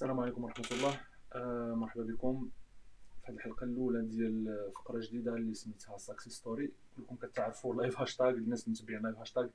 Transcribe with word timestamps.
السلام 0.00 0.20
عليكم 0.20 0.44
ورحمة 0.44 0.64
الله. 0.72 1.00
آه 1.32 1.74
مرحبا 1.74 2.02
بكم 2.02 2.48
في 3.22 3.32
هذه 3.32 3.36
الحلقة 3.36 3.64
الأولى 3.64 4.02
ديال 4.02 4.70
فقرة 4.74 5.00
جديدة 5.00 5.34
اللي 5.34 5.54
سميتها 5.54 5.98
success 5.98 6.30
story 6.30 6.72
كلكم 6.96 7.16
كتعرفوا 7.16 7.74
Live 7.74 8.00
Hashtag 8.00 8.28
الناس 8.28 8.66
المتبعين 8.66 9.02
Live 9.02 9.18
Hashtag 9.18 9.48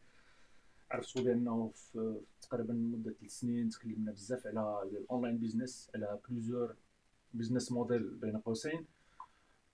عرفتوا 0.92 1.22
بأنه 1.24 1.72
في 1.76 2.20
تقريبا 2.42 2.74
مدة 2.74 3.14
ثلاث 3.20 3.32
سنين 3.32 3.70
تكلمنا 3.70 4.12
بزاف 4.12 4.48
على 4.48 4.84
ال 4.84 4.91
online 4.91 5.38
business 5.38 5.92
على 5.96 6.20
plusieurs 6.30 6.76
business 7.34 7.72
model 7.72 8.10
بين 8.10 8.38
قوسين. 8.38 8.86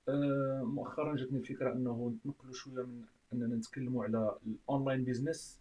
آه 0.10 0.64
مؤخرا 0.64 1.16
جاتني 1.16 1.40
الفكرة 1.40 1.74
أنه 1.74 2.14
نتنقلوا 2.16 2.54
شوية 2.54 2.84
من 2.84 3.04
أننا 3.34 3.56
نتكلموا 3.56 4.04
على 4.04 4.36
ال 4.48 4.56
online 4.56 5.04
business 5.04 5.60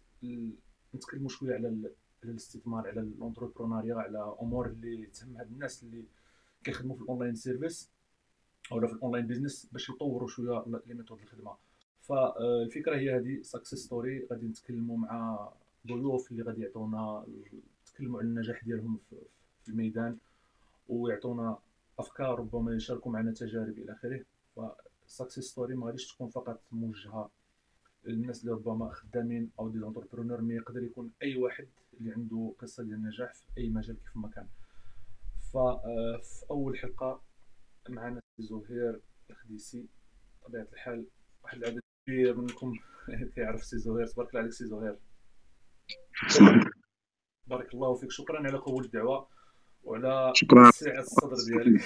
نتكلموا 0.95 1.29
شوية 1.29 1.53
على 1.53 1.91
على 2.23 2.31
الاستثمار 2.31 2.87
على 2.87 2.99
ال 3.01 3.07
entrepreneuriat 3.07 3.95
على 3.95 4.35
أمور 4.41 4.67
اللي 4.67 5.05
تهم 5.05 5.37
هاد 5.37 5.51
الناس 5.51 5.83
اللي 5.83 6.05
كيخدموا 6.63 6.95
في 6.95 7.01
ال 7.01 7.06
online 7.06 7.35
service 7.35 7.89
ولا 8.71 8.87
في 8.87 8.93
ال 8.93 8.98
online 8.98 9.27
business 9.27 9.69
باش 9.71 9.89
يطوروا 9.89 10.27
شوية 10.27 10.63
les 10.87 10.93
méthodes 10.93 11.21
الخدمة. 11.21 11.55
فالفكرة 12.01 12.95
هي 12.95 13.15
هذه 13.17 13.41
success 13.41 13.79
story 13.79 14.27
غادي 14.31 14.47
نتكلموا 14.47 14.97
مع 14.97 15.49
ضيوف 15.87 16.31
اللي 16.31 16.43
غادي 16.43 16.61
يعطونا 16.61 17.25
يتكلموا 17.87 18.19
على 18.19 18.27
النجاح 18.27 18.63
ديالهم 18.65 18.99
في 19.63 19.69
الميدان 19.69 20.17
ويعطونا 20.89 21.57
أفكار 21.99 22.39
ربما 22.39 22.75
يشاركوا 22.75 23.11
معنا 23.11 23.31
تجارب 23.31 23.77
إلى 23.77 23.91
آخره. 23.93 24.25
ف 25.07 25.12
success 25.12 25.45
story 25.45 25.75
ما 25.75 25.85
غاديش 25.85 26.13
تكون 26.13 26.29
فقط 26.29 26.61
موجهة 26.71 27.29
للناس 28.05 28.41
اللي 28.41 28.51
ربما 28.51 28.91
خدامين 28.93 29.51
أو 29.59 29.69
des 29.69 29.79
entrepreneurs 29.79 30.41
mais 30.41 30.53
يقدر 30.55 30.83
يكون 30.83 31.11
أي 31.23 31.35
واحد 31.37 31.67
اللي 31.99 32.11
عنده 32.11 32.53
قصة 32.59 32.83
ديال 32.83 32.95
النجاح 32.95 33.33
في 33.33 33.43
أي 33.57 33.69
مجال 33.69 33.97
كيف 34.03 34.17
ما 34.17 34.29
كان. 34.29 34.47
ففي 35.53 35.57
آه، 35.57 36.21
أول 36.51 36.77
حلقة 36.77 37.21
معنا 37.89 38.21
زهير 38.39 39.01
الخديسي 39.29 39.85
بطبيعة 40.41 40.67
الحال 40.73 41.05
واحد 41.43 41.57
العدد 41.57 41.81
كبير 42.07 42.37
منكم 42.37 42.73
كيعرف 43.35 43.63
سي 43.63 43.77
زهير 43.77 44.07
تبارك 44.07 44.29
الله 44.29 44.41
عليك 44.41 44.53
سي 44.53 44.65
زهير 44.65 44.99
بارك 47.47 47.73
الله 47.73 47.95
فيك. 47.95 48.11
شكرا 48.11 48.37
على 48.47 48.57
قبول 48.57 48.85
الدعوة 48.85 49.27
وعلى 49.83 50.33
سعة 50.71 50.99
الصدر 50.99 51.35
ديالك. 51.47 51.81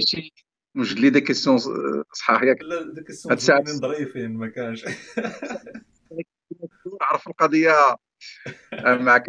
شي 0.00 0.32
موجد 0.74 0.98
لي 0.98 1.10
des 1.10 1.20
questions 1.20 1.58
صحاح 2.12 2.42
ياك؟ 2.42 2.62
لا 2.62 2.92
des 2.92 3.02
questions 3.02 3.64
ظريفين 3.64 4.30
ما 4.30 4.48
كانش. 4.48 4.84
عرف 7.00 7.28
القضية. 7.28 7.96
معك 8.82 9.24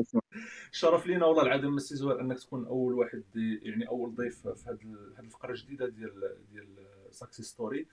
شرف 0.72 1.08
لينا 1.08 1.26
والله 1.26 1.44
العظيم 1.44 1.76
أسي 1.76 1.96
زهير 1.96 2.22
أنك 2.22 2.40
تكون 2.40 2.66
أول 2.66 2.94
واحد 2.94 3.24
يعني 3.36 3.88
أول 3.88 4.16
ضيف 4.16 4.48
في 4.48 4.70
هذه 4.70 4.80
الفقرة 5.20 5.52
الجديدة 5.52 5.88
ديال 5.88 6.38
ديال 6.52 6.68
success 7.12 7.44
story. 7.44 7.88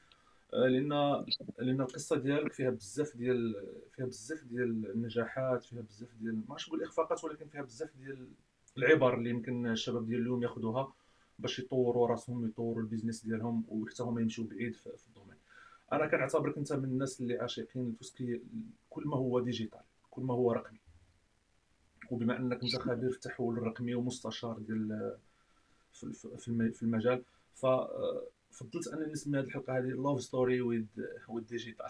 آه، 0.55 0.69
لأن 0.69 0.88
لأن 1.58 1.81
القصة 1.81 2.16
ديالك 2.16 2.53
فيها 2.53 2.70
بزاف 2.70 3.16
ديال 3.16 3.55
فيها 3.97 4.06
بزاف 4.06 4.44
ديال 4.44 4.91
النجاحات 4.91 5.64
فيها 5.64 5.81
بزاف 5.81 6.08
ديال 6.20 6.42
ماشي 6.48 6.70
نقول 6.70 6.83
إخفاقات 6.83 7.25
ولكن 7.25 7.48
فيها 7.48 7.62
بزاف 7.62 7.91
ديال 7.97 8.28
العبر 8.78 9.14
اللي 9.14 9.31
يمكن 9.31 9.66
الشباب 9.66 10.06
ديال 10.06 10.20
اليوم 10.20 10.42
ياخذوها 10.42 10.92
باش 11.38 11.58
يطوروا 11.58 12.06
راسهم 12.06 12.46
يطوروا 12.46 12.82
ال 12.82 12.87
business 12.87 13.24
ديالهم 13.24 13.64
وحتى 13.68 14.02
هما 14.02 14.20
يمشيو 14.20 14.44
بعيد 14.44 14.74
في 14.74 15.06
ال 15.08 15.12
domaine. 15.12 15.36
أنا 15.92 16.06
كنعتبرك 16.06 16.58
أنت 16.58 16.72
من 16.72 16.84
الناس 16.84 17.20
اللي 17.20 17.38
عاشقين 17.38 17.88
ل 17.88 17.94
tout 17.94 18.14
ce 18.14 18.25
qui 18.25 18.41
كل 18.90 19.02
ما 19.06 19.16
هو 19.16 19.40
digital 19.41 19.80
كل 20.10 20.22
ما 20.22 20.34
هو 20.34 20.52
رقمي. 20.52 20.78
وبما 22.10 22.38
أنك 22.38 22.62
أنت 22.62 22.76
خبير 22.76 23.10
في 23.10 23.16
التحول 23.16 23.58
الرقمي 23.58 23.94
ومستشار 23.94 24.58
ديال 24.58 25.16
في 25.92 26.82
المجال 26.82 27.22
ف 27.54 27.66
فضلت 28.50 28.88
أنني 28.88 29.12
نسمي 29.12 29.38
هذه 29.38 29.44
الحلقة 29.44 29.78
هذه 29.78 29.84
love 29.84 30.22
story 30.22 30.60
with 30.60 30.84
digital 31.48 31.87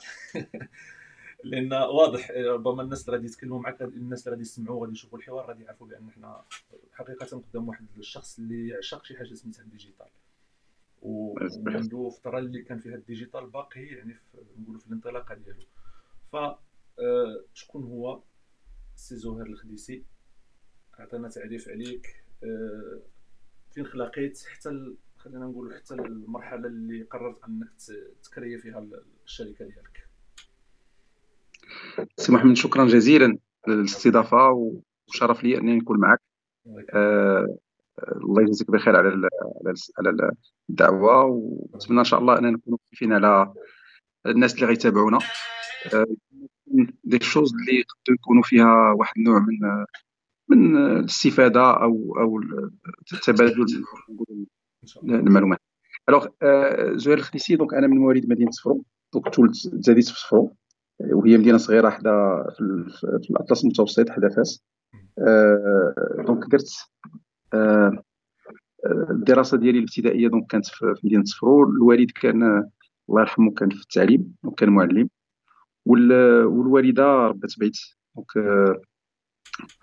لأن 1.45 1.73
واضح 1.73 2.31
ربما 2.31 2.83
الناس 2.83 3.01
اللي 3.05 3.17
غادي 3.17 3.27
يتكلموا 3.27 3.61
معك 3.61 3.83
الناس 3.83 4.21
اللي 4.21 4.31
غادي 4.31 4.43
يسمعوا 4.43 4.81
غادي 4.81 4.93
يشوفوا 4.93 5.19
الحوار 5.19 5.47
غادي 5.47 5.65
يعرفوا 5.65 5.87
بأن 5.87 6.09
إحنا 6.09 6.45
حقيقة 6.93 7.43
قدام 7.51 7.69
واحد 7.69 7.87
الشخص 7.99 8.39
اللي 8.39 8.69
يعشق 8.69 9.05
شي 9.05 9.17
حاجة 9.17 9.35
سميتها 9.35 9.63
ال 9.63 9.68
digital. 9.68 10.07
ومنذ 11.03 12.11
فترة 12.11 12.39
اللي 12.39 12.63
كان 12.63 12.79
فيها 12.79 12.95
ال 12.95 13.01
digital 13.01 13.47
باقي 13.47 13.81
يعني 13.81 14.17
نقولوا 14.59 14.81
في 14.81 14.87
الانطلاقة 14.87 15.35
ديالو. 15.35 15.63
ف 16.33 16.37
آه، 16.37 17.45
شكون 17.55 17.85
هو 17.85 18.23
سي 18.97 19.17
زهير 19.17 19.47
الخديسي؟ 19.47 20.05
عطينا 20.99 21.29
تعريف 21.29 21.69
عليك. 21.69 22.25
آه، 22.45 23.01
فين 23.71 23.87
خلقيت 23.87 24.39
حتى 24.47 24.95
خلينا 25.19 25.47
نقولوا 25.47 25.79
حتى 25.79 25.95
المرحلة 25.95 26.67
اللي 26.67 27.03
قررت 27.03 27.45
أنك 27.45 27.69
تكري 28.23 28.59
فيها 28.59 28.87
الشركة 29.25 29.65
ديالك. 29.65 29.96
سي 32.17 32.33
محمد 32.33 32.57
شكرا 32.57 32.87
جزيلا 32.87 33.39
للاستضافة 33.69 34.73
وشرف 35.09 35.45
لي 35.45 35.59
انني 35.59 35.77
نكون 35.77 36.01
معك. 36.01 36.21
آه 36.91 37.57
الله 38.17 38.43
يجزيك 38.43 38.71
بخير 38.71 38.97
على 38.97 39.29
على 39.99 40.31
الدعوة 40.71 41.25
ونتمنى 41.25 41.99
إن 41.99 42.05
شاء 42.05 42.21
الله 42.21 42.39
أننا 42.39 42.51
نكونوا 42.51 42.79
خفيفين 42.87 43.13
على 43.13 43.53
الناس 44.27 44.55
اللي 44.55 44.67
غيتابعونا. 44.67 45.19
des 47.05 47.19
choses 47.21 47.53
اللي 47.55 47.83
قد 47.83 48.15
يكونوا 48.15 48.43
فيها 48.43 48.93
واحد 48.99 49.15
النوع 49.17 49.39
من 49.39 49.85
من 50.49 50.77
الاستفادة 50.77 51.83
أو 51.83 52.17
أو 52.21 52.41
تبادل 53.23 53.67
المعلومات. 55.05 55.59
alors 56.09 56.27
زهير 56.97 57.19
الخديسي 57.19 57.57
donc 57.57 57.75
أنا 57.75 57.87
من 57.87 57.99
مواليد 57.99 58.31
مدينة 58.31 58.51
صفرو 58.51 58.85
donc 59.13 59.35
تولدت 59.35 59.69
تزاديت 59.69 60.09
في 60.09 60.21
صفرو. 60.21 60.57
وهي 61.01 61.39
مدينة 61.39 61.59
صغيرة 61.59 61.91
حدا 61.91 62.45
في 62.57 63.31
الأطلس 63.31 63.65
المتوسط 63.65 64.11
حدا 64.11 64.29
فاس. 64.29 64.65
donc 66.27 66.45
درت 66.51 66.69
الدراسة 69.11 69.57
ديالي 69.57 69.79
الابتدائية 69.79 70.29
donc 70.29 70.47
كانت 70.47 70.67
في 70.67 70.95
مدينة 71.05 71.25
صفرو 71.25 71.71
الوالد 71.71 72.11
كان 72.11 72.43
الله 73.09 73.21
يرحمه 73.21 73.51
كان 73.51 73.71
في 73.71 73.81
التعليم 73.81 74.35
وكان 74.45 74.71
معلم. 74.71 75.09
والوالدة 75.87 77.05
ربة 77.05 77.59
بيت 77.59 77.77
donc 78.17 78.31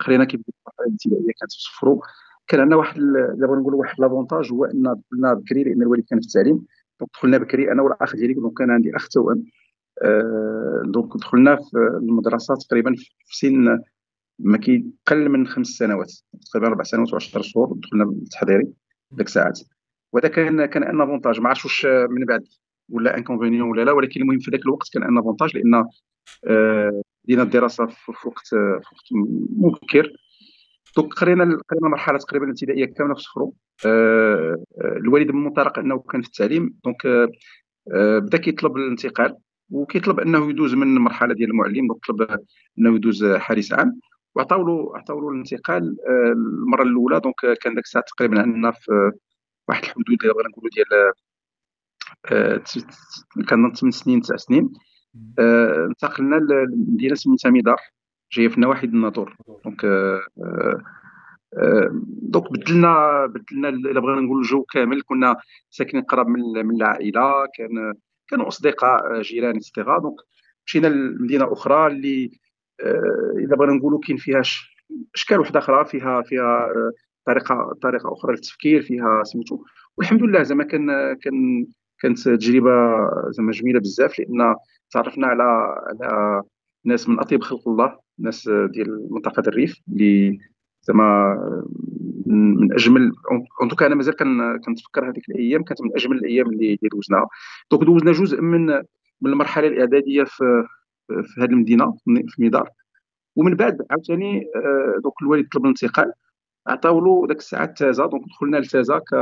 قرينا 0.00 0.24
كيف 0.24 0.40
الابتدائية 0.80 1.32
كانت 1.40 1.52
في 1.52 1.58
صفرو 1.60 2.02
كان 2.46 2.60
عندنا 2.60 2.76
واحد 2.76 2.96
الا 2.96 3.34
بغينا 3.34 3.60
نقولوا 3.60 3.80
واحد 3.80 4.00
l'avantage 4.00 4.52
هو 4.52 4.64
أن 4.64 4.82
دخلنا 4.82 5.34
بكري 5.34 5.64
لأن 5.64 5.82
الوالد 5.82 6.04
كان 6.10 6.20
في 6.20 6.26
التعليم. 6.26 6.66
donc 7.00 7.10
دخلنا 7.14 7.38
بكري 7.38 7.72
أنا 7.72 7.82
والأخ 7.82 8.16
ديالي 8.16 8.34
donc 8.34 8.58
كان 8.58 8.70
عندي 8.70 8.96
أخ 8.96 9.08
توأم. 9.08 9.38
آه، 9.38 9.44
donc 10.84 11.16
دخلنا 11.16 11.56
في 11.56 11.78
المدرسة 12.02 12.54
تقريبا 12.54 12.94
في 13.26 13.36
سن 13.36 13.80
ما 14.38 14.58
كيقل 14.58 15.28
من 15.28 15.46
خمس 15.46 15.66
سنوات 15.66 16.12
تقريبا 16.50 16.68
أربع 16.68 16.82
سنوات 16.82 17.08
و10 17.08 17.40
شهور 17.40 17.72
دخلنا 17.76 18.04
بالتحضيري 18.04 18.68
ذاك 19.16 19.26
الساعات. 19.26 19.60
وهذا 20.12 20.28
كان 20.28 20.66
كان 20.66 20.82
un 20.82 21.00
avantage 21.00 21.40
ما 21.40 21.48
عرفتش 21.48 21.64
واش 21.64 21.86
من 21.86 22.24
بعد 22.24 22.44
ولا 22.88 23.16
inconvénient 23.18 23.70
ولا 23.70 23.84
لا 23.84 23.92
ولكن 23.92 24.20
المهم 24.20 24.38
في 24.38 24.50
ذاك 24.50 24.60
الوقت 24.62 24.88
كان 24.92 25.02
un 25.02 25.18
avantage 25.18 25.56
لأن 25.56 25.84
آه، 26.46 27.02
بدينا 27.24 27.42
الدراسة 27.42 27.86
في 27.86 28.12
وقت 28.28 28.46
في 28.48 28.56
وقت 28.92 29.08
مبكر. 29.56 30.12
donc 30.96 31.12
قرينا 31.12 31.44
قرينا 31.44 31.86
المرحله 31.86 32.18
تقريبا 32.18 32.44
الابتدائيه 32.44 32.84
كاملة 32.84 33.14
في 33.14 33.20
صفرو 33.20 33.54
آه، 33.86 34.64
الوالد 34.80 35.30
من 35.30 35.44
منطلق 35.44 35.78
أنه 35.78 35.98
كان 35.98 36.22
في 36.22 36.28
التعليم. 36.28 36.74
donc 36.84 37.30
بدأ 38.22 38.38
كيطلب 38.38 38.76
الانتقال. 38.76 39.36
وكيطلب 39.74 40.20
انه 40.20 40.50
يدوز 40.50 40.74
من 40.74 40.96
المرحله 40.96 41.34
ديال 41.34 41.50
المعلم 41.50 41.86
donc 41.86 42.06
طلب 42.06 42.40
انه 42.78 42.94
يدوز 42.96 43.24
حارس 43.24 43.72
عام. 43.72 44.00
وعطاو 44.34 44.62
له 44.66 44.96
عطاو 44.96 45.20
له 45.20 45.28
الانتقال 45.28 45.96
آه، 46.08 46.32
المرة 46.32 46.82
الأولى. 46.82 47.20
donc 47.20 47.58
كان 47.62 47.74
داك 47.74 47.84
الساعة 47.84 48.04
تقريبا 48.16 48.40
عندنا 48.42 48.70
في 48.70 49.12
واحد 49.68 49.82
الحدود 49.84 50.22
اللي 50.22 50.34
بغينا 50.34 50.48
نقولوا 50.48 50.70
ديال 50.74 51.12
آه، 52.32 52.62
كان 53.48 53.72
8 53.74 53.90
سنين 53.90 54.20
9 54.20 54.36
سنين. 54.36 54.72
آه، 55.38 55.86
انتقلنا 55.86 56.36
لمدينة 56.36 57.14
سميتها 57.14 57.50
ميدار 57.50 57.80
جاية 58.32 58.48
في 58.48 58.60
نواحي 58.60 58.86
الناطور 58.86 59.36
donc 59.64 59.86
donc 62.22 62.52
بدلنا 62.52 63.26
بدلنا 63.26 63.68
إلا 63.68 64.00
بغينا 64.00 64.20
نقول 64.20 64.38
الجو 64.38 64.62
كامل 64.62 65.02
كنا 65.02 65.36
ساكنين 65.70 66.04
قراب 66.04 66.26
من 66.28 66.66
من 66.66 66.76
العائلة. 66.76 67.46
كان 67.58 67.94
كانوا 68.28 68.48
أصدقاء 68.48 69.20
جيران 69.20 69.56
et 69.56 69.66
cetera 69.66 69.98
donc 69.98 70.16
مشينا 70.66 70.86
لمدينة 70.86 71.52
أخرى 71.52 71.86
اللي 71.86 72.30
آه، 72.80 73.34
إذا 73.38 73.56
بغينا 73.56 73.72
نقولوا 73.72 74.00
كاين 74.06 74.16
فيها 74.16 74.42
أشكال 75.14 75.40
وحدة 75.40 75.58
أخرى 75.58 75.84
فيها 75.84 76.22
فيها 76.22 76.42
آه، 76.42 76.92
طريقة 77.26 77.78
طريقة 77.82 78.12
أخرى 78.12 78.32
للتفكير 78.32 78.82
فيها 78.82 79.22
سميتو. 79.24 79.64
والحمد 79.96 80.22
لله 80.22 80.42
زعما 80.42 80.64
كان 80.64 80.86
كان 81.22 81.66
كانت 82.00 82.28
تجربة 82.28 82.70
زعما 83.30 83.52
جميلة 83.52 83.80
بزاف 83.80 84.18
لأن 84.18 84.54
تعرفنا 84.90 85.26
على 85.26 85.42
على 86.02 86.42
ناس 86.84 87.08
من 87.08 87.20
أطيب 87.20 87.42
خلق 87.42 87.68
الله 87.68 87.98
ناس 88.18 88.48
ديال 88.48 89.08
منطقة 89.10 89.42
الريف 89.48 89.80
اللي 89.88 90.38
زعما 90.82 91.36
من 92.26 92.72
أجمل 92.72 93.12
en 93.70 93.74
tout 93.74 93.81
cas 93.81 93.86
أنا 93.86 93.94
مازال 93.94 94.14
كنتفكر 94.64 95.10
هذيك 95.10 95.28
الأيام 95.28 95.62
كانت 95.62 95.82
من 95.82 95.90
أجمل 95.94 96.16
الأيام 96.16 96.46
اللي 96.46 96.78
دوزناها. 96.92 97.28
donc 97.70 97.84
دوزنا 97.84 98.12
جزء 98.12 98.40
من 98.40 98.66
من 99.20 99.32
المرحلة 99.32 99.68
الإعدادية 99.68 100.24
في 100.24 100.64
في 101.08 101.40
هذه 101.40 101.50
المدينة 101.50 101.96
في 102.04 102.42
ميدار 102.42 102.70
ومن 103.36 103.54
بعد 103.54 103.78
عاوتاني 103.90 104.50
آه، 104.56 105.00
donc 105.02 105.14
الوالد 105.22 105.48
طلب 105.52 105.64
الانتقال. 105.64 106.12
عطاو 106.66 107.00
له 107.00 107.26
داك 107.26 107.38
الساعة 107.38 107.66
تازا 107.66 108.06
donc 108.06 108.24
دخلنا 108.26 108.56
لتازا 108.56 108.98
ك 108.98 109.14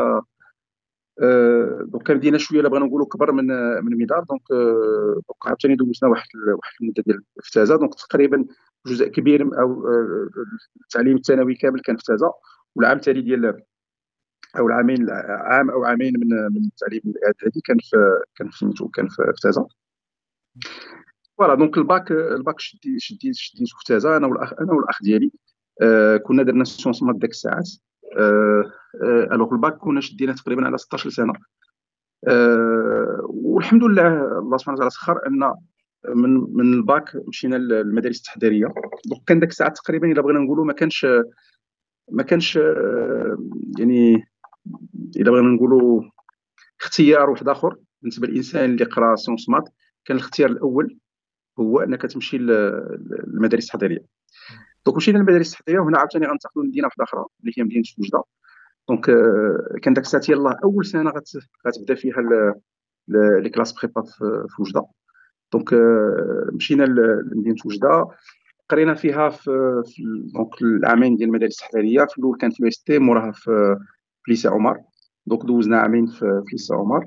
آه، 1.22 1.82
donc 1.87 2.02
كان 2.06 2.16
مدينه 2.16 2.38
شوية 2.38 2.62
بغينا 2.62 2.87
نقولوا 2.87 3.06
كبر 3.06 3.32
من 3.32 3.46
من 3.84 3.96
ميدار 3.96 4.25
donc 4.25 4.43
آه، 4.52 5.14
donc 5.14 5.46
عاوتاني 5.46 5.75
دوزنا 5.76 6.10
واحد 6.10 6.28
واحد 6.58 6.75
المدة 6.82 7.02
ديال 7.06 7.22
في 7.43 7.50
تازا 7.52 7.76
donc 7.76 7.94
تقريبا 7.94 8.44
جزء 8.87 9.08
كبير 9.08 9.43
أو 9.60 9.84
التعليم 10.84 11.16
الثانوي 11.16 11.55
كامل 11.55 11.81
كان 11.81 11.96
في 11.96 12.05
تازا 12.05 12.32
والعام 12.74 12.96
التالي 12.96 13.20
ديال 13.20 13.62
أو 14.58 14.66
العامين 14.66 15.10
عام 15.28 15.70
أو 15.70 15.84
عامين 15.84 16.12
من 16.20 16.28
من 16.28 16.64
التعليم 16.64 17.00
الاعدادي 17.06 17.60
كان 17.64 17.78
في 17.78 17.96
كان 18.36 18.48
في 18.48 18.88
كان 18.94 19.08
في 19.08 19.32
تازا. 19.42 19.66
ف 21.38 21.41
voilà 21.41 21.55
donc 21.55 21.79
ال 21.79 21.87
bac 21.87 22.12
ال 22.12 22.25
bac 22.25 22.61
شديت 22.60 23.00
شديت 23.00 23.34
شديت 23.34 23.69
في 23.69 23.84
تازا. 23.86 24.16
أنا 24.16 24.26
والأخ 24.26 24.52
أنا 24.60 24.72
والأخ 24.72 25.02
ديالي 25.02 25.32
آه 25.82 26.16
كنا 26.16 26.42
درنا 26.42 26.64
sciences 26.64 27.00
ديك 27.04 27.30
الساعات. 27.30 27.69
آه 28.19 28.72
آه 29.02 29.34
alors 29.34 29.52
ال 29.52 29.58
bac 29.58 29.76
كنا 29.76 30.00
شدينا 30.00 30.32
تقريبا 30.32 30.66
على 30.66 30.78
16 30.78 31.10
سنة. 31.10 31.32
آه 32.28 33.20
والحمد 33.22 33.84
لله 33.84 34.38
الله 34.38 34.56
سبحانه 34.56 34.76
وتعالى 34.76 34.90
سخر 34.90 35.26
أن 35.26 35.54
من 36.14 36.30
من 36.54 36.74
الباك 36.74 37.16
مشينا 37.28 37.56
للمدارس 37.56 38.19
التحضيرية. 38.19 38.66
donc 39.06 39.23
كان 39.26 39.40
داك 39.40 39.50
الساعات 39.50 39.76
تقريبا 39.76 40.12
إلا 40.12 40.22
بغينا 40.22 40.38
نقولوا 40.38 40.64
ما 40.64 40.72
كانش 40.72 41.06
ما 42.10 42.22
كانش 42.22 42.56
آه، 42.56 43.38
يعني 43.78 44.25
الا 45.16 45.31
بغينا 45.31 45.49
نقولوا 45.49 46.02
اختيار 46.81 47.31
واحد 47.31 47.49
آخر 47.49 47.76
بالنسبة 48.02 48.26
للإنسان 48.26 48.70
اللي 48.70 48.84
قرأ 48.84 49.16
sciences 49.17 49.49
maths 49.49 49.69
كان 50.04 50.16
الاختيار 50.16 50.50
الأول 50.50 50.99
هو 51.60 51.81
أنك 51.81 52.02
تمشي 52.02 52.38
للمدارس 52.38 53.64
التحضيريه 53.64 54.04
donc 54.87 54.96
مشينا 54.96 55.19
للمدارس 55.19 55.52
التحضيريه 55.52 55.81
وهنا 55.81 55.99
عاوتاني 55.99 56.26
غنتقلوا 56.26 56.64
لمدينة 56.64 56.87
واحدة 56.87 57.04
أخرى 57.04 57.25
اللي 57.40 57.52
هي 57.58 57.64
مدينة 57.64 57.84
وجده 57.99 58.22
donc 58.88 59.11
آه، 59.10 59.78
كان 59.82 59.94
داك 59.94 60.05
الساعة 60.05 60.22
يلاه 60.28 60.56
أول 60.64 60.87
سنة 60.87 61.12
غتبدأ 61.66 61.94
فيها 61.94 62.22
les 63.08 63.50
classes 63.50 63.73
prépa 63.73 64.02
في 64.48 64.62
وجده 64.62 64.87
donc 65.52 65.73
آه، 65.72 66.48
مشينا 66.52 66.84
لمدينة 66.84 67.56
وجده 67.66 68.06
قرينا 68.72 68.94
فيها 68.94 69.28
في, 69.28 69.82
في 69.86 70.02
donc 70.34 70.62
العامين 70.62 71.16
ديال 71.16 71.28
المدارس 71.28 71.62
التحضيرية. 71.62 72.04
في 72.04 72.19
الأول 72.19 72.38
كانت 72.38 72.54
في 72.54 72.69
EST 72.69 72.99
موراها 72.98 73.32
في 73.32 73.76
lycée 74.29 74.49
عمر. 74.48 74.80
donc 75.26 75.43
دوزنا 75.42 75.78
عامين 75.78 76.06
في 76.06 76.42
lycée 76.52 76.75
عمر. 76.74 77.04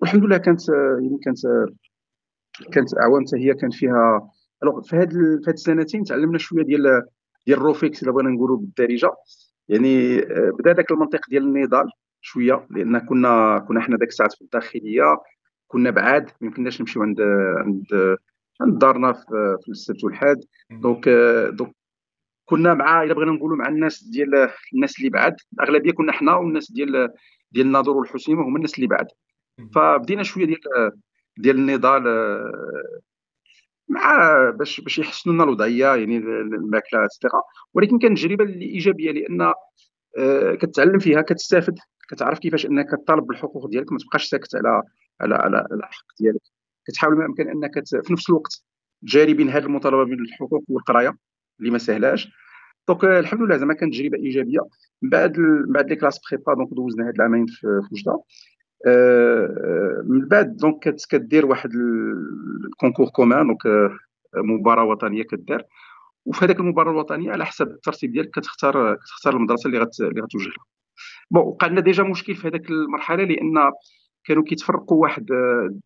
والحمد 0.00 0.24
لله 0.24 0.36
كانت 0.36 0.60
يعني 1.02 1.18
كانت 1.24 1.38
كانت 2.72 2.98
أعوام 2.98 3.24
هي 3.34 3.54
كان 3.54 3.70
فيها 3.70 4.30
alors 4.62 4.82
في 4.82 4.96
هاد 4.96 5.12
في 5.12 5.50
هاد 5.50 5.54
السنتين 5.54 6.04
تعلمنا 6.04 6.38
شوية 6.38 6.64
ديال 6.64 7.02
ديال 7.46 7.58
الروفيكس 7.58 8.02
إلا 8.02 8.12
بغينا 8.12 8.30
نقولوا 8.30 8.56
بالدارجة. 8.56 9.10
يعني 9.68 10.18
آه، 10.18 10.50
بدا 10.58 10.72
داك 10.72 10.90
المنطق 10.90 11.20
ديال 11.30 11.42
النضال 11.42 11.90
شوية 12.20 12.66
لأن 12.70 12.98
كنا 12.98 13.58
كنا 13.68 13.80
حنا 13.80 13.96
داك 13.96 14.08
الساعات 14.08 14.32
في 14.32 14.42
الداخلية. 14.42 15.02
كنا 15.68 15.90
بعاد 15.90 16.24
ما 16.40 16.46
يمكنناش 16.46 16.80
نمشيو 16.80 17.02
عند 17.02 17.20
عند 17.58 18.16
عند 18.60 18.78
دارنا 18.78 19.12
في, 19.12 19.58
في 19.62 19.68
السبت 19.68 20.04
والحاد 20.04 20.44
donc 20.70 21.08
donc 21.52 21.74
كنا 22.44 22.74
مع 22.74 23.02
إلا 23.02 23.14
بغينا 23.14 23.32
نقولوا 23.32 23.56
مع 23.56 23.68
الناس 23.68 24.04
ديال 24.04 24.50
الناس 24.74 24.98
اللي 24.98 25.10
بعاد 25.10 25.36
الاغلبيه 25.52 25.92
كنا 25.92 26.12
حنا 26.12 26.34
والناس 26.34 26.72
ديال 26.72 27.12
ديال 27.52 27.66
الناظور 27.66 27.96
والحسيمه 27.96 28.42
هما 28.42 28.56
الناس 28.56 28.74
اللي 28.74 28.86
بعد. 28.86 29.06
فبدينا 29.74 30.22
شوية 30.22 30.46
ديال 30.46 30.60
ديال 31.36 31.56
النضال 31.56 32.02
مع 33.88 34.50
باش 34.50 34.80
باش 34.80 34.98
يحسنوا 34.98 35.34
لنا 35.34 35.44
الوضعية 35.44 35.94
يعني 35.94 36.16
الماكلة 36.16 37.04
et 37.04 37.13
cetera 37.13 37.42
ولكن 37.74 37.98
كانت 37.98 38.18
تجربة 38.18 38.44
إيجابية 38.44 39.12
لأن 39.12 39.52
آه، 40.18 40.54
كتعلم 40.54 40.98
فيها 40.98 41.22
كتستافد. 41.22 41.78
كتعرف 42.08 42.38
كيفاش 42.38 42.66
أنك 42.66 42.90
تطالب 42.90 43.26
بالحقوق 43.26 43.66
ديالك 43.66 43.92
ما 43.92 43.98
تبقاش 43.98 44.24
ساكت 44.24 44.54
على 44.56 44.82
على 45.20 45.34
على 45.34 45.66
الحق 45.72 46.06
ديالك. 46.20 46.53
كتحاول 46.86 47.16
ما 47.16 47.26
امكن 47.26 47.48
أنك 47.48 47.72
في 48.02 48.12
نفس 48.12 48.30
الوقت 48.30 48.64
جاري 49.02 49.34
بين 49.34 49.50
هذه 49.50 49.64
المطالبه 49.64 50.04
بالحقوق 50.04 50.64
والقراية 50.68 51.16
اللي 51.60 51.70
ما 51.70 51.78
سهلاش. 51.78 52.28
donc 52.88 53.04
الحمد 53.04 53.40
لله 53.40 53.56
زعما 53.56 53.74
كانت 53.74 53.94
تجربة 53.94 54.18
إيجابية. 54.18 54.60
من 55.02 55.10
بعد 55.10 55.38
من 55.38 55.72
بعد 55.72 55.88
les 55.88 55.96
classes 55.96 56.20
prépa 56.30 56.54
donc 56.54 56.68
دوزنا 56.74 57.08
هاد 57.08 57.14
العامين 57.14 57.46
في 57.46 57.66
وجدة. 57.92 58.22
آه، 58.86 60.02
من 60.04 60.28
بعد 60.28 60.56
donc 60.56 60.96
كدير 61.10 61.46
واحد 61.46 61.70
ال 62.66 62.71
concours 62.71 63.08
commun 63.08 63.46
donc 63.46 63.90
مباراة 64.34 64.84
وطنية 64.84 65.22
كدار 65.22 65.62
وفي 66.26 66.44
هذيك 66.44 66.60
المباراة 66.60 66.90
الوطنية 66.90 67.32
على 67.32 67.46
حسب 67.46 67.66
الترتيب 67.68 68.12
ديالك 68.12 68.30
كتختار 68.30 68.94
كتختار 68.94 69.36
المدرسة 69.36 69.66
اللي 69.66 69.78
غت 69.78 70.00
اللي 70.00 70.20
غتوجه 70.22 70.48
لها 70.48 70.64
bon 71.30 71.42
وقع 71.42 71.66
لنا 71.66 71.80
déjà 71.80 72.02
مشكل 72.02 72.34
في 72.34 72.48
هذيك 72.48 72.70
المرحلة 72.70 73.24
لأن 73.24 73.72
كانوا 74.24 74.42
كيتفرقوا 74.42 75.02
واحد 75.02 75.26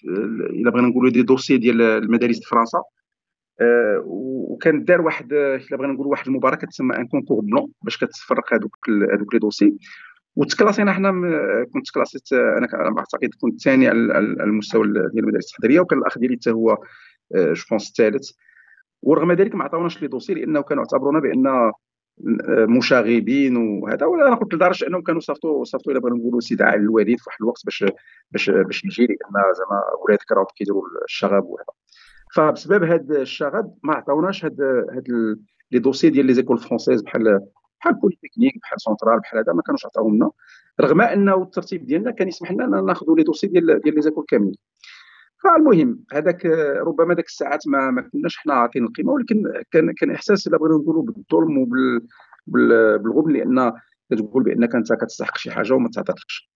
إلا 0.04 0.70
بغينا 0.70 0.88
نقولوا 0.88 1.10
دي 1.10 1.22
دوسي 1.22 1.56
ديال 1.56 1.82
المدارس 1.82 2.40
في 2.40 2.48
فرنسا 2.48 2.82
آه، 3.60 4.02
وكان 4.06 4.84
دار 4.84 5.00
واحد 5.00 5.32
إلا 5.32 5.76
بغينا 5.76 5.92
نقولوا 5.92 6.10
واحد 6.10 6.26
المباراة 6.26 6.56
كتسمى 6.56 6.96
un 6.96 7.06
concours 7.06 7.40
blanc 7.40 7.72
باش 7.82 8.04
كتفرق 8.04 8.54
هذوك 8.54 8.76
هذوك 9.14 9.34
les 9.34 9.40
dossiers. 9.40 9.74
وتكلاسينا 10.36 10.92
حنا 10.92 11.10
كنت 11.72 11.90
كلاسيت 11.94 12.32
أنا 12.32 12.98
أعتقد 12.98 13.30
كنت 13.40 13.60
ثاني 13.60 13.88
على 13.88 14.18
المستوى 14.18 14.82
ديال 14.86 15.18
المدارس 15.18 15.46
التحضيريه 15.46 15.80
وكان 15.80 15.98
الأخ 15.98 16.18
ديالي 16.18 16.36
حتى 16.36 16.50
هو 16.50 16.78
je 17.36 17.62
pense 17.70 17.88
الثالث. 17.88 18.30
ورغم 19.02 19.32
ذلك 19.32 19.54
ما 19.54 19.64
عطاوناش 19.64 20.02
les 20.02 20.08
dossiers 20.08 20.34
لأنه 20.34 20.62
كانوا 20.62 20.82
اعتبرونا 20.82 21.20
بأن 21.20 21.72
مشاغبين 22.68 23.56
وهذا. 23.56 24.06
ولا 24.06 24.28
أنا 24.28 24.36
قلت 24.36 24.54
لدرجة 24.54 24.86
أنهم 24.86 25.02
كانوا 25.02 25.20
صيفطوا 25.20 25.64
صيفطوا 25.64 25.92
إلى 25.92 26.00
بغينا 26.00 26.16
نقولوا 26.16 26.38
استدعاء 26.38 26.78
للوالد 26.78 27.18
في 27.18 27.24
واحد 27.26 27.38
الوقت 27.40 27.64
باش 27.64 27.84
باش 28.30 28.50
باش 28.50 28.84
يجي 28.84 29.06
لأن 29.06 29.54
زعما 29.58 29.82
ولادك 30.04 30.32
راهم 30.32 30.46
كيديروا 30.56 30.82
الشغب 31.04 31.44
وهذا. 31.44 31.72
فبسبب 32.34 32.84
هذا 32.84 33.22
الشغب 33.22 33.74
ما 33.82 33.94
عطاوناش 33.94 34.44
هاد 34.44 34.60
هاد 34.94 35.08
les 35.72 35.78
dossiers 35.78 36.10
ديال 36.10 36.26
les 36.26 36.34
écoles 36.34 36.58
françaises 36.58 37.02
بحال 37.02 37.40
بحال 37.80 37.94
بوليتكنيك 37.94 38.58
بحال 38.62 38.80
سونترال 38.80 39.20
بحال 39.20 39.38
هذا 39.38 39.52
ما 39.52 39.62
كانوش 39.62 39.86
عطاوهم 39.86 40.14
لنا 40.14 40.30
رغم 40.80 41.00
أنه 41.00 41.42
الترتيب 41.42 41.86
ديالنا 41.86 42.10
كان 42.10 42.28
يسمح 42.28 42.52
لنا 42.52 42.80
ناخذوا 42.80 43.16
les 43.16 43.22
dossiers 43.22 43.46
ديال 43.46 43.80
ديال 43.80 43.94
les 43.94 44.02
écoles 44.02 44.24
كاملين. 44.28 44.54
فالمهم 45.44 46.04
هذاك 46.12 46.46
ربما 46.86 47.14
ذاك 47.14 47.26
الساعات 47.26 47.68
ما, 47.68 47.90
ما 47.90 48.02
كناش 48.02 48.36
حنا 48.36 48.54
عاطين 48.54 48.84
القيمة 48.84 49.12
ولكن 49.12 49.62
كان 49.70 49.92
كان 49.92 50.10
إحساس 50.10 50.46
إلا 50.46 50.58
بغينا 50.58 50.76
نقولوا 50.76 51.02
بالظلم 51.02 51.58
وبال 51.58 52.00
بالغبن 52.98 53.32
لأن 53.32 53.72
كتقول 54.10 54.42
بانك 54.42 54.74
انت 54.74 54.92
كتستحق 54.92 55.36
شي 55.36 55.50
حاجة 55.50 55.74
وما 55.74 55.88
تعطاتكش 55.88 56.50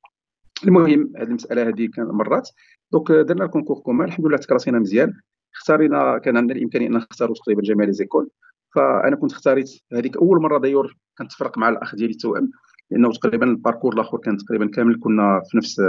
المهم 0.65 1.13
هذه 1.17 1.29
المسألة 1.29 1.69
هذه 1.69 1.89
كان 1.97 2.07
مرات. 2.07 2.49
donc 2.93 3.13
درنا 3.13 3.45
ال 3.45 3.49
concours 3.49 3.79
commun 3.79 4.09
الحمد 4.09 4.27
لله 4.27 4.37
تكلاسينا 4.37 4.79
مزيان. 4.79 5.13
اختارينا 5.55 6.19
كان 6.19 6.37
عندنا 6.37 6.59
الإمكانية 6.59 6.87
أن 6.87 6.93
نختاروا 6.93 7.35
تقريبا 7.35 7.63
جميع 7.63 7.87
les 7.87 7.93
écoles. 7.93 8.31
فأنا 8.75 9.17
كنت 9.17 9.33
اختاريت 9.33 9.71
هذيك 9.93 10.17
أول 10.17 10.43
مرة 10.43 10.59
d'ailleurs 10.59 10.97
كنتفرق 11.19 11.59
مع 11.59 11.69
الأخ 11.69 11.95
ديالي 11.95 12.13
التوأم 12.13 12.51
لأنه 12.91 13.13
تقريبا 13.13 13.47
ال 13.47 13.52
parcours 13.52 13.95
الآخر 13.95 14.19
كان 14.19 14.37
تقريبا 14.37 14.67
كامل 14.67 15.01
كنا 15.01 15.43
في 15.51 15.57
نفس 15.57 15.81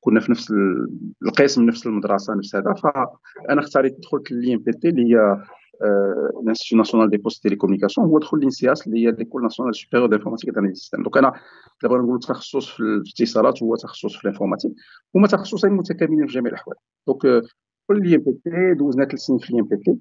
كنا 0.00 0.20
في 0.20 0.30
نفس 0.32 0.52
القسم 1.22 1.62
نفس 1.62 1.86
المدرسة 1.86 2.34
نفس 2.34 2.56
هذا. 2.56 2.74
فانا 2.74 3.60
اختاريت 3.60 3.98
دخلت 4.00 4.32
l'INPT 4.32 4.88
اللي 4.88 5.14
هي 5.14 5.44
ال 6.42 6.46
Institut 6.46 6.78
National 6.78 7.10
des 7.10 7.16
Postes 7.16 7.42
Télécommunications 7.42 8.06
هو 8.06 8.18
دخل 8.18 8.40
l'ENSIAS 8.40 8.86
اللي 8.86 9.06
هي 9.06 9.10
l'École 9.10 9.42
Nationale 9.42 9.76
Supérieure 9.76 10.08
d'Informatique 10.10 10.50
d'Analyse 10.50 10.78
Système 10.78 11.02
donc 11.02 11.16
أنا 11.16 11.32
دابا 11.82 11.98
نقول 11.98 12.20
تخصص 12.20 12.68
في 12.68 12.82
الاتصالات 12.82 13.62
هو 13.62 13.76
تخصص 13.76 14.16
في 14.16 14.24
ال 14.24 14.27
informatique. 14.27 14.72
هما 15.14 15.26
تخصصين 15.26 15.72
متكاملين 15.72 16.26
في 16.26 16.32
جميع 16.32 16.52
الأحوال. 16.52 16.76
donc 17.06 17.20
كل 17.88 18.02
l'INPT 18.02 18.74
دوزنا 18.74 19.04
ثلاث 19.04 19.20
سنين 19.20 19.38
في 19.38 19.52
l'INPT. 19.52 19.98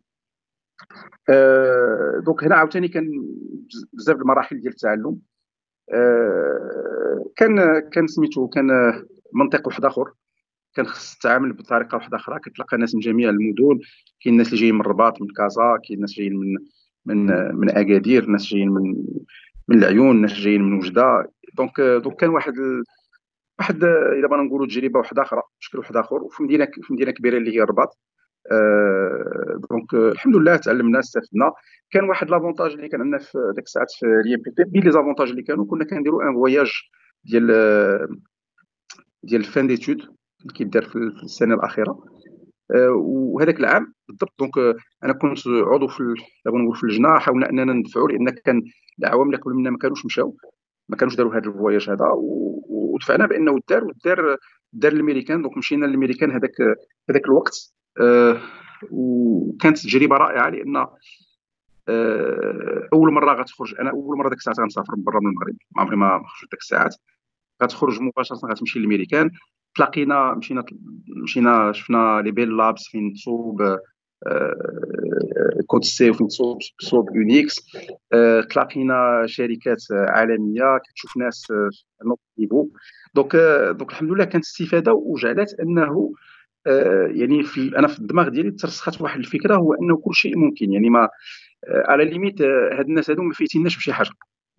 donc 2.26 2.44
هنا 2.44 2.56
عاوتاني 2.56 2.88
كان 2.88 3.08
بزاف 3.94 4.18
المراحل 4.18 4.62
ديال 4.62 4.74
التعلم. 4.74 5.18
كان 7.36 7.80
كان 7.80 8.08
سميتو 8.08 8.48
كان 8.48 8.70
منطق 9.34 9.68
واحد 9.68 9.86
آخر. 9.86 10.12
كان 10.76 10.86
خص 10.86 11.16
تتعامل 11.18 11.54
بطريقة 11.54 11.96
واحدة 11.96 12.18
أخرى 12.18 12.40
كتلقى 12.40 12.78
ناس 12.78 12.96
من 12.96 13.02
جميع 13.02 13.30
المدن 13.30 13.80
كاين 14.24 14.34
الناس 14.34 14.48
اللي 14.48 14.60
جايين 14.60 14.76
من 14.76 14.82
الرباط 14.82 15.22
من 15.22 15.28
كازا 15.28 15.78
كاين 15.88 15.98
الناس 15.98 16.14
جايين 16.14 16.36
من 16.36 16.58
من 17.06 17.26
من 17.56 17.70
أكادير 17.70 18.26
ناس 18.26 18.46
جايين 18.46 18.70
من 18.70 18.96
من 19.68 19.78
العيون 19.78 20.22
ناس 20.22 20.34
جايين 20.34 20.62
من 20.62 20.78
وجدة. 20.78 21.32
donc 21.58 21.82
donc 21.82 22.16
كان 22.16 22.30
واحد. 22.30 22.54
واحد 23.60 23.84
إلا 23.84 24.28
بغينا 24.28 24.44
نقولوا 24.44 24.68
تجربة 24.68 25.00
واحدة 25.00 25.22
أخرى 25.22 25.42
بشكل 25.60 25.78
واحد 25.78 25.98
آخر. 25.98 26.24
وفي 26.24 26.44
مدينة 26.44 26.68
في 26.82 26.94
مدينة 26.94 27.12
كبيرة 27.12 27.38
اللي 27.38 27.56
هي 27.56 27.62
الرباط. 27.64 27.98
donc 29.70 29.94
الحمد 29.94 30.36
لله 30.36 30.56
تعلمنا 30.56 31.00
استفدنا. 31.00 31.52
كان 31.92 32.04
واحد 32.04 32.30
l'avantage 32.30 32.72
اللي 32.72 32.90
كان 32.90 33.02
عندنا 33.02 33.18
في 33.18 33.38
ديك 33.56 33.66
الساعات 33.66 33.88
في 34.00 34.06
l'INPT 34.26 34.64
بين 34.64 34.84
les 34.84 34.92
avantages 34.92 35.30
اللي 35.30 35.44
كانوا 35.44 35.66
كنا 35.66 35.86
كنديروا 35.86 36.24
un 36.24 36.34
voyage 36.34 36.72
ديال 37.24 37.52
ديال 39.24 39.44
fin 39.44 39.68
d'études 39.68 39.98
اللي 40.42 40.54
كيدار 40.56 40.84
في 40.84 40.96
السنة 41.24 41.56
الأخيرة. 41.56 42.04
وهذاك 42.96 43.60
العام 43.60 43.94
بالضبط 44.08 44.34
donc 44.40 44.58
أنا 45.04 45.14
كنت 45.14 45.48
عضو 45.48 45.88
في 45.88 46.04
نقول 46.48 46.76
في 46.76 46.84
اللجنة 46.84 47.20
حاولنا 47.20 47.50
أننا 47.50 47.74
ندفعوا 47.74 48.10
لأن 48.10 48.30
كان 48.30 48.62
العوام 49.00 49.28
اللي 49.28 49.38
قبل 49.38 49.54
منا 49.54 49.70
ما 49.70 49.78
كانوش 49.78 50.06
مشاو 50.06 50.38
ما 50.90 50.98
كانوش 50.98 51.16
داروا 51.16 51.32
هذا 51.36 51.48
ال 51.48 51.54
voyage 51.54 51.90
هذا 51.90 52.06
ودفعنا 52.68 53.26
بأنه 53.26 53.60
دار 53.70 53.84
ودار 53.84 54.38
دار 54.74 54.92
الامريكان 54.92 55.42
donc 55.42 55.58
مشينا 55.58 55.86
للامريكان 55.86 56.32
هذاك 56.32 56.56
هذاك 57.10 57.26
الوقت. 57.26 57.74
أه 58.02 58.42
وكانت 58.92 59.78
تجربة 59.78 60.16
رائعة 60.18 60.50
لأن 60.50 60.78
أه 61.90 62.90
أول 62.94 63.14
مرة 63.14 63.34
غتخرج 63.34 63.76
أنا 63.80 63.90
أول 63.90 64.18
مرة 64.18 64.30
ديك 64.30 64.38
الساعات 64.38 64.60
غنسافر 64.60 64.94
برا 64.98 65.20
من 65.20 65.28
المغرب 65.28 65.56
ما 65.76 65.82
عمري 65.82 65.96
ما 65.96 66.10
خرجت 66.10 66.52
ديك 66.52 66.60
الساعات. 66.62 66.96
غتخرج 67.64 68.02
مباشرة 68.02 68.38
غتمشي 68.38 68.80
للامريكان 68.80 69.32
تلاقينا 69.76 70.34
مشينا 70.34 70.64
مشينا 71.24 71.72
شفنا 71.72 72.22
les 72.22 72.32
Bell 72.32 72.58
Labs 72.58 72.88
فين 72.88 73.14
تصوب 73.14 73.78
code 75.68 75.84
C 75.84 76.10
وفين 76.10 76.28
تصوب 76.28 76.58
تصوب 76.80 77.16
Unix. 77.16 77.56
تلاقينا 78.50 79.24
شركات 79.26 79.84
عالمية 79.92 80.78
كتشوف 80.78 81.18
ناس 81.18 81.46
في 81.46 82.12
niveau. 82.40 82.70
donc 83.16 83.36
donc 83.78 83.92
الحمد 83.92 84.12
لله 84.12 84.26
كانت 84.26 84.44
استفاده 84.44 84.94
وجعلت 84.94 85.60
أنه 85.60 86.14
يعني 87.08 87.44
في 87.44 87.78
أنا 87.78 87.88
في 87.88 88.00
الدماغ 88.00 88.30
ديالي 88.30 88.52
ترسخت 88.52 89.02
واحد 89.02 89.20
الفكرة 89.20 89.56
هو 89.56 89.74
أنه 89.74 89.98
كل 89.98 90.16
شيء 90.16 90.38
ممكن. 90.38 90.74
يعني 90.74 90.90
ما 90.90 91.10
على 91.68 92.06
limite 92.06 92.42
هاد 92.42 92.86
الناس 92.86 93.10
هادو 93.10 93.22
ما 93.22 93.34
فايتيناش 93.34 93.78
بشي 93.78 93.94
حاجة. 93.94 94.10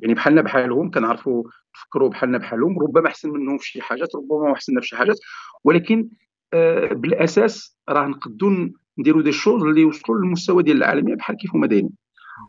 يعني 0.01 0.15
بحالنا 0.15 0.43
بحالهم 0.43 0.91
كنعرفوا 0.91 1.45
نفكروا 1.77 2.09
بحالنا 2.09 2.39
بحالهم 2.39 2.79
ربما 2.79 3.07
أحسن 3.09 3.31
منهم 3.31 3.59
في 3.59 3.67
شي 3.67 3.81
حاجات 3.83 4.09
ربما 4.17 4.53
احسننا 4.53 4.81
في 4.81 4.87
شي 4.87 4.97
حاجات. 4.97 5.17
ولكن 5.65 6.09
آه 6.55 6.93
بالأساس 6.93 7.79
راه 7.89 8.07
نقدوا 8.07 8.69
نديروا 8.99 9.23
des 9.23 9.33
choses 9.33 9.63
اللي 9.63 9.81
يوصلوا 9.81 10.19
للمستوى 10.19 10.63
ديال 10.63 10.77
العالمية 10.77 11.15
بحال 11.15 11.37
كيف 11.37 11.55
هما 11.55 11.67
دايرين. 11.67 11.91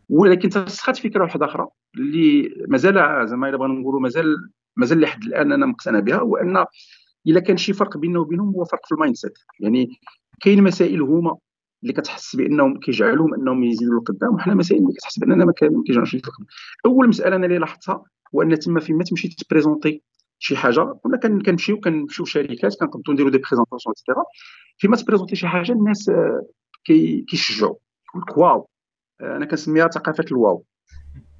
ولكن 0.08 0.48
ترسخات 0.48 0.96
فكرة 0.98 1.22
واحدة 1.22 1.46
أخرى 1.46 1.66
اللي 1.96 2.54
مازال 2.68 3.28
زعما 3.28 3.48
إلا 3.48 3.56
بغينا 3.56 3.74
نقولوا 3.74 4.00
مازال 4.00 4.36
مازال 4.76 5.00
لحد 5.00 5.22
الآن 5.24 5.52
أنا 5.52 5.66
مقتنع 5.66 6.00
بها 6.00 6.16
هو 6.16 6.36
أن 6.36 6.64
إلا 7.26 7.40
كان 7.40 7.56
شي 7.56 7.72
فرق 7.72 7.96
بيننا 7.96 8.18
وبينهم 8.18 8.54
هو 8.54 8.64
فرق 8.64 8.86
في 8.86 8.92
ال 8.92 9.16
mindset 9.16 9.38
يعني 9.60 9.88
كاين 10.40 10.62
مسائل 10.62 11.02
هما 11.02 11.36
اللي 11.82 11.92
كتحس 11.92 12.36
بأنهم 12.36 12.80
كيجعلهم 12.80 13.34
أنهم 13.34 13.64
يزيدوا 13.64 14.00
لقدام 14.00 14.34
وحنا 14.34 14.54
مسائل 14.54 14.82
اللي 14.82 14.92
كتحس 14.92 15.18
بأننا 15.18 15.44
ما 15.44 15.52
كيجعلوش 15.86 16.14
لقدام 16.14 16.46
أول 16.86 17.08
مسألة 17.08 17.36
أنا 17.36 17.46
اللي 17.46 17.58
لاحظتها 17.58 18.04
هو 18.34 18.42
أن 18.42 18.58
تما 18.58 18.80
فين 18.80 18.96
ما 18.96 19.04
تمشي 19.04 19.28
ت 19.28 19.35
présenter 19.35 20.02
شي 20.38 20.56
حاجة 20.56 20.80
كنا 20.80 21.16
كنمشيو 21.16 21.80
كنمشيو 21.80 22.24
شركات 22.24 22.76
كنقدروا 22.80 23.14
نديروا 23.14 23.30
des 23.30 23.38
présentations 23.38 23.92
et 23.92 24.00
cetera 24.00 24.24
فين 24.78 24.92
ما 24.92 24.96
ت 24.96 25.00
présenter 25.00 25.36
شي 25.36 25.48
حاجة 25.48 25.72
الناس 25.72 26.08
آه، 26.08 26.46
كيشجعوا 27.28 27.76
يقول 28.08 28.22
لك 28.28 28.38
wow 28.38 28.68
آه، 29.20 29.36
أنا 29.36 29.46
كنسميها 29.46 29.88
ثقافة 29.88 30.24
ال 30.32 30.38
wow. 30.38 30.64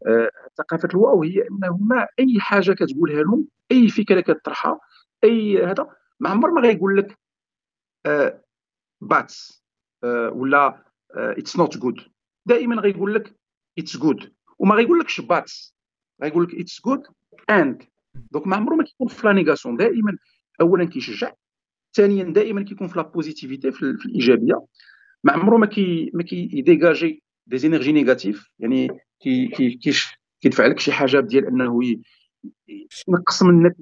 آه، 0.07 0.31
ثقافة 0.59 0.89
ال 0.95 1.02
wow 1.02 1.23
هي 1.23 1.43
انه 1.51 1.79
ما 1.81 2.07
أي 2.19 2.41
حاجة 2.41 2.73
كتقولها 2.73 3.23
لهم 3.23 3.49
أي 3.73 3.89
فكرة 3.89 4.21
كتطرحها 4.21 4.81
أي 5.25 5.65
هذا 5.65 5.89
ما 6.21 6.31
عمر 6.31 6.51
ما 6.51 6.61
غيقول 6.61 6.97
لك 6.97 7.19
bad. 9.01 9.60
ولا 10.33 10.85
it's 11.15 11.57
not 11.57 11.77
good 11.77 12.01
دائما 12.47 12.77
غيقول 12.83 13.15
لك 13.15 13.35
it's 13.79 13.97
good 13.97 14.33
وما 14.59 14.75
غيقول 14.75 14.99
لكش 14.99 15.21
but 15.21 15.53
غيقول 16.23 16.45
لك 16.45 16.55
it's 16.55 16.81
good 16.85 17.03
and 17.51 17.83
donc 18.31 18.47
ما 18.47 18.57
عمره 18.57 18.75
ما 18.75 18.85
كيكون 18.85 19.09
في 19.09 19.27
la 19.27 19.33
négation 19.33 19.77
دائما 19.77 20.17
اولا 20.61 20.85
كيشجع 20.85 21.33
ثانيا 21.95 22.25
دائما 22.25 22.63
كيكون 22.63 22.89
في 22.89 22.99
la 22.99 23.03
positivité 23.03 23.73
في, 23.73 23.97
في 23.97 24.07
الإيجابية. 24.07 24.67
ما 25.25 25.33
عمره 25.33 25.57
ما 25.57 25.67
كي 25.67 26.11
ما 26.15 26.23
كي 26.23 26.45
dégager 26.45 27.23
des 27.47 27.59
énergies 27.59 27.93
négatives 27.93 28.51
يعني 28.59 28.89
كي 29.21 29.49
كي 29.49 29.79
كيدفع 30.41 30.67
لك 30.67 30.79
شي 30.79 30.93
حاجة 30.93 31.21
ديال 31.21 31.47
أنه 31.47 31.81
ينقص 33.09 33.43
منك 33.43 33.77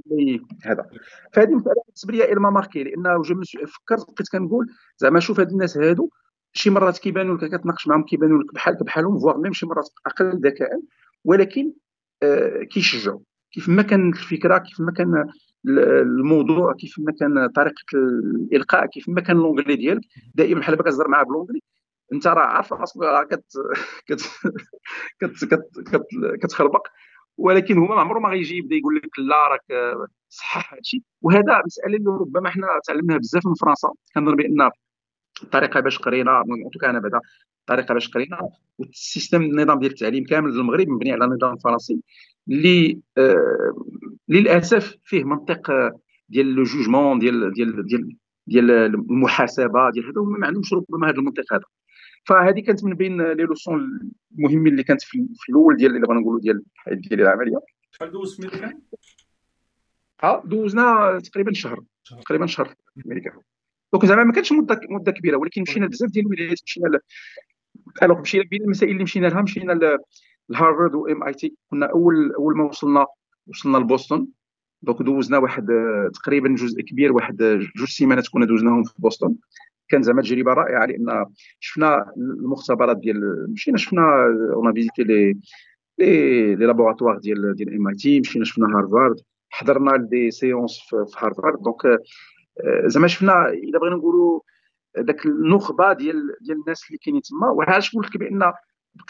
هذا. 0.64 0.90
فهذه 1.32 1.54
مسألة 1.54 1.82
بالنسبة 1.86 2.12
لي 2.12 2.32
elle 2.32 2.43
m'a 2.43 2.50
marqué 2.50 2.84
لأنه 2.84 3.22
فكرت 3.66 4.10
بقيت 4.10 4.28
كنقول 4.32 4.66
زعما 4.98 5.20
شوف 5.20 5.40
هاد 5.40 5.50
الناس 5.50 5.76
هادو 5.76 6.10
شي 6.52 6.70
مرات 6.70 6.98
كيبانوا 6.98 7.36
لك 7.36 7.54
كتناقش 7.54 7.88
معاهم 7.88 8.04
كيبانوا 8.04 8.42
لك 8.42 8.54
بحالك 8.54 8.82
بحالهم 8.82 9.18
voire 9.18 9.38
même 9.38 9.52
شي 9.52 9.66
مرات 9.66 9.88
أقل 10.06 10.40
ذكاء 10.44 10.80
ولكن 11.24 11.72
آه 12.22 12.62
كيشجعوا. 12.62 13.20
كيف 13.52 13.68
ما 13.68 13.82
كان 13.82 14.08
الفكرة 14.08 14.58
كيف 14.58 14.80
ما 14.80 14.92
كان 14.92 15.28
الموضوع 15.66 16.72
كيف 16.72 16.94
ما 16.98 17.12
كان 17.12 17.46
طريقة 17.46 17.84
الإلقاء 17.94 18.86
كيف 18.86 19.08
ما 19.08 19.20
كان 19.20 19.36
l'anglais 19.36 19.76
ديالك 19.76 20.02
دائما 20.34 20.60
بحال 20.60 20.74
كتهضر 20.74 21.08
معاه 21.08 21.24
ب 21.24 21.28
l'anglais 21.28 21.60
أنت 22.12 22.26
راه 22.26 22.46
عارف 22.46 22.72
راسك 22.72 22.96
كت 24.08 24.22
كت 25.18 25.44
كت 25.44 25.80
كت 25.86 26.06
كتخربق. 26.42 26.86
ولكن 27.38 27.78
هما 27.78 27.94
ما 27.94 28.00
عمره 28.00 28.18
ما 28.18 28.28
غيجي 28.28 28.56
يبدا 28.56 28.76
يقول 28.76 28.96
لك 28.96 29.18
لا 29.18 29.48
راك 29.48 29.96
صحح 30.28 30.74
هادشي. 30.74 31.02
وهذا 31.22 31.62
مسألة 31.66 31.96
اللي 31.96 32.10
ربما 32.10 32.50
حنا 32.50 32.66
تعلمناها 32.86 33.18
بزاف 33.18 33.46
من 33.46 33.54
فرنسا. 33.54 33.92
كنظن 34.14 34.36
بأن 34.36 34.70
الطريقة 35.42 35.80
باش 35.80 35.98
قرينا 35.98 36.44
en 36.72 36.76
tout 36.76 36.84
cas 36.84 36.90
أنا 36.90 36.98
بعدا 36.98 37.20
الطريقة 37.60 37.94
باش 37.94 38.08
قرينا 38.08 38.48
وال 38.78 38.93
système 38.93 39.42
النظام 39.42 39.78
ديال 39.78 39.90
التعليم 39.92 40.24
كامل 40.24 40.50
المغرب 40.50 40.88
مبني 40.88 41.12
على 41.12 41.24
النظام 41.24 41.54
الفرنسي 41.54 42.00
اللي 42.48 43.00
آه 43.18 43.74
للأسف 44.28 44.96
فيه 45.04 45.24
منطق 45.24 45.92
ديال 46.28 46.54
le 46.54 46.62
jugement 46.62 47.18
ديال 47.18 47.52
ديال 47.52 47.86
ديال 47.86 48.16
ديال 48.46 48.70
المحاسبة 48.70 49.90
ديال 49.90 50.04
هذا 50.04 50.22
ما 50.22 50.46
عندهمش 50.46 50.72
ربما 50.72 51.08
هذا 51.08 51.16
المنطق 51.16 51.52
هذا. 51.52 51.64
فهذه 52.28 52.60
كانت 52.60 52.84
من 52.84 52.94
بين 52.94 53.22
les 53.22 53.42
leçons 53.42 54.00
المهمين 54.38 54.66
اللي 54.66 54.82
كانت 54.82 55.02
في, 55.02 55.26
الأول 55.48 55.76
ديال 55.76 55.90
اللي 55.90 56.06
بغينا 56.06 56.20
نقولوا 56.20 56.40
ديال 56.40 56.62
ديال 56.88 57.20
العملية. 57.20 57.58
شحال 57.90 58.12
دوزت 58.12 58.40
في 58.40 58.46
الميريكان؟ 58.46 58.80
آه 60.22 60.42
دوزنا 60.44 61.18
تقريبا 61.24 61.52
شهر. 61.52 61.84
تقريبا 62.24 62.46
شهر 62.46 62.66
في 62.66 63.00
الميريكان 63.04 63.32
donc 63.92 64.06
زعما 64.06 64.24
ما 64.24 64.32
كانتش 64.32 64.52
مده 64.52 64.80
مدة 64.90 65.12
كبيرة 65.12 65.36
ولكن 65.36 65.62
مشينا 65.62 65.86
بزاف 65.86 66.10
ديال 66.10 66.26
الولايات 66.26 66.58
مشينا 66.66 67.00
alors 68.02 68.20
مشينا 68.20 68.44
بين 68.44 68.62
المسائل 68.62 68.92
اللي 68.92 69.02
مشينا 69.02 69.26
لها 69.26 69.42
مشينا 69.42 69.98
لهارفارد 70.48 70.94
و 70.94 71.06
MIT 71.06 71.54
كنا 71.70 71.86
اول 71.86 72.32
أول 72.32 72.56
ما 72.56 72.64
وصلنا 72.64 73.06
وصلنا 73.46 73.78
لبوسطن. 73.78 74.26
donc 74.82 75.02
دوزنا 75.02 75.38
واحد 75.38 75.66
تقريبا 76.14 76.48
جزء 76.48 76.82
كبير 76.82 77.12
واحد 77.12 77.36
جوج 77.76 77.88
سيمانات 77.88 78.28
كنا 78.28 78.46
دوزناهم 78.46 78.84
في 78.84 78.94
بوسطن. 78.98 79.34
كان 79.88 80.02
زعما 80.02 80.22
تجربة 80.22 80.52
رائعة 80.52 80.86
لأن 80.86 81.26
شفنا 81.60 82.12
المختبرات 82.16 82.96
ديال 82.96 83.52
مشينا 83.52 83.76
شفنا 83.78 84.02
on 84.54 84.74
a 84.74 84.78
visité 84.78 85.02
les 85.02 85.36
les 85.98 86.54
les 86.54 86.66
laboratoires 86.66 87.18
ديال 87.18 87.54
ديال 87.54 87.74
MIT 87.74 88.20
مشينا 88.20 88.44
شفنا 88.44 88.66
هارفارد 88.78 89.16
حضرنا 89.50 89.96
des 89.96 90.30
séances 90.30 90.78
في 90.90 91.16
Harvard 91.18 91.62
donc 91.62 92.00
زعما 92.86 93.06
شفنا 93.06 93.48
الا 93.48 93.78
بغينا 93.78 93.96
نقولوا 93.96 94.40
داك 94.98 95.26
النخبة 95.26 95.92
ديال 95.92 96.36
ديال 96.40 96.60
الناس 96.60 96.86
اللي 96.86 96.98
كاينين 96.98 97.22
تما 97.22 97.50
وعلاش 97.50 97.96
قلت 97.96 98.06
لك 98.06 98.16
بأن 98.16 98.52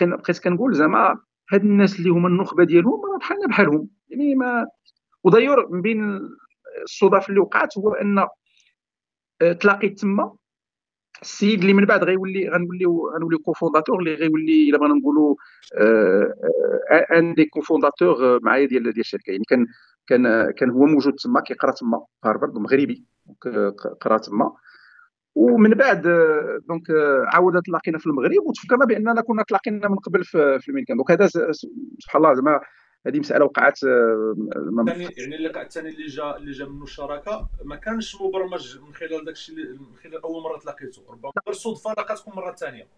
بقيت 0.00 0.38
كنقول 0.44 0.74
زعما 0.74 1.18
هاد 1.52 1.64
الناس 1.64 1.98
اللي 1.98 2.10
هما 2.10 2.28
النخبة 2.28 2.64
ديالهم 2.64 3.00
راه 3.12 3.18
بحالنا 3.18 3.46
بحالهم 3.46 3.88
يعني 4.08 4.34
ما 4.34 4.66
و 5.24 5.28
d'ailleurs 5.28 5.68
من 5.70 5.82
بين 5.82 6.20
الصدف 6.82 7.28
اللي 7.28 7.40
وقعت 7.40 7.78
هو 7.78 7.92
أن 7.92 8.28
تلاقيت 9.60 9.98
تما 10.00 10.36
السيد 11.22 11.60
اللي 11.60 11.72
من 11.72 11.84
بعد 11.84 12.04
غيولي 12.04 12.48
غنوليو 12.48 13.10
غنوليو 13.16 13.38
cofondateurs 13.38 13.98
اللي 13.98 14.14
غيولي 14.14 14.68
الا 14.70 14.78
بغينا 14.78 14.94
نقولوا 14.94 15.34
ان 17.18 17.34
des 17.34 17.44
cofondateurs 17.44 18.38
معايا 18.42 18.66
ديال 18.66 18.82
ديال 18.82 19.00
الشركة 19.00 19.30
يعني 19.30 19.44
كان 19.48 19.66
كان 20.06 20.50
كان 20.50 20.70
هو 20.70 20.84
موجود 20.86 21.14
تما 21.14 21.40
كيقرا 21.40 21.72
تما 21.72 21.98
في 22.22 22.28
هارفارد 22.28 22.58
مغربي 22.58 23.04
قرا 24.00 24.18
تما 24.18 24.52
ومن 25.34 25.70
بعد 25.70 26.02
donc 26.68 26.82
عاودت 27.34 27.66
تلاقينا 27.66 27.98
في 27.98 28.06
المغرب 28.06 28.46
وتفكرنا 28.46 28.84
باننا 28.84 29.20
كنا 29.20 29.42
تلاقينا 29.42 29.88
من 29.88 29.96
قبل 29.96 30.24
في 30.24 30.68
الميريكان 30.68 30.96
donc 30.96 31.10
هذا 31.10 31.26
سبحان 31.98 32.22
الله 32.22 32.34
زعما 32.34 32.60
هذه 33.06 33.18
مسألة 33.18 33.44
وقعت 33.44 33.82
يعني 33.82 35.08
يعني 35.16 35.36
اللقاء 35.36 35.64
الثاني 35.64 35.88
اللي 35.88 36.06
جا 36.06 36.36
اللي 36.36 36.52
جا 36.52 36.64
منه 36.64 36.82
الشراكة 36.82 37.48
ما 37.64 37.76
كانش 37.76 38.16
مبرمج 38.20 38.78
من 38.78 38.94
خلال 38.94 39.24
داك 39.24 39.34
الشيء 39.34 39.54
من 39.56 39.96
خلال 40.02 40.22
أول 40.22 40.42
مرة 40.42 40.58
تلاقيتو 40.58 41.02
ربما 41.12 41.32
غير 41.46 41.54
صدفه 41.54 41.90
لقاتكم 41.90 42.32
مرة 42.36 42.54
ثانية. 42.54 42.88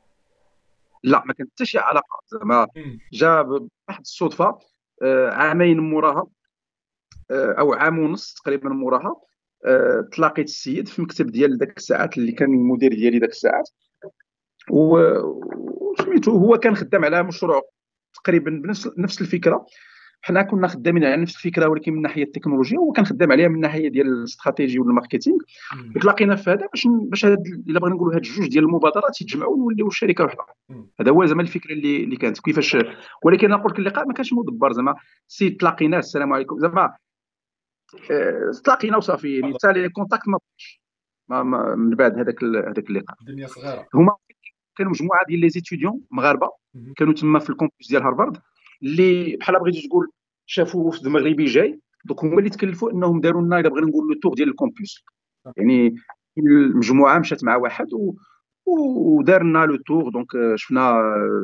لا 1.02 1.23
ما 1.26 1.33
كانت 1.33 1.50
حتى 1.50 1.64
شي 1.64 1.78
علاقه 1.78 2.21
زعما 2.26 2.69
جا 3.12 3.42
بواحد 3.42 4.00
الصدفة 4.00 4.59
آه، 5.02 5.30
عامين 5.30 5.78
موراها 5.78 6.26
آه، 7.30 7.52
أو 7.59 7.73
عام 7.73 7.99
ونص 7.99 8.35
تقريبا 8.35 8.69
موراها 8.69 9.21
آه، 9.64 10.09
تلاقيت 10.12 10.49
السيد 10.49 10.88
في 10.88 10.99
المكتب 10.99 11.26
ديال 11.26 11.59
ذاك 11.59 11.76
الساعات 11.76 12.19
اللي 12.19 12.33
كان 12.33 12.54
المدير 12.54 12.95
ديالي 12.95 13.19
ذاك 13.19 13.30
الساعات. 13.30 13.71
وسميتو 14.71 16.30
هو 16.30 16.57
كان 16.57 16.76
خدام 16.76 17.04
على 17.04 17.23
مشروع 17.23 17.62
تقريبا 18.14 18.50
بنفس 18.50 18.90
نفس 18.99 19.21
الفكرة. 19.21 19.66
حنا 20.22 20.42
كنا 20.42 20.68
خدامين 20.68 21.04
على 21.04 21.16
نفس 21.16 21.36
الفكرة 21.36 21.68
ولكن 21.68 21.92
من 21.92 22.02
ناحية 22.02 22.22
التكنولوجيا 22.22 22.78
هو 22.78 22.92
كان 22.92 23.06
خدام 23.06 23.32
عليها 23.32 23.48
من 23.48 23.60
ناحية 23.60 23.88
ديال 23.88 24.06
ال 24.06 24.14
stratégie 24.14 24.78
وال 24.78 24.88
marketing. 24.88 25.38
تلاقينا 26.00 26.36
في 26.36 26.50
هذا 26.50 26.66
باش 26.66 26.88
باش 26.88 27.24
إلا 27.24 27.80
بغينا 27.80 27.96
نقولوا 27.96 28.14
هاد 28.14 28.24
الجوج 28.24 28.48
ديال 28.48 28.64
المبادرات 28.64 29.20
يتجمعوا 29.20 29.56
ونوليو 29.56 29.90
شركة 29.90 30.24
واحدة 30.24 30.44
هذا 31.00 31.10
هو 31.10 31.26
زعما 31.26 31.42
الفكرة 31.42 31.72
اللي 31.72 32.04
اللي 32.04 32.16
كانت. 32.16 32.40
كيفاش؟ 32.40 32.76
ولكن 33.24 33.52
أنا 33.52 33.62
قلت 33.62 33.78
اللقاء 33.78 34.06
ما 34.06 34.12
كانش 34.12 34.32
مدبر 34.32 34.72
زعما. 34.72 34.94
c'est 35.28 35.50
تلاقينا 35.50 35.98
السلام 35.98 36.32
عليكم. 36.32 36.58
زعما 36.58 36.94
آه 38.10 38.50
تلاقينا 38.64 38.96
وصافي. 38.96 39.38
يعني 39.38 39.54
حتى 39.54 39.72
les 39.72 39.88
contacts 39.88 40.28
ما 41.28 41.74
من 41.74 41.94
بعد 41.94 42.18
هذاك 42.18 42.44
هذاك 42.44 42.90
اللقاء. 42.90 43.16
الدنيا 43.20 43.46
صغيرة. 43.46 43.86
هما 43.94 44.16
كانوا 44.76 44.92
مجموعة 44.92 45.26
ديال 45.28 45.40
les 45.40 45.49
étudiants 45.49 46.00
مغاربة. 46.10 46.50
كانوا 46.96 47.14
تما 47.14 47.38
في 47.38 47.50
ال 47.50 47.56
campus 47.56 47.88
ديال 47.88 48.02
هارفارد. 48.02 48.36
اللي 48.82 49.37
بحال 49.37 49.58
بغيتي 49.60 49.88
تقول 49.88 50.08
شافوا 50.46 50.88
وفد 50.88 51.08
مغربي 51.08 51.44
جاي 51.44 51.80
دوك 52.04 52.25
هما 52.25 52.38
اللي 52.38 52.50
تكلفوا 52.50 52.92
انهم 52.92 53.20
داروا 53.20 53.42
لنا 53.42 53.60
بغينا 53.60 53.87
نقول 53.87 54.08
le 54.08 54.20
tour 54.20 54.34
ديال 54.34 54.49
ال 54.49 54.56
campus 54.56 55.04
يعني 55.56 55.94
المجموعه 56.38 57.18
مشات 57.18 57.44
مع 57.44 57.56
واحد 57.56 57.94
و 57.94 58.14
le 59.64 59.76
tour 59.76 60.10
donc 60.10 60.28
شفنا 60.54 61.02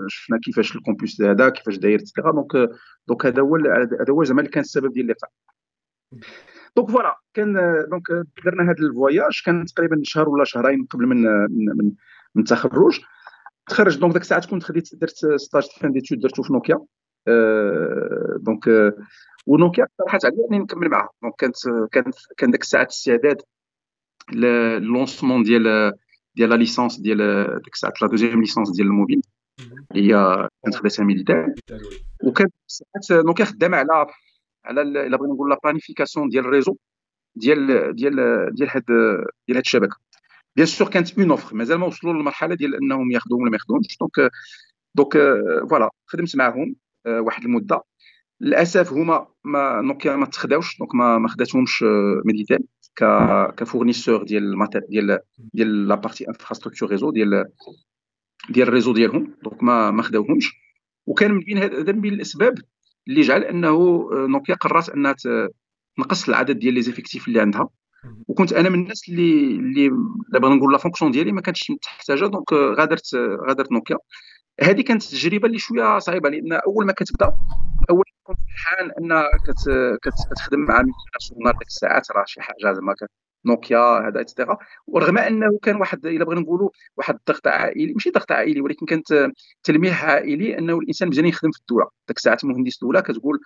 شفنا 0.09 0.39
كيفاش 0.39 0.77
ال 0.77 0.83
campus 0.83 1.21
هذا 1.21 1.49
كيفاش 1.49 1.77
داير 1.77 2.01
etc 2.01 2.33
donc 2.33 2.71
donc 3.09 3.27
هذا 3.27 3.43
هو 3.43 3.57
هذا 3.57 4.11
هو 4.11 4.25
زعما 4.25 4.41
اللي 4.41 4.51
كان 4.51 4.61
السبب 4.61 4.93
ديال 4.93 5.05
اللقاء. 5.05 5.31
donc 6.77 6.91
voilà 6.91 7.17
كان 7.35 7.53
donc 7.91 8.27
درنا 8.45 8.63
هذا 8.63 8.79
ال 8.81 8.88
voyage. 8.89 9.43
كان 9.45 9.65
تقريبا 9.65 10.01
شهر 10.03 10.29
ولا 10.29 10.45
شهرين 10.45 10.85
قبل 10.85 11.07
من 11.07 11.23
من, 11.23 11.93
من, 12.35 12.43
التخرج. 12.43 13.01
تخرج 13.69 13.99
دونك 13.99 14.13
ديك 14.13 14.23
الساعات 14.23 14.47
كنت 14.47 14.63
خديت 14.63 14.95
درت 14.95 15.17
stage 15.37 15.65
fin 15.81 15.93
d'études 15.93 16.19
درتو 16.19 16.43
في 16.43 16.53
نوكيا 16.53 16.79
donc 18.37 18.95
ونوكيا 19.47 19.85
اقترحت 19.85 20.25
علي 20.25 20.37
اني 20.51 20.59
نكمل 20.59 20.89
معها 20.89 21.09
donc 21.23 21.35
كانت 21.39 21.57
كانت 21.93 22.15
كان 22.37 22.51
ديك 22.51 22.63
الساعات 22.63 22.89
استعداد 22.89 23.43
lancement 24.83 25.43
ديال 25.43 25.93
ديال 26.35 26.51
la 26.51 26.55
licence 26.55 27.01
ديال 27.01 27.19
ديك 27.63 27.75
الساعات 27.75 28.03
la 28.03 28.09
deuxième 28.09 28.41
licence 28.41 28.71
ديال 28.71 28.87
الموبيل. 28.87 29.23
اللي 29.93 30.15
هي 30.15 30.49
كانت 30.65 30.75
خداتها 30.75 31.05
ميديتال 31.05 31.55
وكانت 32.25 32.55
ساعات 32.67 33.25
نوكيا 33.27 33.45
خدامة 33.45 33.77
على 33.77 34.07
على 34.65 34.83
إلا 34.83 35.17
بغينا 35.17 35.35
نقول 35.35 35.51
la 35.51 35.59
planification 35.65 36.29
ديال 36.29 36.45
ال 36.45 36.49
réseau 36.49 36.77
ديال 37.37 37.95
ديال 37.95 38.15
ديال 38.55 38.69
هاد 38.71 38.85
ديال 39.47 39.57
هاد 39.57 39.65
الشبكة. 39.65 39.97
bien 40.57 40.67
sûr 40.67 40.89
كانت 40.89 41.19
un 41.19 41.31
offre 41.31 41.57
مازال 41.57 41.79
ما 41.79 41.87
وصلوا 41.87 42.13
للمرحله 42.13 42.55
ديال 42.55 42.75
أنهم 42.75 43.11
ياخذوهم 43.11 43.43
ولا 43.43 43.51
ما 43.51 43.57
ياخذوهمش 43.57 43.97
donc 44.01 44.33
donc 44.95 45.13
voilà 45.71 45.91
خدمت 46.07 46.37
معاهم. 46.37 46.77
واحد 47.07 47.45
المدة. 47.45 47.83
للأسف 48.41 48.93
هما 48.93 49.27
ما 49.45 49.81
نوكيا 49.81 50.17
ما 50.17 50.27
تخداوش 50.27 50.79
donc 50.79 50.95
ما 50.95 51.19
ما 51.19 51.29
خداتهمش 51.29 51.85
ميديتال 52.25 52.65
ك 52.95 53.05
ك 53.57 53.62
fournisseur 53.62 54.23
ديال 54.23 54.69
ديال 54.89 55.19
ديال 55.55 55.89
la 55.89 55.95
partie 55.95 56.29
infrastructure 56.29 56.91
réseau 56.91 57.11
ديال 57.11 57.45
ديال 58.51 58.69
ال 58.69 58.72
réseau 58.72 58.93
ديالهم. 58.93 59.37
donc 59.45 59.63
ما 59.63 59.91
ما 59.91 60.03
خداوهمش. 60.03 60.53
وكان 61.07 61.33
من 61.33 61.41
بين 61.41 61.59
هذا 61.59 61.93
من 61.93 62.01
بين 62.01 62.13
الأسباب 62.15 62.55
اللي 63.09 63.21
جعل 63.21 63.43
أنه 63.43 64.07
نوكيا 64.13 64.55
قررت 64.55 64.89
أنها 64.89 65.15
تنقص 65.97 66.29
العدد 66.29 66.59
ديال 66.59 66.75
les 66.75 66.83
effectifs 66.83 67.29
اللي 67.29 67.41
عندها. 67.41 67.69
وكنت 68.29 68.53
أنا 68.53 68.69
من 68.69 68.83
الناس 68.83 69.09
اللي 69.09 69.57
اللي 69.57 69.91
دابا 70.33 70.49
نقول 70.49 70.73
la 70.73 70.79
fonction 70.79 71.11
ديالي 71.11 71.33
ما 71.33 71.41
كانتش 71.41 71.71
محتاجة. 71.71 72.27
donc 72.27 72.53
غادرت 72.53 73.15
غادرت 73.49 73.73
نوكيا. 73.73 73.97
هذه 74.61 74.81
كانت 74.83 75.03
تجربه 75.03 75.47
اللي 75.47 75.59
شوية 75.59 75.99
صعيبة 75.99 76.29
لأن 76.29 76.53
أول 76.53 76.87
ما 76.87 76.93
كتبدأ 76.93 77.27
أول 77.91 78.05
ما 78.07 78.23
كنت 78.25 78.39
فرحان 78.41 78.91
أن 78.91 79.23
كتخدم 80.03 80.61
مع 80.61 80.83
ناسيونال 81.15 81.53
ديك 81.59 81.69
الساعات 81.69 82.11
راه 82.11 82.25
شي 82.27 82.41
حاجة 82.41 82.73
زعما 82.73 82.95
نوكيا 83.47 84.09
هذا 84.09 84.21
اكسترا 84.21 84.59
ورغم 84.87 85.19
أنه 85.19 85.59
كان 85.63 85.77
واحد 85.77 86.07
إلا 86.07 86.25
بغينا 86.25 86.41
نقولوا 86.41 86.71
واحد 86.97 87.15
الضغط 87.15 87.47
عائلي 87.47 87.93
ماشي 87.93 88.11
ضغط 88.11 88.33
عائلي 88.33 88.61
ولكن 88.61 88.87
كانت 88.87 89.31
تلميح 89.63 90.05
عائلي 90.05 90.59
أنه 90.59 90.79
الإنسان 90.79 91.09
مزيان 91.09 91.27
يخدم 91.27 91.51
في 91.51 91.61
الدولة. 91.61 91.91
ديك 92.09 92.17
الساعات 92.17 92.45
المهندس 92.45 92.79
الاولى 92.83 93.03
كتقول 93.03 93.41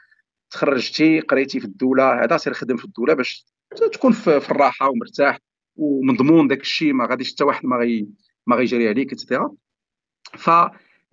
تخرجتي 0.51 1.20
قريتي 1.20 1.61
في 1.61 1.66
الدولة 1.66 2.25
هذا 2.25 2.37
سير 2.37 2.53
خدم 2.53 2.77
في 2.77 2.85
الدولة 2.85 3.14
باش 3.14 3.46
تكون 3.92 4.12
في 4.12 4.37
الراحة 4.51 4.88
ومرتاح 4.90 5.38
ومضمون 5.77 6.49
داك 6.49 6.61
الشيء 6.61 6.92
ما 6.92 7.07
غاديش 7.07 7.33
حتى 7.33 7.44
واحد 7.44 7.66
ما 7.66 7.77
غي 7.77 8.09
ما 8.46 8.57
غيجري 8.57 8.88
عليك 8.88 9.12
اكسترا 9.12 9.55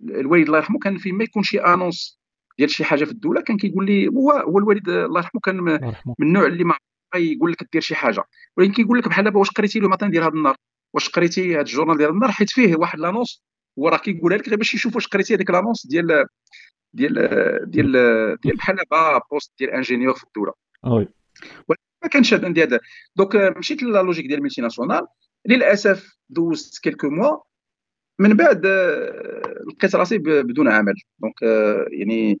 فالوالد 0.00 0.46
الله 0.46 0.58
يرحمه 0.58 0.78
كان 0.78 0.96
فين 0.96 1.14
ما 1.14 1.24
يكون 1.24 1.42
شي 1.42 1.58
annonce 1.58 2.18
ديال 2.58 2.70
شي 2.70 2.84
حاجة 2.84 3.04
في 3.04 3.10
الدولة 3.10 3.40
كان 3.40 3.56
كيقول 3.56 3.86
لي 3.86 4.08
هو 4.08 4.30
هو 4.30 4.58
الوالد 4.58 4.88
الله 4.88 5.20
يرحمه 5.20 5.40
كان 5.40 5.56
من 5.56 5.78
النوع 6.20 6.46
اللي 6.46 6.64
ما 6.64 6.74
يقول 7.14 7.52
لك 7.52 7.68
دير 7.72 7.80
شي 7.80 7.94
حاجة. 7.94 8.24
ولكن 8.56 8.72
كيقول 8.72 8.98
لك 8.98 9.08
بحال 9.08 9.24
دابا 9.24 9.38
واش 9.38 9.50
قريتي 9.50 9.78
Le 9.78 9.88
Matin 9.88 10.10
ديال 10.10 10.22
هذا 10.22 10.32
النهار؟ 10.32 10.56
واش 10.94 11.08
قريتي 11.08 11.54
هذا 11.54 11.60
الجورنال 11.60 11.96
ديال 11.96 12.10
النهار؟ 12.10 12.32
حيت 12.32 12.50
فيه 12.50 12.76
واحد 12.76 12.98
l'annonce 12.98 13.42
هو 13.78 13.88
راه 13.88 13.96
كيقولها 13.96 14.38
لك 14.38 14.48
غير 14.48 14.58
باش 14.58 14.74
يشوف 14.74 14.94
واش 14.94 15.06
قريتي 15.06 15.34
هذيك 15.34 15.50
l'annonce 15.50 15.86
ديال 15.86 16.26
ديال 16.92 17.14
ديال 17.70 17.92
ديال 18.42 18.56
بحال 18.56 18.76
دابا 18.76 19.20
poste 19.30 19.52
ديال 19.58 19.70
ingénieur 19.70 20.14
في 20.14 20.24
الدولة. 20.24 20.52
oui. 20.84 21.08
ما 22.02 22.08
كانش 22.08 22.34
عندي 22.34 22.62
هذا. 22.62 22.80
donc 23.16 23.36
مشيت 23.36 23.82
la 23.82 24.02
logique 24.02 24.26
ديال 24.26 24.42
multinationale. 24.42 25.06
للأسف 25.46 26.18
دوزت 26.28 26.82
quelques 26.82 27.10
mois 27.10 27.47
من 28.18 28.34
بعد 28.34 28.66
لقيت 29.68 29.94
راسي 29.94 30.18
بدون 30.18 30.68
عمل. 30.68 30.94
donc 31.18 31.42
يعني 31.92 32.40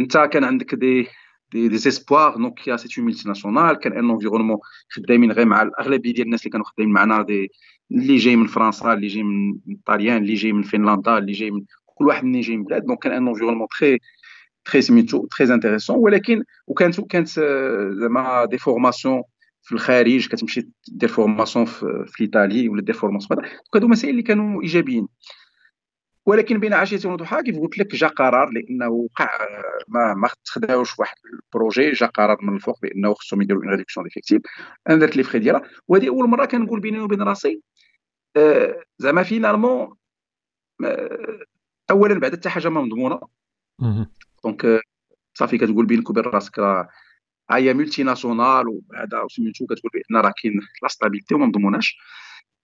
انت 0.00 0.18
كان 0.18 0.44
عندك 0.44 0.74
des 0.74 1.08
des 1.52 1.68
des 1.68 1.76
espoirs 1.76 2.38
نوكيا 2.38 2.76
c'est 2.76 3.00
une 3.00 3.14
nationale 3.26 3.78
كان 3.78 3.92
un 3.92 4.10
environnement 4.10 4.58
خدامين 4.90 5.32
غير 5.32 5.46
مع 5.46 5.62
الأغلبية 5.62 6.12
ديال 6.14 6.26
الناس 6.26 6.40
اللي 6.40 6.50
كانوا 6.50 6.66
خدامين 6.66 6.92
معنا. 6.94 7.22
des 7.22 7.50
اللي 7.92 8.16
جاي 8.16 8.36
من 8.36 8.46
فرنسا 8.46 8.92
اللي 8.92 9.06
جاي 9.06 9.22
من 9.22 9.58
الطاليان 9.70 10.22
اللي 10.22 10.34
جاي 10.34 10.52
من 10.52 10.62
فنلندا 10.62 11.18
اللي 11.18 11.32
جاي 11.32 11.50
من 11.50 11.64
كل 11.84 12.06
واحد 12.06 12.24
مني 12.24 12.40
جاي 12.40 12.56
من 12.56 12.64
بلاد. 12.64 12.84
donc 12.86 12.98
كان 12.98 13.12
un 13.12 13.28
environnement 13.28 13.66
très 13.80 14.00
très 14.64 14.82
سميتو 14.82 15.26
très 15.26 15.54
intéressant 15.54 15.96
ولكن 15.96 16.44
وكانت 16.66 17.00
كانت 17.00 17.28
زعما 17.28 18.44
des 18.44 18.58
formations 18.58 19.22
في 19.64 19.72
الخارج 19.72 20.28
كتمشي 20.28 20.68
دير 20.88 21.08
formation 21.08 21.64
في, 21.64 22.04
في 22.06 22.24
Italie 22.24 22.68
ولا 22.68 22.82
دير 22.82 22.94
formation 22.94 23.44
هذا 23.44 23.52
هادو 23.74 23.88
مسائل 23.88 24.10
اللي 24.10 24.22
كانوا 24.22 24.62
إيجابيين. 24.62 25.08
ولكن 26.26 26.60
بين 26.60 26.72
عشيه 26.72 27.08
وضحاها 27.08 27.40
كيف 27.40 27.58
قلت 27.58 27.78
لك 27.78 27.94
جا 27.94 28.06
قرار 28.06 28.50
لأنه 28.50 28.88
وقع 28.88 29.28
ما 29.88 30.14
ما 30.14 30.28
تخداوش 30.44 30.98
واحد 30.98 31.16
ال 31.32 31.40
projet 31.40 31.90
جا 31.90 32.06
قرار 32.06 32.38
من 32.42 32.54
الفوق 32.54 32.80
بأنه 32.80 33.14
خصهم 33.14 33.42
يديروا 33.42 33.62
une 33.62 33.70
réduction 33.70 34.04
d'effectifs 34.04 34.42
أنا 34.88 34.96
درت 34.96 35.16
les 35.16 35.22
frais 35.22 35.38
ديالها 35.38 35.62
وهذه 35.88 36.08
أول 36.08 36.28
مرة 36.28 36.44
كنقول 36.44 36.80
بيني 36.80 37.00
وبين 37.00 37.22
راسي 37.22 37.62
آه 38.36 38.82
زعما 38.98 39.22
finalement 39.22 39.94
آه 40.84 41.38
اولا 41.90 42.20
بعد 42.20 42.32
حتى 42.34 42.48
حاجة 42.48 42.68
ما 42.68 42.80
مضمونه 42.80 43.20
donc 44.44 44.80
صافي 45.34 45.58
كتقول 45.58 45.86
بينك 45.86 46.10
وبين 46.10 46.24
راسك 46.24 46.58
راه 46.58 46.88
هي 47.50 47.74
multinationale 47.74 48.68
وهذا 48.68 49.20
وسميتو 49.20 49.66
كتقول 49.66 49.90
بأن 49.94 50.20
راه 50.20 50.32
كاين 50.42 50.60
la 50.82 50.88
stabilité 50.88 51.34
وما 51.34 51.46
مضموناش 51.46 51.98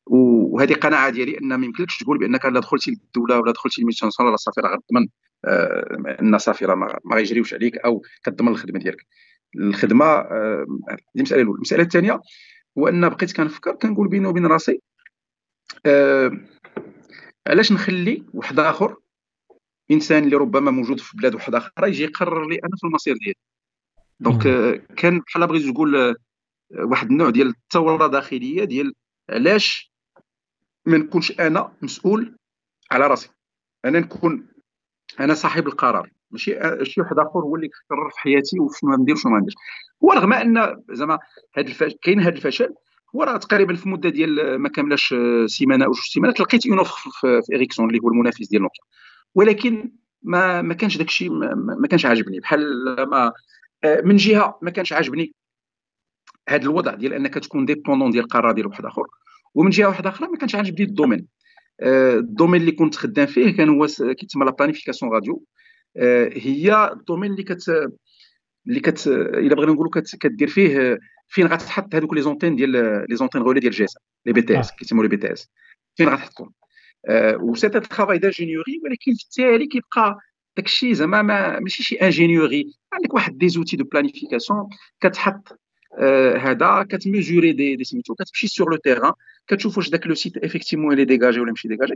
وهذه 0.07 0.75
قناعة 0.75 1.11
ديالي 1.11 1.39
أن 1.39 1.55
ما 1.55 1.67
يمكنلكش 1.67 1.99
تقول 1.99 2.19
بأنك 2.19 2.47
الا 2.47 2.61
دخلتي 2.61 2.91
للدولة 2.91 3.41
ولا 3.41 3.53
دخلتي 3.53 3.81
لل 3.81 4.05
multinationale 4.07 4.31
راه 4.31 4.37
صافي 4.37 4.61
راه 4.61 4.77
غتضمن 4.77 5.09
آه 5.45 6.17
أن 6.23 6.39
صافي 6.39 6.65
راه 6.65 6.75
ما 6.75 6.99
غيجريوش 7.13 7.55
عليك 7.55 7.79
أو 7.79 8.03
كتضمن 8.25 8.49
الخدمة 8.49 8.79
ديالك. 8.79 9.07
الخدمة 9.57 10.05
آه 10.05 10.67
دي 11.15 11.21
المساله 11.21 11.43
الأولى. 11.43 11.57
المسألة 11.57 11.83
الثانية 11.83 12.21
هو 12.79 12.89
أن 12.89 13.09
بقيت 13.09 13.37
كنفكر 13.37 13.75
كنقول 13.75 14.09
بيني 14.09 14.27
وبين 14.27 14.47
راسي 14.47 14.83
آه 15.87 16.33
علاش 17.47 17.73
نخلي 17.73 18.25
واحد 18.35 18.59
آخر 18.59 18.97
إنسان 19.91 20.25
اللي 20.25 20.37
ربما 20.37 20.71
موجود 20.71 21.01
في 21.01 21.17
بلاد 21.17 21.35
واحدة 21.35 21.59
أخرى 21.59 21.89
يجي 21.89 22.03
يقرر 22.03 22.49
لي 22.49 22.55
أنا 22.55 22.77
في 22.81 22.87
المصير 22.87 23.17
ديالي؟ 23.17 23.37
donc 24.21 24.43
كان 24.97 25.21
بحال 25.21 25.47
بغيت 25.47 25.73
تقول 25.73 26.17
واحد 26.79 27.11
النوع 27.11 27.31
ديال 27.31 27.49
الثوره 27.49 28.07
داخلية 28.07 28.65
ديال 28.65 28.95
علاش 29.31 29.93
ما 30.87 30.99
نكونش 30.99 31.41
أنا 31.41 31.73
مسؤول 31.83 32.37
على 32.91 33.07
راسي. 33.07 33.29
أنا 33.85 34.01
نكون 34.01 34.47
أنا 35.21 35.35
صاحب 35.35 35.67
القرار. 35.67 36.11
ماشي 36.31 36.59
شي 36.83 37.01
واحد 37.01 37.19
آخر 37.19 37.41
هو 37.41 37.57
اللي 37.57 37.67
يقرر 37.91 38.11
في 38.11 38.21
حياتي 38.21 38.61
وشنو 38.61 38.97
ندير 38.97 39.15
وشنو 39.15 39.33
ما 39.33 39.39
نديرش 39.39 39.55
هو 40.05 40.13
رغم 40.13 40.33
أن 40.33 40.83
زعما 40.91 41.19
هذا 41.55 41.69
الفشل 41.69 41.99
كاين 42.03 42.21
هذا 42.21 42.37
الفشل 42.37 42.75
هو 43.17 43.23
راه 43.23 43.37
تقريبا 43.37 43.75
في 43.75 43.89
مدة 43.89 44.09
ديال 44.09 44.57
ما 44.59 44.69
كاملاش 44.69 45.15
سيمانة 45.47 45.85
أو 45.85 45.91
جوج 45.91 46.05
سيمانات 46.05 46.41
لقيت 46.41 46.67
un 46.67 46.79
offre 46.79 47.11
في 47.21 47.55
اريكسون 47.55 47.89
اللي 47.89 48.01
هو 48.05 48.09
المنافس 48.09 48.49
ديال 48.49 48.63
نوكيا 48.63 48.85
ولكن 49.35 49.93
ما 50.23 50.63
ما 50.63 50.75
كانش 50.75 50.97
داك 50.97 51.09
الشيء 51.09 51.31
ما, 51.31 51.55
ما 51.55 51.89
كانش 51.89 52.07
عاجبني. 52.07 52.41
بحال 52.41 52.85
ما 53.11 53.33
من 53.85 54.17
جهة 54.17 54.59
ما 54.63 54.71
كانش 54.71 54.93
عاجبني 54.93 55.35
هذا 56.49 56.63
الوضع 56.63 56.95
ديال 56.95 57.15
أنك 57.15 57.35
تكون 57.35 57.65
dépendant 57.65 58.11
ديال 58.11 58.29
قرار 58.29 58.53
ديال 58.53 58.67
واحد 58.67 58.85
آخر. 58.85 59.03
ومن 59.55 59.71
جهة 59.71 59.87
واحدة 59.89 60.11
أخرى 60.11 60.29
ما 60.29 60.37
كانش 60.37 60.55
عاجبني 60.55 60.87
ال 60.87 60.91
domaine. 60.91 61.27
آه، 61.81 62.15
ال 62.15 62.20
domaine 62.20 62.61
اللي 62.61 62.73
كنت 62.73 62.95
خدام 62.97 63.27
فيه 63.27 63.57
كان 63.57 63.69
هو 63.69 63.87
كيتسمى 64.01 64.45
la 64.45 64.51
planification 64.51 65.13
radio 65.13 65.45
هي 66.33 66.91
ال 66.93 66.97
domaine 66.97 67.31
اللي 67.31 67.43
كت 67.43 67.91
اللي 68.69 68.81
كت 68.81 69.07
إلا 69.07 69.55
بغينا 69.55 69.73
نقولوا 69.73 69.93
كدير 70.21 70.49
فيه 70.49 70.99
فين 71.29 71.47
غتحط 71.47 71.95
هذوك 71.95 72.15
les 72.15 72.23
antennes 72.23 72.57
ديال 72.57 72.71
les 73.09 73.17
antennes 73.17 73.43
relais 73.43 73.61
ديال 73.61 73.73
GSM 73.73 74.01
les 74.27 74.33
BTS 74.33 74.73
كيسموا 74.73 75.03
les 75.03 75.09
BTS. 75.09 75.51
فين 75.97 76.09
غتحطهم؟ 76.09 76.53
و 77.41 77.55
c'est 77.55 77.77
un 77.77 77.83
travail 77.83 78.19
d'ingénierie 78.19 78.81
ولكن 78.85 79.15
في 79.15 79.25
التالي 79.25 79.67
كيبقى 79.67 80.19
داكشي 80.61 80.95
زعما 80.95 81.23
ماشي 81.61 81.83
شي 81.83 81.97
ingénierie 81.97 82.73
عندك 82.93 83.15
واحد 83.15 83.39
des 83.39 83.49
outils 83.49 83.77
de 83.77 83.85
planification 83.85 84.69
كتحط 85.01 85.59
هذا 86.39 86.87
كت 86.91 87.04
mesurer 87.04 87.53
des 87.53 87.77
des 87.77 87.85
سميتو 87.85 88.15
كتمشي 88.15 88.47
sur 88.47 88.71
le 88.71 88.77
terrain 88.77 89.13
كتشوف 89.47 89.77
واش 89.79 89.91
داك 89.91 90.07
le 90.07 90.15
site 90.15 90.37
effectivement 90.37 90.95
est 90.97 91.05
dégagé 91.05 91.41
ولا 91.41 91.51
ماشي 91.51 91.69
dégagé 91.69 91.95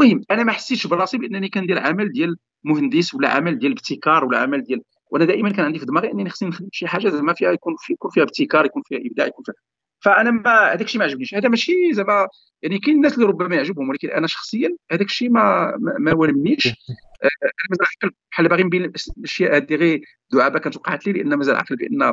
المهم 0.00 0.24
أنا 0.30 0.44
ما 0.44 0.52
حسيتش 0.52 0.86
براسي 0.86 1.18
بأنني 1.18 1.48
كندير 1.48 1.78
عمل 1.78 2.12
ديال 2.12 2.36
مهندس 2.64 3.14
ولا 3.14 3.28
عمل 3.28 3.58
ديال 3.58 3.72
ابتكار 3.72 4.24
ولا 4.24 4.38
عمل 4.38 4.64
ديال. 4.64 4.82
وأنا 5.10 5.24
دائما 5.24 5.50
كان 5.50 5.64
عندي 5.64 5.78
في 5.78 5.86
دماغي 5.86 6.12
أنني 6.12 6.30
خصني 6.30 6.48
نخدم 6.48 6.68
شي 6.72 6.86
حاجة 6.86 7.08
زعما 7.08 7.34
فيها 7.34 7.52
يكون 7.52 7.74
في 7.78 7.92
يكون 7.92 8.10
فيها 8.10 8.22
ابتكار 8.22 8.64
يكون 8.66 8.82
فيها 8.86 8.98
إبداع 8.98 9.26
يكون 9.26 9.44
فيها. 9.44 9.54
فأنا 10.00 10.30
ما 10.30 10.72
هذاك 10.72 10.82
الشيء 10.82 10.98
ما 10.98 11.04
عجبنيش. 11.04 11.34
هذا 11.34 11.48
ماشي 11.48 11.92
زعما 11.92 12.28
يعني 12.62 12.78
كاين 12.78 12.96
الناس 12.96 13.14
اللي 13.14 13.26
ربما 13.26 13.56
يعجبهم 13.56 13.88
ولكن 13.88 14.10
أنا 14.10 14.26
شخصيا 14.26 14.76
هذاك 14.92 15.06
الشيء 15.06 15.30
ما 15.30 15.72
ما 15.98 16.12
ولمنيش 16.14 16.66
أنا 16.66 17.32
مازال 17.70 18.12
بحال 18.30 18.48
باغي 18.48 18.62
نبين 18.62 18.92
الاشياء 19.18 19.56
هذه 19.56 19.74
غير 19.74 20.00
دعابه 20.32 20.58
كانت 20.58 20.76
وقعت 20.76 21.06
لي 21.06 21.12
لأن 21.12 21.34
مازال 21.34 21.56
عاقل 21.56 21.76
بأن 21.76 22.12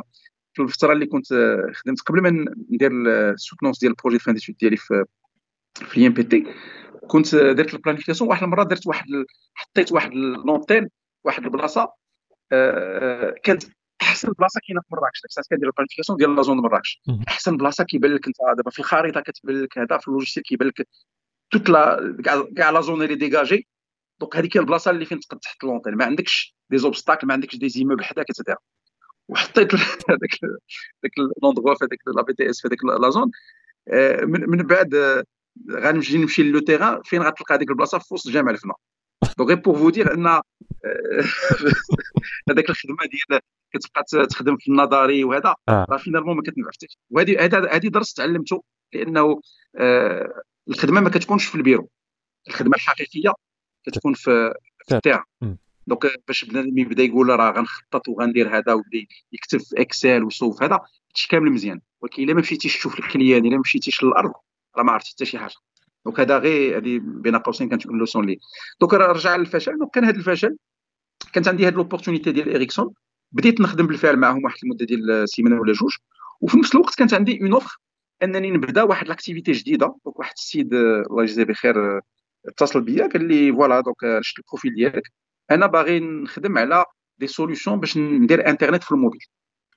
في 0.52 0.62
الفترة 0.62 0.92
اللي 0.92 1.06
كنت 1.06 1.26
خدمت 1.74 2.00
قبل 2.00 2.22
ما 2.22 2.30
ندير 2.70 2.90
ال 3.32 3.36
soutenance 3.36 3.78
ديال 3.78 3.90
ال 3.92 3.96
projet 3.96 4.18
fin 4.18 4.36
ديالي 4.60 4.76
في 4.76 5.04
في 5.74 5.96
ال 5.96 6.12
INPT 6.12 6.46
كنت 7.08 7.34
درت 7.34 7.74
ال 7.74 7.78
planification 7.78 8.30
واحد 8.30 8.42
المرة 8.42 8.62
درت 8.62 8.86
واحد 8.86 9.06
حطيت 9.54 9.92
واحد 9.92 10.10
l'antenne 10.46 10.88
واحد 11.24 11.44
البلاصة 11.44 11.92
آه، 12.52 13.34
كانت 13.42 13.64
احسن 14.02 14.32
بلاصة 14.38 14.60
كاينة 14.66 14.80
في 14.80 14.86
مراكش 14.92 15.20
داك 15.22 15.46
كندير 15.50 15.68
ال 15.68 15.72
planification 15.72 16.18
ديال 16.18 16.36
la 16.36 16.42
zone 16.42 16.58
مراكش. 16.58 17.02
احسن 17.28 17.56
بلاصة 17.56 17.84
كيبان 17.84 18.14
لك 18.14 18.26
انت 18.26 18.36
دابا 18.56 18.70
في 18.70 18.78
الخريطة 18.78 19.20
كتبان 19.20 19.62
لك 19.62 19.78
هذا 19.78 19.98
في 19.98 20.08
اللوجيستيك 20.08 20.44
كيبان 20.44 20.68
لك 20.68 20.88
toute 21.50 21.68
la 21.68 22.16
كاع 22.56 22.70
la 22.70 22.80
zone 22.80 23.02
اللي 23.02 23.14
dégagée 23.14 23.68
donc 24.20 24.36
هذيك 24.36 24.56
هي 24.56 24.60
البلاصة 24.60 24.90
اللي 24.90 25.04
فين 25.04 25.20
تقد 25.20 25.38
تحط 25.38 25.64
l'antenne 25.64 25.94
ما 25.94 26.04
عندكش 26.04 26.56
des 26.70 26.78
obstacles 26.78 27.26
ما 27.26 27.32
عندكش 27.32 27.56
des 27.56 27.68
immeubles 27.68 28.04
حداك 28.04 28.30
et 28.30 28.37
cetera 28.37 28.56
وحطيت 29.28 29.74
هذاك 30.10 30.34
ذاك 31.02 31.12
l'endroit 31.42 31.74
في 31.74 31.84
هذاك 31.84 31.98
la 32.16 32.22
BTS 32.22 32.60
في 32.60 32.68
هذيك 32.68 32.84
la 32.84 33.10
zone 33.10 33.30
آه، 33.88 34.24
من 34.24 34.62
بعد 34.62 34.94
آه، 34.94 35.24
غنمشي 35.70 36.18
نمشي 36.18 36.42
le 36.42 36.60
terrain 36.60 37.02
فين 37.04 37.22
غتلقى 37.22 37.54
هذيك 37.54 37.70
البلاصة؟ 37.70 37.98
في 37.98 38.14
وسط 38.14 38.30
جامع 38.30 38.50
الفنا 38.50 38.74
donc 39.38 39.48
غير 39.48 39.60
pour 39.60 39.76
vous 39.76 39.90
dire 39.90 40.14
hein 40.14 40.26
آه، 40.26 40.42
هذاك 42.50 42.70
الخدمة 42.70 42.96
ديال 43.10 43.40
كتبقى 43.72 44.26
تخدم 44.26 44.56
في 44.56 44.70
النظري 44.70 45.24
وهذا 45.24 45.54
آه. 45.68 45.86
راه 45.90 45.96
finalement 45.96 46.36
ما 46.36 46.42
كتنفع 46.42 46.70
حتى 46.70 46.86
وهذه 47.10 47.44
هذه 47.76 47.88
درس 47.88 48.14
تعلمته 48.14 48.62
لأنه 48.92 49.40
آه 49.76 50.42
الخدمة 50.68 51.00
ما 51.00 51.10
كتكونش 51.10 51.44
في 51.46 51.54
البيرو. 51.54 51.88
الخدمة 52.48 52.74
الحقيقية 52.74 53.32
كتكون 53.86 54.14
في 54.14 54.54
في 54.88 54.94
ال 54.94 54.98
terrain 54.98 55.24
donc 55.86 56.06
باش 56.26 56.44
بنادم 56.44 56.78
يبدا 56.78 57.02
يقول 57.02 57.28
راه 57.28 57.50
غنخطط 57.50 58.08
وغندير 58.08 58.58
هذا 58.58 58.72
ويبدا 58.72 59.06
يكتب 59.32 59.58
في 59.60 59.80
Excel 59.80 60.24
ويصوب 60.24 60.62
هذا. 60.62 60.80
هادشي 61.10 61.28
كامل 61.28 61.52
مزيان. 61.52 61.80
ولكن 62.00 62.22
إلا 62.22 62.34
ما 62.34 62.40
مشيتيش 62.40 62.76
تشوف 62.76 62.98
ال 62.98 63.05
client 63.05 63.44
إلا 63.44 63.54
ما 63.54 63.60
مشيتيش 63.60 64.04
للأرض 64.04 64.32
راه 64.76 64.82
ما 64.82 64.92
عرفتي 64.92 65.10
حتى 65.10 65.24
شي 65.24 65.38
حاجة. 65.38 65.54
donc 66.06 66.20
هذا 66.20 66.38
غير 66.38 66.78
هذه 66.78 67.00
بين 67.02 67.36
قوسين 67.36 67.68
كانت 67.68 67.86
une 67.86 67.98
leçon 67.98 68.26
لي. 68.26 68.38
donc 68.80 68.94
رجع 68.94 69.36
للفشل 69.36 69.78
donc 69.78 69.90
كان 69.90 70.04
هذا 70.04 70.16
الفشل 70.16 70.56
كانت 71.32 71.48
عندي 71.48 71.66
هذه 71.68 71.74
l'opportunité 71.74 72.32
ديال 72.32 72.54
Ericsson. 72.54 72.94
بديت 73.32 73.60
نخدم 73.60 73.86
بالفعل 73.86 74.16
معهم 74.16 74.44
واحد 74.44 74.56
المدة 74.64 74.86
ديال 74.86 75.28
سيمانة 75.28 75.60
ولا 75.60 75.72
جوج 75.72 75.96
وفي 76.40 76.58
نفس 76.58 76.74
الوقت 76.74 76.94
كانت 76.94 77.14
عندي 77.14 77.40
une 77.42 77.52
offre 77.52 77.76
أنني 78.22 78.50
نبدأ 78.50 78.82
واحد 78.82 79.08
l'activité 79.08 79.52
جديدة. 79.52 79.86
donc 79.86 80.18
واحد 80.18 80.32
السيد 80.36 80.74
الله 80.74 81.22
يجزيه 81.22 81.44
بخير 81.44 82.00
اتصل 82.46 82.80
بيا 82.80 83.06
قال 83.06 83.28
لي 83.28 83.52
voilà 83.52 83.80
donc 83.80 84.18
شفت 84.20 84.38
ال 84.38 84.43
profil 84.43 84.74
ديالك. 84.74 85.12
أنا 85.50 85.66
باغي 85.66 86.00
نخدم 86.00 86.58
على 86.58 86.84
des 87.18 87.26
solutions 87.26 87.80
باش 87.80 87.96
ندير 87.98 88.48
انترنت 88.48 88.82
في 88.82 88.92
الموبيل. 88.92 89.20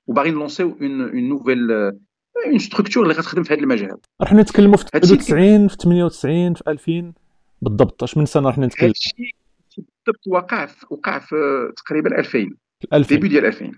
وباغي 0.06 0.30
ن 0.30 0.37
lancer 0.37 0.78
و 0.80 0.85
une 0.85 1.00
une 1.00 1.28
nouvelle 1.28 1.92
une 2.46 2.58
structure 2.58 3.02
اللي 3.02 3.14
غتخدم 3.14 3.42
في 3.42 3.54
هذا 3.54 3.60
المجال. 3.60 3.96
راح 4.20 4.32
نتكلموا 4.32 4.76
في 4.76 4.84
99 4.84 5.68
في 5.68 5.76
98 5.76 6.54
في 6.54 6.62
2000 6.68 7.12
بالضبط 7.62 8.02
اش 8.02 8.16
من 8.16 8.26
سنة 8.26 8.48
راح 8.48 8.58
نتكلم؟ 8.58 8.88
هادشي 8.88 9.36
بالضبط 9.76 10.26
وقع 10.26 10.66
في 10.66 10.86
وقع 10.90 11.18
في 11.18 11.36
تقريبا 11.76 12.18
2000 12.18 12.50
2000 12.92 13.14
début 13.14 13.28
ديال 13.28 13.46
2000 13.46 13.72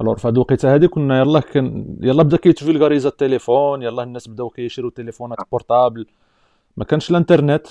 alors 0.00 0.18
في 0.18 0.28
هذه 0.28 0.34
الوقيتة 0.34 0.74
هذه 0.74 0.86
كنا 0.86 1.20
يلاه 1.20 1.40
كان 1.40 1.98
يلاه 2.02 2.22
بدا 2.22 2.36
كيت 2.36 2.53
vulgariser 2.53 3.08
التليفون 3.08 3.82
يلاه 3.82 4.02
الناس 4.02 4.28
بداو 4.28 4.50
كيشريو 4.50 4.88
تليفونات 4.88 5.38
portables 5.52 6.06
ما 6.76 6.84
كانش 6.84 7.10
الانترنت 7.10 7.66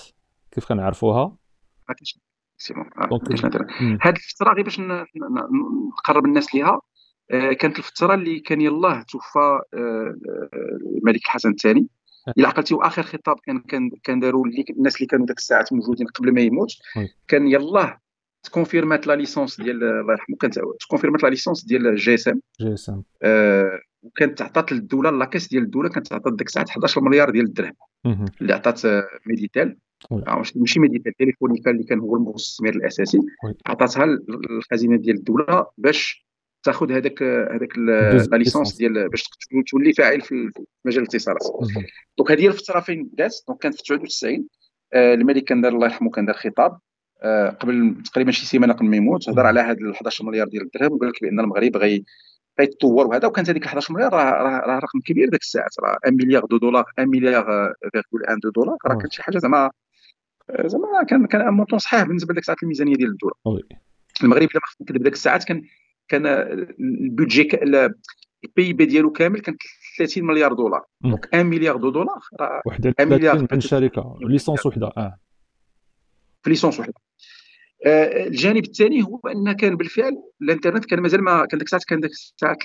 كيف 0.51 0.65
كنعرفوها؟ 0.65 1.35
ما 1.89 1.95
كانش 1.95 2.19
هذه 4.01 4.15
الفترة 4.15 4.53
غير 4.53 4.63
باش 4.63 4.79
نقرب 4.79 6.25
الناس 6.25 6.55
ليها 6.55 6.67
آه، 6.67 6.81
كانت 7.31 7.77
الفترة 7.77 8.13
اللي 8.13 8.39
كان 8.39 8.61
يلاه 8.61 9.05
توفى 9.09 9.39
آه، 9.39 9.59
آه، 9.73 10.49
الملك 10.97 11.25
الحسن 11.25 11.49
الثاني. 11.49 11.87
الا 12.37 12.47
عقلتي 12.47 12.73
واخر 12.73 13.03
خطاب 13.03 13.39
كان 13.45 13.59
كان 13.59 13.91
كان 14.03 14.19
داروا 14.19 14.45
الناس 14.69 14.95
اللي 14.95 15.07
كانوا 15.07 15.25
ذاك 15.25 15.37
الساعات 15.37 15.73
موجودين 15.73 16.07
قبل 16.07 16.33
ما 16.33 16.41
يموت 16.41 16.69
كان 17.27 17.47
يلاه 17.47 17.97
ت 18.43 18.50
confirm 18.50 19.00
ات 19.00 19.07
la 19.07 19.13
licence 19.13 19.61
ديال 19.61 19.83
الله 19.83 20.13
يرحمه 20.13 20.35
كانت 20.39 20.59
ت 20.79 20.84
confirm 20.84 21.18
ات 21.18 21.23
la 21.23 21.29
licence 21.29 21.65
ديال 21.65 21.95
جي 21.95 22.13
إس 22.13 22.27
إم. 22.27 22.41
جي 22.61 22.73
إس 22.73 22.89
إم. 22.89 23.03
وكانت 24.03 24.41
عطات 24.41 24.71
للدولة 24.71 25.09
la 25.09 25.19
caisse 25.19 25.47
ديال 25.47 25.63
الدولة 25.63 25.89
كانت 25.89 26.13
عطات 26.13 26.33
ديك 26.33 26.47
الساعة 26.47 26.65
11 26.69 27.01
مليار 27.01 27.29
ديال 27.29 27.45
الدرهم. 27.45 27.73
اللي 28.41 28.53
عطات 28.53 28.81
Méditel 29.25 29.77
ماشي 30.55 30.79
Méditel 30.79 31.13
Telefónica 31.13 31.71
اللي 31.71 31.83
كان 31.83 31.99
هو 31.99 32.15
المستثمر 32.15 32.69
الأساسي. 32.69 33.19
عطاتها 33.65 34.05
الخزينه 34.49 34.97
ديال 34.97 35.15
الدولة 35.15 35.65
باش 35.77 36.30
تاخذ 36.63 36.91
هذاك 36.91 37.23
هذاك 37.23 37.77
la 37.77 38.37
licence 38.37 38.75
ديال 38.75 39.09
باش 39.09 39.29
تولي 39.67 39.93
فاعل 39.93 40.21
في 40.21 40.51
مجال 40.85 41.01
الاتصالات 41.01 41.41
donc 42.17 42.31
هذه 42.31 42.41
هي 42.41 42.47
الفترة 42.47 42.79
فين 42.79 43.09
دات؟ 43.13 43.35
donc 43.47 43.59
كانت 43.59 43.75
في 43.75 43.83
99 43.83 44.47
آه، 44.93 45.13
الملك 45.13 45.43
كان 45.43 45.61
دار 45.61 45.71
الله 45.71 45.85
يرحمه 45.85 46.09
كان 46.09 46.25
دار 46.25 46.35
خطاب. 46.35 46.79
آه، 47.23 47.49
قبل 47.49 47.95
تقريبا 48.05 48.31
شي 48.31 48.45
سيمانة 48.45 48.73
قبل 48.73 48.85
ما 48.85 48.97
يموت 48.97 49.29
هضر 49.29 49.45
على 49.45 49.59
هذا 49.59 49.77
ال 49.79 49.91
11 49.91 50.25
مليار 50.25 50.47
ديال 50.47 50.63
الدرهم 50.63 50.93
وقال 50.93 51.09
لك 51.09 51.21
بأن 51.21 51.39
المغرب 51.39 51.77
غي 51.77 52.03
غيتطور 52.59 53.07
وهذا 53.07 53.27
وكانت 53.27 53.49
هذيك 53.49 53.65
11 53.65 53.93
مليار 53.93 54.13
راه 54.13 54.59
راه 54.65 54.79
رقم 54.79 54.99
كبير 55.05 55.29
ذاك 55.29 55.41
الساعات. 55.41 55.79
راه 55.79 55.97
1 56.05 56.13
مليار 56.13 56.45
de 56.45 56.57
dollars 56.57 56.85
1 56.97 57.07
مليار 57.07 57.73
virgule 57.91 58.23
1 58.27 58.39
de 58.43 58.49
dollars. 58.49 58.77
راه 58.85 58.95
كانت 58.95 59.13
شي 59.13 59.23
حاجة 59.23 59.37
زعما 59.37 59.71
زعما 60.65 61.03
كان 61.09 61.25
كان 61.25 61.41
un 61.41 61.53
montant 61.53 61.79
صحيح 61.79 62.03
بالنسبة 62.03 62.33
لذاك 62.33 62.41
الساعات 62.41 62.63
الميزانية 62.63 62.95
ديال 62.95 63.09
الدولة 63.09 63.33
المغرب 64.23 64.49
إلا 64.51 64.53
ما 64.53 64.85
نكذب 64.85 65.03
ذاك 65.03 65.13
الساعات 65.13 65.43
كان 65.43 65.63
كان 66.11 66.25
ال 66.79 66.89
budget 66.89 67.49
ال 67.63 68.73
PIB 68.73 68.85
ديالو 68.85 69.11
كامل 69.11 69.39
كان 69.39 69.55
30 69.97 70.23
مليار 70.23 70.53
دولار. 70.53 70.81
donc 71.01 71.29
1 71.33 71.45
مليار 71.45 71.77
de 71.77 71.89
dollars. 71.89 72.19
راه 72.39 72.61
1 72.65 72.95
مليار 73.01 73.47
من 73.51 73.59
شركة. 73.59 74.17
licence 74.21 74.65
وحدة. 74.65 74.87
آه. 74.97 75.17
في 76.43 76.49
licence 76.49 76.79
وحدة. 76.79 76.93
آه 77.85 78.27
الجانب 78.27 78.63
الثاني 78.63 79.03
هو 79.03 79.19
أن 79.27 79.51
كان 79.51 79.75
بالفعل 79.77 80.13
الإنترنت 80.41 80.85
كان 80.85 80.99
مازال 80.99 81.23
ما 81.23 81.45
كان 81.45 81.59
ديك 81.59 81.67
الساعات 81.67 81.83
كان 81.83 81.99
ديك 81.99 82.11
الساعات 82.11 82.57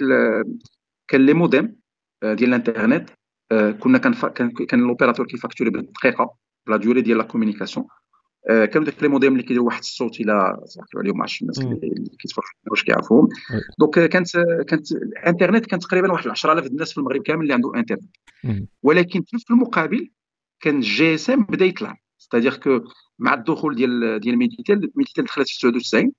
كان 1.09 1.27
les 1.27 1.33
modems 1.33 1.77
آه، 2.23 2.35
ديال 2.35 2.49
الإنترنت. 2.49 3.11
آه 3.53 3.71
كنا 3.71 3.99
كان 3.99 4.13
كان 4.13 4.51
كان 4.51 4.81
l'opérateur 4.81 5.27
كي 5.27 5.36
facturer 5.36 5.71
بالدقيقة 5.71 6.35
ب 6.67 6.70
la 6.70 6.77
durée 6.77 7.01
ديال 7.01 7.19
la 7.19 7.25
communication 7.25 7.87
كانوا 8.47 8.85
داك 8.85 9.03
les 9.03 9.09
modems 9.09 9.33
اللي 9.33 9.43
كيديروا 9.43 9.67
واحد 9.67 9.79
الصوت 9.79 10.21
إلى 10.21 10.57
تعرفوا 10.75 11.01
عليهم 11.01 11.21
عرفتش 11.21 11.43
الناس 11.43 11.59
اللي 11.59 11.77
كيتفرجوا 12.19 12.51
واش 12.71 12.85
كيعرفوهم. 12.85 13.29
donc 13.79 14.11
كانت 14.11 14.29
كانت 14.69 14.93
الانترنت 14.93 15.67
كان 15.67 15.81
تقريبا 15.81 16.13
واحد 16.13 16.29
10000 16.29 16.67
الناس 16.67 16.93
في 16.93 16.99
المغرب 16.99 17.23
كامل 17.23 17.43
اللي 17.43 17.55
عنده 17.55 17.73
انترنت. 17.77 18.17
ولكن 18.83 19.23
في 19.23 19.51
المقابل 19.51 20.11
كان 20.61 20.77
ال 20.77 21.15
GSM 21.15 21.45
بدأ 21.45 21.65
يطلع. 21.65 21.97
c'est-à-dire 22.19 22.57
que 22.57 22.81
مع 23.19 23.35
الدخول 23.35 23.75
ديال 23.75 24.21
ديال 24.21 24.39
Méditel 24.39 24.91
Méditel 24.95 25.25
دخلت 25.25 25.49
في 25.49 25.59
99 25.59 26.13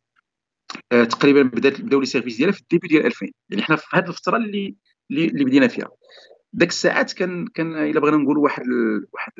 آه 0.91 1.03
تقريبا 1.03 1.43
بدأت 1.43 1.81
بداو 1.81 1.99
les 1.99 2.05
services 2.05 2.37
ديالها 2.37 2.53
في 2.53 2.61
ال 2.61 2.66
début 2.66 2.87
ديال 2.87 3.05
2000 3.05 3.27
يعني 3.49 3.63
حنا 3.63 3.75
في 3.75 3.85
هذه 3.93 4.07
الفترة 4.07 4.37
اللي 4.37 4.75
اللي 5.11 5.45
بدينا 5.45 5.67
فيها. 5.67 5.89
داك 6.53 6.69
الساعات 6.69 7.13
كان 7.13 7.47
كان 7.47 7.75
إلا 7.75 7.99
بغينا 7.99 8.17
نقولوا 8.17 8.43
واحد 8.43 8.63
واحد 9.13 9.31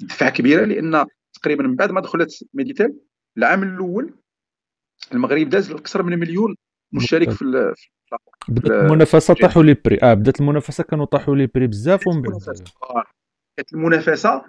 دفعة 0.00 0.30
كبيرة 0.30 0.64
لأن 0.64 1.06
تقريبا 1.42 1.62
من 1.62 1.76
بعد 1.76 1.92
ما 1.92 2.00
دخلت 2.00 2.44
Méditel 2.54 2.96
العام 3.38 3.62
الأول 3.62 4.14
المغرب 5.12 5.48
داز 5.48 5.70
أكثر 5.70 6.02
من 6.02 6.18
مليون 6.18 6.56
مشترك 6.92 7.30
في 7.30 7.74
بدات 8.48 8.70
المنافسة 8.70 9.34
طاحوا 9.34 9.62
les 9.62 9.76
prix. 9.84 9.98
آه 10.02 10.14
بدات 10.14 10.40
المنافسة 10.40 10.84
كانوا 10.84 11.04
طاحوا 11.04 11.36
les 11.36 11.46
prix 11.46 11.66
بزاف 11.66 12.06
ومن 12.06 12.22
بعد. 12.22 12.68
كانت 13.56 13.72
المنافسة 13.72 14.44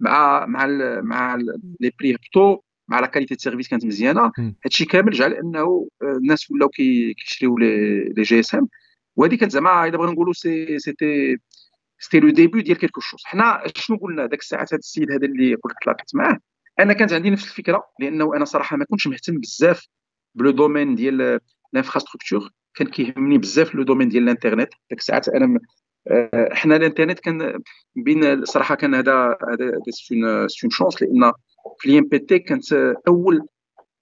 مع 0.00 0.46
مع 0.46 0.66
مع 1.02 1.36
les 1.80 1.92
prix 1.98 2.14
هبطوا 2.14 2.58
مع 2.88 3.00
la 3.00 3.06
qualité 3.06 3.34
de 3.34 3.40
service 3.40 3.68
كانت 3.68 3.84
مزيانة. 3.84 4.32
هادشي 4.64 4.84
كامل 4.84 5.12
جعل 5.12 5.32
أنه 5.32 5.88
الناس 6.02 6.50
ولاو 6.50 6.68
كيشريو 6.68 7.58
les 7.58 8.40
GSM 8.40 8.68
وهذه 9.16 9.34
كانت 9.34 9.52
زعما 9.52 9.88
إلا 9.88 9.96
بغينا 9.96 10.12
نقولوا 10.12 10.32
c' 10.32 10.78
c'était 10.78 11.38
c'était 11.98 12.20
le 12.20 12.30
début 12.30 12.62
ديال 12.62 12.78
quelque 12.78 13.00
chose 13.00 13.20
حنا 13.24 13.62
شنو 13.76 13.96
قلنا 13.96 14.26
ذاك 14.26 14.40
الساعات 14.40 14.72
هذا 14.72 14.78
السيد 14.78 15.12
هذا 15.12 15.26
اللي 15.26 15.54
قلت 15.54 15.74
تلاقيت 15.82 16.14
معاه؟ 16.14 16.38
أنا 16.80 16.92
كانت 16.92 17.12
عندي 17.12 17.30
نفس 17.30 17.44
الفكرة 17.44 17.84
لأنه 18.00 18.36
أنا 18.36 18.44
صراحة 18.44 18.76
ما 18.76 18.84
كنتش 18.84 19.06
مهتم 19.06 19.38
بزاف 19.38 19.86
ب 20.34 20.39
le 20.39 20.50
domaine 20.50 20.94
ديال 20.94 21.40
ال 21.74 21.79
infrastructure. 21.79 22.50
كان 22.74 22.88
كيهمني 22.88 23.38
بزاف 23.38 23.74
le 23.74 23.82
domaine 23.82 24.08
ديال 24.08 24.22
الإنترنت. 24.22 24.68
ديك 24.90 24.98
الساعات 24.98 25.28
أنا 25.28 25.60
آه، 26.10 26.48
حنا 26.52 26.76
الإنترنت 26.76 27.20
كان 27.20 27.62
بين 27.96 28.44
صراحة 28.44 28.74
كان 28.74 28.94
هذا 28.94 29.26
هذا 29.26 29.72
c'est 29.90 30.48
une 30.48 30.70
chance 30.70 31.02
لأن 31.02 31.32
في 31.78 31.90
ال 31.90 32.04
INPT 32.04 32.38
كانت 32.38 32.72
أول 33.08 33.46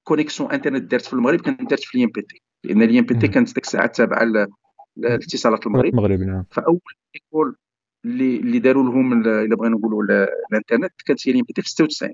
connexion 0.05 0.53
إنترنت 0.53 0.83
دارت 0.91 1.05
في 1.05 1.13
المغرب 1.13 1.41
كانت 1.41 1.71
دارت 1.71 1.85
في 1.85 1.99
ال 1.99 2.11
INPT. 2.15 2.43
لأن 2.65 2.83
ال 2.83 3.05
INPT 3.05 3.29
كانت 3.29 3.55
ديك 3.55 3.65
الساعات 3.65 3.97
تابعة 3.97 4.49
لاتصالات 4.97 5.67
المغرب. 5.67 5.87
المغرب 5.87 6.21
نعم. 6.21 6.45
فأول 6.51 6.81
école 7.15 7.57
اللي 8.07 8.37
اللي 8.37 8.59
داروا 8.59 8.83
لهم 8.85 9.13
إلا 9.13 9.57
بغينا 9.57 9.77
نقولوا 9.77 10.03
الإنترنت 10.53 10.93
كانت 11.07 11.29
هي 11.29 11.33
ال 11.33 11.45
INPT 11.49 11.63
في 11.63 11.69
96 11.71 12.13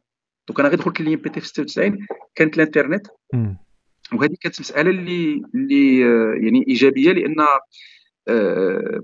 donc 0.49 0.61
أنا 0.61 0.69
غير 0.69 0.79
دخلت 0.79 1.01
ال 1.01 1.17
INPT 1.17 1.41
في 1.41 1.47
96 1.49 2.07
كانت 2.35 2.57
الإنترنت. 2.57 3.07
وهذه 4.13 4.35
كانت 4.41 4.61
مسألة 4.61 4.91
اللي 4.91 5.43
اللي 5.55 6.05
آه، 6.05 6.35
يعني 6.45 6.65
إيجابية 6.69 7.13
لأن 7.13 7.37
ذاك 7.41 7.61
آه، 8.29 9.01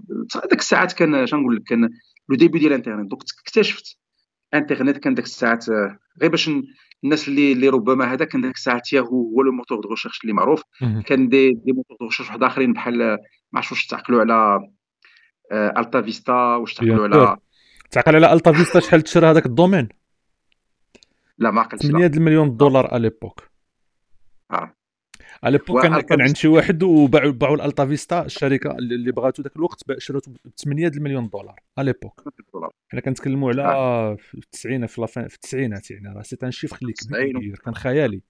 الساعات 0.53 0.93
كان 0.93 1.27
شنقول 1.27 1.57
لك 1.57 1.63
كان 1.63 1.89
le 2.29 2.37
début 2.37 2.59
ديال 2.59 2.73
الإنترنت. 2.73 3.11
donc 3.11 3.23
اكتشفت 3.47 3.97
انترنت 4.55 4.99
كان 4.99 5.15
ذاك 5.15 5.25
الساعات 5.25 5.69
آه، 5.69 5.99
غير 6.23 6.31
باش 6.31 6.51
الناس 7.05 7.29
اللي 7.29 7.53
اللي 7.53 7.69
ربما 7.69 8.13
هذا 8.13 8.25
كان 8.25 8.43
ذاك 8.43 8.55
الساعات 8.55 8.93
ياهو 8.93 9.07
هو 9.07 9.43
le 9.43 9.53
moteur 9.53 9.81
de 9.81 9.89
recherche 9.89 10.21
اللي 10.23 10.33
معروف. 10.33 10.63
كان 11.07 11.29
des 11.29 11.53
des 11.53 11.73
moteurs 11.73 11.97
de 12.01 12.07
recherche 12.07 12.29
واحد 12.29 12.43
آخرين 12.43 12.73
بحال 12.73 12.99
ما 12.99 13.19
عرفتش 13.55 13.73
واش 13.73 13.87
تعقلوا 13.87 14.21
على 14.21 14.69
ألتا 15.53 16.03
فيستا 16.03 16.33
واش 16.33 16.75
تعقلوا 16.75 17.05
على 17.05 17.37
تعقل 17.91 18.17
على 18.17 18.33
ألتا 18.33 18.53
فيستا 18.53 18.81
شحال 18.81 19.03
تشرى 19.03 19.27
هذاك 19.27 19.47
ال 19.47 19.52
domaine؟ 19.52 19.89
لا 21.39 21.51
ما 21.51 21.61
عقلتش 21.61 21.87
8 21.87 22.07
المليون 22.07 22.57
دولار 22.57 22.97
à 22.97 23.03
l'époque 23.03 23.51
آه. 24.51 24.75
à 25.43 25.59
l'époque 25.59 25.83
كان 25.83 26.01
كان 26.01 26.21
عند 26.21 26.37
شي 26.37 26.49
واحد 26.49 26.83
وباعوا 26.83 27.33
باعوا 27.33 27.57
الالتا 27.57 27.87
فيستا 27.87 28.25
الشركة 28.25 28.71
اللي 28.71 29.13
بغاتو 29.13 29.43
ذاك 29.43 29.57
الوقت 29.57 29.99
شراتو 29.99 30.31
ب 30.31 30.37
8 30.57 30.89
المليون 30.89 31.29
دولار 31.29 31.61
à 31.79 31.95
l'époque 32.03 32.25
حنا 32.89 33.01
كنتكلموا 33.01 33.51
على 33.51 33.63
آه. 33.63 34.15
في 34.15 34.35
التسعينات 34.35 34.91
في 34.91 35.07
في 35.07 35.35
التسعينات 35.35 35.91
يعني 35.91 36.15
راه 36.17 36.23
c'est 36.23 36.37
un 36.43 36.51
chiffre 36.51 36.79
اللي 36.83 36.93
كبير 36.93 37.61
كان 37.65 37.75
خيالي. 37.75 38.23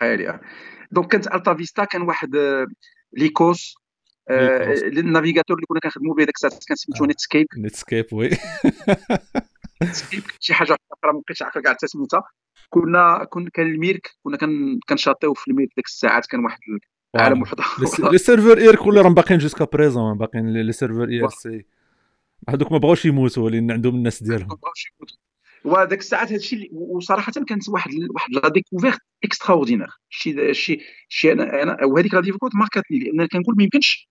خيالي 0.00 0.28
آه. 0.28 0.40
donc 0.92 1.12
كانت 1.12 1.34
ألتا 1.34 1.54
فيستا 1.54 1.84
كان 1.84 2.02
واحد 2.02 2.36
آه، 2.36 2.66
Lycos 3.12 3.74
آه 3.78 3.83
ال 4.30 4.42
navigateur 4.42 5.56
اللي 5.56 5.66
كنا 5.66 5.80
كنخدموا 5.80 6.14
به 6.14 6.24
ديك 6.24 6.34
الساعة 6.34 6.52
كان 6.68 6.76
سميتو 6.76 7.04
Netscape 7.04 7.46
Netscape 7.56 8.06
oui 8.12 8.30
شي 10.40 10.54
حاجة 10.54 10.76
أخرى 10.92 11.12
ما 11.12 11.20
بقيتش 11.26 11.42
عارف 11.42 11.58
كاع 11.58 11.72
التسميتها 11.72 12.22
كنا 12.70 13.24
كنا 13.30 13.50
كان 13.50 13.66
ال 13.66 13.75
mIRC 13.75 14.10
كنا 14.22 14.38
كنشاطيو 14.88 15.34
في 15.34 15.50
ال 15.50 15.54
mIRC 15.54 15.70
ديك 15.76 15.86
الساعات 15.86 16.26
كان 16.26 16.44
واحد 16.44 16.58
العالم 17.16 17.40
واحد 17.40 17.56
les 17.98 18.18
serveurs 18.18 18.58
IRC 18.58 18.96
راهم 18.96 19.14
باقيين 19.14 19.40
jusqu'à 19.40 19.64
présent 19.64 20.18
باقيين 20.18 20.52
les 20.52 20.72
serveurs 20.72 21.08
IRC. 21.08 21.66
هذوك 22.48 22.72
ما 22.72 22.78
بغاوش 22.78 23.04
يموتوا 23.04 23.50
لأن 23.50 23.70
عندهم 23.70 23.94
الناس 23.94 24.22
ديالهم. 24.22 24.48
ما 24.48 24.54
بغاوش 24.54 24.92
يموتوا. 24.92 25.16
وديك 25.64 25.98
الساعات 25.98 26.28
هذا 26.28 26.36
الشيء 26.36 26.70
وصراحة 26.72 27.32
كانت 27.32 27.68
واحد 27.68 27.90
واحد 28.14 28.32
la 28.32 28.48
découverte 28.48 28.98
extraordinaire 29.24 29.88
شي 30.10 30.54
شي 30.54 30.80
شي 31.08 31.32
أنا 31.32 31.62
أنا 31.62 31.84
وهذيك 31.84 32.14
la 32.14 32.20
découverte 32.20 32.54
ماركاتني 32.54 32.98
لأن 32.98 33.26
كنقول 33.26 33.54
ما 33.56 33.62
يمكنش 33.62 34.08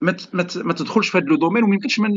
ما 0.00 0.16
ما 0.56 0.72
تدخلش 0.72 1.08
في 1.08 1.18
هذا 1.18 1.26
le 1.26 1.36
domaine 1.36 1.64
وما 1.64 1.74
يمكنش 1.74 1.98
من 1.98 2.16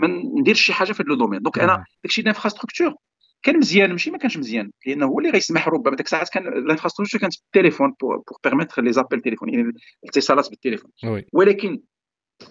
ما 0.00 0.08
نديرش 0.40 0.60
شي 0.60 0.72
حاجة 0.72 0.92
في 0.92 1.02
هذا 1.02 1.08
le 1.08 1.14
domaine. 1.14 1.42
donc 1.42 1.58
أنا 1.58 1.84
داكشي 2.04 2.20
ال 2.20 2.25
infrastructure 2.25 2.94
كان 3.42 3.58
مزيان 3.58 3.90
ماشي 3.90 4.10
ما 4.10 4.18
كانش 4.18 4.36
مزيان. 4.36 4.70
لأنه 4.86 5.06
هو 5.06 5.18
اللي 5.18 5.30
غيسمح 5.30 5.68
ربما. 5.68 5.96
ديك 5.96 6.06
الساعات 6.06 6.28
كان 6.28 6.48
ال 6.48 6.53
infrastructure 6.53 7.20
كانت 7.20 7.34
بالتليفون 7.42 7.94
pour 8.00 8.22
permettre 8.44 8.82
les 8.82 8.92
appels 8.92 9.20
téléphone 9.20 9.54
يعني 9.54 9.72
الاتصالات 10.04 10.50
بالتليفون. 10.50 10.90
ولكن 11.32 11.80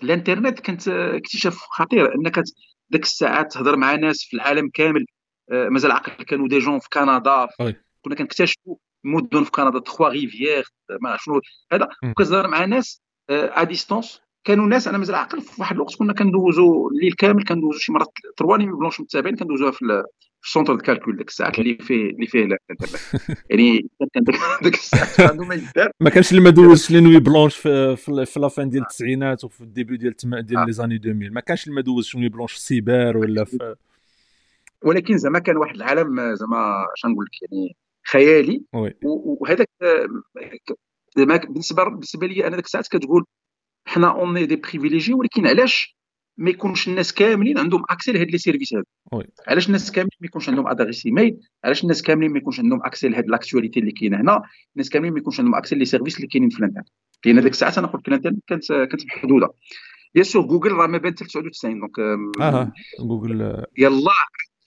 الإنترنت 0.03 0.59
كانت 0.59 0.87
اكتشاف 0.87 1.55
خطير 1.57 2.15
إنك 2.15 2.43
ديك 2.89 3.03
الساعات 3.03 3.53
تهضر 3.53 3.77
مع 3.77 3.95
ناس 3.95 4.23
في 4.23 4.33
العالم 4.35 4.69
كامل. 4.73 5.05
آه، 5.51 5.69
مازال 5.69 5.91
عقل 5.91 6.23
كانوا 6.23 6.47
des 6.47 6.59
gens 6.59 6.79
في 6.79 6.89
كندا. 6.93 7.47
كنا 8.01 8.15
كنكتشفوا 8.15 8.75
مدن 9.03 9.43
في 9.43 9.51
كندا 9.51 9.79
Trois-Rivières 9.79 10.65
ما 11.01 11.17
شنو. 11.19 11.41
هذا 11.71 11.87
وكتهضر 12.03 12.47
مع 12.47 12.65
ناس 12.65 13.01
à 13.29 13.63
distance 13.63 14.21
كانوا 14.49 14.67
ناس 14.67 14.87
أنا 14.87 14.97
مازال 14.97 15.15
عاقل 15.15 15.41
في 15.41 15.61
واحد 15.61 15.75
الوقت 15.75 15.95
كنا 15.95 16.13
كندوزو 16.13 16.89
الليل 16.89 17.13
كامل 17.13 17.43
كندوزو 17.43 17.79
شي 17.79 17.91
مرات 17.91 18.07
3 18.39 18.57
nuits 18.57 18.71
blanches 18.71 19.01
متابعين 19.01 19.35
كندوزوها 19.35 19.71
في 19.71 20.03
ال 20.45 20.50
centre 20.50 20.75
de 20.75 20.81
calcul 20.81 21.17
ديك 21.17 21.27
الساعات 21.27 21.59
اللي 21.59 21.77
فيه 21.77 22.09
اللي 22.09 22.27
فيه 22.27 22.39
يعني 23.49 23.89
كان 24.13 24.23
ديك 24.63 24.73
الساعات 24.73 25.39
ما 25.39 25.55
يدار. 25.55 25.91
ما 25.99 26.09
كانش 26.09 26.31
اللي 26.31 26.41
ما 26.41 26.49
دوزش 26.49 26.91
les 26.91 27.01
nuits 27.01 27.19
blanches 27.19 27.55
في 27.55 27.95
في 28.25 28.39
la 28.39 28.51
fin 28.51 28.69
ديال 28.69 28.83
التسعينات 28.83 29.43
وفي 29.43 29.61
ال 29.61 29.67
début 29.67 29.97
ديال 29.97 30.15
ديال 30.45 30.65
les 30.65 30.71
années 30.71 30.95
2000 30.95 31.29
ما 31.31 31.41
كانش 31.41 31.63
اللي 31.63 31.75
ما 31.75 31.81
دوزش 31.81 32.15
nuits 32.15 32.29
blanches 32.29 32.51
في 32.51 32.57
السيبر 32.57 33.17
ولا 33.17 33.43
في 33.43 33.75
ولكن 34.85 35.17
زعما 35.17 35.39
كان 35.39 35.57
واحد 35.57 35.75
العالم 35.75 36.35
زعما 36.35 36.85
اش 36.97 37.05
نقول 37.05 37.25
لك 37.25 37.51
يعني 37.51 37.75
خيالي. 38.07 38.61
وهذاك 39.03 39.69
زعما 41.17 41.37
بالنسبة 41.37 41.83
بالنسبة 41.83 42.27
لي 42.27 42.47
أنا 42.47 42.55
ديك 42.55 42.65
الساعات 42.65 42.87
كتقول 42.87 43.25
حنا 43.89 44.07
on 44.11 44.45
est 44.45 44.50
des 44.50 44.55
privilégiés 44.55 45.13
ولكن 45.13 45.47
علاش 45.47 45.99
ما 46.37 46.49
يكونش 46.49 46.87
الناس 46.87 47.13
كاملين 47.13 47.57
عندهم 47.57 47.83
accès 47.89 48.11
لهاد 48.11 48.31
les 48.31 48.37
services 48.37 48.73
هادو؟ 48.73 48.85
علاش 49.47 49.67
الناس 49.67 49.91
كاملين 49.91 50.11
ما 50.21 50.25
يكونش 50.27 50.49
عندهم 50.49 50.67
adresse 50.67 51.05
email 51.05 51.39
علاش 51.63 51.83
الناس 51.83 52.01
كاملين 52.01 52.31
ما 52.31 52.37
يكونش 52.37 52.59
عندهم 52.59 52.85
accès 52.85 53.09
لهاد 53.09 53.29
l'actualité 53.29 53.79
اللي 53.79 53.91
كاينة 53.91 54.21
هنا؟ 54.21 54.41
الناس 54.75 54.89
كاملين 54.89 55.13
ما 55.13 55.19
يكونش 55.19 55.39
عندهم 55.39 55.55
accès 55.55 55.75
les 55.75 55.85
services 55.85 56.15
اللي 56.15 56.27
كاينين 56.27 56.49
في 56.49 56.59
الانترنت. 56.59 56.87
لأن 57.25 57.41
ديك 57.41 57.51
الساعات 57.51 57.77
أنا 57.77 57.87
قلت 57.87 58.07
الانترنت 58.07 58.39
كانت 58.47 58.67
كانت 58.67 59.05
محدودة. 59.05 59.49
bien 60.13 60.23
sûr 60.23 60.41
جوجل 60.47 60.71
راه 60.71 60.87
ما 60.87 60.97
بان 60.97 61.11
حتى 61.13 61.25
99 61.25 61.79
donc 61.79 61.99
آه 62.41 62.71
جوجل 62.99 63.65
يلا 63.77 64.11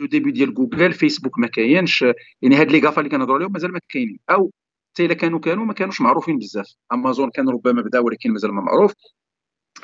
le 0.01 0.07
début 0.07 0.31
ديال 0.31 0.55
جوجل 0.55 0.93
فيسبوك 0.93 1.39
ما 1.39 1.47
كاينش. 1.47 2.03
يعني 2.43 2.57
هاد 2.57 2.73
les 2.73 2.81
GAFA 2.81 3.01
اللي 3.01 3.11
كنهضروا 3.11 3.37
عليهم 3.37 3.53
مازال 3.53 3.73
ما 3.73 3.81
كاينين. 3.89 4.19
أو 4.31 4.53
حتى 4.93 5.05
إلا 5.07 5.15
كانوا 5.15 5.39
كانوا 5.39 5.65
ما 5.65 5.73
كانوش 5.73 6.01
معروفين 6.01 6.39
بزاف. 6.39 6.75
امازون 6.93 7.31
كان 7.31 7.49
ربما 7.49 7.83
بدا 7.83 7.99
ولكن 7.99 8.31
مازال 8.33 8.53
ما 8.53 8.63
معروف 8.63 8.93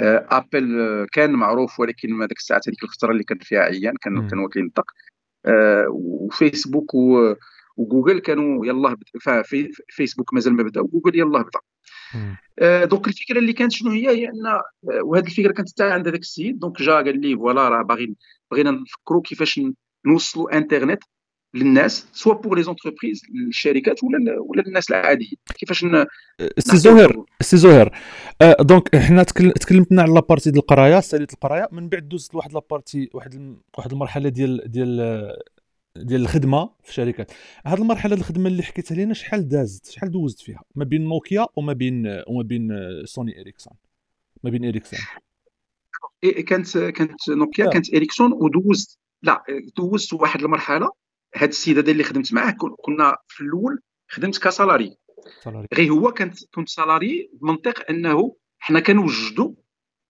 Apple 0.00 0.80
آه، 0.80 1.06
كان 1.12 1.32
معروف 1.32 1.80
ولكن 1.80 2.12
ما 2.12 2.26
ديك 2.26 2.38
الساعات 2.38 2.68
هذيك 2.68 2.84
الفترة 2.84 3.12
اللي 3.12 3.24
كان 3.24 3.38
فيها 3.38 3.60
عيان 3.60 3.94
كان 4.00 4.28
كان 4.28 4.38
واكلين 4.38 4.66
الدق 4.66 4.90
آه، 5.46 5.86
وفيسبوك 5.90 6.94
وجوجل 7.76 8.18
كانوا 8.18 8.66
يلاه 8.66 8.96
في 9.44 9.72
فيسبوك 9.88 10.34
مازال 10.34 10.54
ما 10.54 10.62
بدأ 10.62 10.80
وجوجل 10.80 11.18
يلاه 11.18 11.42
بدا 11.42 11.60
آه، 12.58 12.84
donc 12.84 13.08
الفكرة 13.08 13.38
اللي 13.38 13.52
كانت 13.52 13.72
شنو 13.72 13.90
هي؟ 13.90 14.08
هي 14.08 14.28
أن 14.28 14.60
وهذه 15.02 15.26
الفكرة 15.26 15.52
كانت 15.52 15.70
حتى 15.70 15.84
عند 15.84 16.08
هذاك 16.08 16.20
السيد. 16.20 16.58
donc 16.58 16.82
جا 16.82 16.94
قال 16.94 17.20
لي 17.20 17.36
voilà 17.36 17.68
راه 17.68 17.82
باغي 17.82 18.16
بغينا 18.50 18.70
نفكروا 18.70 19.22
كيفاش 19.22 19.60
نوصلوا 20.06 20.56
انترنت 20.56 21.02
للناس 21.54 22.06
سواء 22.12 22.40
pour 22.40 22.56
les 22.56 22.62
entreprises 22.62 23.22
الشركات 23.48 24.04
ولا 24.04 24.40
ولا 24.40 24.66
الناس 24.66 24.90
العاديين. 24.90 25.36
كيفاش 25.58 25.86
سي 26.58 26.76
زهير 26.76 27.24
سي 27.40 27.56
زهير. 27.56 27.92
donc 28.60 28.96
حنا 28.96 29.22
تكلمتنا 29.22 30.02
على 30.02 30.14
la 30.14 30.23
partie 30.23 30.50
ديال 30.50 30.62
القراية 30.62 31.00
ساليت 31.00 31.32
القراية. 31.32 31.68
من 31.72 31.88
بعد 31.88 32.08
دوزت 32.08 32.34
لواحد 32.34 32.52
la 32.52 32.67
partie 32.67 33.10
واحد 33.14 33.56
واحد 33.78 33.92
المرحلة 33.92 34.28
ديال 34.28 34.70
ديال 34.70 35.36
ديال 35.96 36.20
الخدمة 36.20 36.70
في 36.82 36.94
شركات 36.94 37.32
هذه 37.66 37.80
المرحلة 37.80 38.16
الخدمة 38.16 38.48
اللي 38.48 38.62
حكيتها 38.62 38.94
لنا 38.94 39.14
شحال 39.14 39.48
دازت؟ 39.48 39.90
شحال 39.90 40.10
دوزت 40.10 40.40
فيها؟ 40.40 40.62
ما 40.74 40.84
بين 40.84 41.04
نوكيا 41.04 41.46
وما 41.56 41.72
بين 41.72 42.22
وما 42.26 42.42
بين 42.42 42.70
سوني 43.04 43.40
إريكسون. 43.40 43.72
ما 44.44 44.50
بين 44.50 44.64
إريكسون. 44.64 45.00
كانت 46.46 46.78
كانت 46.78 47.30
نوكيا 47.30 47.66
كانت 47.66 47.94
إريكسون 47.94 48.32
ودوزت. 48.32 48.98
لا 49.22 49.42
دوزت 49.76 50.12
واحد 50.12 50.40
المرحلة 50.40 50.90
هذا 51.34 51.50
السيد 51.50 51.78
هذا 51.78 51.90
اللي 51.90 52.04
خدمت 52.04 52.32
معاه 52.32 52.56
كنا 52.82 53.16
في 53.28 53.40
الأول 53.40 53.80
خدمت 54.08 54.38
ك 54.38 54.45
salarié. 54.45 54.96
غير 55.74 55.92
هو 55.92 56.12
كانت 56.12 56.38
كنت 56.54 56.68
salarié 56.68 57.30
بمنطق 57.32 57.90
أنه 57.90 58.36
حنا 58.58 58.80
كنوجدوا 58.80 59.52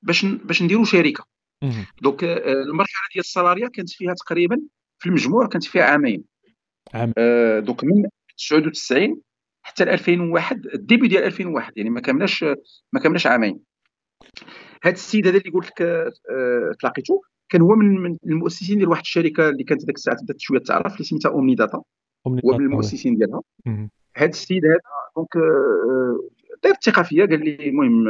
باش 0.02 0.24
باش 0.24 0.62
نديروا 0.62 0.84
شركة. 0.84 1.24
donc 2.02 2.24
آه، 2.24 2.52
المرحلة 2.52 3.08
ديال 3.12 3.24
ال 3.24 3.29
salariat 3.29 3.68
كانت 3.68 3.90
فيها 3.90 4.14
تقريبا 4.14 4.60
في 4.98 5.08
المجموع 5.08 5.46
كانت 5.46 5.64
فيها 5.64 5.84
عامين. 5.84 6.24
عام. 6.94 7.12
آه 7.18 7.60
donc 7.60 7.84
من 7.84 8.08
99 8.38 9.20
حتى 9.62 9.84
ل 9.84 9.88
2001 9.88 10.66
ال 10.74 10.80
début 10.80 11.08
ديال 11.08 11.24
2001 11.24 11.72
يعني 11.76 11.90
ما 11.90 12.00
كملناش 12.00 12.42
ما 12.92 13.00
كملناش 13.02 13.26
عامين. 13.26 13.60
هذا 14.82 14.94
السيد 14.94 15.26
هذا 15.26 15.38
اللي 15.38 15.50
قلت 15.50 15.66
لك 15.66 15.82
آه، 15.82 16.72
تلاقيته 16.80 17.22
كان 17.48 17.62
هو 17.62 17.74
من, 17.74 18.16
المؤسسين 18.26 18.78
ديال 18.78 18.88
واحد 18.88 19.02
الشركة 19.02 19.48
اللي 19.48 19.64
كانت 19.64 19.84
ذاك 19.84 19.94
الساعة 19.94 20.22
بدات 20.22 20.40
شوية 20.40 20.60
تعرف 20.60 20.92
اللي 20.92 21.04
سميتها 21.04 21.30
Omnidata 21.30 21.82
هو 22.26 22.58
من 22.58 22.64
المؤسسين 22.64 23.16
ديالها. 23.16 23.42
هذا 24.16 24.28
السيد 24.30 24.64
هذا 24.64 24.78
donc 25.16 25.28
دار 26.64 26.72
الثقة 26.72 27.02
فيا 27.02 27.26
قال 27.26 27.44
لي 27.44 27.68
المهم 27.68 28.04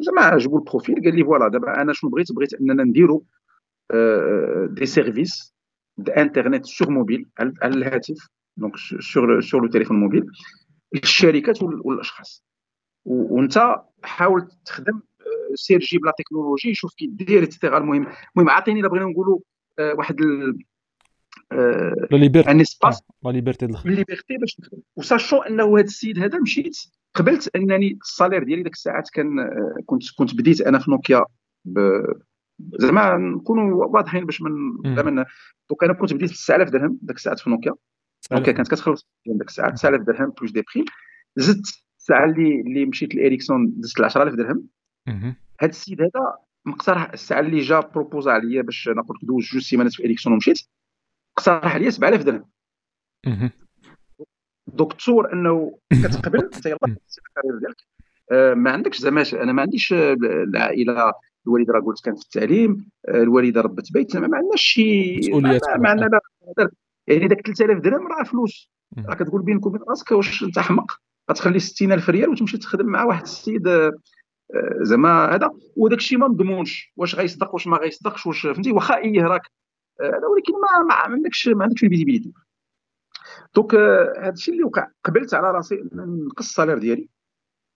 زعما 0.00 0.20
عجبو 0.20 0.58
ال 0.58 0.63
profil 0.63 0.94
قال 1.04 1.16
لي 1.16 1.24
voilà 1.24 1.48
دابا 1.48 1.82
أنا 1.82 1.92
شنو 1.92 2.10
بغيت؟ 2.10 2.32
بغيت 2.32 2.54
أننا 2.54 2.84
نديرو 2.84 3.24
des 4.66 4.86
services 4.86 5.54
internet 6.16 6.66
sur 6.66 6.90
mobile 6.90 7.26
على 7.38 7.74
الهاتف 7.74 8.28
donc 8.56 8.76
sur 9.00 9.40
sur 9.40 9.62
le 9.62 9.68
téléphone 9.68 10.00
mobile 10.00 10.26
للشركات 10.94 11.62
والأشخاص. 11.62 12.44
وأنت 13.04 13.76
حاول 14.02 14.48
تخدم 14.64 15.00
سير 15.54 15.78
جيب 15.78 16.04
la 16.04 16.12
technologie 16.18 16.74
شوف 16.74 16.94
كي 16.94 17.06
دير 17.06 17.42
et 17.42 17.51
cetera 17.51 17.78
المهم 17.78 18.06
المهم 18.36 18.50
عطيني 18.50 18.80
إلا 18.80 18.88
بغينا 18.88 19.06
نقولوا 19.06 19.38
واحد 19.78 20.20
la 22.10 22.16
liberté. 22.16 22.50
un 22.50 22.60
espace 22.60 23.02
la 23.24 23.30
liberté 23.30 23.66
liberté 23.84 24.36
باش 24.36 24.60
و 24.96 25.02
sachant 25.02 25.46
إنه 25.46 25.78
هذا 25.78 25.84
السيد 25.84 26.18
هذا 26.18 26.38
مشيت 26.38 26.76
قبلت 27.14 27.56
أنني 27.56 27.98
ال 28.02 28.07
salaire 28.07 28.44
ديالي 28.44 28.62
ديك 28.62 28.72
الساعات 28.72 29.10
كان 29.10 29.50
كنت 29.86 30.02
كنت 30.18 30.34
بديت 30.34 30.60
أنا 30.60 30.78
في 30.78 30.90
نوكيا 30.90 31.24
زعما 32.74 33.16
نكونوا 33.16 33.84
واضحين 33.84 34.24
باش 34.26 34.42
من 34.42 34.50
زعما 34.96 35.26
donc 35.70 35.84
أنا 35.84 35.92
كنت 35.92 36.14
بديت 36.14 36.30
ب 36.30 36.34
9000 36.34 36.70
درهم 36.70 36.98
ديك 37.02 37.16
الساعات 37.16 37.40
في 37.40 37.50
نوكيا 37.50 37.72
نوكيا 38.32 38.52
كانت 38.52 38.68
كتخلص 38.68 39.06
ديك 39.26 39.48
الساعات 39.48 39.74
9000 39.74 40.02
درهم 40.02 40.32
plus 40.38 40.52
des 40.52 40.64
primes 40.74 40.84
زدت 41.36 41.66
الساعة 41.98 42.24
اللي 42.24 42.60
اللي 42.60 42.86
مشيت 42.86 43.14
ل 43.14 43.20
Ericsson 43.20 43.72
دزت 43.76 44.00
ل 44.00 44.04
10000 44.04 44.34
درهم. 44.34 44.64
هذا 45.60 45.70
السيد 45.70 46.00
هذا 46.02 46.38
مقترح 46.66 47.12
الساعة 47.12 47.40
اللي 47.40 47.60
جا 47.60 47.80
بروبوزا 47.80 48.30
عليا 48.30 48.62
باش 48.62 48.88
نقول 48.88 49.16
لك 49.16 49.24
دوز 49.24 49.48
جوج 49.52 49.62
سيمانات 49.62 49.92
في 49.92 50.04
Ericsson 50.04 50.32
ومشيت. 50.32 50.60
اقترح 51.38 51.74
عليا 51.74 51.90
7000 51.90 52.22
درهم. 52.22 52.44
دوك 54.66 54.92
تصور 54.92 55.32
أنه 55.32 55.78
كتقبل 55.92 56.38
انت 56.38 56.66
يلاه 56.66 56.78
الكارير 56.84 57.58
ديالك 57.60 57.76
آه، 58.32 58.54
ما 58.54 58.70
عندكش 58.70 58.98
زعما 58.98 59.24
أنا 59.32 59.52
ما 59.52 59.62
عنديش 59.62 59.92
العائلة 59.92 61.12
الوالدة 61.46 61.72
راه 61.72 61.80
قلت 61.80 62.04
كانت 62.04 62.18
في 62.18 62.24
التعليم 62.24 62.86
آه، 63.08 63.22
الوالدة 63.22 63.60
ربت 63.60 63.92
بيت 63.92 64.16
ما 64.16 64.36
عندناش 64.36 64.62
شي 64.62 65.18
مسؤوليات 65.18 65.62
ما 65.78 65.88
عندنا 65.88 66.20
يعني 67.06 67.28
داك 67.28 67.46
3000 67.46 67.78
درهم 67.82 68.06
راه 68.06 68.24
فلوس. 68.24 68.70
راه 68.98 69.14
كتقول 69.14 69.42
بينك 69.42 69.66
وبين 69.66 69.80
راسك 69.88 70.10
واش 70.10 70.42
أنت 70.42 70.58
حمق 70.58 70.92
غتخلي 71.30 71.58
60000 71.58 72.10
ريال 72.10 72.28
وتمشي 72.28 72.58
تخدم 72.58 72.86
مع 72.86 73.04
واحد 73.04 73.22
السيد 73.22 73.68
آه، 73.68 73.92
زعما 74.82 75.34
هذا. 75.34 75.50
وداك 75.76 75.98
الشيء 75.98 76.18
ما 76.18 76.28
مضمونش. 76.28 76.92
واش 76.96 77.14
غيصدق 77.14 77.54
واش 77.54 77.66
ما 77.66 77.76
غيصدقش 77.76 78.26
واش 78.26 78.42
فهمتي؟ 78.42 78.72
واخا 78.72 78.96
إيه 78.96 79.22
راك 79.22 79.42
ولكن 80.00 80.52
ما, 80.52 80.82
ما 80.88 80.94
عندكش 80.94 81.48
ما 81.48 81.62
عندكش 81.64 81.84
ال 81.84 81.88
visibilité 81.88 82.32
donc 83.54 83.74
هذا 83.74 84.32
الشيء 84.32 84.54
اللي 84.54 84.64
وقع. 84.64 84.86
قبلت 85.04 85.34
على 85.34 85.50
راسي 85.50 85.84
نقص 85.92 86.46
ال 86.46 86.50
salaire 86.50 86.78
ديالي. 86.78 87.08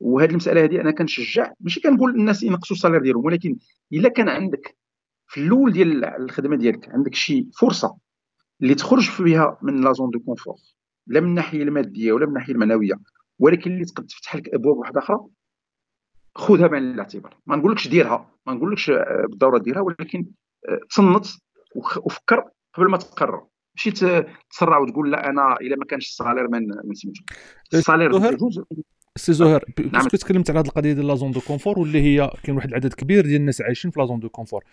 وهذه 0.01 0.31
المسألة 0.31 0.65
هذه 0.65 0.81
أنا 0.81 0.91
كنشجع. 0.91 1.53
ماشي 1.61 1.81
كنقول 1.81 2.13
للناس 2.13 2.43
ينقصوا 2.43 2.77
ال 2.77 2.80
salaire 2.80 3.03
ديالهم 3.03 3.25
ولكن 3.25 3.57
إلا 3.93 4.09
كان 4.09 4.29
عندك 4.29 4.77
في 5.27 5.41
الأول 5.41 5.73
ديال 5.73 6.05
الخدمة 6.05 6.57
ديالك 6.57 6.89
عندك 6.89 7.15
شي 7.15 7.49
فرصة 7.61 7.97
اللي 8.63 8.75
تخرج 8.75 9.11
فيها 9.11 9.59
من 9.63 9.81
la 9.85 9.93
zone 9.93 10.11
de 10.11 10.21
confort 10.21 10.55
لا 11.07 11.21
من 11.21 11.29
الناحية 11.29 11.63
المادية 11.63 12.13
ولا 12.13 12.27
من 12.27 12.29
الناحية 12.33 12.53
المعنوية 12.53 12.95
ولكن 13.39 13.73
اللي 13.73 13.85
تقد 13.85 14.07
تفتح 14.07 14.37
لك 14.37 14.55
أبواب 14.55 14.77
واحدة 14.77 15.01
أخرى 15.01 15.21
خذها 16.35 16.67
بعين 16.67 16.83
الاعتبار. 16.83 17.37
ما 17.47 17.57
نقولكش 17.57 17.89
ديرها 17.89 18.31
ما 18.47 18.55
نقولكش 18.55 18.91
آه، 18.91 19.27
بالضروره 19.31 19.59
ديرها 19.59 19.81
ولكن 19.81 20.27
آه، 20.69 20.81
تصنت 20.91 21.27
وفكر 21.77 22.45
قبل 22.75 22.91
ما 22.91 22.97
تقرر. 22.97 23.47
ماشي 23.77 23.91
تسرع 24.51 24.79
وتقول 24.79 25.13
لا 25.13 25.31
أنا 25.31 25.57
إلا 25.61 25.77
ما 25.77 25.85
كانش 25.85 26.09
ال 26.09 26.14
salaire 26.14 26.49
من 26.49 26.95
سميتو 26.95 27.23
ال 27.75 27.79
salaire 27.80 28.13
سي 29.19 29.33
زهير؟ 29.33 29.65
نعم. 29.79 29.91
parce 29.91 30.07
que 30.07 30.17
تكلمت 30.17 30.51
على 30.51 30.59
هذه 30.61 30.67
القضية 30.67 30.93
ديال 30.93 31.07
la 31.07 31.15
zone 31.15 31.31
de 31.31 31.41
confort 31.41 31.79
واللي 31.79 32.03
هي 32.03 32.31
كاين 32.43 32.57
واحد 32.57 32.69
العدد 32.69 32.95
كبير 32.95 33.27
ديال 33.27 33.41
الناس 33.41 33.61
عايشين 33.61 33.91
في 33.91 34.01
la 34.01 34.07
zone 34.07 34.21
de 34.21 34.29
confort. 34.29 34.65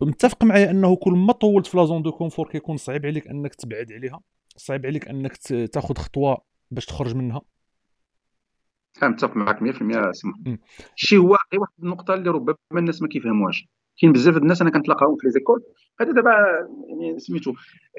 متفق 0.00 0.44
معايا 0.44 0.70
أنه 0.70 0.96
كل 0.96 1.12
ما 1.12 1.32
طولت 1.32 1.66
في 1.66 1.76
la 1.76 1.84
zone 1.84 2.02
de 2.02 2.12
confort 2.12 2.48
كيكون 2.48 2.76
صعيب 2.76 3.06
عليك 3.06 3.28
أنك 3.28 3.54
تبعد 3.54 3.92
عليها 3.92 4.20
صعيب 4.56 4.86
عليك 4.86 5.08
أنك 5.08 5.36
تاخذ 5.72 5.94
خطوة 5.94 6.38
باش 6.70 6.86
تخرج 6.86 7.14
منها. 7.14 7.40
متفق 9.02 9.36
معك 9.36 9.58
100% 9.62 10.10
سمح 10.12 10.34
الشيء 10.96 11.18
هو 11.18 11.30
واحد 11.30 11.72
النقطة 11.82 12.14
اللي 12.14 12.30
ربما 12.30 12.56
الناس 12.72 13.02
ما 13.02 13.08
كيفهموهاش. 13.08 13.68
كاين 14.00 14.12
بزاف 14.12 14.36
الناس 14.36 14.62
أنا 14.62 14.70
كنتلاقاهم 14.70 15.16
في 15.16 15.26
les 15.26 15.32
écoles. 15.32 15.62
هذا 16.00 16.12
دابا 16.12 16.30
يعني 16.88 17.18
سميتو 17.18 17.54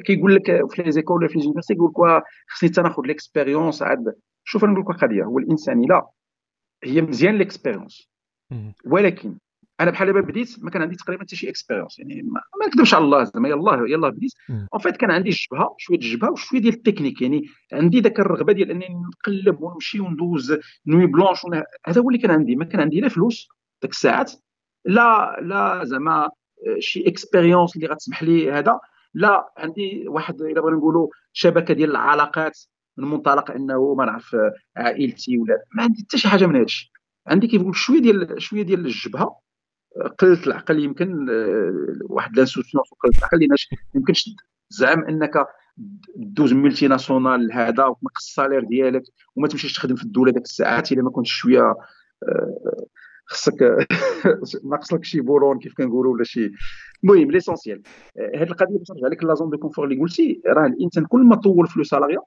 كيقول 0.05 0.36
لك 0.36 0.45
في 0.69 0.84
les 0.84 0.91
écoles 0.91 1.17
ولا 1.17 1.27
في 1.27 1.39
لي 1.39 1.45
يقول 1.45 1.89
لك 1.89 2.23
خصني 2.47 2.69
حتى 2.69 2.81
ناخذ 2.81 3.03
l'expérience 3.03 3.81
عاد. 3.81 4.15
شوف 4.43 4.63
أنا 4.63 4.73
نقول 4.73 4.95
لك 4.95 5.03
قضيه 5.03 5.23
هو 5.23 5.39
الإنسان 5.39 5.81
لا 5.81 6.08
هي 6.84 7.01
مزيان 7.01 7.38
l'expérience 7.38 8.10
ولكن 8.86 9.38
أنا 9.79 9.91
بحال 9.91 10.07
دابا 10.07 10.21
بديت 10.21 10.55
ما 10.63 10.69
كان 10.69 10.81
عندي 10.81 10.95
تقريبا 10.95 11.23
حتى 11.23 11.35
شي 11.35 11.49
expérience 11.49 11.99
يعني 11.99 12.21
ما, 12.21 12.67
نكذبش 12.67 12.93
على 12.93 13.03
الله 13.03 13.23
زعما 13.23 13.49
يلاه 13.49 13.85
يلاه 13.88 14.09
بديت. 14.09 14.31
en 14.73 14.81
fait 14.81 14.97
كان 14.97 15.11
عندي 15.11 15.29
الجبهه 15.29 15.75
شوية 15.77 15.97
الجبهه 15.97 16.31
وشوية 16.31 16.61
ديال 16.61 16.73
التكنيك 16.73 17.21
يعني 17.21 17.45
عندي 17.73 17.99
ذاك 17.99 18.19
الرغبة 18.19 18.53
ديال 18.53 18.71
أنني 18.71 18.88
نقلب 18.89 19.61
ونمشي 19.61 19.99
وندوز 19.99 20.57
nuits 20.88 21.05
blanches 21.05 21.39
هذا 21.88 22.01
هو 22.01 22.09
اللي 22.09 22.19
كان 22.19 22.31
عندي 22.31 22.55
ما 22.55 22.65
كان 22.65 22.81
عندي 22.81 22.99
لا 22.99 23.09
فلوس 23.09 23.47
ذاك 23.83 23.91
الساعات 23.91 24.31
لا 24.85 25.39
لا 25.41 25.85
زعما 25.85 26.29
شي 26.79 27.07
expérience 27.08 27.75
اللي 27.75 27.88
غتسمح 27.88 28.23
لي 28.23 28.51
هذا 28.51 28.79
لا 29.13 29.53
عندي 29.57 30.07
واحد 30.07 30.41
إلا 30.41 30.61
بغينا 30.61 30.77
نقولوا 30.77 31.07
شبكة 31.33 31.73
ديال 31.73 31.91
العلاقات 31.91 32.59
من 32.97 33.07
منطلق 33.07 33.51
أنه 33.51 33.93
ما 33.93 34.05
نعرف 34.05 34.35
عائلتي 34.77 35.38
ولا 35.38 35.63
ما 35.75 35.83
عندي 35.83 36.03
حتى 36.03 36.17
شي 36.17 36.27
حاجة 36.27 36.45
من 36.45 36.55
هذا 36.55 36.65
الشيء 36.65 36.89
عندي 37.27 37.47
كيف 37.47 37.61
شوية 37.71 37.99
ديال 38.01 38.41
شوية 38.41 38.61
ديال 38.61 38.85
الجبهه 38.85 39.44
قله 40.17 40.43
العقل 40.47 40.79
يمكن 40.79 41.27
واحد 42.10 42.38
l'insouciance 42.38 42.88
قلة 43.03 43.17
العقل 43.17 43.43
اللي 43.43 43.55
يمكنش 43.95 44.29
تزعم 44.69 45.03
أنك 45.03 45.31
دوز 46.15 46.53
multinationale 46.53 47.53
هذا 47.53 47.86
وتنقص 47.86 48.25
ال 48.27 48.32
salaire 48.32 48.63
ديالك 48.63 49.03
وما 49.36 49.47
تمشيش 49.47 49.73
تخدم 49.73 49.95
في 49.95 50.03
الدولة 50.03 50.31
ديك 50.31 50.43
الساعات 50.43 50.91
إلا 50.91 51.03
ما 51.03 51.10
كنتش 51.10 51.31
شوية 51.31 51.75
خصك 53.25 53.88
ناقص 54.71 54.93
لك 54.93 55.03
شي 55.03 55.21
boulon 55.21 55.60
كيف 55.60 55.73
كنقولوا 55.73 56.13
ولا 56.13 56.23
شي. 56.23 56.51
المهم 57.03 57.31
l'essentiel 57.31 57.81
هذه 58.36 58.43
القضية 58.43 58.77
باش 58.77 58.91
نرجع 58.91 59.08
لك 59.08 59.23
la 59.23 59.34
zone 59.34 59.49
de 59.49 59.58
confort 59.58 59.86
اللي 59.86 60.01
قلتي 60.01 60.41
راه 60.45 60.65
الإنسان 60.65 61.05
كل 61.05 61.21
ما 61.21 61.36
طول 61.36 61.67
فلو 61.67 61.89
salariat 61.89 62.19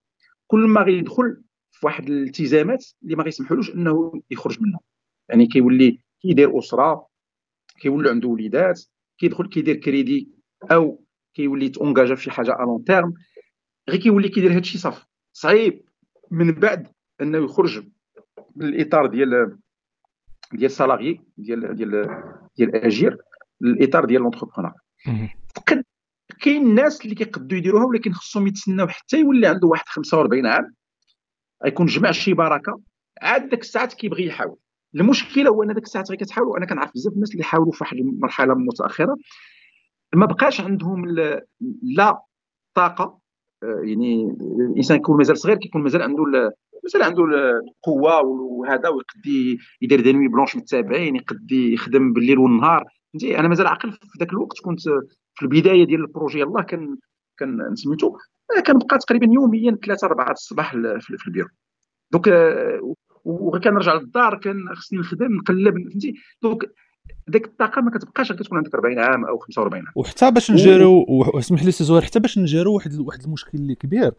كل 0.46 0.60
ما 0.60 0.80
غيدخل 0.82 1.42
في 1.70 1.86
واحد 1.86 2.08
الالتزامات 2.08 2.86
اللي 3.02 3.16
ما 3.16 3.24
غيسمحولوش 3.24 3.74
أنه 3.74 4.22
يخرج 4.30 4.62
منها. 4.62 4.80
يعني 5.28 5.46
كيولي 5.46 5.98
كيدير 6.20 6.58
أسرة 6.58 7.06
كيولي 7.80 8.10
عنده 8.10 8.28
وليدات 8.28 8.84
كيدخل 9.18 9.48
كيدير 9.48 9.76
كريدي 9.76 10.28
أو 10.70 11.04
كيولي 11.34 11.68
t'engagé 11.68 12.14
في 12.14 12.22
شي 12.22 12.30
حاجة 12.30 12.52
à 12.52 12.62
long 12.62 12.84
terme 12.84 13.14
غير 13.88 14.00
كيولي 14.00 14.28
كيدير 14.28 14.50
هذا 14.52 14.58
الشيء 14.58 14.80
صافي. 14.80 15.04
صعيب 15.32 15.84
من 16.30 16.52
بعد 16.52 16.88
إنه 17.20 17.38
يخرج 17.38 17.88
من 18.56 18.68
الاطار 18.68 19.06
ديال 19.06 19.58
ديال 20.52 20.70
salarié 20.70 21.20
ديال 21.36 21.74
ديال 21.76 22.22
ديال 22.56 22.76
أجير 22.76 23.16
الاطار 23.62 24.04
ديال 24.04 24.22
l'entrepreneur 24.22 24.72
فقد 25.56 25.84
كاين 26.40 26.66
الناس 26.66 27.04
اللي 27.04 27.14
كيقدوا 27.14 27.58
يديروها 27.58 27.84
ولكن 27.84 28.12
خصهم 28.12 28.46
يتسناو 28.46 28.88
حتى 28.88 29.20
يولي 29.20 29.46
عنده 29.46 29.68
واحد 29.68 29.84
45 29.88 30.46
عام 30.46 30.74
غيكون 31.64 31.86
جمع 31.86 32.10
شي 32.10 32.34
بركة 32.34 32.80
عاد 33.22 33.48
ديك 33.48 33.60
الساعات 33.60 33.94
كيبغي 33.94 34.26
يحاول. 34.26 34.56
المشكلة 34.94 35.50
هو 35.50 35.62
أن 35.62 35.74
ديك 35.74 35.84
الساعات 35.84 36.10
غير 36.10 36.18
كتحاول 36.18 36.48
وأنا 36.48 36.66
كنعرف 36.66 36.90
بزاف 36.94 37.12
الناس 37.12 37.32
اللي 37.32 37.44
حاولوا 37.44 37.72
في 37.72 37.78
واحد 37.80 37.96
المرحلة 37.96 38.54
متأخرة 38.54 39.16
ما 40.14 40.26
بقاش 40.26 40.60
عندهم 40.60 41.06
لا 41.82 42.22
طاقة 42.74 43.18
آه، 43.62 43.80
يعني 43.84 44.36
الإنسان 44.70 44.96
كيكون 44.96 45.16
مازال 45.16 45.38
صغير 45.38 45.56
كيكون 45.56 45.82
مازال 45.82 46.02
عنده 46.02 46.24
مازال 46.84 47.02
عنده 47.02 47.24
القوة 47.24 48.20
وهذا 48.22 48.88
ويقد 48.88 49.26
يدير 49.82 50.00
دي 50.00 50.12
نوي 50.12 50.28
بلونش 50.28 50.56
متابعين 50.56 51.16
يقد 51.16 51.52
يخدم 51.52 52.12
بالليل 52.12 52.38
والنهار. 52.38 52.84
فهمتي؟ 53.12 53.38
أنا 53.38 53.48
مازال 53.48 53.66
عاقل 53.66 53.92
في 53.92 53.98
ذاك 54.20 54.32
الوقت 54.32 54.60
كنت 54.64 54.80
في 55.34 55.42
البداية 55.42 55.84
ديال 55.84 56.00
البروجي 56.00 56.42
الله 56.42 56.62
كان 56.62 56.96
كان 57.38 57.74
سميتو 57.74 58.16
كنبقى 58.66 58.98
تقريبا 58.98 59.26
يوميا 59.32 59.78
ثلاثة 59.86 60.06
أربعة 60.06 60.32
الصباح 60.32 60.72
في 61.00 61.26
ال 61.26 61.29
bureau. 61.29 61.48
donc 62.12 62.28
وغير 63.28 63.62
كنرجع 63.62 63.94
للدار 63.94 64.38
كان 64.38 64.56
خصني 64.74 64.98
نخدم 64.98 65.36
نقلب 65.36 65.74
فهمتي؟ 65.90 66.14
donc 66.42 66.62
ديك 67.28 67.46
الطاقة 67.46 67.80
ما 67.82 67.90
كتبقاش 67.90 68.32
كتكون 68.32 68.58
عندك 68.58 68.74
40 68.74 68.98
عام 68.98 69.24
أو 69.24 69.38
45 69.38 69.86
عام. 69.86 69.92
وحتى 69.96 70.30
باش 70.30 70.50
نجيريو 70.50 71.06
واسمح 71.08 71.64
لي 71.64 71.70
سي 71.70 71.84
زهير 71.84 72.02
حتى 72.02 72.20
باش 72.20 72.38
نجيريو 72.38 72.74
واحد 72.74 72.98
واحد 72.98 73.22
المشكل 73.22 73.58
اللي 73.58 73.74
كبير. 73.74 74.12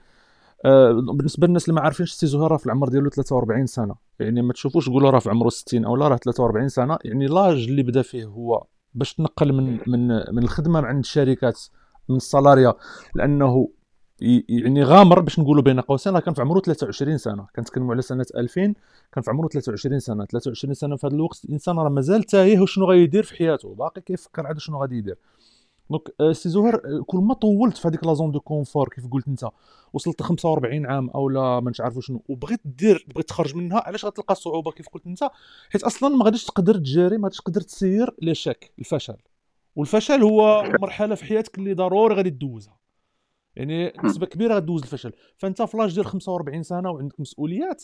آه، 0.65 0.91
بالنسبة 0.91 1.47
للناس 1.47 1.69
اللي 1.69 1.75
ما 1.75 1.81
عارفينش 1.81 2.11
سي 2.11 2.27
زهير 2.27 2.51
راه 2.51 2.57
في 2.57 2.65
العمر 2.65 2.89
ديالو 2.89 3.09
43 3.09 3.65
سنة. 3.65 3.95
يعني 4.19 4.41
ما 4.41 4.53
تشوفوش 4.53 4.85
تقولوا 4.85 5.11
راه 5.11 5.19
في 5.19 5.29
عمره 5.29 5.49
60 5.49 5.85
أو 5.85 5.95
لا 5.95 6.07
راه 6.07 6.15
43 6.15 6.69
سنة. 6.69 6.97
يعني 7.05 7.27
l'âge 7.27 7.67
اللي 7.69 7.83
بدا 7.83 8.01
فيه 8.01 8.25
هو 8.25 8.65
باش 8.93 9.13
تنقل 9.13 9.53
من 9.53 9.79
من 9.87 10.07
من 10.07 10.43
الخدمة 10.43 10.79
عند 10.79 10.99
الشركات 10.99 11.59
من 12.09 12.15
ال 12.15 12.22
salariat 12.22 12.73
لأنه 13.15 13.69
يعني 14.21 14.83
غامر 14.83 15.19
باش 15.19 15.39
نقولوا 15.39 15.63
بين 15.63 15.79
قوسين. 15.79 16.13
راه 16.13 16.19
كان 16.19 16.33
في 16.33 16.41
عمره 16.41 16.59
23 16.59 17.17
سنة. 17.17 17.47
كنتكلموا 17.55 17.93
على 17.93 18.01
سنة 18.01 18.25
2000 18.35 18.73
كان 19.11 19.23
في 19.23 19.29
عمره 19.29 19.47
23 19.47 19.99
سنة. 19.99 20.25
23 20.25 20.73
سنة 20.73 20.95
في 20.95 21.07
هذا 21.07 21.15
الوقت 21.15 21.45
الإنسان 21.45 21.79
راه 21.79 21.89
مازال 21.89 22.23
تايه 22.23 22.59
وشنو 22.59 22.85
غيدير 22.85 23.23
في 23.23 23.35
حياته. 23.35 23.75
باقي 23.75 24.01
كيفكر 24.01 24.47
عاد 24.47 24.57
شنو 24.57 24.81
غادي 24.81 24.97
يدير. 24.97 25.17
donc 25.89 26.01
آه، 26.21 26.31
سي 26.31 26.49
زهير 26.49 26.75
آه، 26.75 27.03
كل 27.07 27.17
ما 27.17 27.33
طولت 27.33 27.77
في 27.77 27.87
هذيك 27.87 28.03
la 28.03 28.13
zone 28.13 28.31
de 28.31 28.39
confort 28.39 28.89
كيف 28.89 29.07
قلت 29.07 29.27
أنت 29.27 29.49
وصلت 29.93 30.21
ل 30.21 30.25
45 30.25 30.85
عام 30.85 31.09
أو 31.09 31.29
لا 31.29 31.59
ما 31.59 31.71
نعرفوا 31.79 32.01
شنو 32.01 32.23
وبغيت 32.29 32.61
دير 32.65 33.05
بغيت 33.15 33.29
تخرج 33.29 33.55
منها 33.55 33.83
علاش 33.85 34.05
غتلقى 34.05 34.35
صعوبة 34.35 34.71
كيف 34.71 34.89
قلت 34.89 35.07
أنت؟ 35.07 35.29
حيت 35.69 35.83
أصلا 35.83 36.15
ما 36.15 36.25
غاديش 36.25 36.45
تقدر 36.45 36.77
تجاري 36.77 37.17
ما 37.17 37.23
غاديش 37.23 37.37
تقدر 37.37 37.61
تسير 37.61 38.15
l'échec 38.21 38.71
الفشل. 38.79 39.17
والفشل 39.75 40.23
هو 40.23 40.63
مرحلة 40.81 41.15
في 41.15 41.25
حياتك 41.25 41.57
اللي 41.57 41.73
ضروري 41.73 42.15
غادي 42.15 42.29
تدوزها. 42.29 42.78
يعني 43.59 43.93
نسبة 44.05 44.25
كبيرة 44.25 44.55
غدوز 44.55 44.81
الفشل. 44.81 45.13
فأنت 45.37 45.61
في 45.61 45.77
لاج 45.77 45.95
ديال 45.95 46.05
45 46.05 46.63
سنة 46.63 46.91
وعندك 46.91 47.19
مسؤوليات 47.19 47.83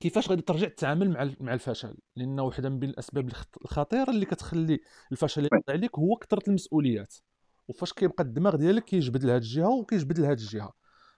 كيفاش 0.00 0.30
غادي 0.30 0.42
ترجع 0.42 0.68
تتعامل 0.68 1.10
مع 1.10 1.30
مع 1.40 1.54
الفشل؟ 1.54 1.96
لأن 2.16 2.40
واحدة 2.40 2.68
من 2.68 2.84
الأسباب 2.84 3.30
الخطيرة 3.62 4.10
اللي 4.10 4.26
كتخلي 4.26 4.80
الفشل 5.12 5.44
يقع 5.44 5.60
عليك 5.68 5.98
هو 5.98 6.16
كثرة 6.16 6.42
المسؤوليات. 6.48 7.14
وفاش 7.68 7.92
كيبقى 7.92 8.24
الدماغ 8.24 8.56
ديالك 8.56 8.84
كيجبد 8.84 9.24
لهاد 9.24 9.42
الجهة 9.42 9.68
وكيجبد 9.68 10.18
لهاد 10.18 10.38
الجهة. 10.38 10.72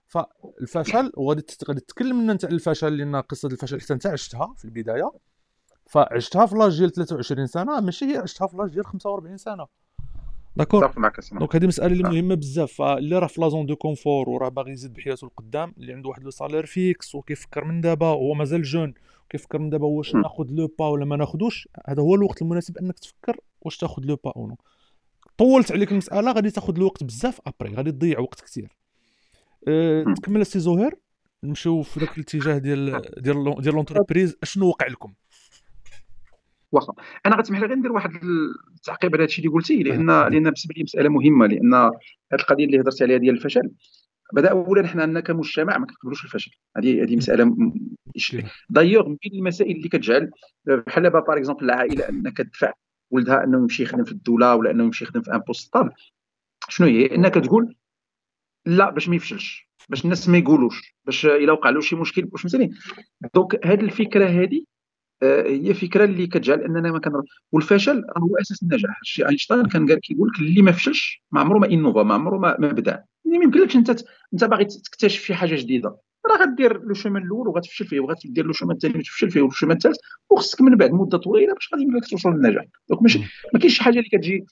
فالفشل 0.06 1.12
وغادي 1.16 1.44
غادي 1.68 1.80
تتكلم 1.80 2.30
انت 2.30 2.44
على 2.44 2.54
الفشل 2.54 2.96
لأن 2.96 3.16
قصة 3.16 3.48
الفشل 3.48 3.80
حتى 3.80 3.94
أنت 3.94 4.06
عشتها 4.06 4.54
في 4.58 4.64
البداية. 4.64 5.10
فعشتها 5.86 6.46
في 6.46 6.54
l'âge 6.54 6.78
ديال 6.78 6.92
23 6.92 7.46
سنة 7.46 7.80
ماشي 7.80 8.04
هي 8.04 8.16
عشتها 8.16 8.46
في 8.46 8.56
l'âge 8.56 8.70
ديال 8.70 8.86
45 8.86 9.36
سنة. 9.36 9.66
d'accord 10.58 10.92
donc 11.38 11.56
هذه 11.56 11.66
مسألة 11.66 11.92
اللي 11.92 12.02
مهمة 12.02 12.34
بزاف. 12.34 12.72
فاللي 12.72 13.18
راه 13.18 13.26
في 13.26 13.40
la 13.40 13.49
zone 13.49 13.66
de 13.66 13.76
confort 13.76 14.28
وراه 14.28 14.48
باغي 14.48 14.72
يزيد 14.72 14.92
بحياته 14.92 15.24
القدام 15.24 15.74
اللي 15.78 15.92
عنده 15.92 16.08
واحد 16.08 16.24
le 16.24 16.30
salaire 16.30 16.66
fixe 16.66 17.14
وكيفكر 17.14 17.64
من 17.64 17.80
دابا 17.80 18.06
وهو 18.06 18.34
مازال 18.34 18.62
jeune 18.62 18.94
كيفكر 19.30 19.58
من 19.58 19.70
دابا 19.70 19.86
واش 19.86 20.14
ناخذ 20.14 20.46
le 20.50 20.74
pas 20.78 20.88
ولا 20.88 21.04
ما 21.04 21.16
ناخذوش 21.16 21.68
هذا 21.88 22.02
هو 22.02 22.14
الوقت 22.14 22.42
المناسب 22.42 22.78
أنك 22.78 22.98
تفكر 22.98 23.36
واش 23.60 23.76
تاخذ 23.76 24.02
le 24.02 24.16
pas 24.24 24.32
أو 24.36 24.46
نو. 24.46 24.56
طولت 25.38 25.72
عليك 25.72 25.92
المسألة 25.92 26.32
غادي 26.32 26.50
تاخذ 26.50 26.76
الوقت 26.76 27.04
بزاف 27.04 27.40
après 27.46 27.74
غادي 27.74 27.92
تضيع 27.92 28.18
وقت 28.18 28.40
كثير 28.40 28.76
أه 29.68 30.04
تكمل 30.16 30.40
السي 30.40 30.58
زهير 30.58 30.94
نمشيو 31.44 31.82
في 31.82 32.00
ذاك 32.00 32.18
الاتجاه 32.18 32.58
ديال 32.58 33.02
ديال 33.18 33.54
ديال 33.60 33.74
l'entreprise 33.74 34.36
أشنو 34.42 34.66
وقع 34.66 34.86
لكم؟ 34.86 35.14
واخا. 36.72 36.94
أنا 37.26 37.36
غتسمح 37.36 37.60
لي 37.60 37.66
غير 37.66 37.76
ندير 37.76 37.92
واحد 37.92 38.10
التعقيب 38.74 39.14
على 39.14 39.22
هادشي 39.22 39.42
اللي 39.42 39.52
قلتي 39.52 39.82
لأن 39.82 40.06
لأن 40.06 40.42
بالنسبة 40.42 40.74
لي 40.76 40.82
مسألة 40.82 41.08
مهمة 41.08 41.46
لأن 41.46 41.74
هذه 41.74 41.92
القضية 42.32 42.64
اللي 42.64 42.80
هضرت 42.80 43.02
عليها 43.02 43.18
ديال 43.18 43.34
الفشل 43.34 43.70
بدأ 44.32 44.50
اولا 44.50 44.86
حنا 44.86 45.02
عندنا 45.02 45.20
كمجتمع 45.20 45.78
ما 45.78 45.86
كنقبلوش 45.86 46.24
الفشل. 46.24 46.50
هذه 46.76 47.02
هذه 47.02 47.16
مسألة 47.16 47.56
دايوغ 48.70 49.08
من 49.08 49.16
المسائل 49.32 49.76
اللي 49.76 49.88
كتجعل 49.88 50.30
بحال 50.66 51.02
دابا 51.02 51.20
par 51.20 51.36
exemple 51.36 51.64
العائلة 51.64 52.08
انك 52.08 52.36
تدفع 52.36 52.72
ولدها 53.10 53.44
أنه 53.44 53.58
يمشي 53.58 53.82
يخدم 53.82 54.04
في 54.04 54.12
الدولة 54.12 54.54
ولا 54.54 54.70
أنه 54.70 54.84
يمشي 54.84 55.04
يخدم 55.04 55.22
في 55.22 55.34
un 55.34 55.38
poste 55.38 55.66
stable 55.66 55.90
شنو 56.68 56.86
هي؟ 56.86 57.06
انك 57.14 57.34
تقول 57.34 57.74
لا 58.66 58.90
باش 58.90 59.08
ما 59.08 59.16
يفشلش 59.16 59.68
باش 59.88 60.04
الناس 60.04 60.28
ما 60.28 60.38
يقولوش 60.38 60.94
باش 61.04 61.26
إلا 61.26 61.52
وقع 61.52 61.70
له 61.70 61.80
شي 61.80 61.96
مشكل 61.96 62.28
واش 62.32 62.42
فهمتني 62.42 62.70
donc 63.34 63.66
هذه 63.66 63.80
الفكرة 63.80 64.26
هذه 64.26 64.64
هي 65.22 65.74
فكرة 65.74 66.04
اللي 66.04 66.26
كتجعل 66.26 66.60
أننا 66.60 66.92
ما 66.92 66.98
كنر 66.98 67.22
والفشل 67.52 68.04
هو 68.16 68.36
أساس 68.40 68.62
النجاح. 68.62 69.00
شي 69.02 69.28
أينشتاين 69.28 69.66
كان 69.66 69.88
قال 69.88 70.00
كيقول 70.00 70.28
لك 70.28 70.40
اللي 70.40 70.62
ما 70.62 70.72
فشلش 70.72 71.22
ما 71.30 71.40
عمره 71.40 71.58
ما 71.58 71.70
innova 71.70 72.02
ما 72.02 72.14
عمره 72.14 72.38
ما, 72.38 72.56
ما 72.58 72.72
بدأ. 72.72 73.04
يعني 73.24 73.38
ما 73.38 73.44
يمكنلكش 73.44 73.76
أنت 73.76 73.90
أنت 74.32 74.44
باغي 74.44 74.64
تكتشف 74.64 75.22
شي 75.22 75.34
حاجة 75.34 75.54
جديدة. 75.54 75.96
راه 76.26 76.36
غدير 76.36 76.82
le 76.82 76.94
chemin 76.94 77.22
الأول 77.22 77.48
وغتفشل 77.48 77.86
فيه 77.86 78.00
وغتدير 78.00 78.46
le 78.46 78.52
chemin 78.52 78.76
الثاني 78.76 78.98
وتفشل 78.98 79.30
فيه 79.30 79.40
وال 79.40 79.49
chemin 79.49 79.76
الثالث 79.76 79.96
وخصك 80.30 80.60
من 80.60 80.76
بعد 80.76 80.92
مدة 80.92 81.18
طويلة 81.18 81.54
باش 81.54 81.68
غادي 81.72 81.84
يمكن 81.84 81.96
لك 81.96 82.06
توصل 82.10 82.30
للنجاح 82.30 82.64
donc 82.88 83.02
ماشي 83.02 83.18
ما 83.54 83.60
كاينش 83.60 83.76
شي 83.76 83.82
حاجة 83.82 83.98
اللي 83.98 84.08
كتجي 84.08 84.44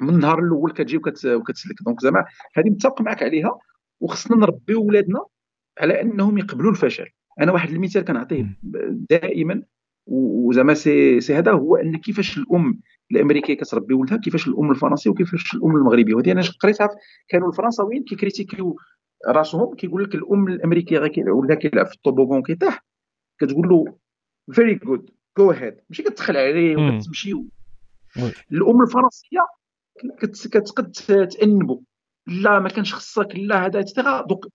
من 0.00 0.14
النهار 0.14 0.38
الأول 0.38 0.72
كتجي 0.72 0.96
وكتسلك. 0.96 1.82
donc 1.86 2.00
زعما 2.00 2.24
هذه 2.54 2.70
متفق 2.70 3.00
معك 3.00 3.22
عليها 3.22 3.58
وخصنا 4.00 4.36
نربيو 4.36 4.82
ولادنا 4.82 5.24
على 5.80 6.02
أنهم 6.02 6.38
يقبلوا 6.38 6.70
الفشل. 6.70 7.06
أنا 7.40 7.52
واحد 7.52 7.70
المثال 7.70 8.04
كنعطيه 8.04 8.58
دائما. 9.10 9.62
وزعما 10.06 10.74
سي 10.74 11.20
سي 11.20 11.34
هذا 11.34 11.52
هو 11.52 11.76
أن 11.76 11.96
كيفاش 11.96 12.38
الأم 12.38 12.80
الأمريكية 13.10 13.54
كتربي 13.54 13.94
ولدها 13.94 14.16
كيفاش 14.18 14.48
الأم 14.48 14.70
الفرنسية 14.70 15.10
وكيفاش 15.10 15.54
الأم 15.54 15.76
المغربية. 15.76 16.14
وهذه 16.14 16.32
أنا 16.32 16.42
قريتها 16.60 16.88
كانوا 17.28 17.48
الفرنساويين 17.48 18.04
كيكريتيكيو 18.04 18.76
راسهم 19.28 19.74
كيقول 19.74 20.04
لك 20.04 20.14
الأم 20.14 20.48
الأمريكية 20.48 20.98
غير 20.98 21.30
ولدها 21.30 21.56
كيلعب 21.56 21.86
في 21.86 21.94
ال 21.94 21.99
toboggan 21.99 22.42
كيطيح. 22.42 22.84
كتقول 23.40 23.68
له 23.68 23.84
very 24.52 24.74
good 24.74 25.10
go 25.38 25.50
ahead 25.50 25.76
ماشي 25.90 26.02
كتدخل 26.02 26.36
عليه 26.36 26.76
وكتمشي 26.76 27.32
الأم 28.52 28.82
الفرنسية 28.82 29.46
كتقد 30.20 30.90
تأنبو. 31.30 31.82
لا 32.26 32.58
ما 32.60 32.68
كانش 32.68 32.94
خصك 32.94 33.28
لا 33.36 33.66
هذا 33.66 33.84
دوك 34.28 34.46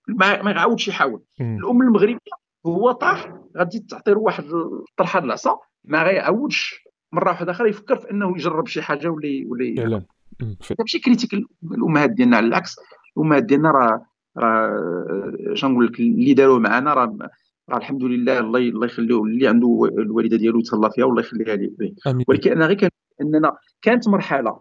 ما 0.43 0.51
يعاودش 0.51 0.87
يحاول. 0.87 1.23
الأم 1.41 1.81
المغربية 1.81 2.17
هو 2.65 2.91
طاح 2.91 3.33
غادي 3.57 3.79
تعطي 3.79 4.11
له 4.11 4.19
واحد 4.19 4.43
الطرحة 4.89 5.19
العصا 5.19 5.59
ما 5.83 6.03
غيعاودش 6.03 6.83
مره 7.11 7.27
واحدة 7.29 7.51
أخرى 7.51 7.69
يفكر 7.69 7.95
في 7.95 8.11
إنه 8.11 8.37
يجرب 8.37 8.67
شي 8.67 8.81
حاجة 8.81 9.07
ولا 9.07 9.45
ولا 9.47 10.03
ماشي 10.79 10.99
critique 10.99 11.33
الأمهات 11.63 12.09
ديالنا 12.09 12.37
على 12.37 12.47
العكس. 12.47 12.75
الأمهات 13.17 13.43
ديالنا 13.43 13.71
راه 13.71 14.05
راه 14.37 15.53
شنو 15.53 15.69
نقول 15.69 15.85
لك 15.85 15.99
اللي 15.99 16.33
داروا 16.33 16.59
معنا 16.59 16.93
راه 16.93 17.17
راه 17.69 17.77
الحمد 17.77 18.03
لله 18.03 18.39
الله 18.39 18.59
الله 18.59 18.85
يخليه 18.85 19.23
اللي 19.23 19.47
عنده 19.47 19.89
الوالدة 19.97 20.37
ديالو 20.37 20.59
يتهلا 20.59 20.89
فيها 20.89 21.05
والله 21.05 21.21
يخليها 21.21 21.55
ليه. 21.55 21.93
ولكن 22.27 22.51
أنا 22.51 22.65
غير 22.65 22.77
كان 22.77 22.89
أننا 23.21 23.57
كانت 23.81 24.07
مرحلة 24.07 24.59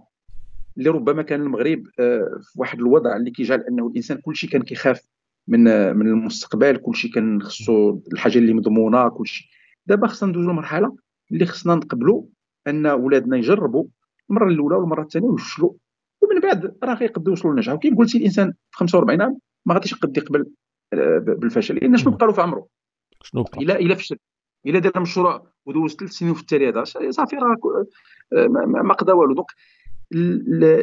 اللي 0.79 0.91
ربما 0.91 1.23
كان 1.23 1.43
المغرب 1.43 1.83
آه، 1.99 2.39
في 2.43 2.61
واحد 2.61 2.79
الوضع 2.79 3.17
اللي 3.17 3.31
كيجعل 3.31 3.61
أنه 3.61 3.87
الإنسان 3.87 4.19
كل 4.19 4.37
شيء 4.37 4.51
كان 4.51 4.63
كيخاف. 4.63 5.01
من 5.49 5.65
من 5.97 6.07
المستقبل 6.07 6.77
كلشي 6.77 7.09
كان 7.09 7.43
خصو 7.43 8.01
الحاجة 8.13 8.39
اللي 8.39 8.53
مضمونة 8.55 9.09
كلشي. 9.09 9.51
دابا 9.87 10.07
خصنا 10.07 10.29
ندوزو 10.29 10.51
لمرحلة 10.51 10.97
اللي 11.33 11.47
خصنا 11.47 11.75
نقبلوا 11.75 12.23
أن 12.67 12.87
ولادنا 12.87 13.37
يجربوا 13.37 13.85
المرة 14.31 14.49
الأولى 14.49 14.77
والمرة 14.77 15.03
الثانية 15.03 15.27
ويفشلوا 15.27 15.73
ومن 16.23 16.41
بعد 16.41 16.77
راه 16.85 16.95
غيقدروا 16.95 17.29
يوصلوا 17.29 17.53
للنجاح. 17.53 17.75
وكيف 17.75 17.95
قلتي 17.99 18.19
الإنسان 18.19 18.53
في 18.71 18.77
45 18.79 19.23
عام 19.23 19.39
ما 19.67 19.75
غاديش 19.75 19.93
يقد 19.93 20.17
يقبل 20.17 20.47
آه، 20.93 21.19
بالفشل. 21.19 21.75
لأن 21.75 21.97
شنو 21.97 22.11
بقى 22.13 22.27
له 22.27 22.33
في 22.33 22.41
عمره 22.41 22.67
شنو 23.23 23.43
بقى؟ 23.43 23.59
إلا 23.59 23.79
إلا 23.79 23.95
فشل. 23.95 24.17
إلا 24.67 24.79
دار 24.79 25.01
مشروع 25.01 25.47
ودوز 25.67 25.97
ثلاث 25.97 26.11
سنين 26.11 26.35
في 26.35 26.41
التالي 26.41 26.69
هذا 26.69 26.85
صافي 26.85 27.37
راه 27.37 27.57
آه، 28.33 28.47
ما 28.67 28.95
قدا 28.95 29.13
والو. 29.13 29.35
donc 29.35 29.47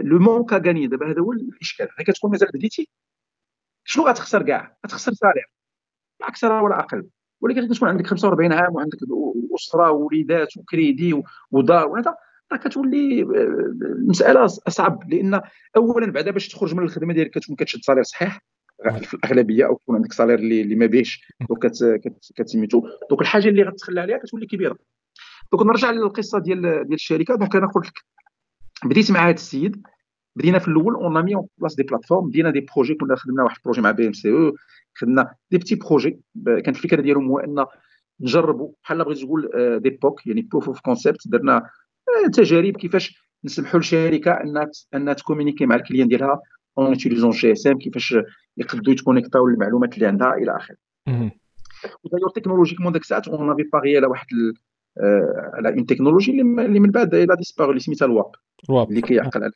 le 0.03 0.19
manque 0.19 0.53
à 0.53 0.58
gagner 0.58 0.87
دابا 0.87 1.11
هذا 1.11 1.21
هو 1.21 1.31
الإشكال. 1.31 1.87
كتكون 1.99 2.31
مازال 2.31 2.49
بديتي؟ 2.53 2.89
شنو 3.89 4.07
غتخسر 4.07 4.43
كاع؟ 4.43 4.77
غتخسر 4.85 5.13
salaire. 5.13 5.51
لا 6.21 6.27
أكثر 6.27 6.51
ولا 6.51 6.79
أقل. 6.79 7.07
ولكن 7.41 7.73
كتكون 7.73 7.89
عندك 7.89 8.07
45 8.07 8.53
عام 8.53 8.75
وعندك 8.75 8.97
أسرة 9.55 9.91
ووليدات 9.91 10.57
وكريدي 10.57 11.23
ودار. 11.51 11.87
وهذا 11.87 12.15
راه 12.51 12.57
كتولي 12.57 13.21
المسألة 13.81 14.45
أصعب. 14.45 15.13
لأن 15.13 15.41
اولا 15.75 16.11
بعدا 16.11 16.31
باش 16.31 16.47
تخرج 16.47 16.75
من 16.75 16.83
الخدمة 16.83 17.13
ديالك 17.13 17.31
كتكون 17.31 17.55
كتشد 17.55 17.81
salaire 17.81 18.03
صحيح. 18.03 18.39
في 19.01 19.13
الأغلبية 19.13 19.65
أو 19.65 19.77
تكون 19.77 19.95
عندك 19.95 20.13
salaire 20.13 20.39
اللي, 20.39 20.75
ما 20.75 20.85
بيش 20.85 21.33
كتسميتو. 22.35 22.87
donc 23.09 23.21
الحاجة 23.21 23.47
اللي 23.47 23.63
غتخلى 23.63 24.01
عليها 24.01 24.17
كتولي 24.17 24.45
كبيرة. 24.45 24.77
donc 25.51 25.65
نرجع 25.65 25.91
للقصة 25.91 26.39
ديال 26.39 26.61
ديال 26.61 26.93
الشركة. 26.93 27.35
donc 27.35 27.55
أنا 27.55 27.67
قلت 27.67 27.87
لك 27.87 27.93
بديت 28.83 29.11
مع 29.11 29.25
هذا 29.25 29.33
السيد. 29.33 29.81
بدينا 30.37 30.59
في 30.59 30.67
الأول 30.67 30.93
on 30.93 31.25
met 31.25 31.35
en 31.35 31.47
place 31.57 31.75
des 31.75 31.83
plateformes 31.83 32.29
بدينا 32.29 32.49
des 32.51 32.65
projets 32.75 32.95
كنا 32.95 33.15
خدمنا 33.15 33.43
واحد 33.43 33.57
ال 33.57 33.61
projet 33.61 33.81
مع 33.81 33.91
BMC 33.91 34.31
أو 34.31 34.55
خدمنا 34.95 35.35
des 35.51 35.57
petits 35.57 35.75
projets 35.75 36.19
كانت 36.45 36.67
الفكرة 36.67 37.01
ديالهم 37.01 37.27
هو 37.27 37.39
إن 37.39 37.65
نجربوا 38.21 38.71
بحال 38.83 39.03
بغيت 39.03 39.17
تقول 39.17 39.49
des 39.79 39.89
POC 39.89 40.27
يعني 40.27 40.41
proof 40.41 40.67
of 40.67 40.79
concept 40.79 41.27
درنا 41.27 41.69
تجارب 42.33 42.77
كيفاش 42.77 43.21
نسمحوا 43.43 43.79
للشركه 43.79 44.31
إنها 44.31 44.69
إنها 44.95 45.13
ت 45.13 45.18
communiquer 45.18 45.65
مع 45.65 45.75
ال 45.75 45.79
clients 45.79 46.07
ديالها 46.07 46.41
en 46.77 46.87
utilisant 46.87 47.29
GSM 47.29 47.77
كيفاش 47.77 48.15
يقدروا 48.57 48.93
يتكونيكتاو 48.93 49.47
المعلومات 49.47 49.93
اللي 49.95 50.05
عندها 50.05 50.33
إلى 50.33 50.55
آخره. 50.55 50.77
و 52.03 52.06
d'ailleurs 52.06 52.29
technologiquement 52.35 52.93
داك 52.93 53.01
الساعات 53.01 53.27
on 53.27 53.49
avait 53.49 53.63
parié 53.63 53.97
على 53.97 54.07
واحد 54.07 54.27
على 55.53 55.69
une 55.69 55.85
technologie 55.85 56.31
اللي 56.41 56.79
من 56.79 56.91
بعد 56.91 57.15
elle 57.15 57.35
a 57.35 57.40
disparu 57.40 57.69
اللي 57.69 57.79
سميتها 57.79 58.05
ال 58.05 58.12
WAP 58.12 58.31
اللي 58.89 59.01
كيعقل 59.01 59.41
على 59.43 59.51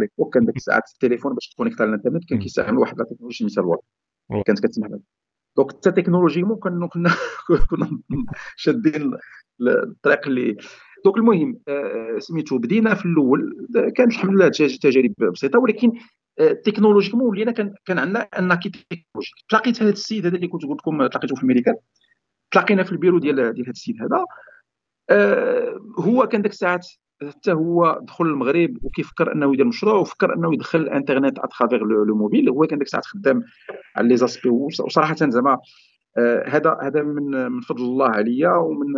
l'époque 0.00 0.34
كان 0.34 0.46
ديك 0.46 0.56
الساعات 0.56 0.82
التليفون 0.94 1.34
باش 1.34 1.48
ت 1.48 1.51
connecter 1.51 1.80
على 1.80 1.90
الإنترنت 1.90 2.28
كان 2.28 2.38
كيستعمل 2.38 2.78
واحد 2.78 2.98
la 2.98 3.04
technologie 3.04 3.36
سميتها 3.38 3.62
ال 3.62 3.66
WAP 3.66 3.78
كانت 4.46 4.66
كتسمح 4.66 4.88
بها 4.88 5.00
donc 5.56 5.72
حتى 5.72 5.92
technologiquement 5.92 6.56
كنا 6.56 6.86
كنا 6.86 7.10
كنا 7.70 8.00
شادين 8.56 9.12
الطريق 9.60 10.26
اللي 10.26 10.56
donc 11.04 11.16
المهم 11.16 11.60
آه، 11.68 12.18
سميتو 12.18 12.58
بدينا 12.58 12.94
في 12.94 13.06
الأول 13.06 13.66
كانت 13.96 14.12
الحمد 14.12 14.34
لله 14.34 14.48
تجارب 14.48 15.14
بسيطة 15.32 15.58
ولكن 15.58 15.92
technologiquement 16.64 17.28
ولينا 17.28 17.52
كان 17.52 17.74
كان 17.84 17.98
عندنا 17.98 18.20
un 18.20 18.32
acquis 18.32 18.68
technologique 18.68 19.34
تلاقيت 19.48 19.82
هذا 19.82 19.90
السيد 19.90 20.26
هذا 20.26 20.36
اللي 20.36 20.48
كنت 20.48 20.62
قلت 20.62 20.80
لكم 20.80 21.06
تلاقيته 21.06 21.34
في 21.34 21.42
الميريكان 21.42 21.74
تلاقينا 22.50 22.82
في 22.82 22.92
البيرو 22.92 23.18
ديال 23.18 23.36
ديال 23.36 23.66
هذا 23.66 23.70
السيد 23.70 24.02
هذا. 24.02 24.16
آه 24.16 24.26
هو 25.98 26.26
كان 26.26 26.42
ديك 26.42 26.52
الساعات 26.52 26.86
حتى 27.28 27.52
هو 27.52 28.00
دخل 28.02 28.26
المغرب 28.26 28.76
وكيفكر 28.82 29.32
أنه 29.32 29.52
يدير 29.52 29.66
مشروع 29.66 29.94
وفكر 29.94 30.34
أنه 30.34 30.54
يدخل 30.54 30.80
الإنترنت 30.80 31.38
à 31.38 31.43
travers 31.43 31.78
le 31.78 32.16
mobile 32.16 32.48
هو 32.48 32.66
كان 32.66 32.78
ديك 32.78 32.86
الساعات 32.86 33.06
خدام 33.06 33.42
على 33.96 34.08
les 34.08 34.16
aspects. 34.16 34.48
وصراحة 34.48 35.16
زعما 35.20 35.58
آه 36.18 36.48
هذا 36.48 36.78
هذا 36.82 37.02
من 37.02 37.52
من 37.52 37.60
فضل 37.60 37.82
الله 37.82 38.08
عليا 38.08 38.54
ومن 38.54 38.92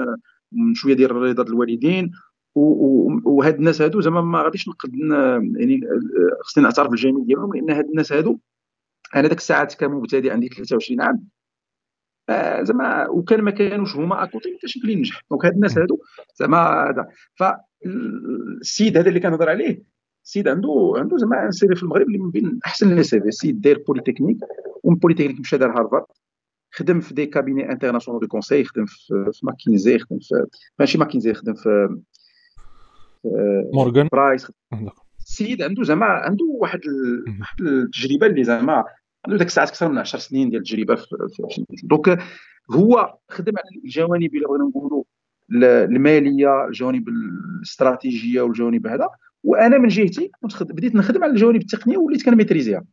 من 0.53 0.75
شوية 0.75 0.95
ديال 0.95 1.13
رضا 1.13 1.43
الوالدين. 1.43 2.13
وهاد 2.55 3.55
الناس 3.55 3.83
هادو 3.83 4.01
زعما 4.01 4.21
ما 4.21 4.43
غاديش 4.43 4.69
نقد 4.69 4.95
يعني 5.57 5.81
خصني 6.45 6.65
نعترف 6.65 6.89
بالجميل 6.89 7.27
ديالهم 7.27 7.55
لأن 7.55 7.71
هاد 7.71 7.85
الناس 7.85 8.13
هادو 8.13 8.39
أنا 9.17 9.29
ديك 9.29 9.39
الساعات 9.39 9.75
كمبتدئ 9.75 10.31
عندي 10.31 10.49
23 10.49 11.01
عام 11.01 11.25
آه، 12.33 12.63
زعما 12.63 13.09
وكان 13.09 13.41
ما 13.41 13.51
كانوش 13.51 13.97
هما 13.97 14.23
à 14.23 14.28
côté 14.28 14.51
ما 14.51 14.59
كانش 14.59 14.77
يمكن 14.77 14.91
ينجح 14.91 15.21
donc 15.31 15.45
هاد 15.45 15.55
الناس 15.55 15.79
هادو 15.79 15.99
زعما 16.37 16.59
هذا. 16.59 17.07
فالسيد 17.35 18.97
هذا 18.97 19.09
اللي 19.09 19.21
كنهضر 19.21 19.49
عليه 19.49 19.83
السيد 20.25 20.49
عنده 20.49 20.93
عنده 20.97 21.17
زعما 21.17 21.45
un 21.45 21.51
CV 21.51 21.75
في 21.75 21.83
المغرب 21.83 22.07
اللي 22.07 22.19
من 22.19 22.31
بين 22.31 22.59
أحسن 22.67 23.03
CV 23.03 23.29
السيد 23.29 23.61
داير 23.61 23.85
بوليتكنيك 23.89 24.39
ومن 24.83 24.97
بوليتكنيك 24.97 25.41
مشى 25.41 25.59
دار 25.59 25.71
هارفارد 25.71 26.05
خدم 26.75 27.01
في 27.01 27.15
des 27.15 27.27
cabinets 27.27 27.73
international 27.73 28.21
de 28.21 28.29
conseil 28.29 28.65
خدم 28.65 28.85
في, 28.87 29.31
ماكينزي 29.43 29.99
خدم 29.99 30.19
في 30.19 30.47
ماشي 30.79 30.99
ماكينزي 30.99 31.35
خدم 31.35 31.55
في 31.55 31.99
Morgan 33.75 34.09
Price 34.13 34.53
السيد 35.19 35.63
عنده 35.63 35.83
زعما 35.83 36.07
عنده 36.07 36.45
واحد 36.45 36.81
التجربة 37.61 38.27
اللي 38.27 38.45
زعما 38.45 38.85
عنده 39.27 39.39
ديك 39.39 39.47
الساعات 39.47 39.69
أكثر 39.69 39.89
من 39.89 39.99
10 39.99 40.19
سنين 40.19 40.51
ديال 40.51 40.61
التجربة 40.61 40.95
في, 40.95 41.65
donc 41.83 42.23
هو 42.71 43.19
خدم 43.29 43.53
على 43.59 43.83
الجوانب 43.85 44.35
اللي 44.35 44.47
بغينا 44.47 44.65
نقولوا 44.65 45.05
المالية 45.53 46.65
الجوانب 46.67 47.09
الاستراتيجية 47.09 48.41
والجوانب 48.41 48.87
هذا. 48.87 49.09
وأنا 49.45 49.79
من 49.79 49.89
جهتي 49.89 50.31
كنت 50.59 50.73
بديت 50.73 50.95
نخدم 50.95 51.25
على 51.25 51.33
الجوانب 51.33 51.61
التقنية 51.61 51.97
وليت 51.97 52.25
كنميتريزيها. 52.25 52.85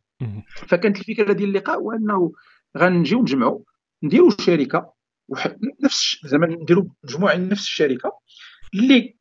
فكانت 0.54 0.98
الفكرة 0.98 1.32
ديال 1.32 1.48
اللقاء 1.48 1.78
هو 1.78 1.92
أنه 1.92 2.32
غنجيو 2.78 3.20
نجمعوا 3.20 3.60
نديروا 4.02 4.30
شركة 4.30 4.92
نفس 5.84 6.20
زعما 6.24 6.46
نديروا 6.46 6.84
مجموعه 7.04 7.36
نفس 7.36 7.62
الشركة 7.62 8.12
اللي 8.74 9.16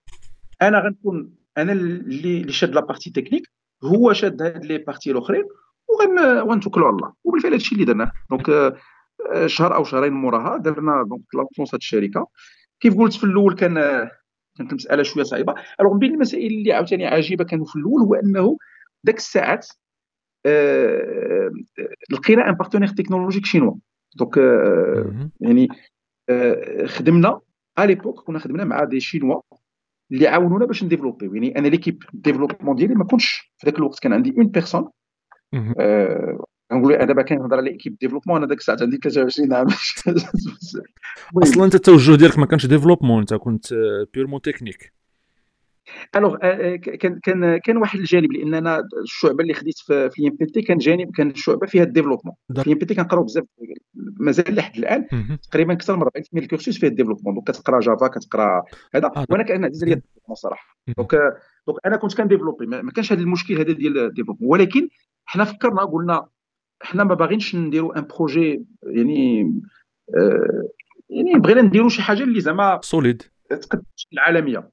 أنا 0.61 0.79
غنكون 0.79 1.33
أنا 1.57 1.71
اللي 1.71 2.41
اللي 2.41 2.51
شاد 2.51 2.75
la 2.75 2.84
partie 2.84 3.09
technique 3.09 3.49
هو 3.83 4.13
شاد 4.13 4.41
هاد 4.41 4.65
les 4.65 4.77
parties 4.77 5.11
الأخرين 5.11 5.43
وغنتوكلوا 5.89 6.87
على 6.87 6.95
الله. 6.95 7.13
وبالفعل 7.23 7.51
هادشي 7.51 7.75
اللي 7.75 7.85
درناه 7.85 8.11
donc 8.29 8.49
آه، 8.49 9.47
شهر 9.47 9.75
أو 9.75 9.83
شهرين 9.83 10.13
موراها 10.13 10.57
درنا 10.57 11.03
donc 11.03 11.21
lancement 11.35 11.73
هاد 11.73 11.79
الشركة 11.81 12.27
كيف 12.79 12.97
قلت 12.97 13.13
في 13.13 13.23
الأول 13.23 13.55
كان 13.55 13.73
كانت 14.57 14.71
المساله 14.71 15.03
شوية 15.03 15.23
صعيبة. 15.23 15.55
Alors 15.81 15.97
بين 15.97 16.13
المسائل 16.13 16.51
اللي 16.51 16.73
عاوتاني 16.73 17.05
عجيبة 17.07 17.43
كانوا 17.43 17.65
في 17.65 17.75
الأول 17.75 18.01
هو 18.01 18.13
أنه 18.13 18.57
ذاك 19.05 19.17
الساعات 19.17 19.67
آه 20.45 21.51
لقينا 22.11 22.49
un 22.49 22.53
partenaire 22.53 22.87
technologique 22.87 23.45
chinois 23.45 23.73
donc 24.15 24.37
آه 24.37 25.29
يعني 25.39 25.67
آه 26.29 26.85
خدمنا 26.85 27.39
à 27.79 27.85
l'époque 27.85 28.19
كنا 28.19 28.39
خدمنا 28.39 28.63
مع 28.63 28.83
des 28.83 28.99
chinois 28.99 29.41
اللي 30.11 30.27
عاونونا 30.27 30.65
باش 30.65 30.83
نديفلوبيو. 30.83 31.33
يعني 31.33 31.57
أنا 31.57 31.67
l'équipe 31.67 32.03
développement 32.13 32.75
ديالي 32.75 32.95
ما 32.95 33.03
كنتش 33.05 33.53
في 33.57 33.65
ذاك 33.65 33.77
الوقت 33.77 33.99
كان 33.99 34.13
عندي 34.13 34.33
une 34.37 34.47
personne 34.47 34.89
كنقول 36.71 36.93
أنا 36.93 37.05
دابا 37.05 37.21
كنهضر 37.21 37.57
على 37.57 37.69
équipe 37.69 37.97
développement 38.01 38.37
أنا 38.37 38.47
داك 38.47 38.57
الساعة 38.57 38.77
عندي 38.81 38.97
23 38.97 39.53
عام. 39.53 39.67
أصلا 41.43 41.65
أنت 41.65 41.75
التوجه 41.75 42.15
ديالك 42.15 42.39
ما 42.39 42.45
كانش 42.45 42.65
développement 42.65 43.19
أنت 43.19 43.33
كنت 43.33 43.65
purement 44.13 44.41
technique 44.41 44.93
alors 46.15 46.37
كان 46.77 47.19
كان 47.19 47.57
كان 47.57 47.77
واحد 47.77 47.99
الجانب 47.99 48.31
لأن 48.31 48.53
أنا 48.53 48.83
الشعبة 49.03 49.41
اللي 49.41 49.53
خديت 49.53 49.77
في 49.77 50.09
في 50.09 50.29
بي 50.29 50.45
تي 50.45 50.61
كان 50.61 50.77
جانب 50.77 51.11
كان 51.15 51.29
الشعبة 51.29 51.67
فيها 51.67 51.83
ال 51.83 51.87
développement. 51.87 52.35
في 52.63 52.73
بي 52.73 52.85
تي 52.85 52.95
كنقراو 52.95 53.23
بزاف 53.23 53.43
مازال 54.19 54.55
لحد 54.55 54.77
الآن 54.77 55.07
تقريبا 55.51 55.73
أكثر 55.73 55.97
من 55.97 56.03
40% 56.03 56.07
ال 56.33 56.40
cursus 56.40 56.79
فيه 56.79 56.87
ال 56.87 56.91
développement. 56.91 57.35
donc 57.35 57.47
كتقرا 57.47 57.79
Java 57.79 58.07
كتقرا 58.07 58.63
هذا. 58.95 59.11
آه، 59.15 59.25
وأنا 59.29 59.43
كأن 59.43 59.65
عزيز 59.65 59.83
عليا 59.83 59.93
ال 59.93 59.96
développement 59.96 60.35
صراحة. 60.35 60.77
donc 60.97 61.15
donc 61.67 61.79
أنا 61.85 61.97
كنت 61.97 62.17
كن 62.17 62.25
développer 62.25 62.65
ما 62.65 62.91
كانش 62.91 63.13
هذا 63.13 63.21
المشكل 63.21 63.53
هذا 63.53 63.71
ديال 63.71 63.97
ال 63.97 64.01
développement. 64.01 64.51
ولكن 64.51 64.89
حنا 65.29 65.43
فكرنا 65.43 65.83
قلنا 65.83 66.27
حنا 66.81 67.03
ما 67.03 67.13
باغينش 67.13 67.55
نديروا 67.55 67.97
un 67.99 68.07
projet 68.07 68.65
يعني 68.83 69.53
آه 70.17 70.69
يعني 71.09 71.39
بغينا 71.39 71.61
نديروا 71.61 71.89
شي 71.89 72.01
حاجة 72.01 72.23
اللي 72.23 72.41
زعما 72.41 72.79
solide 72.83 73.23
تقد 73.49 73.83
العالميه 74.13 74.69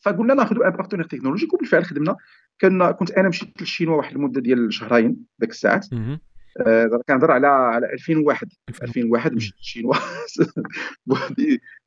فقلنا 0.00 0.34
ناخذوا 0.34 0.66
un 0.66 0.72
partenaire 0.72 1.04
technologique 1.04 1.54
وبالفعل 1.54 1.84
خدمنا. 1.84 2.16
كنا 2.60 2.92
كنت 2.92 3.10
أنا 3.10 3.28
مشيت 3.28 3.60
للشينوا 3.60 3.96
واحد 3.96 4.16
المدة 4.16 4.40
ديال 4.40 4.74
شهرين 4.74 5.16
ذاك 5.40 5.50
الساعات. 5.50 5.86
كنهضر 7.08 7.30
على 7.30 7.46
على 7.46 7.92
2001 7.92 8.48
2001 8.82 9.32
مشيت 9.32 9.54
للشينوا 9.56 9.94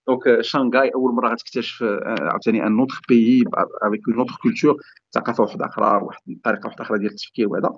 donc 0.08 0.42
شانغاي 0.42 0.92
أول 0.96 1.14
مرة 1.14 1.30
غتكتشف 1.30 1.84
آه، 1.84 2.16
عاوتاني 2.20 2.68
un 2.68 2.80
autre 2.80 3.02
pays 3.10 3.44
avec 3.82 4.08
une 4.08 4.18
autre 4.18 4.36
culture 4.42 4.78
ثقافة 5.12 5.44
واحدة 5.44 5.66
أخرى 5.66 6.04
واحد 6.04 6.22
الطريقة 6.30 6.68
واحدة 6.68 6.84
أخرى 6.84 7.00
ديال 7.00 7.12
التفكير 7.12 7.50
وهذا. 7.50 7.70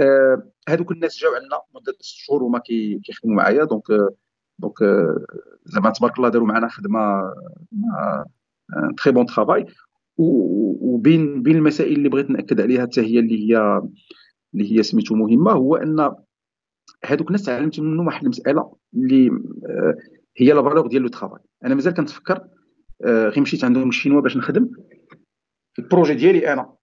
آه 0.00 0.50
هذوك 0.68 0.92
الناس 0.92 1.18
جاو 1.18 1.34
عندنا 1.34 1.60
مدة 1.74 1.92
ست 2.00 2.16
شهور 2.16 2.42
وما 2.42 2.58
كيخدموا 3.04 3.36
معايا. 3.36 3.64
donc 3.64 3.82
donc 4.58 4.74
زعما 5.64 5.90
تبارك 5.90 6.18
الله 6.18 6.28
داروا 6.28 6.46
معنا 6.46 6.68
خدمة 6.68 7.22
très 9.02 9.12
bon 9.12 9.26
travail 9.26 9.66
وبين 10.16 11.42
بين 11.42 11.56
المسائل 11.56 11.92
اللي 11.92 12.08
بغيت 12.08 12.30
نأكد 12.30 12.60
عليها 12.60 12.82
حتى 12.82 13.00
هي 13.00 13.18
اللي 13.18 13.50
هي 13.50 13.82
اللي 14.54 14.78
هي 14.78 14.82
سميتو 14.82 15.14
مهمة 15.14 15.52
هو 15.52 15.76
أن 15.76 16.14
هذوك 17.04 17.26
الناس 17.26 17.42
تعلمت 17.42 17.80
منهم 17.80 18.06
واحد 18.06 18.22
المسألة 18.22 18.76
اللي 18.94 19.30
آه، 19.66 19.96
هي 20.36 20.52
la 20.52 20.62
valeur 20.62 20.86
ديال 20.86 21.02
le 21.02 21.08
travail. 21.08 21.40
أنا 21.64 21.74
مازال 21.74 21.94
كنتفكر 21.94 22.48
آه، 23.04 23.28
غير 23.28 23.40
مشيت 23.40 23.64
عندهم 23.64 23.88
الشينوا 23.88 24.20
باش 24.20 24.36
نخدم. 24.36 24.70
ال 25.78 25.83
projet 25.83 26.14
ديالي 26.14 26.52
أنا. 26.52 26.74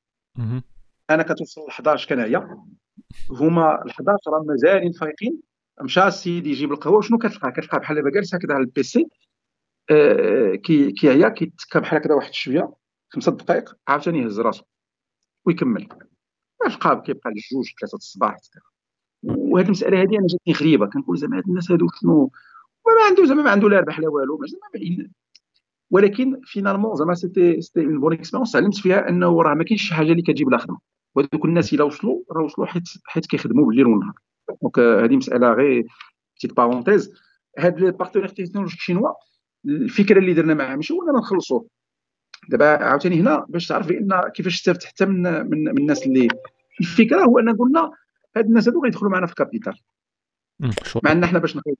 أنا 1.09 1.23
كتوصل 1.23 1.61
ل 1.61 1.69
11 1.69 2.09
كنعيا 2.09 2.57
هما 3.31 3.83
ال 3.85 3.89
11 3.89 4.17
راه 4.27 4.43
مازالين 4.43 4.91
فايقين. 4.91 5.41
مشى 5.81 6.07
السيد 6.07 6.47
يجيب 6.47 6.71
القهوة. 6.71 6.97
وشنو 6.97 7.17
كتلقى 7.17 7.51
كتلقى 7.51 7.79
بحال 7.79 7.95
دابا 7.95 8.09
جالس 8.09 8.35
هكذا 8.35 8.53
على 8.53 8.63
ال 8.63 8.78
PC 8.78 9.07
آه 9.91 10.55
كي 10.55 10.91
كيعيا 10.91 11.29
كيتكا 11.29 11.79
بحال 11.79 11.99
هكذا 11.99 12.13
واحد 12.13 12.33
شوية 12.33 12.73
خمسة 13.09 13.31
دقائق 13.31 13.77
عاوتاني 13.87 14.19
يهز 14.19 14.39
راسو. 14.39 14.63
ويكمل. 15.45 15.87
تلقاه 16.69 17.01
كيبقى 17.01 17.29
لجوج 17.29 17.69
ثلاثة 17.81 17.95
الصباح 17.95 18.37
وهذه 19.23 19.65
المسألة 19.65 20.01
هذه 20.01 20.17
أنا 20.19 20.27
جاتني 20.27 20.53
غريبة. 20.53 20.85
كنقول 20.85 21.17
زعما 21.17 21.37
هاد 21.37 21.43
الناس 21.47 21.71
هادو 21.71 21.87
شنو؟ 22.01 22.31
ما 22.87 23.05
عنده 23.09 23.25
زعما 23.25 23.43
ما 23.43 23.51
عنده 23.51 23.69
لا 23.69 23.79
ربح 23.79 23.99
لا 23.99 24.09
والو. 24.09 24.39
زعما 24.45 25.09
ولكن 25.91 26.41
finalement 26.43 26.95
زعما 26.95 27.13
c'était 27.13 27.61
c'était 27.61 27.85
une 27.85 27.99
bonne 27.99 28.13
expérience 28.13 28.51
تعلمت 28.51 28.75
فيها 28.75 29.09
أنه 29.09 29.41
راه 29.41 29.53
ما 29.53 29.63
كاينش 29.63 29.81
شي 29.87 29.93
حاجة 29.93 30.11
اللي 30.11 30.21
كتجيب 30.21 30.49
لا 30.49 30.57
خدمه 30.57 30.79
وهذوك 31.15 31.45
الناس 31.45 31.73
إلا 31.73 31.83
وصلوا 31.83 32.23
راه 32.31 32.43
وصلوا 32.43 32.67
حيت 32.67 32.83
حيت 33.05 33.25
كيخدموا 33.25 33.65
بالليل 33.65 33.85
والنهار 33.85 34.13
donc 34.61 34.79
هذه 34.79 35.15
مسألة 35.15 35.53
غير 35.53 35.85
petite 36.35 36.53
parenthèse 36.57 37.13
هاد 37.59 37.79
les 37.79 37.91
partenaires 37.91 38.27
technologiques 38.27 38.79
شنو 38.79 39.13
الفكرة 39.65 40.19
اللي 40.19 40.33
درنا 40.33 40.53
معاه 40.53 40.75
ماشي 40.75 40.93
هو 40.93 41.01
اننا 41.03 41.19
نخلصوه. 41.19 41.67
دابا 42.49 42.83
عاوتاني 42.83 43.19
هنا 43.19 43.45
باش 43.49 43.67
تعرف 43.67 43.87
بأن 43.87 44.21
كيفاش 44.35 44.55
استفدت 44.55 44.83
حتى 44.83 45.05
من 45.05 45.21
من, 45.21 45.63
من 45.63 45.77
الناس 45.77 46.07
اللي 46.07 46.27
الفكرة 46.81 47.23
هو 47.23 47.39
أن 47.39 47.57
قلنا 47.57 47.91
هاد 48.37 48.45
الناس 48.45 48.67
هادو 48.67 48.83
غيدخلوا 48.83 49.11
معنا 49.11 49.25
في 49.25 49.31
ال 49.31 49.36
capital. 49.36 49.73
مع 51.03 51.11
أن 51.11 51.25
حنا 51.25 51.39
باش 51.39 51.57
نخلصوا 51.57 51.75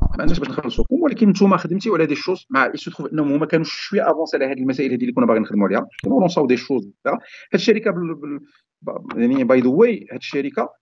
ما 0.00 0.16
عندناش 0.20 0.38
باش 0.38 0.48
نخلصوكم 0.48 1.02
ولكن 1.02 1.28
نتوما 1.28 1.56
خدمتي 1.56 1.90
على 1.90 2.06
des 2.06 2.14
choses 2.14 2.46
مع 2.50 2.70
يسو 2.74 3.06
أنهم 3.06 3.32
هما 3.32 3.46
كانوا 3.46 3.64
شوية 3.64 4.10
avancés 4.10 4.36
على 4.36 4.46
هذه 4.46 4.58
المسائل 4.58 4.92
هذه 4.92 5.00
اللي 5.00 5.12
كنا 5.12 5.26
باغيين 5.26 5.42
نخدموا 5.42 5.66
عليها. 5.68 5.86
كانوا 6.02 6.20
لونساو 6.20 6.46
des 6.46 6.56
choses 6.56 6.90
هاد 7.06 7.18
الشركة 7.54 7.90
بل... 7.90 8.40
بل... 8.82 9.22
يعني 9.22 9.44
by 9.44 9.60
the 9.60 9.68
way 9.68 10.06
هاد 10.12 10.18
الشركة 10.18 10.74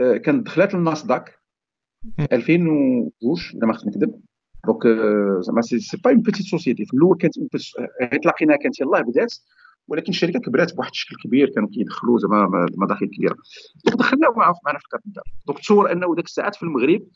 آه، 0.00 0.16
كانت 0.16 0.46
دخلات 0.46 0.74
للناسداك 0.74 1.38
2002 2.32 3.12
إذا 3.54 3.66
ما 3.66 3.72
خفت 3.72 3.86
نكذب 3.86 4.20
donc 4.66 4.86
زعما 5.40 5.60
c'est 5.60 5.96
pas 6.04 6.10
une 6.10 6.20
petite 6.20 6.46
société 6.46 6.84
في 6.84 6.94
الأول 6.94 7.16
كانت 7.16 7.34
تلاقينا 8.22 8.56
كانت 8.56 8.80
يلاه 8.80 9.00
بدات 9.00 9.34
ولكن 9.88 10.12
الشركة 10.12 10.40
كبرات 10.40 10.74
بواحد 10.74 10.90
الشكل 10.90 11.16
كبير 11.24 11.50
كانوا 11.50 11.68
كيدخلوا 11.68 12.18
زعما 12.18 12.66
مداخل 12.76 13.06
كبيرة. 13.06 13.36
donc 13.84 13.98
دخلنا 13.98 14.28
معنا 14.66 14.78
في 14.78 14.84
ال 14.84 14.89
capital 14.89 15.22
donc 15.46 15.58
تصور 15.58 15.92
أنه 15.92 16.14
ذاك 16.16 16.24
الساعات 16.24 16.54
في 16.54 16.62
المغرب 16.62 17.06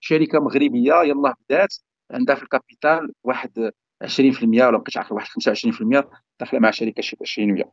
شركة 0.00 0.40
مغربية 0.40 1.02
يلاه 1.02 1.34
بدات 1.48 1.74
عندها 2.10 2.34
في 2.34 2.42
ال 2.42 2.51
capital 2.51 3.12
واحد 3.24 3.72
20% 4.04 4.42
ولا 4.42 4.78
بقيت 4.78 4.96
عارف 4.96 5.12
واحد 5.12 5.28
25% 5.28 6.04
داخلة 6.40 6.60
مع 6.60 6.70
شركة 6.70 7.02
شينية. 7.24 7.72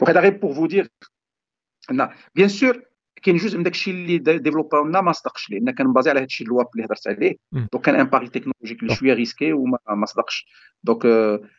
donc 0.00 0.10
هذا 0.10 0.20
غير 0.20 0.36
pour 0.36 0.54
vous 0.54 0.66
dire 0.66 0.88
et 1.90 2.08
bien 2.34 2.48
sûr 2.48 2.82
كاين 3.24 3.36
جزء 3.36 3.58
من 3.58 3.64
داك 3.64 3.72
الشيء 3.72 3.94
اللي 3.94 4.18
ديفلوباونا 4.18 5.00
ما 5.00 5.12
صدقش 5.12 5.50
لأن 5.50 5.70
كان 5.70 5.92
basé 5.92 6.10
على 6.10 6.18
هذا 6.18 6.26
الشيء 6.26 6.46
الواب 6.46 6.66
اللي 6.74 6.86
هضرت 6.86 7.08
عليه. 7.08 7.36
donc 7.52 7.84
كان 7.84 7.94
un 7.94 8.04
pari 8.04 8.28
technologique 8.28 8.82
اللي 8.82 8.94
شوية 8.94 9.14
risqué 9.14 9.52
وما 9.52 9.78
ما 9.88 10.06
صدقش. 10.06 10.46
donc 10.82 11.02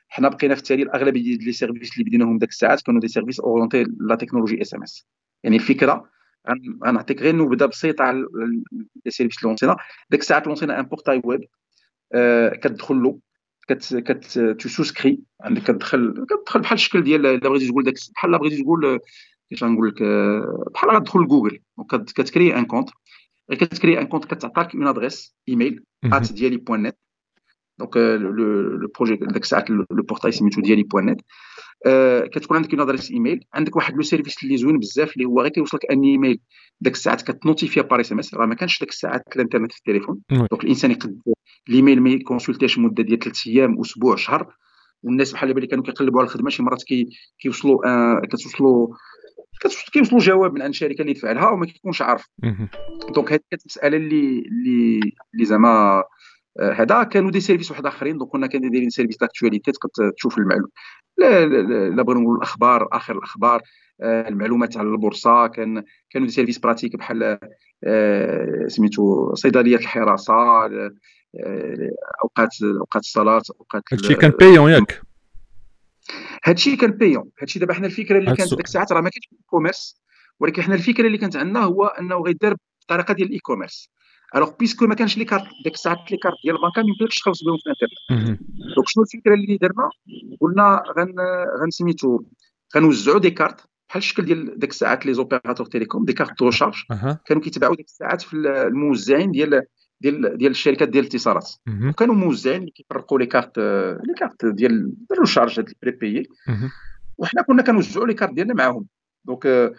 حنا 0.07 0.29
بقينا 0.29 0.55
في 0.55 0.61
التالي 0.61 0.83
الاغلبيه 0.83 1.21
ديال 1.21 1.45
les 1.45 1.51
services 1.51 1.93
اللي 1.93 2.03
بديناهم 2.03 2.37
داك 2.37 2.49
الساعات 2.49 2.81
كانوا 2.81 3.01
des 3.01 3.07
services 3.07 3.39
orientés 3.39 3.85
la 3.99 4.15
technologie 4.15 4.61
SMS 4.61 5.07
يعني 5.43 5.55
الفكرة 5.55 6.09
غنعطيك 6.85 7.21
غير 7.21 7.35
نبدا 7.35 7.65
بسيطة 7.65 8.03
على 8.03 8.25
les 9.05 9.11
services 9.11 9.37
اللي 9.37 9.49
لونسينا. 9.49 9.77
ديك 10.09 10.19
الساعات 10.19 10.47
لونسينا 10.47 10.79
un 10.79 10.85
portail 10.85 11.21
web 11.23 11.45
كتدخل 12.61 13.03
له 13.03 13.19
كت 13.67 13.95
كت 13.95 14.39
tu 14.59 14.69
souscris 14.69 15.19
عندك 15.41 15.61
كتدخل 15.61 16.25
كتدخل 16.29 16.59
بحال 16.59 16.75
الشكل 16.75 17.03
ديال 17.03 17.25
الا 17.25 17.49
بغيتي 17.49 17.67
تقول 17.67 17.83
داك 17.83 17.93
بحال 18.15 18.39
بغيتي 18.39 18.63
تقول 18.63 18.99
كيفاش 19.49 19.63
غنقول 19.63 19.87
لك 19.87 20.03
بحال 20.73 20.89
غتدخل 20.89 21.19
لجوجل 21.19 21.59
كتكري 21.89 22.57
un 22.57 22.65
compte 22.65 22.89
كتكري 23.51 23.99
un 23.99 24.07
compte 24.07 24.25
كتعطيك 24.25 24.75
une 24.75 24.87
adresse 24.87 25.35
email 25.49 25.83
at 26.05 26.33
Dialy 26.33 26.57
point 26.57 26.83
net 26.83 26.97
donc 27.79 27.97
le 27.97 28.89
projet 28.99 29.15
ديك 29.15 29.43
الساعات 29.43 29.69
le 29.69 29.85
portail 29.89 30.31
سميتو 30.31 30.61
Dialy 30.61 30.83
point 30.83 31.05
net 31.05 31.21
كتكون 32.31 32.57
عندك 32.57 32.73
une 32.73 32.81
adresse 32.81 33.11
email 33.11 33.45
عندك 33.53 33.75
واحد 33.75 33.95
le 33.95 34.01
service 34.01 34.43
اللي 34.43 34.57
زوين 34.57 34.79
بزاف 34.79 35.13
اللي 35.13 35.25
هو 35.25 35.41
غير 35.41 35.51
كيوصلك 35.51 35.91
un 35.91 36.03
email 36.03 36.39
ديك 36.81 36.93
الساعات 36.93 37.21
كتنوتيفيا 37.21 37.81
par 37.81 38.01
SMS 38.01 38.33
راه 38.33 38.45
ما 38.45 38.55
كانش 38.55 38.79
ديك 38.79 38.89
الساعات 38.89 39.23
الإنترنت 39.35 39.71
في 39.71 39.77
التليفون. 39.77 40.19
donc 40.29 40.63
الإنسان 40.63 40.91
يقد 40.91 41.21
الايميل 41.69 42.01
ما 42.01 42.09
يكونسلتاش 42.09 42.77
مدة 42.77 43.03
ديال 43.03 43.19
ثلاث 43.19 43.47
أيام 43.47 43.79
أسبوع 43.79 44.15
شهر. 44.15 44.55
والناس 45.03 45.33
بحال 45.33 45.51
اللي 45.51 45.67
كانوا 45.67 45.83
كيقلبوا 45.83 46.19
على 46.19 46.27
الخدمة 46.27 46.49
شي 46.49 46.63
مرات 46.63 46.83
كيوصلوا 47.39 47.87
آه 47.87 48.21
كتوصلوا 48.23 48.87
كيوصلوا 49.93 50.21
جواب 50.21 50.53
من 50.53 50.61
عند 50.61 50.69
الشركة 50.69 51.01
اللي 51.01 51.13
دفع 51.13 51.31
لها 51.31 51.49
وما 51.49 51.65
كيكونش 51.65 52.01
عارف. 52.01 52.25
donc 53.15 53.31
هذه 53.31 53.39
كانت 53.51 53.65
مساله 53.65 53.97
اللي 53.97 54.39
اللي 54.39 54.99
اللي 55.33 55.45
زعما 55.45 56.03
هذا 56.59 57.03
كانوا 57.03 57.31
des 57.31 57.39
services 57.39 57.71
واحد 57.71 57.85
آخرين. 57.85 58.17
donc 58.17 58.31
كنا 58.31 58.47
كنديرين 58.47 58.89
service 58.89 59.17
d'actualité 59.17 59.71
تقدر 59.71 60.11
تشوف 60.11 60.37
المعلومه 60.37 60.69
لا 61.17 61.45
لا 61.89 62.03
بغينا 62.03 62.21
نقول 62.21 62.37
الأخبار 62.37 62.87
آخر 62.91 63.17
الأخبار 63.17 63.61
المعلومات 64.01 64.77
على 64.77 64.87
البورصة. 64.87 65.47
كان 65.47 65.83
كانوا 66.09 66.27
des 66.27 66.33
services 66.33 66.57
pratiques 66.57 66.95
بحال 66.95 67.39
سميتو 68.67 69.33
صيدليه 69.33 69.75
الحراسة 69.75 70.33
أوقات 72.23 72.49
أوقات 72.63 73.01
الصلاة 73.01 73.41
أوقات 73.59 73.83
هادشي 73.91 74.13
كان 74.13 74.31
payant 74.31 74.71
ياك 74.71 75.01
هادشي 76.45 76.75
كان 76.75 76.91
payant 76.91 77.29
هادشي 77.41 77.59
دابا 77.59 77.73
حنا 77.73 77.87
الفكرة 77.87 78.17
اللي 78.17 78.35
كانت 78.35 78.49
ديك 78.49 78.65
الساعات 78.65 78.91
راه 78.91 79.01
ما 79.01 79.09
كانش 79.09 79.29
commerce 79.45 80.01
ولكن 80.39 80.61
حنا 80.61 80.75
الفكرة 80.75 81.07
اللي 81.07 81.17
كانت 81.17 81.35
عندنا 81.35 81.63
هو 81.63 81.85
أنه 81.85 82.15
غيدار 82.15 82.55
بالطريقة 82.79 83.13
ديال 83.13 83.27
ال 83.27 83.39
e-commerce 83.39 83.89
alors 84.35 84.51
parce 84.59 84.75
que 84.75 84.85
ما 84.85 84.95
كانش 84.95 85.17
les 85.17 85.25
cartes 85.25 85.43
ديك 85.63 85.73
الساعات 85.73 86.11
les 86.11 86.17
cartes 86.17 86.35
ديال 86.43 86.55
البنكة 86.55 86.81
ما 86.81 86.87
يمكنلكش 86.89 87.15
تخلص 87.19 87.43
بهم 87.43 87.57
في 87.57 87.63
الانترنت. 87.65 88.39
donc 88.75 88.87
شنو 88.89 89.03
الفكرة 89.03 89.33
اللي 89.33 89.57
درنا 89.57 89.89
قلنا 90.41 90.83
غن 90.97 91.13
غنسميتو 91.61 92.19
غنوزعوا 92.75 93.19
des 93.19 93.31
cartes 93.31 93.61
بحال 93.89 94.01
الشكل 94.01 94.25
ديال 94.25 94.59
ديك 94.59 94.69
الساعات 94.69 95.05
les 95.05 95.13
opérateurs 95.13 95.65
télécom 95.65 96.05
des 96.05 96.13
cartes 96.13 96.39
de 96.39 96.51
charge 96.51 96.83
كانوا 97.25 97.41
كيتباعوا 97.41 97.75
ديك 97.75 97.85
الساعات 97.85 98.21
في 98.21 98.33
الموزعين 98.33 99.31
ديال 99.31 99.65
ديال 100.01 100.37
ديال 100.37 100.51
الشركات 100.51 100.89
ديال 100.89 101.03
الاتصالات. 101.03 101.51
وكانوا 101.89 102.15
موزعين 102.15 102.59
اللي 102.59 102.71
كيفرقوا 102.71 103.19
les 103.19 103.25
cartes 103.25 103.59
les 104.07 104.13
cartes 104.17 104.45
ديال 104.45 104.93
ال 105.21 105.26
charge 105.26 105.59
هاد 105.59 105.69
ال 105.69 105.91
prépayé 105.91 106.29
وحنا 107.17 107.41
كنا 107.41 107.63
كنوزعوا 107.63 108.07
les 108.07 108.13
cartes 108.13 108.33
ديالنا 108.33 108.53
معاهم. 108.53 108.85
donc 109.25 109.73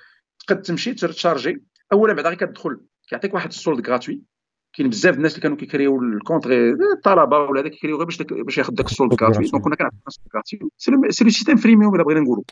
تقد 0.46 0.62
تمشي 0.62 0.94
تشارجي 0.94 1.62
أولا 1.92 2.12
بعدا 2.12 2.28
غير 2.28 2.38
كتدخل 2.38 2.80
كيعطيك 3.08 3.34
واحد 3.34 3.48
ال 3.48 3.55
solde 3.55 3.88
gratuit 3.88 4.22
كاين 4.72 4.90
بزاف 4.90 5.16
الناس 5.16 5.32
اللي 5.32 5.42
كانوا 5.42 5.56
كيكريو 5.56 6.02
ال 6.02 6.09
compte 6.09 6.46
غير 6.46 6.76
الطلبة 6.96 7.38
ولا 7.38 7.60
هذاك 7.60 7.70
كيكريو 7.70 7.96
غير 7.96 8.04
باش 8.04 8.22
باش 8.22 8.58
ياخذ 8.58 8.74
داك 8.74 8.86
ال 8.86 8.92
solde 8.92 9.22
gratuit 9.22 9.44
donc 9.46 9.64
كنا 9.64 9.76
كنعطيو 9.76 9.98
ال 10.08 10.12
solde 10.12 10.28
gratuit 10.34 10.70
c'est 11.10 11.24
le 11.24 11.30
système 11.30 11.56
freemium 11.56 11.94
الا 11.94 12.04
بغينا 12.04 12.20
نقولوا 12.20 12.42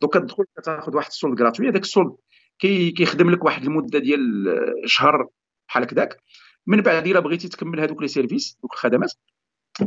donc 0.00 0.12
كتدخل 0.12 0.44
كتاخذ 0.58 0.96
واحد 0.96 1.08
ال 1.08 1.13
solde 1.13 1.40
gratuit 1.40 1.68
هذاك 1.68 1.82
ال 1.82 1.87
solde 1.87 2.12
كيخدم 2.58 3.30
لك 3.30 3.44
واحد 3.44 3.64
المدة 3.64 3.98
ديال 3.98 4.44
شهر 4.84 5.28
بحال 5.68 5.82
هكذاك. 5.82 6.16
من 6.68 6.80
بعد 6.80 7.06
إلا 7.06 7.20
بغيتي 7.20 7.48
تكمل 7.48 7.80
هذوك 7.80 8.02
les 8.02 8.08
services 8.08 8.58
دوك 8.62 8.72
الخدمات 8.72 9.12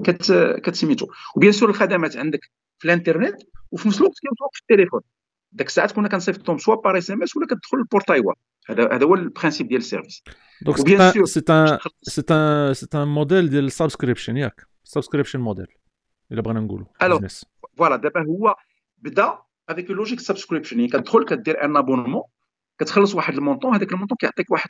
كت 0.04 0.34
كتسميتو. 0.64 1.08
و 1.36 1.39
bien 1.39 1.52
sûr 1.52 1.70
الخدمات 1.70 2.18
عندك 2.18 2.52
في 2.80 2.86
الانترنت 2.86 3.42
وفي 3.72 3.88
نفس 3.88 3.98
الوقت 3.98 4.20
كيوصلوك 4.20 4.54
في 4.54 4.62
التليفون. 4.62 5.02
داك 5.52 5.68
الساعات 5.68 5.92
كنا 5.92 6.08
كنصيفطهم 6.08 6.58
soit 6.58 6.76
par 6.76 6.98
SMS 6.98 7.38
ولا 7.38 7.46
كتدخل 7.46 7.78
لل 7.78 7.87
portail 7.87 8.20
web 8.20 8.36
هذا 8.70 8.96
هذا 8.96 9.06
هو 9.06 9.16
ال 9.16 9.22
principe 9.22 9.68
ديال 9.68 9.80
ال 9.80 9.85
service. 9.85 10.24
donc 10.62 10.78
c'est 10.78 10.96
un 10.98 11.26
c'est 12.04 12.24
un 12.32 12.74
c'est 12.74 12.88
un 12.96 13.08
modèle 13.08 13.50
ديال 13.50 13.66
ال 13.66 13.71
subscription 13.71 14.38
ياك 14.38 14.68
subscription 14.84 15.40
model 15.40 15.68
الا 16.32 16.42
بغينا 16.42 16.60
نقولوا 16.60 16.86
alors 17.04 17.20
voilà 17.78 17.96
دابا 17.96 18.26
هو 18.26 18.56
بدا 18.98 19.38
avec 19.70 19.92
logique 19.92 20.20
subscription 20.20 20.80
يعني 20.80 20.92
كتدخل 20.92 21.26
كدير 21.26 21.66
un 21.66 21.78
abonnement 21.78 22.24
كتخلص 22.82 23.16
واحد 23.16 23.34
ال 23.34 23.39
montant 23.39 23.76
هذاك 23.76 23.94
ال 23.94 23.97
montant 23.97 24.18
كيعطيك 24.18 24.52
واحد 24.52 24.70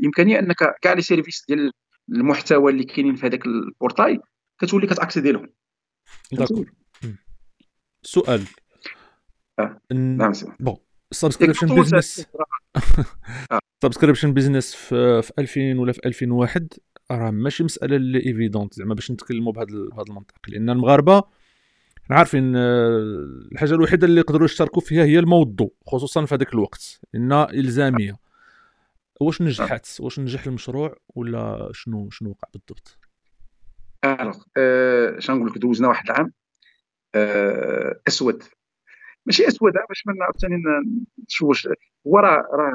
الإمكانية 0.00 0.38
إنك 0.38 0.74
كاع 0.82 0.92
les 0.92 1.02
services 1.02 1.44
ديال 1.48 1.72
المحتوى 2.08 2.72
اللي 2.72 2.84
كاينين 2.84 3.14
في 3.14 3.26
هذاك 3.26 3.46
ال 3.46 3.55
portail 3.55 4.20
كتولي 4.60 4.86
كتاكسيدي 4.86 5.32
لهم 5.32 5.48
d'accord. 6.32 6.72
سؤال. 8.02 8.44
آه. 9.58 9.80
نعم 9.92 10.32
bon 10.60 10.76
subscription 11.10 11.74
business 11.74 12.26
subscription 13.82 14.32
business 14.32 14.74
في 14.74 15.32
2000 15.38 15.60
ولا 15.80 15.92
في 15.92 16.00
2001 16.06 16.72
راه 17.10 17.30
ماشي 17.30 17.64
مسألة 17.64 17.96
اللي 17.96 18.26
évidente 18.26 18.74
زعما 18.74 18.94
باش 18.94 19.10
نتكلموا 19.10 19.52
بهذا 19.52 19.66
بهذا 19.66 20.04
المنطق. 20.08 20.34
لأن 20.48 20.70
المغاربة 20.70 21.22
عارفين 22.10 22.56
الحاجة 22.56 23.74
الوحيدة 23.74 24.06
اللي 24.06 24.20
يقدروا 24.20 24.44
يشتركوا 24.44 24.82
فيها 24.82 25.04
هي 25.04 25.18
الموضوع 25.18 25.70
خصوصا 25.86 26.24
في 26.24 26.34
هذاك 26.34 26.54
الوقت 26.54 27.00
انها 27.14 27.50
إلزامية. 27.50 28.16
واش 29.20 29.42
نجحت؟ 29.42 30.00
واش 30.00 30.20
نجح 30.20 30.46
المشروع 30.46 30.96
ولا 31.14 31.70
شنو 31.72 32.10
شنو 32.10 32.30
وقع 32.30 32.48
بالضبط؟ 32.52 32.98
alors 34.04 34.42
أه 34.56 35.18
نقول 35.28 35.50
لك 35.50 35.58
دوزنا 35.58 35.88
واحد 35.88 36.10
العام. 36.10 36.32
أه 37.14 38.00
أسود. 38.08 38.42
ماشي 39.26 39.48
أسود 39.48 39.72
باش 39.88 40.02
ما 40.06 40.24
عاوتاني 40.24 40.62
نشوش 41.28 41.68
هو 42.06 42.18
راه 42.18 42.48
راه 42.52 42.72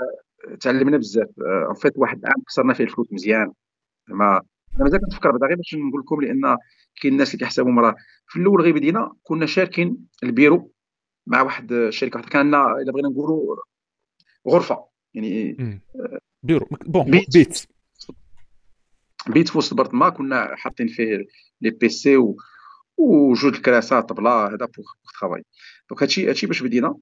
تعلمنا 0.60 0.98
بزاف. 0.98 1.30
en 1.39 1.76
fait 1.76 1.93
واحد 1.96 2.20
العام 2.20 2.44
كسرنا 2.48 2.74
فيه 2.74 2.84
الفلوس 2.84 3.08
مزيان. 3.14 3.54
زعما 4.10 4.42
أنا 4.76 4.84
مازال 4.84 4.99
كنتفكر 5.01 5.32
بعدا 5.32 5.45
غير 5.45 5.55
باش 5.55 5.76
نقول 5.76 6.01
لكم 6.01 6.22
لأن 6.22 6.57
كاين 7.01 7.13
الناس 7.13 7.34
اللي 7.34 7.39
كيحسبوا 7.45 7.82
راه 7.82 7.95
في 8.28 8.39
الأول 8.39 8.61
غير 8.61 8.74
بدينا 8.74 9.13
كنا 9.24 9.45
شاركين 9.45 9.97
البيرو 10.24 10.72
مع 11.28 11.41
واحد 11.41 11.72
الشركة 11.72 12.17
واحدة. 12.17 12.32
كان 12.32 12.39
عندنا 12.41 12.82
إلا 12.82 12.91
بغينا 12.91 13.09
نقولوا 13.09 13.55
غرفة 14.47 14.86
يعني 15.13 15.57
bureau. 16.43 16.68
Bon 16.86 17.12
بيت. 17.11 17.34
بيت, 17.34 17.65
بيت 19.28 19.49
في 19.49 19.57
وسط 19.57 19.74
برطما 19.74 20.09
كنا 20.09 20.55
حاطين 20.55 20.88
فيه 20.88 21.26
les 21.62 21.70
PC 21.70 22.18
و 22.17 22.38
وجوج 22.97 23.55
الكراسات 23.55 24.09
طبلة 24.09 24.47
هذا 24.47 24.55
pour 24.56 24.86
travail 25.20 25.43
donc 25.89 26.04
هادشي 26.03 26.30
هادشي 26.30 26.47
باش 26.47 26.63
بدينا. 26.63 26.95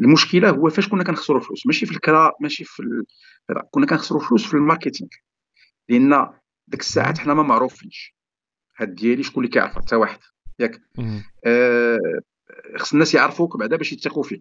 المشكلة 0.00 0.50
هو 0.50 0.70
فاش 0.70 0.88
كنا 0.88 1.04
كنخسروا 1.04 1.40
الفلوس 1.40 1.66
ماشي 1.66 1.86
في 1.86 1.92
الكرا 1.92 2.32
ماشي 2.40 2.64
في 2.64 2.80
ال... 2.80 3.04
كنا 3.70 3.86
كنخسروا 3.86 4.20
فلوس 4.20 4.46
في 4.46 4.54
ال 4.54 4.59
marketing. 4.59 5.10
لأن 5.88 6.30
ديك 6.68 6.80
الساعات 6.80 7.18
حنا 7.18 7.34
ما 7.34 7.42
معروفينش. 7.42 8.14
هاد 8.76 8.94
ديالي 8.94 9.22
شكون 9.22 9.44
اللي 9.44 9.52
كيعرفها 9.52 9.82
حتى 9.82 9.96
واحد. 9.96 10.18
ياك. 10.58 10.80
آه 11.44 11.98
خص 12.76 12.92
الناس 12.92 13.14
يعرفوك 13.14 13.56
بعدا 13.56 13.76
باش 13.76 13.92
يثقوا 13.92 14.22
فيك. 14.22 14.40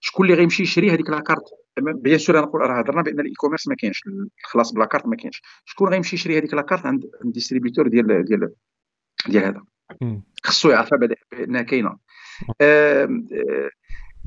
شكون 0.00 0.26
اللي 0.26 0.36
غيمشي 0.38 0.62
يشري 0.62 0.90
هذيك 0.90 1.10
la 1.10 1.20
carte 1.20 1.44
bien 1.78 2.18
sûr 2.18 2.40
نقول 2.40 2.60
راه 2.60 2.78
هضرنا 2.78 3.02
بأن 3.02 3.20
ال 3.20 3.32
e-commerce 3.32 3.68
ما 3.68 3.74
كاينش. 3.74 4.02
الخلاص 4.44 4.72
ب 4.72 4.76
la 4.76 4.84
carte 4.84 5.06
ما 5.06 5.16
كاينش. 5.16 5.42
شكون 5.64 5.88
غيمشي 5.88 6.16
يشري 6.16 6.38
هذيك 6.38 6.54
la 6.54 6.63
carte 6.63 6.86
عند 6.86 7.04
ال 7.24 7.29
distributeur 7.29 7.88
ديال 7.88 8.24
ديال 8.24 8.54
ديال 9.28 9.44
هذا. 9.44 9.62
خصو 10.44 10.70
يعرفها 10.70 10.98
بأنها 11.32 11.62
كاينة. 11.62 11.98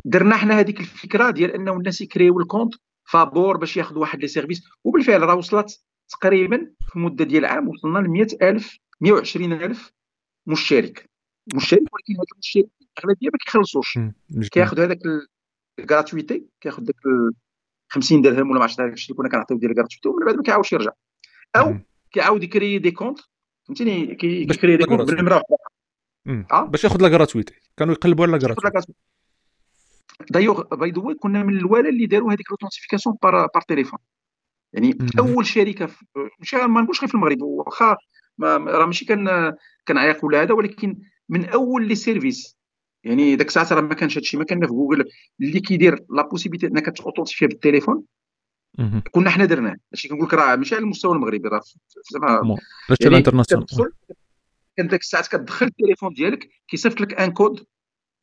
درنا 0.07 0.37
حنا 0.37 0.59
هذيك 0.59 0.79
الفكرة 0.79 1.29
ديال 1.31 1.51
أنه 1.51 1.73
الناس 1.73 2.01
يكريو 2.01 2.39
ال 2.39 2.44
compte 2.44 2.73
فابور 3.03 3.57
باش 3.57 3.77
ياخذوا 3.77 4.01
واحد 4.01 4.19
les 4.19 4.27
services. 4.27 4.63
وبالفعل 4.83 5.21
راه 5.21 5.35
وصلت 5.35 5.79
تقريبا 6.09 6.71
في 6.91 6.99
مدة 6.99 7.25
ديال 7.25 7.45
عام 7.45 7.67
وصلنا 7.67 7.99
ل 7.99 8.09
100000 8.09 8.77
120000 9.01 9.91
مشترك. 10.47 11.09
مشترك 11.55 11.79
ولكن 11.93 12.13
هذا 12.13 12.23
المشترك 12.33 12.69
الاغلبيه 12.97 13.27
ما 13.27 13.37
كيخلصوش. 13.45 13.99
كياخذ 14.51 14.79
هذاك 14.79 14.99
ال 15.79 15.86
gratuité 15.86 16.45
كياخذ 16.61 16.83
داك 16.83 16.95
50 17.89 18.21
درهم 18.21 18.49
ولا 18.49 18.59
ما 18.59 18.63
عرفتش 18.63 18.77
داك 18.77 18.93
الشيء 18.93 19.15
اللي 19.15 19.17
كنا 19.17 19.29
كنعطيو 19.29 19.57
ديال 19.57 19.71
ال 19.71 19.75
gratuité 19.75 20.09
ومن 20.09 20.25
بعد 20.25 20.35
ما 20.35 20.43
كيعاودش 20.43 20.73
يرجع. 20.73 20.91
أو 21.55 21.75
كيعاود 22.11 22.43
يكري 22.43 22.79
des 22.79 22.91
comptes 22.91 23.19
فهمتيني؟ 23.67 24.15
كيكري 24.15 24.77
des 24.77 24.83
comptes 24.83 25.01
واحدة 25.01 25.41
آه؟ 26.51 26.65
باش 26.65 26.83
ياخذ 26.83 27.01
la 27.01 27.07
gratuité 27.07 27.53
كانوا 27.77 27.93
يقلبوا 27.93 28.25
على 28.25 28.37
là 28.37 28.81
d'ailleurs 30.29 30.63
بعدا 30.75 31.15
كنا 31.19 31.43
من 31.43 31.57
الاولى 31.57 31.89
اللي 31.89 32.05
داروا 32.05 32.33
هذيك 32.33 32.51
l'authentification 32.51 33.15
par 33.23 33.47
par 33.47 33.61
téléphone 33.67 33.99
يعني 34.73 34.97
أول 35.19 35.45
شركة 35.45 35.89
مش 36.39 36.53
ما 36.53 36.81
نقولش 36.81 36.99
غير 36.99 37.07
في 37.07 37.15
المغرب 37.15 37.41
واخا 37.41 37.97
راه 38.41 38.85
ماشي 38.85 39.05
كان 39.05 39.53
كنعيق 39.87 40.25
ولا 40.25 40.41
هذا 40.41 40.53
ولكن 40.53 40.99
من 41.29 41.45
أول 41.45 41.87
les 41.87 41.95
services. 41.95 42.57
يعني 43.03 43.35
داك 43.35 43.47
الساعة 43.47 43.67
راه 43.71 43.81
ما 43.81 43.93
كانش 43.93 44.17
هادشي 44.17 44.37
ما 44.37 44.43
كان 44.43 44.59
في 44.59 44.67
جوجل 44.67 45.05
اللي 45.41 45.59
كيدير 45.59 46.05
la 46.09 46.27
possibilité 46.27 46.67
إنك 46.67 46.97
توثنتيفي 46.97 47.47
بالتليفون. 47.47 48.03
كنا 49.11 49.29
حنا 49.29 49.45
درناه. 49.45 49.75
ماشي 49.91 50.07
كنقول 50.07 50.25
لك 50.25 50.33
راه 50.33 50.55
ماشي 50.55 50.75
على 50.75 50.83
المستوى 50.83 51.15
المغربي 51.15 51.47
راه 51.47 51.61
زعما 52.11 52.57
يعني 53.01 53.07
ال 53.07 53.11
international 53.11 53.65
كان 54.77 54.87
داك 54.87 54.99
الساعات 54.99 55.27
كتدخل 55.27 55.65
التليفون 55.65 56.13
ديالك 56.13 56.49
كيصيفط 56.67 57.01
لك 57.01 57.13
un 57.13 57.31
code 57.31 57.65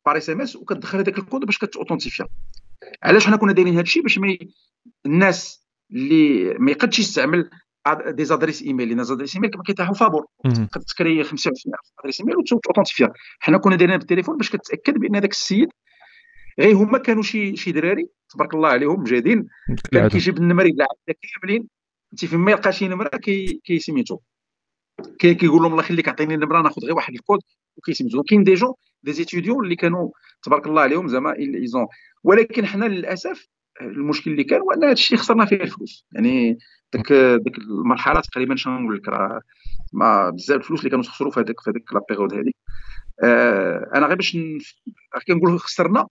par 0.05 0.17
SMS 0.17 0.55
وكتدخل 0.55 0.97
هذاك 0.97 1.17
الكود 1.17 1.41
باش 1.41 1.57
كتوثنتيفيا 1.57 2.25
علاش 3.03 3.27
حنا 3.27 3.35
كنا 3.35 3.51
دايرين 3.51 3.73
هذا 3.73 3.81
الشيء 3.81 4.03
باش 4.03 4.17
ما 4.17 4.37
الناس 5.05 5.67
اللي 5.91 6.53
ما 6.59 6.71
يقدش 6.71 6.99
يستعمل 6.99 7.49
des 8.07 8.25
adresses 8.25 8.63
email 8.63 8.89
لأن 8.89 9.03
adresses 9.03 9.35
email 9.35 9.49
كما 9.49 9.63
كيتاحوا 9.63 9.93
فابور 9.93 10.25
تكري 10.87 11.23
25 11.23 11.75
adresses 11.99 12.21
email 12.21 12.37
وتوثنتيفيا 12.37 13.13
حنا 13.39 13.57
كنا 13.57 13.75
دايرين 13.75 13.97
بالتليفون 13.97 14.37
باش 14.37 14.49
كتاكد 14.49 14.93
بان 14.93 15.15
هذاك 15.15 15.31
السيد 15.31 15.69
غير 16.59 16.75
هما 16.75 16.97
كانوا 16.97 17.23
شي 17.23 17.55
شي 17.55 17.71
دراري 17.71 18.07
تبارك 18.29 18.53
الله 18.53 18.69
عليهم 18.69 18.99
مجهدين 18.99 19.47
كان 19.91 20.07
كيجيب 20.07 20.37
النمر 20.37 20.65
العائله 20.65 21.15
كاملين 21.41 21.67
انت 22.13 22.25
فين 22.25 22.39
ما 22.39 22.51
يلقى 22.51 22.73
شي 22.73 22.87
نمره 22.87 23.17
كي 23.17 23.61
كي 23.63 23.79
سميتو 25.03 25.17
كيقول 25.17 25.61
لهم 25.61 25.71
الله 25.71 25.83
يخليك 25.83 26.09
عطيني 26.09 26.35
النمره 26.35 26.61
ناخذ 26.61 26.81
غير 26.81 26.95
واحد 26.95 27.13
الكود 27.13 27.39
وكيسميتو 27.77 28.23
كاين 28.23 28.43
des 28.43 28.53
jeunes 28.53 28.73
des 29.03 29.13
étudiants 29.13 29.63
اللي 29.63 29.75
كانوا 29.75 30.09
تبارك 30.43 30.67
الله 30.67 30.81
عليهم 30.81 31.07
زعما 31.07 31.35
ايزون 31.37 31.87
ولكن 32.23 32.65
حنا 32.65 32.85
للاسف 32.85 33.47
المشكل 33.81 34.31
اللي 34.31 34.43
كان 34.43 34.61
هو 34.61 34.71
ان 34.71 34.83
هذا 34.83 34.91
الشيء 34.91 35.17
خسرنا 35.17 35.45
فيه 35.45 35.55
الفلوس 35.55 36.05
يعني 36.11 36.57
ديك 36.93 37.13
ديك 37.13 37.57
المرحله 37.57 38.21
تقريبا 38.21 38.55
شنو 38.55 38.79
نقول 38.79 38.97
لك 38.97 39.07
راه 39.07 39.41
ما 39.93 40.29
بزاف 40.29 40.57
الفلوس 40.57 40.79
اللي 40.79 40.89
كانوا 40.89 41.03
تخسروا 41.03 41.31
في 41.31 41.39
هذيك 41.39 41.59
في 41.61 41.69
هذيك 41.69 41.93
la 41.93 42.01
période 42.09 42.33
هذيك 42.33 42.55
آه 43.23 43.91
أنا 43.95 44.07
غير 44.07 44.15
باش 44.15 44.37
كنقول 45.27 45.59
خسرنا 45.59 46.07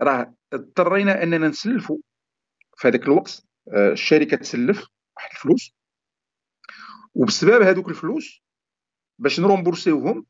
راه 0.00 0.34
اضطرينا 0.52 1.22
اننا 1.22 1.48
نسلفوا 1.48 1.98
في 2.76 2.88
هذاك 2.88 3.02
الوقت 3.02 3.42
آه 3.72 3.92
الشركة 3.92 4.36
تسلف 4.36 4.86
واحد 5.16 5.30
الفلوس 5.32 5.75
وبسبب 7.16 7.62
هذوك 7.62 7.88
الفلوس 7.88 8.42
باش 9.18 9.40
نرومبورسيوهم 9.40 10.26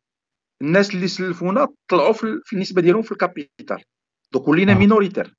الناس 0.62 0.94
اللي 0.94 1.08
سلفونا 1.08 1.68
طلعوا 1.88 2.12
في 2.12 2.52
النسبة 2.52 2.82
ديالهم 2.82 3.02
في 3.02 3.12
ال 3.12 3.20
capital. 3.20 3.84
donc 4.32 4.48
ولينا 4.48 4.74
minoritaires. 4.74 5.36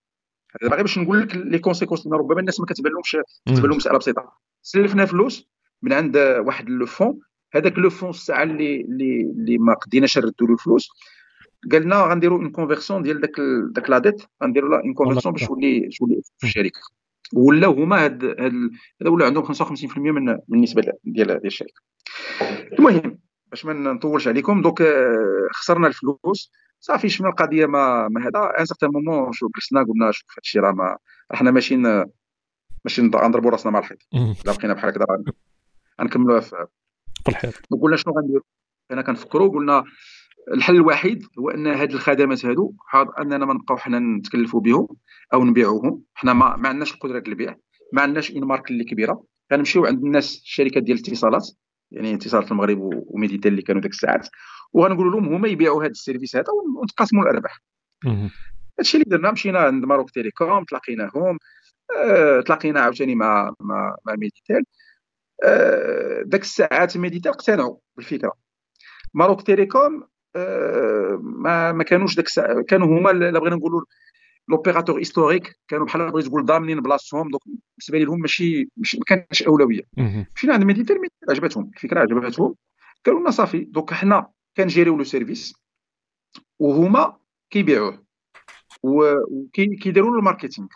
هذا 0.61 0.71
غير 0.73 0.81
باش 0.81 0.97
نقول 0.97 1.21
لك 1.21 1.35
les 1.35 1.59
conséquences 1.59 2.07
ربما 2.07 2.39
الناس 2.39 2.59
ما 2.59 2.65
كتبان 2.65 2.93
لهمش 2.93 3.17
كتبان 3.45 3.69
لهم 3.69 3.77
مساله 3.77 3.97
بسيطة. 3.97 4.33
سلفنا 4.61 5.05
فلوس 5.05 5.49
من 5.81 5.93
عند 5.93 6.17
واحد 6.17 6.69
le 6.69 6.85
fonds. 6.85 7.19
هذاك 7.53 7.77
le 7.77 7.89
fonds 7.89 8.09
الساعة 8.09 8.43
اللي 8.43 8.81
اللي 8.81 9.21
اللي 9.21 9.57
ما 9.57 9.73
قديناش 9.73 10.17
نردوا 10.17 10.47
له 10.47 10.53
الفلوس. 10.53 10.89
قالنا 11.71 11.95
غنديروا 11.95 12.39
une 12.39 12.51
conversion 12.51 13.03
ديال 13.03 13.21
داك 13.21 13.35
داك 13.71 13.89
la 13.89 13.99
dette 13.99 14.21
غنديروا 14.43 14.69
لها 14.69 14.79
une 14.79 14.93
conversion 14.93 15.33
باش 15.33 15.45
تولي 15.45 15.89
تولي 15.99 16.21
في 16.37 16.47
الشركة. 16.47 16.79
ولاو 17.33 17.73
هما 17.73 18.05
هاد 18.05 18.25
هذا 19.01 19.09
ولا 19.09 19.25
عندهم 19.25 19.43
55% 19.43 19.97
من 19.97 20.25
من 20.25 20.37
النسبة 20.53 20.81
ديال 20.81 21.27
ديال 21.27 21.45
الشركة. 21.45 21.81
المهم 22.79 23.19
باش 23.47 23.65
ما 23.65 23.73
نطولش 23.73 24.27
عليكم 24.27 24.61
دوك 24.61 24.81
آه، 24.81 25.47
خسرنا 25.53 25.87
الفلوس. 25.87 26.51
صافي 26.79 27.09
شفنا 27.09 27.29
القضية 27.29 27.65
ما 27.65 28.07
ما 28.07 28.21
هذا. 28.21 28.59
ان 28.59 28.65
سارتان 28.65 28.89
مومون 28.89 29.31
شو 29.31 29.49
جلسنا 29.55 29.83
قلنا 29.83 30.11
شوف 30.11 30.31
هذا 30.31 30.41
الشيء 30.43 30.61
راه 30.61 30.71
ما 30.71 30.97
إحنا 31.33 31.51
ماشيين 31.51 32.05
ماشي 32.85 33.01
نضربوا 33.01 33.51
راسنا 33.51 33.71
مع 33.71 33.79
الحيط. 33.79 33.97
الا 34.13 34.53
بقينا 34.53 34.73
بحال 34.73 34.89
هكذا 34.89 35.05
غنكملوها 36.01 36.39
في 36.39 37.29
الحيط 37.29 37.53
قلنا 37.81 37.97
شنو 37.97 38.13
غنديروا 38.13 38.43
أنا 38.91 39.01
كنفكروا 39.01 39.49
قلنا 39.49 39.83
الحل 40.53 40.75
الوحيد 40.75 41.23
هو 41.39 41.49
أن 41.49 41.67
هاد 41.67 41.91
الخدمات 41.91 42.45
هادو 42.45 42.73
أننا 43.19 43.45
ما 43.45 43.53
نبقاو 43.53 43.77
حنا 43.77 43.99
نتكلفوا 43.99 44.61
بهم 44.61 44.87
أو 45.33 45.45
نبيعوهم. 45.45 46.03
حنا 46.13 46.33
ما, 46.33 46.55
ما 46.55 46.69
عندناش 46.69 46.93
القدرة 46.93 47.23
البيع 47.27 47.55
ما 47.93 48.01
عندناش 48.01 48.31
une 48.31 48.43
marque 48.43 48.71
اللي 48.71 48.83
كبيرة. 48.83 49.23
غنمشيو 49.53 49.85
عند 49.85 50.03
الناس 50.03 50.41
الشركات 50.43 50.83
ديال 50.83 50.97
الاتصالات 50.97 51.49
يعني 51.91 52.13
اتصالات 52.13 52.51
المغرب 52.51 52.77
و 52.81 52.90
Méditel 52.90 53.51
اللي 53.51 53.61
كانوا 53.61 53.81
ديك 53.81 53.91
الساعات 53.91 54.27
وغنقول 54.73 55.11
لهم 55.11 55.33
هما 55.33 55.47
يبيعوا 55.47 55.83
هذا 55.83 55.91
ال 55.91 55.97
service 55.97 56.35
هذا 56.35 56.45
ونتقاسموا 56.81 57.23
الأرباح. 57.23 57.61
هادشي 58.79 58.97
اللي 58.97 59.05
درنا 59.09 59.31
مشينا 59.31 59.59
عند 59.59 59.85
Maroc 59.85 60.09
Telecom 60.09 60.63
تلاقيناهم 60.63 61.37
آه، 61.97 62.41
تلاقينا 62.41 62.79
عاوتاني 62.79 63.15
مع 63.15 63.53
مع 63.59 63.95
مع 64.05 64.15
Méditel 64.15 64.63
آه، 65.43 66.23
داك 66.25 66.41
الساعات 66.41 66.97
Méditel 66.97 67.31
اقتنعوا 67.31 67.77
بالفكرة. 67.95 68.33
Maroc 69.13 69.41
Telecom 69.41 70.03
ما 71.21 71.71
ما 71.71 71.83
كانوش 71.83 72.15
داك 72.15 72.25
الساعة. 72.25 72.61
كانوا 72.61 72.99
هما 72.99 73.11
الا 73.11 73.39
بغينا 73.39 73.55
نقولوا 73.55 73.81
l'opérateur 74.49 74.99
historique 74.99 75.59
كانوا 75.67 75.85
بحال 75.85 76.11
بغيت 76.11 76.25
تقول 76.25 76.45
ضامنين 76.45 76.81
بلاصتهم 76.81 77.29
donc 77.29 77.41
بالنسبة 77.45 77.99
لهم 77.99 78.19
ماشي 78.19 78.69
ماشي 78.77 78.97
ما 78.97 79.03
كانتش 79.07 79.43
أولوية. 79.43 79.81
مشينا 80.35 80.53
عند 80.53 80.63
Méditel 80.63 80.97
عجبتهم 81.29 81.71
الفكرة 81.75 81.99
عجبتهم. 81.99 82.55
قالوا 83.05 83.19
لنا 83.19 83.31
صافي 83.31 83.59
donc 83.59 83.93
حنا 83.93 84.27
كنجيريو 84.57 84.97
le 84.97 85.03
service 85.03 85.53
وهما 86.59 87.17
كيبيعوه 87.49 88.03
وكيديروا 88.83 90.11
له 90.11 90.19
ال 90.19 90.24
marketing. 90.24 90.67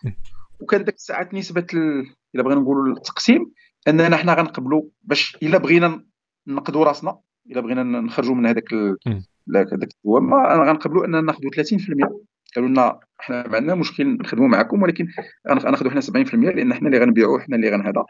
وكان 0.60 0.84
داك 0.84 0.95
الساعات 0.95 1.34
نسبة 1.34 1.68
إلا 2.36 2.43
بغينا 2.43 2.62
نقولوا 2.62 2.95
التقسيم 2.95 3.52
أننا 3.88 4.18
حنا 4.18 4.34
غنقبلوا 4.34 4.84
باش 5.04 5.38
إلا 5.43 5.58
بغينا 5.58 6.06
نقدوا 6.47 6.86
راسنا 6.86 7.20
إلا 7.52 7.62
بغينا 7.62 7.84
نخرجوا 7.84 8.36
من 8.36 8.45
هذاك 8.45 8.74
داك 9.47 9.73
الدوام 9.73 10.33
غنقبلوا 10.33 11.05
أننا 11.05 11.21
نأخذوا 11.21 11.51
30% 11.51 12.21
قالوا 12.55 12.69
لنا 12.69 12.99
حنا 13.19 13.47
ما 13.47 13.55
عندنا 13.55 13.75
مشكل 13.75 14.17
نخدموا 14.17 14.47
معكم 14.47 14.81
ولكن 14.81 15.07
غناخذوا 15.49 15.91
حنا 15.91 16.01
70% 16.01 16.33
لأن 16.33 16.73
حنا 16.73 16.87
اللي 16.87 16.99
غنبيعوا 16.99 17.39
حنا 17.39 17.55
اللي 17.55 17.69
غنهذا 17.69 18.05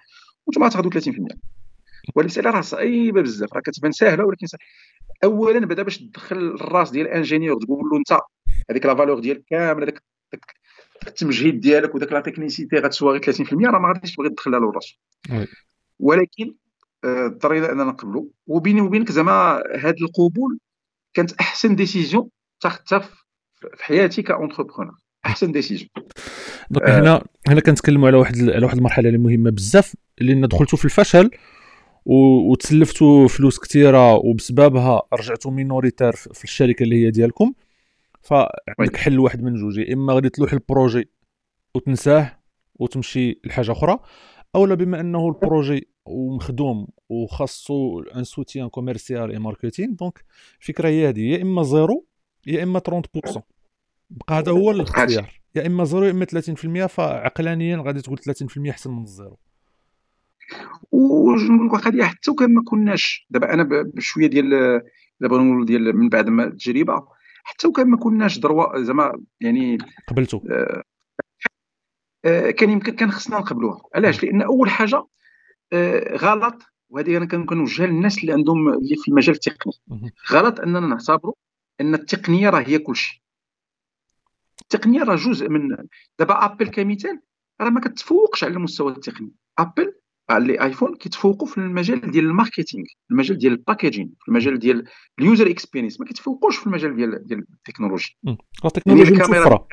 وأنتم 0.45 0.63
غتاخذوا 0.63 0.91
30% 0.91 1.35
والمساله 2.15 2.49
راه 2.51 2.61
صعيبة 2.61 3.21
بزاف 3.21 3.53
راه 3.53 3.61
كتبان 3.61 3.91
سهله 3.91 4.25
ولكن 4.25 4.47
اولا 5.23 5.65
بدا 5.65 5.83
باش 5.83 5.97
تدخل 5.97 6.37
الراس 6.37 6.91
ديال 6.91 7.07
الانجينيور 7.07 7.57
تقول 7.61 7.89
له 7.89 7.97
أنت 7.97 8.21
هذيك 8.69 8.85
لا 8.85 8.95
فالور 8.95 9.19
ديالك 9.19 9.43
كاملة 9.49 9.85
داك 9.85 10.01
التمجيد 11.07 11.59
ديالك 11.59 11.95
وداك 11.95 12.11
لا 12.11 12.19
تكنيسيتي 12.19 12.75
غتسوى 12.75 13.11
غير 13.11 13.21
30% 13.21 13.53
راه 13.53 13.79
ما 13.79 13.87
غاديش 13.87 14.15
تبغي 14.15 14.29
تدخلها 14.29 14.59
له 14.59 14.71
راسو 14.71 14.97
ولكن 15.99 16.55
آه، 17.03 17.25
اضطرينا 17.25 17.71
أننا 17.71 17.83
نقبلوا. 17.83 18.25
وبيني 18.47 18.81
وبينك 18.81 19.11
زعما 19.11 19.63
هذا 19.79 19.95
القبول 20.01 20.59
كانت 21.13 21.31
احسن 21.31 21.75
décision 21.75 22.29
تاخذتها 22.61 22.99
في 23.75 23.83
حياتي 23.83 24.21
ك 24.21 24.27
entrepreneur 24.27 24.95
أحسن 25.25 25.51
décision 25.51 25.87
donc 26.69 26.89
هنا 26.89 27.23
هنا 27.47 27.61
كنتكلموا 27.61 28.07
على 28.07 28.17
واحد 28.17 28.49
على 28.49 28.65
واحد 28.65 28.77
المرحلة 28.77 29.07
اللي 29.07 29.17
مهمة 29.17 29.49
بزاف 29.49 29.95
لأن 30.17 30.47
دخلتوا 30.47 30.77
في 30.77 30.85
الفشل 30.85 31.31
وتسلفتوا 32.05 33.27
فلوس 33.27 33.59
كثيره 33.59 34.13
وبسببها 34.13 35.01
رجعتوا 35.13 35.51
minoritaire 35.51 36.11
في 36.11 36.43
الشركة 36.43 36.83
اللي 36.83 37.05
هي 37.05 37.11
ديالكم. 37.11 37.53
فعندك 38.21 38.97
حل 38.97 39.19
واحد 39.19 39.43
من 39.43 39.55
جوج 39.55 39.77
يا 39.77 39.93
إما 39.93 40.13
غادي 40.13 40.29
تلوح 40.29 40.53
ال 40.53 40.61
projet 40.61 41.09
وتنساه 41.75 42.39
وتمشي 42.75 43.39
لحاجة 43.45 43.71
أخرى 43.71 43.99
اولا 44.55 44.75
بما 44.75 44.99
أنه 44.99 45.27
ال 45.27 45.36
projet 45.36 45.87
ومخدوم 46.05 46.87
وخاصو 47.09 47.99
un 48.01 48.23
soutien 48.23 48.69
commercial 48.69 49.31
et 49.31 49.39
marketing 49.39 49.93
donc 49.93 50.23
الفكرة 50.61 50.87
هي 50.87 51.09
هذه 51.09 51.21
يا 51.21 51.41
إما 51.41 51.63
zéro 51.63 52.05
يا 52.47 52.63
إما 52.63 52.79
30% 52.79 53.39
بقى 54.09 54.39
هذا 54.39 54.51
هو 54.51 54.71
الاختيار. 54.71 55.41
يا 55.55 55.67
إما 55.67 55.83
zéro 55.83 56.05
يا 56.05 56.11
إما 56.11 56.25
30% 56.25 56.85
فعقلانيا 56.85 57.77
غادي 57.85 58.01
تقول 58.01 58.17
30% 58.17 58.69
أحسن 58.69 58.91
من 58.91 59.03
ال 59.03 59.09
zéro. 59.09 59.37
ونقول 60.91 61.67
لك 61.67 61.85
قضيه 61.85 62.03
حتى 62.03 62.31
وكان 62.31 62.53
ما 62.53 62.63
كناش 62.63 63.27
دابا 63.29 63.53
أنا 63.53 63.67
بشويه 63.93 64.27
ديال 64.27 64.81
دابا 65.21 65.37
نقول 65.37 65.65
ديال 65.65 65.97
من 65.97 66.09
بعد 66.09 66.29
ما 66.29 66.43
التجربة 66.43 67.07
حتى 67.43 67.67
وكان 67.67 67.87
ما 67.89 67.97
كناش 67.97 68.37
دروا 68.39 68.81
زعما 68.83 69.21
يعني 69.41 69.77
قبلتو. 70.07 70.41
آه 70.51 70.83
كان 72.23 72.69
يمكن 72.69 72.95
كان 72.95 73.11
خصنا 73.11 73.37
نقبلوها. 73.37 73.81
علاش؟ 73.95 74.23
لأن 74.23 74.41
أول 74.41 74.69
حاجة 74.69 75.05
آه 75.73 76.17
غلط 76.17 76.61
وهذه 76.89 77.17
أنا 77.17 77.25
كنوجهها 77.25 77.87
للناس 77.87 78.17
اللي 78.17 78.33
عندهم 78.33 78.69
اللي 78.69 78.95
في 78.95 79.07
المجال 79.07 79.35
التقني. 79.35 79.73
غلط 80.31 80.59
أننا 80.59 80.79
نعتبروا 80.79 81.33
أن 81.81 81.93
التقنية 81.93 82.49
راه 82.49 82.59
هي 82.59 82.79
كل 82.79 82.95
شيء. 82.95 83.21
التقنية 84.61 85.03
راه 85.03 85.15
جزء 85.15 85.49
من 85.49 85.77
دابا 86.19 86.45
Apple 86.45 86.67
كمثال 86.67 87.19
راه 87.61 87.69
ما 87.69 87.79
كتفوقش 87.79 88.43
على 88.43 88.53
المستوى 88.53 88.91
التقني. 88.91 89.31
Apple 89.59 89.93
على 90.29 90.63
iPhone 90.63 90.95
كيتفوقوا 90.95 91.47
في 91.47 91.57
المجال 91.57 92.11
ديال 92.11 92.25
ال 92.25 92.31
marketing 92.31 92.85
المجال 93.11 93.37
ديال 93.37 93.53
ال 93.53 93.59
packaging 93.59 94.13
في 94.19 94.27
المجال 94.27 94.59
ديال 94.59 94.83
ال 95.19 95.25
user 95.25 95.49
experience 95.49 95.99
ما 95.99 96.05
كيتفوقوش 96.05 96.57
في 96.57 96.67
المجال 96.67 96.95
ديال 96.95 97.27
ديال 97.27 97.45
التكنولوجي. 97.53 98.17
la 98.63 98.69
technologie 98.69 99.11
متوفرة. 99.11 99.67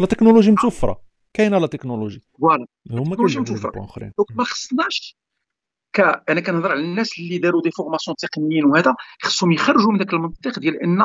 la 0.00 0.06
technologie 0.06 0.50
متوفرة. 0.50 1.03
كاينة 1.34 1.58
la 1.58 1.66
technologie. 1.66 2.22
Voilà. 2.40 2.66
هما 2.90 3.16
كيوجدوا 3.16 3.84
أخرين. 3.84 4.12
donc 4.18 4.38
ما 4.38 4.44
خصناش 4.44 5.16
ك... 5.92 6.00
أنا 6.28 6.40
كنهضر 6.40 6.70
على 6.70 6.80
الناس 6.80 7.18
اللي 7.18 7.38
داروا 7.38 7.62
des 7.62 7.70
formations 7.70 8.16
تقنيين 8.16 8.64
وهذا 8.64 8.94
خصهم 9.22 9.52
يخرجوا 9.52 9.92
من 9.92 9.98
ذاك 9.98 10.12
المنطق 10.12 10.58
ديال 10.58 10.82
إن 10.82 11.00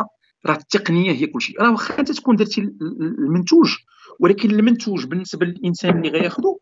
راه 0.45 0.55
التقنية 0.55 1.11
هي 1.11 1.27
كل 1.27 1.41
شيء 1.41 1.61
راه 1.61 1.71
واخا 1.71 1.99
أنت 1.99 2.11
تكون 2.11 2.35
درتي 2.35 2.61
المنتوج 2.61 3.77
ولكن 4.19 4.51
المنتوج 4.51 5.05
بالنسبة 5.05 5.45
للإنسان 5.45 5.97
اللي 5.97 6.09
غياخذو 6.09 6.59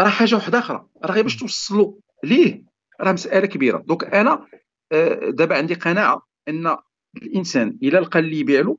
راه 0.00 0.08
حاجة 0.08 0.34
واحدة 0.34 0.58
أخرى. 0.58 0.86
راه 1.04 1.12
غير 1.12 1.22
باش 1.22 1.36
توصلوا 1.36 1.92
ليه 2.24 2.64
راه 3.00 3.12
مسألة 3.12 3.46
كبيرة. 3.46 3.78
donc 3.78 4.04
أنا 4.04 4.46
آه، 4.92 5.30
دابا 5.30 5.56
عندي 5.56 5.74
قناعة 5.74 6.22
إن 6.48 6.76
الإنسان 7.16 7.78
إلا 7.82 7.98
لقى 7.98 8.18
اللي 8.18 8.38
يبيع 8.38 8.60
له 8.60 8.78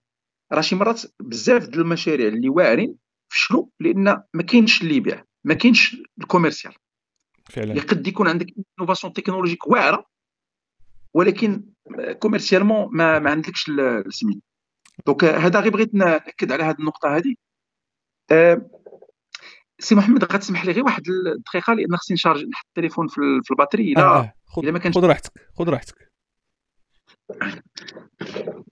راه 0.51 0.61
شي 0.61 0.75
مرات 0.75 1.01
بزاف 1.19 1.67
ديال 1.67 1.81
المشاريع 1.81 2.27
اللي 2.27 2.49
واعرين 2.49 2.95
فشلوا 3.31 3.65
لأن 3.79 4.23
ما 4.33 4.43
كاينش 4.43 4.81
اللي 4.81 4.95
يبيع 4.95 5.23
ما 5.43 5.53
كاينش 5.53 5.97
ال 6.21 6.26
commercial. 6.26 6.73
فعلا. 7.45 7.73
يقد 7.77 8.07
يكون 8.07 8.27
عندك 8.27 8.47
innovation 8.79 9.13
technologique 9.13 9.67
واعرة 9.67 10.05
ولكن 11.13 11.63
commercialement 12.19 12.89
ما, 12.91 13.19
ما 13.19 13.31
عندكش 13.31 13.69
السمين 13.69 14.41
donc 15.05 15.23
هذا 15.23 15.59
غير 15.59 15.71
بغيت 15.71 15.93
نأكد 15.93 16.51
على 16.51 16.63
هذه 16.63 16.75
النقطة 16.79 17.17
هذه. 17.17 17.35
أه 18.31 18.69
سي 19.79 19.95
محمد 19.95 20.23
غتسمح 20.23 20.65
لي 20.65 20.71
غير 20.71 20.83
واحد 20.83 21.03
الدقيقة؟ 21.37 21.73
لأن 21.73 21.97
خصني 21.97 22.13
ن 22.13 22.18
charge 22.18 22.45
نحط 22.45 22.65
التليفون 22.67 23.07
في, 23.07 23.21
في 23.43 23.51
ال 23.51 23.55
batterie. 23.55 23.91
الا 23.91 24.01
آه. 24.01 24.19
آه. 24.19 24.33
خذ 24.45 24.71
ما 24.71 24.79
كانش 24.79 24.95
خذ 24.95 25.05
راحتك 25.05 25.31
خذ 25.57 25.69
راحتك. 25.69 26.11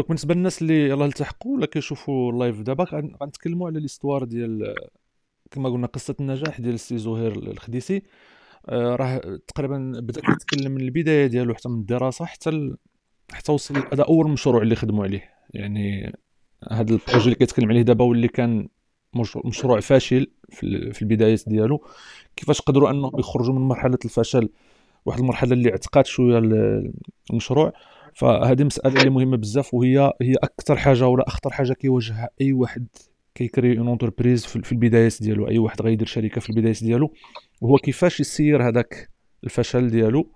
Donc 0.00 0.08
بالنسبة 0.08 0.34
للناس 0.34 0.62
اللي 0.62 0.88
يلاه 0.88 1.06
التحقوا 1.06 1.56
ولا 1.56 1.66
كيشوفوا 1.66 2.32
ال 2.32 2.38
live 2.38 2.60
دابا 2.60 2.84
غنتكلموا 3.22 3.66
على 3.66 3.80
l'histoire 3.80 4.24
ديال 4.24 4.74
كما 5.50 5.68
قلنا 5.68 5.86
قصة 5.86 6.14
النجاح 6.20 6.60
ديال 6.60 6.74
السي 6.74 6.98
زهير 6.98 7.32
الخديسي. 7.32 8.02
آه 8.68 8.96
راه 8.96 9.40
تقريبا 9.46 9.92
بدا 10.00 10.20
كيتكلم 10.20 10.72
من 10.72 10.80
البداية 10.80 11.26
ديالو 11.26 11.54
حتى 11.54 11.68
من 11.68 11.80
الدراسة 11.80 12.24
حتى 12.24 12.50
ال... 12.50 12.76
حتى 13.32 13.52
وصل 13.52 13.76
هذا 13.92 14.02
أول 14.02 14.30
مشروع 14.30 14.62
اللي 14.62 14.74
خدموا 14.74 15.04
عليه. 15.04 15.30
يعني 15.50 16.12
هذا 16.70 16.92
ال 16.92 16.97
projet 16.97 17.24
اللي 17.24 17.34
كيتكلم 17.34 17.68
عليه 17.68 17.82
دابا 17.82 18.04
واللي 18.04 18.28
كان 18.28 18.68
مشروع 19.44 19.80
فاشل 19.80 20.26
في 20.92 21.02
البدايات 21.02 21.48
ديالو. 21.48 21.84
كيفاش 22.36 22.60
قدروا 22.60 22.90
أنهم 22.90 23.18
يخرجوا 23.18 23.54
من 23.54 23.60
مرحلة 23.60 23.98
الفشل؟ 24.04 24.48
واحد 25.04 25.20
المرحلة 25.20 25.52
اللي 25.52 25.70
عتقات 25.70 26.06
شوية 26.06 26.38
المشروع. 27.30 27.72
فهذه 28.14 28.64
مسألة 28.64 29.00
اللي 29.00 29.10
مهمة 29.10 29.36
بزاف 29.36 29.74
وهي 29.74 30.12
هي 30.22 30.34
أكثر 30.34 30.76
حاجة 30.76 31.06
ولا 31.06 31.28
أخطر 31.28 31.50
حاجة 31.50 31.72
كيواجهها 31.72 32.28
أي 32.40 32.52
واحد 32.52 32.86
كي 33.34 33.49
crée 33.49 33.78
une 33.78 33.88
entreprise 33.88 34.46
في 34.46 34.72
البدايات 34.72 35.22
ديالو 35.22 35.48
أي 35.48 35.58
واحد 35.58 35.82
غيدير 35.82 36.06
شركة 36.06 36.40
في 36.40 36.50
البدايات 36.50 36.84
ديالو. 36.84 37.12
وهو 37.60 37.76
كيفاش 37.76 38.20
يسير 38.20 38.68
هذاك 38.68 39.10
الفشل 39.44 39.90
ديالو؟ 39.90 40.32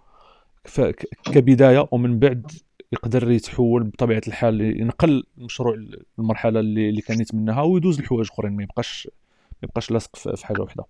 كبداية 1.24 1.88
ومن 1.92 2.18
بعد 2.18 2.52
يقدر 2.92 3.30
يتحول 3.30 3.84
بطبيعة 3.84 4.22
الحال 4.28 4.60
ينقل 4.80 5.24
المشروع 5.38 5.76
المرحله 6.18 6.60
اللي, 6.60 6.88
اللي 6.88 7.00
كان 7.00 7.20
يتمناها 7.20 7.62
ويدوز 7.62 8.00
لحوايج 8.00 8.28
أخرين 8.32 8.52
ما 8.52 8.62
يبقاش 8.62 9.08
ما 9.52 9.58
يبقاش 9.68 9.90
لاصق 9.90 10.16
في 10.16 10.46
حاجة 10.46 10.60
واحدة 10.62 10.84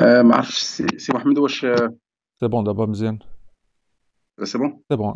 آه، 0.00 0.22
ما 0.22 0.36
عرفتش 0.36 0.58
سي 0.96 1.12
محمد 1.14 1.38
واش 1.38 1.66
C'est 2.40 2.48
bon 2.48 2.64
دابا 2.64 2.86
مزيان 2.86 3.18
c'est 4.44 4.58
bon 4.58 4.82
c'est 4.90 4.96
bon 4.96 5.14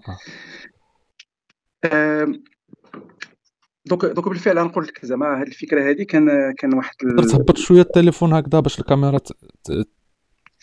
donc 3.86 4.04
donc 4.04 4.28
بالفعل 4.28 4.58
غنقول 4.58 4.84
لك 4.84 5.06
زعما 5.06 5.42
هذه 5.42 5.46
الفكرة 5.46 5.90
هذه 5.90 6.02
كان 6.02 6.54
كان 6.58 6.74
واحد 6.74 6.94
تقدر 6.98 7.22
تهبط 7.22 7.56
شوية 7.56 7.80
التليفون 7.80 8.32
هكذا 8.32 8.60
باش 8.60 8.80
الكاميرا 8.80 9.18
ت... 9.18 9.32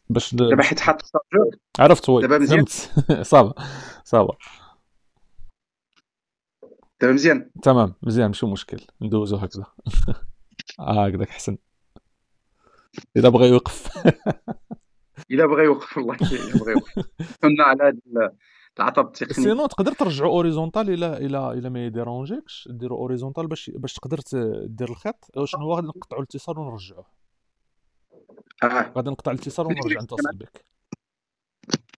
باش 0.10 0.36
دابا 0.36 0.64
حيت 0.64 0.80
حاط 0.80 1.02
ال 1.04 1.10
chargeur 1.10 1.56
عرفت 1.80 2.10
oui. 2.10 2.22
دابا 2.22 2.38
مزيان؟ 2.38 2.66
Ça 3.32 3.43
va 3.43 3.54
ça 4.04 4.16
va. 4.16 4.34
دابا 7.02 7.14
مزيان؟ 7.14 7.50
تمام 7.64 7.94
مزيان 8.04 8.28
ماشي 8.28 8.46
مشكل. 8.46 8.80
ندوزو 9.02 9.36
هكذا. 9.36 9.66
آه 10.80 11.06
هكذاك 11.08 11.30
حسن. 11.30 11.58
إذا 13.18 13.30
بغى 13.30 13.48
يوقف. 13.50 13.88
إذا 15.32 15.46
بغى 15.46 15.64
يوقف 15.64 15.98
والله 15.98 16.16
إذا 16.16 16.60
بغى 16.60 16.72
يوقف. 16.72 17.10
كنا 17.42 17.64
على 17.64 17.84
هذا 17.84 18.32
العطب 18.80 19.06
التقني. 19.08 19.34
Sinon 19.34 19.66
تقدر 19.66 19.92
ترجعوا 19.92 20.32
horizontal 20.32 20.90
إلى 20.90 21.18
إلى 21.18 21.52
إلى 21.52 21.70
ما 21.70 21.86
ي 21.86 21.92
dérange 21.92 22.36
يكش؟ 22.36 22.68
ديروا 22.72 22.98
horizontal 22.98 23.48
باش 23.48 23.72
باش 23.76 23.94
تقدر 23.94 24.20
دير 24.66 24.90
الخط. 24.90 25.26
شنو 25.44 25.62
هو؟ 25.62 25.74
غادي 25.74 25.88
نقطعوا 25.88 26.22
الاتصال 26.22 26.60
ونرجعوه 26.60 27.06
آه. 28.64 28.92
غادي 28.98 29.10
نقطع 29.10 29.32
الاتصال 29.32 29.66
ونرجع 29.66 30.02
نتصل 30.02 30.38
بك. 30.38 30.66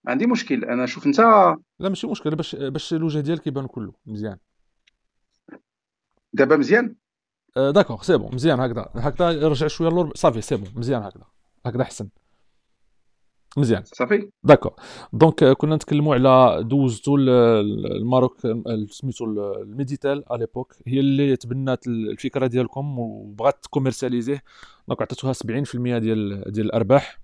عندي 0.07 0.27
مشكل. 0.27 0.65
أنا 0.65 0.85
شوف 0.85 1.07
أنت 1.07 1.19
لا 1.79 1.89
ماشي 1.89 2.07
مشكل 2.07 2.35
باش 2.35 2.55
باش 2.55 2.93
الوجه 2.93 3.19
ديالك 3.19 3.47
يبان 3.47 3.67
كله 3.67 3.93
مزيان. 4.05 4.37
دابا 6.33 6.57
مزيان؟ 6.57 6.85
آه 6.85 6.95
داكوغ 7.71 8.01
سي 8.01 8.17
بون 8.17 8.35
مزيان 8.35 8.59
هكذا 8.59 8.89
هكذا 8.95 9.47
رجع 9.47 9.67
شوية 9.67 9.87
اللور 9.89 10.11
صافي 10.15 10.41
سي 10.41 10.55
بون 10.55 10.69
مزيان 10.75 11.03
هكذا 11.03 11.23
هكذا 11.65 11.81
احسن 11.81 12.09
مزيان 13.57 13.83
صافي 13.83 14.29
داكوغ 14.43 14.71
دونك 15.13 15.43
كنا 15.43 15.75
نتكلموا 15.75 16.15
على 16.15 16.63
دوزتو 16.63 17.15
الماروك 17.15 18.37
سميتو 18.89 19.25
الميديتال 19.25 20.23
على 20.29 20.39
ليبوك 20.39 20.75
هي 20.87 20.99
اللي 20.99 21.35
تبنات 21.35 21.87
الفكرة 21.87 22.47
ديالكم 22.47 22.99
وبغات 22.99 23.63
تكوميرسياليزيه 23.63 24.43
دونك 24.87 25.01
عطيتوها 25.01 25.33
70% 25.33 25.37
ديال 25.75 26.51
ديال 26.51 26.65
الارباح 26.65 27.19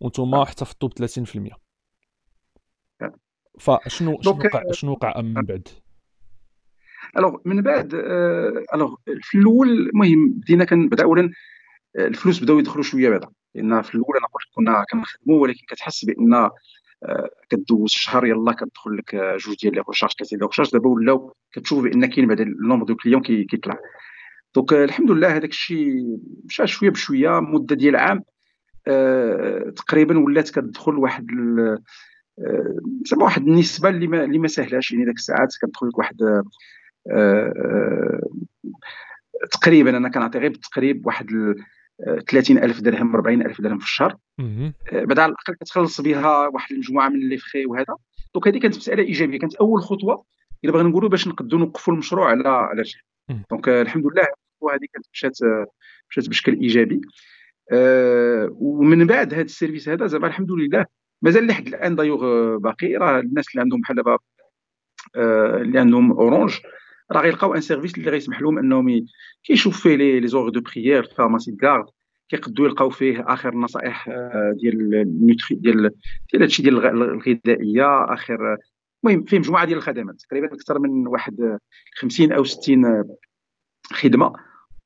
وأنتم 0.00 0.34
احتفظتوا 0.34 0.88
ب 0.88 0.92
30% 0.92 1.66
فشنو 3.58 4.20
شنو 4.22 4.32
وقع 4.32 4.62
شنو 4.72 4.92
وقع 4.92 5.20
من 5.20 5.34
بعد 5.34 5.68
Alors 7.18 7.36
من 7.44 7.62
بعد 7.62 7.94
alors 8.74 8.94
في 9.22 9.38
الأول 9.38 9.68
المهم 9.68 10.28
بدينا 10.28 10.64
كنبدأ 10.64 11.04
اولا 11.04 11.30
الفلوس 11.98 12.42
بداو 12.42 12.58
يدخلوا 12.58 12.84
شوية 12.84 13.10
بعدا. 13.10 13.28
لأن 13.54 13.82
في 13.82 13.94
الأول 13.94 14.16
أنا 14.16 14.26
قلت 14.26 14.44
كنا 14.54 14.84
كنخدموا 14.92 15.42
ولكن 15.42 15.60
كتحس 15.68 16.04
بأن 16.04 16.34
آه، 17.02 17.30
كدوز 17.50 17.90
شهر 17.90 18.26
يلا 18.26 18.52
كتدخل 18.52 18.96
لك 18.96 19.14
جوج 19.14 19.56
ديال 19.62 19.74
les 19.74 19.82
recharges 19.88 20.12
ثلاثة 20.18 20.36
ديال 20.36 20.48
recharges 20.48 20.70
دابا 20.72 20.88
ولاو 20.88 21.36
كتشوف 21.52 21.84
بأن 21.84 22.06
كاين 22.06 22.26
بعدا 22.28 22.44
ال 22.44 22.50
nombre 22.50 22.86
de 22.86 22.96
clients 22.96 23.22
كيطلع 23.22 23.78
donc 24.54 24.72
الحمد 24.72 25.10
لله 25.10 25.36
هذاك 25.36 25.50
الشيء 25.50 26.18
مشى 26.44 26.66
شوية 26.66 26.90
بشوية 26.90 27.40
مدة 27.40 27.76
ديال 27.76 27.96
عام 27.96 28.22
تقريبا 29.76 30.18
ولات 30.18 30.50
كتدخل 30.50 30.94
واحد 30.94 31.26
أه 31.58 31.78
واحد 33.22 33.42
النسبة 33.46 33.88
اللي 33.88 34.06
ما 34.06 34.24
اللي 34.24 34.38
ما 34.38 34.48
سهلاش. 34.48 34.92
يعني 34.92 35.04
ذاك 35.04 35.14
الساعات 35.14 35.48
كتدخل 35.62 35.88
لك 35.88 35.98
واحد 35.98 36.42
تقريبا 39.50 39.96
أنا 39.96 40.08
كنعطي 40.08 40.38
غير 40.38 40.50
بالتقريب 40.50 41.06
واحد 41.06 41.54
30000 42.30 42.80
درهم 42.80 43.14
40000 43.14 43.60
درهم 43.60 43.78
في 43.78 43.84
الشهر. 43.84 44.16
آه، 44.92 45.04
بعد 45.04 45.18
على 45.18 45.32
الأقل 45.32 45.54
كتخلص 45.54 46.00
بها 46.00 46.48
واحد 46.48 46.72
المجموعة 46.72 47.08
من 47.08 47.28
les 47.28 47.38
frais 47.38 47.66
وهذا. 47.66 47.96
Donc 48.34 48.48
هذه 48.48 48.58
كانت 48.58 48.76
مسألة 48.76 49.02
إيجابية. 49.02 49.38
كانت 49.38 49.54
أول 49.54 49.82
خطوة 49.82 50.24
إلا 50.64 50.72
بغينا 50.72 50.88
نقولوا 50.88 51.08
باش 51.08 51.28
نقدروا 51.28 51.60
نوقفوا 51.60 51.94
المشروع 51.94 52.30
على 52.30 52.48
على 52.48 52.80
رجل 52.80 53.00
donc 53.50 53.68
الحمد 53.68 54.06
لله 54.06 54.22
الخطوة 54.22 54.74
هذه 54.74 54.86
كانت 54.92 55.06
مشات 55.12 55.38
مشات 56.10 56.28
بشكل 56.28 56.60
إيجابي. 56.60 57.00
أه 57.72 58.48
ومن 58.52 59.06
بعد 59.06 59.34
هذا 59.34 59.42
ال 59.42 59.48
service 59.48 59.88
هذا 59.88 60.06
زعما 60.06 60.26
الحمد 60.26 60.52
لله 60.52 60.86
مازال 61.22 61.46
لحد 61.46 61.66
الآن 61.66 61.96
دايوغ 61.96 62.56
باقي. 62.56 62.96
راه 62.96 63.20
الناس 63.20 63.50
اللي 63.50 63.60
عندهم 63.60 63.80
بحال 63.80 63.96
دابا 63.96 64.18
اللي 65.16 65.78
عندهم 65.78 66.12
أورانج 66.12 66.58
راه 67.12 67.20
غيلقاو 67.20 67.54
un 67.54 67.60
service 67.60 67.98
اللي 67.98 68.10
غيسمح 68.10 68.40
لهم 68.40 68.58
انهم 68.58 69.06
كيشوف 69.44 69.82
فيه 69.82 69.96
les 69.96 70.28
heures 70.28 70.48
de 70.48 70.60
prière 70.60 71.02
pharmacies 71.02 71.56
de 71.60 71.67
garde 71.67 71.86
كيقدروا 72.28 72.68
يلقاو 72.68 72.90
فيه 72.90 73.24
آخر 73.26 73.48
النصائح 73.48 74.08
آه، 74.08 74.54
ديال 74.62 74.94
ال 74.94 75.04
nutri 75.04 75.56
ديال 75.56 75.90
ديال 76.32 76.42
هادشي 76.42 76.62
ديال 76.62 76.86
الغذائية 76.86 78.14
آخر 78.14 78.56
المهم 79.04 79.24
فيه 79.24 79.38
مجموعة 79.38 79.64
ديال 79.64 79.78
الخدمات 79.78 80.16
تقريبا 80.20 80.46
أكثر 80.46 80.78
من 80.78 81.06
واحد 81.06 81.58
50 81.96 82.32
أو 82.32 82.44
60 82.44 83.04
خدمة. 83.92 84.32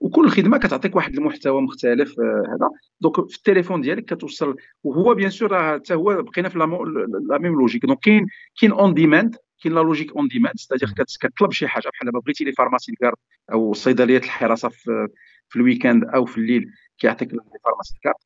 وكل 0.01 0.29
خدمة 0.29 0.59
كتعطيك 0.59 0.97
واحد 0.97 1.15
المحتوى 1.15 1.63
مختلف 1.63 2.21
آه، 2.21 2.43
هذا. 2.49 2.71
Donc 3.01 3.31
في 3.31 3.37
التليفون 3.37 3.81
ديالك 3.81 4.05
كتوصل 4.05 4.57
وهو 4.83 5.15
bien 5.15 5.31
sûr 5.31 5.75
حتى 5.75 5.95
هو 5.95 6.23
بقينا 6.23 6.49
في 6.49 6.59
la 6.59 7.39
même 7.39 7.55
logique. 7.59 7.87
Donc 7.87 7.99
كاين 7.99 8.27
كاين 8.61 8.73
on 8.73 8.95
demand 8.95 9.37
كاين 9.63 9.75
la 9.75 9.81
logique 9.81 10.17
on 10.17 10.29
demand 10.29 10.57
c'est-à-dire 10.57 10.89
كتطلب 11.21 11.53
شي 11.53 11.69
حاجة. 11.69 11.89
بحال 11.89 12.07
دابا 12.07 12.21
بغيتي 12.21 12.45
les 12.45 12.53
pharmacies 12.53 12.93
de 12.93 13.00
garde 13.00 13.17
أو 13.53 13.73
صيدليات 13.73 14.25
الحراسة 14.25 14.69
في, 14.69 15.09
في 15.49 15.57
ال 15.57 15.63
weekend 15.63 16.05
أو 16.05 16.25
في 16.25 16.39
الليل 16.39 16.71
كيعطيك 16.99 17.33
les 17.33 17.41
pharmacies 17.65 17.99
de 18.03 18.07
garde 18.07 18.17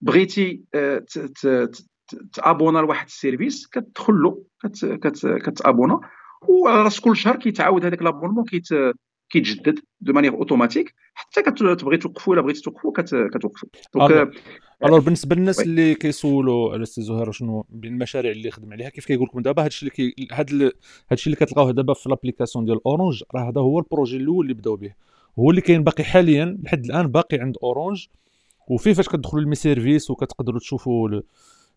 بغيتي 0.00 0.62
آه، 0.74 1.04
ت 2.32 2.39
abonna 2.39 2.78
لواحد 2.78 3.06
ال 3.06 3.13
service 3.13 3.66
كتدخل 3.66 4.14
له 4.14 4.44
كت 5.22 5.39
abonna. 5.39 6.00
وعلى 6.48 6.82
رأس 6.82 7.00
كل 7.00 7.16
شهر 7.16 7.36
كيتعاود 7.36 7.84
هذاك 7.84 8.02
l'abonnement 8.02 8.44
كيت 8.44 8.68
كيتجدد 9.30 9.78
de 10.00 10.12
manière 10.12 10.34
automatique 10.34 10.94
حتى 11.14 11.42
كتبغي 11.42 11.96
توقفوا 11.96 12.34
الا 12.34 12.42
بغيتي 12.42 12.60
توقفوا 12.60 12.92
كتوقفوا 13.34 13.68
donc 13.94 14.30
alors 14.84 15.00
بالنسبة 15.00 15.36
للناس 15.36 15.60
اللي 15.60 15.94
كيسولوا 15.94 16.72
على 16.72 16.84
سي 16.84 17.02
زهير 17.02 17.30
شنو 17.30 17.66
بين 17.68 17.92
المشاريع 17.92 18.32
اللي 18.32 18.50
خدم 18.50 18.72
عليها 18.72 18.88
كيف 18.88 19.06
كيقول 19.06 19.26
لكم 19.26 19.40
دابا 19.40 19.64
هادشي 19.64 19.86
اللي 19.86 19.90
كي 19.90 20.28
هاد 20.32 20.72
هادشي 21.10 21.26
اللي 21.26 21.36
كتلقاوه 21.36 21.70
دابا 21.72 21.94
في 21.94 22.08
l'application 22.08 22.64
ديال 22.64 22.80
اورانج 22.86 23.22
راه 23.34 23.50
هذا 23.50 23.60
هو 23.60 23.78
ال 23.78 23.83
projet 23.83 24.16
الأول 24.16 24.44
اللي 24.44 24.54
بداو 24.54 24.76
به. 24.76 24.94
هو 25.38 25.50
اللي 25.50 25.60
كاين 25.60 25.84
باقي 25.84 26.04
حاليا 26.04 26.58
لحد 26.62 26.84
الآن 26.84 27.06
باقي 27.06 27.38
عند 27.38 27.56
اورانج 27.62 28.06
وفيه 28.68 28.92
فاش 28.92 29.08
كتدخلوا 29.08 29.42
ل 29.42 29.45
mes 29.45 29.54
services 29.54 30.10
وكتقدروا 30.10 30.58
تشوفوا 30.58 31.20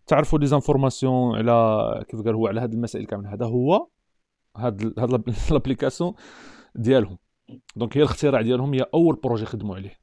تعرفوا 0.07 0.39
لي 0.39 0.45
les 0.45 0.63
informations 0.63 1.35
على 1.35 2.05
كيف 2.09 2.21
قال 2.21 2.35
هو 2.35 2.47
على 2.47 2.61
هاد 2.61 2.73
المسائل 2.73 3.05
كامل 3.05 3.27
هذا 3.27 3.45
هو 3.45 3.87
هاد 4.57 4.99
هاد 4.99 5.33
l'application 5.51 6.13
ديالهم. 6.75 7.17
donc 7.75 7.97
هي 7.97 8.01
الاختراع 8.01 8.41
ديالهم 8.41 8.73
هي 8.73 8.85
أول 8.93 9.15
projet 9.15 9.45
خدموا 9.45 9.75
عليه. 9.75 9.99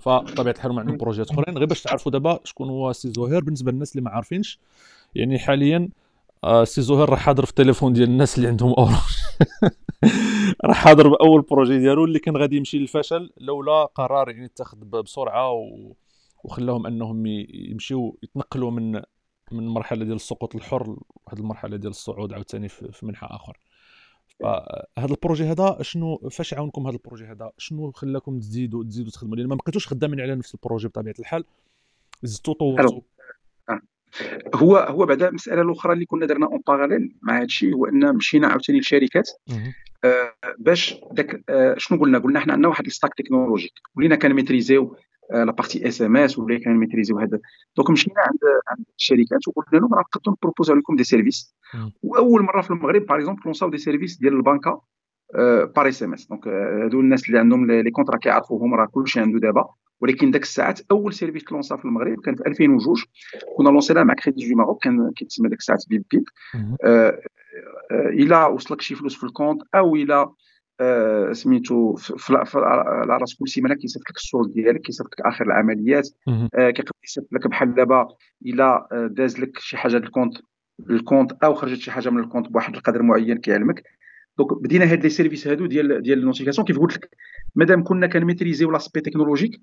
فطبيعة 0.00 0.54
الحال 0.54 0.70
هما 0.70 0.80
عندهم 0.80 0.96
بروجيات 0.96 1.30
أخرين 1.30 1.58
غير 1.58 1.66
باش 1.66 1.82
تعرفوا 1.82 2.12
دابا 2.12 2.40
شكون 2.44 2.68
هو 2.68 2.92
سي 2.92 3.08
زهير 3.08 3.44
بالنسبة 3.44 3.72
للناس 3.72 3.92
اللي 3.92 4.02
ما 4.02 4.10
عارفينش. 4.10 4.58
يعني 5.14 5.38
حاليا 5.38 5.88
آه 6.44 6.64
سي 6.64 6.82
زهير 6.82 7.08
راه 7.08 7.16
حاضر 7.16 7.44
في 7.44 7.50
التليفون 7.50 7.92
ديال 7.92 8.08
الناس 8.08 8.36
اللي 8.36 8.48
عندهم 8.48 8.72
اورانج 8.72 8.96
راه 10.64 10.74
حاضر 10.74 11.08
بأول 11.08 11.42
projet 11.42 11.78
ديالو 11.78 12.04
اللي 12.04 12.18
كان 12.18 12.36
غادي 12.36 12.56
يمشي 12.56 12.78
للفشل 12.78 13.30
لولا 13.40 13.84
قرار 13.84 14.30
يعني 14.30 14.44
اتخذ 14.44 14.76
بسرعة 14.76 15.52
و... 15.52 15.92
وخلاهم 16.44 16.86
أنهم 16.86 17.26
يمشيو 17.26 18.18
يتنقلوا 18.22 18.70
من 18.70 18.92
من 19.52 19.64
المرحله 19.64 20.04
ديال 20.04 20.16
السقوط 20.16 20.54
الحر 20.54 20.86
لواحد 20.86 21.38
المرحلة 21.38 21.76
ديال 21.76 21.90
الصعود 21.90 22.32
عاوتاني 22.32 22.68
في 22.68 23.06
منحى 23.06 23.26
آخر. 23.30 23.58
فهذا 24.40 25.10
ال 25.10 25.15
projet 25.15 25.44
هذا 25.44 25.78
شنو 25.82 26.16
فاش 26.16 26.54
عاونكم 26.54 26.86
هذا 26.86 26.96
ال 26.96 27.00
projet 27.00 27.24
هذا 27.24 27.52
شنو 27.58 27.90
خلاكم 27.90 28.40
تزيدوا 28.40 28.84
تزيدوا 28.84 29.10
تخدموا 29.10 29.36
لأن 29.36 29.46
ما 29.48 29.54
بقيتوش 29.54 29.88
خدامين 29.88 30.20
على 30.20 30.34
نفس 30.34 30.54
ال 30.54 30.59
projet 30.59 30.88
بطبيعة 30.88 31.14
الحال. 31.18 31.44
زدتوا 32.22 32.54
طورتوا 32.54 33.00
آه. 33.70 33.80
هو 34.54 34.76
هو 34.76 35.06
بعدا 35.06 35.28
المساله 35.28 35.62
الأخرى 35.62 35.92
اللي 35.92 36.06
كنا 36.06 36.26
درنا 36.26 36.46
en 36.46 36.60
parallèle 36.66 37.16
مع 37.22 37.36
هذا 37.36 37.44
الشيء 37.44 37.74
هو 37.74 37.86
أن 37.86 38.16
مشينا 38.16 38.48
عاوتاني 38.48 38.78
لشركات. 38.78 39.30
آه 39.50 39.74
باش 40.58 41.00
داك 41.12 41.42
آه 41.48 41.74
شنو 41.78 42.00
قلنا؟ 42.00 42.18
قلنا 42.18 42.40
حنا 42.40 42.52
عندنا 42.52 42.68
واحد 42.68 42.86
ال 42.86 42.91
stack 42.91 43.14
technologique. 43.14 43.72
ولينا 43.96 44.16
كن 44.16 44.28
maîtriser 44.28 44.84
يو 44.84 44.96
la 45.32 45.52
partie 45.52 45.88
SMS 45.88 46.38
ولا 46.38 46.58
كن 46.58 46.67
maîtriser 46.67 47.09
يو 47.09 47.18
هذا 47.18 47.40
donc 47.76 47.90
مشينا 47.90 48.20
عند 48.20 48.38
عند 48.68 48.84
الشركات 48.98 49.48
وقلنا 49.48 49.80
لهم 49.80 49.94
راه 49.94 50.00
نقدروا 50.00 50.36
ن 50.36 50.40
proposer 50.40 50.70
و 50.70 50.74
لكم 50.74 50.96
des 50.96 51.04
services. 51.04 51.56
وأول 52.02 52.42
مرة 52.42 52.60
في 52.60 52.70
المغرب 52.70 53.06
par 53.06 53.18
exemple 53.18 53.40
lancer 53.44 53.66
او 53.66 53.70
des 53.70 53.78
services 53.78 54.16
ديال 54.16 54.32
البنكة 54.32 54.82
par 55.76 55.88
SMS 55.88 56.26
donc 56.26 56.48
هادو 56.48 57.00
الناس 57.00 57.28
اللي 57.28 57.38
عندهم 57.38 57.70
les 57.70 57.90
contrats 57.90 58.16
كيعرفوهم 58.16 58.74
راه 58.74 58.86
كلشي 58.86 59.20
عنده 59.20 59.38
دابا. 59.38 59.68
ولكن 60.00 60.30
داك 60.30 60.42
الساعات 60.42 60.80
أول 60.90 61.14
service 61.14 61.52
lancé 61.52 61.76
في 61.76 61.84
المغرب 61.84 62.20
كان 62.20 62.34
في 62.34 62.46
2002 62.46 62.96
كنا 63.56 63.68
lancer 63.68 63.91
يناه 63.91 64.02
مع 64.02 64.14
Crédit 64.14 64.48
du 64.48 64.56
Maroc 64.56 64.84
كان 64.84 65.12
كيتسمى 65.16 65.48
داك 65.48 65.58
الساعات 65.58 65.84
بيب 65.88 66.04
بيب. 66.10 66.24
إلى 67.92 68.44
وصلك 68.44 68.80
شي 68.80 68.94
فلوس 68.94 69.16
في 69.16 69.24
ال 69.24 69.29
compte 69.29 69.62
أو 69.74 69.96
إلى 69.96 70.26
آه، 70.80 71.32
سميتو 71.32 71.96
على 72.54 73.18
راس 73.20 73.34
كل 73.34 73.48
سيمانة 73.48 73.74
كيصيفط 73.74 74.10
لك 74.10 74.16
ال 74.16 74.22
solde 74.22 74.52
ديالك 74.52 74.80
كيصيفط 74.80 75.10
لك 75.12 75.26
آخر 75.26 75.44
العمليات 75.44 76.08
آه، 76.28 76.70
كيقدر 76.70 76.92
يصيفط 77.04 77.32
لك 77.32 77.46
بحال 77.46 77.74
دابا 77.74 78.08
إلا 78.46 78.88
آه، 78.92 79.06
داز 79.06 79.40
لك 79.40 79.58
شي 79.58 79.76
حاجة 79.76 79.96
لل 79.96 80.06
compte 80.06 80.38
ال 80.90 80.96
compte 80.96 81.32
أو 81.44 81.54
خرجت 81.54 81.80
شي 81.80 81.90
حاجة 81.90 82.10
من 82.10 82.20
ال 82.22 82.26
compte 82.26 82.48
بواحد 82.48 82.76
القدر 82.76 83.02
معين 83.02 83.38
كيعلمك. 83.38 83.82
donc 84.38 84.62
بدينا 84.62 84.84
هاد 84.84 85.02
les 85.02 85.08
services 85.08 85.48
هادو 85.48 85.66
ديال 85.66 86.02
ديال 86.02 86.18
ال 86.18 86.21
notification. 86.21 86.66
كيف 86.66 86.78
قلت 86.78 86.96
لك 86.96 87.10
مادام 87.54 87.84
كنا 87.84 88.06
كن 88.06 88.18
maîtriser 88.18 88.70
يو 88.70 88.76
l'aspect 88.76 89.00
technologique 89.00 89.60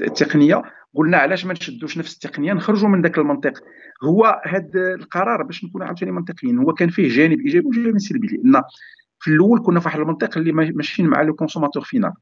التقنيه 0.00 0.62
قلنا 0.94 1.16
علاش 1.16 1.44
ما 1.44 1.52
نشدوش 1.52 1.98
نفس 1.98 2.14
التقنية 2.14 2.52
نخرجوا 2.52 2.88
من 2.88 3.02
ذاك 3.02 3.18
المنطق. 3.18 3.64
هو 4.04 4.42
هذا 4.44 4.94
القرار 4.94 5.42
باش 5.42 5.64
نكون 5.64 5.82
عاوتاني 5.82 6.12
منطقيين 6.12 6.58
هو 6.58 6.74
كان 6.74 6.88
فيه 6.88 7.08
جانب 7.08 7.40
إيجابي 7.40 7.66
وجانب 7.66 7.98
سلبي 7.98 8.26
لأن 8.26 8.62
في 9.18 9.30
الأول 9.30 9.62
كنا 9.62 9.80
في 9.80 9.88
واحد 9.88 10.00
المنطق 10.00 10.38
اللي 10.38 10.52
ماشيين 10.52 11.08
مع 11.08 11.22
le 11.22 11.34
consommateur 11.34 11.84
final. 11.84 12.12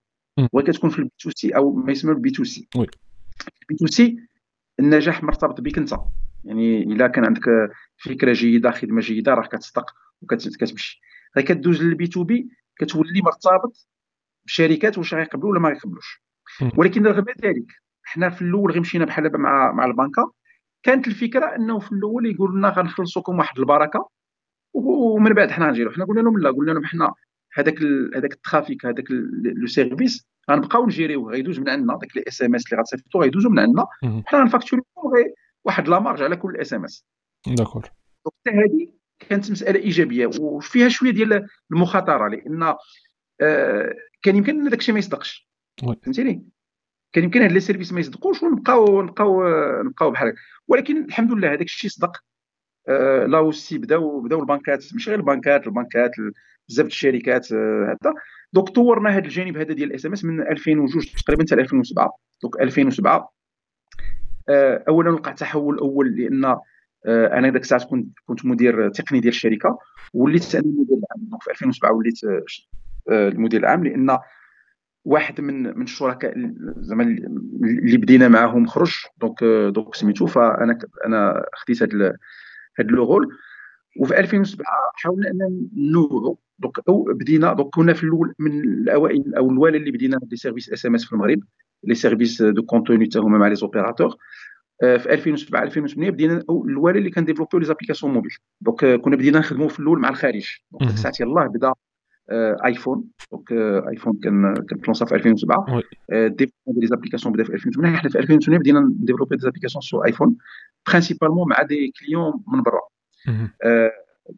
وكتكون 0.52 0.90
في 0.90 0.98
ال 0.98 1.04
B 1.04 1.10
to 1.18 1.30
C 1.30 1.56
أو 1.56 1.72
ما 1.72 1.92
يسمى 1.92 2.12
ال 2.12 2.21
B 2.21 2.30
to 2.30 2.44
C. 2.44 2.68
ال 3.62 3.69
B 3.69 3.76
to 3.78 3.86
C 3.86 4.16
النجاح 4.80 5.22
مرتبط 5.22 5.60
بك 5.60 5.78
أنت. 5.78 5.94
يعني 6.44 6.82
إلا 6.82 7.06
كان 7.06 7.24
عندك 7.24 7.44
فكرة 7.96 8.32
جيدة 8.32 8.70
خدمة 8.70 9.00
جيدة 9.00 9.34
راه 9.34 9.46
كتصدق 9.46 9.94
وكتمشي 10.22 11.00
غير 11.36 11.46
كدوز 11.46 11.82
لل 11.82 11.98
B 11.98 12.06
to 12.06 12.24
B 12.24 12.48
كتولي 12.78 13.22
مرتبط 13.22 13.88
بشركات 14.46 14.98
واش 14.98 15.14
غيقبلوا 15.14 15.50
ولا 15.50 15.60
ما 15.60 15.68
غيقبلوش. 15.68 16.22
ولكن 16.76 17.06
رغم 17.06 17.24
ذلك 17.44 17.66
حنا 18.08 18.30
في 18.30 18.42
الأول 18.42 18.70
غير 18.70 18.80
مشينا 18.80 19.04
بحال 19.04 19.24
دابا 19.24 19.38
مع 19.38 19.72
مع 19.72 19.84
البنكة. 19.84 20.32
كانت 20.82 21.08
الفكرة 21.08 21.46
أنه 21.46 21.78
في 21.78 21.92
الأول 21.92 22.26
يقول 22.26 22.58
لنا 22.58 22.68
غنخلصوكم 22.68 23.38
واحد 23.38 23.58
البركة 23.58 24.08
ومن 24.74 25.32
بعد 25.32 25.50
حنا 25.50 25.66
غنجيو. 25.66 25.90
حنا 25.90 26.04
قلنا 26.04 26.20
لهم 26.20 26.38
لا 26.38 26.50
قلنا 26.50 26.70
لهم 26.70 26.84
حنا 26.84 27.12
هذاك 27.54 27.82
هذاك 28.16 28.32
ال 28.32 28.40
trafic 28.40 28.86
هذاك 28.86 29.04
le 29.56 29.66
service 29.66 30.26
غنبقاو 30.50 30.86
ن 30.86 30.92
gérer 30.92 31.19
يو 31.19 31.30
غيدوز 31.30 31.58
من 31.58 31.68
عندنا 31.68 31.98
داك 31.98 32.16
les 32.16 32.24
SMS 32.28 32.72
اللي 32.72 32.80
غتصيفطو 32.80 33.20
غيدوزو 33.20 33.48
من 33.48 33.58
عندنا. 33.58 33.86
حنا 34.02 34.40
غن 34.40 34.47
facturer 34.47 34.77
يو 34.77 34.84
واحد 35.64 35.88
la 35.88 35.98
marge 35.98 36.22
على 36.22 36.36
كل 36.36 36.56
SMS 36.56 37.06
d'accord 37.46 37.82
حتى 38.26 38.50
هذه 38.50 38.92
كانت 39.18 39.50
مسألة 39.50 39.80
إيجابية 39.80 40.30
وفيها 40.40 40.88
شوية 40.88 41.10
ديال 41.10 41.46
المخاطرة 41.72 42.28
لأن 42.28 42.74
آه 43.40 43.94
كان 44.22 44.36
يمكن 44.36 44.60
إن 44.60 44.68
داك 44.68 44.78
الشيء 44.78 44.92
ما 44.92 44.98
يصدقش. 44.98 45.48
فهمتيني؟ 45.80 46.48
كان 47.12 47.24
يمكن 47.24 47.42
هاد 47.42 47.52
les 47.52 47.60
services 47.60 47.92
ما 47.92 48.00
يصدقوش 48.00 48.42
ونبقاو 48.42 49.02
نبقاو 49.02 49.42
نبقاو 49.82 50.10
بحال 50.10 50.34
ولكن 50.68 51.04
الحمد 51.04 51.32
لله 51.32 51.48
هذاك 51.52 51.62
الشيء 51.62 51.90
صدق. 51.90 52.24
آه 52.88 53.26
là 53.26 53.38
aussi 53.38 53.78
بداو 53.78 54.20
بداو 54.20 54.40
البنكات 54.40 54.84
ماشي 54.92 55.10
غير 55.10 55.18
البنكات 55.18 55.66
البنكات 55.66 56.10
بزاف 56.68 56.86
الشركات 56.86 57.52
آه 57.52 57.96
هذا 58.02 58.14
donc 58.52 58.68
طورنا 58.68 59.10
هذا 59.10 59.24
الجانب 59.24 59.56
هذا 59.56 59.72
ديال 59.72 59.90
ال 59.90 60.06
SMS 60.06 60.24
من 60.24 60.40
2002 60.40 61.04
تقريبا 61.24 61.42
حتى 61.42 61.54
2007 61.54 62.18
donc 62.42 62.60
2007 62.60 63.32
آه 64.48 64.84
اولا 64.88 65.10
وقع 65.10 65.32
تحول 65.32 65.78
أول 65.78 66.16
لأن 66.16 66.44
آه 66.44 66.60
أنا 67.06 67.50
ذاك 67.50 67.62
الساعة 67.62 67.84
كنت 67.84 68.18
كنت 68.26 68.46
مدير 68.46 68.88
تقني 68.88 69.20
ديال 69.20 69.34
الشركة 69.34 69.78
وليت 70.14 70.54
أنا 70.54 70.64
المدير 70.64 70.96
العام. 70.96 71.38
في 71.40 71.50
2007 71.50 71.92
وليت 71.92 72.24
آه، 73.10 73.28
المدير 73.28 73.60
العام 73.60 73.84
لأن 73.84 74.18
واحد 75.08 75.40
من 75.40 75.62
من 75.78 75.82
الشركاء 75.82 76.34
زعما 76.76 77.02
اللي 77.84 77.96
بدينا 77.96 78.28
معاهم 78.28 78.66
خرج. 78.66 78.94
donc 79.20 79.44
donc 79.74 79.94
سميتو 79.94 80.26
فأنا 80.26 80.78
أنا 81.06 81.44
خديت 81.54 81.82
هذا 81.82 82.16
هذا 82.78 82.88
le 82.88 83.04
rôle. 83.04 83.28
وفي 84.00 84.18
2007 84.18 84.66
حاولنا 84.94 85.30
ان 85.30 85.68
نوعوا 85.76 86.34
donc 86.58 86.78
أو 86.88 87.02
بدينا 87.02 87.52
donc 87.52 87.68
كنا 87.74 87.92
في 87.92 88.04
الأول 88.04 88.34
من 88.38 88.64
الأوائل 88.64 89.34
أو 89.34 89.50
الاولى 89.50 89.76
اللي 89.78 89.90
بدينا 89.90 90.18
des 90.22 90.36
services 90.36 90.72
SMS 90.72 91.04
في 91.04 91.12
المغرب. 91.12 91.40
les 91.84 91.94
services 91.94 92.42
de 92.42 92.62
contenu 92.62 93.04
حتى 93.04 93.18
هما 93.18 93.38
مع 93.38 93.48
les 93.48 93.54
opérateurs. 93.54 94.16
في 94.80 95.12
2007 95.12 95.62
2008 95.62 96.10
بدينا 96.10 96.36
الاولى 96.36 96.98
اللي 96.98 97.10
كن 97.10 97.18
développer 97.18 97.60
يو 97.60 97.66
les 97.66 97.75
applications 97.75 98.12
mobiles. 98.12 98.32
donc 98.60 98.84
كنا 99.00 99.16
بدينا 99.16 99.38
نخدموا 99.38 99.68
في 99.68 99.80
الأول 99.80 100.00
مع 100.00 100.08
الخارج. 100.08 100.46
donc 100.72 100.96
ساعات 100.96 101.20
يلاه 101.20 101.46
بدا 101.46 101.72
iPhone 102.64 103.04
donc 103.32 103.52
iPhone 103.88 104.18
كان 104.22 104.54
كان 104.54 104.94
في 104.94 105.14
2007 105.14 105.82
développement 106.10 106.80
des 106.80 106.86
applications 106.86 107.34
بدا 107.34 107.44
في 107.44 107.52
2008 107.52 107.96
حنا 107.96 108.10
في 108.10 108.18
2008 108.18 108.60
بدينا 108.60 108.80
ن 108.80 108.85
développer 108.85 109.36
des 109.36 109.42
applications 109.42 109.82
sur 109.82 110.04
iPhone 110.04 110.36
principalement 110.88 111.48
مع 111.48 111.62
des 111.62 111.92
clients 112.00 112.32
من 112.52 112.62
برا. 112.62 112.80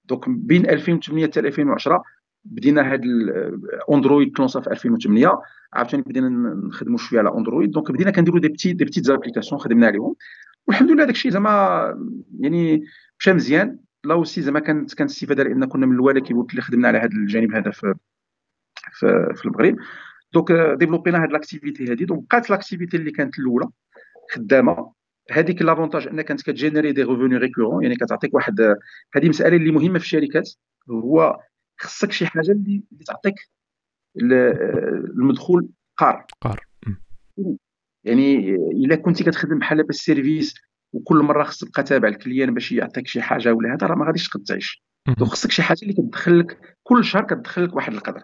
donc 0.09 0.29
بين 0.29 0.71
2008 0.71 1.27
حتى 1.27 1.41
2010 1.41 2.03
بدينا 2.45 2.93
هاد 2.93 3.05
ال 3.05 3.21
Android 3.21 4.37
كي 4.37 4.42
lancer 4.42 4.58
ا 4.58 4.61
في 4.61 4.71
2008 4.71 5.41
عاوتاني 5.73 6.03
بدينا 6.03 6.29
نخدموا 6.69 6.99
شوية 6.99 7.21
على 7.21 7.35
Android 7.39 7.71
donc 7.71 7.93
بدينا 7.93 8.11
كنديروا 8.11 8.41
des 8.41 8.49
petits 8.49 8.73
des 8.73 8.85
petites 8.85 9.05
applications 9.05 9.61
خدمنا 9.61 9.87
عليهم. 9.87 10.15
والحمد 10.67 10.91
لله 10.91 11.05
داك 11.05 11.15
الشيء 11.15 11.31
زعما 11.31 11.85
يعني 12.41 12.85
مشى 13.19 13.33
مزيان. 13.33 13.79
là 14.05 14.15
aussi 14.15 14.43
زعما 14.43 14.61
كانت 14.61 14.95
كانت 14.95 15.11
استفاده 15.11 15.43
لأن 15.43 15.65
كنا 15.65 15.87
من 15.87 15.95
الأول 15.95 16.19
كيف 16.19 16.37
قلت 16.37 16.55
لي 16.55 16.61
خدمنا 16.61 16.89
على 16.89 16.99
هذا 16.99 17.11
الجانب 17.13 17.55
هذا 17.55 17.71
في 17.71 17.95
في, 18.93 19.43
المغرب. 19.45 19.77
donc 20.33 20.53
développer 20.53 21.11
ينا 21.11 21.23
هاد 21.23 21.33
l'activité 21.33 21.91
هادي. 21.91 22.05
donc 22.05 22.23
بقات 22.23 22.51
l'activité 22.51 22.97
اللي 22.97 23.11
كانت 23.11 23.39
الأولى 23.39 23.69
خدامة. 24.33 24.93
هذيك 25.31 25.63
l'avantage 25.63 26.07
انها 26.07 26.23
كانت 26.23 26.43
كت 26.43 26.54
générer 26.54 26.93
des 26.93 27.03
revenus 27.03 27.37
récurrents 27.37 27.83
يعني 27.83 27.97
كتعطيك 27.97 28.35
واحد 28.35 28.61
هذه 29.15 29.29
مسألة 29.29 29.57
اللي 29.57 29.71
مهمة 29.71 29.99
في 29.99 30.05
الشركات. 30.05 30.51
هو 30.91 31.41
خصك 31.79 32.13
شي 32.13 32.27
حاجة 32.27 32.51
اللي, 32.51 32.83
اللي 32.93 33.05
تعطيك 33.07 33.35
المدخول 35.17 35.69
قار. 35.97 36.27
قار. 36.41 36.67
يعني 38.05 38.55
إلا 38.55 38.97
كنتي 38.97 39.25
كتخدم 39.25 39.59
بحال 39.59 39.83
بال 39.83 39.99
service 39.99 40.55
وكل 40.93 41.17
مرة 41.17 41.45
خصك 41.45 41.69
تبقى 41.69 41.83
تابع 41.83 42.09
ال 42.09 42.15
client 42.15 42.55
باش 42.55 42.73
يعطيك 42.73 43.07
شي 43.07 43.23
حاجة 43.23 43.53
ولا 43.53 43.75
هذا 43.75 43.87
راه 43.87 43.95
ما 43.95 44.07
غاديش 44.07 44.29
تقدر 44.29 44.45
تعيش 44.45 44.83
donc 45.19 45.31
خصك 45.31 45.51
شي 45.51 45.63
حاجة 45.63 45.79
اللي 45.83 45.93
كتدخل 45.93 46.39
لك 46.39 46.77
كل 46.83 47.05
شهر 47.05 47.25
كتدخل 47.25 47.65
لك 47.65 47.77
واحد 47.77 47.93
القدر. 47.93 48.23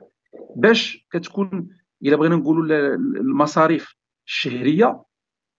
باش 0.57 1.07
كتكون 1.13 1.69
إلا 2.03 2.17
بغينا 2.17 2.37
نقولوا 2.37 2.95
المصاريف 2.97 3.97
الشهرية 4.27 5.05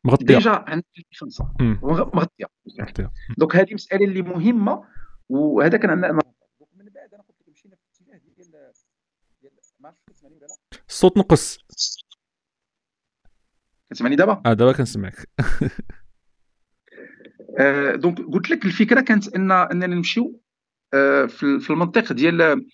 مغطية. 0.04 0.26
déjà 0.26 0.52
عندك 0.68 0.86
خمسة. 1.16 1.54
مغطية. 1.60 2.46
donc 3.38 3.56
هذه 3.56 3.74
مسألة 3.74 4.06
اللي 4.06 4.22
مهمة 4.22 4.84
وهذا 5.30 5.78
كان 5.78 5.90
عندنا 5.90 6.12
من 6.12 6.20
بعد 6.96 7.14
أنا 7.14 7.24
قلت 7.24 7.38
لك 7.42 7.50
مشينا 7.50 7.76
في 7.76 8.02
الاتجاه 8.02 8.34
ديال 8.36 8.52
ديال 9.42 9.52
ما 9.80 9.88
عرفتش 9.90 10.04
كتسمعني 10.10 10.36
ولا 10.36 10.46
لا؟ 10.46 10.80
الصوت 10.90 11.18
نقص. 11.18 11.60
كتسمعني 13.90 14.16
دابا؟ 14.16 14.42
آه 14.46 14.54
دابا 14.54 14.72
كنسمعك. 14.72 15.16
آه 17.60 17.96
donc 17.95 18.22
قلت 18.22 18.50
لك 18.50 18.66
الفكرة 18.66 19.02
كانت 19.02 19.36
ان 19.36 19.52
أننا 19.52 19.88
نمشيو 19.88 20.42
آه 20.94 21.26
في 21.26 21.70
المنطق 21.70 22.14
ديال 22.14 22.68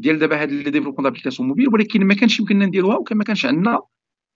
ديال 0.00 0.18
دابا 0.18 0.42
هاد 0.42 0.50
les 0.52 0.70
développements 0.70 1.04
d'applications 1.04 1.48
mobiles 1.48 1.68
ولكن 1.68 2.04
ما 2.04 2.14
كانش 2.14 2.40
يمكننا 2.40 2.66
نديروها 2.66 2.96
وكان 2.96 3.18
ما 3.18 3.24
كانش 3.24 3.46
عندنا 3.46 3.80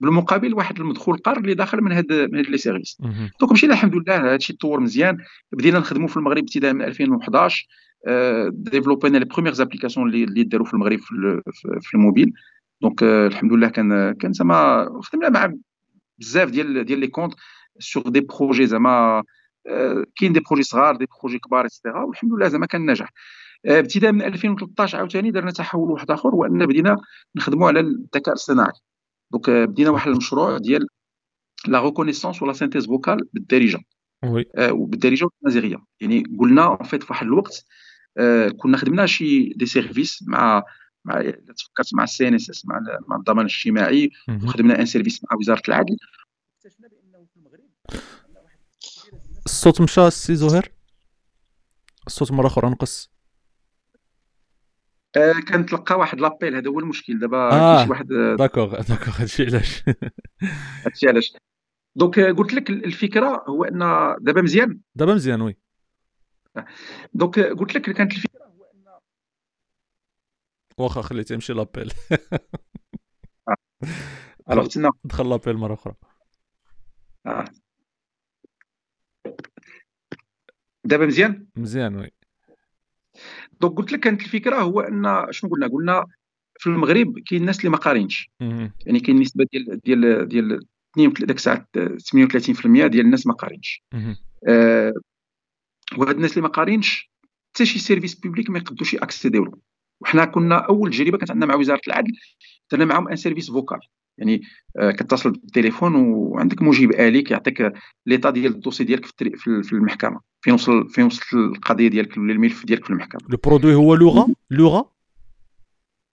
بالمقابل 0.01 0.55
واحد 0.55 0.81
المدخول 0.81 1.19
قار 1.19 1.39
اللي 1.39 1.55
داخل 1.55 1.81
من 1.81 1.93
هاد 1.93 2.13
من 2.13 2.39
هاد 2.39 2.47
les 2.47 2.59
services. 2.59 2.99
donc 3.41 3.53
مشينا 3.53 3.73
الحمد 3.73 3.95
لله 3.95 4.33
هادشي 4.33 4.53
تطور 4.53 4.81
مزيان. 4.81 5.19
بدينا 5.53 5.79
نخدموا 5.79 6.09
في 6.09 6.17
المغرب 6.17 6.39
ابتداء 6.39 6.73
من 6.73 6.83
2011 6.83 7.67
ديفلوبينا 8.51 9.19
les 9.19 9.25
premières 9.25 9.55
applications 9.55 10.07
اللي 10.09 10.25
اللي 10.25 10.43
داروا 10.43 10.67
في 10.67 10.75
المغرب 10.75 10.99
في, 10.99 11.41
في 11.81 11.95
ال 11.95 11.99
mobile. 11.99 12.33
donc 12.83 13.03
الحمد 13.03 13.53
لله 13.53 13.69
كان 13.69 14.13
كان 14.13 14.33
زعما 14.33 14.89
خدمنا 15.03 15.29
مع 15.29 15.53
بزاف 16.19 16.51
ديال 16.51 16.85
ديال 16.85 16.99
les 16.99 17.07
comptes 17.07 17.35
sur 17.79 18.09
des 18.09 18.21
projets 18.21 18.67
زعما 18.67 19.23
كاين 20.17 20.33
des 20.33 20.41
projets 20.41 20.63
صغار 20.63 20.97
des 20.97 21.07
projets 21.21 21.39
كبار 21.39 21.65
et 21.65 21.75
cetera 21.75 22.05
والحمد 22.05 22.33
لله 22.33 22.49
زعما 22.49 22.67
كان 22.67 22.91
نجاح 22.91 23.13
ابتداء 23.67 24.13
من 24.13 24.23
2013 24.23 24.99
عاوتاني 24.99 25.31
درنا 25.31 25.51
تحول 25.51 25.91
واحد 25.91 26.11
آخر 26.11 26.29
هو 26.29 26.45
ان 26.45 26.67
بدينا 26.67 26.97
نخدموا 27.37 27.69
على 27.69 27.81
الذكاء 27.81 28.29
الاصطناعي. 28.29 28.73
donc 29.33 29.51
بدينا 29.51 29.91
واحد 29.91 30.11
المشروع 30.11 30.59
ديال 30.59 30.87
la 31.69 31.81
reconnaissance 31.85 32.43
و 32.43 32.46
la 32.46 32.53
synthèse 32.53 32.87
vocale 32.87 33.29
بالدارجة. 33.33 33.79
oui 34.25 34.47
وبالدارجة 34.71 35.25
والمازيغيه 35.25 35.77
يعني 36.01 36.23
قلنا 36.41 36.65
en 36.65 36.83
fait 36.83 37.03
في 37.03 37.13
واحد 37.13 37.27
الوقت 37.27 37.65
آه 38.19 38.49
كنا 38.49 38.77
خدمنا 38.77 39.07
شي 39.07 39.49
des 39.49 39.67
services 39.67 40.25
مع 40.27 40.63
مع 41.05 41.31
تفكرت 41.57 41.95
مع 41.95 42.05
ال 42.05 42.29
CNSS 42.29 42.67
مع 42.67 42.81
مع 43.09 43.17
الضمان 43.17 43.47
الاجتماعي 43.47 44.11
وخدمنا 44.45 44.81
un 44.81 44.87
service 44.87 45.25
مع 45.25 45.39
وزارة 45.39 45.63
العدل. 45.69 45.97
اكتشفنا 46.57 46.89
بانه 46.89 47.27
في 47.35 47.37
المغرب 47.37 47.61
الصوت 49.47 49.81
مشى 49.81 50.07
السي 50.07 50.35
زهير؟ 50.35 50.73
الصوت 52.07 52.33
مرة 52.33 52.47
أخرى 52.47 52.71
نقص 52.71 53.09
آه 53.09 53.14
كنتلقى 55.49 55.99
واحد 55.99 56.21
l'appel 56.21 56.57
هذا 56.57 56.71
هو 56.71 56.79
المشكل. 56.79 57.19
دابا 57.19 57.53
آه 57.53 57.77
كاين 57.77 57.91
واحد 57.91 58.07
d'accord 58.39 58.81
d'accord 58.81 59.21
هادشي 59.21 59.47
علاش؟ 59.47 59.83
هادشي 60.87 61.09
علاش. 61.09 61.37
donc 61.97 62.21
قلت 62.21 62.55
لك 62.55 62.71
الفكرة 62.71 63.45
هو 63.49 63.65
أن 63.65 63.79
دابا 64.21 64.43
مزيان. 64.43 64.81
دابا 64.95 65.15
مزيان 65.15 65.41
oui. 65.41 65.57
donc 67.15 67.39
قلت 67.41 67.75
لك 67.75 67.91
كانت 67.91 68.13
الفكرة 68.13 68.45
هو 68.45 68.65
أن 68.65 68.99
واخا 70.79 71.03
خليتي 71.03 71.35
يمشي 71.35 71.53
l'appel. 71.53 71.93
alors 74.51 74.67
تسنى 74.67 74.89
دخل 75.05 75.31
l'appel 75.31 75.57
مرة 75.57 75.75
أخرى. 75.75 75.95
آه. 77.27 77.45
دابا 80.85 81.07
مزيان؟ 81.07 81.47
مزيان 81.57 81.97
oui. 81.97 82.11
donc 83.61 83.77
قلت 83.79 83.93
لك 83.93 84.01
كانت 84.01 84.23
الفكرة 84.23 84.57
هو 84.57 84.81
أن 84.81 85.27
شنو 85.31 85.51
قلنا؟ 85.51 85.67
قلنا 85.67 86.07
في 86.59 86.67
المغرب 86.67 87.19
كاين 87.19 87.41
الناس 87.41 87.59
اللي 87.59 87.71
ما 87.71 87.77
قارينش. 87.77 88.31
يعني 88.87 89.01
كاين 89.01 89.21
نسبة 89.21 89.47
ديال 89.53 89.81
ديال 90.29 90.29
ديال 90.97 91.13
داك 91.13 91.37
الساعة 91.37 91.67
38% 91.77 92.87
ديال 92.87 93.01
الناس 93.01 93.27
ما 93.27 93.35
قارينش. 93.35 93.83
آه 94.49 94.95
وهاد 95.99 96.15
الناس 96.17 96.31
اللي 96.31 96.43
ما 96.43 96.49
قارينش 96.49 97.11
حتى 97.55 97.67
شي 97.67 97.79
service 97.79 98.15
public 98.15 98.51
ما 98.51 98.59
يقدوش 98.59 98.95
ياكسيديو 98.95 99.61
وحنا 100.01 100.25
كنا 100.25 100.57
أول 100.59 100.91
تجربة 100.91 101.19
كانت 101.19 101.31
عندنا 101.31 101.47
مع 101.47 101.55
وزارة 101.55 101.81
العدل 101.87 102.13
درنا 102.73 102.85
معاهم 102.85 103.09
un 103.09 103.17
service 103.17 103.51
vocal 103.51 103.79
يعني 104.19 104.43
آه 104.77 104.91
كتصل 104.91 105.31
بالتليفون 105.31 105.95
وعندك 105.95 106.63
مجيب 106.63 106.93
آلي 106.93 107.23
كيعطيك 107.23 107.73
l'état 108.07 108.31
ديال 108.31 108.55
ال 108.55 108.58
dossier 108.58 108.85
ديالك 108.85 109.07
في 109.43 109.73
المحكمة. 109.73 110.21
فين 110.45 110.55
وصل 110.55 110.89
فين 110.89 111.05
وصل 111.05 111.37
القضية 111.37 111.89
ديالك 111.89 112.17
ولا 112.17 112.33
الملف 112.33 112.65
ديالك 112.65 112.85
في 112.85 112.91
المحكمة. 112.91 113.21
le 113.29 113.39
produit 113.45 113.75
هو 113.75 113.95
لغه 113.95 114.35
لغه 114.51 114.93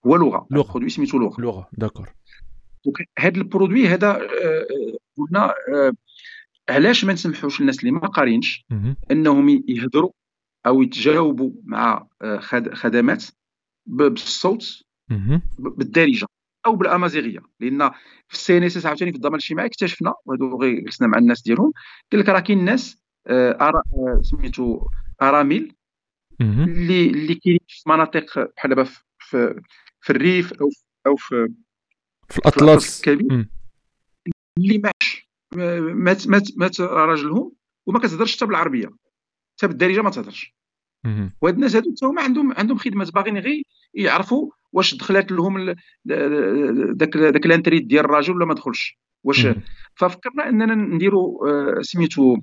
هو 0.05 0.15
لغة. 0.15 0.47
لغة. 0.51 0.71
produit 0.72 0.89
سميتو 0.89 1.17
لغة. 1.17 1.41
لغة. 1.41 1.69
d'accord 1.74 2.09
donc 2.86 3.09
هذا 3.19 3.38
ال 3.38 3.44
produit 3.44 3.88
هذا 3.88 4.27
قلنا 5.17 5.53
علاش 6.69 7.05
ما 7.05 7.13
نسمحوش 7.13 7.59
للناس 7.59 7.79
اللي 7.79 7.91
ما 7.91 7.99
قارينش 7.99 8.65
إنهم 9.11 9.63
يهضروا 9.67 10.11
أو 10.65 10.82
يتجاوبوا 10.82 11.51
مع 11.63 12.07
خدمات 12.73 13.23
بالصوت 13.86 14.84
بالدارجة 15.59 16.27
أو 16.65 16.75
بالأمازيغية. 16.75 17.39
لأن 17.59 17.89
في 18.27 18.34
ال 18.34 18.57
CNSS 18.57 18.86
عاوتاني 18.86 19.11
في 19.11 19.17
الضمان 19.17 19.36
الاجتماعي 19.36 19.67
اكتشفنا 19.67 20.13
وهذو 20.25 20.61
غير 20.61 20.79
جلسنا 20.79 21.07
مع 21.07 21.17
الناس 21.17 21.41
ديالهم 21.41 21.71
قال 22.11 22.21
لك 22.21 22.29
راه 22.29 22.39
كاين 22.39 22.65
ناس 22.65 22.97
أرا... 22.97 23.01
سميتو 24.22 24.88
أراميل 25.22 25.76
اللي 26.41 27.09
اللي 27.09 27.36
كاين 27.36 27.59
في 27.67 27.89
مناطق 27.89 28.51
بحال 28.57 28.69
دابا 28.69 28.84
في 29.19 29.61
في 30.01 30.09
الريف 30.09 30.53
أو 30.53 30.69
أو 31.07 31.15
في 31.15 31.53
في 32.30 32.39
الأطلس 32.39 32.99
الكبير. 32.99 33.47
اللي 34.57 34.78
ماش 34.78 35.30
مات 35.93 36.28
مات 36.28 36.47
مات 36.57 36.82
راجلهم 36.82 37.51
وما 37.86 37.99
كتهضرش 37.99 38.36
حتى 38.38 38.45
بالعربية. 38.45 38.89
حتى 39.57 39.67
بالدارجة 39.67 40.01
ما 40.01 40.09
تهضرش. 40.09 40.55
وهاد 41.41 41.53
الناس 41.53 41.76
هادو 41.76 41.91
حتى 41.91 42.05
هما 42.05 42.22
عندهم 42.22 42.53
عندهم 42.53 42.78
خدمات. 42.78 43.13
باغيين 43.13 43.37
غير 43.37 43.63
يعرفوا 43.93 44.51
واش 44.71 44.96
دخلت 44.96 45.32
لهم 45.32 45.75
داك 46.05 47.17
داك 47.17 47.46
la 47.46 47.53
retraite 47.53 47.83
ديال 47.83 48.05
الراجل 48.05 48.36
ولا 48.36 48.46
ما 48.46 48.54
دخلش. 48.54 49.00
واش 49.24 49.47
ففكرنا 49.96 50.50
أننا 50.50 50.75
نديروا 50.75 51.82
سميتو 51.82 52.37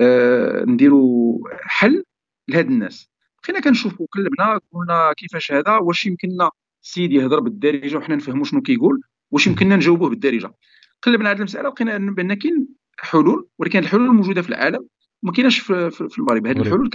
آه 0.00 0.64
نديروا 0.64 1.38
حل 1.62 2.04
لهاد 2.48 2.66
الناس. 2.66 3.10
بقينا 3.42 3.60
كنشوفوا 3.60 4.06
قلبنا 4.12 4.60
قلنا 4.72 5.12
كيفاش 5.16 5.52
هذا 5.52 5.76
واش 5.76 6.06
يمكننا 6.06 6.50
السيد 6.82 7.12
يهضر 7.12 7.40
بالدارجة 7.40 7.96
وحنا 7.96 8.16
نفهموا 8.16 8.44
شنو 8.44 8.62
كيقول 8.62 9.00
واش 9.30 9.46
يمكننا 9.46 9.76
نجاوبوه 9.76 10.08
بالدارجة. 10.08 10.52
قلبنا 11.02 11.30
هذه 11.30 11.38
المسألة 11.38 11.68
لقينا 11.68 11.98
بأن 11.98 12.34
كاين 12.34 12.68
حلول 12.98 13.48
ولكن 13.58 13.78
الحلول 13.78 14.14
موجودة 14.14 14.42
في 14.42 14.48
العالم 14.48 14.86
ما 15.22 15.32
كايناش 15.32 15.58
في, 15.58 15.90
في 15.90 16.18
المغرب. 16.18 16.46
هذه 16.46 16.58
الحلول 16.58 16.90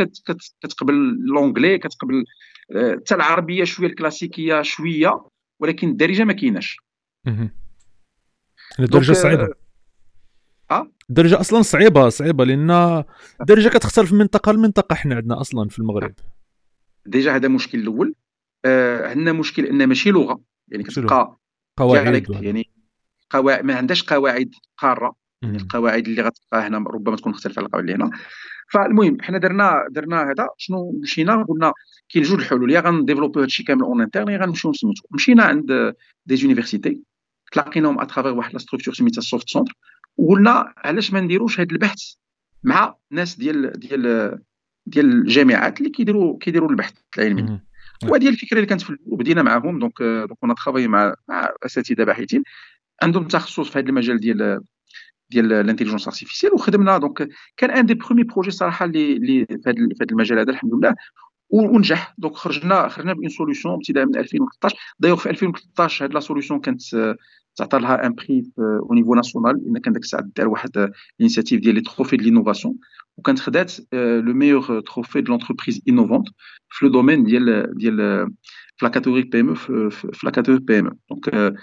كتقبل 0.61 1.17
لونجلي 1.19 1.77
كتقبل 1.77 2.25
حتى 2.69 3.15
العربية 3.15 3.63
شوية 3.63 3.87
الكلاسيكية 3.87 4.61
شوية 4.61 5.21
ولكن 5.59 5.89
الدارجة 5.89 6.23
ما 6.23 6.33
كايناش. 6.33 6.77
الدرجه 8.79 9.13
صعيبة. 9.13 9.43
آه 9.43 9.60
الدرجه 11.09 11.39
أصلا 11.39 11.61
صعيبة 11.61 12.09
صعيبة 12.09 12.45
لأن 12.45 13.03
الدرجه 13.41 13.69
كتختلف 13.69 14.13
من 14.13 14.19
منطقة 14.19 14.51
لمنطقة 14.51 14.95
حنا 14.95 15.15
عندنا 15.15 15.41
أصلا 15.41 15.69
في 15.69 15.79
المغرب. 15.79 16.13
déjà 17.05 17.35
هذا 17.35 17.47
المشكل 17.47 17.79
الأول. 17.79 18.15
آه 18.65 19.09
عندنا 19.09 19.31
مشكل 19.31 19.65
أن 19.65 19.87
ماشي 19.87 20.11
لغة. 20.11 20.41
يعني 20.67 20.83
كتبقى 20.83 21.37
قواعد 21.77 22.27
يعني 22.29 22.69
قواعد 23.29 23.65
ما 23.65 23.75
عندهاش 23.75 24.03
قواعد 24.03 24.51
قارة. 24.77 25.15
يعني 25.41 25.57
القواعد 25.57 26.07
اللي 26.07 26.21
غتلقاها 26.21 26.67
هنا 26.67 26.77
ربما 26.77 27.15
تكون 27.15 27.31
مختلفة 27.31 27.59
على 27.59 27.65
القواعد 27.65 27.89
اللي 27.89 28.03
هنا. 28.03 28.11
فالمهم 28.73 29.17
حنا 29.21 29.37
درنا 29.37 29.85
درنا 29.91 30.21
هذا. 30.31 30.47
شنو 30.57 30.99
مشينا؟ 31.01 31.43
قلنا 31.43 31.73
كاين 32.09 32.25
جوج 32.25 32.39
الحلول. 32.39 32.71
يا 32.71 32.79
غنديفلوبيو 32.79 33.41
هادشي 33.41 33.63
كامل 33.63 33.81
en 33.81 34.01
interne 34.01 34.27
يا 34.29 34.37
غنمشيو 34.37 34.71
نسميتو 34.71 35.03
مشينا 35.11 35.43
عند 35.43 35.95
des 36.25 36.35
universités 36.35 36.99
تلاقيناهم 37.51 37.99
à 37.99 38.03
travers 38.03 38.33
واحد 38.33 38.53
la 38.53 38.59
structure 38.59 38.93
سميتها 38.93 39.19
ال 39.19 39.25
Soft 39.25 39.49
Centre 39.49 39.73
وقلنا 40.17 40.73
علاش 40.77 41.13
ما 41.13 41.21
نديروش 41.21 41.59
هذا 41.59 41.71
البحث 41.71 42.13
مع 42.63 42.95
ناس 43.11 43.35
ديال 43.35 43.71
ديال 43.79 44.39
ديال 44.85 45.05
الجامعات 45.05 45.79
اللي 45.79 45.89
كيديروا 45.89 46.37
كيديروا 46.39 46.69
البحث 46.69 46.93
العلمي. 47.17 47.59
وهذه 48.03 48.29
الفكرة 48.29 48.57
اللي 48.57 48.67
كانت 48.67 48.81
في 48.81 48.97
بدينا 49.05 49.43
معاهم. 49.43 49.79
donc 49.79 50.01
donc 50.01 50.37
on 50.43 50.53
a 50.53 50.57
travaillé 50.57 50.87
مع 50.87 51.15
مع 51.29 51.49
أساتذة 51.65 52.03
باحثين. 52.03 52.43
عندهم 53.03 53.27
تخصص 53.27 53.69
في 53.69 53.79
هذا 53.79 53.89
المجال 53.89 54.19
ديال 54.19 54.61
ديال 55.29 55.53
l'intelligence 55.53 56.07
artificielle 56.07 56.53
وخدمنا. 56.53 56.97
donc 56.97 57.29
كان 57.57 57.71
un 57.71 57.85
des 57.85 57.93
premiers 57.93 58.23
projets 58.23 58.51
صراحة 58.51 58.85
اللي 58.85 59.13
اللي 59.13 59.45
في 59.45 59.63
هذا 59.67 60.11
المجال 60.11 60.39
هذا 60.39 60.51
الحمد 60.51 60.73
لله 60.73 60.95
ونجح. 61.49 62.13
donc 62.17 62.35
خرجنا 62.35 62.87
خرجنا 62.87 63.13
ب 63.13 63.17
une 63.17 63.29
solution 63.29 63.73
ابتداء 63.75 64.05
من 64.05 64.15
2013 64.17 64.77
دايوغ 64.99 65.17
في 65.17 65.29
2013 65.29 66.05
هذه 66.05 66.11
la 66.11 66.19
solution 66.19 66.59
كانت 66.59 66.81
تعطى 67.55 67.79
لها 67.79 68.05
un 68.05 68.13
prix 68.13 68.43
au 68.59 68.93
niveau 68.93 69.15
national 69.15 69.63
لأن 69.65 69.77
كان 69.77 69.93
ديك 69.93 70.03
الساعة 70.03 70.29
دار 70.35 70.47
واحد 70.47 70.89
l'initiative 71.19 71.61
ديال 71.61 71.75
les 71.75 71.81
trophées 71.81 72.17
ديال 72.17 72.27
l'innovation 72.27 72.75
وكانت 73.17 73.39
خدات 73.39 73.73
le 73.93 74.33
meilleur 74.33 74.81
trophée 74.81 75.21
de 75.21 75.31
l'entreprise 75.31 75.81
innovante 75.89 76.27
في 76.69 76.85
le 76.85 76.91
domaine 76.91 77.23
ديال 77.23 77.77
ديال 77.77 78.27
في 78.75 78.85
la 78.85 78.89
catégorie 78.89 79.23
PME 79.23 79.55
في 79.89 80.19
la 80.23 80.31
catégorie 80.31 80.63
PME 80.63 80.87
donc 80.87 81.55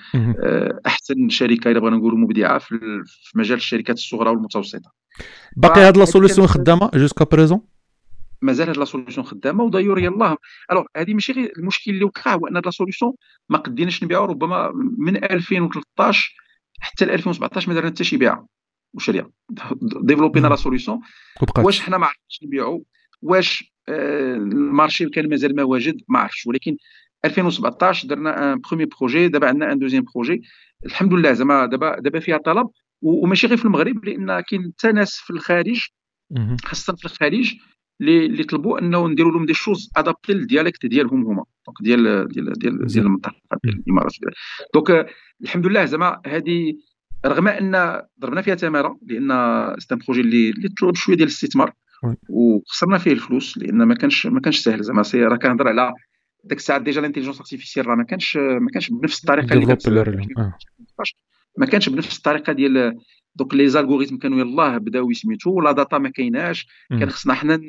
أحسن 0.86 1.28
شركة 1.28 1.70
إلا 1.70 1.80
بغينا 1.80 1.96
نقولوا 1.96 2.18
مبدعة 2.18 2.58
في 2.58 3.32
مجال 3.34 3.56
الشركات 3.56 3.96
الصغرى 3.96 4.30
والمتوسطة. 4.30 4.92
باقي 5.56 5.80
هاد 5.80 5.96
la 5.96 6.04
solution 6.04 6.46
خدامة 6.46 6.90
jusqu'à 6.94 7.24
présent 7.24 7.60
مازال 8.42 8.68
هاد 8.68 8.76
la 8.76 8.84
solution 8.84 9.26
خدامة 9.26 9.64
و 9.64 9.68
d'ailleurs 9.68 9.98
يلاه. 9.98 10.36
alors 10.72 10.84
هذه 10.96 11.14
ماشي 11.14 11.32
غير 11.32 11.52
المشكل 11.58 11.90
اللي 11.90 12.04
وقع 12.04 12.34
هو 12.34 12.46
أن 12.46 12.62
la 12.64 12.70
solution 12.70 13.12
ما 13.48 13.58
قديناش 13.58 14.04
نبيعو 14.04 14.24
ربما 14.24 14.72
من 14.98 15.24
2013 15.24 16.34
حتى 16.80 17.04
ل 17.04 17.10
2017 17.10 17.68
ما 17.68 17.74
درنا 17.74 17.90
حتى 17.90 18.04
شي 18.04 18.16
بيعة. 18.16 18.46
وشريه 18.94 19.30
ديفلوبينا 20.02 20.48
la 20.48 20.56
solution 20.56 21.00
واش 21.58 21.80
حنا 21.80 21.98
ما 21.98 22.06
عرفناش 22.06 22.40
نبيعو؟ 22.42 22.84
واش 23.22 23.72
آه، 23.88 24.34
ال 24.34 24.45
marché 24.45 25.08
كان 25.08 25.28
مازال 25.28 25.56
ما 25.56 25.62
واجد؟ 25.62 26.00
ما 26.08 26.18
عرفتش. 26.18 26.46
ولكن 26.46 26.76
2017 27.24 28.08
درنا 28.08 28.52
un 28.52 28.60
premier 28.60 28.84
projet 28.84 29.28
دابا 29.28 29.48
عندنا 29.48 29.72
un 29.72 29.78
deuxième 29.78 30.04
projet 30.14 30.42
الحمد 30.86 31.12
لله 31.12 31.32
زعما 31.32 31.66
دابا 31.66 32.00
دابا 32.00 32.20
فيها 32.20 32.38
طلب. 32.38 32.68
وماشي 33.02 33.46
غير 33.46 33.56
في 33.56 33.64
المغرب 33.64 34.04
لأن 34.04 34.40
كاين 34.40 34.72
حتى 34.78 34.92
ناس 34.92 35.16
في 35.16 35.30
الخارج 35.30 35.88
خاصة 36.64 36.96
في 36.96 37.04
الخارج 37.04 37.54
اللي 38.00 38.44
طلبوا 38.44 38.78
انه 38.78 39.08
نديروا 39.08 39.32
لهم 39.32 39.46
des 39.46 39.54
choses 39.54 39.90
adaptées 39.96 40.32
لل 40.32 40.43
dialecte 40.43 40.86
ديالهم 40.86 41.26
هما. 41.26 41.44
donc 41.66 41.76
ديال 41.82 42.28
ديال 42.28 42.52
ديال 42.52 42.86
ديال 42.86 43.06
المنطقة 43.06 43.34
ديال 43.64 43.82
الإمارات. 43.86 44.12
donc 44.74 45.06
الحمد 45.42 45.66
لله 45.66 45.84
زعما 45.84 46.20
هذه 46.26 46.74
رغم 47.26 47.48
ان 47.48 48.02
ضربنا 48.20 48.42
فيها 48.42 48.54
تمارة 48.54 48.98
لأن 49.06 49.30
c'est 49.78 50.06
un 50.06 50.10
projet 50.10 50.20
اللي 50.20 50.50
اللي 50.50 50.68
طلب 50.68 50.94
شوية 50.94 51.16
ديال 51.16 51.28
الاستثمار. 51.28 51.72
وخسرنا 52.28 52.98
فيه 52.98 53.12
الفلوس 53.12 53.58
لأن 53.58 53.82
ما 53.82 53.94
كانش 53.94 54.26
ما 54.26 54.40
كانش 54.40 54.58
سهل 54.58 54.82
زعما. 54.82 55.02
راه 55.14 55.36
كنهضر 55.36 55.68
على 55.68 55.92
ديك 56.44 56.58
الساعة 56.58 56.78
déjà 56.78 57.00
l'intelligence 57.00 57.38
artificielle 57.40 57.86
راه 57.86 57.94
ما 57.94 58.04
كانش 58.04 58.36
ما 58.36 58.70
كانش 58.72 58.90
بنفس 58.90 59.20
الطريقة 59.20 59.54
اللي 59.54 59.66
كانت 59.66 59.88
ما 61.58 61.66
كانش 61.66 61.88
بنفس 61.88 62.16
الطريقة 62.16 62.52
ديال 62.52 62.98
donc 63.36 63.54
les 63.54 63.68
algorithmes 63.68 64.16
كانوا 64.16 64.38
يلاه 64.38 64.78
بداو 64.78 65.10
يسميتو 65.10 65.60
la 65.60 65.72
data 65.72 65.98
ما 65.98 66.08
كايناش. 66.08 66.66
كان 66.90 67.10
خصنا 67.10 67.34
حنا 67.34 67.60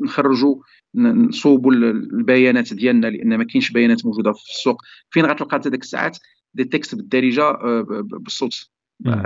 نخرجوا 0.00 0.56
نصوبوا 0.94 1.72
البيانات 1.72 2.74
ديالنا 2.74 3.06
لأن 3.06 3.38
ما 3.38 3.44
كاينش 3.44 3.70
بيانات 3.70 4.06
موجودة 4.06 4.32
في 4.32 4.50
السوق. 4.50 4.82
فين 5.10 5.26
غتلقى 5.26 5.56
انت 5.56 5.68
ديك 5.68 5.82
الساعات؟ 5.82 6.18
des 6.54 6.64
textes 6.64 6.94
بالدارجة 6.94 7.42
آه، 7.42 7.86
بالصوت. 8.20 8.70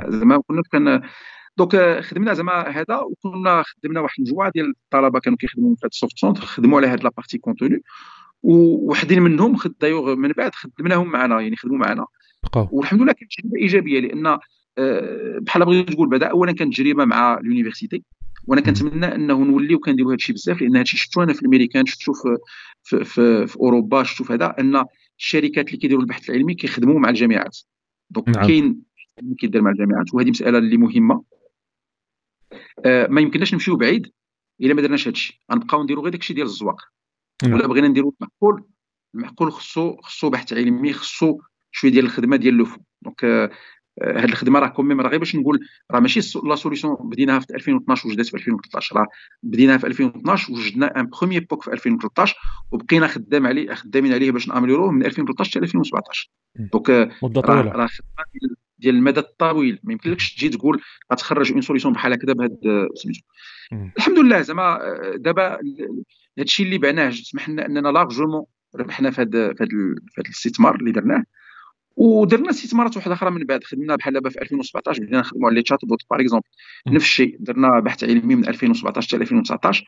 زعما 0.09 0.43
كنا 0.47 0.63
كان 0.73 1.03
donc 1.57 2.01
خدمنا 2.01 2.35
زعما 2.35 2.69
هذا 2.69 2.97
وكنا 2.97 3.63
خدمنا 3.63 4.01
واحد 4.01 4.15
المجموعه 4.19 4.51
ديال 4.51 4.75
الطلبة 4.85 5.21
كانوا 5.21 5.39
كيخدموا 5.39 5.75
في 5.75 5.81
هذا 5.81 5.89
ال 5.89 5.95
Soft 5.95 6.19
Centre 6.19 6.43
خدموا 6.43 6.79
على 6.79 6.87
هذه 6.87 7.01
la 7.01 7.10
partie 7.10 7.39
contenu 7.39 7.83
ووحدين 8.43 9.23
منهم 9.23 9.57
دايوغ 9.81 10.15
من 10.15 10.33
بعد 10.33 10.55
خدمناهم 10.55 11.11
معنا 11.11 11.41
يعني 11.41 11.57
خدموا 11.57 11.79
معنا. 11.79 12.07
والحمد 12.57 13.03
لله 13.03 13.13
كانت 13.13 13.33
تجربه 13.33 13.57
إيجابية 13.57 14.01
لأن 14.01 14.27
آه، 14.27 14.41
بحال 15.41 15.65
بغيت 15.65 15.93
تقول 15.93 16.09
بعدا 16.09 16.27
اولا 16.27 16.53
كانت 16.53 16.75
تجربه 16.75 17.05
مع 17.05 17.39
ال 17.39 17.45
université 17.45 18.05
وأنا 18.47 18.61
كنتمنى 18.61 19.15
أنه 19.15 19.45
نوليو 19.45 19.79
كنديروا 19.79 20.11
هذا 20.11 20.17
الشيء 20.17 20.35
بزاف 20.35 20.61
لأن 20.61 20.71
هذا 20.71 20.83
الشيء 20.83 21.01
شفتو 21.01 21.23
أنا 21.23 21.33
في 21.33 21.43
الأمريكان 21.43 21.87
شفتو 21.87 22.13
في 22.13 22.37
في, 22.83 23.05
في, 23.05 23.47
في 23.47 23.57
أوروبا 23.57 24.03
شفتو 24.03 24.25
في 24.25 24.33
هذا 24.33 24.55
أن 24.59 24.85
الشركات 25.19 25.67
اللي 25.67 25.79
كيديروا 25.79 26.03
البحث 26.03 26.31
العلمي 26.31 26.55
كيخدموا 26.55 26.99
مع 26.99 27.09
الجامعات. 27.09 27.59
donc 28.11 28.29
نعم. 28.29 28.47
كاين 28.47 28.83
كيدير 29.39 29.63
مع 29.63 29.71
الجامعات 29.71 30.15
وهذه 30.15 30.31
مسألة 30.31 30.59
اللي 30.59 30.77
مهمة. 30.77 31.25
آه 32.85 33.07
ما 33.07 33.21
يمكنناش 33.21 33.55
نمشيو 33.55 33.77
بعيد 33.77 34.13
إلا 34.61 34.75
ما 34.75 34.83
درناش 34.83 35.03
هذا 35.03 35.13
الشيء 35.13 35.37
غنبقاو 35.53 35.83
نديروا 35.83 36.03
غير 36.03 36.13
داك 36.13 36.21
الشيء 36.21 36.37
ديال 36.37 36.47
الزواق. 36.47 36.81
نعم. 37.43 37.53
ولا 37.53 37.67
بغينا 37.67 37.89
نديروا 37.89 38.13
المعقول 38.21 38.65
المعقول 39.15 39.53
خصو 39.53 39.97
خصو 39.97 40.31
بحث 40.31 40.53
علمي 40.53 40.93
خصو 40.93 41.39
شوية 41.73 41.91
ديال 41.91 42.05
الخدمة 42.05 42.37
ديال 42.37 42.55
لو 42.55 42.67
donc 43.03 43.25
آه 43.25 43.51
هذه 44.03 44.25
الخدمة 44.25 44.59
راه 44.59 44.69
quand 44.69 44.87
même 44.87 45.01
راه 45.01 45.09
غير 45.09 45.19
باش 45.19 45.37
نقول 45.37 45.61
راه 45.91 46.01
ماشي 46.01 46.41
la 46.45 46.57
solution 46.57 46.97
بديناها 47.01 47.39
في 47.39 47.55
2012 47.55 48.09
وجدت 48.09 48.27
في 48.27 48.35
2013 48.35 48.97
راه 48.97 49.07
بديناها 49.43 49.79
في 49.79 49.87
2012 49.87 50.53
وجدنا 50.53 51.01
un 51.01 51.07
premier 51.09 51.41
POC 51.41 51.63
في 51.63 51.73
2013 51.73 52.37
وبقينا 52.73 53.07
خدام 53.07 53.47
عليه 53.47 53.75
خدامين 53.75 54.13
عليه 54.13 54.31
باش 54.31 54.49
ن 54.49 54.52
améliorer 54.52 54.84
وه 54.84 54.91
من 54.91 55.07
2013 55.07 55.51
حتى 55.51 55.59
2017 55.59 56.31
donc 56.73 56.91
راه 56.91 57.63
راه 57.63 57.87
خدمة 57.87 58.57
ديال 58.79 58.95
المدى 58.95 59.21
الطويل. 59.21 59.81
ما 59.85 59.93
يمكنلكش 59.93 60.35
تجي 60.35 60.49
تقول 60.49 60.81
غتخرج 61.13 61.53
une 61.53 61.61
solution 61.61 61.95
بحال 61.95 62.13
هكذا 62.13 62.33
بهذا 62.33 62.89
سميتو. 62.95 63.21
الحمد 63.97 64.19
لله 64.19 64.41
زعما 64.41 64.79
دابا 65.17 65.53
هذا 65.53 65.61
الشيء 66.39 66.67
اللي 66.67 66.79
بعناه 66.79 67.11
سمح 67.11 67.49
لنا 67.49 67.67
أننا 67.67 67.89
largement 67.89 68.45
ربحنا 68.77 69.11
في 69.11 69.21
هذا 69.21 69.55
في 69.55 69.63
هذا 69.63 70.29
الاستثمار 70.29 70.75
اللي 70.75 70.93
درناه. 70.93 71.25
ودرنا 71.99 72.51
استثمارات 72.51 72.97
واحدة 72.97 73.15
أخرى 73.15 73.31
من 73.31 73.45
بعد 73.45 73.65
خدمنا 73.65 73.97
بحال 73.97 74.15
دابا 74.15 74.31
في 74.31 74.43
2017 74.43 75.03
بدينا 75.03 75.21
نخدموا 75.21 75.49
على 75.49 75.57
les 75.57 75.63
chatbots 75.63 76.03
par 76.11 76.21
exemple 76.21 76.49
نفس 76.87 77.05
الشيء 77.05 77.37
درنا 77.41 77.81
بحث 77.81 78.05
علمي 78.05 78.35
من 78.35 78.49
2017 78.49 79.09
حتى 79.09 79.17
2019 79.17 79.85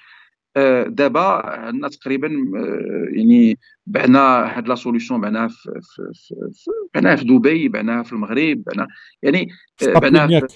آه، 0.56 0.82
دابا 0.82 1.20
عندنا 1.46 1.88
تقريبا 1.88 2.28
آه، 2.28 3.18
يعني 3.18 3.58
بعنا 3.86 4.18
هاد 4.58 4.68
la 4.68 4.74
solution 4.74 5.20
بعناها 5.20 5.48
في, 5.48 5.70
في, 5.82 6.12
في 6.52 6.70
بعناها 6.94 7.16
في 7.16 7.24
دبي 7.24 7.68
بعناها 7.68 8.02
في 8.02 8.12
المغرب 8.12 8.62
بعناها 8.66 8.88
يعني 9.22 9.48
آه، 9.82 9.98
بعناها 9.98 10.46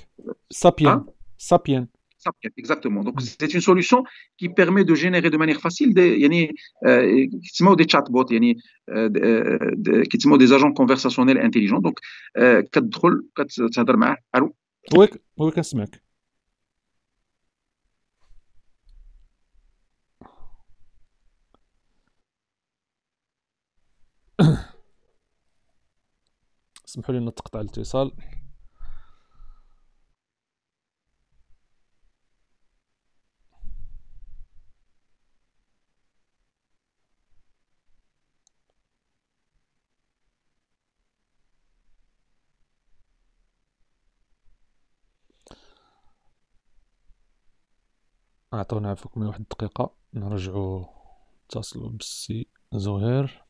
سابيان 0.51 1.05
سابيان 1.39 1.87
exactement. 2.58 3.04
Donc, 3.04 3.22
c'est 3.22 3.54
une 3.54 3.62
solution 3.62 4.04
qui 4.38 4.50
permet 4.50 4.84
de 4.84 4.96
générer 4.96 5.30
de 5.30 5.38
manière 5.38 5.62
facile 5.68 5.94
des, 5.94 6.18
yani, 6.24 6.42
euh, 6.86 7.28
des 7.80 7.88
chatbots, 7.88 8.30
yani, 8.30 8.52
euh, 8.90 10.04
qui 10.10 10.20
sont 10.20 10.38
des 10.44 10.52
agents 10.54 10.74
conversationnels 10.74 11.40
intelligents. 11.48 11.82
Donc, 11.88 11.98
كتدخل 12.72 13.14
كتهضر 13.36 13.98
معاه 13.98 14.18
الو 14.36 14.56
وي 14.98 15.08
وي 15.38 15.52
كنسمعك 15.52 16.02
اسمحوا 26.88 27.16
لي 27.16 27.20
نتقطع 27.20 27.62
الاتصال 27.62 28.12
اعطونا 48.55 48.91
عفوكم 48.91 49.27
واحد 49.27 49.41
الدقيقة 49.41 49.91
نرجعو. 50.15 50.87
نتصلوا 51.47 51.91
بالسي 51.91 52.47
زهير. 52.75 53.44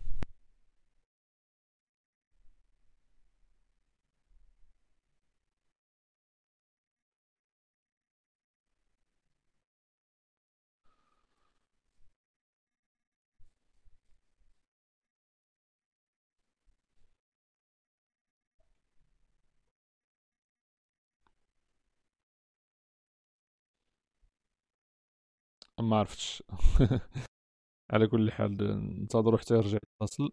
ما 25.84 25.96
عرفتش. 25.96 26.42
على 27.90 28.06
كل 28.06 28.30
حال 28.32 28.56
ننتظروا 29.00 29.38
حتى 29.38 29.54
يرجع 29.54 29.78
يتصل 30.02 30.32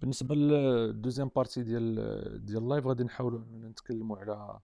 بالنسبة 0.00 0.34
لل 0.34 0.53
deuxième 0.53 1.30
partie 1.36 1.62
ديال 1.62 2.44
ديال 2.44 2.62
ال 2.62 2.67
live 2.67 2.86
غادي 2.86 3.04
نحاولوا 3.04 3.40
نتكلموا 3.40 4.18
على 4.18 4.58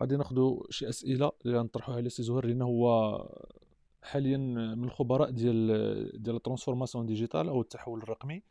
غادي 0.00 0.16
ناخذوا 0.16 0.62
شي 0.70 0.88
أسئلة 0.88 1.32
اللي 1.46 1.58
غنطرحوها 1.58 1.96
على 1.96 2.08
سي 2.08 2.22
زهير 2.22 2.46
لأن 2.46 2.62
هو 2.62 3.18
حاليا 4.02 4.36
من 4.76 4.84
الخبراء 4.84 5.30
ديال 5.30 6.22
ديال 6.22 6.36
ال 6.36 6.41
transformation 6.41 7.06
digitale 7.06 7.48
أو 7.48 7.60
التحول 7.60 8.02
الرقمي. 8.02 8.42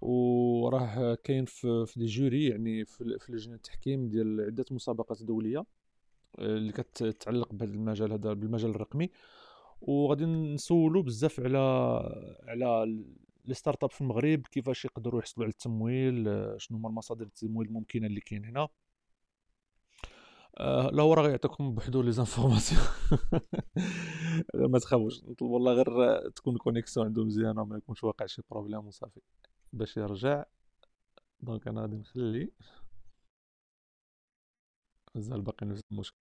وراه 0.00 1.14
كاين 1.14 1.44
في 1.44 1.86
des 1.96 2.06
jurys 2.06 2.46
يعني 2.48 2.84
في, 2.84 3.18
لجنة 3.28 3.54
التحكيم 3.54 4.08
ديال 4.08 4.40
عدة 4.40 4.64
مسابقات 4.70 5.22
دولية. 5.22 5.64
اللي 6.38 6.72
كتتعلق 6.72 7.52
بهذا 7.52 7.72
المجال 7.72 8.12
هذا 8.12 8.32
بالمجال 8.32 8.70
الرقمي. 8.70 9.10
وغادي 9.80 10.26
نسولو 10.26 11.02
بزاف 11.02 11.40
على 11.40 11.58
على 12.48 12.86
les 13.44 13.54
startups 13.54 13.90
في 13.90 14.00
المغرب 14.00 14.46
كيفاش 14.46 14.84
يقدروا 14.84 15.20
يحصلوا 15.20 15.44
على 15.46 15.52
التمويل 15.52 16.24
شنو 16.58 16.78
هما 16.78 16.88
المصادر 16.88 17.26
التمويل 17.26 17.68
الممكنة 17.68 18.06
اللي 18.06 18.20
كاين 18.20 18.44
هنا. 18.44 18.68
آه 20.58 20.90
لا 20.90 21.02
هو 21.02 21.14
راه 21.14 21.22
غيعطيكم 21.22 21.74
بوحدو 21.74 22.02
les 22.02 22.12
informations. 22.12 22.82
ما 24.72 24.78
تخافوش 24.78 25.24
نطلب 25.24 25.50
والله 25.50 25.72
غير 25.72 26.18
تكون 26.30 26.56
connexion 26.56 27.06
عنده 27.06 27.24
مزيانة 27.24 27.64
ما 27.64 27.76
يكونش 27.76 28.04
واقع 28.04 28.26
شي 28.26 28.42
problème 28.50 28.86
وصافي. 28.86 29.20
باش 29.72 29.96
يرجع 29.96 30.44
donc 31.40 31.68
أنا 31.68 31.80
غادي 31.82 31.96
نخلي 31.96 32.50
مازال 35.14 35.42
باقي 35.42 35.66
نفس 35.66 35.82
المشكل 35.92 36.23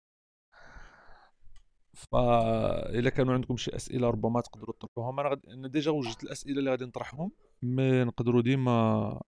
فإلا 1.98 3.10
كانوا 3.10 3.34
عندكم 3.34 3.58
شي 3.58 3.76
أسئلة 3.76 4.10
ربما 4.10 4.42
تقدروا 4.42 4.76
تطرحوهم 4.80 5.20
أنا 5.20 5.30
غد... 5.30 5.46
أنا 5.46 5.68
déjà 5.68 5.92
وجدت 5.92 6.24
الأسئلة 6.24 6.60
اللي 6.60 6.72
غادي 6.72 6.86
نطرحهم 6.86 7.32
mais 7.62 8.04
نقدروا 8.04 8.42
ديما 8.42 9.22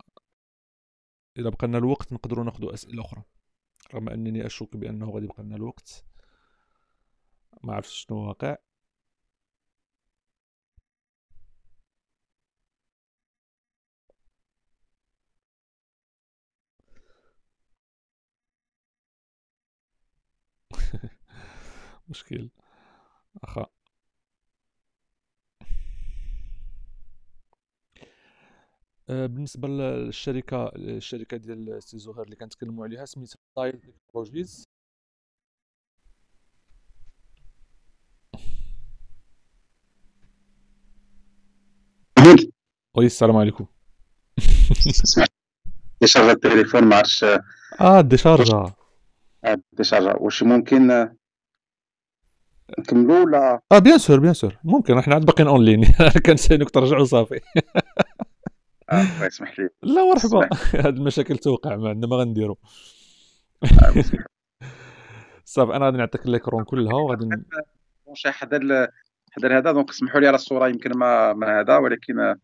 اذا 1.37 1.49
بقى 1.49 1.67
لنا 1.67 1.77
الوقت 1.77 2.13
نقدروا 2.13 2.43
ناخذوا 2.43 2.73
أسئلة 2.73 3.01
أخرى 3.05 3.23
رغم 3.93 4.09
أنني 4.09 4.45
أشك 4.45 4.77
بأنه 4.77 5.09
غادي 5.11 5.25
يبقى 5.25 5.43
لنا 5.43 5.55
الوقت. 5.55 6.05
ما 7.63 7.73
عرفتش 7.73 7.93
شنو 8.05 8.27
واقع 8.27 8.57
مشكل 22.10 22.49
أخا. 23.44 23.65
آه، 29.10 29.26
بالنسبة 29.26 29.68
للشركة 29.68 30.72
الشركة 30.76 31.38
ديال 31.38 31.69
السي 31.73 31.99
زهير 31.99 32.23
اللي 32.23 32.36
كنتكلموا 32.36 32.86
عليها 32.86 33.06
سميتها 33.06 33.38
تايل 33.56 33.81
تكنولوجيز 34.10 34.65
oui 42.97 43.06
السلام 43.06 43.38
عليكم 43.38 43.65
déchargé 46.01 46.31
التليفون 46.31 46.84
ما 46.84 46.95
عرفتش 46.95 47.23
آه 47.81 48.02
déchargé 48.01 48.73
آه، 49.44 49.61
déchargé 49.73 50.14
واش 50.14 50.44
ممكن 50.44 51.10
نكملوا 52.79 53.25
ولا 53.25 53.61
آه 53.71 53.79
bien 53.80 53.97
sûr 53.97 54.19
bien 54.19 54.34
sûr. 54.34 54.57
ممكن 54.63 54.97
إحنا 54.97 55.13
عاد 55.13 55.25
باقيين 55.25 55.49
en 55.49 55.65
ligne 55.65 55.85
كنسالك 56.25 56.69
ترجعوا 56.69 57.03
صافي. 57.03 57.39
آه 58.89 59.27
اسمح 59.27 59.59
لي. 59.59 59.69
لا 59.93 60.03
مرحبا 60.13 60.49
هاد 60.85 60.97
المشاكل 60.97 61.37
توقع 61.37 61.75
ما 61.75 61.89
عندنا 61.89 62.07
ما 62.07 62.15
غنديروا 62.15 62.55
آه، 63.63 64.03
صافي 65.45 65.75
أنا 65.75 65.85
غادي 65.85 65.97
نعطيك 65.97 66.27
l'écran 66.27 66.64
كلها 66.63 66.93
وغادي 66.93 67.29
حدا 68.25 68.87
حدا 69.31 69.57
هذا 69.57 69.71
donc 69.72 69.89
اسمحوا 69.89 70.19
لي 70.19 70.27
على 70.27 70.35
الصورة 70.35 70.67
يمكن 70.67 70.97
ما 70.97 71.33
ما 71.33 71.59
هذا 71.59 71.77
ولكن 71.77 72.35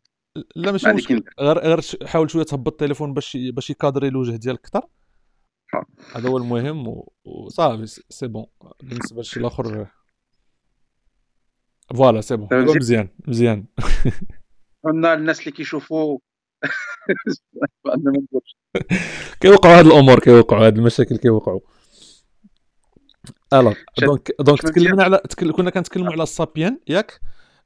لا 0.56 0.72
ماشي 0.72 0.94
مشكل 0.94 1.24
غير 1.40 1.58
غير 1.58 1.80
حاول 2.06 2.32
شوية 2.32 2.44
تهبط 2.44 2.72
التليفون 2.72 3.14
باش 3.14 3.38
باش 3.54 3.70
ي 3.70 3.75
cadrer 3.75 4.08
الوجه 4.08 4.36
ديالك 4.36 4.60
أكثر. 4.60 4.88
آه. 5.74 5.86
هذا 6.16 6.30
هو 6.30 6.38
المهم 6.38 7.04
وصافي 7.26 7.86
c'est 8.10 8.28
bon. 8.28 8.46
بالنسبة 8.84 9.18
للشيء 9.18 9.42
الآخر 9.42 9.88
voilà 11.94 12.22
c'est 12.22 12.36
bon 12.36 12.48
مزيان 12.52 13.08
مزيان. 13.28 13.66
قلنا 14.86 15.14
الناس 15.14 15.40
اللي 15.40 15.52
كيشوفوا 15.52 16.20
كيوقعوا 19.42 19.80
هاد 19.80 19.86
الأمور 19.86 20.20
كيوقعوا 20.20 20.66
هاد 20.66 20.78
المشاكل 20.78 21.18
كيوقعوا. 21.18 21.60
alors 23.54 23.74
donc 24.02 24.32
donc 24.40 24.62
تكلمنا 24.62 25.04
على 25.04 25.22
تكل... 25.30 25.52
كنا 25.52 25.70
كنتكلموا 25.70 26.12
على 26.12 26.24
السابيان 26.24 26.80
ياك؟ 26.88 27.20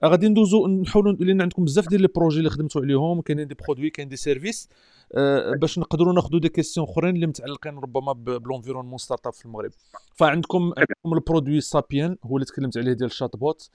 غادي 0.05 0.27
ندوزو 0.27 0.67
نحاولوا 0.67 1.13
لأن 1.13 1.41
عندكم 1.41 1.65
بزاف 1.65 1.87
ديال 1.87 2.01
les 2.01 2.07
projets 2.15 2.37
اللي 2.37 2.49
خدمتوا 2.49 2.81
عليهم 2.81 3.21
كاينين 3.21 3.47
des 3.47 3.55
produits 3.55 3.89
كاين 3.89 4.09
des 4.09 4.15
services. 4.15 4.69
أه 5.13 5.55
باش 5.55 5.79
نقدروا 5.79 6.13
ناخذوا 6.13 6.39
des 6.39 6.49
questions 6.49 6.87
أخرين 6.89 7.15
اللي 7.15 7.27
متعلقين 7.27 7.77
ربما 7.77 8.13
ب 8.13 8.97
l'environnement 8.97 9.27
startup 9.27 9.33
في 9.33 9.45
المغرب. 9.45 9.71
فعندكم 10.15 10.73
عندكم 10.77 11.13
ال 11.13 11.19
produit 11.19 11.61
سابيان 11.61 12.17
هو 12.25 12.37
اللي 12.37 12.45
تكلمت 12.45 12.77
عليه 12.77 12.93
ديال 12.93 13.09
ال 13.09 13.35
chatbot 13.35 13.69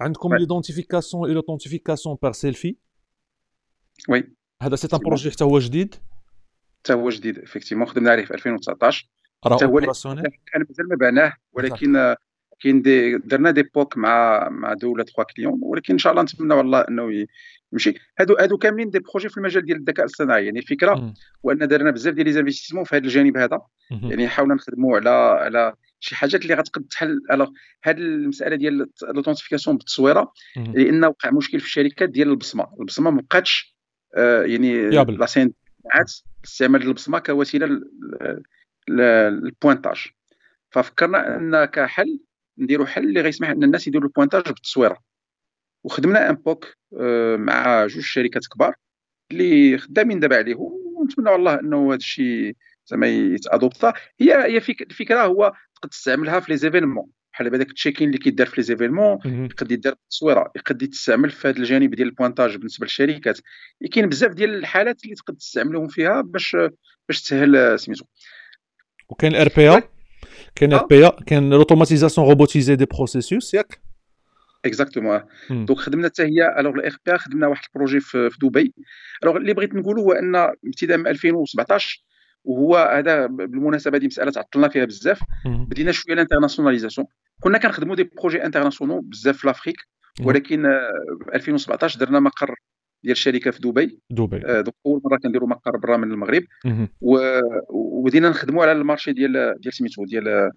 عندكم 0.00 0.34
l'identification 0.34 1.28
et 1.28 1.34
l'authentification 1.34 2.16
par 2.22 2.32
selfie 2.32 2.76
oui 4.08 4.34
هذا 4.62 4.76
c'est 4.76 4.88
un 4.96 4.98
projet 4.98 5.30
حتى 5.30 5.44
هو 5.44 5.58
جديد؟ 5.58 5.94
حتى 6.84 6.92
هو 6.92 7.08
جديد 7.08 7.38
effectivement 7.38 7.86
خدمنا 7.86 8.10
عليه 8.10 8.24
في 8.24 8.34
2019 8.34 9.08
حتى 9.44 9.64
هو 9.64 9.80
كان 9.80 10.64
مازال 10.68 10.88
ما 10.88 10.96
بعناه 10.96 11.32
ولكن 11.52 12.16
كاين 12.60 12.82
دي 12.82 13.18
درنا 13.18 13.50
des 13.50 13.62
POC 13.62 13.96
مع 13.96 14.48
مع 14.48 14.74
deux 14.74 14.92
ولا 14.92 15.04
trois 15.04 15.24
clients 15.24 15.60
ولكن 15.62 15.92
إن 15.92 15.98
شاء 15.98 16.12
الله 16.12 16.22
نتمنى 16.22 16.54
والله 16.54 16.80
إنه 16.80 17.26
يمشي. 17.72 17.94
هادو 18.18 18.34
هادو 18.34 18.58
كاملين 18.58 18.90
des 18.90 18.98
projets 18.98 19.28
في 19.28 19.38
المجال 19.38 19.64
ديال 19.64 19.78
الذكاء 19.78 20.06
الاصطناعي. 20.06 20.44
يعني 20.44 20.58
الفكرة 20.58 21.14
هو 21.46 21.50
ان 21.50 21.68
درنا 21.68 21.90
بزاف 21.90 22.14
ديال 22.14 22.26
les 22.26 22.32
investissements 22.32 22.84
في 22.84 22.96
هذا 22.96 23.04
الجانب 23.04 23.36
هذا. 23.36 23.60
يعني 23.90 24.28
حاولنا 24.28 24.54
نخدموا 24.54 24.96
على 24.96 25.10
على 25.10 25.74
شي 26.00 26.16
حاجات 26.16 26.42
اللي 26.42 26.54
غتقد 26.54 26.82
تحل. 26.82 27.20
alors 27.30 27.50
هذه 27.82 27.96
المسألة 27.96 28.56
ديال 28.56 28.86
l'authentification 29.02 29.76
بالتصويرة 29.76 30.32
لأن 30.56 31.04
وقع 31.04 31.30
مشكل 31.30 31.60
في 31.60 31.66
الشركات 31.66 32.08
ديال 32.08 32.28
البصمة. 32.28 32.66
البصمة 32.80 33.10
ما 33.10 33.20
بقاتش 33.20 33.76
آه 34.16 34.42
يعني 34.42 34.90
لا 34.90 35.26
سين 35.26 35.52
استعمال 36.44 36.82
البصمة 36.82 37.18
كوسيلة 37.18 37.80
لل 38.88 39.12
pointage 39.12 40.06
ففكرنا 40.70 41.36
أن 41.36 41.64
كحل 41.64 42.20
نديروا 42.58 42.86
حل 42.86 43.04
اللي 43.04 43.20
غيسمح 43.20 43.50
أن 43.50 43.64
الناس 43.64 43.86
يديروا 43.86 44.08
ال 44.08 44.12
pointage 44.12 44.42
بالتصويرة. 44.42 44.98
وخدمنا 45.84 46.30
un 46.30 46.34
POC 46.34 46.76
آه، 47.00 47.36
مع 47.36 47.86
جوج 47.86 48.02
شركات 48.02 48.46
كبار 48.46 48.74
اللي 49.30 49.78
خدامين 49.78 50.20
دابا 50.20 50.36
عليهم. 50.36 50.72
ونتمنى 50.96 51.30
والله 51.30 51.60
أنه 51.60 51.88
هذا 51.88 51.96
الشيء 51.96 52.56
زعما 52.86 53.06
يت 53.06 53.25
adopta. 53.25 53.92
هي 54.20 54.34
هي 54.34 54.56
الفكرة 54.56 55.24
هو 55.24 55.52
تقدر 55.80 55.90
تستعملها 55.90 56.40
في 56.40 56.52
les 56.52 56.58
événements. 56.58 57.06
بحال 57.32 57.46
دابا 57.46 57.56
داك 57.58 57.68
ال 57.68 57.72
check-in 57.72 58.08
اللي 58.08 58.18
كيدار 58.18 58.46
في 58.46 58.56
les 58.56 58.62
événements 58.62 59.18
يقد 59.24 59.72
يدار 59.72 59.94
بالتصويره 59.94 60.52
يقد 60.56 60.82
يتستعمل 60.82 61.30
في 61.30 61.48
هذا 61.48 61.58
الجانب 61.58 61.94
ديال 61.94 62.08
ال 62.08 62.13
pointage 62.13 62.56
بالنسبة 62.56 62.84
للشركات. 62.84 63.40
كاين 63.92 64.06
بزاف 64.06 64.32
ديال 64.32 64.54
الحالات 64.54 65.04
اللي 65.04 65.14
تقدر 65.14 65.38
تستعملوهم 65.38 65.88
فيها 65.88 66.20
باش 66.20 66.56
باش 67.08 67.22
تسهل 67.22 67.78
سميتو. 67.78 68.04
وكاين 69.08 69.34
ار 69.34 69.48
بي 69.56 69.68
ا 69.68 69.82
كاين 70.54 70.72
ار 70.72 70.86
بي 70.86 71.06
ا 71.06 71.10
كاين 71.26 71.50
l'automatisation 71.50 72.28
robotisée 72.28 72.76
des 72.76 72.84
processus 72.84 73.54
ياك 73.54 73.80
exactement 74.64 75.20
donc 75.50 75.78
خدمنا 75.78 76.08
حتى 76.08 76.22
هي 76.22 76.56
alors 76.58 76.74
الـ 76.74 76.96
RPA 77.06 77.18
خدمنا 77.18 77.46
واحد 77.46 77.64
projet 77.74 78.00
في, 78.00 78.30
دبي. 78.42 78.74
alors 79.22 79.36
اللي 79.36 79.54
بغيت 79.54 79.74
نقولوا 79.74 80.04
هو 80.04 80.12
أن 80.12 80.36
ابتداء 80.66 80.98
من 80.98 81.06
2017 81.06 82.04
وهو 82.44 82.76
هذا 82.76 83.26
بالمناسبة 83.26 83.98
هذه 83.98 84.06
مسألة 84.06 84.30
تعطلنا 84.30 84.68
فيها 84.68 84.84
بزاف. 84.84 85.20
بدينا 85.46 85.92
شوية 85.92 86.14
l'internationalisation 86.14 87.06
كنا 87.40 87.58
كنخدموا 87.58 87.96
des 87.96 88.04
projets 88.04 88.44
internationaux 88.44 89.00
بزاف 89.00 89.36
في 89.36 89.46
l'Afrique 89.46 89.76
ولكن 90.24 90.66
2017 91.34 92.00
درنا 92.00 92.20
مقر 92.20 92.54
ديال 93.02 93.12
الشركة 93.12 93.50
في 93.50 93.60
دبي. 93.60 93.98
دبي. 94.10 94.46
آه 94.46 94.60
donc 94.60 94.74
أول 94.86 95.00
مرة 95.04 95.16
كنديروا 95.16 95.48
مقر 95.48 95.76
برا 95.76 95.96
من 95.96 96.12
المغرب. 96.12 96.42
وبدينا 97.68 98.28
نخدموا 98.28 98.62
على 98.62 98.72
ال 98.72 98.78
marché 98.78 99.12
ديال 99.12 99.54
ديال 99.60 99.74
سميتو 99.74 100.04
ديال 100.04 100.50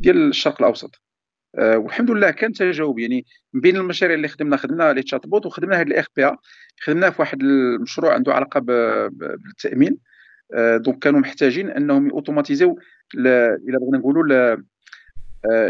ديال 0.00 0.28
الشرق 0.28 0.56
الأوسط. 0.60 1.02
آه 1.58 1.78
والحمد 1.78 2.10
لله 2.10 2.30
كان 2.30 2.52
تجاوب. 2.52 2.98
يعني 2.98 3.26
من 3.52 3.60
بين 3.60 3.76
المشاريع 3.76 4.16
اللي 4.16 4.28
خدمنا 4.28 4.56
خدمنا 4.56 4.92
les 4.92 5.02
chatbots 5.02 5.46
وخدمنا 5.46 5.76
هذا 5.76 5.82
الـ 5.82 6.06
RPA 6.16 6.30
خدمناه 6.82 7.10
في 7.10 7.22
واحد 7.22 7.42
المشروع 7.42 8.14
عنده 8.14 8.34
علاقة 8.34 8.60
بالتأمين. 8.60 9.92
آه 9.92 10.15
donc 10.54 10.98
كانوا 10.98 11.20
محتاجين 11.20 11.70
أنهم 11.70 12.10
automatiser 12.10 12.68
يو 12.68 12.78
إلا 13.14 13.58
بغينا 13.68 13.98
نقولوا 13.98 14.56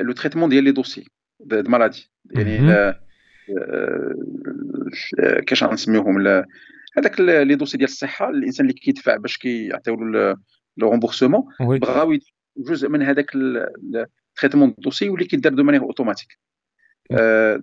le 0.02 0.12
traitement 0.12 0.48
ديال 0.48 0.64
les 0.64 0.72
dossiers 0.72 1.04
de 1.40 1.68
maladie 1.68 2.10
يعني 2.30 2.94
كيفاش 5.46 5.64
غنسميوهم 5.64 6.44
هذاك 6.98 7.20
les 7.20 7.54
dossiers 7.54 7.78
ديال 7.78 7.88
الصحة 7.88 8.30
الإنسان 8.30 8.66
اللي 8.66 8.78
كيدفع 8.80 9.16
باش 9.16 9.38
كيعطيو 9.38 9.96
له 9.96 10.36
le 10.76 10.90
remboursement 10.90 11.42
بغاو 11.60 12.18
جزء 12.56 12.88
من 12.88 13.02
هذاك 13.02 13.30
ال 13.34 13.47
traitement 13.47 14.68
ال 14.68 14.73
dossier 14.73 15.04
يولي 15.06 15.24
كيدار 15.24 15.54
de 15.54 15.62
manière 15.62 15.82
automatique 15.82 16.38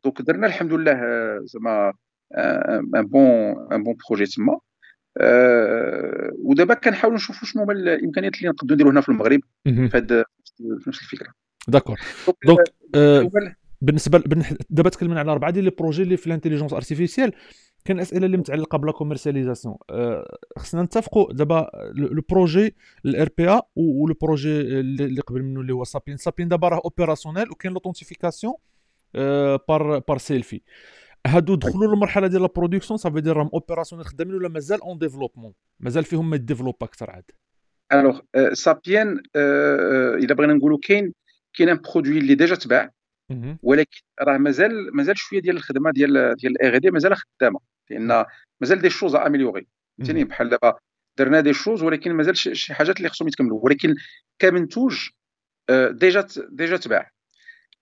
donc 0.03 0.21
درنا 0.21 0.47
الحمد 0.47 0.73
لله 0.73 1.01
زعما 1.43 1.93
un 2.95 3.01
bon 3.01 3.55
un 3.71 3.83
bon 3.83 3.95
projet 4.09 4.25
تما. 4.25 4.59
ودابا 6.39 6.73
كنحاولوا 6.73 7.17
نشوفوا 7.17 7.47
شنو 7.47 7.63
هما 7.63 7.73
الإمكانيات 7.73 8.35
اللي 8.37 8.49
نقدروا 8.49 8.73
نديروا 8.73 8.91
هنا 8.91 9.01
في 9.01 9.09
المغرب 9.09 9.39
في 9.63 9.89
هذا 9.93 10.25
في 10.79 10.89
نفس 10.89 11.01
الفكرة. 11.01 11.33
d'accord. 11.67 11.99
donc 12.45 12.59
آه، 12.95 13.29
بالنسبة 13.81 14.23
دابا 14.69 14.89
تكلمنا 14.89 15.19
على 15.19 15.31
أربعة 15.31 15.51
ديال 15.51 15.63
les 15.63 15.71
projets 15.79 16.03
اللي 16.03 16.17
في 16.17 16.27
l'intelligence 16.27 16.73
artificielle 16.73 17.33
كاين 17.85 17.99
أسئلة 17.99 18.25
اللي 18.25 18.37
متعلقة 18.37 18.77
ب 18.77 18.82
la 18.82 18.91
commercialisation 18.91 19.75
أه 19.89 20.37
خصنا 20.57 20.83
نتفقوا 20.83 21.33
دابا 21.33 21.69
le 21.95 22.21
projet 22.29 22.75
الـ 23.05 23.29
RPA 23.37 23.49
و 23.49 23.61
le 23.75 24.13
projet 24.21 24.61
اللي 24.61 25.21
قبل 25.21 25.43
منه 25.43 25.61
اللي 25.61 25.73
هو 25.73 25.83
سابيان 25.83 26.17
سابيان 26.17 26.47
دابا 26.47 26.67
راه 26.67 26.81
opérationnel 26.85 27.51
وكاين 27.51 27.73
l'authentification 27.73 28.53
par 29.67 29.99
par 29.99 30.17
selfie 30.17 30.61
هادو 31.27 31.55
دخلوا 31.55 31.87
للمرحلة 31.87 32.27
ديال 32.27 32.41
la 32.41 32.47
production 32.47 32.97
صافي 32.97 33.21
دير 33.21 33.37
راهم 33.37 33.49
opérationnels 33.53 34.05
خدامين 34.05 34.35
ولا 34.35 34.49
مازال 34.49 34.81
en 34.81 34.97
développement 34.97 35.53
مازال 35.79 36.03
فيهم 36.03 36.29
ما 36.29 36.35
ي 36.35 36.39
développe 36.39 36.75
أكثر 36.81 37.11
عاد. 37.11 37.23
alors 37.93 38.19
سابيان 38.53 39.23
الا 39.35 40.33
بغينا 40.33 40.53
نقولوا 40.53 40.77
كاين 40.81 41.13
كاين 41.53 41.69
un 41.69 41.79
produit 41.93 42.17
اللي 42.17 42.35
déjà 42.35 42.55
تباع 42.55 42.91
ولكن 43.63 44.01
راه 44.21 44.37
مازال 44.37 44.95
مازال 44.95 45.17
شوية 45.17 45.41
ديال 45.41 45.55
الخدمة 45.55 45.91
ديال 45.91 46.35
ديال 46.35 46.61
الـ 46.61 46.77
R&D 46.77 46.91
مازال 46.91 47.15
خدامة. 47.15 47.59
لأن 47.89 48.25
مازال 48.61 48.81
des 48.81 48.89
choses 48.89 49.15
à 49.15 49.21
améliorer 49.21 49.67
فهمتيني؟ 49.97 50.23
بحال 50.23 50.49
دابا 50.49 50.77
درنا 51.17 51.39
des 51.39 51.53
choses 51.53 51.83
ولكن 51.83 52.13
مازال 52.13 52.37
شي 52.37 52.73
حاجات 52.73 52.97
اللي 52.97 53.09
خصهم 53.09 53.27
يتكملوا. 53.27 53.59
ولكن 53.63 53.95
كمنتوج 54.39 55.09
déjà 55.71 56.27
déjà 56.49 56.77
تباع. 56.77 57.11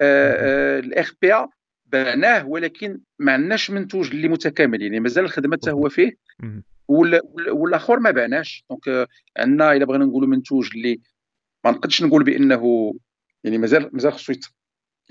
الـ 0.02 1.10
RPA 1.22 1.48
بعناه 1.91 2.47
ولكن 2.47 2.99
ما 3.19 3.34
عندناش 3.34 3.72
منتوج 3.72 4.09
اللي 4.09 4.27
متكامل 4.27 4.81
يعني 4.81 4.99
مازال 4.99 5.26
الخدمة 5.26 5.55
حتى 5.55 5.72
هو 5.72 5.89
فيه. 5.89 6.18
والآخر 7.49 7.99
ما 7.99 8.11
بعناش. 8.11 8.65
donc 8.69 9.07
عندنا 9.38 9.72
إلا 9.72 9.85
بغينا 9.85 10.05
نقولوا 10.05 10.27
منتوج 10.27 10.69
اللي 10.76 11.01
ما 11.65 11.72
نقدش 11.72 12.03
نقول 12.03 12.23
بأنه 12.23 12.93
يعني 13.43 13.57
مازال 13.57 13.89
مازال 13.93 14.13
خصو 14.13 14.34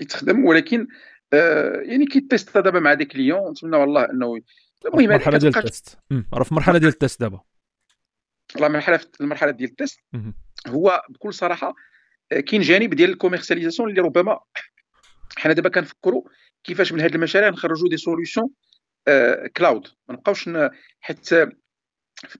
يتخدم 0.01 0.45
ولكن 0.45 0.87
آه 1.33 1.81
يعني 1.81 2.05
كي 2.05 2.20
teste 2.20 2.57
دابا 2.57 2.79
مع 2.79 2.93
des 2.93 3.05
clients. 3.05 3.51
نتمنى 3.51 3.77
والله 3.77 4.09
إنه 4.09 4.41
المهم 4.85 4.99
المرحله 4.99 5.37
ديال 5.37 5.57
ال 5.57 5.65
test 5.65 5.97
راه 6.33 6.43
في 6.43 6.51
المرحله 6.51 6.77
ديال 6.77 6.91
ال 6.91 6.97
test 6.97 7.21
دابا. 7.21 7.41
والله 8.53 8.67
المرحله 8.67 8.99
المرحله 9.21 9.51
ديال 9.51 9.69
ال 9.69 9.75
test 9.75 9.99
هو 10.67 11.01
بكل 11.09 11.33
صراحة 11.33 11.75
آه، 12.31 12.39
كاين 12.39 12.61
جانب 12.61 12.93
ديال 12.93 13.09
la 13.09 13.17
commercialisation 13.17 13.89
اللي 13.89 14.01
ربما 14.01 14.39
حنا 15.37 15.53
دابا 15.53 15.69
كنفكروا 15.69 16.23
كيفاش 16.63 16.93
من 16.93 17.01
هذه 17.01 17.15
المشاريع 17.15 17.49
نخرجوا 17.49 17.89
des 17.89 17.97
solutions 17.97 18.47
آه 19.07 19.47
cloud 19.47 19.87
ما 20.07 20.15
نبقاوش 20.15 20.49
حيت 20.99 21.33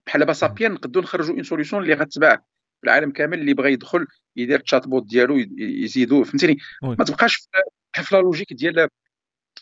بحال 0.05 0.19
دابا 0.19 0.34
سابيان 0.34 0.72
نقدروا 0.72 1.03
نخرجوا 1.03 1.35
une 1.35 1.43
solution 1.43 1.77
اللي 1.77 1.93
غتباع 1.93 2.35
في 2.81 2.84
العالم 2.84 3.11
كامل 3.11 3.39
اللي 3.39 3.53
بغى 3.53 3.73
يدخل 3.73 4.07
يدير 4.35 4.59
ال 4.60 4.88
chatbot 4.88 5.06
ديالو 5.07 5.45
يزيدو 5.57 6.23
فهمتيني؟ 6.23 6.57
ما 6.84 7.05
تبقاش 7.05 7.49
في 7.93 8.15
la 8.15 8.22
logique 8.22 8.53
ديال 8.53 8.88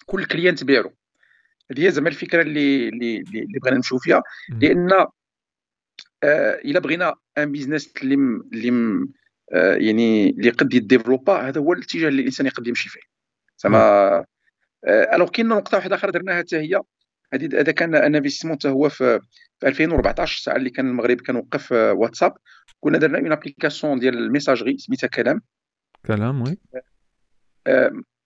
كل 0.05 0.25
client 0.25 0.63
بيعو 0.63 0.93
هذه 1.71 1.85
هي 1.85 1.91
زعما 1.91 2.09
الفكرة 2.09 2.41
اللي 2.41 2.89
اللي 2.89 3.17
اللي 3.17 3.59
بغينا 3.61 3.75
نمشيو 3.77 3.97
فيها. 3.97 4.23
لأن 4.49 4.91
آه 6.23 6.61
إلا 6.65 6.79
بغينا 6.79 7.15
un 7.37 7.51
business 7.51 7.93
اللي 8.01 8.15
اللي 8.53 9.07
آه 9.53 9.75
يعني 9.75 10.29
اللي 10.29 10.49
قد 10.49 10.73
ي 10.73 10.79
développer 10.79 11.33
هذا 11.33 11.61
هو 11.61 11.73
الاتجاه 11.73 12.07
اللي 12.07 12.21
الإنسان 12.21 12.45
يقد 12.45 12.67
يمشي 12.67 12.89
فيه. 12.89 13.08
زعما 13.63 13.79
آه 13.79 14.25
alors 14.87 15.29
كاين 15.29 15.47
نقطة 15.47 15.77
واحدة 15.77 15.95
أخرى 15.95 16.11
درناها 16.11 16.37
حتى 16.37 16.57
هي. 16.57 16.81
هذا 17.33 17.71
كان 17.71 17.95
un 17.95 18.15
investissement 18.15 18.57
حتى 18.57 18.69
هو 18.69 18.89
في 18.89 19.19
في 19.59 19.67
2014 19.67 20.37
الساعة 20.37 20.55
اللي 20.55 20.69
كان 20.69 20.89
المغرب 20.89 21.21
كان 21.21 21.35
وقف 21.35 21.71
واتساب. 21.71 22.33
كنا 22.79 22.97
درنا 22.97 23.17
une 23.17 23.31
application 23.31 23.99
ديال 23.99 24.17
la 24.17 24.27
messagerie 24.27 24.77
سميتها 24.77 25.07
كلام. 25.07 25.41
كلام 26.05 26.41
oui. 26.41 26.57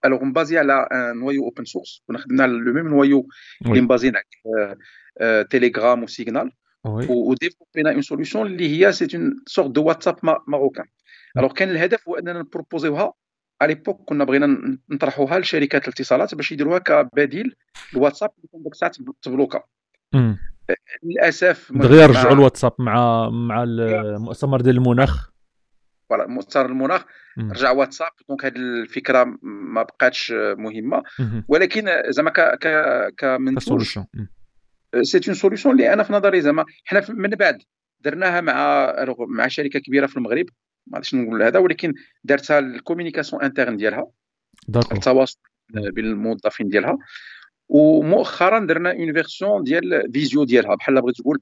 alors 0.06 0.24
م 0.24 0.30
basé 0.30 0.58
على 0.58 0.88
un 0.92 1.18
noyau 1.18 1.44
open 1.44 1.66
source 1.66 2.04
كنا 2.08 2.18
خدمنا 2.18 2.48
le 2.48 2.74
même 2.74 2.88
noyau 2.88 3.28
اللي 3.66 3.82
م 3.82 3.86
basé 3.86 4.05
ين 4.05 4.14
على 4.16 5.46
تيليجرام 5.50 6.04
وسيجنال 6.04 6.52
و 6.86 6.95
développé 6.95 7.82
نا 7.82 7.92
une 7.92 8.02
solution 8.02 8.42
اللي 8.42 8.86
هي 8.86 8.92
c'est 8.92 9.18
une 9.18 9.44
sorte 9.46 9.72
de 9.72 9.84
واتساب 9.84 10.18
marocain 10.48 10.86
alors 11.38 11.54
كان 11.54 11.70
الهدف 11.70 12.10
هو 12.10 12.16
أننا 12.16 12.40
ن 12.40 12.46
proposer 12.46 12.95
يوها 12.95 13.14
على 13.62 13.74
l'époque 13.74 14.02
كنا 14.06 14.24
بغينا 14.24 14.78
نطرحوها 14.90 15.40
لشركات 15.40 15.84
الاتصالات 15.84 16.36
باش 16.36 16.52
يديروها 16.52 16.80
كبديل 16.80 17.56
الواتساب 17.94 18.30
اللي 18.38 18.48
كان 18.52 18.64
ديك 18.64 18.74
الساعة 18.74 18.92
ت 19.22 19.28
bloqué 19.28 19.64
للأسف 21.04 21.72
دغيا 21.74 22.06
رجعوا 22.06 22.34
الواتساب 22.34 22.74
مع 22.80 23.30
مع 23.30 23.64
المؤتمر 23.64 24.62
ديال 24.62 24.76
المناخ. 24.76 25.30
voilà 26.10 26.28
مؤتمر 26.28 26.66
المناخ. 26.66 27.06
رجع 27.40 27.72
واتساب 27.72 28.12
donc 28.30 28.46
هذه 28.46 28.56
الفكرة 28.56 29.38
ما 29.42 29.84
بقاتش 29.84 30.32
مهمة. 30.36 31.04
ولكن 31.48 31.90
زعما 32.10 32.30
ك 32.30 32.40
ك 32.40 32.68
كمنتوج 33.18 34.00
c'est 35.02 35.22
une 35.28 35.36
solution 35.36 35.72
اللي 35.72 35.94
أنا 35.94 36.04
في 36.04 36.14
نظري 36.14 36.42
زعما 36.42 36.66
حنا 36.86 37.06
من 37.10 37.30
بعد 37.30 37.62
درناها 38.00 38.42
مع 38.42 38.94
مع 39.20 39.48
شركة 39.48 39.80
كبيرة 39.80 40.08
في 40.08 40.18
المغرب. 40.18 40.46
ما 40.88 40.98
غاديش 40.98 41.16
نقول 41.16 41.44
هذا 41.44 41.60
ولكن 41.60 41.94
دارتها 42.24 42.60
la 42.60 42.71
communication 42.71 43.44
interne 43.44 43.78
ديالها 43.78 44.08
التواصل 44.92 45.40
بين 45.70 46.06
الموظفين 46.06 46.68
ديالها. 46.70 46.98
ومؤخرا 47.70 48.66
درنا 48.66 48.92
une 48.92 49.14
version 49.14 49.64
ديال 49.64 50.12
visio 50.14 50.44
ديالها 50.44 50.76
بحال 50.76 51.02
بغيت 51.02 51.16
تقول 51.16 51.40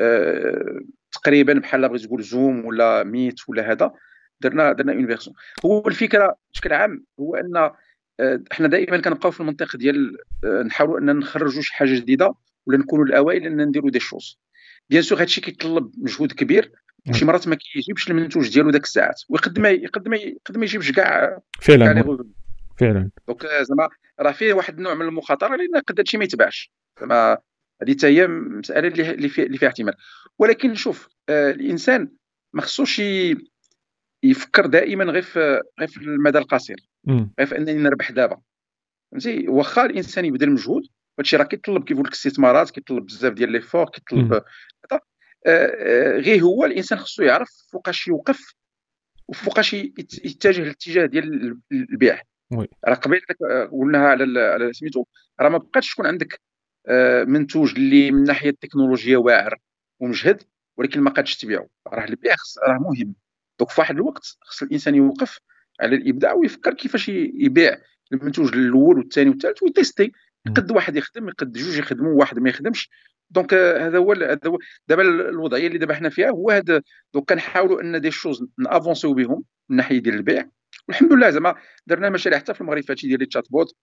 آه 0.00 0.80
تقريبا 1.12 1.52
بحال 1.52 1.88
بغيت 1.88 2.02
تقول 2.02 2.22
زوم 2.22 2.64
ولا 2.64 3.04
ميت 3.04 3.48
ولا 3.48 3.72
هذا. 3.72 3.92
درنا 4.40 4.72
درنا 4.72 4.92
une 4.92 5.06
version 5.06 5.36
هو 5.66 5.88
الفكرة 5.88 6.36
بشكل 6.52 6.72
عام 6.72 7.04
هو 7.20 7.34
أن 7.34 7.56
آه 8.20 8.42
إحنا 8.52 8.68
دائما 8.68 8.98
كنبقاو 8.98 9.30
في 9.30 9.40
المنطق 9.40 9.76
ديال 9.76 10.16
آه 10.44 10.62
نحاولوا 10.62 10.98
أن 10.98 11.16
نخرجوا 11.18 11.62
شي 11.62 11.74
حاجة 11.74 11.94
جديدة 11.94 12.34
ولا 12.66 12.78
نكونوا 12.78 13.04
الأوائل 13.04 13.46
إن 13.46 13.66
نديروا 13.66 13.90
des 13.90 14.00
choses 14.00 14.38
bien 14.90 15.02
sûr 15.02 15.20
هادشي 15.20 15.40
كيطلب 15.40 15.92
مجهود 15.98 16.32
كبير 16.32 16.72
وشي 17.08 17.24
مرات 17.24 17.48
ما 17.48 17.54
كيجيبش 17.54 18.10
المنتوج 18.10 18.52
ديالو 18.52 18.70
داك 18.70 18.84
الساعات 18.84 19.22
ويقد 19.28 19.58
ما 19.58 19.68
يقد 19.68 20.08
ما 20.08 20.16
يقد 20.16 20.56
ما 20.56 20.64
يجيبش 20.64 20.92
كاع 20.92 21.38
فعلا. 21.60 21.86
فعلا. 22.80 23.10
donc 23.28 23.46
زعما 23.46 23.88
راه 24.20 24.32
فيه 24.32 24.52
واحد 24.54 24.76
النوع 24.76 24.94
من 24.94 25.06
المخاطرة 25.06 25.56
لأن 25.56 25.82
قد 25.86 26.00
هادشي 26.00 26.18
ما 26.18 26.24
يتباعش 26.24 26.72
زعما 27.00 27.38
هذه 27.82 27.92
حتى 27.92 28.06
هي 28.06 28.26
مسألة 28.26 28.88
اللي 28.88 29.28
فيها 29.28 29.44
اللي 29.44 29.58
فيها 29.58 29.68
احتمال. 29.68 29.94
ولكن 30.38 30.74
شوف 30.74 31.08
آه 31.28 31.50
الإنسان 31.50 32.08
ما 32.52 32.62
خصوش 32.62 33.02
يفكر 34.24 34.66
دائما 34.66 35.04
غير 35.04 35.22
في 35.22 35.60
غير 35.78 35.88
في 35.88 35.96
المدى 35.96 36.38
القصير. 36.38 36.76
غير 37.38 37.46
في 37.46 37.56
أنني 37.56 37.74
نربح 37.74 38.10
دابا. 38.10 38.40
فهمتي؟ 39.12 39.48
واخا 39.48 39.86
الإنسان 39.86 40.24
يبذل 40.24 40.50
مجهود 40.50 40.82
هادشي 41.18 41.36
راه 41.36 41.44
كيطلب 41.44 41.84
كيقول 41.84 42.02
لك 42.02 42.08
الاستثمارات 42.08 42.70
كيطلب 42.70 43.06
بزاف 43.06 43.32
ديال 43.32 43.52
l'effort 43.52 43.90
كيطلب 43.90 44.42
غير 46.20 46.42
هو 46.42 46.64
الإنسان 46.64 46.98
خصو 46.98 47.22
يعرف 47.22 47.50
فوقاش 47.72 48.08
يوقف 48.08 48.54
وفوقاش 49.28 49.74
يتجه 50.24 50.62
الاتجاه 50.62 51.06
ديال 51.06 51.58
البيع. 51.72 52.22
راه 52.88 52.94
قبيل 52.94 53.20
قلناها 53.72 54.08
على 54.08 54.40
على 54.40 54.72
سميتو 54.72 55.04
راه 55.40 55.48
ما 55.48 55.58
بقاتش 55.58 55.92
تكون 55.92 56.06
عندك 56.06 56.40
آه، 56.86 57.24
منتوج 57.24 57.74
اللي 57.76 58.10
من 58.10 58.24
ناحية 58.24 58.50
التكنولوجيا 58.50 59.18
واعر 59.18 59.58
ومجهد 60.00 60.42
ولكن 60.76 61.00
ما 61.00 61.10
قادش 61.10 61.36
تبيعه 61.36 61.68
راه 61.86 62.04
البيع 62.04 62.34
راه 62.68 62.78
مهم. 62.78 63.14
donc 63.58 63.70
في 63.70 63.80
واحد 63.80 63.94
الوقت 63.94 64.36
خص 64.40 64.62
الإنسان 64.62 64.94
يوقف 64.94 65.38
على 65.80 65.96
الإبداع 65.96 66.32
ويفكر 66.32 66.74
كيفاش 66.74 67.08
يبيع 67.08 67.78
المنتوج 68.12 68.54
الأول 68.54 68.98
والثاني 68.98 69.30
والثالث 69.30 69.62
ويتيستي. 69.62 70.12
يقد 70.46 70.70
واحد 70.70 70.96
يخدم 70.96 71.28
يقد 71.28 71.52
جوج 71.52 71.78
يخدموا 71.78 72.20
واحد 72.20 72.38
ما 72.38 72.50
يخدمش. 72.50 72.90
donc 73.32 73.54
هذا 73.54 73.98
هو 73.98 74.12
هذا 74.12 74.40
هو 74.46 74.58
دابا 74.88 75.02
الوضعية 75.02 75.66
اللي 75.66 75.78
دابا 75.78 75.94
حنا 75.94 76.08
فيها. 76.08 76.30
هو 76.30 76.50
هذا 76.50 76.82
دونك 77.14 77.28
كنحاولوا 77.28 77.80
أن 77.80 78.00
des 78.00 78.10
choses 78.10 78.44
نأفونسيو 78.58 79.14
بهم 79.14 79.34
من 79.34 79.44
الناحيه 79.70 79.98
ديال 79.98 80.14
البيع. 80.14 80.48
والحمد 80.88 81.12
لله 81.12 81.30
زعما 81.30 81.54
درنا 81.86 82.10
مشاريع 82.10 82.38
حتى 82.38 82.54
في 82.54 82.60
المغرب 82.60 82.82
فهادشي 82.82 83.08
ديال 83.08 83.22
ال 83.22 83.50
chatbot 83.50 83.74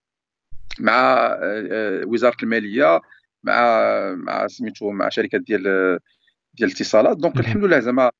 مع 0.80 1.16
آه، 1.26 1.38
آه، 1.42 2.04
وزارة 2.06 2.36
المالية 2.42 3.00
مع 3.42 3.80
مع 4.14 4.46
سميتو 4.46 4.90
مع 4.90 5.08
شركات 5.08 5.40
ديال 5.40 5.62
ديال 6.54 6.68
الاتصالات. 6.68 7.16
donc 7.16 7.40
الحمد 7.40 7.64
لله 7.64 7.80
زعما 7.80 8.10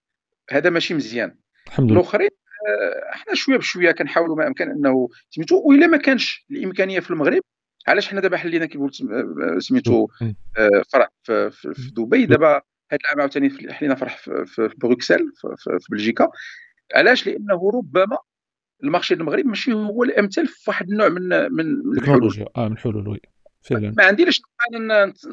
هذا 0.51 0.71
ماشي 0.71 0.95
مزيان. 0.95 1.37
الحمد 1.67 1.91
لله. 1.91 2.01
الآخرين 2.01 2.31
آه، 2.69 3.11
حنا 3.15 3.35
شوية 3.35 3.57
بشوية 3.57 3.93
كنحاولوا 3.93 4.37
ما 4.37 4.47
امكن 4.47 4.71
انه 4.71 5.09
سميتو 5.31 5.63
وإلا 5.65 5.87
ما 5.87 5.97
كانش 5.97 6.47
الإمكانية 6.51 7.01
في 7.01 7.11
المغرب 7.11 7.43
علاش 7.89 8.09
حنا 8.09 8.21
دابا 8.21 8.37
حلينا 8.37 8.67
كيقول 8.67 8.91
سميتو 9.59 10.07
فرع 10.93 11.09
في, 11.23 11.51
دبي. 11.97 12.27
دابا 12.27 12.53
هذا 12.93 12.99
العام 13.05 13.21
عاوتاني 13.21 13.73
حلينا 13.73 13.95
فرع 13.95 14.17
في, 14.17 14.71
بروكسل 14.79 15.33
في, 15.37 15.79
بلجيكا. 15.91 16.29
علاش؟ 16.95 17.27
لأنه 17.27 17.71
ربما 17.75 18.19
ال 18.85 18.89
marché 18.89 19.15
المغرب 19.15 19.47
ماشي 19.47 19.73
هو 19.73 20.05
الأمثل 20.05 20.47
في 20.47 20.71
واحد 20.71 20.91
النوع 20.91 21.09
من 21.09 21.53
من 21.53 21.93
التكنولوجيا. 21.97 22.47
آه 22.57 22.69
من 22.69 22.73
الحلول 22.73 23.09
oui. 23.09 23.21
فعلا. 23.63 23.95
ما 23.97 24.05
عندي 24.05 24.25
لاش 24.25 24.43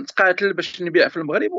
نتقاتل 0.01 0.53
باش 0.53 0.81
نبيع 0.81 1.07
في 1.07 1.17
المغرب 1.17 1.51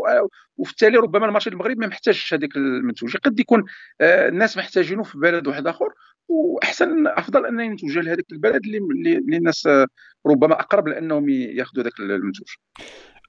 وفي 0.56 0.70
التالي 0.70 0.98
ربما 0.98 1.26
ال 1.26 1.30
marché 1.30 1.50
المغرب 1.50 1.78
ما 1.78 1.86
محتاجش 1.86 2.34
هذاك 2.34 2.56
المنتوج 2.56 3.16
قد 3.16 3.40
يكون 3.40 3.64
آه، 4.00 4.28
الناس 4.28 4.56
محتاجينه 4.56 5.02
في 5.02 5.18
بلد 5.18 5.46
واحد 5.46 5.66
آخر 5.66 5.88
وأحسن 6.28 7.06
أفضل 7.06 7.46
أنني 7.46 7.68
نتوجه 7.68 8.00
لهذاك 8.00 8.24
البلد 8.32 8.62
اللي, 8.64 9.36
الناس 9.36 9.66
آه، 9.66 9.86
ربما 10.26 10.60
أقرب 10.60 10.88
لأنهم 10.88 11.28
يأخذوا 11.28 11.84
ذاك 11.84 12.00
المنتوج. 12.00 12.46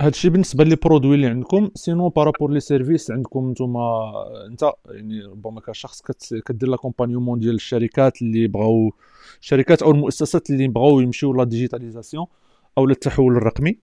هذا 0.01 0.09
الشيء 0.09 0.31
بالنسبة 0.31 0.63
les 0.63 0.75
produits 0.75 1.15
اللي 1.15 1.27
عندكم. 1.27 1.69
sinon 1.75 2.09
par 2.09 2.22
rapport 2.22 2.51
les 2.51 2.59
services 2.59 3.11
عندكم 3.11 3.51
نتوما 3.51 4.11
أنت 4.51 4.71
يعني 4.89 5.23
ربما 5.23 5.61
كشخص 5.61 6.01
كدير 6.45 6.69
l'accompagnement 6.69 7.39
ديال 7.39 7.55
الشركات 7.55 8.21
اللي 8.21 8.47
بغاو 8.47 8.91
الشركات 9.41 9.83
أو 9.83 9.91
المؤسسات 9.91 10.49
اللي 10.49 10.67
بغاو 10.67 10.99
يمشيو 10.99 11.33
la 11.33 11.43
digitalisation 11.43 12.25
أو 12.77 12.85
للتحول 12.85 13.37
الرقمي. 13.37 13.79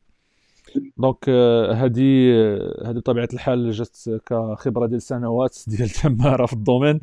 donc 0.97 1.29
هذه 1.75 2.33
هذه 2.85 2.97
بطبيعة 2.97 3.29
الحال 3.33 3.73
جات 3.73 3.97
كخبرة 4.27 4.87
ديال 4.87 5.03
سنوات 5.03 5.59
ديال 5.69 5.89
تماره 5.89 6.47
في 6.47 6.53
ال 6.53 6.58
domaine. 6.58 7.01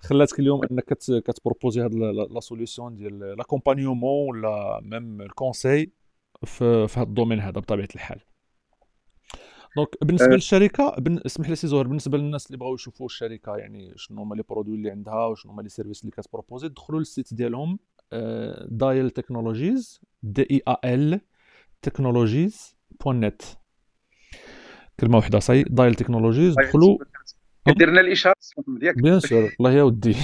خلاتك 0.00 0.40
اليوم 0.40 0.60
أنك 0.70 0.84
كتبروبوزي 1.08 1.80
هاد 1.80 1.94
la 2.30 2.40
solution 2.40 2.96
ديال 2.96 3.18
l'accompagnement 3.18 4.28
ولا 4.28 4.80
même 4.82 5.20
ال 5.20 5.29
conseil 5.29 5.92
في 6.44 6.88
في 6.88 7.00
هذا 7.00 7.08
ال 7.08 7.12
domaine 7.12 7.40
هذا 7.40 7.60
بطبيعة 7.60 7.88
الحال. 7.94 8.20
donc 9.76 9.88
بالنسبة 10.02 10.32
أه. 10.32 10.34
للشركة 10.34 10.96
اسمح 11.26 11.48
لي 11.48 11.56
سي 11.56 11.66
زهير 11.66 11.86
بالنسبة 11.86 12.18
للناس 12.18 12.46
اللي 12.46 12.58
بغاو 12.58 12.74
يشوفوا 12.74 13.06
الشركة 13.06 13.56
يعني 13.56 13.92
شنو 13.96 14.22
هما 14.22 14.34
les 14.34 14.42
produits 14.48 14.74
اللي 14.74 14.90
عندها 14.90 15.26
وشنو 15.26 15.52
هما 15.52 15.62
les 15.62 15.68
services 15.68 16.00
اللي 16.00 16.10
كتبروبوزي 16.10 16.68
دخلوا 16.68 16.98
لل 16.98 17.10
site 17.10 17.34
ديالهم. 17.34 17.78
Dial 18.68 19.10
Technologies 19.10 20.00
D 20.22 20.46
I 20.50 20.62
A 20.68 20.94
L 20.94 21.20
Technologies 21.82 22.76
point 23.04 23.20
net. 23.20 23.42
كلمة 25.00 25.16
واحدة 25.16 25.38
ça 25.38 25.62
y 25.62 25.66
est 25.66 25.78
Dial 25.78 25.94
Technologies 25.94 26.54
دخلوا 26.54 26.98
درنا 27.66 28.00
الإشارة 28.00 28.34
ديالك 28.68 29.02
bien 29.02 29.20
sûr 29.20 29.50
الله 29.60 29.72
يا 29.72 29.82
ودي 29.82 30.16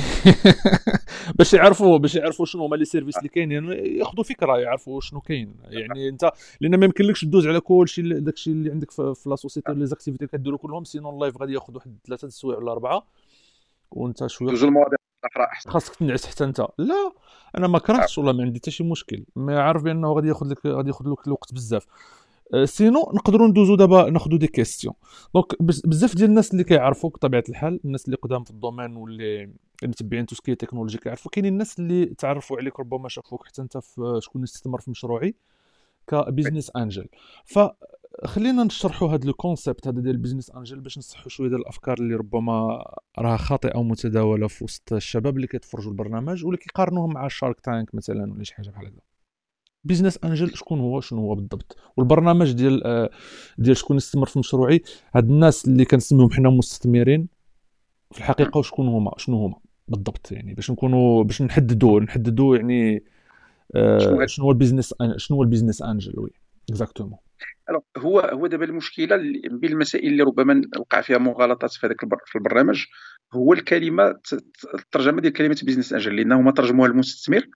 باش 1.39 1.55
يعرفوا 1.55 1.99
باش 1.99 2.15
يعرفوا 2.15 2.47
شنو 2.47 2.65
هما 2.65 2.77
les 2.77 2.85
services 2.85 3.19
اللي 3.19 3.29
كاينين 3.29 3.65
يعني 3.65 3.99
ياخذوا 3.99 4.25
فكرة 4.25 4.59
يعرفوا 4.59 5.01
شنو 5.01 5.21
كاين. 5.21 5.55
يعني 5.65 6.09
انت 6.09 6.31
لأن 6.61 6.77
ما 6.77 6.85
يمكنلكش 6.85 7.25
دوز 7.25 7.47
على 7.47 7.61
كل 7.61 7.89
شيء 7.89 8.19
داك 8.19 8.35
الشيء 8.35 8.53
اللي 8.53 8.71
عندك 8.71 8.91
في, 8.91 9.15
la 9.27 9.37
société 9.37 9.73
les 9.73 9.87
activités 9.87 10.25
اللي 10.25 10.39
كديروا 10.39 10.59
كلهم 10.59 10.85
sinon 10.85 11.15
ال 11.15 11.19
live 11.19 11.37
غادي 11.41 11.53
ياخذ 11.53 11.75
واحد 11.75 11.99
ثلاثة 12.07 12.27
السوايع 12.27 12.59
ولا 12.59 12.73
أربعة. 12.73 13.07
وانت 13.91 14.27
شوية 14.27 14.51
جوج 14.51 14.65
المواضيع. 14.65 14.98
خاصك 15.69 15.95
تنعس 15.95 16.27
حتى 16.27 16.45
أنت. 16.45 16.61
لا 16.79 17.13
أنا 17.59 17.67
ما 17.67 17.79
كرهتش 17.79 18.19
والله 18.19 18.33
ما 18.33 18.43
عندي 18.43 18.59
حتى 18.59 18.71
شي 18.71 18.85
مشكل. 18.85 19.25
ما 19.37 19.63
عارف 19.63 19.83
بأنه 19.83 20.13
غادي 20.13 20.29
ياخذ 20.29 20.47
لك 20.47 20.67
غادي 20.67 20.89
ياخذ 20.89 21.11
لك 21.11 21.27
الوقت 21.27 21.55
بزاف. 21.55 21.87
sinon 22.65 23.03
euh, 23.03 23.15
نقدروا 23.15 23.49
ندوزو 23.49 23.75
دابا 23.75 24.11
ناخذوا 24.11 24.39
des 24.39 24.47
questions. 24.47 24.95
donc 25.35 25.63
بزاف 25.63 26.15
ديال 26.15 26.29
الناس 26.29 26.53
اللي 26.53 26.65
كيعرفوك 26.65 27.17
بطبيعة 27.17 27.45
الحال 27.49 27.81
الناس 27.85 28.05
اللي 28.05 28.17
قدام 28.17 28.45
في 28.45 28.51
ال 28.51 28.57
domaine 28.57 28.97
واللي 28.97 29.53
متبعين 29.85 30.27
tout 30.27 30.39
ce 30.39 30.46
qui 30.46 30.55
technologie 30.55 30.99
كيعرفوا 30.99 31.31
كاينين 31.31 31.53
الناس 31.53 31.79
اللي 31.79 32.07
تعرفوا 32.07 32.57
عليك 32.57 32.81
ربما 32.81 33.09
شافوك 33.09 33.47
حتى 33.47 33.63
أنت 33.63 33.79
في 33.79 34.19
شكون 34.23 34.43
استثمر 34.43 34.81
في 34.81 34.91
مشروعي 34.91 35.35
ك 36.07 36.14
business 36.14 36.71
angel 36.77 37.09
فخلينا 38.23 38.65
نشرحوا 38.65 39.09
هذا 39.09 39.29
ال 39.29 39.36
concept 39.36 39.89
هذا 39.89 40.01
ديال 40.01 40.15
ال 40.15 40.19
business 40.19 40.51
angel 40.51 40.81
باش 40.81 40.99
نصحوا 40.99 41.29
شوية 41.29 41.49
ديال 41.49 41.61
الأفكار 41.61 41.99
اللي 41.99 42.15
ربما 42.15 42.85
راها 43.19 43.37
خاطئة 43.37 43.75
أو 43.75 43.83
متداولة 43.83 44.49
في 44.49 44.65
وسط 44.65 44.93
الشباب 44.93 45.37
اللي 45.37 45.47
كيتفرجوا 45.47 45.91
البرنامج 45.91 46.45
واللي 46.45 46.59
كيقارنوهم 46.59 47.13
مع 47.13 47.27
ال 47.27 47.33
Shark 47.33 47.61
Tank 47.61 47.95
مثلا 47.95 48.33
ولا 48.33 48.45
شي 48.45 48.55
حاجة 48.55 48.71
بحال 48.71 48.87
هكا 48.87 49.01
business 49.85 50.19
angel 50.25 50.57
شكون 50.57 50.81
هو؟ 50.81 51.01
شنو 51.01 51.21
هو 51.21 51.35
بالضبط؟ 51.35 51.77
والبرنامج 51.97 52.53
ديال 52.53 52.87
آه، 52.87 53.11
ديال 53.59 53.77
شكون 53.77 53.97
يستثمر 53.97 54.27
في 54.27 54.39
مشروعي؟ 54.39 54.83
هاد 55.15 55.31
الناس 55.31 55.69
اللي 55.69 55.85
كنسميهم 55.85 56.31
حنا 56.31 56.51
مستثمرين 56.51 57.29
في 58.13 58.19
الحقيقة 58.19 58.63
شكون 58.63 58.89
هما؟ 58.89 59.13
شنو 59.17 59.45
هما؟ 59.45 59.57
بالضبط 59.89 60.33
يعني 60.33 60.55
باش 60.55 60.71
نكونوا 60.71 61.25
باش 61.25 61.43
نحددوا 61.43 62.01
نحددوا 62.01 62.57
يعني 62.57 63.05
آه 63.75 64.27
شنو 64.27 64.45
هو 64.45 64.51
ال 64.51 64.56
business 64.56 64.95
شنو 65.17 65.37
هو 65.37 65.43
ال 65.43 65.47
business 65.47 65.83
angel 65.83 66.21
oui 66.21 66.31
exactement 66.71 67.19
هو 67.97 68.21
هو 68.21 68.47
دابا 68.47 68.65
المشكلة 68.65 69.17
بين 69.51 69.73
المسائل 69.73 70.07
اللي 70.07 70.23
ربما 70.23 70.63
وقع 70.79 71.01
فيها 71.01 71.19
مغالطات 71.19 71.73
في 71.73 71.87
هذاك 71.87 71.97
في 72.27 72.37
البرنامج 72.37 72.85
هو 73.33 73.53
الكلمة 73.53 74.21
الترجمة 74.75 75.21
ديال 75.21 75.33
كلمة 75.33 75.61
business 75.63 75.93
angel 75.93 76.17
لأنه 76.17 76.41
هما 76.41 76.53
ترجموها 76.53 76.89
المستثمر. 76.89 77.47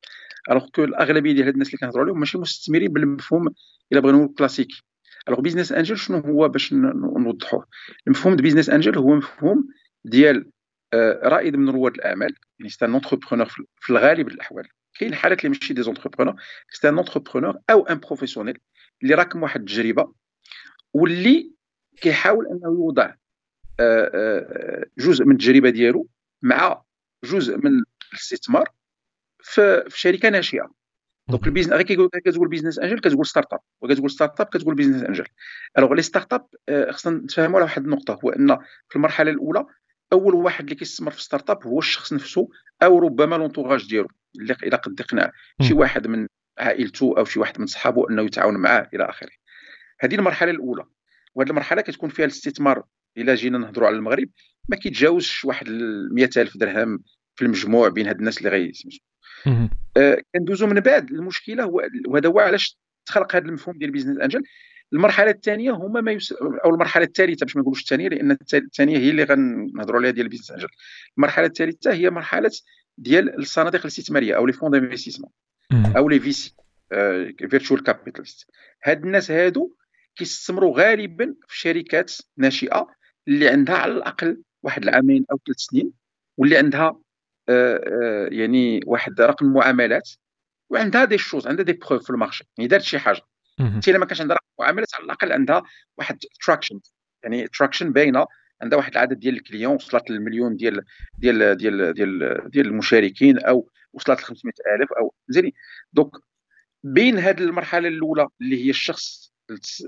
alors 0.50 0.68
que 0.68 0.84
الأغلبية 0.84 1.32
ديال 1.32 1.46
هاد 1.46 1.52
الناس 1.52 1.68
اللي 1.68 1.78
كنهضروا 1.78 2.04
عليهم 2.04 2.18
ماشي 2.18 2.38
مستثمرين 2.38 2.92
بالمفهوم 2.92 3.48
إلا 3.92 4.00
بغينا 4.00 4.18
نقول 4.18 4.34
classique 4.34 4.82
alors 5.28 5.40
business 5.40 5.72
angel 5.72 5.98
شنو 5.98 6.18
هو 6.18 6.48
باش 6.48 6.72
نوضحوه؟ 6.72 7.66
المفهوم 8.06 8.34
ديال 8.34 8.42
business 8.42 8.70
angel 8.70 8.98
هو 8.98 9.14
مفهوم 9.14 9.68
ديال 10.04 10.50
آه، 10.94 11.20
رائد 11.24 11.56
من 11.56 11.68
رواد 11.68 11.94
الأعمال 11.94 12.34
يعني 12.58 12.70
c'est 12.70 12.84
un 12.84 12.92
entrepreneur 12.92 13.46
في 13.80 13.90
الغالب 13.90 14.28
الأحوال. 14.28 14.68
كاين 14.98 15.14
حالات 15.14 15.38
اللي 15.38 15.48
ماشي 15.48 15.74
des 15.74 15.82
entrepreneurs 15.82 16.34
c'est 16.70 16.88
un 16.88 16.96
entrepreneur 16.96 17.58
أو 17.70 17.86
un 17.86 17.98
professionnel 17.98 18.58
اللي 19.02 19.14
راكم 19.14 19.42
واحد 19.42 19.60
التجربه 19.60 20.12
واللي 20.94 21.52
كيحاول 22.00 22.46
أنه 22.46 22.64
يوضع 22.64 23.14
آه، 23.80 24.10
آه، 24.14 24.86
جزء 24.98 25.24
من 25.24 25.32
التجربة 25.32 25.70
ديالو 25.70 26.08
مع 26.42 26.82
جزء 27.24 27.56
من 27.56 27.82
الاستثمار 28.12 28.68
في, 29.42 29.84
شركة 29.88 30.28
ناشئة. 30.28 30.70
donc 31.28 31.46
ال 31.46 31.49
business 31.49 31.72
غير 31.72 31.82
كتقول 32.20 32.48
business 32.48 32.78
angel 32.78 32.98
كتقول 32.98 33.26
startup 33.26 33.60
وكتقول 33.80 34.10
startup 34.10 34.46
كتقول 34.46 34.74
business 34.74 35.02
angel 35.02 35.24
alors 35.78 35.94
les 35.94 36.02
startups 36.02 36.46
خصنا 36.90 37.18
نتفاهموا 37.18 37.56
على 37.56 37.64
واحد 37.64 37.84
النقطة 37.84 38.18
هو 38.24 38.30
أن 38.30 38.58
في 38.88 38.96
المرحلة 38.96 39.30
الأولى 39.30 39.66
أول 40.12 40.34
واحد 40.34 40.64
اللي 40.64 40.74
كيستثمر 40.74 41.10
في 41.10 41.22
startup 41.22 41.66
هو 41.66 41.78
الشخص 41.78 42.12
نفسه 42.12 42.48
أو 42.82 42.98
ربما 42.98 43.36
l'entourage 43.36 43.88
ديالو 43.88 44.08
اللي 44.40 44.56
الا 44.62 44.76
قد 44.76 45.00
يقنع 45.00 45.30
شي 45.62 45.74
واحد 45.74 46.06
من 46.06 46.26
عائلته 46.58 47.14
أو 47.18 47.24
شي 47.24 47.40
واحد 47.40 47.60
من 47.60 47.66
صحابه 47.66 48.10
أنه 48.10 48.22
يتعاون 48.22 48.54
معاه 48.54 48.88
إلى 48.94 49.04
آخره. 49.04 49.30
هذه 50.00 50.14
المرحلة 50.14 50.50
الأولى. 50.50 50.84
وهذه 51.34 51.50
المرحلة 51.50 51.82
كتكون 51.82 52.10
فيها 52.10 52.24
الاستثمار. 52.24 52.84
إلا 53.16 53.34
جينا 53.34 53.58
نهضروا 53.58 53.86
على 53.86 53.96
المغرب 53.96 54.28
ما 54.68 54.76
كيتجاوزش 54.76 55.44
واحد 55.44 55.68
100000 55.68 56.56
درهم 56.56 57.02
في 57.34 57.44
المجموع 57.44 57.88
بين 57.88 58.06
هاد 58.06 58.18
الناس 58.18 58.38
اللي 58.38 58.48
غيسمجوا 58.48 59.00
آه 59.96 60.22
كندوزو 60.34 60.66
من 60.66 60.80
بعد. 60.80 61.10
المشكلة 61.10 61.64
هو 61.64 61.82
وهذا 62.08 62.28
هو 62.28 62.40
علاش 62.40 62.78
تخلق 63.06 63.36
هذا 63.36 63.44
المفهوم 63.44 63.78
ديال 63.78 63.90
business 63.90 64.18
angel 64.18 64.42
المرحلة 64.92 65.30
الثانية 65.30 65.70
هما 65.70 66.00
ما 66.00 66.12
يس... 66.12 66.32
أو 66.32 66.70
المرحلة 66.70 67.04
الثالثة 67.04 67.46
باش 67.46 67.56
ما 67.56 67.62
نقولوش 67.62 67.80
الثانية 67.80 68.08
لأن 68.08 68.36
الثانية 68.54 68.98
هي 68.98 69.10
اللي 69.10 69.24
غنهضروا 69.24 69.98
عليها 69.98 70.10
ديال 70.10 70.26
ال 70.26 70.29
business 70.29 70.50
angel 70.50 70.68
المرحلة 71.18 71.46
الثالثة 71.46 71.92
هي 71.92 72.10
مرحلة 72.10 72.50
ديال 72.98 73.38
الصناديق 73.38 73.80
الاستثمارية 73.80 74.36
أو 74.36 74.46
les 74.46 74.52
fonds 74.52 74.70
d'investissement 74.70 75.30
أو 75.96 76.08
les 76.08 76.20
VC 76.20 76.54
venture 77.50 77.82
capitalists 77.82 78.50
هاد 78.84 79.04
الناس 79.04 79.30
هادو 79.30 79.76
كيستثمروا 80.16 80.78
غالبا 80.78 81.34
في 81.48 81.58
شركات 81.58 82.12
ناشئة 82.36 82.86
اللي 83.28 83.48
عندها 83.48 83.76
على 83.76 83.92
الأقل 83.92 84.42
واحد 84.62 84.82
العامين 84.82 85.24
أو 85.32 85.38
ثلاث 85.46 85.58
سنين 85.58 85.92
واللي 86.36 86.56
عندها 86.56 87.00
آه، 87.48 87.76
آه، 87.76 88.28
يعني 88.32 88.80
واحد 88.86 89.20
رقم 89.20 89.46
معاملات 89.46 90.10
وعندها 90.70 91.04
des 91.04 91.18
choses 91.18 91.46
عندها 91.46 91.64
des 91.64 91.72
preuves 91.72 92.04
في 92.04 92.10
ال 92.10 92.15
marché 92.15 92.44
يعني 92.58 92.68
دارت 92.68 92.82
شي 92.82 92.98
حاجة. 92.98 93.20
انت 93.60 93.90
ما 93.90 94.06
كانش 94.06 94.20
عندها 94.20 94.36
معاملات 94.60 94.94
على 94.94 95.04
الأقل 95.04 95.32
عندها 95.32 95.62
واحد 95.98 96.18
traction 96.46 96.80
يعني 97.22 97.48
traction 97.48 97.92
باينة 97.92 98.26
عندها 98.62 98.78
واحد 98.78 98.92
العدد 98.92 99.18
ديال 99.18 99.34
ال 99.34 99.39
clients 99.39 99.74
وصلت 99.74 100.10
للمليون 100.10 100.56
ديال 100.56 100.84
ديال 101.18 101.56
ديال 101.56 101.94
ديال 101.94 102.50
ديال 102.50 102.66
المشاركين 102.66 103.38
أو 103.38 103.70
وصلت 103.92 104.20
ل 104.20 104.22
500000 104.22 104.92
أو 104.92 105.14
زين 105.28 105.52
donc 105.92 106.10
بين 106.84 107.18
هذه 107.18 107.40
المرحلة 107.40 107.88
الأولى 107.88 108.28
اللي 108.40 108.64
هي 108.64 108.70
الشخص 108.70 109.32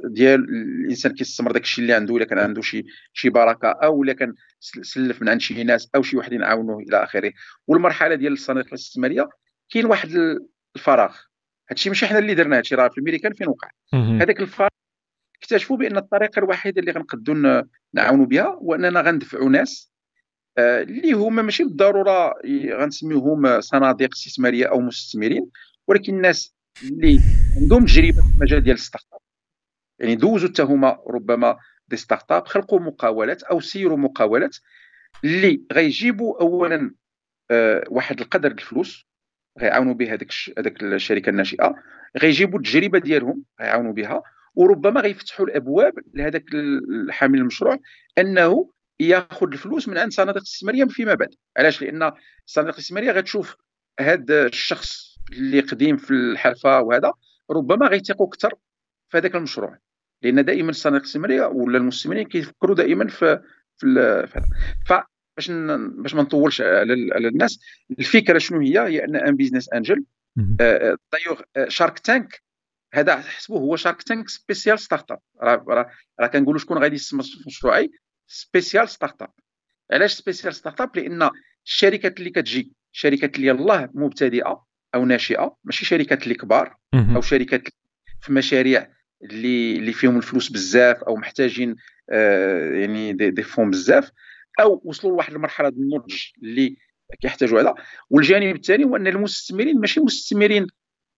ديال 0.04 0.40
الإنسان 0.84 1.12
كيستثمر 1.14 1.52
داك 1.52 1.62
الشيء 1.62 1.82
اللي 1.82 1.94
عنده 1.94 2.16
إلا 2.16 2.24
كان 2.24 2.38
عنده 2.38 2.62
شي 2.62 2.84
شي 3.12 3.28
بركة 3.28 3.68
أو 3.70 4.02
إلا 4.02 4.12
كان 4.12 4.34
سلف 4.60 5.22
من 5.22 5.28
عند 5.28 5.40
شي 5.40 5.64
ناس 5.64 5.88
أو 5.94 6.02
شي 6.02 6.16
واحد 6.16 6.32
يعاونوه 6.32 6.78
إلى 6.78 7.04
آخره. 7.04 7.32
والمرحلة 7.66 8.14
ديال 8.14 8.32
الصناديق 8.32 8.68
الاستثمارية 8.68 9.28
كاين 9.70 9.86
واحد 9.86 10.38
الفراغ. 10.76 11.16
هادشي 11.70 11.88
ماشي 11.88 12.06
حنا 12.06 12.18
اللي 12.18 12.34
درنا 12.34 12.58
هادشي 12.58 12.74
راه 12.74 12.88
في 12.88 12.98
الميريكان 12.98 13.32
فين 13.32 13.48
وقع. 13.48 13.70
هذاك 14.22 14.40
الفراغ 14.40 14.68
اكتشفوا 15.42 15.76
بأن 15.76 15.96
الطريقة 15.96 16.38
الوحيدة 16.38 16.80
اللي 16.80 16.92
غنقدروا 16.92 17.62
نعاونوا 17.94 18.26
بها 18.26 18.46
هو 18.46 18.74
أننا 18.74 19.00
غندفعوا 19.00 19.50
ناس 19.50 19.93
اللي 20.58 21.12
هما 21.12 21.42
ماشي 21.42 21.64
بالضرورة 21.64 22.34
غنسميوهم 22.70 23.60
صناديق 23.60 24.10
استثمارية 24.12 24.66
أو 24.66 24.80
مستثمرين 24.80 25.50
ولكن 25.86 26.14
الناس 26.14 26.54
اللي 26.82 27.20
عندهم 27.56 27.84
تجربة 27.84 28.20
في 28.22 28.36
المجال 28.36 28.60
ديال 28.64 28.74
ال 28.74 29.04
startup 29.12 29.20
يعني 29.98 30.14
دوزوا 30.14 30.48
حتى 30.48 30.62
هما 30.62 30.98
ربما 31.06 31.58
des 31.88 31.96
startups 31.96 32.46
خلقوا 32.46 32.80
مقاولات 32.80 33.42
أو 33.42 33.60
سيروا 33.60 33.96
مقاولات 33.96 34.56
اللي 35.24 35.62
غيجيبوا 35.72 36.40
اولا 36.40 36.94
آه، 37.50 37.84
واحد 37.88 38.20
القدر 38.20 38.50
الفلوس 38.50 39.06
غيعاونوا 39.60 39.94
به 39.94 40.12
هذيك 40.12 40.32
هذاك 40.58 40.82
الشركة 40.82 41.30
الناشئة 41.30 41.74
غيجيبوا 42.18 42.58
التجربة 42.58 42.98
ديالهم 42.98 43.44
غيعاونوا 43.60 43.92
بها 43.92 44.22
وربما 44.54 45.00
غيفتحوا 45.00 45.46
الأبواب 45.46 45.92
لهذاك 46.14 46.44
الحامل 46.54 47.38
المشروع 47.38 47.78
أنه 48.18 48.70
ياخذ 49.00 49.52
الفلوس 49.52 49.88
من 49.88 49.98
عند 49.98 50.12
صناديق 50.12 50.36
الاستثمارية 50.36 50.84
فيما 50.84 51.14
بعد. 51.14 51.34
علاش؟ 51.56 51.82
لأن 51.82 52.12
الصناديق 52.46 52.74
الاستثمارية 52.74 53.12
غتشوف 53.12 53.56
هذا 54.00 54.46
الشخص 54.46 55.18
اللي 55.32 55.60
قديم 55.60 55.96
في 55.96 56.10
الحرفة 56.10 56.80
وهذا 56.80 57.12
ربما 57.50 57.86
غيثيقوا 57.86 58.26
أكثر 58.26 58.54
في 59.08 59.18
هذاك 59.18 59.34
المشروع. 59.34 59.78
لأن 60.22 60.44
دائما 60.44 60.70
الصناديق 60.70 61.00
الاستثمارية 61.00 61.46
ولا 61.46 61.78
المستثمرين 61.78 62.28
كيفكروا 62.28 62.76
دائما 62.76 63.08
في 63.08 63.40
في, 63.76 63.86
في 64.26 65.02
باش 65.36 65.50
باش 65.96 66.14
ما 66.14 66.22
نطولش 66.22 66.60
على 66.60 67.28
الناس 67.28 67.58
الفكرة 67.98 68.38
شنو 68.38 68.60
هي؟ 68.60 68.80
هي 68.80 69.04
أن 69.04 69.16
أن 69.16 69.36
business 69.36 69.72
angel 69.72 70.04
d'ailleurs 71.12 71.40
Shark 71.68 71.98
Tank 71.98 72.42
هذا 72.94 73.16
حسبوه 73.16 73.60
هو 73.60 73.76
Shark 73.76 74.02
Tank 74.02 74.28
spécial 74.28 74.78
startup 74.78 75.70
راه 75.70 75.90
راه 76.20 76.26
كنقولوا 76.26 76.60
شكون 76.60 76.78
غادي 76.78 76.94
يستثمر 76.94 77.22
في 77.22 77.44
مشروعي 77.46 77.90
spécial 78.26 78.88
startup 78.88 79.30
علاش 79.92 80.12
spécial 80.12 80.54
startup 80.54 80.96
لأن 80.96 81.30
الشركات 81.66 82.18
اللي 82.18 82.30
كتجي 82.30 82.72
شركات 82.92 83.36
اللي 83.36 83.46
يلاه 83.46 83.90
مبتدئة 83.94 84.64
أو 84.94 85.04
ناشئة 85.04 85.56
ماشي 85.64 85.84
شركات 85.84 86.22
اللي 86.22 86.34
كبار 86.34 86.76
أو 87.16 87.20
شركات 87.20 87.68
في 88.20 88.32
مشاريع 88.32 88.88
اللي 89.22 89.76
اللي 89.76 89.92
فيهم 89.92 90.16
الفلوس 90.16 90.52
بزاف 90.52 90.96
أو 91.04 91.16
محتاجين 91.16 91.76
آه 92.10 92.70
يعني 92.74 93.12
des, 93.12 93.30
des 93.30 93.42
fonds 93.42 93.70
بزاف 93.70 94.10
أو 94.60 94.82
وصلوا 94.84 95.12
لواحد 95.12 95.32
المرحلة 95.32 95.68
النضج 95.68 96.14
اللي 96.42 96.76
كيحتاجوا 97.20 97.60
هذا 97.60 97.74
والجانب 98.10 98.56
الثاني 98.56 98.84
هو 98.84 98.96
أن 98.96 99.06
المستثمرين 99.06 99.80
ماشي 99.80 100.00
مستثمرين 100.00 100.66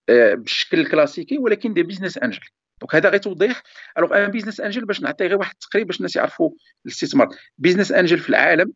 آه 0.09 0.33
بالشكل 0.33 0.79
الكلاسيكي 0.79 1.37
ولكن 1.37 1.73
des 1.73 1.83
business 1.83 2.17
angels 2.17 2.41
donc 2.81 2.95
هذا 2.95 3.09
غير 3.09 3.19
توضيح. 3.19 3.63
alors 3.97 4.25
un 4.25 4.31
business 4.31 4.61
angel 4.61 4.85
باش 4.85 5.01
نعطي 5.01 5.27
غير 5.27 5.37
واحد 5.37 5.53
التقريب 5.53 5.87
باش 5.87 5.97
الناس 5.97 6.15
يعرفوا 6.15 6.51
الاستثمار. 6.85 7.27
business 7.57 7.91
angel 7.91 8.19
في 8.19 8.29
العالم 8.29 8.73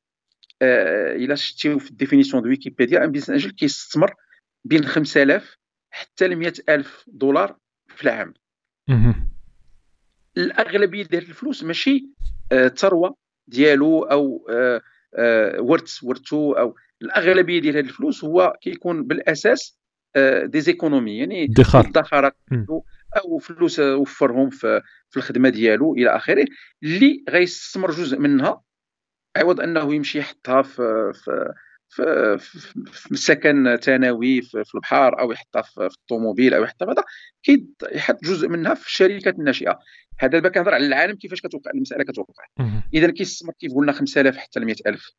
آه 0.62 1.16
إلا 1.16 1.36
شتيو 1.36 1.80
في 1.80 1.92
ال 1.92 1.96
définition 1.96 2.44
de 2.44 2.50
Wikipédia 2.50 3.04
un 3.04 3.12
business 3.12 3.30
angel 3.30 3.52
كيستثمر 3.52 4.14
بين 4.66 4.86
5000 4.86 5.58
حتى 5.92 6.28
ل 6.28 6.36
100000 6.36 7.06
دولار 7.08 7.58
في 7.88 8.04
العام. 8.04 8.34
الأغلبية 10.38 11.04
ديال 11.04 11.24
الفلوس 11.30 11.64
ماشي 11.64 12.06
آه 12.52 12.68
ثروه 12.68 13.16
ديالو 13.48 14.04
أو 14.04 14.48
آه 14.50 14.82
آه 15.16 15.62
ورث 15.62 16.04
ورثو 16.04 16.52
أو 16.54 16.76
الأغلبية 17.02 17.62
ديال 17.62 17.78
هذه 17.78 17.84
الفلوس 17.86 18.24
هو 18.24 18.58
كيكون 18.62 19.08
بالأساس 19.08 19.78
آه 20.16 20.46
دي 20.46 20.62
زيكونومي 20.62 21.18
يعني 21.18 21.44
ادخار. 22.52 22.76
أو 23.18 23.38
فلوس 23.38 23.80
وفرهم 23.80 24.50
في, 24.50 24.82
في 25.10 25.18
الخدمة 25.18 25.50
ديالو 25.50 25.94
إلى 25.94 26.16
آخره 26.16 26.46
اللي 26.84 27.24
غيستثمر 27.30 27.92
جزء 27.92 28.20
منها 28.20 28.62
عوض 29.38 29.62
أنه 29.62 29.96
يمشي 29.96 30.20
يحطها 30.20 30.62
في 30.62 31.12
في 31.14 31.54
في, 31.90 32.38
في 32.86 33.16
سكن 33.16 33.78
ثانوي 33.82 34.42
في, 34.42 34.64
في 34.64 34.76
البحر 34.76 35.20
أو 35.20 35.32
يحطها 35.32 35.62
في, 35.62 35.90
في 35.90 35.96
الطوموبيل 35.96 36.54
أو 36.54 36.64
يحطها 36.64 36.92
هذا 36.92 37.04
كيحط 37.44 38.24
جزء 38.24 38.48
منها 38.48 38.74
في 38.74 38.88
الشركات 38.88 39.40
الناشئة. 39.40 39.80
هذا 40.20 40.32
دابا 40.32 40.50
كنهضر 40.50 40.74
على 40.74 40.86
العالم 40.86 41.16
كيفاش 41.16 41.42
كتوقع 41.42 41.72
المسألة 41.72 42.04
كتوقع. 42.04 42.46
اذا 42.94 43.12
كيستثمر 43.12 43.54
كيف 43.60 43.74
قلنا 43.74 43.92
5000 43.92 44.38
حتى 44.38 44.60
ل 44.60 44.66
100000 44.66 45.12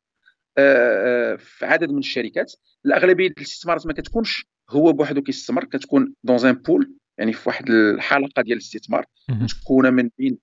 في 1.37 1.65
عدد 1.65 1.91
من 1.91 1.97
الشركات. 1.97 2.53
الأغلبية 2.85 3.27
الاستثمارات 3.27 3.87
ما 3.87 3.93
كتكونش 3.93 4.45
هو 4.69 4.93
بوحدو 4.93 5.21
كيستثمر 5.21 5.63
كتكون 5.63 6.13
دون 6.23 6.45
ان 6.45 6.53
بول 6.53 6.93
يعني 7.17 7.33
في 7.33 7.49
واحد 7.49 7.69
الحلقة 7.69 8.41
ديال 8.41 8.57
الاستثمار 8.57 9.05
متكونه 9.29 9.89
من 9.89 10.09
بين 10.17 10.37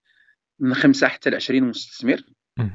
من 0.58 0.74
خمسة 0.74 1.08
حتى 1.08 1.30
ل 1.30 1.34
20 1.34 1.62
مستثمر 1.62 2.22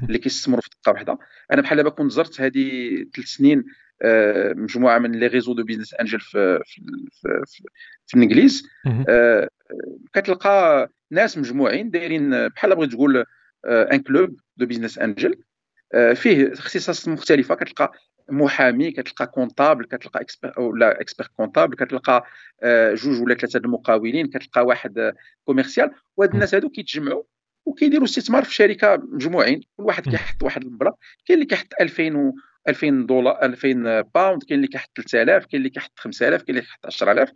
اللي 0.02 0.18
كيستثمروا 0.18 0.60
في 0.62 0.68
دقة 0.82 0.92
واحدة. 0.92 1.18
أنا 1.52 1.62
بحال 1.62 1.76
دابا 1.76 1.90
كنت 1.90 2.12
زرت 2.12 2.40
هذه 2.40 2.88
ثلاث 3.16 3.28
سنين 3.28 3.64
آه، 4.02 4.52
مجموعة 4.52 4.98
من 4.98 5.12
les 5.12 5.26
réseaux 5.26 5.54
de 5.54 5.64
business 5.64 5.94
angels 5.94 6.20
في 6.20 6.60
في 6.64 6.82
في, 7.12 7.42
في, 7.46 7.62
في 8.06 8.16
الإنجليز. 8.16 8.68
آه، 9.08 9.48
كتلقى 10.12 10.88
ناس 11.10 11.38
مجموعين 11.38 11.90
دايرين 11.90 12.48
بحال 12.48 12.76
بغيت 12.76 12.90
تقول 12.92 13.24
un 13.66 13.98
club 13.98 14.36
de 14.56 14.66
business 14.66 14.98
angels 14.98 15.34
فيه 16.14 16.52
اختصاصات 16.52 17.08
مختلفة. 17.08 17.54
كتلقى 17.54 17.92
محامي 18.28 18.90
كتلقى 18.90 19.26
comptable 19.26 19.84
كتلقى 19.84 20.20
expert 20.20 20.60
ولا 20.60 21.00
expert 21.00 21.26
comptable 21.36 21.76
كتلقى 21.76 22.24
آه، 22.62 22.94
جوج 22.94 23.20
ولا 23.22 23.34
ثلاثة 23.34 23.58
المقاولين 23.58 24.26
كتلقى 24.26 24.66
واحد 24.66 25.12
commercial 25.44 25.90
وهاد 26.16 26.32
الناس 26.32 26.54
هادو 26.54 26.68
كيتجمعوا 26.68 27.22
وكيديروا 27.66 28.04
استثمار 28.04 28.44
في 28.44 28.54
شركة 28.54 28.96
مجموعين. 28.96 29.60
كل 29.76 29.82
واحد 29.82 30.08
كيحط 30.08 30.42
واحد 30.42 30.62
المبلغ 30.64 30.92
كاين 31.26 31.38
اللي 31.38 31.46
كيحط 31.46 31.66
2000 31.80 32.16
و 32.16 32.32
2000 32.68 33.06
دولار 33.06 33.42
2000 33.42 34.00
pound 34.14 34.42
كاين 34.42 34.56
اللي 34.58 34.68
كيحط 34.68 34.90
3000 34.96 35.46
كاين 35.46 35.60
اللي 35.60 35.70
كيحط 35.70 35.98
5000 35.98 36.42
كاين 36.42 36.56
اللي 36.56 36.66
كيحط 36.66 36.86
10000 36.86 37.32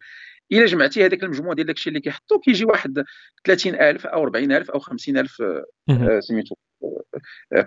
إلا 0.53 0.67
جمعتي 0.67 1.07
هذاك 1.07 1.23
المجموع 1.23 1.55
ديال 1.55 1.67
داكشي 1.67 1.89
اللي 1.89 2.01
كيحطوا 2.01 2.41
كيجي 2.41 2.65
واحد 2.65 3.05
30000 3.45 4.07
أو 4.07 4.23
40000 4.23 4.71
أو 4.71 4.79
50000 4.79 5.43
آه، 5.91 6.21
سميتو 6.21 6.55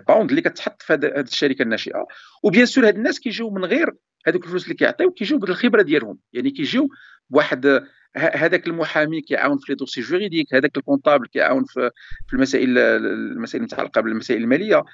pound 0.08 0.30
اللي 0.30 0.42
كتحط 0.42 0.82
في 0.82 0.92
هذه 0.92 1.20
الشركة 1.20 1.62
الناشئة. 1.62 2.06
و 2.42 2.47
bien 2.47 2.66
sûr 2.66 2.86
هاد 2.88 2.96
الناس 2.96 3.20
كيجيو 3.20 3.50
من 3.50 3.64
غير 3.64 3.90
هذوك 4.26 4.44
الفلوس 4.44 4.64
اللي 4.64 4.74
كيعطيو 4.74 5.10
كيجيو 5.10 5.38
بالخبره 5.38 5.82
ديالهم. 5.82 6.18
يعني 6.32 6.50
كيجيو 6.50 6.88
بواحد 7.30 7.84
هذاك 8.16 8.66
المحامي 8.66 9.20
كيعاون 9.20 9.58
في 9.58 9.72
les 9.72 9.76
dossiers 9.76 10.00
juridiques 10.00 10.54
هذاك 10.54 10.76
ال 10.76 10.81
comptable 10.81 11.26
كيعاون 11.26 11.64
في 11.64 11.90
في 12.26 12.34
المسائل 12.34 12.78
المسائل 12.78 13.62
المتعلقة 13.62 14.00
بالمسائل 14.00 14.42
المالية 14.42 14.84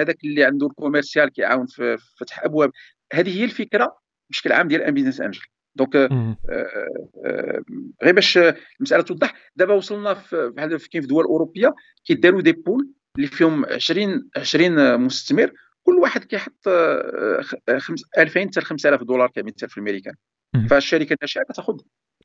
هذاك 0.00 0.24
اللي 0.24 0.44
عنده 0.44 0.66
ال 0.66 0.72
commercial 0.72 1.28
كيعاون 1.28 1.66
في 1.66 1.96
فتح 2.20 2.44
أبواب. 2.44 2.70
هذه 3.12 3.40
هي 3.40 3.44
الفكرة 3.44 3.98
بشكل 4.30 4.52
عام 4.52 4.68
ديال 4.68 4.82
un 4.82 4.94
business 4.94 5.20
angel. 5.20 5.55
donc 5.76 5.96
آه، 5.96 6.36
آه، 6.50 7.62
غير 8.02 8.14
باش 8.14 8.38
المساله 8.78 9.02
توضح 9.02 9.34
دابا 9.56 9.74
وصلنا 9.74 10.14
في 10.14 10.52
بحال 10.56 10.88
كاين 10.88 11.02
في 11.02 11.08
دول 11.08 11.24
اوروبيه 11.24 11.74
كيداروا 12.04 12.40
des 12.40 12.52
pools 12.52 12.88
اللي 13.16 13.26
فيهم 13.26 13.64
20 13.64 14.30
20 14.36 15.00
مستثمر 15.00 15.52
كل 15.82 15.94
واحد 15.94 16.24
كيحط 16.24 16.68
2000 16.68 18.40
حتى 18.40 18.60
5000 18.60 19.02
دولار 19.02 19.30
كمثال 19.30 19.68
في 19.68 19.76
الأمريكان. 19.76 20.14
فالشركة 20.70 21.12
الناشئة 21.14 21.42
كتاخذ 21.42 21.78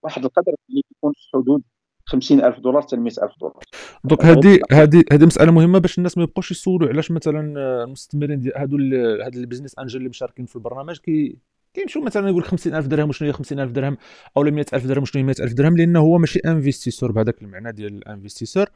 واحد 0.04 0.26
القدر 0.26 0.54
اللي 0.70 0.82
يكون 0.98 1.14
في 1.14 1.30
حدود 1.34 1.62
50000 2.06 2.60
دولار 2.60 2.82
حتى 2.82 2.98
100000 2.98 3.32
دولار. 3.42 3.60
donc 4.04 4.26
هذه 4.26 4.60
هذه 4.72 5.04
هذه 5.12 5.26
مسألة 5.26 5.52
مهمة 5.52 5.80
باش 5.80 5.98
الناس 5.98 6.18
ما 6.18 6.24
يبقوش 6.24 6.52
يسولوا 6.52 6.90
علاش 6.90 7.12
مثلا 7.12 7.54
المستثمرين 7.84 8.40
ديال 8.40 8.58
هادو 8.58 8.78
هاد 9.26 9.36
ال 9.36 9.41
business 9.41 9.80
angel 9.80 9.98
اللي 9.98 10.10
مشاركين 10.10 10.46
في 10.46 10.56
البرنامج 10.56 10.98
كي 10.98 11.38
كيمشيو 11.74 12.02
مثلا 12.02 12.30
يقول 12.30 12.44
50000 12.44 12.88
درهم 12.88 13.10
وشنو 13.10 13.28
هي 13.28 13.34
50000 13.34 13.72
درهم؟ 13.72 13.98
أو 14.38 14.44
100000 14.44 14.86
درهم 14.86 15.02
وشنو 15.02 15.22
هي 15.22 15.26
100000 15.26 15.54
درهم؟ 15.54 15.78
لأنه 15.78 16.00
هو 16.00 16.18
ماشي 16.18 16.40
investisseur 16.40 17.12
بهذاك 17.12 17.42
المعنى 17.42 17.72
ديال 17.72 17.94
ال 17.98 18.03
investisseur 18.03 18.68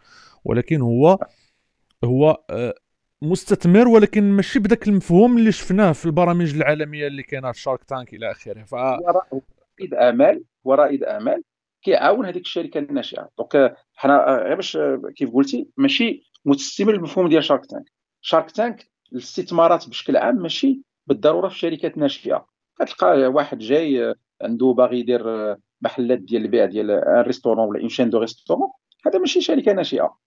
ولكن 0.45 0.81
هو 0.81 1.19
هو 2.03 2.43
آه، 2.49 2.73
مستثمر 3.21 3.87
ولكن 3.87 4.23
ماشي 4.23 4.59
بداك 4.59 4.87
المفهوم 4.87 5.37
اللي 5.37 5.51
شفناه 5.51 5.91
في 5.91 6.05
البرامج 6.05 6.55
العالمية 6.55 7.07
اللي 7.07 7.23
كاينة 7.23 7.51
في 7.51 7.61
Shark 7.61 7.83
Tank 7.83 8.13
إلى 8.13 8.31
آخره. 8.31 8.63
ف 8.63 8.73
رائد 8.73 9.93
اعمال 9.93 10.43
ورائد 10.63 11.03
اعمال 11.03 11.43
كيعاون 11.81 12.25
هذيك 12.25 12.43
الشركة 12.43 12.79
الناشئه 12.79 13.29
donc 13.37 13.75
حنا 13.95 14.29
آه، 14.29 14.43
غير 14.43 14.55
باش 14.55 14.77
آه، 14.77 15.01
كيف 15.15 15.29
قلتي 15.33 15.67
ماشي 15.77 16.23
مستثمر 16.45 16.93
المفهوم 16.93 17.29
ديال 17.29 17.43
Shark 17.43 17.65
Tank 17.65 17.85
Shark 18.21 18.51
Tank 18.51 18.89
الاستثمارات 19.13 19.89
بشكل 19.89 20.17
عام 20.17 20.35
ماشي 20.35 20.81
بالضرورة 21.07 21.49
في 21.49 21.57
شركات 21.57 21.97
ناشئه 21.97 22.45
كتلقى 22.79 23.27
واحد 23.27 23.57
جاي 23.59 24.15
عنده 24.41 24.73
باغي 24.77 24.99
يدير 24.99 25.55
محلات 25.81 26.19
ديال 26.19 26.41
البيع 26.41 26.65
ديال 26.65 26.91
un 26.91 27.21
restaurant 27.21 27.67
ولا 27.67 27.79
une 27.81 27.89
chaîne 27.89 28.09
de 28.09 28.17
restaurants 28.19 28.69
هذا 29.07 29.19
ماشي 29.19 29.41
شركة 29.41 29.73
ناشئة. 29.73 30.17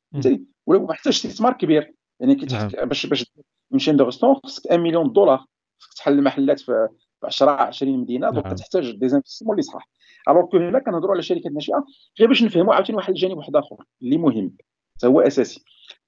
ولا 0.67 0.81
محتاج 0.81 1.13
استثمار 1.13 1.53
كبير. 1.53 1.95
يعني 2.21 2.35
نعم. 2.53 2.69
باش 2.89 3.07
باش 3.07 3.33
une 3.73 3.79
chaîne 3.79 3.97
de 3.97 4.05
restaurants 4.05 4.37
خصك 4.45 4.71
1 4.71 4.79
مليون 4.79 5.13
دولار 5.13 5.45
خصك 5.79 5.95
تحل 5.97 6.23
محلات 6.23 6.61
في 6.61 6.89
10 7.25 7.51
20 7.51 7.99
مدينة 7.99 8.31
donc 8.31 8.55
كتحتاج 8.55 8.91
des 8.91 9.09
investissements 9.09 9.53
اللي 9.53 9.63
صح 9.63 9.89
alors 10.29 10.45
que 10.45 10.57
هنا 10.57 10.79
كنهضروا 10.79 11.13
على 11.13 11.23
شركات 11.23 11.53
ناشئة. 11.53 11.85
غير 12.21 12.29
باش 12.29 12.43
نفهموا 12.43 12.75
عاوتاني 12.75 12.97
واحد 12.97 13.11
الجانب 13.11 13.37
واحد 13.37 13.57
آخر 13.57 13.77
اللي 14.03 14.17
مهم 14.17 14.57
هو 15.05 15.21
أساسي. 15.21 15.65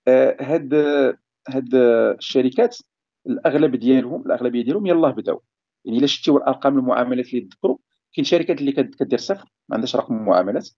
آه 0.08 0.36
هاد 0.40 0.74
هاد 1.48 1.74
الشركات 1.74 2.76
الأغلب 3.26 3.76
ديالهم 3.76 4.22
الأغلبية 4.26 4.62
ديالهم 4.64 4.86
يلاه 4.86 5.10
بداو. 5.10 5.42
يعني 5.85 5.98
إلا 5.98 6.07
شفتي 6.07 6.31
الأرقام 6.31 6.78
المعاملات 6.78 7.28
اللي 7.28 7.40
تذكروا 7.40 7.77
كاين 8.15 8.24
شركات 8.24 8.61
اللي 8.61 8.73
كدير 8.73 9.19
صفر 9.19 9.44
ما 9.69 9.74
عندهاش 9.77 9.97
رقم 9.97 10.15
معاملات 10.15 10.69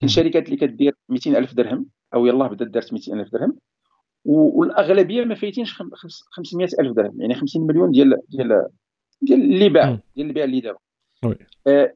كاين 0.00 0.08
شركات 0.08 0.46
اللي 0.46 0.56
كدير 0.56 0.94
200 1.08 1.38
ألف 1.38 1.54
درهم 1.54 1.86
أو 2.14 2.26
يلاه 2.26 2.46
بدات 2.48 2.68
دارت 2.68 2.92
200 2.92 3.12
ألف 3.14 3.32
درهم 3.32 3.58
والأغلبية 4.24 5.24
ما 5.24 5.34
فايتينش 5.34 5.72
500 6.30 6.68
ألف 6.80 6.92
درهم 6.96 7.20
يعني 7.20 7.34
50 7.34 7.66
مليون 7.66 7.90
ديال 7.90 8.16
ديال 8.28 8.66
ديال 9.22 9.40
اللي 9.42 9.68
باع. 9.68 9.84
ديال 10.16 10.26
البيع 10.26 10.44
اللي 10.44 10.60
دابا. 10.60 10.78
آه، 11.66 11.94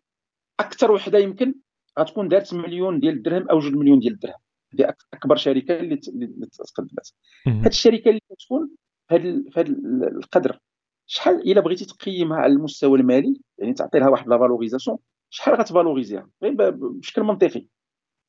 أكثر 0.60 0.90
وحدة 0.92 1.18
يمكن 1.18 1.54
غتكون 1.98 2.28
دارت 2.28 2.54
مليون 2.54 3.00
ديال 3.00 3.14
الدرهم 3.14 3.48
أو 3.48 3.58
جوج 3.58 3.74
مليون 3.74 3.98
ديال 3.98 4.12
الدرهم 4.12 4.38
هذه 4.74 4.94
أكبر 5.14 5.36
شركة 5.36 5.80
اللي 5.80 5.96
تقدمت. 5.96 7.14
هاد 7.46 7.66
الشركة 7.66 8.08
اللي 8.08 8.20
كتكون 8.30 8.70
في 9.08 9.16
ال- 9.60 10.16
القدر 10.16 10.58
شحال 11.06 11.50
إلا 11.50 11.60
بغيتي 11.60 11.84
تقيمها 11.84 12.38
على 12.38 12.52
المستوى 12.52 13.00
المالي 13.00 13.40
يعني 13.58 13.72
تعطي 13.72 13.98
لها 13.98 14.08
واحد 14.08 14.28
la 14.28 14.38
valorisation 14.38 14.98
شحال 15.30 15.54
غتفالوريزيها؟ 15.54 16.28
غير 16.42 16.70
بشكل 16.70 17.22
منطقي. 17.22 17.66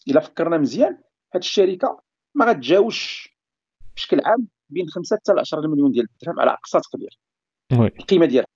إلا 0.08 0.20
فكرنا 0.20 0.58
مزيان 0.58 0.98
هاد 1.34 1.42
الشركة 1.42 2.02
ما 2.36 2.46
غتجاوزش 2.46 3.38
بشكل 3.96 4.22
عام 4.26 4.48
بين 4.70 4.88
5 4.88 5.16
حتى 5.16 5.34
ل 5.34 5.40
10 5.40 5.68
مليون 5.68 5.92
ديال 5.92 6.08
الدرهم 6.14 6.40
على 6.40 6.52
أقصى 6.52 6.80
تقدير. 6.80 7.20
القيمة 8.00 8.26
ديالها. 8.26 8.48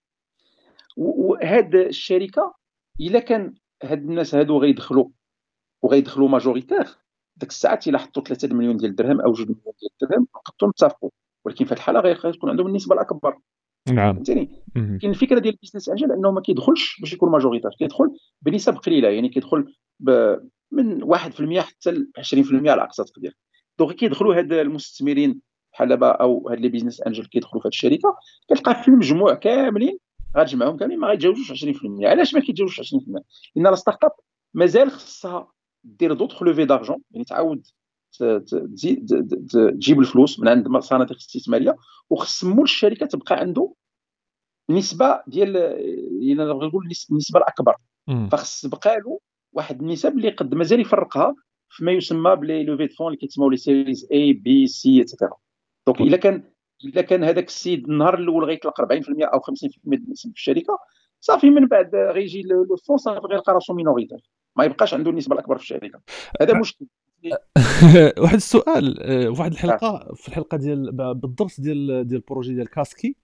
وهاد 0.98 1.76
الشركة 1.76 2.56
إلا 3.02 3.20
كان 3.20 3.56
هاد 3.84 4.00
الناس 4.00 4.36
هادو 4.36 4.60
غيدخلوا 4.60 5.10
وغيدخلوا 5.82 6.30
ماجوريتير 6.30 6.88
ديك 7.38 7.50
الساعات 7.50 7.88
إلا 7.88 7.98
حطوا 7.98 8.24
3 8.24 8.56
مليون 8.56 8.78
ديال 8.78 8.92
الدرهم 8.92 9.22
أو 9.22 9.34
2 9.34 9.50
مليون 9.50 9.74
ديال 9.80 9.92
الدرهم 10.02 10.28
نقدروا 10.36 10.72
نتفقوا 10.72 11.10
ولكن 11.46 11.66
في 11.66 11.72
هاد 11.72 11.78
الحالة 11.78 12.00
غيكون 12.00 12.50
عندهم 12.50 12.68
النسبة 12.68 12.96
الأكبر. 12.96 13.40
نعم. 13.88 14.14
فهمتيني 14.14 14.50
مهم. 14.76 14.98
كاين 14.98 15.12
الفكرة 15.12 15.40
ديال 15.40 15.54
ال 15.54 15.58
business 15.58 15.90
angel 15.90 16.12
أنه 16.12 16.32
ما 16.32 16.42
كيدخلش 16.42 17.00
باش 17.00 17.14
يكون 17.14 17.32
majoritaire 17.32 17.72
كيدخل 17.80 18.12
بنسب 18.42 18.76
قليلة 18.76 19.10
يعني 19.10 19.30
كيدخل 19.30 19.74
من 20.72 21.04
1% 21.04 21.60
حتى 21.60 21.92
ل 21.92 22.12
20% 22.20 22.70
على 22.70 22.84
أقصى 22.84 23.04
تقدير. 23.04 23.38
donc 23.80 23.96
كيدخلوا 23.96 24.36
هاد 24.36 24.54
المستثمرين 24.54 25.42
بحال 25.74 25.90
دابا 25.90 26.08
أو 26.12 26.50
هاد 26.50 26.60
les 26.60 26.70
business 26.70 27.02
angels 27.02 27.26
كيدخلوا 27.26 27.62
في 27.62 27.68
هاد 27.68 27.74
الشركة 27.74 28.16
كتلقى 28.50 28.84
في 28.84 28.88
المجموع 28.88 29.34
كاملين 29.34 29.98
غتجمعهم 30.38 30.78
كاملين 30.78 31.00
ما 31.00 31.08
غيتجاوزوش 31.08 31.66
20% 31.66 31.66
علاش 32.04 32.34
ما 32.34 32.40
كيتجاوزوش 32.40 32.94
20% 32.94 32.96
لأن 33.56 33.68
la 33.68 33.76
startup 33.76 34.12
مازال 34.54 34.92
خصها 34.92 35.52
دير 35.84 36.14
d'autres 36.14 36.44
levées 36.44 36.66
d'argent 36.66 36.98
يعني 37.12 37.26
تعاود 37.26 37.68
تجيب 39.52 40.00
الفلوس 40.00 40.40
من 40.40 40.48
عند 40.48 40.78
صناديق 40.80 41.18
استثمارية 41.18 41.76
وخص 42.10 42.44
مول 42.44 42.64
الشركة 42.64 43.06
تبقى 43.06 43.36
عنده 43.40 43.74
نسبة 44.70 45.22
ديال 45.28 45.50
نبغي 46.38 46.68
نقول 46.68 46.84
النس- 46.86 47.08
النسبة 47.12 47.40
الأكبر. 47.40 47.76
فخص 48.30 48.62
تبقى 48.62 48.98
له 49.00 49.20
واحد 49.54 49.82
النسب 49.82 50.18
اللي 50.18 50.30
قد 50.30 50.56
مازال 50.56 50.80
يفرقها 50.80 51.36
فيما 51.70 51.92
يسمى 51.92 52.36
ب 52.36 52.43
les 52.43 52.64
levées 52.64 52.88
de 52.88 52.94
fonds 52.96 53.08
اللي 53.08 53.18
كيتسموا 53.18 53.50
les 53.52 53.58
séries 53.58 54.08
A 54.12 54.34
B 54.34 54.68
C 54.68 55.02
et 55.02 55.11
cetera 55.11 55.38
donc 55.88 56.02
إلا 56.02 56.18
كان 56.18 56.44
إلا 56.86 57.02
كان 57.02 57.24
هذاك 57.24 57.48
السيد 57.48 57.90
النهار 57.90 58.20
الأول 58.20 58.44
غيطلق 58.46 58.82
40% 58.82 58.86
أو 59.34 59.40
50% 59.40 59.44
ديال 59.86 60.02
النسب 60.04 60.30
في 60.30 60.36
الشركة 60.36 60.78
صافي 61.20 61.50
من 61.50 61.68
بعد 61.68 61.96
غيجي 61.96 62.42
le 62.42 62.64
le 62.64 62.76
fonds 62.76 62.98
صافي 62.98 63.20
غيلقى 63.28 63.54
راسو 63.54 63.74
minoritaire 63.74 64.30
ما 64.56 64.64
يبقاش 64.64 64.94
عنده 64.94 65.12
النسبة 65.12 65.34
الأكبر 65.36 65.58
في 65.58 65.64
الشركة. 65.64 66.02
هذا 66.42 66.60
مشكل. 66.60 66.86
واحد 68.24 68.36
السؤال 68.36 69.04
آه، 69.04 69.30
واحد 69.30 69.52
الحلقة 69.52 70.14
في 70.16 70.28
الحلقة 70.28 70.58
ديال 70.58 70.92
بالضبط 70.92 71.62
ديال 71.62 72.08
ديال 72.08 72.20
ال 72.22 72.26
projet 72.26 72.54
ديال 72.56 72.70
كاسكي. 72.70 73.16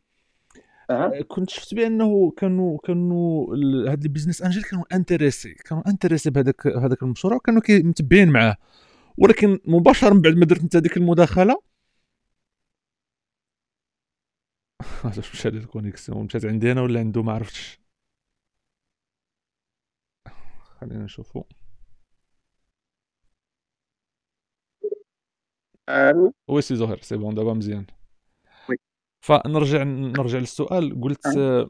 آه، 0.90 1.22
كنت 1.28 1.50
شفت 1.50 1.74
بأنه 1.74 2.32
كانوا 2.38 2.78
كانوا 2.84 3.48
هاد 3.92 4.04
ال 4.04 4.08
business 4.08 4.42
angels 4.42 4.64
كانوا 4.64 4.86
intéressés 4.94 5.54
كانوا 5.54 5.90
intéressés 5.90 6.30
بهذاك 6.30 6.68
هذاك 6.68 7.04
المشروع 7.04 7.36
وكانوا 7.36 7.62
كي- 7.62 7.84
متبعين 7.84 8.30
معاه. 8.30 8.56
ولكن 9.18 9.60
مباشرة 9.66 10.14
من 10.14 10.22
بعد 10.22 10.34
ما 10.36 10.46
درت 10.46 10.62
انت 10.62 10.76
هذيك 10.76 10.98
المداخلة 10.98 11.62
la 15.46 15.58
connexion 15.58 16.26
مشات 16.26 16.46
عندي 16.46 16.72
أنا 16.72 16.82
ولا 16.82 17.00
عنده؟ 17.00 17.24
ما 17.24 17.32
عرفتش. 17.34 17.80
خلينا 20.80 21.04
نشوفوا 21.04 21.44
oui 26.48 26.62
سي 26.62 26.76
زهير 26.76 27.00
c'est 27.02 27.18
bon 27.18 27.36
دابا 27.36 27.54
مزيان. 27.54 27.86
oui. 28.70 28.76
فنرجع 29.22 29.84
نرجع 29.84 30.40
للسؤال. 30.40 31.02
قلت 31.02 31.26
آه، 31.38 31.70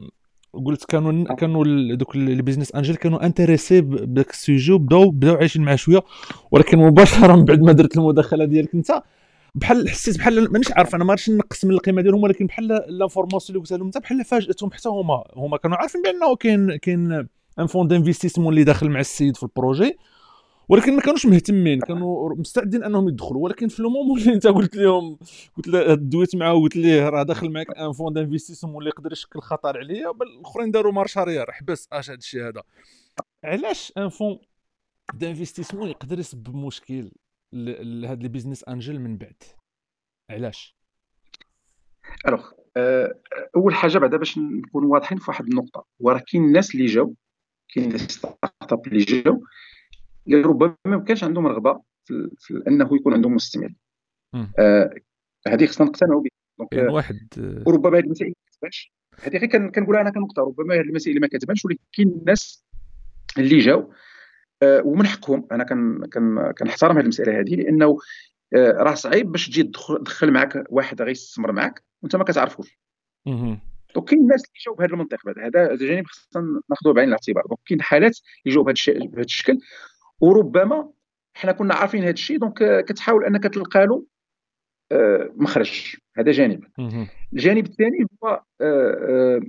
قلت 0.52 0.84
كانوا 0.84 1.34
كانوا 1.34 1.64
ال- 1.64 1.98
دوك 1.98 2.16
ال 2.16 2.22
business 2.22 2.74
angels 2.74 2.96
كانوا 2.96 3.26
intéressés 3.26 3.80
بداك 3.80 4.30
ال 4.30 4.37
sujet 4.37 4.72
وبداو 4.72 5.10
بداو 5.10 5.34
عايشين 5.36 5.62
معاه 5.62 5.76
شوية. 5.76 6.02
ولكن 6.50 6.78
مباشرة 6.78 7.36
من 7.36 7.44
بعد 7.48 7.60
ما 7.60 7.72
درت 7.72 7.96
المداخلة 7.96 8.44
ديالك 8.44 8.74
انت 8.74 9.02
بحال 9.54 9.88
حسيت 9.88 10.18
بحال 10.18 10.52
مانيش 10.52 10.72
عارف 10.72 10.94
أنا 10.94 11.04
ما 11.04 11.10
غاديش 11.10 11.30
نقص 11.30 11.64
من 11.64 11.70
القيمة 11.70 12.02
ديالهم 12.02 12.22
ولكن 12.22 12.46
بحال 12.46 12.68
l'information 12.88 13.48
اللي 13.56 13.60
قلتها 13.60 13.78
لهم 13.78 13.86
انت 13.86 13.98
بحال 13.98 14.24
فاجأتهم 14.24 14.70
حتى 14.72 14.88
هما. 14.88 15.24
هما 15.36 15.56
كانوا 15.56 15.76
عارفين 15.76 16.02
بأنه 16.02 16.36
كاين 16.36 16.76
كاين 16.76 17.12
un 17.58 17.66
fonds 17.66 17.88
d'investissement 17.88 18.48
اللي 18.52 18.64
داخل 18.64 18.88
مع 18.90 19.00
السيد 19.00 19.36
في 19.36 19.42
ال 19.42 19.49
projet. 19.49 19.96
ولكن 20.68 20.96
ما 20.96 21.00
كانوش 21.02 21.26
مهتمين 21.26 21.80
كانوا 21.80 22.34
مستعدين 22.34 22.84
أنهم 22.84 23.08
يدخلوا. 23.08 23.44
ولكن 23.44 23.68
في 23.68 23.80
ال 23.80 23.86
moment 23.86 24.20
اللي 24.20 24.34
أنت 24.34 24.46
قلت 24.46 24.76
لهم 24.76 25.18
قلت 25.56 25.68
له 25.68 25.94
دويت 25.94 26.36
معاه 26.36 26.54
وقلت 26.54 26.76
ليه 26.76 27.08
راه 27.08 27.22
داخل 27.22 27.50
معك 27.52 27.66
un 27.78 27.92
fonds 27.92 28.12
d'investissement 28.12 28.78
اللي 28.78 28.88
يقدر 28.90 29.12
يشكل 29.12 29.40
خطر 29.40 29.78
عليا 29.78 30.10
بل 30.10 30.26
الآخرين 30.26 30.70
داروا 30.70 30.92
marche 30.92 31.18
arrière 31.18 31.52
حبس 31.52 31.88
أش 31.92 32.10
هذا 32.10 32.18
الشيء 32.18 32.48
هذا. 32.48 32.62
علاش 33.44 33.92
un 33.98 34.08
fonds 34.08 34.38
d'investissement 35.14 35.88
يقدر 35.88 36.18
يسبب 36.18 36.56
مشكل 36.56 37.10
ل- 37.52 38.00
لهاد 38.02 38.22
les 38.22 38.28
business 38.28 38.64
angels 38.64 38.98
من 39.00 39.16
بعد؟ 39.16 39.42
علاش؟ 40.30 40.76
alors 42.28 42.46
آه، 42.76 43.14
أول 43.56 43.74
حاجة 43.74 43.98
بعدا 43.98 44.16
باش 44.16 44.38
نكونوا 44.38 44.92
واضحين 44.92 45.18
في 45.18 45.24
واحد 45.30 45.44
النقطة. 45.48 45.84
هو 46.02 46.10
راه 46.10 46.22
كاين 46.32 46.44
الناس 46.44 46.74
اللي 46.74 46.86
جاو 46.86 47.14
كاين 47.74 47.92
les 47.92 47.98
startups 47.98 48.86
اللي 48.86 49.04
جاو 49.04 49.42
اللي 50.26 50.42
ربما 50.42 50.76
ما 50.86 50.98
كانش 50.98 51.24
عندهم 51.24 51.46
رغبة 51.46 51.82
في, 52.04 52.30
في 52.38 52.62
أنه 52.68 52.88
يكون 52.92 53.14
عندهم 53.14 53.34
مستثمر. 53.34 53.72
آه 54.58 54.94
هذه 55.48 55.66
خصنا 55.66 55.86
نقتنعوا 55.86 56.20
بها. 56.20 56.30
donc 56.58 56.70
كاين 56.70 56.88
آه، 56.88 56.92
واحد 56.92 57.18
آه، 57.38 57.62
وربما 57.66 57.98
هذه 57.98 58.04
المسائل 58.04 58.30
ما 58.30 58.50
كتبانش. 58.52 58.92
هذه 59.22 59.36
غير 59.36 59.46
كن- 59.50 59.70
كنقولها 59.70 60.00
أنا 60.00 60.10
كنقطه 60.10 60.42
ربما 60.42 60.74
هذه 60.74 60.80
المسائل 60.80 61.20
ما 61.20 61.26
كتبانش 61.26 61.64
ولكن 61.64 61.80
الناس 61.98 62.64
اللي 63.38 63.58
جاو 63.58 63.92
آه، 64.62 64.82
ومن 64.84 65.06
حقهم 65.06 65.46
أنا 65.52 65.64
كن 65.64 66.06
كن 66.12 66.52
كنحترم 66.58 66.96
هذه 66.96 67.02
المسألة 67.02 67.40
هذه 67.40 67.54
لأنه 67.54 67.98
آه، 68.54 68.70
راه 68.72 68.94
صعيب 68.94 69.32
باش 69.32 69.46
تجي 69.48 69.62
تدخل 69.62 70.30
معك 70.30 70.64
واحد 70.70 71.02
غيستثمر 71.02 71.52
معك 71.52 71.82
وأنت 72.02 72.16
ما 72.16 72.24
كتعرفوش. 72.24 72.78
donc 73.94 74.08
كاين 74.08 74.20
الناس 74.22 74.42
اللي 74.44 74.60
جاو 74.66 74.74
بهذا 74.74 74.92
المنطق 74.92 75.18
هذا 75.38 75.66
هذا 75.66 75.76
جانب 75.76 76.06
خصنا 76.06 76.60
ناخذوه 76.70 76.94
بعين 76.94 77.08
الاعتبار. 77.08 77.44
donc 77.46 77.58
كاين 77.66 77.82
حالات 77.82 78.18
اللي 78.46 78.54
جاو 78.54 78.62
بهذا 78.64 79.22
الشكل. 79.22 79.58
وربما 80.20 80.90
حنا 81.34 81.52
كنا 81.52 81.74
عارفين 81.74 82.02
هذا 82.02 82.10
الشيء 82.10 82.38
donc 82.38 82.62
آه، 82.62 82.80
كتحاول 82.80 83.24
أنك 83.24 83.44
تلقى 83.44 83.86
له 83.86 84.04
آه، 84.92 85.30
مخرج. 85.36 85.96
هذا 86.16 86.32
جانب. 86.32 86.64
الجانب 87.32 87.66
الثاني 87.66 88.06
هو 88.24 88.42
آه، 88.60 89.40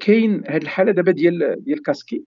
كاين 0.00 0.42
هذه 0.48 0.62
الحالة 0.62 0.92
دابا 0.92 1.12
ديال 1.12 1.64
ديال 1.64 1.82
كاسكي. 1.82 2.24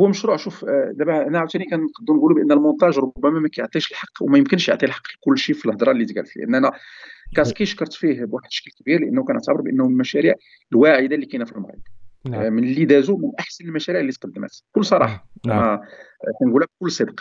هو 0.00 0.08
مشروع 0.08 0.36
شوف 0.36 0.64
دابا 0.64 1.26
أنا 1.26 1.38
عاوتاني 1.38 1.64
كنقدروا 1.64 2.16
نقولوا 2.16 2.36
بأن 2.36 2.52
المونتاج 2.52 2.98
ربما 2.98 3.40
ما 3.40 3.48
كيعطيش 3.48 3.90
الحق 3.90 4.22
وما 4.22 4.38
يمكنش 4.38 4.68
يعطي 4.68 4.86
الحق 4.86 5.02
لكل 5.14 5.38
شيء 5.38 5.54
في 5.54 5.66
الهضرة 5.66 5.92
اللي 5.92 6.04
تقال 6.04 6.26
فيه. 6.26 6.40
لأن 6.40 6.54
أنا 6.54 6.72
كاسكي 7.36 7.66
شكرت 7.66 7.92
فيه 7.92 8.24
بواحد 8.24 8.46
الشكل 8.46 8.70
كبير 8.70 9.00
لأنه 9.00 9.24
كنعتبر 9.24 9.60
بأنه 9.60 9.84
من 9.84 9.92
المشاريع 9.92 10.34
الواعدة 10.72 11.14
اللي 11.14 11.26
كاينة 11.26 11.44
في 11.44 11.52
المغرب. 11.52 11.80
نعم. 12.30 12.52
من 12.52 12.64
اللي 12.64 12.84
دازوا 12.84 13.18
من 13.18 13.32
أحسن 13.38 13.64
المشاريع 13.64 14.00
اللي 14.00 14.12
تقدمت 14.12 14.62
بكل 14.72 14.84
صراحة 14.84 15.28
نعم 15.46 15.58
أنا 15.62 16.32
كنقولها 16.40 16.68
بكل 16.80 16.90
صدق. 16.90 17.20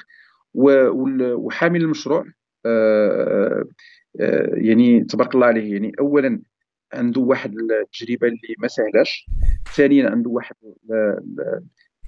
وحامل 0.54 1.82
المشروع 1.82 2.26
آه، 2.66 3.66
آه، 4.20 4.50
يعني 4.54 5.04
تبارك 5.04 5.36
الله 5.36 5.48
عليه 5.48 5.74
يعني 5.74 5.92
اولا 6.00 6.42
عنده 6.94 7.22
واحد 7.22 7.54
التجربة 7.56 8.28
اللي 8.28 8.56
ما 8.60 8.68
سهلاش 8.68 9.26
ثانيا 9.76 10.10
عنده 10.10 10.30
واحد 10.30 10.56
ال- 10.64 10.94
ال- 10.94 11.64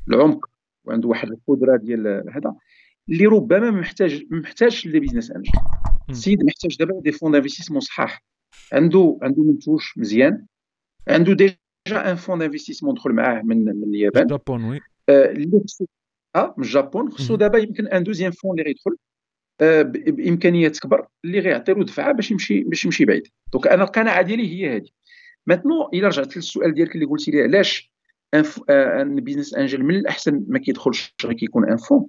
العمق 0.09 0.49
وعنده 0.85 1.07
واحد 1.07 1.29
القدرة 1.31 1.77
ديال 1.77 2.07
هذا 2.33 2.55
اللي 3.09 3.25
ربما 3.25 3.71
ما 3.71 3.79
محتاج 3.79 4.25
ما 4.31 4.39
محتاجش 4.39 4.85
les 4.85 4.99
business 4.99 5.31
angels. 5.31 5.51
السيد 6.09 6.43
محتاج 6.43 6.77
دابا 6.79 7.01
des 7.01 7.11
fonds 7.11 7.31
d'investissement 7.31 7.79
صحاح. 7.79 8.23
عنده 8.73 9.19
عنده 9.21 9.43
منتوج 9.43 9.81
مزيان 9.97 10.45
عنده 11.07 11.33
déjà 11.33 11.55
un 11.95 12.15
fonds 12.15 12.39
d'investissement 12.39 12.95
دخل 12.95 13.11
معاه 13.11 13.41
من 13.41 13.65
من 13.65 13.83
اليابان 13.83 14.27
Japon 14.27 14.63
oui 14.63 14.81
آه، 15.09 15.31
اللي 15.31 15.61
خصو 15.63 15.85
آه 16.35 16.55
من 16.57 16.63
ال 16.63 16.71
Japon 16.71 17.11
خصو. 17.11 17.35
دابا 17.35 17.57
يمكن 17.59 17.87
un 17.87 18.03
deuxième 18.03 18.31
fonds 18.31 18.51
اللي 18.51 18.63
غيدخل 18.63 18.97
آه، 19.61 19.81
بامكانيات 19.81 20.79
كبر 20.79 21.07
اللي 21.25 21.39
غيعطي 21.39 21.73
له 21.73 21.83
دفعه 21.83 22.11
باش 22.11 22.31
يمشي 22.31 22.63
باش 22.63 22.85
يمشي 22.85 23.05
بعيد 23.05 23.27
donc 23.53 23.67
أنا 23.67 23.83
القناعه 23.83 24.21
ديالي 24.21 24.47
هي 24.47 24.75
هذه 24.75 24.89
maintenant 25.45 25.89
الا 25.93 26.07
رجعت 26.07 26.37
للسؤال 26.37 26.73
ديالك 26.73 26.95
اللي 26.95 27.05
قلتي 27.05 27.31
لي 27.31 27.41
علاش 27.41 27.91
un 28.33 28.43
آه، 28.69 29.03
business 29.03 29.53
angel 29.53 29.83
من 29.83 29.95
الاحسن 29.95 30.45
ما 30.47 30.59
كيدخلش 30.59 31.15
غير 31.23 31.33
كيكون 31.33 31.69
un 31.69 31.77
fonds 31.77 32.07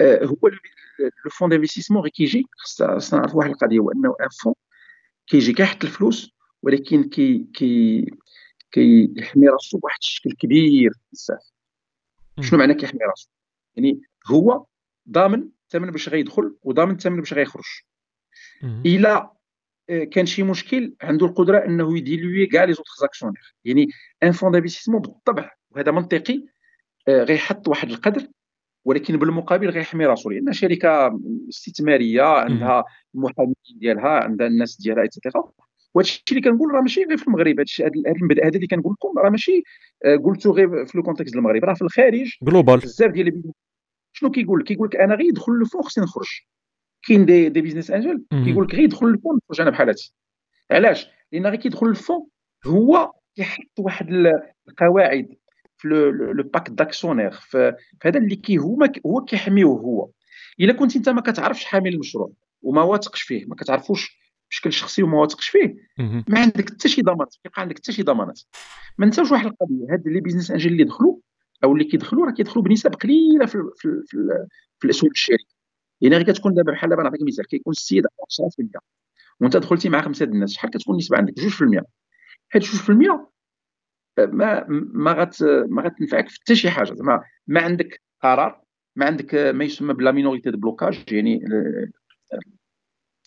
آه، 0.00 0.24
هو 0.24 0.48
le 0.98 1.30
fonds 1.30 1.48
d'investissement 1.48 2.02
غير 2.02 2.10
كيجي 2.10 2.46
خصنا 2.56 2.94
خصنا 2.94 3.20
نعرف 3.20 3.34
واحد 3.34 3.50
القضية 3.50 3.78
هو 3.78 3.92
انه 3.92 4.16
un 4.20 4.28
fonds 4.42 4.54
كيجي 5.26 5.52
كيحط 5.52 5.84
الفلوس 5.84 6.30
ولكن 6.62 7.04
كي 7.04 7.46
كي 7.54 8.06
كيحمي 8.72 9.48
راسو 9.48 9.78
بواحد 9.78 9.98
الشكل 10.02 10.32
كبير 10.32 10.92
بزاف. 11.12 11.52
شنو 12.40 12.58
معنى 12.58 12.74
كيحمي 12.74 13.00
راسو؟ 13.00 13.28
يعني 13.76 14.00
هو 14.26 14.66
ضامن 15.10 15.48
الثمن 15.64 15.90
باش 15.90 16.08
غيدخل 16.08 16.56
وضامن 16.62 16.92
الثمن 16.92 17.20
باش 17.20 17.34
غيخرج. 17.34 17.82
إلا 18.86 19.32
آه، 19.90 20.04
كان 20.04 20.26
شي 20.26 20.42
مشكل 20.42 20.94
عنده 21.02 21.26
القدرة 21.26 21.64
إنه 21.64 21.98
ي 21.98 22.05
diluer 22.05 22.46
كاع 22.46 22.64
les 22.64 22.72
autres 22.72 22.90
actionnaires. 23.00 23.54
يعني 23.64 23.88
un 24.22 24.32
fonds 24.32 24.52
d'investissement 24.52 25.00
بالطبع 25.00 25.50
وهذا 25.70 25.92
منطقي 25.92 26.44
آه، 27.08 27.22
غيحط 27.22 27.68
واحد 27.68 27.90
القدر 27.90 28.28
ولكن 28.84 29.16
بالمقابل 29.16 29.70
غيحمي 29.70 30.06
راسو. 30.06 30.30
لأن 30.30 30.52
شركة 30.52 31.20
استثمارية 31.48 32.22
عندها 32.22 32.84
المحامين 33.14 33.54
ديالها 33.74 34.10
عندها 34.10 34.46
الناس 34.46 34.80
ديالها 34.80 35.04
وهذا 35.98 36.08
الشيء 36.08 36.22
اللي 36.30 36.40
كنقول 36.40 36.74
راه 36.74 36.80
ماشي 36.80 37.04
غير 37.04 37.16
في 37.16 37.26
المغرب. 37.26 37.60
هذا 37.80 37.90
المبدا 38.16 38.46
هذا 38.46 38.56
اللي 38.56 38.66
كنقول 38.66 38.92
لكم 38.92 39.18
راه 39.18 39.30
ماشي 39.30 39.62
آه، 40.04 40.16
قلتو 40.16 40.52
غير 40.52 40.86
في 40.86 40.98
le 40.98 41.02
contexte 41.02 41.36
المغرب. 41.36 41.64
راه 41.64 41.74
في 41.74 41.82
الخارج 41.82 42.30
global 42.42 42.78
بزاف 42.78 43.10
ديال 43.10 43.42
شنو 44.12 44.30
كيقول؟ 44.30 44.64
كيقول 44.64 44.88
لك 44.88 44.96
أنا 44.96 45.14
غير 45.14 45.26
يدخل 45.26 45.52
ال 45.52 45.57
fonds 45.57 45.82
خصني 45.82 46.04
نخرج. 46.04 46.40
كاين 47.02 47.26
des, 47.26 47.48
des 47.48 47.60
business 47.60 47.90
angels 47.90 48.24
كيقول 48.30 48.64
لك 48.64 48.74
غير 48.74 48.84
يدخل 48.84 49.06
ال 49.06 49.11
fonds 49.11 49.38
نخرج 49.44 49.60
أنا 49.60 49.70
بحالاتي 49.70 50.12
علاش؟ 50.70 51.06
لأن 51.32 51.46
غير 51.46 51.56
كيدخل 51.56 51.86
ال 51.86 51.93
fonds 51.93 52.26
هو 52.66 53.12
كيحط 53.36 53.78
واحد 53.78 54.08
القواعد 54.68 55.28
في 55.76 55.88
le 55.88 56.42
pacte 56.42 56.70
d'actionnaires 56.70 57.30
في 57.30 57.74
هذا 58.02 58.18
اللي 58.18 58.36
كي 58.36 58.58
هو 58.58 58.88
هو 59.06 59.24
كيحميه 59.24 59.64
هو. 59.64 60.10
إلا 60.60 60.72
كنت 60.72 60.96
أنت 60.96 61.08
ما 61.08 61.20
كتعرفش 61.20 61.64
حامل 61.64 61.94
المشروع 61.94 62.32
وما 62.62 62.82
واثقش 62.82 63.22
فيه 63.22 63.44
ما 63.46 63.54
كتعرفوش 63.54 64.18
بشكل 64.50 64.72
شخصي 64.72 65.02
وما 65.02 65.18
واثقش 65.20 65.48
فيه. 65.48 65.74
ما 66.28 66.40
عندك 66.40 66.70
حتى 66.70 66.88
شي 66.88 67.02
ضمانات 67.02 67.34
كيبقى 67.42 67.62
عندك 67.62 67.76
حتى 67.78 67.92
شي 67.92 68.02
ضمانات 68.02 68.40
ما 68.98 69.06
نساوش 69.06 69.32
واحد 69.32 69.46
القضية 69.46 69.92
هاد 69.92 70.08
les 70.08 70.20
business 70.20 70.50
angels 70.50 70.72
اللي 70.72 70.84
دخلوا 70.84 71.16
أو 71.64 71.72
اللي 71.72 71.84
كيدخلوا 71.84 72.26
راه 72.26 72.32
كيدخلوا 72.32 72.64
بنسب 72.64 72.94
قليلة 72.94 73.46
في 73.46 73.58
في, 73.76 73.88
في, 74.06 74.16
في 74.78 74.84
الأسهم 74.84 75.10
الشركة. 75.10 75.44
يعني 76.00 76.16
غير 76.16 76.26
كتكون 76.26 76.54
دابا 76.54 76.72
بحال 76.72 76.90
دابا 76.90 77.02
نعطيك 77.02 77.22
مثال 77.22 77.46
كيكون 77.46 77.70
السيد 77.70 78.06
10% 78.06 78.08
وأنت 79.40 79.56
دخلتي 79.56 79.88
مع 79.88 80.02
خمسه 80.02 80.24
الناس 80.24 80.52
شحال 80.52 80.70
كتكون 80.70 80.94
النسبة 80.94 81.16
عندك؟ 81.16 81.34
2% 81.34 81.82
هاد 82.54 82.62
2% 82.62 83.28
ما 84.32 84.66
ما 84.68 85.12
غت 85.12 85.42
ما 85.68 85.82
غتنفعك 85.82 86.28
في 86.28 86.38
حتى 86.40 86.54
شي 86.54 86.70
حاجة. 86.70 86.94
زعما 86.94 87.22
ما 87.46 87.60
عندك 87.60 88.02
قرار 88.22 88.62
ما 88.96 89.06
عندك 89.06 89.34
ما 89.34 89.64
يسمى 89.64 89.94
ب 89.94 90.00
la 90.00 90.12
minorité 90.12 90.50
de 90.50 90.58
blocage 90.58 91.04
يعني 91.12 91.40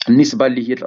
النسبة 0.10 0.46
اللي 0.46 0.70
هي 0.70 0.76
34% 0.76 0.86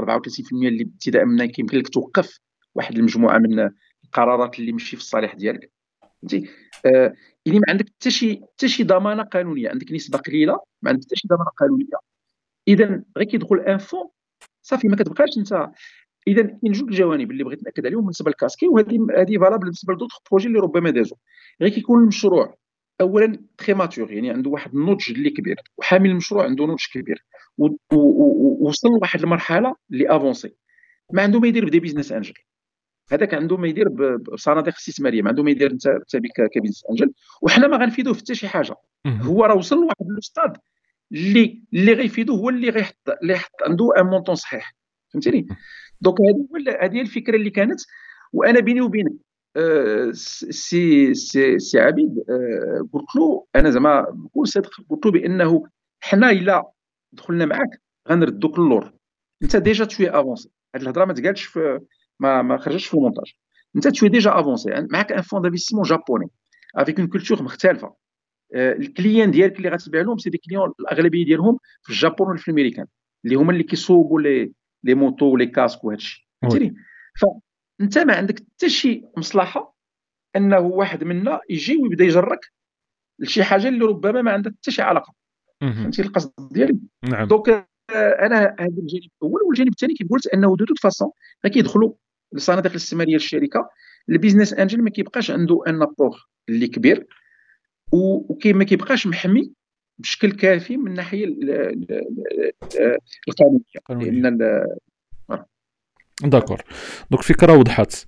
اللي 0.52 0.82
ابتداء 0.82 1.24
منها 1.24 1.46
كيمكن 1.46 1.78
لك 1.78 1.88
توقف 1.88 2.40
واحد 2.74 2.98
المجموعة 2.98 3.38
من 3.38 3.70
القرارات 4.04 4.58
اللي 4.58 4.72
ماشي 4.72 4.96
في 4.96 5.02
الصالح 5.02 5.34
ديالك. 5.34 5.72
فهمتي؟ 6.02 6.48
آه 6.86 7.14
يعني 7.46 7.58
ما 7.58 7.64
عندك 7.68 7.86
حتى 7.88 8.10
شي 8.10 8.40
حتى 8.54 8.68
شي 8.68 8.84
ضمانة 8.84 9.22
قانونية 9.22 9.70
عندك 9.70 9.92
نسبة 9.92 10.18
قليلة 10.18 10.60
ما 10.82 10.90
عندك 10.90 11.04
حتى 11.04 11.16
شي 11.16 11.28
ضمانة 11.28 11.50
قانونية. 11.50 11.98
اذا 12.68 13.04
غير 13.16 13.26
كيدخل 13.26 13.60
un 13.60 13.78
fonds 13.78 14.08
صافي 14.62 14.88
ما 14.88 14.96
كتبقاش 14.96 15.38
أنت. 15.38 15.70
اذا 16.28 16.42
كاين 16.42 16.72
جوج 16.72 16.88
الجوانب 16.88 17.30
اللي 17.30 17.44
بغيت 17.44 17.64
نأكد 17.64 17.86
عليهم 17.86 18.00
بالنسبة 18.00 18.30
للكاسكي 18.30 18.68
وهذه 18.68 19.06
هذه 19.18 19.38
valable 19.38 19.58
بالنسبة 19.58 19.94
ل 19.94 19.97
d'autres 19.97 20.18
projets 20.30 20.48
اللي 20.48 20.58
ربما 20.58 20.90
دازوا 20.90 21.16
غير 21.60 21.70
كيكون 21.70 22.02
المشروع. 22.02 22.56
اولا 23.00 23.38
très 23.58 23.74
mature 23.74 24.12
يعني 24.12 24.30
عنده 24.30 24.50
واحد 24.50 24.74
النضج 24.74 25.10
اللي 25.10 25.30
كبير 25.30 25.56
وحامل 25.76 26.10
المشروع 26.10 26.44
عنده 26.44 26.64
نضج 26.64 26.84
كبير 26.92 27.24
ووصل 27.92 28.88
لواحد 28.88 29.20
المرحلة 29.20 29.76
اللي 29.90 30.16
avancé 30.16 30.56
ما 31.12 31.22
عنده 31.22 31.40
ما 31.40 31.48
يدير 31.48 31.64
ب 31.64 31.68
des 31.68 31.80
business 31.80 32.12
angels 32.12 32.34
هذاك 33.12 33.34
عنده 33.34 33.56
ما 33.56 33.68
يدير 33.68 33.88
بصناديق 34.18 34.74
استثماريه 34.74 35.22
ما 35.22 35.28
عنده 35.28 35.42
ما 35.42 35.50
يدير 35.50 35.70
انت 35.70 35.98
ك 36.54 36.57
business 36.57 36.84
angel 36.90 37.12
وحنا 37.42 37.66
ما 37.66 37.76
غنفيدوه 37.76 38.14
في 38.14 38.20
حتى 38.20 38.34
شي 38.34 38.48
حاجة. 38.48 38.74
هو 39.06 39.44
راه 39.44 39.56
وصل 39.56 39.76
لواحد 39.76 40.10
الاستاد 40.10 40.56
اللي 41.12 41.62
اللي 41.72 41.92
غيفيدوه 41.92 42.36
هو 42.36 42.48
اللي 42.48 42.70
غيحط 42.70 43.10
اللي 43.22 43.32
يحط 43.32 43.62
عنده 43.62 43.88
un 43.98 44.06
montant 44.06 44.34
صحيح. 44.34 44.74
فهمتيني؟ 45.12 45.46
donc 46.00 46.16
هذه 46.20 46.76
هذه 46.80 47.00
الفكرة 47.00 47.36
اللي 47.36 47.50
كانت 47.50 47.80
وأنا 48.32 48.60
بيني 48.60 48.80
وبينك 48.80 49.12
سي 50.12 51.14
سي 51.14 51.58
سي 51.58 51.80
عبيد 51.80 52.24
قلت 52.92 53.16
له 53.16 53.46
أنا 53.56 53.70
زعما 53.70 54.00
بكل 54.10 54.48
صدق 54.48 54.70
قلت 54.90 55.06
له 55.06 55.12
بأنه 55.12 55.62
حنا 56.00 56.30
إلا 56.30 56.70
دخلنا 57.12 57.44
معاك 57.46 57.82
غنردوك 58.10 58.58
للور. 58.58 58.92
أنت 59.42 59.56
déjà 59.56 59.84
tu 59.84 60.10
es 60.10 60.20
avancé 60.20 60.50
هاد 60.74 60.82
الهضرة 60.82 61.04
ما 61.04 61.12
تقالش 61.12 61.44
في 61.44 61.80
ما 62.20 62.42
ما 62.42 62.58
خرجتش 62.58 62.86
في 62.86 62.94
المونتاج. 62.94 63.32
أنت 63.76 63.88
tu 63.88 64.08
es 64.08 64.19
déjà 64.19 64.40
avancé 64.40 64.86
معاك 64.90 65.12
un 65.12 65.22
fonds 65.22 65.42
d'investissement 65.42 65.82
japonais 65.82 66.26
avec 66.76 66.98
une 67.00 67.08
culture 67.08 67.42
مختلفة. 67.42 67.94
آه، 68.54 68.72
ال 68.72 68.81
client 68.81 69.30
ديالك 69.30 69.56
اللي 69.56 69.68
غتبيع 69.68 70.00
لهم 70.00 70.18
c'est 70.18 70.30
des 70.30 70.38
clients 70.38 70.72
الأغلبية 70.80 71.24
ديالهم 71.24 71.58
في 71.82 71.90
الجابون 71.90 72.28
ولا 72.28 72.38
في 72.38 72.48
الأمريكان. 72.48 72.86
اللي 73.24 73.36
هما 73.36 73.52
اللي 73.52 73.62
كيصوبوا 73.62 74.20
les 74.20 74.52
les 74.84 74.94
motos 74.94 75.26
و 75.26 75.31
les 75.31 75.46
casques 75.46 75.84
وهذا 75.84 75.96
الشيء 75.96 76.24
فهمتيني 76.42 76.74
فانت 77.78 77.98
ما 77.98 78.14
عندك 78.16 78.38
حتى 78.38 78.68
شي 78.68 79.04
مصلحة 79.16 79.76
انه 80.36 80.58
واحد 80.58 81.04
منا 81.04 81.40
يجي 81.50 81.76
ويبدا 81.76 82.04
يجرك 82.04 82.52
لشي 83.18 83.44
حاجة 83.44 83.68
اللي 83.68 83.84
ربما 83.84 84.22
ما 84.22 84.30
عندها 84.30 84.52
حتى 84.52 84.70
شي 84.70 84.82
علاقة. 84.82 85.14
فهمتي 85.60 86.02
القصد 86.02 86.32
ديالي؟ 86.52 86.78
نعم. 87.04 87.28
donc 87.28 87.48
آه، 87.48 88.26
أنا 88.26 88.56
هذا 88.60 88.78
الجانب 88.78 89.10
الأول 89.22 89.42
والجانب 89.42 89.68
الثاني 89.68 89.94
كيف 89.94 90.08
قلت 90.10 90.26
أنه 90.26 90.56
de 90.56 90.64
toute 90.64 90.78
façon 90.78 91.10
كيدخلوا 91.42 91.92
الصناديق 92.34 92.70
الاستثمارية 92.70 93.12
للشركه 93.12 93.70
ال 94.08 94.13
business 94.13 94.52
angel 94.52 94.82
ما 94.82 94.90
كيبقاش 94.90 95.30
عنده 95.30 95.62
un 95.66 95.82
apport 95.82 96.28
اللي 96.48 96.66
كبير 96.66 97.06
وما 97.92 98.64
كيبقاش 98.64 99.06
محمي 99.06 99.52
بشكل 99.98 100.32
كافي 100.32 100.76
من 100.76 100.86
الناحيه 100.86 101.24
القانونية. 103.76 104.10
لأن 104.10 104.66
d'accord 106.22 106.62
donc 107.10 107.22
الفكرة 107.22 107.58
وضحت 107.58 108.06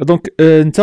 donc 0.00 0.34
آه 0.40 0.62
انت 0.62 0.80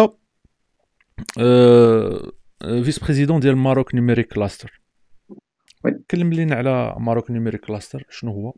آه 1.39 2.31
vice-président 2.61 3.39
ديال 3.39 3.57
Maroc 3.57 3.95
Numeric 3.95 4.33
Cluster 4.33 4.81
كلم 6.11 6.33
لينا 6.33 6.55
على 6.55 6.95
Maroc 6.99 7.31
Numeric 7.31 7.65
Cluster 7.65 8.05
شنو 8.09 8.31
هو 8.31 8.53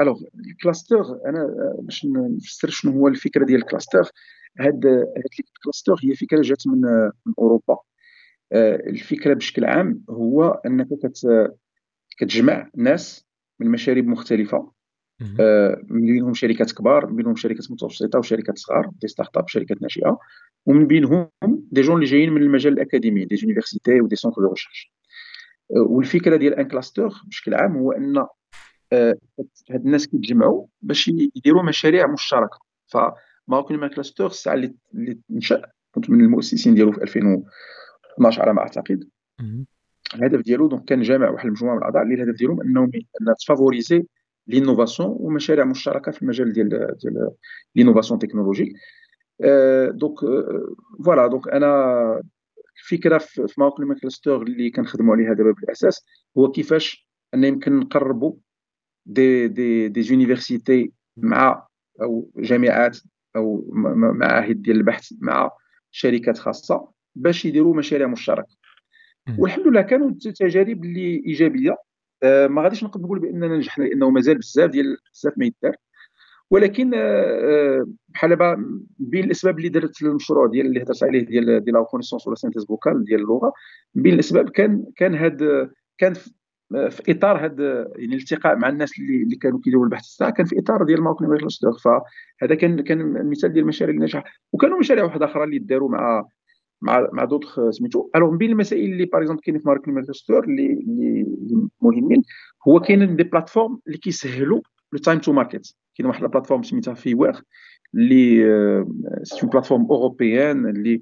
alors 0.00 0.20
ال 0.50 0.59
cluster 0.59 1.20
أنا 1.26 1.46
باش 1.78 2.06
نفسر 2.36 2.70
شنو 2.70 2.92
هو 2.92 3.08
الفكرة 3.08 3.44
ديال 3.44 3.60
ال 3.60 3.66
cluster 3.66 4.10
هاد 4.60 4.86
هاد 4.86 5.24
ال 5.56 5.61
cluster 5.61 5.94
هي 6.04 6.14
فكره 6.14 6.42
جات 6.42 6.66
من 6.66 6.80
من 7.26 7.34
اوروبا 7.38 7.78
الفكرة 8.52 9.34
بشكل 9.34 9.64
عام 9.64 10.04
هو 10.10 10.60
انك 10.66 10.88
كتجمع 12.18 12.70
ناس 12.76 13.24
من 13.60 13.70
مشارب 13.70 14.06
مختلفة. 14.06 14.72
آه، 15.40 15.82
من 15.88 16.06
بينهم 16.06 16.34
شركات 16.34 16.72
كبار 16.72 17.06
من 17.06 17.16
بينهم 17.16 17.36
شركات 17.36 17.70
متوسطة 17.70 18.18
وشركات 18.18 18.58
صغار 18.58 18.90
des 19.00 19.08
start-up 19.08 19.48
شركات 19.48 19.82
ناشئة 19.82 20.18
ومن 20.66 20.86
بينهم 20.86 21.28
des 21.46 21.80
gens 21.80 21.94
اللي 21.96 22.06
جايين 22.06 22.32
من 22.32 22.42
المجال 22.42 22.72
الأكاديمي 22.72 23.24
des 23.24 23.36
universités 23.36 24.00
و 24.00 24.04
des 24.04 24.16
centres 24.16 24.42
de 24.42 24.48
recherche 24.48 24.92
والفكرة 25.70 26.36
ديال 26.36 26.54
un 26.54 26.68
cluster 26.68 27.12
بشكل 27.26 27.54
عام 27.54 27.76
هو 27.76 27.92
أن 27.92 28.26
آه، 28.92 29.14
هاد 29.70 29.84
الناس 29.84 30.06
كيتجمعوا 30.06 30.66
باش 30.82 31.08
يديروا 31.08 31.62
مشاريع 31.62 32.06
مشتركة. 32.06 32.58
ف 32.86 32.94
Maroc 32.94 33.32
Numeric 33.32 33.86
Cluster 33.86 34.26
الساعة 34.26 34.54
اللي 34.54 34.74
نشا 35.30 35.62
كنت 35.94 36.10
من 36.10 36.20
المؤسسين 36.20 36.74
ديالو 36.74 36.92
في 36.92 37.02
2012 37.02 38.42
على 38.42 38.52
ما 38.52 38.60
أعتقد. 38.60 39.08
الهدف 40.14 40.40
ديالو 40.40 40.68
donc 40.68 40.84
كان 40.84 41.02
جامع 41.02 41.30
واحد 41.30 41.46
المجموعة 41.46 41.72
من 41.74 41.78
الأعضاء 41.78 42.02
اللي 42.02 42.14
الهدف 42.14 42.38
ديالهم 42.38 42.60
أنهم 42.60 42.90
ان 42.94 43.34
ت 43.40 43.46
favoriser 43.46 44.04
l'innovation 44.46 45.16
ومشاريع 45.20 45.64
مشتركة 45.64 46.12
في 46.12 46.22
المجال 46.22 46.52
ديال 46.52 46.68
ديال 46.68 47.30
l'innovation 47.76 48.18
technologique 48.18 48.72
donc 49.90 50.18
voilà 51.04 51.26
donc 51.26 51.48
أنا 51.48 52.22
الفكرة 52.82 53.18
في 53.18 53.54
Maroc 53.58 53.73
Numeric 53.73 53.94
Cluster 53.94 54.42
اللي 54.42 54.70
كنخدموا 54.70 55.14
عليها 55.14 55.32
دابا 55.32 55.52
بالأساس 55.52 56.06
هو 56.38 56.50
كيفاش 56.50 57.08
ان 57.34 57.44
يمكن 57.44 57.76
نقربوا 57.78 58.34
des 59.06 59.48
des 59.48 59.88
des 59.88 60.02
universités 60.02 60.92
مع 61.16 61.66
أو 62.02 62.30
جامعات 62.36 62.98
أو 63.36 63.64
معاهد 63.94 64.62
ديال 64.62 64.76
البحث 64.76 65.12
مع 65.20 65.50
شركات 65.90 66.38
خاصة 66.38 66.88
باش 67.14 67.44
يديروا 67.44 67.76
مشاريع 67.76 68.06
مشتركة. 68.06 68.63
والحمد 69.38 69.66
لله 69.66 69.82
كانوا 69.82 70.10
تجارب 70.20 70.84
اللي 70.84 71.22
إيجابية. 71.26 71.76
آه، 72.22 72.46
ما 72.46 72.62
غاديش 72.62 72.84
نقدر 72.84 73.04
نقول 73.04 73.18
بأننا 73.18 73.48
نجحنا 73.48 73.84
لأنه 73.84 74.10
مازال 74.10 74.38
بزاف 74.38 74.70
ديال 74.70 74.96
بزاف 75.14 75.32
ما 75.36 75.44
يدار. 75.44 75.76
ولكن 76.50 76.94
آه، 76.94 76.98
آه، 76.98 77.86
بحال 78.08 78.36
بين 78.98 79.24
الأسباب 79.24 79.58
اللي 79.58 79.68
درت 79.68 80.02
المشروع 80.02 80.46
ديال 80.46 80.66
اللي 80.66 80.82
هضرت 80.82 81.02
عليه 81.02 81.20
ديال 81.26 81.64
ديال 81.64 81.74
la 81.74 81.82
reconnaissance 81.82 82.26
و 82.26 82.29
la 82.29 82.36
synthèse 82.36 82.66
vocale 82.66 83.04
ديال 83.04 83.20
اللغة 83.20 83.52
بين 83.94 84.14
الأسباب 84.14 84.48
كان 84.48 84.84
كان 84.96 85.14
هاد 85.14 85.70
كان 85.98 86.14
في 86.70 87.02
إطار 87.08 87.46
هذا 87.46 87.88
يعني 87.96 88.14
الالتقاء 88.14 88.56
مع 88.56 88.68
الناس 88.68 88.98
اللي, 88.98 89.22
اللي 89.22 89.36
كانوا 89.36 89.60
كيديروا 89.64 89.84
البحث 89.84 90.16
تاعها 90.16 90.30
كان 90.30 90.46
في 90.46 90.58
إطار 90.58 90.84
ديال 90.84 91.14
numeric 91.20 91.48
فهذا 91.84 92.54
كان 92.54 92.80
كان 92.80 93.30
مثال 93.30 93.52
ديال 93.52 93.62
المشاريع 93.62 93.94
الناجحه 93.94 94.24
وكانوا 94.52 94.78
مشاريع 94.78 95.04
واحدة 95.04 95.26
أخرى 95.26 95.44
اللي 95.44 95.58
داروا 95.58 95.90
مع 95.90 96.24
مع 96.84 97.08
مع 97.12 97.24
دوطخ 97.24 97.70
سميتو. 97.70 98.10
alors 98.16 98.30
من 98.30 98.38
بين 98.38 98.50
المسائل 98.50 98.92
اللي 98.92 99.04
par 99.04 99.20
exemple 99.20 99.42
كاينين 99.42 99.62
في 99.62 99.68
Maroc 99.68 99.88
Numeric 99.88 100.10
اللي 100.30 100.72
اللي 100.72 101.26
مهمين 101.82 102.22
هو 102.68 102.80
كاينين 102.80 103.16
des 103.16 103.22
plateformes 103.22 103.80
اللي 103.86 103.98
كيسهلوا 103.98 104.60
le 104.92 104.98
time 104.98 105.18
to 105.18 105.32
market 105.32 105.76
كاين 105.94 106.08
واحد 106.08 106.22
ال 106.22 106.26
plateforme 106.26 106.62
سميتها 106.62 106.94
FIWARE 106.94 107.42
اللي 107.94 108.36
c'est 109.22 109.42
une 109.42 109.50
plateforme 109.50 109.86
européenne 109.90 110.66
اللي 110.66 111.00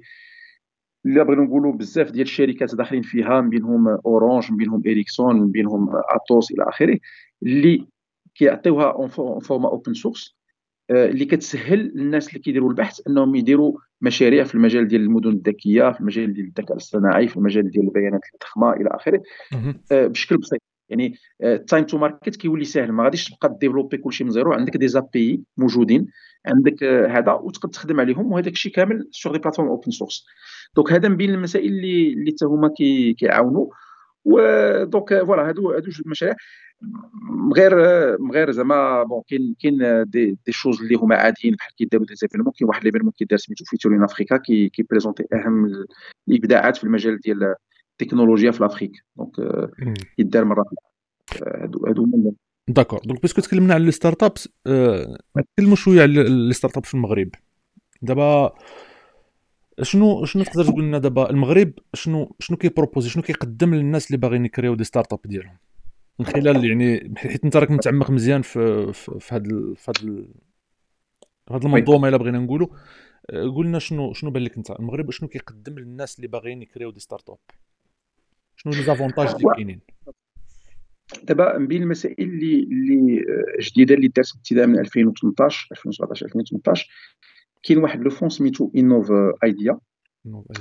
اللي 1.05 1.23
بغينا 1.23 1.41
نقولوا 1.41 1.73
بزاف 1.73 2.11
ديال 2.11 2.25
الشركات 2.25 2.75
داخلين 2.75 3.01
فيها 3.01 3.41
من 3.41 3.49
بينهم 3.49 3.87
Orange 3.87 4.51
من 4.51 4.57
بينهم 4.57 4.81
Ericsson 4.85 5.41
من 5.41 5.51
بينهم 5.51 5.89
Atos 6.09 6.51
إلى 6.51 6.63
آخره 6.63 6.99
اللي 7.43 7.87
كيعطيوها 8.35 8.91
en 8.91 9.07
format 9.39 9.69
open 9.69 9.93
source 9.93 10.37
اللي 10.91 11.25
كتسهل 11.25 11.91
للناس 11.95 12.27
اللي 12.27 12.39
كيديروا 12.39 12.69
البحث 12.69 12.99
انهم 13.07 13.35
يديروا 13.35 13.77
مشاريع 14.01 14.43
في 14.43 14.55
المجال 14.55 14.87
ديال 14.87 15.01
المدن 15.01 15.29
الذكية 15.29 15.91
في 15.91 15.99
المجال 15.99 16.33
ديال 16.33 16.45
الذكاء 16.47 16.71
الاصطناعي 16.71 17.27
في 17.27 17.37
المجال 17.37 17.71
ديال 17.71 17.85
البيانات 17.85 18.21
الضخمه 18.33 18.73
إلى 18.73 18.89
آخره 18.91 19.21
آه، 19.91 20.07
بشكل 20.07 20.37
بسيط. 20.37 20.61
يعني 20.89 21.15
ال 21.43 21.51
time 21.51 21.85
to 21.85 21.97
market 21.97 22.35
كيولي 22.35 22.65
ساهل. 22.65 22.91
ما 22.91 23.03
غاديش 23.03 23.29
تبقى 23.29 23.57
développer 23.61 23.97
كلشي 23.97 24.23
من 24.23 24.31
زيرو. 24.31 24.53
عندك 24.53 24.77
des 24.77 24.87
API 24.87 25.43
موجودين. 25.57 26.07
عندك 26.45 26.83
آه، 26.83 27.07
هذا 27.07 27.31
وتقدر 27.31 27.73
تخدم 27.73 27.99
عليهم 27.99 28.31
وهذاك 28.31 28.53
الشيء 28.53 28.71
كامل 28.71 29.07
sur 29.11 29.33
des 29.33 29.39
plateformes 29.39 29.69
open 29.69 29.91
source 29.91 30.25
donc 30.75 30.91
هذا 30.91 31.09
من 31.09 31.17
بين 31.17 31.29
المسائل 31.29 31.65
اللي 31.65 32.13
اللي 32.13 32.31
حتى 32.31 32.45
هما 32.45 32.73
كيعاونوا. 33.17 33.67
و 34.25 34.45
donc 34.45 35.23
voilà 35.23 35.49
هادو 35.49 35.71
هادو 35.71 35.85
جوج 35.85 36.01
المشاريع 36.05 36.35
غير 37.55 37.73
غير 38.31 38.51
زعما 38.51 39.03
bon 39.03 39.21
كاين 39.27 39.55
كاين 39.61 40.03
des 40.09 40.37
des 40.45 40.51
choses 40.51 40.81
اللي 40.81 40.95
هما 40.95 41.15
عاديين 41.15 41.55
بحال 41.55 41.75
كيداروا 41.75 42.05
des 42.05 42.15
événements 42.15 42.53
كاين 42.59 42.69
واحد 42.69 42.83
l'événement 42.83 43.11
كيدار 43.11 43.39
سميتو 43.39 43.65
Futures 43.65 43.95
in 43.95 44.03
Africa 44.03 44.37
كي 44.37 44.69
كي 44.69 44.79
présenter 44.79 45.23
أهم 45.33 45.85
الإبداعات 46.27 46.77
في 46.77 46.83
المجال 46.83 47.19
ديال 47.19 47.55
التكنولوجيا 47.91 48.51
في 48.51 48.59
l'Afrique 48.59 48.91
donc 49.17 49.69
يدار 50.17 50.45
مرة 50.45 50.65
هادو 51.47 51.85
هادو 51.87 52.33
d'accord 52.67 52.99
donc 53.05 53.21
parce 53.21 53.34
que 53.34 53.41
تكلمنا 53.41 53.73
على 53.73 53.85
les 53.85 53.91
start-ups 53.91 54.49
نتكلموا 55.37 55.75
شوية 55.75 56.01
على 56.01 56.23
les 56.47 56.53
start-up 56.53 56.85
في 56.85 56.93
المغرب. 56.93 57.29
دابا 58.01 58.55
شنو 59.81 60.25
شنو 60.25 60.43
تقدر 60.43 60.63
تقول 60.63 60.83
لنا 60.83 60.97
دابا 60.97 61.29
المغرب 61.29 61.73
شنو 61.93 62.35
شنو 62.39 62.57
كي 62.57 62.67
proposer 62.67 63.09
شنو 63.09 63.23
كيقدم 63.23 63.75
للناس 63.75 64.07
اللي 64.07 64.17
باغيين 64.17 64.45
يكريو 64.45 64.75
des 64.75 64.83
start-up 64.83 65.19
ديالهم؟ 65.25 65.57
من 66.19 66.25
خلال 66.25 66.65
يعني 66.65 67.13
حيت 67.17 67.43
أنت 67.43 67.57
راك 67.57 67.71
متعمق 67.71 68.11
مزيان 68.11 68.41
في 68.41 68.93
في 68.93 69.35
هذا 69.35 69.73
في 69.75 69.91
هذا 69.91 70.25
هذا 71.51 71.67
المنظومة 71.67 72.07
إلا 72.07 72.17
بغينا 72.17 72.39
نقولوا 72.39 72.67
قلنا 73.29 73.79
شنو 73.79 74.13
شنو 74.13 74.31
بان 74.31 74.43
لك 74.43 74.57
أنت؟ 74.57 74.71
المغرب 74.71 75.11
شنو 75.11 75.29
كيقدم 75.29 75.79
للناس 75.79 76.15
اللي 76.15 76.27
باغيين 76.27 76.61
يكريو 76.61 76.91
des 76.91 76.99
start-up؟ 76.99 77.37
شنو 78.55 78.73
les 78.73 78.83
avantages 78.83 79.27
اللي 79.27 79.53
كاينين؟ 79.55 79.79
دابا 81.23 81.57
من 81.57 81.67
بين 81.67 81.83
المسائل 81.83 82.29
اللي 82.29 82.63
اللي 82.63 83.25
جديدة 83.61 83.95
اللي 83.95 84.07
دارت 84.07 84.35
ابتداء 84.35 84.67
من 84.67 84.79
2018 84.79 85.67
2017 85.71 86.25
2018 86.25 86.89
كاين 87.63 87.77
واحد 87.77 88.01
le 88.01 88.09
fonds 88.09 88.29
سميتو 88.29 88.71
Innov 88.75 89.11
Idea 89.43 89.79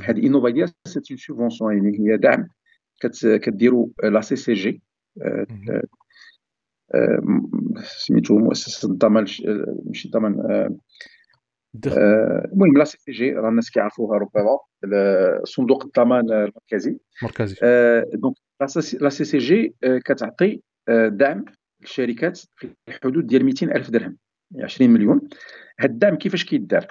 هاد 0.02 0.18
Innov 0.18 0.46
Idea 0.46 0.66
c'est 0.66 1.00
une 1.10 1.16
subvention 1.16 1.76
يعني 1.76 1.98
هي 1.98 2.16
دعم 2.16 2.48
كديروا 3.22 3.88
la 4.04 4.20
CCG 4.20 4.82
سميتو 7.82 8.38
مؤسسة 8.38 8.88
الضمان 8.88 9.26
ماشي 9.86 10.08
الضمان 10.08 10.34
المهم 12.52 12.76
la 12.76 12.84
CCG 12.84 13.32
راه 13.32 13.48
الناس 13.48 13.70
كيعرفوها 13.70 14.18
ربما. 14.18 14.58
صندوق 15.44 15.84
الضمان 15.84 16.32
المركزي. 16.32 16.98
مركزي. 17.22 17.56
donc 18.14 18.36
la 19.00 19.08
CCG 19.08 19.74
كتعطي 19.82 20.62
دعم 21.06 21.44
للشركات 21.80 22.38
في 22.38 22.74
الحدود 22.88 23.26
ديال 23.26 23.44
200 23.44 23.76
ألف 23.76 23.90
درهم. 23.90 24.16
20 24.60 24.90
مليون. 24.90 25.20
هاد 25.80 25.90
الدعم 25.90 26.16
كيفاش 26.16 26.44
كيدار؟ 26.44 26.86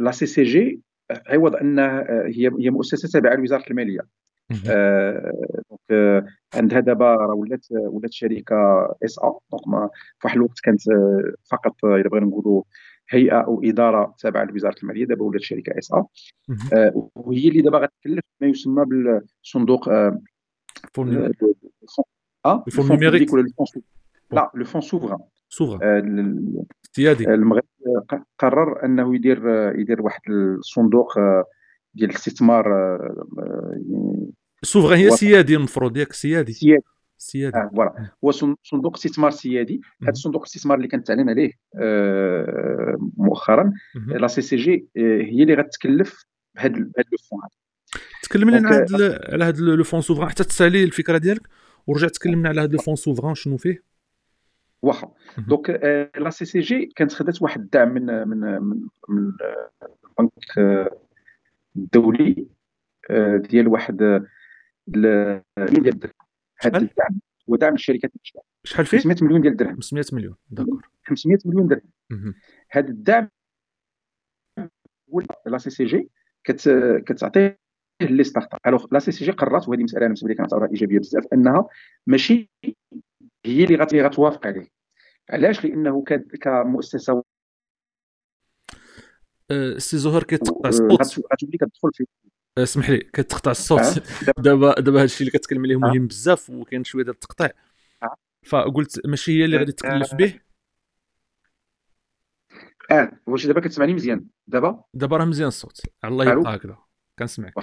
la 0.00 0.10
CCG 0.10 0.80
عوض 1.26 1.56
انها 1.56 2.06
هي 2.26 2.50
هي 2.60 2.70
مؤسسة 2.70 3.08
تابعة 3.08 3.34
لوزارة 3.34 3.64
المالية. 3.70 4.00
donc 5.70 6.24
عندها 6.54 6.80
دابا 6.80 7.14
راه 7.14 7.34
ولات 7.34 7.66
ولات 7.70 8.12
شركة 8.12 8.56
SA 9.04 9.18
donc 9.18 9.90
في 10.18 10.26
واحد 10.26 10.36
الوقت 10.36 10.60
كانت 10.62 10.80
فقط 11.50 11.84
اذا 11.84 12.08
بغينا 12.08 12.26
نقولوا 12.26 12.62
هيئة 13.10 13.40
أو 13.40 13.62
إدارة 13.64 14.14
تابعة 14.18 14.44
لوزارة 14.44 14.76
المالية 14.82 15.04
دابا 15.04 15.24
ولات 15.24 15.42
شركة 15.42 15.78
SA. 15.78 16.04
وهي 17.14 17.48
اللي 17.48 17.62
دابا 17.62 17.78
غتكلف 17.78 18.24
ما 18.40 18.46
يسمى 18.46 18.84
بالصندوق 18.84 19.90
fonds 20.94 21.32
numérique 22.90 23.32
ولا 23.32 23.46
لا 24.30 24.50
le 24.54 24.64
fonds 24.64 24.80
souverain 24.80 25.18
souverain 25.52 26.64
سيادي 26.92 27.24
المغرب 27.34 27.64
قرر 28.38 28.84
أنه 28.84 29.14
يدير 29.14 29.48
يدير 29.78 30.02
واحد 30.02 30.20
الصندوق 30.30 31.14
ديال 31.94 32.10
الاستثمار 32.10 32.66
ال 34.62 34.66
souverain 34.66 34.98
هي 34.98 35.10
سيادي 35.10 35.56
المفروض 35.56 35.96
ياك 35.96 36.12
سيادي. 36.12 36.52
سيادي. 36.52 36.84
سيادي. 37.18 37.56
آه 37.56 37.70
voilà. 37.74 38.10
هو 38.24 38.30
صندوق 38.62 38.96
استثمار 38.96 39.30
سيادي. 39.30 39.80
هذا 40.02 40.10
الصندوق 40.10 40.40
الاستثمار 40.40 40.76
اللي 40.76 40.88
كانت 40.88 41.06
تعلن 41.06 41.28
عليه 41.28 41.52
آه 41.76 43.10
مؤخرا 43.16 43.72
la 44.06 44.26
CCG 44.26 44.88
هي 44.96 45.42
اللي 45.42 45.54
غتكلف 45.54 46.24
بهذا 46.54 46.72
بهذا 46.72 46.84
le 47.12 47.18
fonds 47.30 47.40
هذا. 47.42 47.50
تكلمنا 48.22 48.68
على 48.68 48.76
هذا 48.76 49.20
على 49.32 49.44
هذا 49.44 49.60
le 49.60 49.84
fonds 49.84 50.00
souverain 50.00 50.28
حتى 50.28 50.44
تسالي 50.44 50.84
الفكرة 50.84 51.18
ديالك؟ 51.18 51.48
ورجع 51.86 52.08
تكلمنا 52.08 52.48
على 52.48 52.60
هذا 52.60 52.72
le 52.72 52.78
fonds 52.78 52.96
souverain 52.96 53.34
شنو 53.34 53.56
فيه؟ 53.56 53.89
واخا 54.82 55.14
donc 55.38 55.70
la 56.18 56.30
CCG 56.30 56.86
كانت 56.96 57.12
خدات 57.12 57.42
واحد 57.42 57.60
الدعم 57.60 57.88
من 57.88 58.28
من 58.28 58.40
من, 58.40 58.88
من 59.08 59.32
البنك 60.08 60.58
الدولي 61.76 62.46
ديال 63.36 63.68
واحد 63.68 63.96
ديال 64.86 65.42
الدرهم. 65.58 66.12
هذا 66.60 66.78
الدعم 66.78 67.20
هو 67.50 67.56
دعم 67.56 67.74
الشركات 67.74 68.12
شحال 68.64 68.86
فيه؟ 68.86 68.98
500 68.98 69.16
مليون 69.22 69.40
ديال 69.40 69.52
الدرهم. 69.52 69.74
500 69.74 70.04
مليون. 70.12 70.34
d'accord 70.50 70.88
500 71.04 71.38
مليون 71.44 71.68
درهم. 71.68 72.34
هذا 72.70 72.88
الدعم 72.88 73.28
la 75.46 75.58
CCG 75.58 76.10
كتعطيه 77.06 77.60
les 78.00 78.24
start-up. 78.24 78.60
Alors 78.66 78.86
la 78.92 78.98
CCG 78.98 79.30
قررت 79.30 79.68
وهذه 79.68 79.82
مسألة 79.82 79.98
أنا 79.98 80.06
بالنسبة 80.06 80.28
لي 80.28 80.34
كانت 80.34 80.52
إيجابية 80.52 80.98
بزاف 80.98 81.24
أنها 81.32 81.68
ماشي 82.06 82.50
هي 83.46 83.64
اللي 83.64 84.02
غتوافق 84.02 84.46
عليه. 84.46 84.66
علاش؟ 85.30 85.64
لأنه 85.64 86.04
كمؤسسة 86.40 87.24
سي 89.78 89.98
زهير 89.98 90.22
كيتقطع 90.22 90.68
الصوت. 90.68 91.24
غتولي 91.32 91.58
كتدخل 91.58 91.90
في 91.92 92.06
اسمح 92.58 92.90
لي 92.90 92.98
كتقطع 92.98 93.50
الصوت. 93.50 93.80
دابا 94.38 94.80
دابا 94.80 95.02
هادشي 95.02 95.20
اللي 95.20 95.30
كتكلم 95.30 95.62
عليه 95.62 95.76
مهم 95.76 96.06
بزاف 96.06 96.50
وكاين 96.50 96.84
شوية 96.84 97.04
ديال 97.04 97.14
التقطيع. 97.14 97.50
فقلت 98.46 99.06
ماشي 99.06 99.40
هي 99.40 99.44
اللي 99.44 99.56
غادي 99.56 99.72
تكلف 99.72 100.14
به؟ 100.14 100.40
أه 102.90 103.12
واش 103.26 103.46
دابا 103.46 103.60
كتسمعني 103.60 103.94
مزيان؟ 103.94 104.26
دابا؟ 104.46 104.84
دابا 104.94 105.16
راه 105.16 105.24
مزيان 105.24 105.48
الصوت. 105.48 105.80
الله 106.04 106.32
يبقى 106.32 106.54
هكذا. 106.54 106.78
كنسمعك. 107.18 107.54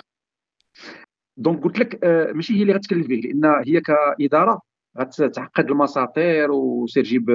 donc 1.38 1.64
قلت 1.64 1.80
لك 1.80 2.06
ماشي 2.36 2.54
هي 2.58 2.62
اللي 2.62 2.74
غتكلف 2.74 3.08
به 3.08 3.16
لأن 3.16 3.46
هي 3.46 3.82
كإدارة 3.82 4.62
غتعقد 5.00 5.72
المساطير 5.72 6.52
وسير 6.52 7.04
جيب 7.04 7.30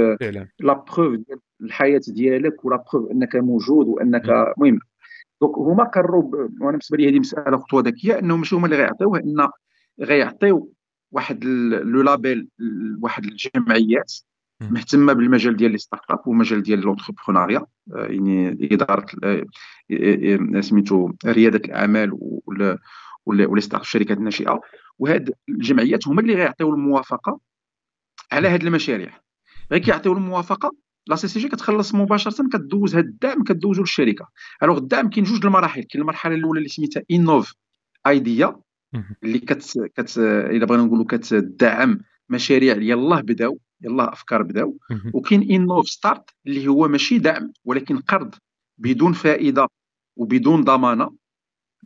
la 0.60 0.72
preuve 0.72 1.14
ديال 1.14 1.38
الحياة 1.60 2.00
ديالك 2.08 2.64
ولا 2.64 2.84
preuve 2.92 3.10
أنك 3.10 3.36
موجود 3.36 3.86
وأنك 3.86 4.24
المهم 4.24 4.78
donc 5.40 5.58
هما 5.58 5.84
قرروا 5.84 6.22
وأنا 6.32 6.70
بالنسبة 6.70 6.96
لي 6.96 7.08
هذه 7.08 7.18
مسألة 7.18 7.58
خطوة 7.58 7.82
ذكية 7.82 8.18
أنهم 8.18 8.38
ماشي 8.38 8.56
هما 8.56 8.66
اللي 8.66 8.76
غيعطيوه 8.76 9.18
إن 9.18 9.48
غيعطيو 10.00 10.72
واحد 11.12 11.44
le 11.44 12.02
label 12.02 12.48
واحد 13.00 13.24
الجمعيات 13.24 14.12
مهتمة 14.70 15.12
بالمجال 15.12 15.56
ديال 15.56 15.72
les 15.72 15.78
start-up 15.78 16.20
والمجال 16.26 16.62
ديال 16.62 16.80
l'entrepreneuriat 16.80 17.66
يعني 17.86 18.58
إدارة 18.72 19.06
سميتو 20.60 21.12
ريادة 21.26 21.60
الأعمال 21.64 22.18
و 23.26 23.35
les 23.35 23.60
start 23.60 23.82
الشركات 23.82 24.18
الناشئه 24.18 24.60
وهاد 24.98 25.34
الجمعيات 25.48 26.08
هما 26.08 26.20
اللي 26.20 26.34
غيعطيو 26.34 26.74
الموافقة 26.74 27.40
على 28.32 28.48
هاد 28.48 28.62
المشاريع. 28.62 29.20
غير 29.72 29.80
كيعطيو 29.80 30.12
الموافقة. 30.12 30.76
la 31.06 31.16
CCG 31.16 31.48
كتخلص 31.48 31.94
مباشرة 31.94 32.48
كدوز 32.48 32.96
هاد 32.96 33.04
الدعم 33.04 33.44
كدوزو 33.44 33.80
للشركة. 33.80 34.28
alors 34.62 34.78
الدعم 34.78 35.10
كاين 35.10 35.24
جوج 35.24 35.46
المراحل. 35.46 35.82
كاين 35.82 36.02
المرحلة 36.02 36.34
الأولى 36.34 36.58
اللي 36.58 36.68
سميتها 36.68 37.02
Innov 37.10 37.54
Idea. 38.06 38.60
اللي 39.22 39.38
كت 39.38 39.78
كت 39.94 40.18
إلا 40.18 40.66
بغينا 40.66 40.82
نقولوا 40.82 41.04
كتدعم 41.04 42.00
مشاريع. 42.28 42.76
يلاه 42.76 43.20
بداو 43.20 43.58
يلاه 43.80 44.12
أفكار 44.12 44.42
بداو. 44.42 44.78
وكاين 45.14 45.50
Innov 45.50 45.88
Start 45.88 46.30
اللي 46.46 46.68
هو 46.68 46.88
ماشي 46.88 47.18
دعم 47.18 47.52
ولكن 47.64 47.98
قرض. 47.98 48.34
بدون 48.78 49.12
فائدة 49.12 49.66
وبدون 50.16 50.64
ضمانة. 50.64 51.10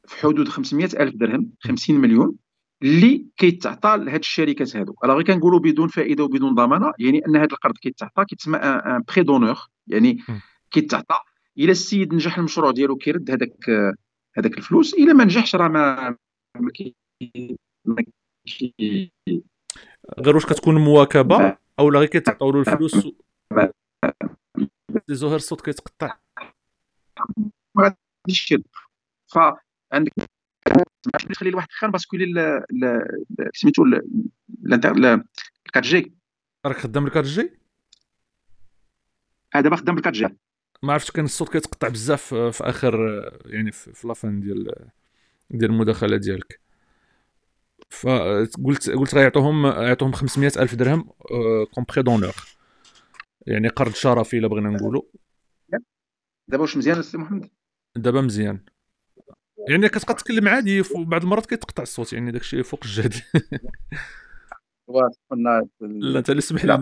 في 0.07 0.17
حدود 0.17 0.49
500 0.49 0.85
ألف 0.85 1.15
درهم 1.15 1.51
50 1.61 2.01
مليون. 2.01 2.37
اللي 2.83 3.27
كيتعطى 3.37 3.97
لهاد 3.97 4.19
الشركات 4.19 4.77
هادو. 4.77 4.95
راه 5.05 5.15
غير 5.15 5.23
كنقولوا 5.23 5.59
بدون 5.59 5.89
فائدة 5.89 6.25
وبدون 6.25 6.55
ضمانة 6.55 6.93
يعني 6.99 7.27
أن 7.27 7.37
هذا 7.37 7.53
القرض 7.53 7.77
كيتعطى 7.77 8.25
كيتسمى 8.25 8.59
un 8.59 9.03
prêt 9.09 9.23
d'honneur 9.23 9.59
يعني 9.87 10.19
كيتعطى. 10.71 11.19
إلى 11.59 11.73
السيد 11.73 12.15
نجح 12.15 12.39
المشروع 12.39 12.71
ديالو 12.71 12.97
كيرد 12.97 13.31
هذاك 13.31 13.71
هذاك 14.39 14.59
الفلوس 14.59 14.95
إلى 14.95 15.15
ما 15.15 15.25
نجحش 15.25 15.57
راه 15.57 15.69
ما 15.69 16.17
غير 20.19 20.35
واش 20.35 20.47
كتكون 20.47 20.75
مواكبة؟ 20.75 21.57
أو 21.79 21.91
غير 21.91 22.07
كيتعطيو 22.07 22.51
له 22.51 22.61
الفلوس؟ 22.61 23.09
زهير 25.09 25.37
الصوت 25.37 25.61
كيتقطع. 25.61 26.19
ما 27.75 27.97
غاديش 28.27 28.55
فعندك 29.27 30.13
تخلي 31.11 31.51
لواحد 31.51 31.69
خان 31.71 31.91
باسكو 31.91 32.17
سميتو 33.55 33.85
4 33.85 35.25
جي 35.77 36.13
راك 36.67 36.77
خدام 36.77 37.07
4 37.07 37.23
G 37.23 37.51
آه 39.55 39.61
دابا 39.61 39.77
خدام 39.77 39.97
4 39.97 40.13
G 40.13 40.29
ما 40.83 40.93
عرفتش 40.93 41.11
كان 41.11 41.25
الصوت 41.25 41.53
كيتقطع 41.53 41.89
بزاف 41.89 42.35
في 42.35 42.65
آخر 42.65 43.23
يعني 43.47 43.73
في 43.73 44.09
la 44.09 44.22
fin 44.22 44.41
ديال 44.41 44.89
ديال 45.51 45.71
المداخلة 45.71 46.17
ديالك. 46.17 46.61
فقلت 47.91 48.91
قلت 48.91 49.15
غيعطوهم 49.15 49.67
يعطوهم 49.67 50.13
500 50.13 50.53
ألف 50.57 50.75
درهم 50.75 51.11
comme 51.75 51.85
prêt 51.89 52.03
d'honneur 52.03 52.35
يعني 53.47 53.69
قرض 53.69 53.95
شرفي 53.95 54.39
إلا 54.39 54.49
بغينا 54.49 54.71
نقولوا 54.71 55.03
دابا 56.49 56.63
واش 56.63 56.77
مزيان 56.77 56.99
السي 56.99 57.19
محمد؟ 57.19 57.51
دابا 57.97 58.21
مزيان. 58.21 58.61
يعني 59.69 59.89
كتبقى 59.89 60.15
تتكلم 60.15 60.49
عادي 60.49 60.83
بعض 60.97 61.23
المرات 61.23 61.47
كيتقطع 61.47 61.83
الصوت 61.83 62.13
يعني 62.13 62.31
داكشي 62.31 62.63
فوق 62.63 62.81
الجهد. 62.85 63.15
لا 65.81 66.19
انت 66.19 66.31
اللي 66.31 66.43
سمح 66.43 66.65
لنا 66.65 66.77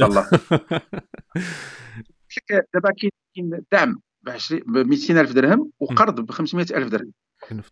دابا 2.74 2.90
كاين 3.00 3.10
دعم 3.72 4.00
ب 4.66 4.78
200 4.78 5.20
ألف 5.20 5.32
درهم 5.32 5.70
وقرض 5.80 6.20
ب 6.20 6.30
500 6.30 6.66
ألف 6.74 6.88
درهم. 6.88 7.12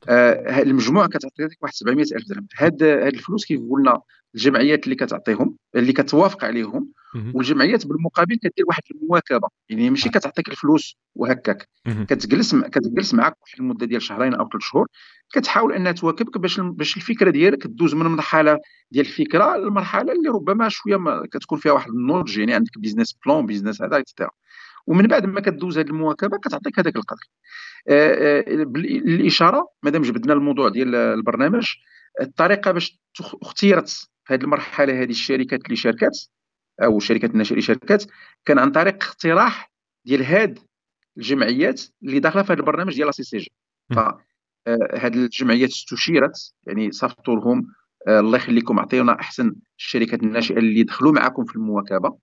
آه 0.08 0.62
المجموع 0.62 1.06
كتعطي 1.06 1.42
لك 1.42 1.62
واحد 1.62 1.74
700 1.74 2.04
ألف 2.16 2.28
درهم. 2.28 2.46
هاد 2.58 2.82
هاد 2.82 3.14
الفلوس 3.14 3.44
كيقول 3.44 3.80
لنا 3.80 4.00
الجمعيات 4.34 4.84
اللي 4.84 4.94
كتعطيهم 4.94 5.56
اللي 5.76 5.92
كتوافق 5.92 6.44
عليهم 6.44 6.92
والجمعيات 7.34 7.86
بالمقابل 7.86 8.36
كدير 8.36 8.64
واحد 8.68 8.82
المواكبة. 8.94 9.48
يعني 9.68 9.90
ماشي 9.90 10.08
كتعطيك 10.08 10.48
الفلوس 10.48 10.96
وهكاك. 11.14 11.68
كتجلس 12.08 12.56
كتجلس 12.56 13.14
معك 13.14 13.36
واحد 13.42 13.60
المدة 13.60 13.86
ديال 13.86 14.02
شهرين 14.02 14.34
أو 14.34 14.48
ثلاث 14.48 14.62
شهور 14.62 14.86
كتحاول 15.32 15.72
أنها 15.72 15.92
تواكبك 15.92 16.38
باش 16.38 16.60
باش 16.60 16.96
الفكرة 16.96 17.30
ديالك 17.30 17.66
دوز 17.66 17.94
من 17.94 18.06
مرحلة 18.06 18.58
ديال 18.90 19.06
الفكرة 19.06 19.56
للمرحله 19.56 20.12
اللي 20.12 20.28
ربما 20.28 20.68
شوية 20.68 20.96
ما 20.96 21.26
كتكون 21.32 21.58
فيها 21.58 21.72
واحد 21.72 21.90
النضج 21.90 22.38
يعني 22.38 22.54
عندك 22.54 22.78
business 22.78 23.16
plan 23.26 23.46
business 23.46 23.82
هذا 23.82 23.98
et 23.98 24.06
cetera 24.06 24.30
ومن 24.86 25.06
بعد 25.06 25.26
ما 25.26 25.40
كدوز 25.40 25.78
هذه 25.78 25.86
المواكبة 25.86 26.38
كتعطيك 26.38 26.78
هذاك 26.78 26.96
القدر. 26.96 27.30
آه، 27.88 28.40
آه، 28.40 28.62
الإشارة 28.86 29.68
مادام 29.82 30.02
جبدنا 30.02 30.32
الموضوع 30.32 30.68
ديال 30.68 30.94
البرنامج 30.94 31.74
الطريقة 32.20 32.70
باش 32.70 33.00
اختيرت 33.42 33.88
في 34.24 34.34
هذه 34.34 34.42
المرحلة 34.42 35.02
هذه 35.02 35.10
الشركات 35.10 35.64
اللي 35.64 35.76
شاركات 35.76 36.18
أو 36.84 37.00
شركات 37.00 37.30
الناشئه 37.30 37.52
اللي 37.52 37.62
شاركات 37.62 38.04
كان 38.44 38.58
عن 38.58 38.72
طريق 38.72 39.04
اقتراح 39.04 39.72
ديال 40.04 40.24
هاد 40.24 40.58
الجمعيات 41.16 41.82
اللي 42.02 42.18
داخلة 42.18 42.42
في 42.42 42.52
هذا 42.52 42.60
البرنامج 42.60 42.94
ديال 42.94 43.14
CCG. 43.14 43.52
فهاد 43.90 45.16
الجمعيات 45.16 45.68
استشيرت 45.68 46.54
يعني 46.66 46.92
صيفطوا 46.92 47.36
لهم 47.36 47.66
آه، 48.08 48.20
الله 48.20 48.36
يخليكم 48.38 48.80
عطيونا 48.80 49.20
أحسن 49.20 49.54
الشركات 49.78 50.22
الناشئة 50.22 50.58
اللي 50.58 50.82
دخلوا 50.82 51.12
معكم 51.12 51.44
في 51.44 51.56
المواكبة. 51.56 52.18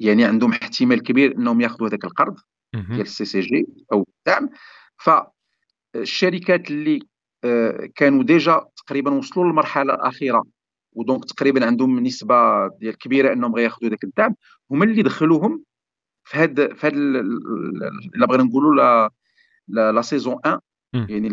يعني 0.00 0.24
عندهم 0.24 0.52
احتمال 0.52 1.02
كبير 1.02 1.36
إنهم 1.36 1.60
يأخذوا 1.60 1.88
هذاك 1.88 2.04
القرض 2.04 2.36
ديال 2.74 3.00
ال 3.00 3.24
CCG 3.24 3.66
أو 3.92 4.06
الدعم. 4.18 4.50
فالشركات 5.94 6.70
اللي 6.70 7.00
آه، 7.44 7.88
كانوا 7.94 8.22
déjà 8.22 8.66
تقريبا 8.76 9.10
وصلوا 9.10 9.46
للمرحلة 9.46 9.94
الأخيرة 9.94 10.44
و 10.92 10.98
donc 10.98 11.24
تقريبا 11.24 11.66
عندهم 11.66 12.00
نسبة 12.00 12.68
ديال 12.68 12.98
كبيرة 12.98 13.32
إنهم 13.32 13.54
غياخذوا 13.54 13.90
ذاك 13.90 14.04
الدعم. 14.04 14.34
هما 14.70 14.84
اللي 14.84 15.02
دخلوهم 15.02 15.64
في 16.24 16.38
هاد 16.38 16.74
في 16.74 16.86
هاد 16.86 16.92
الا 16.94 18.26
بغينا 18.26 18.42
نقولوا 18.42 18.74
la 19.68 19.92
la 19.92 20.02
saison 20.02 20.36
1 20.44 20.60
يعني 20.94 21.28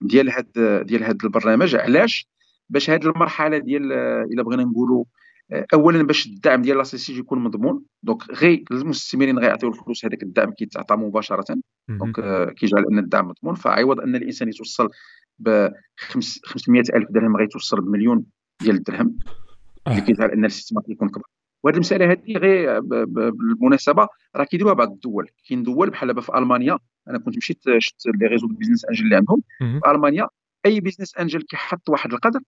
ديال 0.00 0.30
هاد 0.30 0.52
ديال 0.86 1.02
هاد 1.02 1.24
البرنامج. 1.24 1.76
علاش؟ 1.76 2.28
باش 2.68 2.90
هاد 2.90 3.04
المرحلة 3.04 3.58
ديال 3.58 3.92
إلا 4.32 4.42
بغينا 4.42 4.64
نقولوا 4.64 5.04
اولا 5.74 6.02
باش 6.02 6.26
الدعم 6.26 6.62
ديال 6.62 6.76
la 6.76 6.93
CCG 6.93 7.18
يكون 7.18 7.38
مضمون. 7.38 7.82
donc 8.02 8.30
غير 8.30 8.64
المستثمرين 8.70 9.38
غيعطيو 9.38 9.68
الفلوس 9.68 10.04
هذاك 10.04 10.22
الدعم 10.22 10.50
كيتعطى 10.50 10.96
مباشرة. 10.96 11.56
donc 11.88 12.20
كيجعل 12.54 12.84
أن 12.92 12.98
الدعم 12.98 13.28
مضمون. 13.28 13.54
فعوض 13.54 14.00
أن 14.00 14.16
الإنسان 14.16 14.48
يتوصل 14.48 14.88
ب 15.38 15.68
500 15.96 16.82
ألف 16.94 17.10
درهم 17.10 17.36
غيتوصل 17.36 17.80
بمليون 17.80 18.24
ديال 18.60 18.76
الدرهم 18.76 19.18
اللي 19.86 19.98
آه. 19.98 20.04
كيجعل 20.04 20.30
أن 20.30 20.40
الاستثمار 20.44 20.84
يكون 20.88 21.08
كبر 21.08 21.24
وهذه 21.62 21.74
المسألة 21.74 22.12
هذه 22.12 22.38
غير 22.38 22.80
بالمناسبة 22.80 24.08
راه 24.36 24.44
كيديروها 24.44 24.74
بعض 24.74 24.92
الدول. 24.92 25.28
كاين 25.48 25.62
دول 25.62 25.90
بحال 25.90 26.08
دابا 26.08 26.20
في 26.20 26.38
ألمانيا 26.38 26.78
أنا 27.08 27.18
كنت 27.18 27.36
مشيت 27.36 27.62
شفت 27.78 28.06
les 28.06 28.26
réseaux 28.26 28.46
business 28.46 28.84
angels 28.84 29.04
اللي 29.04 29.16
عندهم. 29.16 29.42
في 29.58 29.90
ألمانيا 29.90 30.28
أي 30.66 30.80
business 30.80 31.16
angel 31.16 31.42
كيحط 31.42 31.88
واحد 31.88 32.12
القدر 32.12 32.40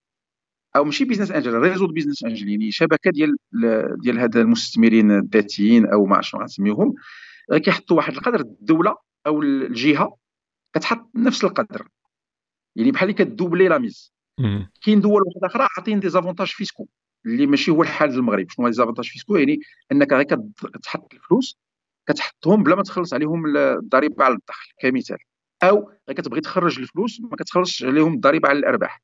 أو 0.77 0.85
ماشي 0.85 1.05
business 1.05 1.31
angel 1.31 1.55
réseau 1.55 1.87
business 1.87 2.25
angel 2.25 2.49
يعني 2.49 2.71
شبكة 2.71 3.11
ديال 3.11 3.37
ديال 4.03 4.19
هاد 4.19 4.37
المستثمرين 4.37 5.11
الذاتيين 5.11 5.87
أو 5.87 6.07
ما 6.07 6.17
عرفتش 6.17 6.35
نسميوهم 6.35 6.95
كيحطوا 7.53 7.97
واحد 7.97 8.13
القدر 8.13 8.41
الدولة 8.41 8.97
أو 9.27 9.43
الجهة 9.43 10.17
كتحط 10.75 11.11
نفس 11.15 11.45
القدر. 11.45 11.89
يعني 12.77 12.91
بحال 12.91 13.11
اللي 13.11 13.25
ك 13.25 13.30
doubler 13.30 13.69
la 13.69 13.79
mise 13.79 14.13
كاين 14.85 15.01
دول 15.01 15.23
واحدة 15.23 15.47
أخرى 15.47 15.69
عاطين 15.77 16.01
des 16.01 16.09
avantages 16.09 16.47
fiscaux 16.47 16.87
اللي 17.27 17.47
ماشي 17.47 17.71
هو 17.71 17.83
الحال 17.83 18.11
المغرب 18.11 18.51
شنو 18.51 18.65
هما 18.65 18.73
avantages 18.73 19.09
fiscaux؟ 19.09 19.37
يعني 19.37 19.61
إنك 19.93 20.13
غير 20.13 20.27
كتحط 20.75 21.15
الفلوس 21.15 21.59
كتحطهم 22.09 22.63
بلا 22.63 22.77
ما 22.77 22.83
تخلص 22.83 23.15
عليهم 23.15 23.57
الضريبة 23.57 24.25
على 24.25 24.35
الدخل 24.35 24.73
كمثال. 24.81 25.19
أو 25.63 25.93
كتبغي 26.09 26.41
تخرج 26.41 26.79
الفلوس 26.79 27.21
ما 27.21 27.37
كتخرجش 27.37 27.85
عليهم 27.85 28.15
الضريبة 28.15 28.49
على 28.49 28.59
الأرباح. 28.59 29.03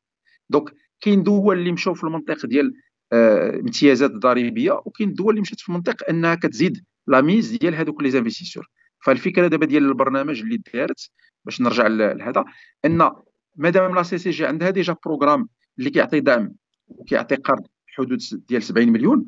donc 0.51 0.75
كاين 1.01 1.23
دول 1.23 1.59
اللي 1.59 1.73
مشاو 1.73 1.95
في 1.95 2.05
المنطق 2.05 2.47
ديال 2.47 2.75
آه، 3.13 3.51
امتيازات 3.51 4.11
ضريبية 4.11 4.73
وكاين 4.73 5.15
دول 5.15 5.31
اللي 5.31 5.41
مشات 5.41 5.61
في 5.61 5.69
المنطق 5.69 6.09
إنها 6.09 6.35
كتزيد 6.35 6.85
la 7.07 7.21
mise 7.21 7.57
ديال 7.57 7.75
هذوك 7.75 8.03
les 8.03 8.11
investisseurs. 8.11 8.69
فالفكرة 9.05 9.47
دابا 9.47 9.67
ديال 9.67 9.85
البرنامج 9.85 10.41
اللي 10.41 10.61
دارت 10.75 11.11
باش 11.45 11.61
نرجع 11.61 11.87
لهذا 11.87 12.45
إن 12.85 13.11
مادام 13.57 13.95
la 13.95 14.03
CCG 14.03 14.47
عندها 14.47 14.71
déjà 14.71 14.97
programme 15.05 15.49
اللي 15.79 15.91
كيعطي 15.91 16.21
دعم 16.21 16.55
وكيعطي 16.89 17.35
قرض 17.35 17.67
حدود 17.87 18.19
ديال 18.49 18.63
70 18.63 18.89
مليون. 18.89 19.25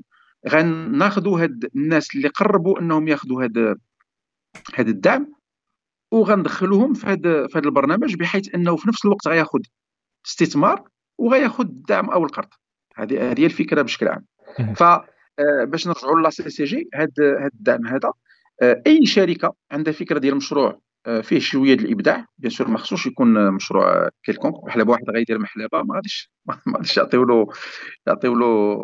غناخذوا 0.48 1.42
هاد 1.42 1.70
الناس 1.76 2.14
اللي 2.16 2.28
قربوا 2.28 2.80
انهم 2.80 3.08
ياخذوا 3.08 3.44
هاد 3.44 3.76
هاد 4.74 4.88
الدعم 4.88 5.32
وغندخلوهم 6.10 6.94
في 6.94 7.06
هذا 7.06 7.46
في 7.46 7.58
هذا 7.58 7.66
البرنامج 7.66 8.14
بحيث 8.14 8.54
انه 8.54 8.76
في 8.76 8.88
نفس 8.88 9.04
الوقت 9.04 9.28
غياخذ 9.28 9.60
استثمار 10.26 10.88
وغياخذ 11.18 11.64
الدعم 11.64 12.10
أو 12.10 12.24
القرض. 12.24 12.48
هذه 12.96 13.30
هذه 13.30 13.46
الفكرة 13.46 13.82
بشكل 13.82 14.08
عام. 14.08 14.24
ف 14.74 14.82
آه، 15.38 15.64
باش 15.64 15.86
نرجعوا 15.86 16.20
la 16.20 16.30
CCG 16.30 16.88
هذا 16.94 17.38
هذا 17.38 17.46
الدعم 17.54 17.86
هذا 17.86 18.12
آه، 18.62 18.82
أي 18.86 19.06
شركة 19.06 19.54
عندها 19.70 19.92
فكرة 19.92 20.18
ديال 20.18 20.36
مشروع 20.36 20.80
فيه 21.22 21.38
شوية 21.38 21.74
ديال 21.74 21.86
الإبداع. 21.86 22.26
bien 22.38 22.50
sûr 22.50 22.68
ما 22.68 22.78
خصوش 22.78 23.06
يكون 23.06 23.50
مشروع 23.52 24.08
quelconque 24.22 24.64
بحال 24.64 24.88
واحد 24.88 25.10
غيدير 25.10 25.38
محلبة 25.38 25.82
ما 25.82 25.94
غاديش 25.94 26.30
ما 26.66 26.76
غاديش 26.76 26.96
يعطيو 26.96 27.24
له 27.24 27.46
يعطيو 28.06 28.34
له 28.34 28.78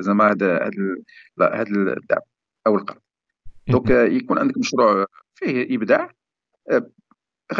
زعما 0.00 0.30
هذا 0.30 0.62
هذا 1.40 1.64
الدعم 1.72 2.22
أو 2.66 2.76
القرض. 2.76 3.00
donc 3.68 3.90
يكون 3.90 4.38
عندك 4.38 4.58
مشروع 4.58 5.06
فيه 5.34 5.76
إبداع. 5.76 6.10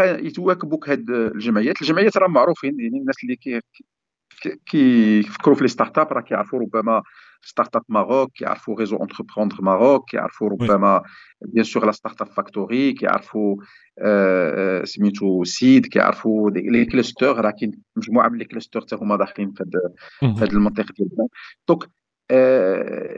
يتواكبوك 0.00 0.88
هاد 0.88 1.10
الجمعيات. 1.10 1.82
الجمعيات 1.82 2.16
راه 2.16 2.28
معروفين 2.28 2.80
يعني 2.80 2.98
الناس 2.98 3.16
اللي 3.24 3.36
كيفكروا 4.66 5.54
في 5.56 5.62
les 5.62 5.68
startups 5.68 6.12
راه 6.12 6.20
كيعرفوا 6.20 6.60
ربما 6.60 7.02
Startup 7.44 7.82
Maroc 7.88 8.32
كيعرفوا 8.32 8.78
Réseau 8.80 8.96
Entreprendre 8.96 9.62
Maroc 9.62 10.10
كيعرفوا 10.10 10.48
ربما 10.48 11.02
bien 11.42 11.64
sûr 11.64 11.86
la 11.86 11.92
Startup 11.92 12.26
Factory 12.26 12.92
كيعرفوا 12.92 13.56
سميتو 14.84 15.44
سيد 15.44 15.86
كيعرفوا 15.86 16.50
les 16.50 16.84
clusters 16.84 17.40
راه 17.40 17.50
كاين 17.50 17.72
مجموعه 17.96 18.28
من 18.28 18.38
les 18.38 18.44
clusters 18.44 18.80
حتى 18.80 18.96
هما 18.96 19.16
داخلين 19.16 19.52
في 19.52 19.64
هذه 20.22 20.52
المنطقة 20.52 20.94
ديالنا 20.98 21.28
donc 21.68 21.90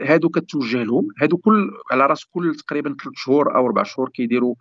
هادو 0.09 0.29
كتوجه 0.29 0.83
لهم 0.83 1.07
هادو 1.21 1.37
كل 1.37 1.71
على 1.91 2.05
رأس 2.05 2.25
كل 2.25 2.55
تقريبا 2.55 2.95
ثلاث 3.03 3.13
شهور 3.15 3.55
أو 3.55 3.65
أربع 3.65 3.83
شهور 3.83 4.09
كيديروا 4.09 4.55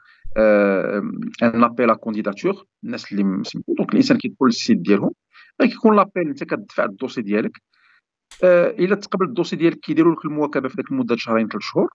un 1.43 1.65
appel 1.65 1.91
à 1.91 1.95
candidatures 1.95 2.65
الناس 2.85 3.13
اللي 3.13 3.25
مسميتو 3.25 3.75
donc 3.75 3.91
الإنسان 3.91 4.17
كيدخل 4.17 4.47
لل 4.47 4.57
site 4.57 4.79
ديالهم 4.79 5.11
كيكون 5.61 5.97
l'appel 5.97 6.29
أنت 6.29 6.45
كتدفع 6.45 6.85
ال 6.85 6.89
dossier 6.90 7.23
ديالك. 7.23 7.63
إلا 8.45 8.95
تقبل 8.95 9.27
ال 9.27 9.30
dossier 9.31 9.57
ديالك 9.57 9.81
كيديروا 9.81 10.15
لك 10.15 10.25
المواكبة 10.25 10.69
في 10.69 10.77
ذاك 10.77 10.91
المدة 10.91 11.17
شهرين 11.17 11.49
ثلاث 11.49 11.63
شهور 11.63 11.91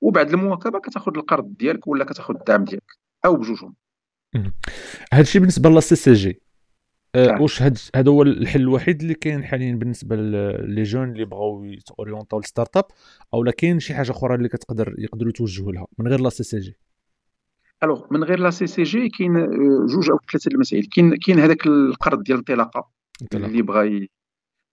وبعد 0.00 0.32
المواكبة 0.32 0.80
كتاخذ 0.80 1.16
القرض 1.16 1.56
ديالك 1.56 1.86
ولا 1.86 2.04
كتاخذ 2.04 2.34
الدعم 2.34 2.64
ديالك 2.64 2.98
أو 3.24 3.36
بجوجهم. 3.36 3.74
هذا 5.12 5.22
الشيء 5.22 5.40
بالنسبة 5.40 5.70
la 5.70 5.80
CCG. 5.80 6.40
واش 7.16 7.62
هذا 7.62 8.10
هو 8.10 8.22
الحل 8.22 8.60
الوحيد 8.60 9.00
اللي 9.00 9.14
كاين 9.14 9.44
حاليا 9.44 9.74
بالنسبة 9.74 10.16
les 10.16 10.82
jeunes 10.82 11.12
اللي 11.12 11.24
بغاو 11.24 11.64
يتوريونطاو 11.64 12.38
لل 12.38 12.76
startup 12.76 12.84
أو 13.34 13.44
لا 13.44 13.52
كاين 13.52 13.80
شي 13.80 13.94
حاجة 13.94 14.10
أخرى 14.10 14.34
اللي 14.34 14.48
كتقدر 14.48 14.94
يقدروا 14.98 15.30
يتوجهوا 15.30 15.72
لها 15.72 15.86
من 15.98 16.08
غير 16.08 16.20
la 16.20 16.28
CCG؟ 16.28 16.76
alors 17.82 18.06
من 18.10 18.24
غير 18.24 18.38
la 18.38 18.50
CCG 18.50 19.08
كاين 19.08 19.36
آه، 19.36 19.86
جوج 19.86 20.10
أو 20.10 20.18
ثلاثة 20.32 20.48
المسائل. 20.54 20.86
كاين 20.86 21.16
كاين 21.16 21.38
هذاك 21.38 21.66
القرض 21.66 22.22
ديال 22.22 22.38
الانطلاقه 22.38 22.90
اللي 23.34 23.62
بغى 23.62 24.08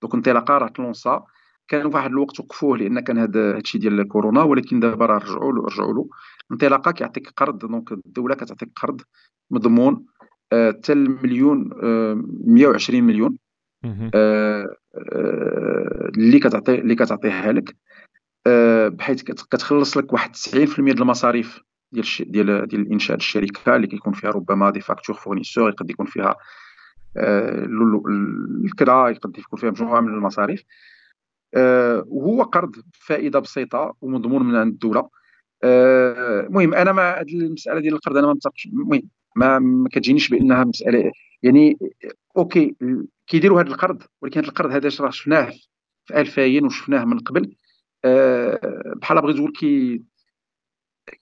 donc 0.01 0.15
انطلاقه 0.15 0.57
راه 0.57 0.67
تلونسا 0.67 1.26
كان 1.67 1.85
واحد 1.85 2.09
الوقت 2.09 2.39
وقفوه 2.39 2.77
لأن 2.77 2.99
كان 2.99 3.17
هذا 3.17 3.57
الشيء 3.57 3.81
ديال 3.81 3.99
الكورونا 3.99 4.43
ولكن 4.43 4.80
دابا 4.80 5.05
راه 5.05 5.17
رجعوا 5.17 5.53
له 5.53 5.63
رجعوا 5.63 5.93
له. 5.93 6.09
انطلاقه 6.51 6.91
كيعطيك 6.91 7.30
قرض 7.38 7.57
donc 7.57 7.91
الدولة 7.91 8.35
كتعطيك 8.35 8.69
قرض 8.76 9.01
مضمون 9.51 10.05
حتى 10.51 10.93
المليون 10.93 11.69
120 12.45 13.03
مليون 13.03 13.38
آه، 13.85 14.76
آه، 14.95 16.11
اللي 16.17 16.39
كتعطي 16.39 16.76
اللي 16.76 16.95
كتعطيها 16.95 17.51
لك. 17.51 17.76
آه، 18.47 18.88
بحيث 18.88 19.23
كتخلص 19.23 19.97
لك 19.97 20.13
واحد 20.13 20.31
90% 20.31 20.93
ديال 20.93 21.01
المصاريف 21.01 21.59
ديال 21.91 22.05
ديال 22.19 22.67
ديال 22.67 22.81
الانشاء 22.81 23.17
الشركة 23.17 23.76
اللي 23.76 23.88
كيكون 23.88 24.13
فيها 24.13 24.30
ربما 24.30 24.69
des 24.69 24.81
factures 24.81 25.15
fournisseurs 25.15 25.69
يقد 25.69 25.89
يكون 25.89 26.05
فيها 26.05 26.35
الكرا 27.18 29.10
يقد 29.10 29.38
يكون 29.38 29.60
فيها 29.60 29.69
مجموعة 29.69 30.02
من 30.02 30.14
المصاريف. 30.14 30.64
وهو 32.06 32.44
قرض 32.44 32.76
فائدة 32.91 33.40
بسيطة 33.40 33.95
ومضمون 34.02 34.44
من 34.44 34.56
عند 34.56 34.73
الدولة. 34.73 35.10
المهم 35.64 36.73
أنا 36.73 36.91
مع 36.91 37.22
هذه 37.22 37.34
المسألة 37.34 37.80
ديال 37.80 37.94
القرض 37.94 38.18
أنا 38.18 38.27
ما 38.27 38.34
متفقش 38.34 38.65
المهم 38.65 39.02
ما 39.36 39.60
ما 39.60 39.90
كتجينيش 39.90 40.30
بأنها 40.30 40.64
مسألة 40.64 41.11
يعني 41.44 41.77
أوكي 42.38 42.76
كيديروا 43.27 43.61
هذا 43.61 43.68
القرض 43.68 44.03
ولكن 44.22 44.40
هذا 44.40 44.49
القرض 44.49 44.72
هذا 44.72 44.90
راه 44.99 45.10
شفناه 45.10 45.52
في 46.06 46.22
2000 46.22 46.65
وشفناه 46.65 47.06
من 47.06 47.19
قبل. 47.19 47.56
بحال 48.95 49.22
بغيت 49.22 49.36
تقول 49.36 49.52
كي 49.52 50.03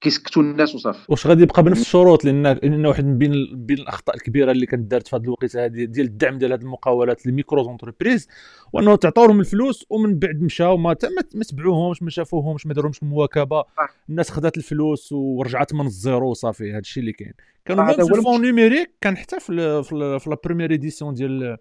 كيسكتوا 0.01 0.41
الناس 0.41 0.75
وصافي. 0.75 1.05
واش 1.09 1.27
غادي 1.27 1.43
يبقى 1.43 1.63
بنفس 1.63 1.81
الشروط؟ 1.81 2.25
لأن 2.25 2.43
لأن 2.47 2.85
واحد 2.85 3.05
من 3.05 3.17
بين 3.17 3.31
بين 3.65 3.77
الأخطاء 3.77 4.15
الكبيرة 4.15 4.51
اللي 4.51 4.65
كانت 4.65 4.91
دارت 4.91 5.07
في 5.07 5.15
هذه 5.15 5.23
الوقيتة 5.23 5.65
هذه 5.65 5.83
ديال 5.85 6.05
الدعم 6.05 6.37
ديال 6.37 6.53
هذه 6.53 6.61
المقاولات 6.61 7.25
لل 7.25 7.63
micro-entreprises 7.63 8.27
وأنه 8.73 8.95
تعطوا 8.95 9.27
لهم 9.27 9.39
الفلوس 9.39 9.85
ومن 9.89 10.19
بعد 10.19 10.41
مشاو 10.41 10.77
ما 10.77 10.95
ما 11.35 11.43
تبعوهمش 11.43 12.03
ما 12.03 12.09
شافوهمش 12.09 12.65
ما 12.65 12.73
داروهمش 12.73 13.03
المواكبه 13.03 13.63
الناس 14.09 14.29
خدات 14.29 14.57
الفلوس 14.57 15.11
ورجعت 15.11 15.73
من 15.73 15.85
ال 15.85 15.94
zéro 15.94 16.29
وصافي 16.29 16.71
هذا 16.71 16.79
الشيء 16.79 17.01
اللي 17.01 17.13
كاين. 17.13 17.33
كانوا 17.65 17.93
في 17.93 18.01
ال 18.01 18.08
fonds 18.08 18.41
numérique 18.41 18.91
كان 19.01 19.17
حتى 19.17 19.39
في 19.39 19.83
في 19.83 20.29
la 20.29 20.37
première 20.45 20.73
édition 20.73 21.13
ديال 21.13 21.57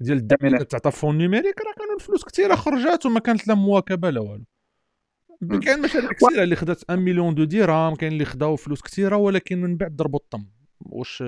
ديال 0.00 0.16
الدعم 0.16 0.38
اللي 0.46 0.58
كتعطى 0.58 0.90
fonds 0.90 1.18
numérique 1.18 1.60
راه 1.60 1.74
كانوا 1.78 1.94
الفلوس 2.00 2.24
كثيره 2.24 2.54
خرجات 2.54 3.06
وما 3.06 3.20
كانت 3.20 3.48
لا 3.48 3.54
مواكبة 3.54 4.10
لا 4.10 4.20
والو. 4.20 4.44
كاين 5.48 5.82
مشاريع 5.82 6.10
كثيرة 6.12 6.42
اللي 6.42 6.56
خدات 6.56 6.82
1 6.88 7.00
مليون 7.00 7.34
de 7.34 7.44
درهم 7.44 7.94
كاين 7.94 8.12
اللي 8.12 8.24
خداو 8.24 8.56
فلوس 8.56 8.82
كثيرة 8.82 9.16
ولكن 9.16 9.60
من 9.60 9.76
بعد 9.76 9.96
ضربوا 9.96 10.18
الطم. 10.18 10.44
واش 10.80 11.22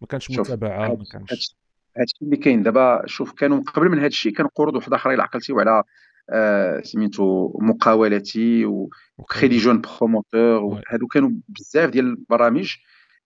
ما 0.00 0.06
كانش 0.08 0.30
متابعة 0.30 0.88
ما 0.88 1.04
كانش 1.12 1.56
هادشي 1.98 2.16
اللي 2.22 2.36
كاين. 2.36 2.62
دابا 2.62 3.02
شوف 3.06 3.32
كانوا 3.32 3.62
قبل 3.62 3.88
من 3.88 3.98
هادشي 3.98 4.30
كانوا 4.30 4.50
قروض 4.54 4.76
وحده 4.76 4.96
أخرى 4.96 5.22
عقلتي 5.22 5.52
على 5.52 5.82
آه 6.30 6.80
سميتو 6.80 7.58
مقاولاتي 7.60 8.64
و 9.18 9.23
crédit 9.23 9.56
jeune 9.56 9.80
promoteur 9.80 10.80
هادو 10.88 11.06
كانوا 11.06 11.30
بزاف 11.48 11.90
ديال 11.90 12.04
البرامج 12.04 12.74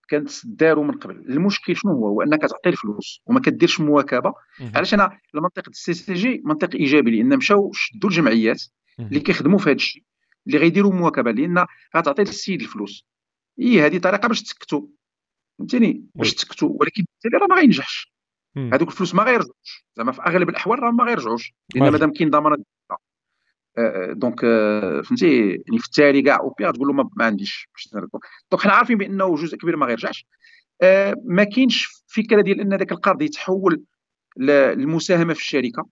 كانت 0.08 0.30
داروا 0.44 0.84
من 0.84 0.92
قبل. 0.92 1.14
المشكل 1.14 1.76
شنو 1.76 1.92
هو؟ 1.92 2.08
هو 2.08 2.22
أنك 2.22 2.40
تعطي 2.40 2.68
الفلوس 2.68 3.22
وما 3.26 3.40
كديرش 3.40 3.80
مواكبة. 3.80 4.34
علاش 4.74 4.94
أنا؟ 4.94 5.18
المنطق 5.34 5.68
ال 5.68 5.94
CCG 5.94 6.42
منطق 6.44 6.74
إيجابي 6.74 7.10
لأن 7.10 7.36
مشاو 7.36 7.72
شدوا 7.72 8.10
الجمعيات 8.10 8.62
اللي 9.06 9.20
كيخدموا 9.20 9.58
في 9.58 9.64
هذا 9.64 9.72
الشيء 9.72 10.02
اللي 10.46 10.58
غيديروا 10.58 10.92
مواكبة 10.92 11.30
لأن 11.30 11.66
غتعطي 11.96 12.22
للسيد 12.22 12.60
الفلوس. 12.60 13.06
هي 13.58 13.86
هذه 13.86 13.98
طريقة 13.98 14.28
باش 14.28 14.42
تسكتوا 14.42 14.82
فهمتيني؟ 15.58 16.04
باش 16.14 16.34
تسكتوا 16.34 16.68
ولكن 16.80 17.04
بالتالي 17.04 17.42
راه 17.42 17.46
ما 17.46 17.56
غينجحش. 17.60 18.12
هذوك 18.56 18.88
الفلوس 18.88 19.14
ما 19.14 19.22
غيرجعوش 19.22 19.84
زعما 19.96 20.12
في 20.12 20.22
أغلب 20.22 20.48
الأحوال 20.48 20.82
راه 20.82 20.90
ما 20.90 21.04
غيرجعوش 21.04 21.52
لأن 21.74 21.92
مادام 21.92 22.12
كاين 22.12 22.30
ضمانات 22.30 22.58
donc 24.10 24.40
فهمتي؟ 25.04 25.48
يعني 25.48 25.78
في 25.78 25.86
التالي 25.86 26.22
كاع 26.22 26.40
au 26.40 26.50
pire 26.58 26.70
تقول 26.70 26.88
له 26.88 26.92
ما, 26.92 27.24
عنديش. 27.24 27.68
donc 28.52 28.62
حنا 28.62 28.72
عارفين 28.72 28.98
بأنه 28.98 29.36
جزء 29.36 29.56
كبير 29.56 29.76
ما 29.76 29.86
غيرجعش. 29.86 30.26
ما 31.24 31.44
كاينش 31.44 32.04
فكرة 32.06 32.42
ديال 32.42 32.60
أن 32.60 32.74
ذاك 32.74 32.92
القرض 32.92 33.22
يتحول 33.22 33.82
للمساهمه 34.36 35.34
في 35.34 35.40
الشركة. 35.40 35.86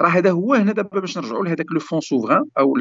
راه 0.00 0.08
هذا 0.08 0.30
هو 0.30 0.54
هنا 0.54 0.72
دابا 0.72 1.00
باش 1.00 1.18
نرجعوا 1.18 1.44
لهذاك 1.44 1.72
le 1.72 1.80
fonds 1.80 2.00
souverain 2.00 2.44
أو 2.58 2.76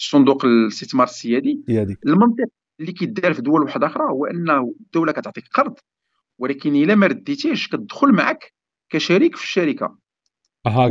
الصندوق 0.00 0.44
الاستثمار 0.44 1.06
السيادي 1.06 1.60
المنطق 2.06 2.46
اللي 2.80 2.92
كيدار 2.92 3.34
في 3.34 3.42
دول 3.42 3.62
واحدة 3.62 3.86
أخرى 3.86 4.04
هو 4.04 4.26
انه 4.26 4.74
الدولة 4.80 5.12
كتعطيك 5.12 5.44
قرض 5.54 5.74
ولكن 6.38 6.76
إلا 6.76 6.94
ما 6.94 7.06
رديتيش 7.06 7.68
كتدخل 7.68 8.12
معك 8.12 8.52
كشريك 8.90 9.36
في 9.36 9.42
الشركة. 9.42 9.98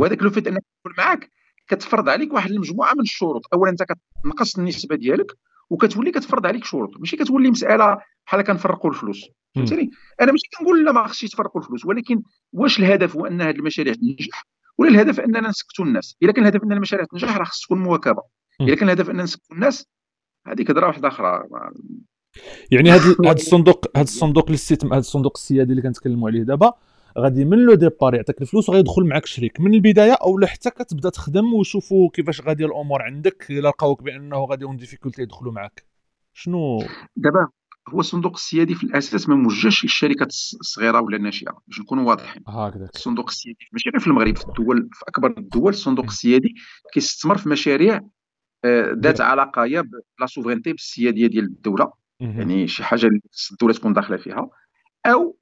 وهذاك 0.00 0.22
le 0.22 0.30
fait 0.30 0.46
أنك 0.46 0.62
تدخل 0.84 1.02
معك 1.02 1.30
كتفرض 1.68 2.08
عليك 2.08 2.32
واحد 2.32 2.50
المجموعة 2.50 2.94
من 2.94 3.00
الشروط. 3.00 3.42
اولا 3.54 3.70
أنت 3.70 3.82
كتنقص 3.82 4.58
النسبة 4.58 4.96
ديالك 4.96 5.32
وكتولي 5.70 6.10
كتفرض 6.10 6.46
عليك 6.46 6.64
شروط. 6.64 6.90
ماشي 6.98 7.16
كتولي 7.16 7.50
مسألة 7.50 7.98
بحال 8.26 8.42
كنفرقوا 8.42 8.90
الفلوس. 8.90 9.28
فهمتني؟ 9.54 9.90
أنا 10.20 10.32
ماشي 10.32 10.48
كنقول 10.58 10.84
لا 10.84 10.92
ما 10.92 11.06
خصش 11.06 11.24
يتفرقوا 11.24 11.60
الفلوس 11.60 11.86
ولكن 11.86 12.22
واش 12.52 12.78
الهدف 12.78 13.16
هو 13.16 13.26
أن 13.26 13.40
هذه 13.40 13.56
المشاريع 13.56 13.94
تنجح؟ 13.94 14.46
ولا 14.80 14.90
الهدف 14.90 15.20
أننا 15.20 15.48
نسكتوا 15.48 15.84
الناس. 15.84 16.16
اذا 16.22 16.32
كان 16.32 16.42
الهدف 16.46 16.64
ان 16.64 16.72
المشاريع 16.72 17.04
تنجح 17.04 17.36
راه 17.36 17.44
خص 17.44 17.64
تكون 17.64 17.78
مواكبة. 17.78 18.22
اذا 18.60 18.74
كان 18.74 18.88
الهدف 18.88 19.10
أننا 19.10 19.22
نسكتوا 19.22 19.56
الناس 19.56 19.86
هذيك 20.46 20.70
هضره 20.70 20.86
واحدة 20.86 21.08
أخرى 21.08 21.42
يعني 22.70 22.90
هذا 22.90 23.16
هذا 23.26 23.32
الصندوق 23.32 23.86
هذا 23.96 24.04
الصندوق 24.04 24.48
الاستثمار 24.48 24.92
هذا 24.92 25.00
الصندوق 25.00 25.32
السيادي 25.36 25.70
اللي 25.70 25.82
كنتكلموا 25.82 26.28
عليه 26.30 26.42
دابا 26.42 26.72
غادي 27.18 27.44
من 27.44 27.58
le 27.58 27.74
départ 27.74 28.14
يعطيك 28.14 28.42
الفلوس 28.42 28.68
وغيدخل 28.68 29.04
معك 29.04 29.26
شريك. 29.26 29.60
من 29.60 29.74
البداية 29.74 30.12
أو 30.12 30.40
حتى 30.46 30.70
كتبدأ 30.70 31.10
تخدم 31.10 31.54
ويشوفوا 31.54 32.10
كيفاش 32.12 32.40
غادي 32.40 32.64
الأمور 32.64 33.02
عندك 33.02 33.46
إلا 33.50 33.68
لقاوك 33.68 34.02
بأنه 34.02 34.44
غادي 34.44 34.64
en 34.64 34.76
difficulté 34.76 35.22
يدخلوا 35.22 35.52
معك 35.52 35.84
شنو؟ 36.32 36.78
دابا 37.16 37.48
هو 37.88 38.00
الصندوق 38.00 38.32
السيادي 38.32 38.74
في 38.74 38.84
الأساس 38.84 39.28
ما 39.28 39.34
موجهش 39.34 39.84
للشركات 39.84 40.28
الصغيرة 40.28 41.00
ولا 41.00 41.16
الناشئة 41.16 41.62
باش 41.66 41.80
نكونوا 41.80 42.08
واضحين. 42.08 42.42
هكذا 42.48 42.88
الصندوق 42.94 43.28
السيادي 43.28 43.68
ماشي 43.72 43.90
غير 43.90 44.00
في 44.00 44.06
المغرب 44.06 44.36
في 44.36 44.48
الدول 44.48 44.88
في 44.92 45.04
أكبر 45.08 45.34
الدول 45.38 45.72
الصندوق 45.72 46.04
السيادي 46.04 46.54
كيستثمر 46.92 47.38
في 47.38 47.48
مشاريع 47.48 48.00
آه، 48.64 48.96
ذات 48.98 49.20
علاقة 49.20 49.64
يا 49.64 49.80
بلا 49.80 50.26
سوفرينتي 50.26 50.72
بالسيادية 50.72 51.26
ديال 51.26 51.44
الدولة. 51.44 51.92
يعني 52.20 52.68
شي 52.68 52.84
حاجة 52.84 53.06
اللي 53.06 53.20
الدولة 53.52 53.72
تكون 53.72 53.92
داخلة 53.92 54.16
فيها. 54.16 54.50
أو 55.06 55.36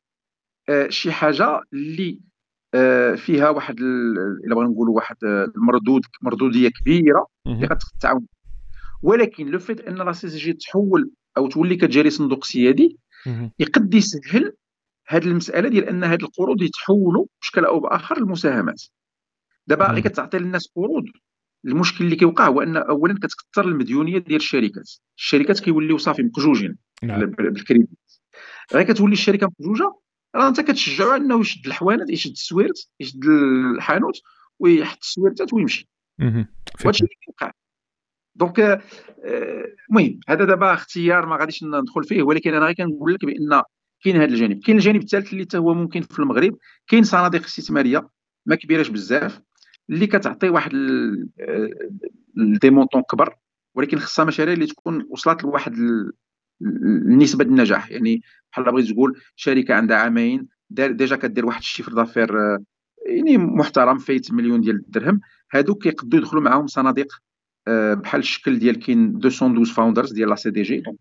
آه، 0.68 0.88
شي 0.88 1.12
حاجة 1.12 1.60
اللي 1.72 2.20
آه، 2.74 3.14
فيها 3.14 3.50
واحد 3.50 3.80
إلا 3.80 4.54
بغينا 4.54 4.70
نقولوا 4.70 4.94
واحد 4.96 5.16
المردود 5.56 6.02
مردودية 6.22 6.68
كبيرة 6.68 7.26
اللي 7.46 7.68
كتعاون 7.98 8.26
ولكن 9.02 9.46
le 9.46 9.58
fait 9.58 9.80
أن 9.80 9.94
la 9.94 10.12
CCG 10.12 10.52
تحول 10.52 11.10
أو 11.38 11.48
تولي 11.48 11.76
كتجاري 11.76 12.10
صندوق 12.10 12.44
سيادي 12.44 12.98
يقد 13.58 13.94
يسهل 13.94 14.52
هذه 15.08 15.24
المسألة 15.24 15.68
ديال 15.68 15.84
أن 15.84 16.04
هذه 16.04 16.22
القروض 16.22 16.62
يتحولوا 16.62 17.26
بشكل 17.42 17.64
أو 17.64 17.80
بآخر 17.80 18.20
لمساهمات. 18.20 18.82
دابا 19.66 19.92
غير 19.92 20.00
كتعطي 20.00 20.38
للناس 20.38 20.68
قروض 20.76 21.04
المشكل 21.64 22.04
اللي 22.04 22.16
كيوقع 22.16 22.46
هو 22.46 22.60
أن 22.60 22.76
اولا 22.76 23.14
كتكثر 23.14 23.64
المديونية 23.64 24.18
ديال 24.18 24.36
الشركات. 24.36 24.90
الشركات 25.16 25.60
كيوليو 25.60 25.98
صافي 25.98 26.22
مقجوجين 26.22 26.76
نعم. 27.02 27.26
بالكريديت. 27.26 27.88
غير 28.74 28.82
كتولي 28.82 29.12
الشركة 29.12 29.46
مقجوجة 29.46 29.94
راه 30.34 30.48
أنت 30.48 30.60
كتشجعو 30.60 31.16
أنه 31.16 31.40
يشد 31.40 31.66
الحوانت 31.66 32.10
يشد 32.10 32.30
السويرت 32.30 32.88
يشد 33.00 33.24
الحانوت 33.74 34.14
ويحط 34.58 34.98
السويرتات 35.02 35.52
ويمشي. 35.52 35.88
وهادشي 36.84 37.04
اللي 37.04 37.14
كيوقع. 37.24 37.52
donc 38.38 38.60
آه، 38.60 38.80
المهم 39.90 40.20
هذا 40.28 40.44
دابا 40.44 40.74
اختيار 40.74 41.26
ما 41.26 41.36
غاديش 41.36 41.64
ندخل 41.64 42.04
فيه 42.04 42.22
ولكن 42.22 42.54
أنا 42.54 42.66
غير 42.66 42.74
كنقول 42.74 43.14
لك 43.14 43.24
بأن 43.24 43.62
كاين 44.04 44.16
هذا 44.16 44.24
الجانب. 44.24 44.60
كاين 44.64 44.78
الجانب 44.78 45.02
الثالث 45.02 45.32
اللي 45.32 45.46
هو 45.54 45.74
ممكن 45.74 46.00
في 46.00 46.18
المغرب. 46.18 46.56
كاين 46.86 47.02
صناديق 47.02 47.44
استثمارية 47.44 48.08
ما 48.46 48.54
كبيراش 48.54 48.88
بزاف 48.88 49.40
اللي 49.90 50.06
كتعطي 50.06 50.48
واحد 50.48 50.72
des 52.36 52.70
montants 52.70 53.02
كبر 53.02 53.34
ولكن 53.74 53.98
خصها 53.98 54.24
مشاريع 54.24 54.54
اللي 54.54 54.66
تكون 54.66 55.06
وصلت 55.10 55.42
لواحد 55.44 55.76
النسبة 56.62 57.44
النجاح. 57.44 57.90
يعني 57.90 58.22
بحال 58.52 58.64
بغيت 58.64 58.90
تقول 58.90 59.20
شركة 59.36 59.74
عندها 59.74 59.96
عامين 59.96 60.48
déjà 60.70 61.16
كدير 61.16 61.46
واحد 61.46 61.60
ال 61.60 61.64
chiffre 61.64 61.92
d'affaires 61.92 62.58
يعني 63.06 63.38
محترم 63.38 63.98
فايت 63.98 64.32
مليون 64.32 64.60
ديال 64.60 64.76
الدرهم. 64.76 65.20
هادوك 65.54 65.82
كيقدروا 65.82 66.22
يدخلوا 66.22 66.42
معاهم 66.42 66.66
صناديق 66.66 67.06
آه، 67.12 67.27
بحال 67.94 68.20
الشكل 68.20 68.58
ديال 68.58 68.78
كاين 68.78 69.12
212 69.12 69.74
Founders 69.74 70.12
ديال 70.12 70.28
la 70.28 70.34
CDG 70.34 70.80
donc 70.80 70.98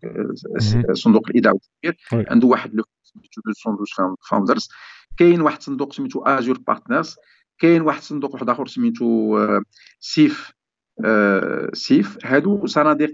صندوق 0.92 1.28
الايداع 1.28 1.52
والتطوير 1.52 2.26
عنده 2.30 2.46
واحد 2.46 2.74
لو 2.74 2.84
سميتو 3.02 3.40
212 3.46 4.14
Founders. 4.30 4.68
كاين 5.16 5.40
واحد 5.40 5.62
صندوق 5.62 5.92
سميتو 5.92 6.22
Azur 6.22 6.58
Partners 6.58 7.16
كاين 7.58 7.82
واحد 7.82 7.98
الصندوق 7.98 8.34
واحد 8.34 8.48
آخر 8.48 8.66
سميتو 8.66 9.38
آه، 9.38 9.62
SEAF 10.00 10.52
آه، 11.04 11.70
SEAF. 11.72 12.18
هادو 12.24 12.66
صناديق 12.66 13.12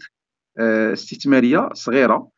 استثمارية 0.59 1.69
صغيرة 1.73 2.29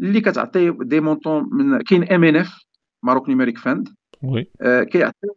اللي 0.00 0.20
كتعطي 0.20 0.70
des 0.70 1.00
montants 1.00 1.48
من 1.52 1.82
كاين 1.82 2.12
MNF 2.12 2.64
Maroc 3.02 3.28
Numeric 3.28 3.58
Fund 3.58 3.88
oui 4.22 4.50
كيعطي 4.84 5.28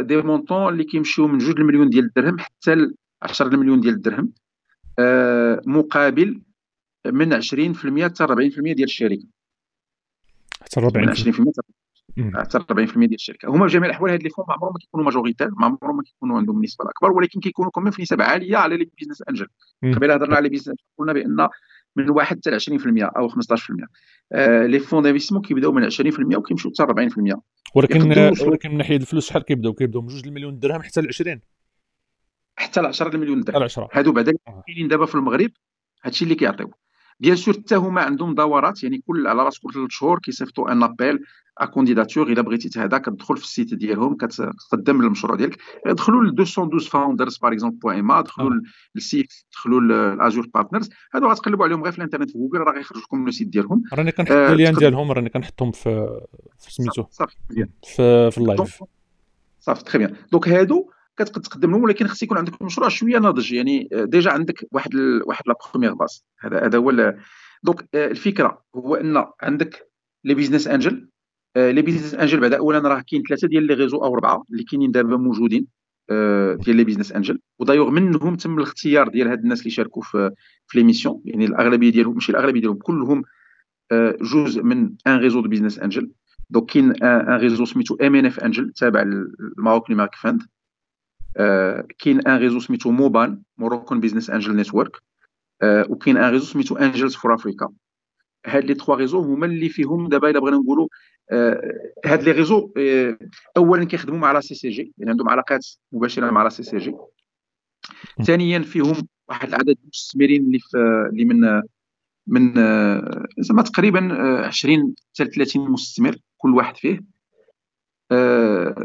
des 0.00 0.16
montants 0.16 0.72
اللي 0.72 0.84
كيمشيو 0.84 1.28
من 1.28 1.36
2 1.36 1.58
المليون 1.58 1.90
ديال 1.90 2.04
الدرهم 2.04 2.38
حتى 2.38 2.74
ل 2.74 2.94
10 3.22 3.46
المليون 3.48 3.80
ديال 3.80 3.94
الدرهم. 3.94 4.24
آه، 4.24 4.41
مقابل 5.66 6.42
من 7.06 7.40
20% 7.40 7.44
حتى 8.02 8.26
40% 8.26 8.74
ديال 8.74 8.82
الشركة. 8.82 9.24
حتى 10.62 10.80
40% 10.80 10.84
حتى 12.34 12.58
40% 12.58 12.64
ديال 12.96 13.14
الشركة. 13.14 13.48
هما 13.48 13.66
بجميع 13.66 13.86
الأحوال 13.88 14.10
هاد 14.10 14.22
les 14.22 14.30
fonds 14.30 14.44
ما 14.48 14.54
عمرهم 14.54 14.72
ما 14.72 14.78
كيكونوا 14.78 15.04
majoritaires 15.04 15.50
ما 15.50 15.66
عمرهم 15.66 15.96
ما 15.96 16.02
كيكونوا 16.02 16.38
عندهم 16.38 16.56
النسبة 16.56 16.84
الاكبر 16.84 17.12
ولكن 17.12 17.40
كيكونوا 17.40 17.70
كمان 17.70 17.90
في 17.90 18.02
نسب 18.02 18.22
عالية 18.22 18.56
على 18.56 18.76
les 18.76 18.90
business 18.98 19.22
angels 19.28 19.46
قبيلة 19.82 20.14
هضرنا 20.14 20.36
على 20.36 20.48
business 20.48 20.76
قلنا 20.98 21.12
بأن 21.12 21.48
من 21.96 22.10
1 22.10 22.26
حتى 22.26 22.58
20% 22.58 22.62
أو 23.16 23.28
15% 23.28 23.34
آه 24.32 24.66
les 24.66 24.78
fonds 24.78 25.02
d'investissement 25.02 25.42
كيبداو 25.42 25.72
من 25.72 25.90
20% 25.90 26.36
وكيمشيو 26.36 26.70
حتى 26.70 27.08
40% 27.34 27.40
ولكن 27.74 28.12
ولكن 28.46 28.70
من 28.70 28.78
ناحية 28.78 28.96
الفلوس 28.96 29.28
شحال 29.28 29.42
كيبداو؟ 29.42 29.72
كيبداو 29.72 30.02
من 30.02 30.08
2 30.08 30.24
المليون 30.24 30.58
درهم 30.58 30.82
حتى 30.82 31.00
ل 31.00 31.08
20 31.08 31.40
حتى 32.62 32.80
ل 32.80 32.86
10 32.86 33.14
المليون 33.14 33.40
درهم 33.40 33.62
10 33.62 33.88
هادو 33.92 34.12
بعدا 34.12 34.32
كاينين 34.66 34.88
دابا 34.88 35.06
في 35.06 35.14
المغرب 35.14 35.50
هادشي 36.04 36.24
اللي 36.24 36.34
كيعطيو 36.34 36.70
bien 37.20 37.36
sûr 37.36 37.54
حتى 37.54 37.76
هما 37.76 38.02
عندهم 38.02 38.34
دورات 38.34 38.84
يعني 38.84 39.02
كل 39.06 39.26
على 39.26 39.42
راس 39.42 39.58
كل 39.58 39.72
ثلاث 39.72 39.90
شهور 39.90 40.18
كيصيفطوا 40.18 40.72
un 40.72 40.82
appel 40.82 41.18
à 41.58 41.64
candidatures 41.64 42.32
الا 42.32 42.42
بغيتي 42.42 42.68
تهدا 42.68 42.98
كتدخل 42.98 43.36
في 43.36 43.44
ال 43.44 43.50
site 43.50 43.74
ديالهم 43.74 44.16
كتقدم 44.16 45.00
المشروع 45.00 45.36
ديالك 45.36 45.58
دخلوا 45.86 46.22
ل 46.22 46.26
212 46.26 46.90
Founders 46.90 47.38
par 47.38 47.52
exemple 47.52 47.76
bon 47.76 47.98
اما 47.98 48.20
دخلوا 48.20 48.60
لل 48.94 49.07
site 49.07 49.32
دخلوا 49.52 49.80
ل 50.14 50.20
Azur 50.20 50.46
Partners 50.54 50.90
هادو 51.14 51.26
غتقلبوا 51.26 51.64
عليهم 51.64 51.82
غير 51.82 51.92
في 51.92 51.98
الانترنت 51.98 52.30
في 52.30 52.38
جوجل 52.38 52.58
راه 52.58 52.72
غيخرج 52.72 52.98
لكم 52.98 53.24
les 53.24 53.30
sites 53.30 53.48
ديالهم 53.48 53.82
راني 53.92 54.12
كنحط 54.12 54.32
ال 54.32 54.40
lien 54.40 54.74
ديالهم 54.74 55.12
راني 55.12 55.28
كنحطهم 55.28 55.72
في 55.72 56.20
في 56.58 56.72
سميتو 56.72 57.04
صافي 57.10 57.36
مزيان 57.50 57.68
في 57.84 58.30
في 58.30 58.38
ال 58.38 58.47
live 58.47 58.82
صافي 59.60 59.84
très 59.84 59.98
bien 59.98 60.16
donc 60.32 60.48
هادو 60.48 60.90
كتقد 61.16 61.42
تقدم 61.42 61.74
ولكن 61.74 62.06
خص 62.06 62.22
يكون 62.22 62.38
عندك 62.38 62.62
مشروع 62.62 62.88
شوية 62.88 63.18
ناضج. 63.18 63.52
يعني 63.52 63.88
déjà 63.92 64.30
عندك 64.30 64.68
واحد 64.72 64.94
ال... 64.94 65.22
واحد 65.26 65.42
la 65.46 65.54
première 65.72 65.94
base. 65.94 66.24
هذا 66.40 66.66
هذا 66.66 66.78
هو 66.78 67.14
donc 67.64 67.88
الفكرة 67.94 68.64
هو 68.76 68.94
أن 68.94 69.24
عندك 69.42 69.90
les 70.24 70.34
business 70.34 70.68
angels. 70.68 71.08
les 71.56 71.82
business 71.82 72.14
angels 72.14 72.40
بعدا 72.40 72.58
اولا 72.58 72.78
راه 72.78 73.04
كاين 73.10 73.22
ثلاثة 73.28 73.48
ديال 73.48 73.62
les 73.62 73.74
réseaux 73.74 73.96
أو 73.96 74.14
اربعه 74.14 74.44
اللي 74.50 74.64
كاينين 74.64 74.90
دابا 74.90 75.16
موجودين 75.16 75.66
ديال 76.64 76.76
les 76.76 76.84
business 76.84 77.12
angels. 77.12 77.38
و 77.58 77.61
d'ailleurs 77.61 77.90
منهم 77.90 78.36
تم 78.36 78.58
الاختيار 78.58 79.08
ديال 79.08 79.28
هاد 79.28 79.38
الناس 79.38 79.60
اللي 79.60 79.70
شاركوا 79.70 80.02
في 80.02 80.30
في 80.66 80.78
l'émission. 80.78 81.22
يعني 81.24 81.44
الأغلبية 81.44 81.90
ديالهم 81.90 82.14
ماشي 82.14 82.32
الأغلبية 82.32 82.60
ديالهم 82.60 82.78
كلهم 82.78 83.22
جزء 84.20 84.62
من 84.62 84.94
un 85.06 85.16
réseau 85.16 85.40
de 85.40 85.48
business 85.48 85.78
angels. 85.78 86.10
donc 86.50 86.70
كاين 86.70 87.02
un 87.02 87.40
réseau 87.40 87.64
سميتو 87.64 87.94
MNF 87.94 88.40
Angels 88.40 88.72
تابع 88.72 89.02
ل 89.02 89.17
Maroc 89.17 89.90
Numeric 89.90 90.14
Fund 90.14 90.42
كاين 91.98 92.26
un 92.26 92.36
réseau 92.38 92.60
سميتو 92.60 92.90
MOBAN 92.90 93.42
Moroccan 93.58 94.00
Business 94.00 94.30
Angels 94.30 94.56
Network 94.56 94.96
وكاين 95.64 96.16
un 96.16 96.30
réseau 96.30 96.44
سميتو 96.44 96.76
Angels 96.76 97.14
for 97.14 97.34
Africa. 97.34 97.68
هاد 98.46 98.64
les 98.64 98.74
trois 98.74 98.96
réseaux 98.96 99.20
هما 99.20 99.46
اللي 99.46 99.68
فيهم 99.68 100.08
دابا 100.08 100.30
الا 100.30 100.40
بغينا 100.40 100.56
نقولوا 100.56 100.88
هاد 102.04 102.22
les 102.22 102.32
réseaux 102.32 102.72
اولا 103.56 103.84
كيخدموا 103.84 104.18
مع 104.18 104.32
la 104.32 104.40
CCG 104.40 104.92
يعني 104.98 105.10
عندهم 105.10 105.28
علاقات 105.28 105.66
مباشرة 105.92 106.30
مع 106.30 106.42
la 106.42 106.48
CCG. 106.48 106.94
ثانيا 108.24 108.58
فيهم 108.58 109.08
واحد 109.28 109.48
العدد 109.48 109.76
المستثمرين 109.82 110.42
اللي 110.42 110.58
في 110.58 110.78
اللي 111.12 111.24
من 111.24 111.62
من 112.26 112.54
زعما 113.38 113.62
تقريبا 113.62 114.12
20 114.46 114.94
حتى 115.18 115.30
30 115.30 115.70
مستثمر 115.70 116.16
كل 116.38 116.54
واحد 116.54 116.76
فيه. 116.76 117.00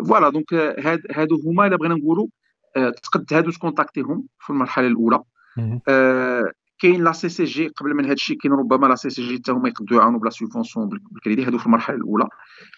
voilà. 0.07 0.29
donc 0.29 0.53
هاد 0.53 1.01
هادو 1.11 1.41
هما 1.45 1.67
إلا 1.67 1.75
بغينا 1.75 1.95
نقولوا 1.95 2.27
تقد 3.03 3.33
هادو 3.33 3.51
تكونتاكتيهم 3.51 4.23
في 4.39 4.49
المرحلة 4.49 4.87
الأولى. 4.87 5.19
كاين 6.79 7.03
la 7.03 7.11
CCG 7.11 7.67
قبل 7.67 7.93
من 7.93 8.05
هذا 8.05 8.13
الشيء 8.13 8.37
كاين 8.37 8.53
ربما 8.53 8.87
la 8.87 8.95
CCG 8.95 9.37
حتى 9.37 9.51
هما 9.51 9.69
يقدروا 9.69 9.99
يعاونوا 9.99 10.19
ب 10.19 10.23
la 10.23 10.29
subvention 10.29 10.89
بالكريدي. 10.89 11.45
هادو 11.45 11.57
في 11.57 11.65
المرحلة 11.65 11.97
الأولى. 11.97 12.27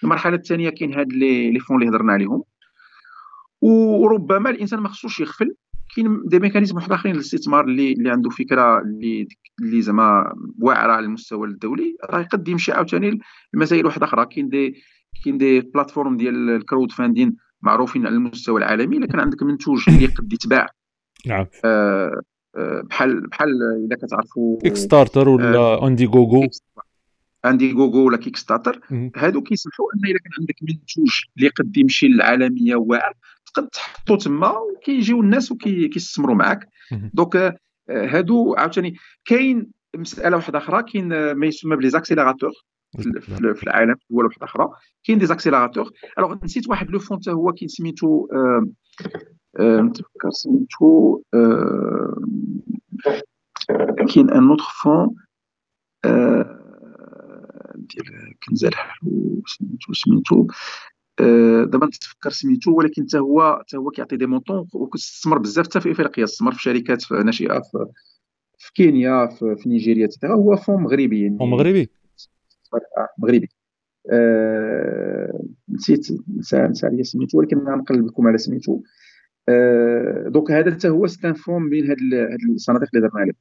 المرحلة 0.04 0.36
الثانية 0.36 0.70
كاين 0.70 0.94
هاد 0.94 1.14
les 1.14 1.52
les 1.52 1.60
fonds 1.60 1.82
اللي 1.82 1.92
هضرنا 1.92 2.14
عليهم. 2.14 2.44
وربما 3.62 4.50
الإنسان 4.50 4.80
ما 4.80 4.90
خصوش 4.90 5.20
يغفل. 5.20 5.56
كاين 5.96 6.22
des 6.26 6.40
mécanismes 6.40 6.76
واحد 6.76 6.92
آخرين 6.92 7.16
للاستثمار 7.16 7.66
اللي 7.66 7.94
اللي 7.94 8.10
عنده 8.10 8.30
فكرة 8.30 8.82
اللي 8.82 9.28
اللي 9.62 9.82
زعما 9.82 10.34
واعرة 10.60 10.92
على 10.92 11.06
المستوى 11.06 11.48
الدولي. 11.48 11.98
راه 12.04 12.20
يقد 12.20 12.48
يمشي 12.48 12.72
عاوتاني 12.72 13.20
لمسائل 13.54 13.86
واحدة 13.86 14.06
أخرى. 14.06 14.26
كاين 14.26 14.50
des 14.50 14.76
كاين 15.24 15.38
des 15.38 15.62
plateformes 15.62 16.18
ديال 16.18 16.50
ال 16.50 16.92
crowdfunding 16.92 17.36
معروفين 17.62 18.08
على 18.08 18.16
المستوى 18.16 18.60
العالمي 18.60 18.98
إلا 18.98 19.08
كان 19.08 19.20
عندك 19.20 19.44
منتوج 19.44 19.84
اللي 19.88 20.04
يقد 20.04 20.34
يتباع. 20.34 20.68
نعم. 21.26 21.46
آه 21.66 22.22
بحال 22.84 23.28
بحال 23.28 23.50
إذا 23.86 24.08
كتعرفوا 24.08 24.60
Kickstarter 24.60 25.30
ولا 25.30 25.88
Indiegogo 25.88 26.48
Indiegogo 27.46 28.06
ولا 28.08 28.18
Kickstarter 28.18 28.80
هادو 29.16 29.42
كيسمحوا 29.42 29.86
أن 29.96 30.10
اذا 30.10 30.18
كان 30.18 30.32
عندك 30.40 30.56
منتوج 30.62 31.22
اللي 31.38 31.50
قد 31.50 31.78
يمشي 31.78 32.08
للعالمية 32.08 32.76
واعر 32.76 33.14
تقد 33.46 33.68
تحطو 33.68 34.16
تما 34.16 34.50
وكيجيو 34.50 35.22
الناس 35.22 35.52
وكيستثمروا 35.52 36.36
معاك. 36.36 36.70
donc 36.92 37.60
هادو 37.90 38.56
عاوتاني 38.58 38.96
كاين 39.26 39.72
مسألة 39.96 40.38
واحدة 40.38 40.58
أخرى 40.58 40.84
كاين 40.84 41.32
ما 41.32 41.46
يسمى 41.46 41.76
ب 41.76 41.90
les 41.90 42.02
accélérateurs 42.02 42.52
في 42.98 43.64
العالم 43.64 43.96
في 43.96 44.06
دول 44.10 44.26
واحدة 44.26 44.46
أخرى. 44.46 44.70
كاين 45.04 45.20
des 45.20 45.26
accélérateurs 45.26 45.92
alors 46.18 46.36
نسيت 46.44 46.70
واحد 46.70 46.90
le 46.90 47.00
fonds 47.00 47.20
هو 47.30 47.52
كاين 47.54 47.68
سميتو 47.68 48.28
نتفكر 49.60 50.30
سميتو 50.30 51.22
كاين 54.14 54.30
un 54.30 54.50
autre 54.50 54.64
fonds 54.84 55.16
ديال 57.76 58.40
كنزة 58.48 58.66
لحلو 58.66 59.42
سميتو 59.48 59.94
سميتو 59.94 60.48
دابا 61.66 61.86
نتفكر 61.86 62.30
سميتو 62.30 62.72
ولكن 62.72 63.04
حتى 63.04 63.20
هو 63.20 63.60
حتى 63.60 63.78
هو 63.78 63.90
كيعطي 63.90 64.18
des 64.18 64.26
montants 64.26 64.68
وكيستثمر 64.74 65.38
بزاف 65.38 65.66
حتى 65.66 65.80
في 65.80 65.92
إفريقيا 65.92 66.24
استثمر 66.24 66.52
في 66.52 66.62
شركات 66.62 67.12
ناشئة 67.12 67.60
في 67.60 67.86
في 68.58 68.74
كينيا 68.74 69.26
في, 69.26 69.56
في 69.56 69.70
نيجيريا 69.70 70.10
هو 70.26 70.56
fonds 70.56 70.84
مغربي 70.84 71.24
يعني. 71.24 71.38
fonds 71.38 71.50
مغربي؟ 71.50 71.90
مغربي. 73.18 73.50
آه 74.12 75.44
نسيت 75.70 76.08
نسى 76.38 76.70
عليا 76.84 77.04
سميتو 77.04 77.40
ولكن 77.40 77.58
غنقلب 77.58 78.06
لكم 78.06 78.28
على 78.28 78.38
سميتو. 78.38 78.82
آه 79.50 80.26
donc 80.28 80.52
هذا 80.52 80.72
حتى 80.72 80.90
هو 80.90 81.08
c'est 81.08 81.27
un 81.27 81.34
fonds 81.34 81.70
بين 81.70 81.90
هاد 81.90 81.98
الصناديق 82.54 82.90
اللي 82.96 83.08
درنا 83.08 83.22
عليهم. 83.22 83.36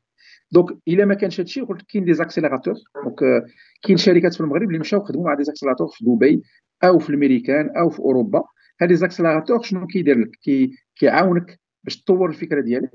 donc 0.52 0.78
إلا 0.88 1.04
ما 1.04 1.14
كانش 1.14 1.40
هادشي 1.40 1.60
قلت 1.60 1.82
كاين 1.82 2.04
des 2.04 2.14
accélérateurs. 2.14 2.74
donc 3.04 3.44
كاين 3.82 3.96
شركات 3.96 4.34
في 4.34 4.40
المغرب 4.40 4.68
اللي 4.68 4.78
مشاو 4.78 5.00
خدموا 5.04 5.24
مع 5.24 5.34
des 5.34 5.44
accélérateurs 5.44 5.88
في 5.88 6.04
دبي 6.04 6.42
أو 6.84 6.98
في 6.98 7.10
الميريكان 7.10 7.70
أو 7.76 7.90
في 7.90 7.98
أوروبا. 8.00 8.44
هاد 8.80 8.88
les 8.88 8.96
accélérateurs 8.96 9.62
شنو 9.62 9.86
كيدير 9.86 10.18
لك؟ 10.18 10.30
كي 10.42 10.70
كيعاونك 10.96 11.60
باش 11.84 12.02
تطور 12.02 12.28
الفكرة 12.28 12.60
ديالك. 12.60 12.90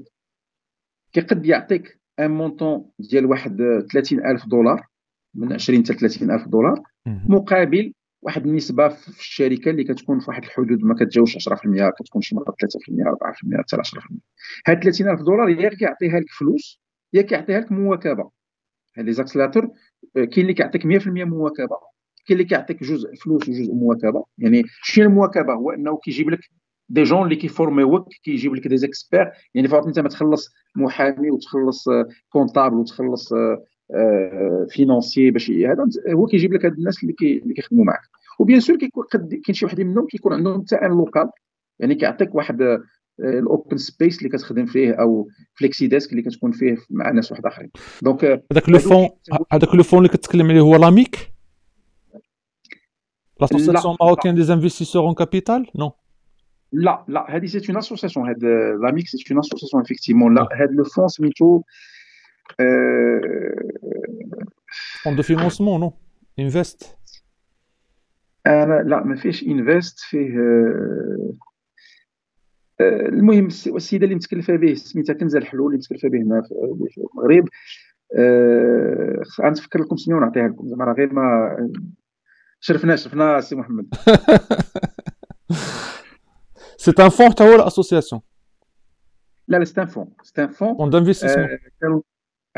كيقد 1.13 1.45
يعطيك 1.45 1.99
un 2.19 2.31
montant 2.31 2.85
ديال 2.99 3.25
واحد 3.25 3.83
30000 3.93 4.47
دولار. 4.47 4.87
من 5.35 5.53
20 5.53 5.83
حتى 5.83 5.93
30000 5.93 6.47
دولار 6.47 6.83
مقابل 7.05 7.93
واحد 8.21 8.47
النسبة 8.47 8.87
في 8.87 9.19
الشركة 9.19 9.71
اللي 9.71 9.83
كتكون 9.83 10.19
في 10.19 10.25
واحد 10.29 10.43
الحدود 10.43 10.83
ما 10.83 10.95
كتجاوزش 10.95 11.49
10% 11.49 11.89
كتكون 11.99 12.21
شي 12.21 12.35
مرات 12.35 12.55
3% 12.61 13.03
4% 13.03 13.57
حتى 13.57 13.77
10% 13.77 14.17
هاد 14.67 14.83
30000 14.83 15.21
دولار 15.21 15.49
يا 15.49 15.69
كيعطيها 15.69 16.19
لك 16.19 16.29
فلوس 16.29 16.83
يا 17.13 17.21
كيعطيها 17.21 17.59
لك 17.59 17.71
مواكبة. 17.71 18.29
هاد 18.97 19.05
les 19.05 19.13
accélérateurs 19.13 19.63
آه، 20.17 20.23
كاين 20.23 20.45
اللي 20.45 20.53
كيعطيك 20.53 20.85
100% 20.85 21.07
مواكبة. 21.07 21.75
كاين 22.25 22.39
اللي 22.39 22.43
كيعطيك 22.43 22.83
جزء 22.83 23.15
فلوس 23.15 23.49
وجزء 23.49 23.73
مواكبة. 23.73 24.25
يعني 24.37 24.63
شنو 24.83 25.05
المواكبة؟ 25.05 25.53
هو 25.53 25.71
إنه 25.71 25.97
كيجيب 25.97 26.29
لك 26.29 26.39
des 26.89 27.03
gens 27.03 27.23
اللي 27.23 27.35
كيفورميوك 27.35 28.07
كيجيب 28.23 28.55
لك 28.55 28.67
دي 28.67 28.77
زيكسبير. 28.77 29.31
يعني 29.53 29.67
فعوض 29.67 29.87
أنت 29.87 29.99
ما 29.99 30.09
تخلص 30.09 30.49
محامي 30.75 31.31
وتخلص 31.31 31.85
comptable 32.29 32.75
وتخلص 32.75 33.33
financier 34.69 35.31
باش 35.31 35.51
هذا 35.51 35.85
هو 36.13 36.25
كيجيب 36.25 36.53
لك 36.53 36.65
هاد 36.65 36.73
الناس 36.73 37.03
اللي 37.03 37.15
اللي 37.21 37.53
كيخدموا 37.53 37.85
معك 37.85 38.01
و 38.39 38.43
bien 38.43 38.59
sûr 38.59 38.77
كيكون 38.77 39.03
قد 39.03 39.29
كاين 39.29 39.55
شي 39.55 39.65
واحد 39.65 39.81
منهم 39.81 40.07
كيكون 40.07 40.33
عندهم 40.33 40.61
حتى 40.61 40.75
un 40.75 40.91
local 40.91 41.29
يعني 41.79 41.95
كيعطيك 41.95 42.35
واحد 42.35 42.79
ال 43.19 43.31
open 43.31 43.77
space 43.77 44.17
اللي 44.17 44.29
كتخدم 44.29 44.65
فيه 44.65 44.91
أو 44.93 45.27
flexi 45.55 45.87
desk 45.87 46.11
اللي 46.11 46.21
كتكون 46.21 46.51
فيه 46.51 46.77
مع 46.89 47.11
ناس 47.11 47.31
واحد 47.31 47.45
آخرين. 47.45 47.69
donc 48.01 48.25
هذاك 48.51 48.69
le 48.69 48.79
fonds 48.79 49.09
هذاك 49.51 49.75
le 49.75 49.83
fonds 49.83 49.97
اللي 49.97 50.09
كتكلم 50.09 50.49
عليه 50.49 50.61
هو 50.61 50.75
l'AMIC 50.75 51.33
l'association 53.41 53.95
marocaine 53.99 54.35
des 54.41 54.49
investisseurs 54.51 55.05
en 55.05 55.13
capital 55.13 55.61
non. 55.75 55.91
لا 56.73 57.05
لا 57.07 57.35
هذه 57.35 57.45
c'est 57.45 57.61
une 57.69 57.77
association 57.77 58.27
هاد 58.27 58.43
l'AMIC 58.81 59.07
c'est 59.07 59.23
une 59.31 59.39
association 59.39 59.83
effectivement 59.83 60.35
لا 60.35 60.41
هاد 60.41 60.71
le 60.71 60.83
fonds 60.83 61.07
سميتو 61.07 61.61
فون 65.03 65.15
دو 65.15 65.23
فينونسمون 65.23 65.79
نو 65.79 65.93
انفست 66.39 66.97
أنا 68.47 68.83
لا 68.85 69.03
ما 69.03 69.15
فيهش 69.15 69.43
انفست 69.43 69.99
فيه 69.99 70.29
المهم 72.81 73.47
السيدة 73.47 74.03
اللي 74.03 74.15
متكلفه 74.15 74.55
به 74.55 74.73
سميتها 74.73 75.13
كنزه 75.13 75.39
الحلول 75.39 75.67
اللي 75.67 75.77
متكلفه 75.77 76.09
به 76.09 76.17
هنا 76.17 76.41
في 76.41 76.97
المغرب. 76.97 77.49
غنتفكر 79.41 79.79
لكم 79.79 79.95
سميه 79.95 80.15
ونعطيها 80.15 80.47
لكم 80.47 80.67
زعما 80.67 80.85
راه 80.85 80.93
غير 80.93 81.13
ما 81.13 81.57
شرفنا 82.59 82.95
شرفنا 82.95 83.41
سي 83.41 83.55
محمد. 83.55 83.95
سي 86.77 86.93
ان 86.99 87.09
فون 87.09 87.29
حتى 87.29 87.43
هو 87.43 87.55
لاسوسياسيون 87.55 88.21
لا 89.47 89.57
لا 89.57 89.65
سي 89.65 89.81
ان 89.81 89.85
فون 89.85 90.13
سي 90.21 90.43
ان 90.43 90.47
فون 90.47 90.77
فون 90.77 90.89
دانفستيسمون 90.89 91.47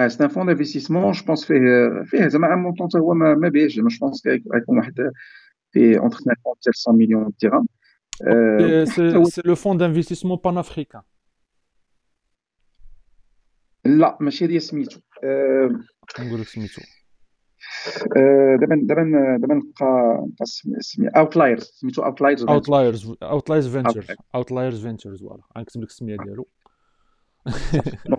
سي 0.08 0.24
ان 0.24 0.28
فون 0.28 0.46
دانفستيسمون 0.46 1.12
جو 1.12 1.26
بونس 1.26 1.46
فيه 1.46 1.60
فيه 2.06 2.28
زعما 2.28 2.54
ان 2.54 2.60
مونطون 2.60 3.02
هو 3.02 3.14
ما 3.14 3.50
بيهش 3.50 3.76
جو 3.76 3.88
بونس 4.02 4.28
غيكون 4.28 4.78
واحد 4.78 5.12
فيه 5.72 6.00
اونتر 6.00 6.18
50 6.18 6.34
حتى 6.34 6.92
100 6.92 6.98
مليون 6.98 7.34
درهم 7.42 7.68
سي 9.26 9.42
لو 9.46 9.56
فون 9.56 9.78
دانفستيسمون 9.78 10.38
بان 10.44 10.58
افريكان 10.58 11.02
لا 13.86 14.18
ماشي 14.20 14.46
هذه 14.46 14.58
سميتو 14.58 15.00
نقول 16.20 16.42
لك 16.42 16.48
سميتو 16.48 16.82
دابا 18.60 18.76
دابا 18.84 19.38
دابا 19.42 19.54
نلقى 19.54 20.20
نلقى 20.28 20.46
سمي 20.80 21.08
اوتلايرز 21.08 21.64
سميتو 21.64 22.02
اوتلايرز 22.02 22.44
اوتلايرز 22.44 23.14
اوتلايرز 23.24 23.68
فينتشرز 23.68 24.18
اوتلايرز 24.36 24.86
فينتشرز 24.86 25.24
فوالا 25.24 25.44
غنكتب 25.58 25.82
لك 25.82 25.90
السميه 25.90 26.18
ديالو 26.18 26.48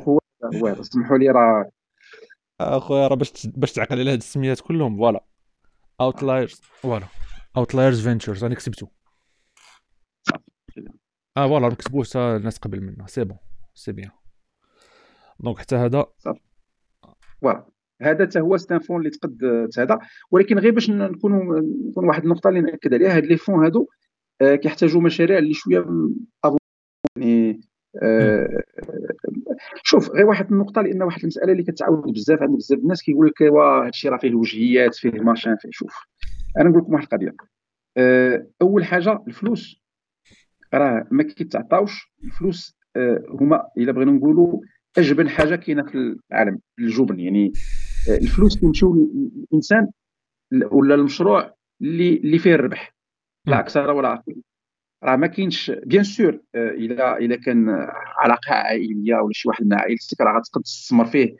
هو 0.08 0.18
هو 0.54 0.82
سمحوا 0.82 1.18
لي 1.18 1.30
راه 1.30 1.70
اخويا 2.60 3.08
راه 3.08 3.16
باش 3.16 3.46
باش 3.46 3.72
تعقل 3.72 4.00
على 4.00 4.12
هاد 4.12 4.18
السميات 4.18 4.60
كلهم 4.60 4.96
voilà. 4.96 5.24
Outliers 6.00 6.60
voilà. 6.60 7.06
Outliers 7.56 8.08
Ventures 8.08 8.44
أنا 8.44 8.54
كتبتو 8.54 8.86
آه 11.36 11.48
voilà 11.48 11.68
نكتبوه 11.68 12.04
حتى 12.04 12.18
الناس 12.18 12.58
قبل 12.58 12.80
منا. 12.80 13.06
c'est 13.06 13.24
bon 13.24 13.38
c'est 13.74 13.92
bien 13.92 14.10
donc 15.40 15.58
حتى 15.58 15.76
هذا. 15.76 16.06
voilà. 17.42 17.66
هذا 18.02 18.26
حتى 18.26 18.40
هو 18.40 18.56
c'est 18.56 18.72
un 18.72 18.78
fonds 18.78 18.98
اللي 18.98 19.10
تقد 19.10 19.68
هذا. 19.78 19.98
ولكن 20.30 20.58
غير 20.58 20.72
باش 20.72 20.90
نكونوا 20.90 21.60
نكون 21.90 22.08
واحد 22.08 22.22
النقطة 22.22 22.48
اللي 22.48 22.60
نأكد 22.60 22.94
عليها 22.94 23.16
هاد 23.16 23.24
les 23.24 23.36
fonds 23.36 23.64
هادو 23.64 23.88
آه 24.40 24.54
كيحتاجوا 24.54 25.02
مشاريع 25.02 25.38
اللي 25.38 25.54
شوية 25.54 25.86
يعني 27.16 27.60
آه 28.02 28.62
شوف 29.82 30.10
غير 30.10 30.26
واحد 30.26 30.52
النقطة 30.52 30.82
لأن 30.82 31.02
واحد 31.02 31.20
المسألة 31.20 31.52
اللي 31.52 31.62
كتعاود 31.62 32.12
بزاف 32.12 32.42
عند 32.42 32.56
بزاف 32.56 32.78
الناس 32.78 33.02
كيقول 33.02 33.26
لك 33.26 33.40
واه 33.40 33.86
هادشي 33.86 34.08
راه 34.08 34.18
فيه 34.18 34.28
الوجهيات 34.28 34.94
فيه 34.94 35.10
ماشان 35.10 35.56
فيه 35.56 35.68
شوف 35.72 35.94
أنا 36.58 36.68
نقول 36.68 36.82
لكم 36.82 36.94
واحد 36.94 37.04
القضية. 37.12 37.34
آه 37.96 38.46
أول 38.62 38.84
حاجة 38.84 39.22
الفلوس. 39.28 39.82
راه 40.74 41.06
ما 41.10 41.22
كيتعطاوش 41.22 42.12
الفلوس 42.24 42.78
آه 42.96 43.24
هما 43.28 43.68
إلا 43.78 43.92
بغينا 43.92 44.12
نقولوا 44.12 44.60
أجبن 44.98 45.28
حاجة 45.28 45.56
كاينة 45.56 45.82
في 45.82 46.16
العالم 46.32 46.58
الجبن. 46.78 47.20
يعني 47.20 47.52
الفلوس 48.08 48.60
كيمشيو 48.60 48.94
للانسان 48.94 49.88
ولا 50.70 50.94
المشروع 50.94 51.54
اللي 51.82 52.16
اللي 52.16 52.38
فيه 52.38 52.54
الربح. 52.54 52.94
لا 53.46 53.60
أكثر 53.60 53.90
ولا 53.90 54.12
أقل. 54.12 54.42
راه 55.06 55.16
ما 55.16 55.26
كاينش 55.26 55.72
bien 55.84 56.04
sûr 56.04 56.40
إلا 56.54 57.18
إلا 57.18 57.36
كان 57.36 57.68
علاقة 58.18 58.52
عائلية 58.54 59.14
ولا 59.14 59.32
شي 59.32 59.48
واحد 59.48 59.64
من 59.64 59.74
عائلتك 59.74 60.20
راه 60.20 60.38
غتقدر 60.38 60.62
تستثمر 60.62 61.04
فيه 61.04 61.36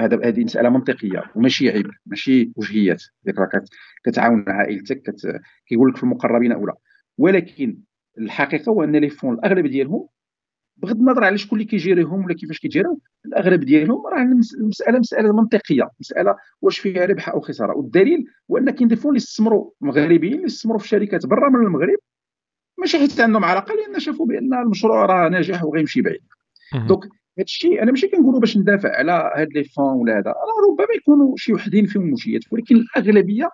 هذا 0.00 0.28
هذه 0.28 0.44
مسألة 0.44 0.68
منطقية 0.68 1.22
وماشي 1.34 1.70
عيب 1.70 1.90
ماشي 2.06 2.52
وجهيات 2.56 3.02
ديك 3.24 3.38
راه 3.38 3.64
كتعاون 4.04 4.44
عائلتك. 4.48 5.14
كيقول 5.66 5.90
لك 5.90 5.96
في 5.96 6.02
المقربين 6.02 6.52
اولى 6.52 6.72
ولكن 7.18 7.78
الحقيقة 8.18 8.70
هو 8.70 8.84
أن 8.84 8.96
les 8.96 9.10
fonds 9.10 9.34
الأغلب 9.34 9.66
ديالهم 9.66 10.08
بغض 10.76 10.98
النظر 10.98 11.24
على 11.24 11.38
شكون 11.38 11.58
اللي 11.58 11.70
كيجيريهم 11.70 12.24
ولا 12.24 12.34
كيفاش 12.34 12.58
كيجيريو 12.58 13.00
الأغلب 13.26 13.60
ديالهم 13.60 14.06
راه 14.06 14.22
المسألة 14.60 14.98
مسألة 14.98 15.32
منطقية 15.32 15.90
مسألة 16.00 16.36
واش 16.62 16.78
فيها 16.78 17.04
ربح 17.04 17.28
أو 17.28 17.40
خسارة 17.40 17.76
والدليل 17.76 18.24
هو 18.50 18.58
أن 18.58 18.70
كاين 18.70 18.88
des 18.88 18.96
fonds 18.96 19.08
اللي 19.08 19.18
استثمروا 19.18 19.70
مغربيين 19.80 20.34
اللي 20.34 20.46
استثمروا 20.46 20.78
في 20.78 20.88
شركات 20.88 21.26
برا 21.26 21.50
من 21.50 21.66
المغرب 21.66 21.98
ماشي 22.78 22.98
حيت 22.98 23.20
عندهم 23.20 23.44
علاقه 23.44 23.74
لأن 23.74 24.00
شافوا 24.00 24.26
بأن 24.26 24.54
المشروع 24.54 25.06
راه 25.06 25.28
ناجح 25.28 25.64
وغيمشي 25.64 26.02
بعيد. 26.02 26.20
donc 26.74 27.04
هذا 27.04 27.44
الشيء 27.44 27.82
أنا 27.82 27.90
ماشي 27.90 28.08
كنقولوا 28.08 28.40
باش 28.40 28.56
ندافع 28.56 28.96
على 28.96 29.32
هاد 29.36 29.52
les 29.52 29.64
fonds 29.64 29.94
ولا 29.94 30.18
هذا. 30.18 30.30
راه 30.30 30.70
ربما 30.70 30.94
يكونوا 30.96 31.36
شي 31.36 31.52
وحدين 31.52 31.86
فيهم 31.86 32.02
مشيات 32.02 32.42
ولكن 32.52 32.76
الأغلبية 32.76 33.50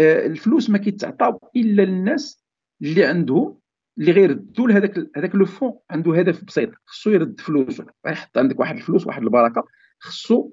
آه، 0.00 0.26
الفلوس 0.26 0.70
ما 0.70 0.78
كيتعطاو 0.78 1.40
إلا 1.56 1.82
للناس 1.82 2.44
اللي 2.82 3.04
عندهم 3.04 3.58
اللي 3.98 4.12
غيردوا 4.12 4.68
لهذاك 4.68 5.10
هذاك 5.16 5.34
le 5.34 5.44
fonds 5.44 5.78
عنده 5.90 6.18
هدف 6.18 6.44
بسيط 6.44 6.70
خصو 6.86 7.10
يرد 7.10 7.40
فلوسه 7.40 7.86
يحط 8.06 8.38
عندك 8.38 8.60
واحد 8.60 8.76
الفلوس 8.76 9.06
واحد 9.06 9.22
البركة 9.22 9.64
خصو 9.98 10.50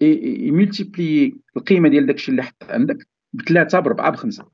يملتيبلي 0.00 1.36
القيمة 1.56 1.88
ديال 1.88 2.06
داك 2.06 2.16
الشيء 2.16 2.30
اللي 2.30 2.42
حط 2.42 2.64
عندك 2.64 3.08
بثلاثه 3.32 3.80
بربعه 3.80 4.10
بخمسة. 4.10 4.48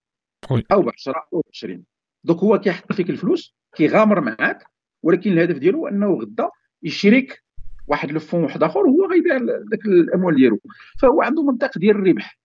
أو 0.72 0.82
ب 0.82 0.88
10 0.88 1.28
أو 1.34 1.40
ب 1.40 1.44
20 1.54 1.84
donc 2.24 2.38
هو 2.40 2.58
كيحط 2.58 2.92
فيك 2.92 3.10
الفلوس 3.10 3.54
كيغامر 3.76 4.20
معاك 4.20 4.64
ولكن 5.02 5.32
الهدف 5.32 5.58
ديالو 5.58 5.88
أنه 5.88 6.14
غدا 6.14 6.48
يشريك 6.82 7.42
واحد 7.86 8.12
le 8.12 8.20
fonds 8.20 8.44
واحد 8.44 8.62
آخر 8.62 8.80
هو 8.80 9.06
غيبيع 9.10 9.38
داك 9.70 9.86
الأموال 9.86 10.34
ديالو. 10.34 10.60
فهو 11.02 11.22
عنده 11.22 11.42
منطق 11.42 11.78
ديال 11.78 11.96
الربح 11.96 12.38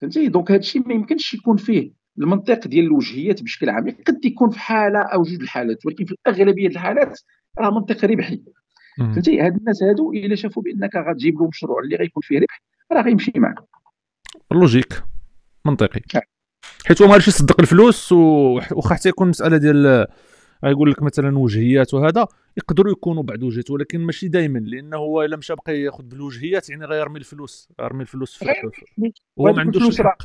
فهمتي؟ 0.00 0.28
donc 0.28 0.50
هذا 0.50 0.60
الشيء 0.60 0.88
ما 0.88 0.94
يمكنش 0.94 1.34
يكون 1.34 1.56
فيه 1.56 1.92
المنطق 2.18 2.66
ديال 2.66 2.84
الوجهيات 2.84 3.42
بشكل 3.42 3.70
عام. 3.70 3.90
قد 4.06 4.24
يكون 4.24 4.50
في 4.50 4.58
حالة 4.58 4.98
أو 4.98 5.22
جوج 5.22 5.40
الحالات 5.40 5.86
ولكن 5.86 6.04
في 6.04 6.14
اغلبيه 6.26 6.68
الحالات 6.68 7.20
راه 7.58 7.70
منطق 7.70 8.04
ربحي. 8.04 8.42
فهمتي؟ 8.98 9.40
هاد 9.40 9.56
الناس 9.56 9.82
هادو 9.82 10.12
إلا 10.12 10.34
شافوا 10.34 10.62
بأنك 10.62 10.96
غتجيب 10.96 11.40
له 11.40 11.48
مشروع 11.48 11.80
اللي 11.84 11.96
غيكون 11.96 12.22
فيه 12.22 12.38
ربح 12.38 12.62
راه 12.92 13.02
غيمشي 13.02 13.32
معك 13.36 13.58
logique 14.52 15.02
منطقي. 15.64 16.00
حيت 16.86 17.02
هو 17.02 17.06
ما 17.08 17.12
غاديش 17.12 17.28
يصدق 17.28 17.60
الفلوس 17.60 18.12
وخا 18.12 18.94
حتى 18.94 19.08
يكون 19.08 19.28
مسألة 19.28 19.56
ديال 19.56 20.06
غيقول 20.64 20.90
لك 20.90 21.02
مثلا 21.02 21.38
وجهيات 21.38 21.94
وهذا 21.94 22.26
يقدروا 22.56 22.92
يكونوا 22.92 23.22
بعد 23.22 23.42
وجهات 23.42 23.70
ولكن 23.70 24.00
ماشي 24.00 24.28
دائما 24.28 24.58
لأنه 24.58 24.96
هو 24.96 25.22
إلا 25.22 25.36
مشى 25.36 25.54
بقى 25.54 25.80
يأخذ 25.80 26.02
بالوجهيات 26.02 26.70
يعني 26.70 26.84
غيرمي 26.84 27.18
الفلوس 27.18 27.68
غيرمي 27.80 28.02
الفلوس 28.02 28.36
في 28.36 28.44
هو 29.38 29.52
ما 29.52 29.60
عندوش 29.60 30.00
الحق. 30.00 30.22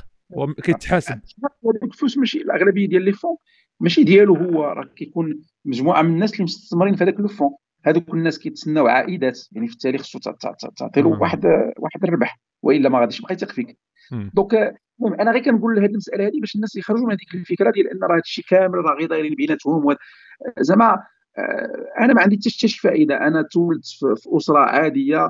كيتحاسب. 0.63 1.19
هذوك 1.65 1.83
الفلوس 1.93 2.17
ماشي 2.17 2.41
الأغلبية 2.41 2.87
ديال 2.87 3.01
les 3.01 3.11
fonds 3.11 3.37
ماشي 3.79 4.03
ديالو 4.03 4.35
هو 4.35 4.63
راه 4.63 4.89
كيكون 4.95 5.41
مجموعة 5.65 6.01
من 6.01 6.13
الناس 6.13 6.33
اللي 6.33 6.43
مستثمرين 6.43 6.95
في 6.95 7.03
هذاك 7.03 7.19
le 7.19 7.27
fonds. 7.27 7.55
هذوك 7.87 8.13
الناس 8.13 8.39
كيتسناو 8.39 8.87
عائدات 8.87 9.39
يعني 9.51 9.67
في 9.67 9.73
التالي 9.73 9.97
خصو 9.97 10.19
تعطي 10.19 11.01
له 11.01 11.07
واحد 11.07 11.45
واحد 11.77 12.03
الربح 12.03 12.39
وإلا 12.61 12.89
ما 12.89 12.99
غاديش 12.99 13.19
يبقى 13.19 13.33
يثق 13.33 13.51
فيك. 13.51 13.77
donc 14.11 14.53
المهم 14.99 15.19
أنا 15.21 15.31
غير 15.31 15.43
كنقول 15.43 15.79
هذه 15.79 15.85
المسألة 15.85 16.27
هذه 16.27 16.39
باش 16.39 16.55
الناس 16.55 16.75
يخرجوا 16.75 17.05
من 17.05 17.11
هذيك 17.11 17.33
الفكرة 17.35 17.71
ديال 17.71 17.87
إن 17.87 17.99
راه 18.03 18.13
هذا 18.13 18.21
الشيء 18.21 18.45
كامل 18.49 18.75
راه 18.75 18.95
غير 18.95 19.09
دايرين 19.09 19.35
بيناتهم 19.35 19.95
زعما 20.59 21.03
آه، 21.37 21.85
أنا 21.99 22.13
ما 22.13 22.21
عندي 22.21 22.35
حتى 22.35 22.49
شي 22.49 22.79
فائده 22.79 23.27
أنا 23.27 23.41
تولدت 23.41 23.85
في 23.85 24.37
أسرة 24.37 24.59
عادية 24.59 25.29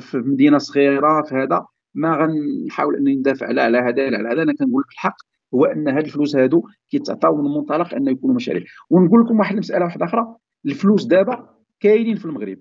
في 0.00 0.18
مدينة 0.18 0.58
صغيرة 0.58 1.22
في 1.22 1.34
هذا 1.34 1.66
ما 1.94 2.16
غنحاول 2.16 2.96
انني 2.96 3.14
ندافع 3.14 3.50
لا 3.50 3.64
على 3.64 3.78
هذا 3.78 4.10
لا 4.10 4.18
على 4.18 4.28
هذا. 4.28 4.42
أنا 4.42 4.54
كنقول 4.54 4.82
لك 4.82 4.92
الحق 4.92 5.16
هو 5.54 5.64
أن 5.64 5.88
هاد 5.88 6.04
الفلوس 6.04 6.36
هادو 6.36 6.68
كيتعطاو 6.90 7.42
من 7.42 7.54
منطلق 7.54 7.94
أنه 7.94 8.10
يكونوا 8.10 8.36
مشاريع. 8.36 8.62
ونقول 8.90 9.20
لكم 9.24 9.38
واحد 9.38 9.52
المسألة 9.52 9.84
واحدة 9.84 10.04
أخرى 10.04 10.36
الفلوس 10.66 11.04
دابا 11.04 11.54
كاينين 11.80 12.16
في 12.16 12.24
المغرب 12.24 12.58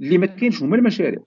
اللي 0.00 0.18
ما 0.18 0.26
كاينش 0.26 0.62
هما 0.62 0.76
المشاريع. 0.76 1.20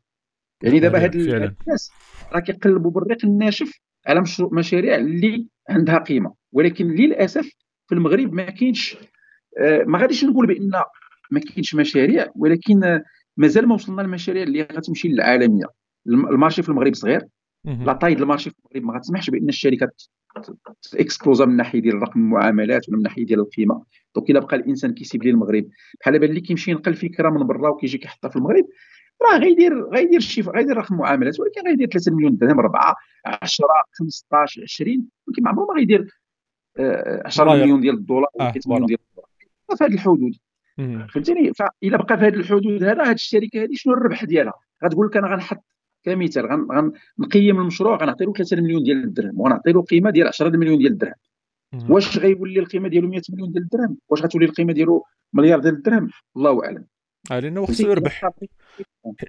يعني 0.64 0.80
دابا 0.80 1.04
هاد 1.04 1.16
الناس 1.16 1.92
راه 2.32 2.40
كيقلبوا 2.40 2.92
بالريق 2.92 3.26
الناشف 3.26 3.80
على 4.08 4.24
مشاريع 4.52 4.96
اللي 4.96 5.48
عندها 5.70 5.98
قيمة. 5.98 6.34
ولكن 6.52 6.88
للأسف 6.88 7.52
في 7.88 7.96
المغرب 7.96 8.34
ما 8.34 8.50
كاينش 8.50 8.98
آه، 9.60 9.84
ما 9.84 10.00
غاديش 10.00 10.24
نقول 10.24 10.48
بأن 10.48 10.72
ما 11.32 11.40
كاينش 11.40 11.76
مشاريع 11.76 12.28
ولكن 12.36 13.02
مازال 13.38 13.68
ما 13.68 13.74
وصلنا 13.74 14.02
للمشاريع 14.02 14.44
اللي 14.44 14.62
غتمشي 14.62 15.08
للعالمية. 15.08 15.66
المارشي 16.08 16.62
في 16.64 16.70
المغرب 16.70 16.94
صغير 16.94 17.22
لا 17.66 17.94
طاي 17.94 18.12
ديال 18.14 18.24
المارشي 18.24 18.50
في 18.50 18.56
المغرب 18.76 18.92
ما 18.94 19.00
غتسمحش 19.00 19.30
بأن 19.30 19.50
الشركات 19.50 20.02
اكسبلوزا 20.96 21.46
من 21.46 21.56
ناحية 21.56 21.80
ديال 21.82 22.02
رقم 22.02 22.20
المعاملات 22.20 22.90
ولا 22.90 22.98
من 22.98 23.04
ناحية 23.04 23.26
ديال 23.26 23.40
القيمة. 23.40 23.84
دونك 24.16 24.30
إلا 24.30 24.40
بقى 24.40 24.56
الإنسان 24.56 24.94
كيسيب 24.94 25.24
لي 25.24 25.30
المغرب 25.30 25.70
بحال 26.02 26.20
بان 26.20 26.30
اللي 26.30 26.42
كيمشي 26.42 26.72
ينقل 26.72 26.94
فكرة 26.94 27.30
من 27.30 27.48
برا 27.48 27.70
وكيجي 27.70 27.98
كيحطها 27.98 28.30
في 28.30 28.36
المغرب 28.36 28.66
راه 29.22 29.38
غيدير 29.38 29.90
غيدير 29.90 30.20
شي 30.20 30.42
غيدير 30.42 30.78
رقم 30.78 30.96
معاملات 30.98 31.40
ولكن 31.40 31.62
غيدير 31.68 31.88
3 31.88 32.12
مليون 32.16 32.38
درهم 32.38 32.60
4 32.60 32.96
10 33.26 33.68
15 33.94 34.62
20 34.64 35.06
ولكن 35.28 35.44
ما 35.44 35.50
عمره 35.50 35.66
ما 35.66 35.74
غيدير 35.74 36.08
10 37.26 37.44
مليون 37.56 37.82
ديال 37.82 37.96
الدولار 37.96 38.30
ولا 38.36 38.52
3 38.52 38.70
مليون 38.72 38.86
ديال 38.86 39.00
الدولار. 39.10 39.30
في 39.78 39.84
هذه 39.84 39.94
الحدود. 39.94 40.32
فهمتيني؟ 41.10 41.54
فاذا 41.54 41.98
بقى 41.98 42.18
في 42.18 42.26
هذه 42.26 42.34
الحدود 42.36 42.84
هذا 42.84 43.04
هذه 43.04 43.12
الشركة 43.12 43.64
هذه 43.64 43.70
شنو 43.74 43.94
الربح 43.94 44.24
ديالها؟ 44.26 44.54
غتقول 44.86 45.08
لك 45.08 45.18
أنا 45.18 45.28
غنحط 45.28 45.64
كمثال 46.04 46.46
غنقيم 47.20 47.60
المشروع 47.60 47.98
غنعطي 47.98 48.26
له 48.26 48.34
3 48.34 48.62
مليون 48.62 48.84
ديال 48.84 49.04
الدرهم 49.04 49.40
وغنعطي 49.40 49.72
له 49.72 49.82
قيمة 49.82 50.10
ديال 50.10 50.28
10 50.28 50.50
مليون 50.50 50.78
ديال 50.78 50.92
الدرهم. 50.92 51.14
واش 51.90 52.18
غيولي 52.18 52.60
القيمة 52.60 52.90
ديالو 52.90 53.08
100 53.08 53.22
مليون 53.30 53.52
ديال 53.52 53.64
الدرهم؟ 53.64 53.98
واش 54.10 54.22
غتولي 54.22 54.46
القيمة 54.46 54.74
ديالو 54.74 55.06
مليار 55.34 55.60
ديال 55.60 55.74
الدرهم؟ 55.74 56.10
الله 56.38 56.66
أعلم. 56.66 56.86
آه 57.32 57.40
لأنه 57.40 57.66
خصو 57.66 57.90
يربح 57.90 58.30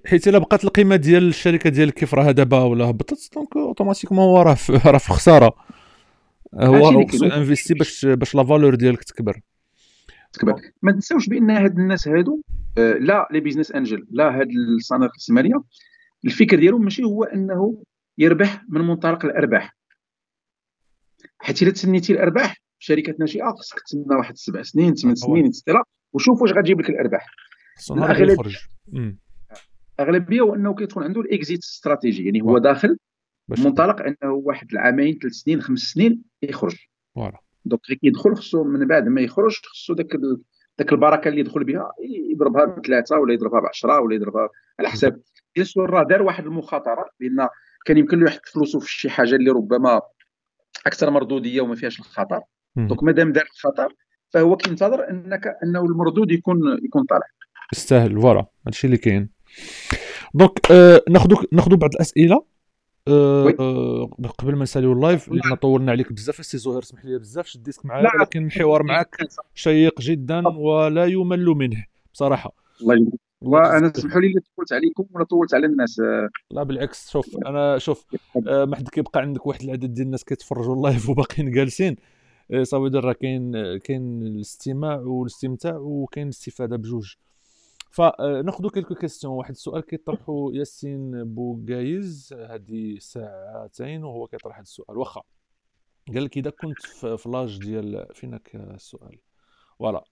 حيت 0.06 0.28
إلا 0.28 0.38
بقات 0.38 0.64
القيمة 0.64 0.96
ديال 0.96 1.28
الشركة 1.28 1.70
ديالك 1.70 1.94
كيف 1.94 2.14
راها 2.14 2.30
دابا 2.30 2.62
ولا 2.62 2.84
هبطت 2.90 3.34
donc 3.34 3.56
automatiquement 3.56 4.24
هو 4.24 4.42
راه 4.42 4.56
راه 4.86 4.98
في 4.98 5.08
خساره 5.12 5.54
هو 6.54 7.06
خصو 7.06 7.26
investir 7.26 7.74
باش 7.74 8.06
باش 8.06 8.34
لا 8.34 8.44
valeur 8.44 8.74
ديالك 8.74 9.04
تكبر. 9.04 9.40
تكبر. 10.32 10.60
ما 10.82 10.92
تنساوش 10.92 11.28
بأن 11.28 11.50
هاد 11.50 11.78
الناس 11.78 12.08
هادو 12.08 12.40
آه، 12.78 12.92
لا 12.92 13.28
les 13.32 13.40
business 13.40 13.72
angels 13.72 14.06
لا 14.10 14.40
هاد 14.40 14.48
الصناديق 14.78 15.10
الاستثماريه 15.10 15.62
الفكر 16.24 16.58
ديالهم 16.58 16.84
ماشي 16.84 17.04
هو 17.04 17.24
أنه 17.24 17.82
يربح 18.18 18.64
من 18.68 18.80
منطلق 18.80 19.24
الأرباح. 19.24 19.76
حيت 21.38 21.62
إلا 21.62 21.70
تسنيتي 21.70 22.12
الأرباح 22.12 22.56
شركة 22.78 23.14
ناشئة 23.20 23.54
خصك 23.58 23.80
تسنى 23.80 24.16
واحد 24.16 24.36
سبع 24.36 24.62
سنين 24.62 24.94
ثمان 24.94 25.14
سنين 25.14 25.46
et 25.46 25.55
cetera 25.55 25.82
وشوف 26.12 26.42
واش 26.42 26.52
غتجيب 26.52 26.80
لك 26.80 26.90
الأرباح. 26.90 27.26
الاغلبيه 27.90 28.36
أغلبية 30.00 30.40
هو 30.40 30.54
أنه 30.54 30.74
كيكون 30.74 31.02
عنده 31.04 31.20
ال 31.20 31.28
exit 31.28 31.58
strategy 31.58 32.24
يعني 32.24 32.42
هو 32.42 32.58
داخل 32.58 32.98
منطلق 33.48 34.00
أنه 34.02 34.32
واحد 34.32 34.72
العامين 34.72 35.18
ثلاث 35.22 35.32
سنين 35.32 35.60
خمس 35.60 35.78
سنين 35.78 36.22
يخرج. 36.42 36.76
voilà. 37.14 37.38
donc 37.64 37.80
غير 37.88 37.98
كيدخل 37.98 38.34
خصو 38.34 38.64
من 38.64 38.86
بعد 38.86 39.08
ما 39.08 39.20
يخرج 39.20 39.56
خصو 39.64 39.94
داك 39.94 40.16
داك 40.78 40.92
البركة 40.92 41.28
اللي 41.28 41.40
يدخل 41.40 41.64
بها 41.64 41.92
يضربها 42.32 42.64
بثلاثة 42.64 43.18
ولا 43.18 43.34
يضربها 43.34 43.60
بعشرة 43.60 44.00
ولا 44.00 44.14
يضربها 44.14 44.48
على 44.78 44.88
حساب 44.88 45.20
bien 45.54 45.66
sûr 45.66 45.90
راه 45.90 46.02
دار 46.02 46.22
واحد 46.22 46.46
المخاطرة 46.46 47.04
لأن 47.20 47.48
كان 47.84 47.98
يمكن 47.98 48.20
له 48.20 48.26
يحط 48.26 48.46
فلوسه 48.46 48.80
في 48.80 48.92
شي 48.92 49.10
حاجة 49.10 49.34
اللي 49.34 49.50
ربما 49.50 50.00
أكثر 50.86 51.10
مردودية 51.10 51.60
وما 51.60 51.74
فيهاش 51.74 52.00
الخطر. 52.00 52.40
donc 52.76 53.02
مادام 53.02 53.32
دار 53.32 53.44
الخطر 53.54 53.94
فهو 54.28 54.56
كينتظر 54.56 55.10
أنك 55.10 55.42
أنه 55.64 55.80
المردود 55.80 56.30
يكون 56.30 56.58
يكون 56.84 57.04
طالع. 57.04 57.26
يستاهل. 57.72 58.20
voilà 58.20 58.46
هادشي 58.66 58.86
اللي 58.86 58.96
كاين. 58.98 59.30
donc 60.34 60.70
آه 60.70 61.02
ناخذ 61.08 61.34
ناخذ 61.52 61.76
بعض 61.76 61.94
الأسئلة. 61.94 62.44
آه 63.08 64.10
قبل 64.38 64.56
ما 64.56 64.62
نساليو 64.62 64.92
ال 64.92 64.99
live 64.99 65.28
لأن 65.28 65.54
طولنا 65.54 65.92
عليك 65.92 66.12
بزاف 66.12 66.40
السي 66.40 66.58
زهير 66.58 66.78
اسمح 66.78 67.04
لي 67.04 67.18
بزاف 67.18 67.46
شديتك 67.46 67.86
معايا 67.86 68.10
ولكن 68.18 68.46
الحوار 68.46 68.82
معك 68.82 69.16
شيق 69.54 70.00
جدا 70.00 70.48
ولا 70.48 71.06
يمل 71.06 71.46
منه 71.46 71.84
بصراحة. 72.12 72.52
الله 72.80 73.12
وأنا 73.40 73.92
اسمحوا 73.96 74.20
لي 74.20 74.26
اللي 74.26 74.40
طولت 74.56 74.72
عليكم 74.72 75.06
ولا 75.12 75.24
طولت 75.24 75.54
على 75.54 75.66
الناس. 75.66 75.98
لا 76.50 76.62
بالعكس 76.62 77.10
شوف 77.10 77.36
أنا 77.46 77.78
شوف 77.78 78.06
آه، 78.48 78.64
ما 78.64 78.76
حد 78.76 78.88
كيبقى 78.88 79.20
عندك 79.20 79.46
واحد 79.46 79.62
العدد 79.62 79.94
ديال 79.94 80.06
الناس 80.06 80.24
كيتفرجوا 80.24 80.74
ال 80.74 80.81
live 80.81 81.08
وباقيين 81.08 81.50
جالسين. 81.50 81.96
آه، 82.50 82.62
صافي 82.62 82.96
راه 82.96 83.12
كاين 83.12 83.78
كاين 83.78 84.22
الاستماع 84.22 84.96
والاستمتاع 84.96 85.76
وكاين 85.76 86.26
الاستفادة 86.26 86.76
بجوج. 86.76 87.14
فناخذ 87.90 88.68
quelques 88.68 88.94
questions. 88.94 89.32
واحد 89.32 89.50
السؤال 89.50 89.82
كيطرحه 89.82 90.50
ياسين 90.52 91.34
بوغايز 91.34 92.34
هذه 92.50 92.96
ساعتين 92.98 94.04
وهو 94.04 94.26
كيطرح 94.26 94.56
هذا 94.56 94.62
السؤال. 94.62 94.98
واخا 94.98 95.22
قال 96.14 96.24
لك 96.24 96.36
إذا 96.36 96.50
كنت 96.50 96.82
في 97.16 97.28
l'âge 97.28 97.58
ديال 97.58 98.06
فينك 98.14 98.50
السؤال؟ 98.54 99.18
voilà. 99.78 100.04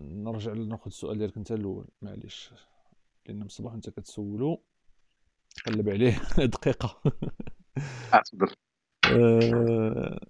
نرجع 0.00 0.52
ناخذ 0.52 0.86
السؤال 0.86 1.18
ديالك 1.18 1.36
انت 1.36 1.52
الأول. 1.52 1.86
معليش. 2.02 2.50
لأن 3.26 3.44
مصباح 3.44 3.72
انت 3.72 3.90
كتسولو. 3.90 4.62
قلب 5.66 5.88
عليه. 5.88 6.20
دقيقة. 6.38 7.00
تفضل 8.24 8.54
أه. 9.12 10.20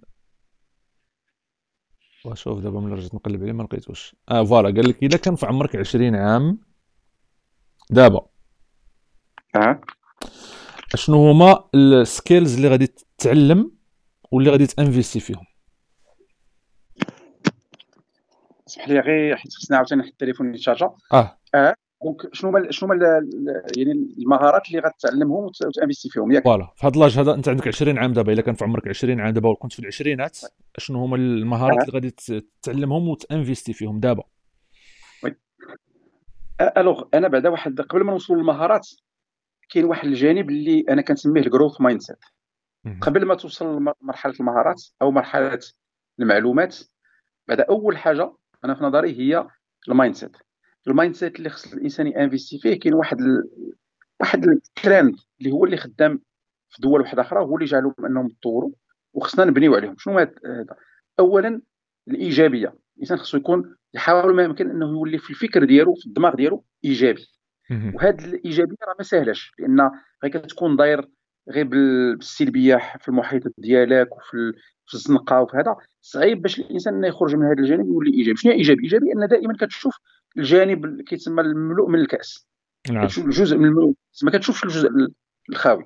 واشوف 2.25 2.59
دابا 2.59 2.81
ملي 2.81 2.95
رجعت 2.95 3.15
نقلب 3.15 3.43
عليه 3.43 3.53
ما 3.53 3.63
لقيتوش. 3.63 4.17
أه 4.31 4.45
voilà. 4.45 4.69
قال 4.69 4.89
لك 4.89 5.03
اذا 5.03 5.17
كان 5.19 5.37
في 5.37 5.47
عمرك 5.47 5.77
20 5.77 6.15
عام. 6.15 6.61
دابا. 7.91 8.27
أه. 9.57 9.81
شنو 10.95 11.31
هما 11.31 11.65
ال 11.75 11.86
skills 11.86 12.57
اللي 12.57 12.69
غادي 12.69 12.87
تتعلم 12.87 13.73
واللي 14.33 14.51
غادي 14.51 14.67
t'investir 14.67 15.21
فيهم؟ 15.21 15.45
اسمح 18.69 18.89
لي 18.89 19.01
غير 19.01 19.37
حيت 19.37 19.53
خصني 19.53 19.77
عاوتاني 19.77 20.03
نحط 20.03 20.11
التليفون 20.11 20.55
يتشارجا. 20.55 20.91
آه. 21.13 21.39
آه 21.55 21.75
donc 22.05 22.35
شنو 22.35 22.51
هما 22.51 22.71
شنو 22.71 22.93
هما 22.93 23.05
يعني 23.77 23.93
المهارات 24.19 24.69
اللي 24.69 24.79
غتعلمهم 24.79 25.45
وt'investir 25.45 26.09
فيهم؟ 26.09 26.33
ياك. 26.33 26.45
voilà. 26.45 26.73
في 26.77 26.87
هذا 26.87 26.95
l'âge 26.95 27.19
هذا 27.19 27.35
انت 27.35 27.49
عندك 27.49 27.69
20 27.69 27.99
عام 27.99 28.13
دابا 28.13 28.33
الا 28.33 28.43
كان 28.43 28.55
في 28.55 28.65
عمرك 28.65 28.89
20 28.89 29.21
عام 29.21 29.35
دابا 29.35 29.49
وكنت 29.49 29.73
في 29.73 29.79
العشرينات 29.79 30.39
شنو 30.79 31.05
هما 31.05 31.17
المهارات 31.17 31.79
اللي 31.81 31.93
غادي 31.93 32.11
تتعلمهم 32.61 33.09
وt'investir 33.09 33.73
فيهم 33.73 34.01
دابا؟ 34.01 34.23
oui. 35.25 35.37
alors 36.77 37.03
أنا 37.15 37.29
بعدا 37.29 37.49
واحد 37.49 37.81
قبل 37.81 38.05
ما 38.05 38.13
نوصلوا 38.13 38.39
للمهارات 38.39 38.89
كاين 39.71 39.85
واحد 39.85 40.09
الجانب 40.09 40.51
اللي 40.51 40.85
أنا 40.89 41.03
كنسميه 41.03 41.41
ال 41.41 41.81
growth 41.81 42.01
mindset 42.01 42.25
قبل 43.01 43.25
ما 43.25 43.35
توصل 43.35 43.77
لمرحله 43.77 44.35
المهارات 44.41 44.83
أو 45.03 45.11
مرحلة 45.11 45.59
المعلومات 46.21 46.77
بعدا 47.49 47.67
أول 47.71 47.99
حاجة 47.99 48.33
أنا 48.65 48.75
في 48.75 48.85
نظري 48.85 49.19
هي 49.19 49.47
ال 49.89 50.15
mindset 50.15 50.37
ال 50.89 51.15
mindset 51.15 51.37
اللي 51.37 51.51
خص 51.51 51.73
الإنسان 51.73 52.07
ينفيستي 52.07 52.59
فيه 52.59 52.81
كاين 52.81 52.95
واحد 52.95 53.21
ال... 53.21 53.51
واحد 54.21 54.45
الترند 54.45 55.17
اللي 55.41 55.51
هو 55.53 55.65
اللي 55.65 55.77
خدام 55.77 56.21
في 56.69 56.83
دول 56.83 57.01
واحدة 57.01 57.23
أخرى 57.23 57.41
هو 57.41 57.55
اللي 57.57 57.67
جعلهم 57.67 57.95
أنهم 58.05 58.27
يتطوروا 58.27 58.71
وخصنا 59.13 59.45
نبنيو 59.45 59.75
عليهم. 59.75 59.95
شنو 59.99 60.19
هذا؟ 60.19 60.35
اولا 61.19 61.63
الإيجابية. 62.09 62.75
الإنسان 62.97 63.19
خصو 63.19 63.37
يكون 63.37 63.77
يحاول 63.95 64.35
ما 64.35 64.43
يمكن 64.43 64.71
أنه 64.71 64.87
يولي 64.87 65.19
في 65.19 65.31
الفكر 65.31 65.65
ديالو 65.65 65.95
في 65.95 66.07
الدماغ 66.07 66.35
ديالو 66.35 66.65
إيجابي. 66.85 67.27
وهذه 67.95 68.25
الإيجابية 68.25 68.77
راه 68.89 68.95
ما 68.99 69.05
ساهلاش 69.05 69.53
لأن 69.59 69.91
غير 70.25 70.33
كتكون 70.33 70.77
داير 70.77 71.09
غير 71.51 71.67
بالسلبيه 71.67 72.93
في 73.01 73.09
المحيط 73.09 73.43
ديالك 73.59 74.17
وفي 74.17 74.53
في 74.87 74.95
الزنقة 74.95 75.41
وفي 75.41 75.57
هذا. 75.57 75.77
صعيب 76.01 76.43
باش 76.43 76.59
الإنسان 76.59 77.05
يخرج 77.05 77.37
من 77.37 77.47
هذا 77.47 77.59
الجانب 77.59 77.87
يولي 77.87 78.15
إيجابي. 78.15 78.37
شنو 78.37 78.53
إيجابي؟ 78.53 78.83
إيجابي 78.83 79.13
أن 79.13 79.29
دائما 79.29 79.55
كتشوف 79.61 79.97
الجانب 80.39 80.85
اللي 80.85 81.03
كيتسمى 81.03 81.41
الملوء 81.41 81.89
من 81.89 82.01
الكأس. 82.01 82.49
نعم. 82.91 83.07
كتشوف 83.07 83.25
الجزء 83.25 83.57
من 83.57 83.65
الملوء 83.65 83.95
ما 84.23 84.31
كتشوفش 84.31 84.65
الجزء 84.65 84.89
الخاوي. 85.51 85.85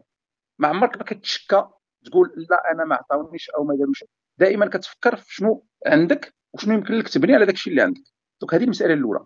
ما 0.59 0.69
عمرك 0.69 0.97
ما 0.97 1.05
كتشكى 1.05 1.65
تقول 2.05 2.33
لا 2.51 2.73
أنا 2.73 2.85
ما 2.85 2.95
عطاونيش 2.95 3.51
أو 3.51 3.65
ما 3.65 3.77
داروش 3.77 4.05
دائما 4.39 4.67
كتفكر 4.67 5.17
في 5.17 5.35
شنو 5.35 5.65
عندك 5.87 6.35
وشنو 6.53 6.75
يمكن 6.75 6.95
لك 6.95 7.09
تبني 7.09 7.35
على 7.35 7.47
داك 7.47 7.55
الشيء 7.55 7.71
اللي 7.71 7.83
عندك. 7.83 8.03
donc 8.41 8.55
هذه 8.55 8.65
المسألة 8.65 8.95
الأولى. 8.95 9.21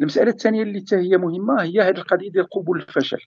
المسألة 0.00 0.30
الثانية 0.30 0.62
اللي 0.62 0.80
حتى 0.80 0.96
هي 0.96 1.16
مهمة 1.16 1.62
هي 1.62 1.80
هذه 1.80 1.98
القضية 1.98 2.30
ديال 2.30 2.50
قبول 2.50 2.80
الفشل. 2.80 3.26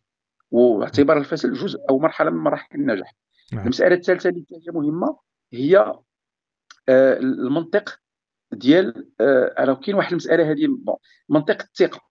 واعتبار 0.52 1.18
الفشل 1.18 1.54
جزء 1.54 1.80
أو 1.90 2.00
مرحلة 2.00 2.30
من 2.30 2.38
مراحل 2.38 2.76
النجاح. 2.76 3.16
نعم. 3.54 3.64
المسألة 3.64 3.96
الثالثة 3.96 4.30
اللي 4.30 4.46
هي 4.52 4.72
مهمة 4.72 5.20
هي 5.54 5.78
آه، 6.90 7.18
المنطق 7.18 8.00
ديال 8.52 9.12
آه، 9.22 9.56
راه 9.60 9.74
كاين 9.74 9.96
واحد 9.96 10.12
المسألة 10.12 10.52
هذه 10.52 10.68
bon 10.68 10.95
منطق 11.30 11.62
الثقة. 11.62 12.02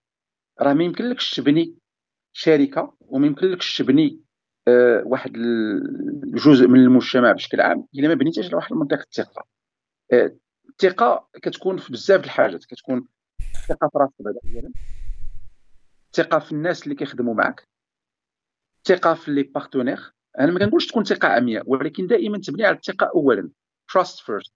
راه 0.60 0.72
ما 0.72 0.84
يمكنلكش 0.84 1.34
تبني 1.34 1.76
شركة 2.32 2.96
وما 3.00 3.26
يمكنلكش 3.26 3.78
تبني 3.78 4.20
آه، 4.68 5.02
واحد 5.06 5.36
الجزء 5.36 6.68
من 6.68 6.80
المجتمع 6.80 7.32
بشكل 7.32 7.60
عام 7.60 7.86
إلا 7.94 8.08
ما 8.08 8.14
بنيتيش 8.14 8.52
لواحد 8.52 8.72
المنطقة 8.72 9.02
الثقة. 9.02 9.46
آه، 10.12 10.36
الثقة 10.68 11.28
كتكون 11.42 11.76
في 11.76 11.92
بزاف 11.92 12.24
الحاجات 12.24 12.64
كتكون 12.64 13.08
ثقة 13.68 13.88
في 13.88 13.98
راسك 13.98 14.14
بعدا. 14.20 14.38
اولا 14.54 14.72
ثقه 16.12 16.38
في 16.38 16.52
الناس 16.52 16.82
اللي 16.82 16.94
كيخدموا 16.94 17.34
معك 17.34 17.68
ثقه 18.84 19.14
في 19.14 19.30
les 19.30 19.42
partenaires 19.42 20.12
أنا 20.40 20.52
ما 20.52 20.58
كنقولش 20.58 20.86
تكون 20.86 21.04
ثقة 21.04 21.28
عمياء 21.28 21.64
ولكن 21.66 22.06
دائما 22.06 22.38
تبني 22.38 22.64
على 22.64 22.76
الثقة 22.76 23.10
اولا 23.14 23.50
trust 23.92 24.18
first 24.18 24.54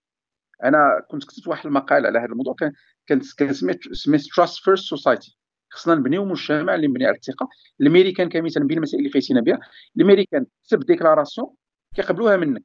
أنا 0.64 1.02
كنت 1.10 1.24
كتبت 1.24 1.48
واحد 1.48 1.66
المقال 1.66 2.06
على 2.06 2.18
هذا 2.18 2.26
الموضوع 2.26 2.54
كان 2.58 2.72
كان 3.06 3.52
سميت 3.52 3.94
سميت 3.94 4.22
trust 4.34 4.64
first 4.64 4.84
society 4.84 5.38
خصنا 5.70 5.94
نبنيو 5.94 6.24
مجتمع 6.24 6.74
اللي 6.74 6.88
مبني 6.88 7.06
على 7.06 7.16
الثقة. 7.16 7.48
الميريكان 7.80 8.28
كمثال 8.28 8.66
بين 8.66 8.76
المسائل 8.76 8.98
اللي 9.00 9.12
فايتينا 9.12 9.40
بها. 9.40 9.60
الميريكان 9.96 10.46
تكتب 10.64 10.86
déclaration 10.86 11.54
كيقبلوها 11.94 12.36
منك. 12.36 12.62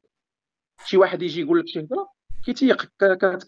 شي 0.86 0.96
واحد 0.96 1.22
يجي 1.22 1.40
يقول 1.40 1.58
لك 1.58 1.68
شي 1.68 1.80
هضره 1.80 2.08
كيتيق 2.44 2.84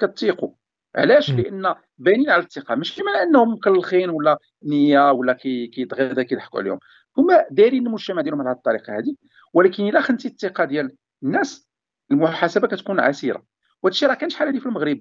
كتيقوا 0.01 0.55
علاش؟ 0.97 1.31
لأن 1.31 1.75
بانيين 1.99 2.31
على 2.31 2.43
الثقة. 2.43 2.75
ماشي 2.75 3.03
معنى 3.03 3.23
أنهم 3.23 3.53
مكلخين 3.53 4.11
ولا 4.11 4.39
نية 4.63 5.11
ولا 5.13 5.33
كيتغدا 5.33 6.23
كيضحكوا 6.23 6.61
عليهم. 6.61 6.79
هما 7.19 7.47
دايرين 7.51 7.87
المجتمع 7.87 8.23
ديالهم 8.23 8.41
على 8.41 8.57
الطريقة 8.57 8.99
هذه 8.99 9.15
ولكن 9.53 9.89
إلا 9.89 10.01
خنتي 10.01 10.29
الثقة 10.29 10.65
ديال 10.65 10.97
الناس 11.23 11.69
المحاسبة 12.11 12.69
كتكون 12.69 13.01
عسيرة. 13.01 13.45
وهذا 13.83 13.95
الشيء 13.95 14.09
راه 14.09 14.15
كان 14.15 14.31
شحال 14.31 14.49
هذه 14.49 14.59
في 14.59 14.67
المغرب؟ 14.67 15.01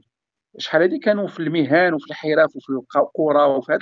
شحال 0.57 0.81
هذه 0.81 0.99
كانوا 0.99 1.27
في 1.27 1.39
المهن 1.39 1.93
وفي 1.93 2.05
الحرف 2.09 2.55
وفي 2.55 2.69
القرى 2.69 3.43
وفي 3.43 3.71
هذا 3.71 3.79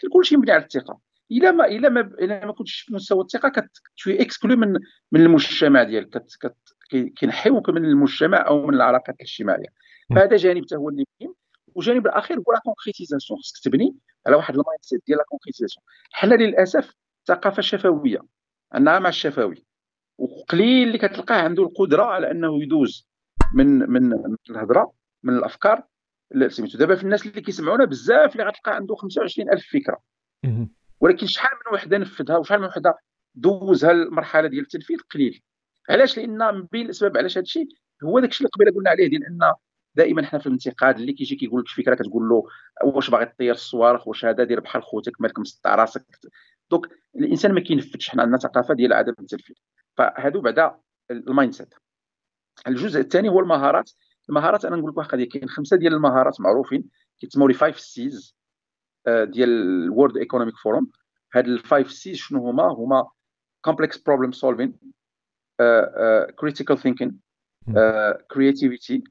كان 0.00 0.10
كلشي 0.12 0.36
مبني 0.36 0.52
على 0.52 0.62
الثقة. 0.62 0.98
إلا 1.32 1.50
ما 1.50 1.66
إلا 1.66 1.88
ما 1.88 2.00
إلا 2.00 2.46
ما 2.46 2.52
كنتش 2.52 2.80
في 2.80 2.94
مستوى 2.94 3.20
الثقة 3.20 3.48
كت 3.94 4.03
suis 4.03 4.22
exclu 4.22 4.56
من 4.56 4.72
من 5.12 5.20
المجتمع 5.20 5.82
ديالك 5.82 6.24
كينحيوك 7.16 7.70
من 7.70 7.84
المجتمع 7.84 8.46
أو 8.46 8.66
من 8.66 8.74
العلاقات 8.74 9.14
الاجتماعية. 9.16 9.68
فهذا 10.14 10.36
جانب 10.36 10.64
حتى 10.64 10.76
هو 10.76 10.88
اللي 10.88 11.04
مهم. 11.20 11.34
والجانب 11.74 12.06
الأخير 12.06 12.36
هو 12.36 12.52
la 12.52 12.58
concrétisation 12.64 13.40
خصك 13.40 13.64
تبني 13.64 13.96
على 14.26 14.36
واحد 14.36 14.54
mindset 14.54 15.02
ديال 15.06 15.18
la 15.18 15.24
concrétisation 15.24 15.84
حنا 16.12 16.34
للأسف 16.34 16.94
ثقافه 17.26 17.62
شفويه 17.62 18.20
عندنا 18.72 18.98
مع 18.98 19.08
الشفوي. 19.08 19.64
وقليل 20.18 20.86
اللي 20.88 20.98
كتلقاه 20.98 21.42
عنده 21.42 21.62
القدرة 21.62 22.02
على 22.02 22.30
أنه 22.30 22.62
يدوز 22.62 23.08
من 23.54 23.66
من 23.66 24.02
من 24.02 24.36
الهضرة 24.50 24.92
من 25.22 25.34
الأفكار. 25.36 25.82
سميتو 26.48 26.78
دابا 26.78 26.94
في 26.96 27.02
الناس 27.02 27.26
اللي 27.26 27.40
كيسمعونا 27.40 27.84
بزاف 27.84 28.32
اللي 28.32 28.44
غتلقى 28.44 28.74
عنده 28.76 28.94
25000 28.94 29.66
فكرة. 29.72 29.98
ولكن 31.00 31.26
شحال 31.26 31.50
من 31.66 31.74
وحدة 31.74 31.98
نفذها 31.98 32.36
وشحال 32.36 32.60
من 32.60 32.66
وحدة 32.66 32.98
دوزها 33.34 33.90
المرحله 33.90 34.48
ديال 34.48 34.62
التنفيذ؟ 34.62 34.98
قليل. 35.14 35.42
علاش؟ 35.90 36.18
لأن 36.18 36.54
من 36.54 36.62
بين 36.72 36.84
الأسباب 36.84 37.16
علاش 37.16 37.38
هذا 37.38 37.42
الشيء 37.42 37.68
هو 38.04 38.20
داك 38.20 38.30
الشيء 38.30 38.46
اللي 38.46 38.50
قبيلة 38.50 38.76
قلنا 38.76 38.90
عليه 38.90 39.08
ديال 39.08 39.24
أن 39.24 39.38
دائما 39.94 40.26
حنا 40.26 40.38
في 40.40 40.46
الانتقاد 40.46 40.98
اللي 40.98 41.12
كيجي 41.12 41.36
كيقول 41.36 41.60
لك 41.60 41.68
فكره 41.68 41.94
كتقول 41.94 42.28
له 42.28 42.44
واش 42.84 43.10
باغي 43.10 43.26
تطير 43.26 43.54
الصواريخ 43.54 44.08
واش 44.08 44.24
هذا 44.24 44.44
دير 44.44 44.60
بحال 44.60 44.82
خوتك 44.82 45.20
مالك 45.20 45.38
مسطع 45.38 45.74
راسك 45.74 46.04
donc 46.70 46.86
الإنسان 47.16 47.52
ما 47.52 47.60
كينفذش 47.60 48.10
حنا 48.10 48.22
عندنا 48.22 48.38
ثقافة 48.38 48.74
ديال 48.74 48.92
عدم 48.92 49.14
التنفيذ 49.20 49.56
فهادو 49.96 50.40
بعدا 50.40 50.78
ال 51.10 51.52
mindset 51.52 51.74
الجزء 52.66 53.00
الثاني 53.00 53.28
هو 53.28 53.40
المهارات. 53.40 53.90
المهارات 54.28 54.64
أنا 54.64 54.76
نقول 54.76 54.90
لك 54.90 54.96
واحد 54.96 55.22
كاين 55.22 55.48
خمسة 55.48 55.76
ديال 55.76 55.94
المهارات 55.94 56.40
معروفين 56.40 56.90
كيتسموا 57.18 57.48
les 57.48 57.54
5 57.54 57.78
Cs 57.78 58.36
ديال 59.06 59.48
ال 59.48 59.59
World 59.59 60.16
Economic 60.16 60.54
Forum 60.56 60.90
هاد 61.34 61.46
ال 61.46 61.55
five 61.55 61.92
Cs 61.92 62.16
شنو 62.16 62.50
هما؟ 62.50 62.64
هما 62.64 63.06
uh, 65.62 65.64
uh, 65.64 66.26
critical 66.36 66.76
thinking 66.76 67.12
uh, 67.74 68.14
creativity 68.32 69.02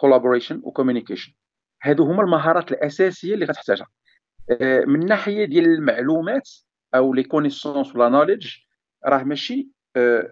collaboration 0.00 0.56
وcommunication 0.64 1.30
هادو 1.82 2.04
هما 2.04 2.22
المهارات 2.22 2.72
الأساسية 2.72 3.34
اللي 3.34 3.44
غتحتاجها. 3.44 3.86
من 4.86 5.06
ناحية 5.06 5.44
ديال 5.44 5.64
المعلومات 5.64 6.50
أو 6.94 7.14
les 7.14 7.22
connaissances 7.22 7.96
ولا 7.96 8.08
knowledge 8.08 8.48
راه 9.06 9.22
ماشي 9.22 9.68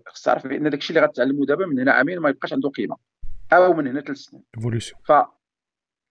خص 0.09 0.23
تعرف 0.23 0.47
بأن 0.47 0.70
داكشي 0.70 0.91
اللي 0.91 1.07
غتعلمو 1.07 1.45
دابا 1.45 1.66
من 1.66 1.81
هنا 1.81 1.93
عامين 1.93 2.19
ما 2.19 2.28
يبقاش 2.28 2.53
عنده 2.53 2.69
قيمة 2.69 2.97
أو 3.53 3.73
من 3.73 3.87
هنا 3.87 4.01
ثلاث 4.01 4.19
سنين. 4.19 4.43
évolution 4.57 5.01
ف 5.05 5.12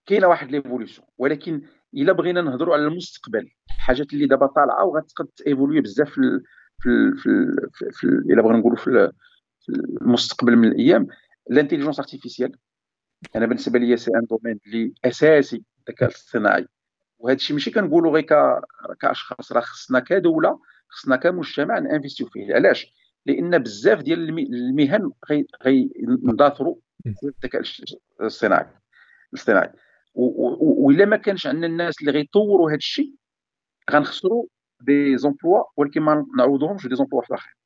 كاينة 0.06 0.28
واحد 0.28 0.52
l'évolution 0.52 1.08
ولكن 1.18 1.62
إلا 1.94 2.14
بغينا 2.14 2.42
نهضروا 2.42 2.74
على 2.74 2.84
المستقبل 2.88 3.50
الحاجات 3.70 4.14
اللي 4.14 4.26
دابا 4.26 4.46
طالعة 4.46 4.86
وغتقد 4.86 5.28
évoluer 5.48 5.82
بزاف 5.82 6.10
في 6.10 6.42
في 6.82 7.12
في, 7.18 7.30
في, 7.74 7.92
في 7.92 8.08
إلا 8.08 8.42
بغينا 8.42 8.58
نقولوا 8.58 8.78
في 8.78 9.12
المستقبل 10.02 10.56
من 10.56 10.68
الأيام. 10.68 11.08
ال 11.52 11.55
intelligence 11.55 12.00
artificielle 12.00 12.52
أنا 13.36 13.46
بالنسبة 13.46 13.80
لي 13.80 13.98
c'est 13.98 14.12
un 14.16 14.26
domaine 14.30 14.60
اللي 14.68 14.94
أساسي 15.06 15.64
الذكاء 15.80 16.10
الاصطناعي. 16.10 16.68
وهذا 17.20 17.36
الشيء 17.36 17.54
ماشي 17.54 17.72
كنقولوا 17.72 18.12
غير 18.12 18.26
كأشخاص 19.00 19.52
راه 19.52 19.62
خصنا 19.62 20.00
كدولة 20.00 20.60
خصنا 20.90 21.16
كمجتمع 21.16 21.80
نانفيستيو 21.80 22.28
فيه. 22.28 22.54
علاش؟ 22.56 22.94
لأن 23.26 23.58
بزاف 23.58 24.02
ديال 24.02 24.30
المهن 24.54 25.12
غيندثروا 25.66 26.76
في 27.04 27.24
الذكاء 27.24 27.62
الاصطناعي. 28.22 28.68
الاصطناعي. 29.34 29.70
وإلا 30.14 31.06
ما 31.06 31.18
كانش 31.18 31.48
عندنا 31.48 31.68
الناس 31.68 31.96
اللي 32.02 32.12
غيطوروا 32.12 32.70
هذا 32.70 32.78
الشيء 32.78 33.14
غنخسروا 33.92 34.46
des 34.82 35.18
emplois 35.18 35.64
ولكن 35.78 36.02
ما 36.02 36.26
نعوضوهمش 36.38 36.88
des 36.88 36.96
emplois 36.96 37.20
واحد 37.20 37.34
آخر. 37.34 37.58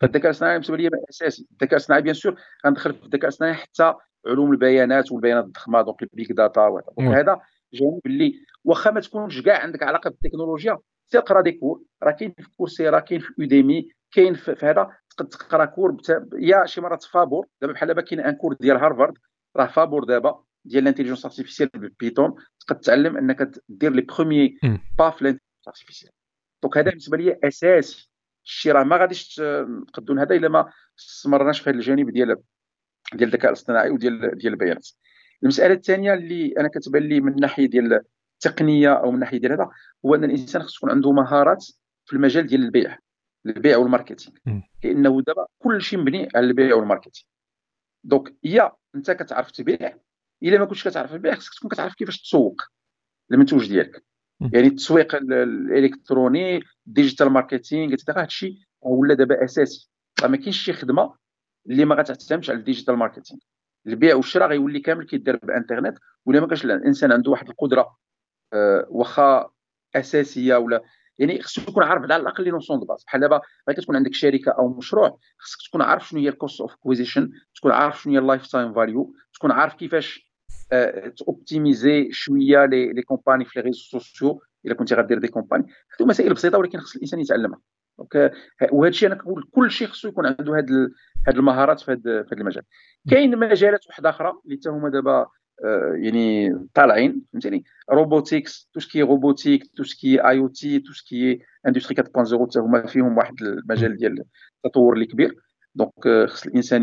فالذكاء 0.00 0.24
الاصطناعي 0.24 0.54
بالنسبة 0.54 0.76
لي 0.76 0.90
أساسي. 1.10 1.46
الذكاء 1.52 1.72
الاصطناعي 1.72 2.02
bien 2.02 2.14
sûr 2.14 2.40
غندخل 2.66 2.94
في 2.94 3.04
الذكاء 3.04 3.24
الاصطناعي 3.24 3.54
حتى 3.54 3.94
علوم 4.26 4.52
البيانات 4.52 5.12
والبيانات 5.12 5.44
الضخمة 5.44 5.82
donc 5.82 6.02
ال 6.02 6.09
big 6.09 6.32
data 6.32 6.82
هذا 7.00 7.40
جانب 7.72 8.00
اللي 8.06 8.34
واخا 8.64 8.90
ما 8.90 9.00
تكونش 9.00 9.40
كاع 9.40 9.62
عندك 9.62 9.82
علاقة 9.82 10.10
بالتكنولوجيا. 10.10 10.78
سير 11.06 11.20
قرا 11.20 11.42
des 11.42 11.52
cours 11.52 11.82
راه 12.02 12.12
كاين 12.12 12.34
في 12.38 12.50
كورسيرا 12.56 13.00
كاين 13.00 13.20
في 13.20 13.28
اوديمي 13.38 13.88
كاين 14.12 14.34
في 14.34 14.56
هذا. 14.62 14.90
تقدر 15.10 15.30
تقرا 15.30 15.64
cours 15.64 15.96
يا 16.38 16.66
شي 16.66 16.80
مرات 16.80 17.02
فابور 17.02 17.46
دابا 17.60 17.72
بحال 17.72 17.88
دابا 17.88 18.02
كاين 18.02 18.20
un 18.20 18.34
cours 18.34 18.54
ديال 18.60 18.76
هارفارد 18.76 19.14
راه 19.56 19.66
فابور 19.66 20.04
دابا 20.04 20.44
ديال 20.64 20.82
ال 20.82 20.85
intelligence 20.85 21.24
artificielle 21.24 21.68
ب 21.68 21.76
ال 21.76 21.84
Python 21.84 22.34
تقدر 22.60 22.80
تعلم 22.80 23.16
انك 23.16 23.50
دير 23.68 23.92
les 23.92 24.02
premiers 24.02 24.58
pas 24.98 25.10
في 25.10 25.22
ال 25.22 25.25
intelligence 25.25 25.68
artificielle 25.68 26.12
donc 26.62 26.78
هذا 26.78 26.90
بالنسبة 26.90 27.16
لي 27.16 27.38
أساسي. 27.44 28.10
الشيء 28.44 28.72
راه 28.72 28.84
ما 28.84 28.96
غاديش 28.96 29.40
نقدو 29.88 30.14
هذا 30.14 30.34
إلا 30.36 30.48
ما 30.48 30.72
استمرناش 30.98 31.60
في 31.60 31.70
هذا 31.70 31.76
الجانب 31.76 32.10
ديال 32.10 32.36
ديال 33.14 33.28
الذكاء 33.28 33.50
الاصطناعي 33.50 33.90
وديال 33.90 34.38
ديال 34.38 34.52
البيانات. 34.52 34.88
المسألة 35.42 35.74
الثانية 35.74 36.14
اللي 36.14 36.54
أنا 36.58 36.68
كتبان 36.68 37.02
لي 37.02 37.20
من 37.20 37.36
ناحية 37.40 37.66
ديال 37.66 38.00
التقنية 38.34 38.92
أو 38.92 39.10
من 39.10 39.18
ناحية 39.18 39.38
ديال 39.38 39.52
هذا 39.52 39.70
هو 40.06 40.14
أن 40.14 40.24
الإنسان 40.24 40.62
خصو 40.62 40.76
يكون 40.76 40.90
عنده 40.90 41.12
مهارات 41.12 41.64
في 42.04 42.12
المجال 42.12 42.46
ديال 42.46 42.62
البيع 42.62 42.98
البيع 43.46 43.76
وال 43.76 43.86
marketing. 43.86 44.36
لأنه 44.84 45.22
دابا 45.26 45.46
كل 45.58 45.82
شيء 45.82 45.98
مبني 45.98 46.28
على 46.34 46.46
البيع 46.46 46.74
وال 46.74 46.82
marketing. 46.82 47.24
donc 48.04 48.36
يا 48.44 48.72
أنت 48.94 49.10
كتعرف 49.10 49.50
تبيع 49.50 49.96
إلا 50.42 50.58
ما 50.58 50.64
كنتش 50.64 50.88
كتعرف 50.88 51.12
تبيع 51.12 51.34
خصك 51.34 51.54
تكون 51.54 51.70
كتعرف 51.70 51.94
كيفاش 51.94 52.22
تسوق 52.22 52.62
المنتوج 53.32 53.68
ديالك. 53.68 54.04
يعني 54.40 54.66
التسويق 54.66 55.14
الإلكتروني 55.14 56.60
digital 56.86 57.30
marketing 57.30 57.96
هذا 58.08 58.24
الشيء 58.24 58.58
ولا 58.80 59.14
دابا 59.14 59.44
أساسي. 59.44 59.90
ما 60.22 60.36
كاينش 60.36 60.64
شي 60.64 60.72
خدمة 60.72 61.14
اللي 61.66 61.84
ما 61.84 61.94
غتعتمدش 61.94 62.50
على 62.50 62.58
ال 62.58 62.63
digital 62.63 62.96
marketing. 62.96 63.40
البيع 63.86 64.14
والشراء 64.16 64.48
غيولي 64.48 64.80
كامل 64.80 65.06
كيدار 65.06 65.36
بالانترنت 65.36 65.98
ولا 66.26 66.40
ما 66.40 66.46
كانش 66.46 66.64
الانسان 66.64 67.12
عنده 67.12 67.30
واحد 67.30 67.48
القدرة 67.48 67.96
أه 68.52 68.86
واخا 68.90 69.50
أساسية 69.96 70.56
ولا 70.56 70.82
يعني 71.18 71.42
خصك 71.42 71.64
تكون 71.64 71.82
عارف 71.82 72.02
على 72.02 72.16
الأقل 72.16 72.48
notions 72.48 72.78
de 72.80 72.86
base 72.86 73.04
بحال 73.04 73.20
دابا 73.20 73.40
غير 73.68 73.78
كتكون 73.78 73.96
عندك 73.96 74.14
شركة 74.14 74.52
أو 74.52 74.68
مشروع 74.68 75.18
خصك 75.38 75.68
تكون 75.68 75.82
عارف 75.82 76.08
شنو 76.08 76.20
هي 76.20 76.28
ال 76.28 76.34
cost 76.34 76.60
of 76.60 76.72
acquisition 76.72 77.30
تكون 77.54 77.72
عارف 77.72 78.02
شنو 78.02 78.12
هي 78.12 78.18
ال 78.18 78.46
lifetime 78.46 78.74
value 78.74 79.14
تكون 79.34 79.50
عارف 79.50 79.74
كيفاش 79.74 80.32
أه 80.72 81.08
ت 81.08 81.18
optimiser 81.18 82.08
شوية 82.12 82.64
les 82.64 82.92
les 82.92 83.02
campagnes 83.02 83.44
في 83.44 83.58
les 83.58 83.64
réseaux 83.64 83.80
sociaux 83.82 84.42
إلا 84.66 84.74
كنتي 84.74 84.94
غدير 84.94 85.18
des 85.18 85.28
campagnes 85.28 85.66
هادو 85.94 86.06
مسائل 86.06 86.34
بسيطة 86.34 86.58
ولكن 86.58 86.78
خص 86.78 86.96
الإنسان 86.96 87.20
يتعلمها. 87.20 87.60
donc 87.98 88.32
وهذا 88.72 88.88
الشيء 88.88 89.08
أنا 89.08 89.16
كنقول 89.16 89.48
كل 89.52 89.70
شيء 89.70 89.88
خصو 89.88 90.08
يكون 90.08 90.26
عنده 90.26 90.56
هاد 90.56 90.70
هاد 91.28 91.36
المهارات 91.36 91.80
في 91.80 91.92
هذا 91.92 92.24
المجال. 92.32 92.62
كاين 93.10 93.38
مجالات 93.38 93.86
واحدة 93.86 94.10
أخرى 94.10 94.32
اللي 94.44 94.56
حتى 94.56 94.68
هما 94.68 94.88
دابا 94.88 95.26
آه، 95.64 95.94
يعني 95.96 96.54
طالعين 96.74 97.22
فهمتيني؟ 97.32 97.64
robotics 97.90 98.70
tout 98.74 98.80
ce 98.80 98.89
qui 98.89 99.02
robotique 99.02 99.70
tout 99.76 99.82
ce 99.82 100.00
qui 100.00 100.28
IoT 100.28 100.78
tout 100.78 100.92
ce 100.92 101.11
qui 101.11 101.40
industry 101.66 102.02
4.0 102.02 102.08
حتى 102.48 102.58
هما 102.58 102.86
فيهم 102.86 103.16
واحد 103.16 103.34
المجال 103.42 103.96
ديال 103.96 104.24
التطور 104.64 104.94
اللي 104.94 105.06
كبير 105.06 105.36
donc 105.74 106.06
آه، 106.06 106.26
خص 106.26 106.46
الإنسان 106.46 106.82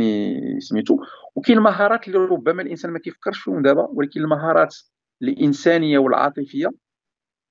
سميتو 0.60 0.98
وكاين 1.36 1.60
مهارات 1.60 2.08
اللي 2.08 2.18
ربما 2.18 2.62
الإنسان 2.62 2.92
ما 2.92 3.00
كيفكرش 3.00 3.40
فيهم 3.40 3.62
دابا 3.62 3.88
ولكن 3.92 4.22
المهارات 4.22 4.76
الإنسانية 5.22 5.98
والعاطفية 5.98 6.72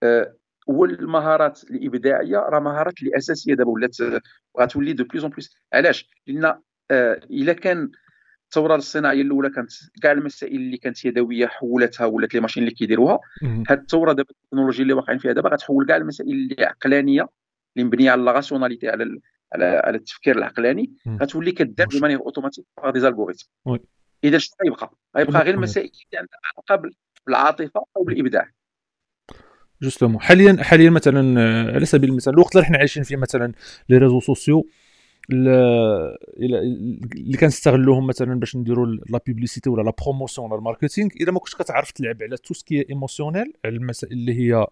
آه، 0.03 0.35
والمهارات 0.67 1.65
الإبداعية 1.65 2.37
راه 2.37 2.61
مهارات 2.61 3.01
اللي 3.03 3.17
أساسية. 3.17 3.55
دابا 3.55 3.71
ولات 3.71 3.97
غتولي 4.61 4.93
de 4.93 5.05
plus 5.05 5.23
en 5.25 5.33
plus 5.33 5.57
علاش؟ 5.73 6.11
لأن 6.27 6.45
آه 6.91 7.21
إلا 7.31 7.53
كان 7.53 7.91
الثوره 8.45 8.77
الصناعية 8.77 9.23
الأولى 9.23 9.51
كانت 9.51 9.71
كاع 10.03 10.13
المسائل 10.13 10.57
اللي 10.57 10.77
كانت 10.77 11.05
يدوية 11.05 11.47
حولتها 11.47 12.07
ولات 12.07 12.35
les 12.35 12.41
machines 12.41 12.63
اللي 12.63 12.75
كيديروها. 12.75 13.19
هاد 13.71 13.79
الثوره 13.81 14.13
دابا 14.13 14.29
التكنولوجيا 14.31 14.83
اللي 14.83 14.93
واقعين 14.93 15.19
فيها 15.19 15.33
دابا 15.33 15.49
غتحول 15.49 15.87
كاع 15.87 15.97
المسائل 15.97 16.31
اللي 16.31 16.65
عقلانية 16.65 17.29
اللي 17.77 17.87
مبنية 17.87 18.11
على 18.11 18.23
la 18.23 18.33
rationalité 18.33 18.89
على 18.89 19.21
على 19.53 19.65
على 19.65 19.97
التفكير 19.97 20.39
العقلاني. 20.39 20.95
غتولي 21.23 21.53
كدار 21.53 21.87
ب 21.99 22.01
manière 22.01 22.21
automatique 22.21 22.65
par 22.77 22.91
des 22.91 23.01
algorithmes 23.01 23.49
إذا 24.25 24.39
شنو 24.39 24.55
غيبقى؟ 24.65 24.93
غيبقى 25.17 25.33
غير 25.43 25.55
المسائل 25.55 25.87
اللي 25.87 26.19
عندها 26.19 26.39
علاقة 26.45 26.91
بالعاطفة 27.27 27.85
أو 27.97 28.03
بالإبداع. 28.05 28.51
justement 29.83 30.21
حاليا 30.21 30.63
حاليا 30.63 30.91
مثلا 30.91 31.41
آه، 31.41 31.75
على 31.75 31.87
سبيل 31.87 32.11
المثال 32.11 32.35
الوقت 32.35 32.57
اللي 32.57 32.67
حنا 32.67 32.79
عايشين 32.79 33.03
فيه 33.03 33.17
مثلا 33.17 33.53
les 33.89 33.99
réseaux 33.99 34.21
sociaux 34.21 34.67
اللي 35.31 37.37
كنستغلوهم 37.41 38.07
مثلا 38.07 38.41
باش 38.41 38.57
نديروا 38.57 38.87
la 38.87 39.21
publicité 39.27 39.71
ولا 39.71 39.83
la 39.83 39.93
promotion 40.03 40.51
ولا 40.51 40.59
ال 40.59 40.64
marketing 40.64 41.11
إذا 41.21 41.33
ما 41.33 41.39
كنتش 41.39 41.55
كتعرف 41.55 41.91
تلعب 41.91 42.23
على 42.23 42.37
tout 42.37 42.55
ce 42.55 42.67
qui 42.67 42.87
émotionnel 42.91 43.53
على 43.65 43.77
المسائل 43.77 44.13
اللي 44.13 44.35
هي 44.35 44.67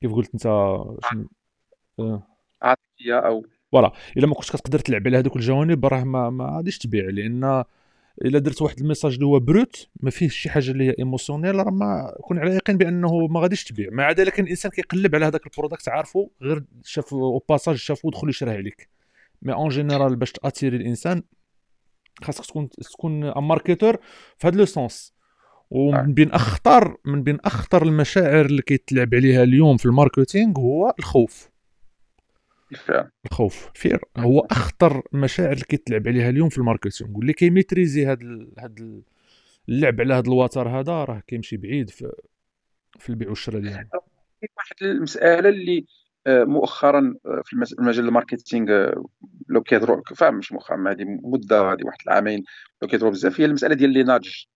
كيف 0.00 0.12
قلت 0.12 0.34
أنت؟ 0.34 0.46
آه. 0.46 0.98
عاطفية 2.62 3.18
أو 3.18 3.46
voilà. 3.72 3.92
الا 4.16 4.26
ما 4.26 4.34
كنتش 4.34 4.52
كتقدر 4.52 4.78
تلعب 4.78 5.02
على 5.06 5.18
هذوك 5.18 5.36
الجوانب 5.36 5.86
راه 5.86 6.04
ما 6.04 6.30
ما 6.30 6.56
غاديش 6.56 6.78
تبيع 6.78 7.04
لأن 7.04 7.64
إلا 8.24 8.38
درت 8.38 8.62
واحد 8.62 8.80
ال 8.80 8.84
message 8.84 9.14
اللي 9.14 9.26
هو 9.26 9.40
brut 9.40 9.88
ما 10.00 10.10
فيهش 10.10 10.36
شي 10.36 10.50
حاجة 10.50 10.70
اللي 10.70 10.84
هي 10.84 10.94
émotionnel 10.98 11.54
راه 11.54 11.70
ما 11.70 12.14
كون 12.20 12.38
على 12.38 12.54
يقين 12.54 12.76
بأنه 12.76 13.26
ما 13.26 13.40
غاديش 13.40 13.64
تبيع. 13.64 13.88
مع 13.92 14.10
ذلك 14.10 14.40
الإنسان 14.40 14.70
كيقلب 14.70 15.14
على 15.14 15.26
هذاك 15.26 15.46
ال 15.46 15.51
product 15.51 15.88
عارفه 15.88 16.30
غير 16.42 16.64
شاف 16.84 17.14
au 17.14 17.44
passage 17.48 17.76
شافو 17.76 18.08
ودخل 18.08 18.28
يشريه 18.28 18.52
عليك. 18.52 18.88
mais 19.42 19.52
en 19.52 19.68
général 19.68 20.16
باش 20.16 20.32
ت 20.32 20.38
attirer 20.38 20.76
الإنسان 20.76 21.22
خاصك 22.22 22.46
تكون 22.46 22.68
تكون 22.68 23.38
marketeur 23.38 23.96
في 24.38 24.46
هذا 24.46 24.56
le 24.56 24.64
sens 24.64 25.14
ومن 25.70 26.14
بين 26.14 26.32
اخطر 26.32 26.96
من 27.04 27.22
بين 27.22 27.38
أخطر 27.44 27.82
المشاعر 27.82 28.44
اللي 28.44 28.62
كيتلعب 28.62 29.14
عليها 29.14 29.42
اليوم 29.42 29.76
في 29.76 29.86
ال 29.86 29.93
marketing 29.93 30.58
هو 30.58 30.94
الخوف. 30.98 31.51
الخوف 33.26 33.70
fear 33.74 34.00
هو 34.16 34.40
أخطر 34.40 35.02
المشاعر 35.14 35.52
اللي 35.52 35.64
كيتلعب 35.64 36.08
عليها 36.08 36.30
اليوم 36.30 36.48
في 36.48 36.58
ال 36.58 36.63
marketing 36.63 37.10
واللي 37.16 37.32
كي 37.32 37.45
maîtriser 37.45 38.06
هذا 38.06 38.46
هذا 38.58 38.74
اللعب 39.68 40.00
على 40.00 40.14
هذا 40.14 40.28
الوتر 40.28 40.68
هذا 40.68 41.04
راه 41.04 41.22
كيمشي 41.26 41.56
بعيد 41.56 41.90
في 41.90 42.12
في 42.98 43.10
البيع 43.10 43.28
والشراء 43.28 43.60
ديالو 43.60 43.88
واحد 44.56 44.76
المسألة 44.82 45.48
اللي 45.48 45.86
آه، 46.26 46.44
مؤخرا 46.44 47.14
آه، 47.26 47.42
في 47.44 47.76
المجال 47.78 48.04
ال 48.04 48.11
marketing 48.11 48.70
آه، 48.70 49.04
لو 49.48 49.62
كيهضروا 49.62 50.02
فاهم 50.16 50.34
مش 50.34 50.52
مؤخرا 50.52 50.90
هذه 50.90 51.04
مدة 51.04 51.60
هذه 51.60 51.84
واحد 51.84 51.98
العامين 52.06 52.44
لو 52.82 52.88
كيهضروا 52.88 53.10
بزاف 53.10 53.40
هي 53.40 53.44
المسألة 53.44 53.74
ديال 53.74 53.90
les 53.90 54.02
nudge 54.02 54.46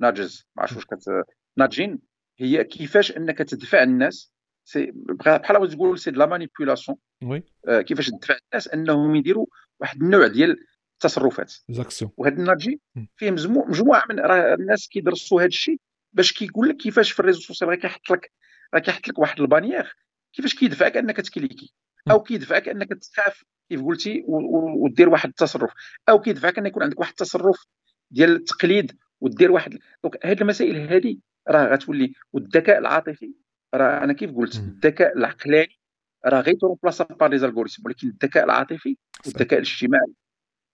nudges 0.00 0.46
ما 0.56 0.62
عرفتش 0.62 0.76
واش 0.76 0.84
كت 0.84 1.24
nudging 1.56 1.98
هي 2.38 2.64
كيفاش 2.64 3.16
أنك 3.16 3.38
تدفع 3.38 3.82
الناس 3.82 4.32
c'est 4.68 4.92
بحال 4.94 5.70
تقول 5.70 5.98
c'est 5.98 6.10
de 6.10 6.18
la 6.18 6.26
manipulation 6.26 6.98
oui 7.22 7.42
كيفاش 7.68 8.10
تدفع 8.10 8.36
الناس 8.52 8.68
أنهم 8.68 9.14
يديروا 9.14 9.46
واحد 9.80 10.02
النوع 10.02 10.26
ديال 10.26 10.56
التصرفات. 10.94 11.54
actions 11.68 12.10
وهذا 12.16 12.34
الناجي 12.34 12.80
فيه 13.16 13.30
مجموعة 13.30 14.04
من 14.10 14.20
راه 14.20 14.54
الناس 14.54 14.88
كيدرسوا 14.88 15.40
هذا 15.40 15.46
الشيء 15.46 15.80
باش 16.12 16.32
كيقول 16.32 16.68
لك 16.68 16.76
كيفاش 16.76 17.12
في 17.12 17.20
ال 17.20 17.23
réseau 17.23 17.40
social 17.40 17.70
راه 17.70 17.76
كيحط 17.76 18.10
لك 18.10 18.32
راه 18.74 18.80
كيحط 18.80 19.08
لك 19.08 19.18
واحد 19.18 19.40
bannière. 19.40 19.96
كيفاش 20.32 20.54
كيدفعك 20.54 20.96
أنك 20.96 21.16
ت 21.16 21.22
cliquer؟ 21.22 21.72
أو 22.10 22.22
كيدفعك 22.22 22.68
أنك 22.68 22.88
تخاف 22.88 23.44
كيف 23.68 23.82
قلتي 23.82 24.24
ودير 24.26 25.08
واحد 25.08 25.28
التصرف. 25.28 25.72
أو 26.08 26.20
كيدفعك 26.20 26.58
أن 26.58 26.66
يكون 26.66 26.82
عندك 26.82 27.00
واحد 27.00 27.10
التصرف 27.10 27.66
ديال 28.10 28.30
التقليد 28.36 28.96
ودير 29.20 29.52
واحد 29.52 29.78
donc 30.02 30.26
هاد 30.26 30.40
المسائل 30.40 30.76
هذه 30.76 31.16
راه 31.48 31.74
غتولي 31.74 32.12
والذكاء 32.32 32.78
العاطفي 32.78 33.32
راه 33.74 34.04
أنا 34.04 34.12
كيف 34.12 34.34
قلت 34.36 34.56
الذكاء 34.56 35.18
العقلاني 35.18 35.78
راه 36.26 36.40
غير 36.40 36.54
ترومبلاصا 36.54 37.04
par 37.04 37.30
les 37.30 37.38
algorithmes 37.38 37.82
ولكن 37.86 38.08
الذكاء 38.08 38.44
العاطفي 38.44 38.96
والذكاء 39.26 39.58
الاجتماعي 39.58 40.12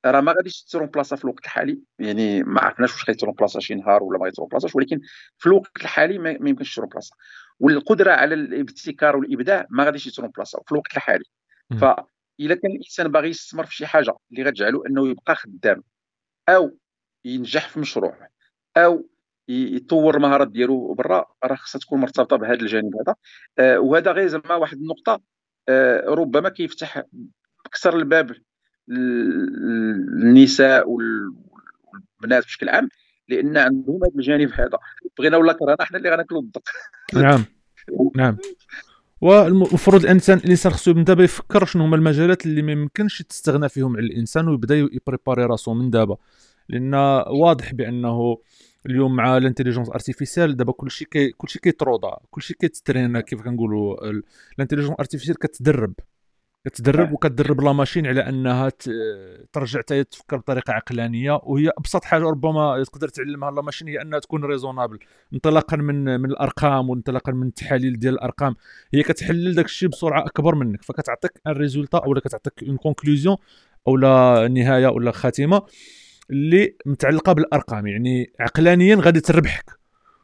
راه 0.06 0.20
ما 0.20 0.32
غاديش 0.32 0.62
ترومبلاصا 0.64 1.16
في 1.16 1.24
الوقت 1.24 1.44
الحالي 1.44 1.80
يعني 1.98 2.42
ما 2.42 2.60
عرفناش 2.60 2.92
واش 2.92 3.08
غيترومبلاصا 3.08 3.60
شي 3.60 3.74
نهار 3.74 4.02
ولا 4.02 4.18
ما 4.18 4.24
غيترومبلاصاش 4.24 4.74
ولكن 4.76 5.00
في 5.38 5.46
الوقت 5.46 5.70
الحالي 5.80 6.18
ما, 6.18 6.30
يمكنش 6.30 6.74
ترومبلاصا 6.74 7.16
والقدرة 7.60 8.12
على 8.12 8.34
الابتكار 8.34 9.16
والإبداع 9.16 9.66
ما 9.70 9.84
غاديش 9.84 10.06
يترومبلاصا 10.06 10.62
في 10.66 10.72
الوقت 10.72 10.96
الحالي. 10.96 11.24
فاذا 11.80 12.54
كان 12.54 12.70
الإنسان 12.70 13.08
باغي 13.08 13.28
يستثمر 13.28 13.66
في 13.66 13.74
شي 13.74 13.86
حاجة 13.86 14.14
اللي 14.32 14.42
غتجعله 14.42 14.86
أنه 14.86 15.08
يبقى 15.08 15.34
خدام 15.34 15.82
أو 16.48 16.78
ينجح 17.24 17.68
في 17.68 17.80
مشروع 17.80 18.28
أو 18.76 19.08
يطور 19.48 20.16
المهارات 20.16 20.48
ديالو 20.48 20.94
برا 20.94 21.26
راه 21.44 21.56
خصها 21.56 21.78
تكون 21.78 22.00
مرتبطة 22.00 22.36
بهذا 22.36 22.54
الجانب 22.54 22.96
هذا. 22.96 23.14
آه 23.58 23.78
وهذا 23.78 24.12
غير 24.12 24.28
زعما 24.28 24.54
واحد 24.54 24.76
النقطة 24.76 25.20
آه 25.68 26.04
ربما 26.08 26.48
كيفتح 26.48 27.02
أكثر 27.66 27.96
الباب 27.96 28.30
للنساء 28.88 30.88
والبنات 30.88 32.44
بشكل 32.44 32.68
عام 32.68 32.88
لأن 33.28 33.56
عندهم 33.56 34.00
هذا 34.04 34.12
الجانب 34.16 34.50
هذا. 34.52 34.78
بغينا 35.18 35.36
ولا 35.36 35.52
كرهنا 35.52 35.84
حنا 35.84 35.98
اللي 35.98 36.10
غناكلوا 36.10 36.40
الدق. 36.40 36.62
نعم 37.14 37.44
نعم. 38.16 38.36
والمفروض 39.20 40.04
الإنسان 40.04 40.38
الإنسان 40.38 40.72
خصو 40.72 40.94
من 40.94 41.04
دابا 41.04 41.24
يفكر 41.24 41.64
شنو 41.64 41.84
هما 41.84 41.96
المجالات 41.96 42.46
اللي 42.46 42.62
ما 42.62 42.72
يمكنش 42.72 43.22
تستغنى 43.22 43.68
فيهم 43.68 43.96
على 43.96 44.06
الإنسان 44.06 44.48
ويبدأ 44.48 44.76
يبريباري 44.76 45.44
راسو 45.44 45.74
من 45.74 45.90
دابا. 45.90 46.16
لأن 46.68 46.94
واضح 47.40 47.74
بأنه 47.74 48.38
اليوم 48.86 49.16
مع 49.16 49.36
l'intelligence 49.36 49.88
artificielle 49.90 50.56
دابا 50.56 50.72
كلشي 50.72 51.04
كي 51.04 51.30
كلشي 51.30 51.58
كيتروضا 51.58 52.18
كلشي 52.30 52.54
كيتسترينا 52.54 53.20
كيف 53.20 53.42
كنقولوا 53.42 54.10
l'intelligence 54.58 54.96
artificielle 55.00 55.38
كتدرب 55.38 55.94
كتدرب 56.64 57.12
وكتدرب 57.12 57.60
la 57.60 57.72
machine 57.72 58.06
على 58.06 58.28
أنها 58.28 58.72
ترجع 59.52 59.80
حتى 59.80 60.04
تفكر 60.04 60.36
بطريقة 60.36 60.72
عقلانية 60.72 61.40
وهي 61.42 61.70
ابسط 61.78 62.04
حاجة 62.04 62.22
ربما 62.22 62.84
تقدر 62.84 63.08
تعلمها 63.08 63.50
la 63.50 63.62
machine 63.62 63.88
هي 63.88 64.02
أنها 64.02 64.18
تكون 64.18 64.44
raisonnable 64.44 64.98
انطلاقا 65.34 65.76
من 65.76 66.20
من 66.20 66.30
الأرقام 66.30 66.90
وانطلاقا 66.90 67.32
من 67.32 67.46
التحاليل 67.46 67.98
ديال 67.98 68.14
الأرقام 68.14 68.56
هي 68.94 69.02
كتحلل 69.02 69.54
داك 69.54 69.64
الشيء 69.64 69.88
بسرعة 69.88 70.26
أكبر 70.26 70.54
منك 70.54 70.82
فكتعطيك 70.82 71.32
un 71.46 71.52
résultat 71.52 71.98
أو 71.98 72.14
كتعطيك 72.14 72.62
une 72.62 72.76
conclusion 72.76 73.36
أو 73.88 73.96
لا 73.96 74.48
نهاية 74.48 74.86
ولا 74.86 75.12
خاتمة. 75.12 75.62
اللي 76.30 76.76
متعلقة 76.86 77.32
بالأرقام 77.32 77.86
يعني 77.86 78.32
عقلانيا 78.40 78.96
غادي 78.96 79.20
تربحك. 79.20 79.70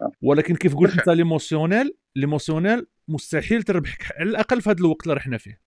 آه. 0.02 0.12
ولكن 0.22 0.56
كيف 0.56 0.76
قلت 0.76 0.98
أنت 0.98 1.08
l'émotionnel 1.08 1.96
l'émotionnel 2.16 2.86
مستحيل 3.08 3.62
تربحك 3.62 4.12
على 4.16 4.30
الأقل 4.30 4.62
في 4.62 4.70
هذا 4.70 4.78
الوقت 4.78 5.02
اللي 5.02 5.14
حنا 5.14 5.38
فيه. 5.38 5.60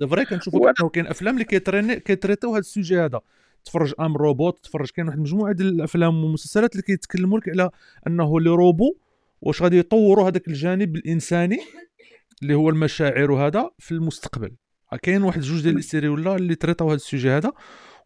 دو 0.00 0.08
فري 0.08 0.24
كنشوفوا 0.24 0.70
انه 0.80 0.88
كاين 0.88 1.06
أفلام 1.06 1.34
اللي 1.34 1.44
كيتريني 1.44 2.00
كيتريتيو 2.00 2.50
هذا 2.50 2.58
ال 2.58 2.65
sujet 2.65 3.00
هذا. 3.00 3.20
تفرج 3.64 3.94
I 4.00 4.16
Robot 4.16 4.58
تفرج 4.64 4.90
كاين 4.90 5.06
واحد 5.06 5.18
المجموعه 5.18 5.52
ديال 5.52 5.68
الأفلام 5.68 6.24
والمسلسلات 6.24 6.72
اللي 6.72 6.82
كيتكلموا 6.82 7.38
لك 7.38 7.48
على 7.48 7.70
أنه 8.06 8.40
لي 8.40 8.50
روبو 8.50 8.96
واش 9.40 9.62
غادي 9.62 9.78
يطوروا 9.78 10.28
هذاك 10.28 10.48
الجانب 10.48 10.96
الإنساني 10.96 11.58
اللي 12.42 12.54
هو 12.54 12.70
المشاعر 12.70 13.30
وهذا 13.30 13.70
في 13.78 13.92
المستقبل. 13.92 14.52
كاين 15.02 15.22
واحد 15.22 15.40
جوج 15.40 15.62
ديال 15.62 15.76
ال 15.76 15.81
séries 15.81 16.08
ولا 16.08 16.36
اللي 16.36 16.54
تريطاو 16.54 16.88
هذا 16.88 16.96
ال 16.96 17.02
sujet 17.02 17.30
هذا. 17.30 17.52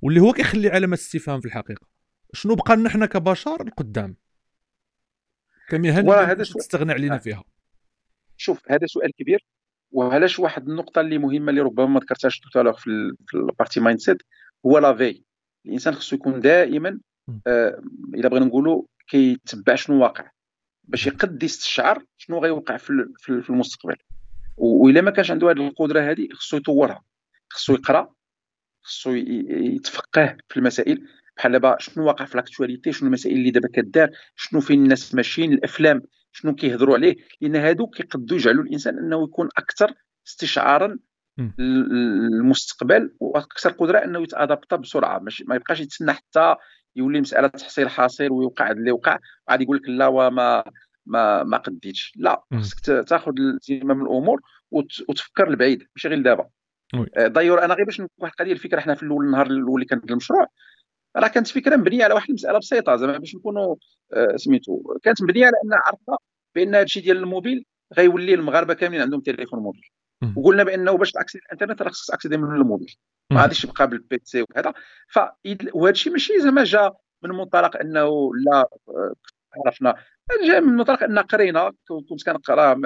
واللي 0.03 0.21
هو 0.21 0.33
كيخلي 0.33 0.69
علامه 0.69 0.95
استفهام 0.95 1.41
في 1.41 1.47
الحقيقة. 1.47 1.87
شنو 2.33 2.55
بقى 2.55 2.77
لنا 2.77 2.89
حنا 2.89 3.07
كبشر 3.07 3.61
القدام؟ 3.61 4.17
كمهن 5.69 6.09
هذا 6.09 6.45
تستغنى 6.45 6.93
علينا 6.93 7.19
فيها. 7.19 7.45
شوف 8.37 8.63
هذا 8.71 8.87
سؤال 8.87 9.13
كبير 9.13 9.47
وعلاش 9.93 10.39
واحد 10.39 10.69
النقطة 10.69 11.01
اللي 11.01 11.19
مهمة 11.19 11.51
اللي 11.51 11.61
ربما 11.61 11.87
ما 11.87 12.01
ذكرتهاش 12.01 12.41
tout 12.41 12.53
à 12.53 12.56
l'heure 12.56 12.77
في, 12.77 13.13
في 13.27 13.35
ال 13.37 13.81
partie 13.81 14.01
mindset 14.01 14.23
هو 14.67 14.79
la 14.79 14.90
veille 14.90 15.23
الإنسان 15.67 15.95
خصو 15.95 16.17
يكون 16.17 16.41
دائما 16.41 17.01
آه 17.47 17.83
إلا 18.15 18.29
بغينا 18.29 18.47
نقولوا 18.47 18.83
كيتبع 19.09 19.75
شنو 19.75 20.03
واقع. 20.03 20.31
باش 20.85 21.07
يقد 21.07 21.43
يستشعر 21.43 22.05
شنو 22.17 22.39
غيوقع 22.39 22.77
في, 22.77 22.93
في 23.19 23.51
المستقبل. 23.51 23.97
وإلا 24.57 25.01
ما 25.01 25.11
كانش 25.11 25.31
عنده 25.31 25.51
هذه 25.51 25.69
القدرة 25.69 26.11
هذه 26.11 26.29
خصو 26.33 26.57
يطورها. 26.57 27.03
خصو 27.51 27.75
يقرأ 27.75 28.15
خصو 28.83 29.11
يتفقه 29.15 30.37
في 30.49 30.57
المسائل. 30.57 31.05
بحال 31.37 31.53
دابا 31.53 31.77
شنو 31.79 32.07
واقع 32.07 32.25
في 32.25 32.37
لاكتواليتي 32.37 32.93
شنو 32.93 33.09
المسائل 33.09 33.37
اللي 33.37 33.51
دابا 33.51 33.69
كدار؟ 33.69 34.11
شنو 34.37 34.61
فين 34.61 34.83
الناس 34.83 35.15
ماشيين؟ 35.15 35.53
الأفلام 35.53 36.03
شنو 36.33 36.55
كيهضروا 36.55 36.95
عليه؟ 36.95 37.17
لأن 37.41 37.57
هادو 37.57 37.87
كيقدوا 37.87 38.37
يجعلوا 38.37 38.65
الإنسان 38.65 38.99
أنه 38.99 39.25
يكون 39.25 39.49
أكثر 39.59 39.95
استشعارا 40.27 40.99
للمستقبل 41.59 43.15
وأكثر 43.21 43.71
قدرة 43.71 43.99
أنه 43.99 44.23
يتادابتا 44.23 44.77
بسرعة. 44.77 45.19
ماشي 45.19 45.45
ما 45.47 45.55
يبقاش 45.55 45.81
يتسنى 45.81 46.13
حتى 46.13 46.55
يولي 46.97 47.21
مسألة 47.21 47.49
تحصيل 47.49 47.89
حاصل 47.89 48.31
ويوقع 48.31 48.71
اللي 48.71 48.93
وقع 48.93 49.19
وعاد 49.49 49.61
يقول 49.63 49.77
لك 49.77 49.89
لا 49.89 50.07
وما 50.07 50.65
ما 51.07 51.43
ما 51.43 51.57
قديتش. 51.57 52.13
لا. 52.17 52.43
خصك 52.61 53.05
تاخذ 53.09 53.33
زمام 53.63 54.03
الأمور 54.03 54.41
وت- 54.71 55.05
وتفكر 55.09 55.49
البعيد 55.49 55.83
ماشي 55.97 56.09
غير 56.09 56.23
دابا. 56.23 56.49
دايور 57.17 57.65
أنا 57.65 57.75
غير 57.75 57.85
باش 57.85 58.01
نقول 58.01 58.11
واحد 58.19 58.33
القضية 58.33 58.53
الفكرة 58.53 58.81
حنا 58.81 58.95
في 58.95 59.03
الأول 59.03 59.25
النهار 59.25 59.47
الأول 59.47 59.75
اللي 59.75 59.85
كان 59.87 60.01
المشروع 60.11 60.47
راه 61.17 61.29
كانت 61.29 61.49
فكرة 61.49 61.77
مبنية 61.77 62.05
على 62.05 62.15
واحد 62.15 62.29
المسألة 62.29 62.59
بسيطة 62.59 62.97
زعما 62.97 63.19
باش 63.19 63.35
نكونوا 63.35 63.77
آه، 64.13 64.37
سميتو 64.37 64.99
كانت 65.03 65.23
مبنية 65.23 65.47
على 65.47 65.55
أن 65.65 65.71
عرفنا 65.87 66.17
بأن 66.55 66.75
هذا 66.75 66.83
الشيء 66.83 67.03
ديال 67.03 67.17
الموبيل 67.17 67.65
غيولي 67.97 68.35
المغاربة 68.35 68.75
كاملين 68.75 69.03
عندهم 69.03 69.21
تليفون 69.21 69.61
موبيل. 69.61 69.83
وقلنا 70.37 70.65
بأنه 70.65 70.93
باش 70.97 71.13
تأكسي 71.13 71.39
الإنترنت 71.39 71.83
راه 71.83 71.91
خصك 71.91 72.11
تأكسي 72.11 72.29
من 72.29 72.57
الموبيل. 72.57 72.97
ما 73.33 73.43
غاديش 73.43 73.63
تبقى 73.63 73.89
بال 73.89 74.21
PC 74.25 74.43
وهذا 74.43 74.73
ف 75.09 75.19
وهذا 75.75 75.91
الشيء 75.91 76.13
ماشي 76.13 76.41
زعما 76.41 76.65
جا 76.65 76.93
من 77.23 77.31
منطلق 77.31 77.77
أنه 77.77 78.31
لا 78.35 78.69
آه، 78.89 79.15
عرفنا. 79.67 79.95
جا 80.47 80.61
من 80.61 80.73
منطلق 80.77 81.03
أن 81.03 81.19
قرينا 81.19 81.73
كنت 82.09 82.23
كنقرأ 82.27 82.81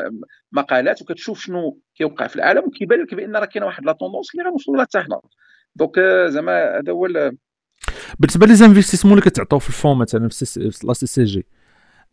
مقالات 0.52 1.02
وكتشوف 1.02 1.40
شنو 1.40 1.78
كيوقع 1.94 2.26
في 2.26 2.36
العالم 2.36 2.64
وكيبان 2.66 3.00
لك 3.02 3.14
بأن 3.14 3.36
راه 3.36 3.44
كاينة 3.44 3.66
واحد 3.66 3.84
لا 3.84 3.92
tendance 3.92 4.34
اللي 4.34 4.48
غنوصلوا 4.48 4.76
لها 4.76 4.84
حتى 4.84 5.00
حنا 5.00 5.20
donc 5.76 5.98
آه، 5.98 6.26
زعما 6.28 6.78
هذا 6.78 6.92
هو 6.92 7.06
ال- 7.06 7.36
بالنسبة 8.18 8.46
لي 8.46 8.54
les 8.54 8.65
investissements 8.65 9.18
اللي 9.18 9.30
كتعطاو 9.30 9.58
في 9.58 9.68
ال 9.68 9.73
fonds 9.73 9.98
مثلا 9.98 10.28
في 10.28 10.70
la 10.84 10.92
CCG 10.92 11.46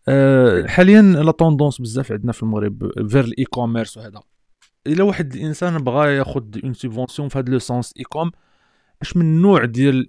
آه، 0.07 0.67
حاليا 0.67 1.01
la 1.01 1.31
tendance 1.31 1.81
بزاف 1.81 2.11
عندنا 2.11 2.31
في 2.31 2.43
المغرب 2.43 3.07
vers 3.09 3.23
ال 3.23 3.43
e-commerce 3.45 3.97
وهذا. 3.97 4.21
إلا 4.87 5.03
واحد 5.03 5.33
الإنسان 5.33 5.77
بغى 5.77 6.15
ياخذ 6.15 6.43
une 6.63 6.73
subvention 6.73 7.29
في 7.29 7.39
هذا 7.39 7.51
le 7.51 7.59
sens 7.59 7.93
e-com 7.97 8.31
اش 9.01 9.17
من 9.17 9.21
النوع 9.25 9.65
ديال 9.65 10.07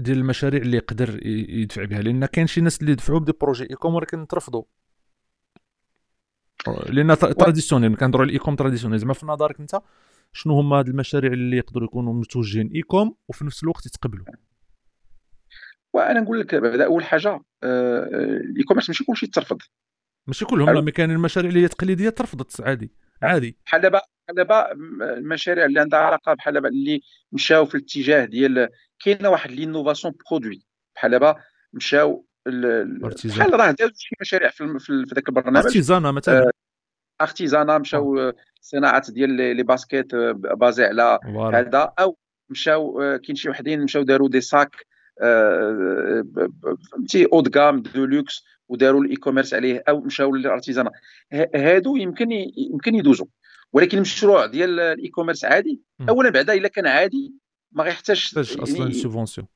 ديال 0.00 0.18
المشاريع 0.18 0.62
اللي 0.62 0.76
يقدر 0.76 1.26
يدفع 1.26 1.84
بها. 1.84 2.02
لأن 2.02 2.26
كاين 2.26 2.46
شي 2.46 2.60
ناس 2.60 2.80
اللي 2.80 2.92
يدفعوا 2.92 3.18
ب 3.18 3.32
des 3.40 3.64
projets 3.70 3.76
e-com 3.76 3.94
ولكن 3.94 4.26
ترفضوا. 4.26 4.62
لأن 6.88 7.16
traditionnel 7.18 7.96
كنهضروا 7.96 8.22
على 8.22 8.28
ال 8.28 8.38
e-com 8.38 8.56
traditionnel 8.56 8.98
زعما 8.98 9.14
في 9.14 9.26
نظرك 9.26 9.60
أنت 9.60 9.80
شنو 10.32 10.60
هما 10.60 10.78
هاد 10.78 10.88
المشاريع 10.88 11.32
اللي 11.32 11.56
يقدروا 11.56 11.84
يكونوا 11.84 12.14
متوجهين 12.14 12.70
e-com 12.74 13.16
وفي 13.28 13.44
نفس 13.44 13.62
الوقت 13.62 13.86
يتقبلوا؟ 13.86 14.24
وأنا 15.92 16.20
نقول 16.20 16.40
لك 16.40 16.54
بعدا 16.54 16.84
أول 16.84 17.04
حاجة 17.04 17.40
آه، 17.62 18.04
ال 18.50 18.62
e-commerce 18.62 18.90
ماشي 18.90 19.04
كلشي 19.04 19.26
ترفض. 19.26 19.58
ماشي 20.26 20.44
كلهم 20.44 20.84
mais 20.84 20.90
كاين 20.90 21.10
المشاريع 21.10 21.50
اللي 21.50 21.62
هي 21.62 21.68
تقليدية 21.68 22.08
ترفضت 22.08 22.60
عادي. 22.60 22.92
عادي. 23.22 23.56
دابا 24.30 24.74
م- 24.74 25.02
المشاريع 25.02 25.64
اللي 25.64 25.80
عندها 25.80 25.98
علاقة 26.00 26.34
بحال 26.34 26.54
دابا 26.54 26.68
اللي 26.68 27.00
مشاو 27.32 27.66
في 27.66 27.74
الاتجاه 27.74 28.24
ديال 28.24 28.68
كاينة 29.04 29.28
واحد 29.28 29.50
l'innovation 29.50 30.14
produit 30.30 30.62
بحال 30.96 31.10
دابا 31.10 31.36
مشاو. 31.72 32.26
بحال 33.38 33.54
راه 33.54 33.70
دازوا 33.70 33.94
شي 33.96 34.16
مشاريع 34.20 34.50
في 34.50 34.60
الم- 34.60 34.78
في 34.78 35.04
ذاك 35.14 35.28
البرنامج. 35.28 35.56
artisanat 35.66 36.10
مثلا. 36.12 36.50
artisanat 37.20 37.78
مشاو 37.78 38.18
آه، 38.20 38.34
صناعه 38.60 39.12
ديال 39.12 39.30
les 39.56 39.62
baskets 39.62 40.14
آه، 40.14 40.32
basé 40.32 40.84
على 40.84 41.18
هذا. 41.68 41.92
أو 41.98 42.16
مشاو 42.50 43.02
آه، 43.02 43.16
كاين 43.16 43.36
شي 43.36 43.48
وحدين 43.50 43.82
مشاو 43.82 44.02
داروا 44.02 44.28
des 44.28 44.40
sacs. 44.40 44.74
آه، 44.76 44.89
فهمتي 46.92 47.26
haut 47.32 47.48
de 47.48 47.56
gamme 47.58 47.82
de 47.82 48.04
luxe 48.04 48.44
وداروا 48.68 49.00
ال 49.04 49.16
e-commerce 49.16 49.54
عليه 49.54 49.82
أو 49.88 50.00
مشاو 50.00 50.34
لل 50.34 50.44
artisanat 50.44 50.90
هادو 51.54 51.96
يمكن 51.96 52.28
يمكن 52.72 52.94
يدوزوا 52.94 53.26
ولكن 53.72 53.96
المشروع 53.96 54.46
ديال 54.46 54.80
ال 54.80 55.08
e-commerce 55.08 55.44
عادي. 55.44 55.80
اولا 56.08 56.30
بعدا 56.30 56.52
إلا 56.54 56.68
كان 56.68 56.86
عادي 56.86 57.34
ما 57.72 57.84
غيحتاجش 57.84 58.30
تحتاج 58.30 58.60
أصلا 58.60 58.78
يعني 58.78 58.92
subvention 58.92 59.46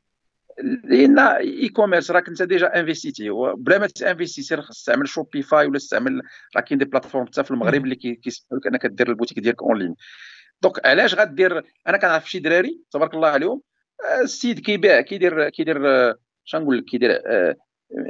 لأن 0.85 1.19
e-commerce 1.19 2.11
راك 2.11 2.29
انت 2.29 2.43
déjà 2.43 2.81
انفيستيتي 2.81 3.31
بلا 3.57 3.79
ما 3.79 3.87
تإنفيستي 3.87 4.43
سير 4.43 4.63
خصك 4.63 4.71
تستعمل 4.75 5.09
Shopify 5.09 5.67
ولا 5.67 5.79
تستعمل 5.79 6.23
راه 6.57 6.61
كاين 6.63 6.79
des 6.79 6.85
plateformes 6.85 7.27
حتى 7.27 7.45
في 7.45 7.51
المغرب. 7.51 7.85
اللي 7.85 7.95
كي- 7.95 8.15
كيسمحوا 8.15 8.59
لك 8.59 8.67
أنك 8.67 8.87
دير 8.87 9.09
البوتيك 9.09 9.39
ديالك 9.39 9.63
en 9.63 9.79
ligne 9.79 9.95
donc 10.63 10.87
علاش 10.87 11.15
غدير 11.15 11.63
أنا 11.89 11.97
كنعرف 11.99 12.31
شي 12.31 12.39
دراري 12.39 12.81
تبارك 12.91 13.15
الله 13.15 13.29
عليهم 13.29 13.61
السيد 14.23 14.59
كيبيع 14.61 15.01
كيدير 15.01 15.49
كيدير 15.49 15.89
آه، 15.89 16.15
شنو 16.45 16.61
نقول 16.61 16.79
لك 16.79 16.85
كيدير 16.85 17.11
آه، 17.27 17.57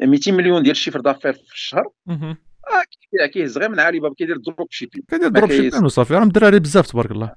200 0.03 0.33
مليون 0.33 0.63
ديال 0.63 0.73
ال 0.73 0.76
chiffre 0.76 1.01
d'affaires 1.01 1.33
في 1.33 1.55
الشهر. 1.55 1.91
آه 2.09 2.83
كيبيع 3.11 3.27
كيهز 3.27 3.59
غير 3.59 3.69
من 3.69 3.81
علي 3.81 4.01
بابا 4.01 4.15
كيدير 4.15 4.37
dropshipping 4.37 5.03
كيدير 5.11 5.29
dropshipping 5.29 5.85
وصافي 5.85 6.15
راه 6.15 6.23
الدراري 6.23 6.59
بزاف 6.59 6.87
تبارك 6.87 7.11
الله. 7.11 7.35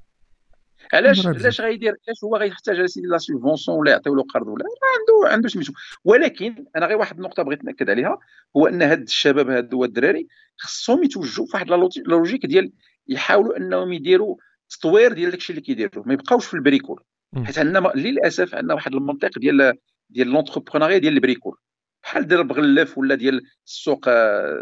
علاش. 0.93 1.27
علاش 1.27 1.61
غيدير 1.61 1.93
علاش 2.07 2.23
هو 2.23 2.37
غيحتاج 2.37 2.77
على 2.77 2.87
سيدي 2.87 3.07
la 3.07 3.17
subvention 3.17 3.77
ولا 3.77 3.91
يعطيو 3.91 4.15
له 4.15 4.23
قرض 4.23 4.47
ولا 4.47 4.65
عنده 4.65 5.33
عنده 5.33 5.49
سميتو 5.49 5.73
ولكن 6.03 6.65
أنا 6.75 6.85
غير 6.85 6.97
واحد 6.97 7.15
النقطة 7.15 7.43
بغيت 7.43 7.63
نأكد 7.63 7.89
عليها 7.89 8.17
هو 8.57 8.67
أن 8.67 8.81
هاد 8.81 9.01
الشباب 9.01 9.49
هادو 9.49 9.83
الدراري 9.83 10.27
خصهم 10.57 11.03
يتوجهوا 11.03 11.47
في 11.47 11.51
واحد 11.53 11.69
la 11.69 11.89
logique 12.05 12.45
ديال 12.45 12.71
يحاولوا 13.07 13.57
أنهم 13.57 13.93
يديروا 13.93 14.35
تطوير 14.69 15.13
ديال 15.13 15.31
داكشي 15.31 15.53
اللي 15.53 15.61
كيديروا. 15.61 16.03
ما 16.07 16.13
يبقاوش 16.13 16.45
في 16.45 16.53
ال 16.53 16.59
bricole. 16.59 17.03
حيت 17.45 17.59
عندنا 17.59 17.91
للأسف 17.95 18.55
عندنا 18.55 18.73
واحد 18.73 18.93
المنطق 18.95 19.39
ديال 19.39 19.73
ديال 20.09 20.27
l'entrepreneuriat 20.27 20.97
ديال 20.97 21.13
ال 21.13 21.19
bricole 21.19 21.57
بحال 22.03 22.27
ديال 22.27 22.43
بغلف 22.47 22.97
ولا 22.97 23.15
ديال 23.15 23.41
السوق 23.65 24.09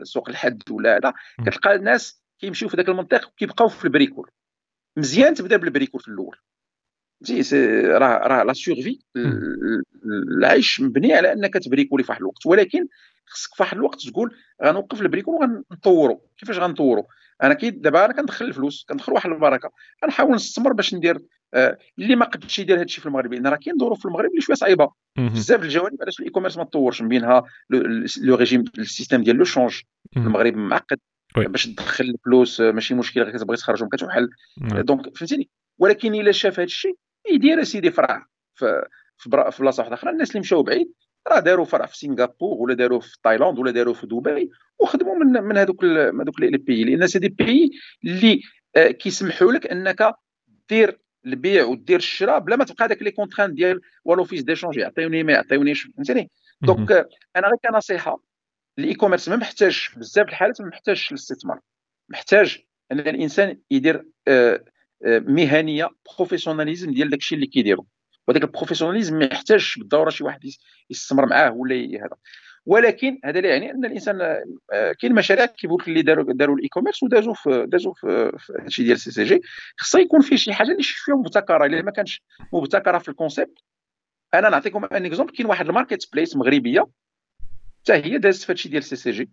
سوق 0.04 0.30
الحد 0.30 0.62
ولا 0.72 0.98
هذا. 0.98 1.14
كتلقى 1.46 1.76
الناس 1.76 2.22
كيمشيو 2.40 2.70
في 2.70 2.78
ذاك 2.78 2.90
المنطق 2.90 3.28
وكيبقاو 3.28 3.68
في 3.68 3.86
ال 3.86 3.91
bricole 3.91 4.30
مزيان 4.98 5.34
تبدا 5.34 5.58
بال 5.58 5.68
bricole 5.68 6.02
في 6.02 6.08
الأول. 6.08 6.38
فهمتي 7.28 7.44
c'est- 7.44 7.82
راه 7.88 8.28
راه 8.28 8.44
la 8.44 8.54
survie 8.54 9.00
العيش 10.38 10.82
مبني 10.82 11.14
على 11.14 11.34
أنك 11.34 11.54
تبريكولي 11.54 12.04
في 12.04 12.12
واحد 12.12 12.22
الوقت. 12.22 12.46
ولكن 12.46 12.88
خصك 13.26 13.56
في 13.56 13.64
واحد 13.64 13.78
الوقت 13.78 14.08
تقول 14.08 14.36
غنوقف 14.64 15.02
ال 15.02 15.06
bricole 15.06 15.36
وغنطورو. 15.36 16.22
كيفاش 16.38 16.60
غنطورو؟ 16.60 17.08
أنا 17.44 17.54
كي 17.54 17.70
دابا 17.70 18.06
أنا 18.06 18.14
كندخل 18.14 18.46
الفلوس 18.46 18.86
كندخل 18.90 19.14
واحد 19.14 19.30
البركة 19.30 19.72
غنحاول 20.04 20.36
نستمر 20.36 20.74
باش 20.74 20.94
ندير 20.94 21.22
آه 21.54 21.78
اللي 22.00 22.16
ما 22.16 22.26
قدش 22.26 22.60
يدير 22.60 22.80
هادشي 22.80 23.02
في 23.02 23.08
المغرب 23.08 23.34
لأن 23.34 23.48
راه 23.48 23.56
كاين 23.56 23.78
ظروف 23.78 24.00
في 24.00 24.06
المغرب 24.06 24.30
اللي 24.30 24.42
شوية 24.42 24.56
صعيبة. 24.56 24.92
بزاف 25.18 25.64
الجوانب 25.64 26.02
علاش 26.02 26.20
ال 26.20 26.32
e-commerce 26.32 26.58
ما 26.58 26.64
تطورش 26.64 27.02
من 27.02 27.08
بينها 27.08 27.44
le 28.22 28.36
régime 28.36 28.64
ال 28.78 28.83
système 28.84 29.24
ديال 29.24 29.36
le 29.36 29.44
change. 29.44 29.82
المغرب 30.18 30.56
معقد. 30.56 31.00
باش 31.38 31.66
تدخل 31.68 32.06
الفلوس 32.06 32.62
آه، 32.62 32.72
ماشي 32.72 32.94
مشكل 32.94 33.22
غير 33.24 33.38
كتبغي 33.38 33.58
تخرجهم 33.58 33.90
كتوحل 33.90 34.30
نعم. 34.62 34.82
donc 34.82 35.18
فهمتيني 35.18 35.50
ولكن 35.78 36.16
إلا 36.16 36.32
شاف 36.32 36.54
هذا 36.54 36.64
الشيء 36.64 36.96
يدير 37.32 37.62
أسيدي 37.62 37.92
فرع 37.92 38.26
في 38.56 39.60
بلاصة 39.60 39.82
واحدة 39.82 39.96
أخرى 39.96 40.12
الناس 40.12 40.30
اللي 40.30 40.40
مشاو 40.40 40.64
بعيد 40.64 40.92
راه 41.28 41.40
داروا 41.40 41.66
فرع 41.66 41.86
في 41.86 41.98
سنغافور 41.98 42.62
ولا 42.62 42.74
داروا 42.74 43.00
في 43.00 43.18
تايلاند 43.24 43.60
ولا 43.60 43.72
داروا 43.72 43.94
في 43.94 44.08
دبي 44.08 44.52
وخدموا 44.80 45.16
من 45.16 45.44
من 45.44 45.58
هذوك 45.58 45.84
من 45.84 46.22
هذوك 46.22 46.40
les 46.40 46.58
pays 46.58 46.84
لأن 46.84 47.08
c'est 47.08 47.20
des 47.20 47.30
pays 47.30 47.72
اللي 48.04 48.42
آه، 48.76 48.92
كيسمحوا 48.92 49.52
لك 49.52 49.68
أنك 49.68 50.14
دير 50.70 51.00
البيع 51.26 51.66
ودير 51.66 51.98
الشراء 51.98 52.40
بلا 52.40 52.56
ما 52.56 52.66
تبقى 52.66 52.88
داك 52.88 53.02
les 53.02 53.12
contraintes 53.12 53.54
ديال 53.54 53.82
و 54.06 54.10
l'Office 54.10 54.44
des 54.44 54.54
Changes 54.54 54.78
يعطيوني 54.78 55.24
ما 55.24 55.34
يعطيونيش 55.34 55.84
فهمتني. 55.84 56.32
donc 56.62 56.92
آه، 56.92 57.10
أنا 57.36 57.48
غير 57.48 57.58
كنصيحة 57.72 58.24
ال 58.80 58.94
e-commerce 58.94 59.30
ما 59.30 59.36
محتاج 59.36 59.88
بزاف 59.98 60.30
الحالات 60.30 60.62
ما 60.62 60.68
محتاجش 60.68 61.12
الاستثمار 61.12 61.60
محتاج 62.10 62.58
أن 62.92 63.00
الإنسان 63.00 63.60
يدير 63.72 64.06
آه، 64.28 64.64
مهنية 65.06 65.90
professionnalisme 66.18 66.94
ديال 66.94 67.10
داكشي 67.10 67.36
اللي 67.36 67.48
كيديرو. 67.48 67.88
وهذاك 68.28 68.44
ال 68.44 68.48
professionnalisme 68.48 69.20
ما 69.20 69.26
يحتاجش 69.26 69.78
بالضروره 69.80 70.10
شي 70.10 70.24
واحد 70.24 70.46
يس- 70.46 70.60
يستثمر 70.90 71.26
معاه 71.26 71.52
ولا 71.52 71.76
هذا. 71.76 72.16
ولكن 72.66 73.20
هذا 73.26 73.42
لا 73.42 73.50
يعني 73.50 73.72
أن 73.72 73.86
الإنسان 73.86 74.22
آه، 74.74 74.92
كاين 74.92 75.14
مشاريع 75.16 75.46
كيقول 75.46 75.82
لك 75.82 75.88
اللي 75.88 76.02
داروا 76.02 76.34
داروا 76.34 76.56
ال 76.56 76.68
e-commerce 76.68 77.04
ودازوا 77.04 77.34
في 77.34 77.66
دازوا 77.68 77.94
في 77.94 78.32
هادشي 78.60 78.84
ديال 78.84 79.00
CCG. 79.00 79.42
خصها 79.78 80.02
يكون 80.02 80.22
فيه 80.22 80.36
شي 80.36 80.54
حاجة 80.54 80.72
اللي 80.72 80.84
شوية 80.84 81.16
مبتكرة. 81.16 81.66
إلا 81.66 81.82
ما 81.82 81.92
كانش 81.92 82.22
مبتكرة 82.54 82.98
في 82.98 83.10
ال 83.10 83.16
concept 83.16 83.58
أنا 84.34 84.50
نعطيكم 84.50 84.86
un 84.86 85.06
exemple 85.06 85.34
كاين 85.34 85.48
واحد 85.48 85.68
ال 85.68 86.10
marketplace 86.14 86.36
مغربية 86.36 86.88
حتى 87.82 87.94
هي 87.94 88.18
دازت 88.18 88.44
في 88.44 88.52
هادشي 88.52 88.70
ديال 88.70 88.84
CCG. 88.84 89.30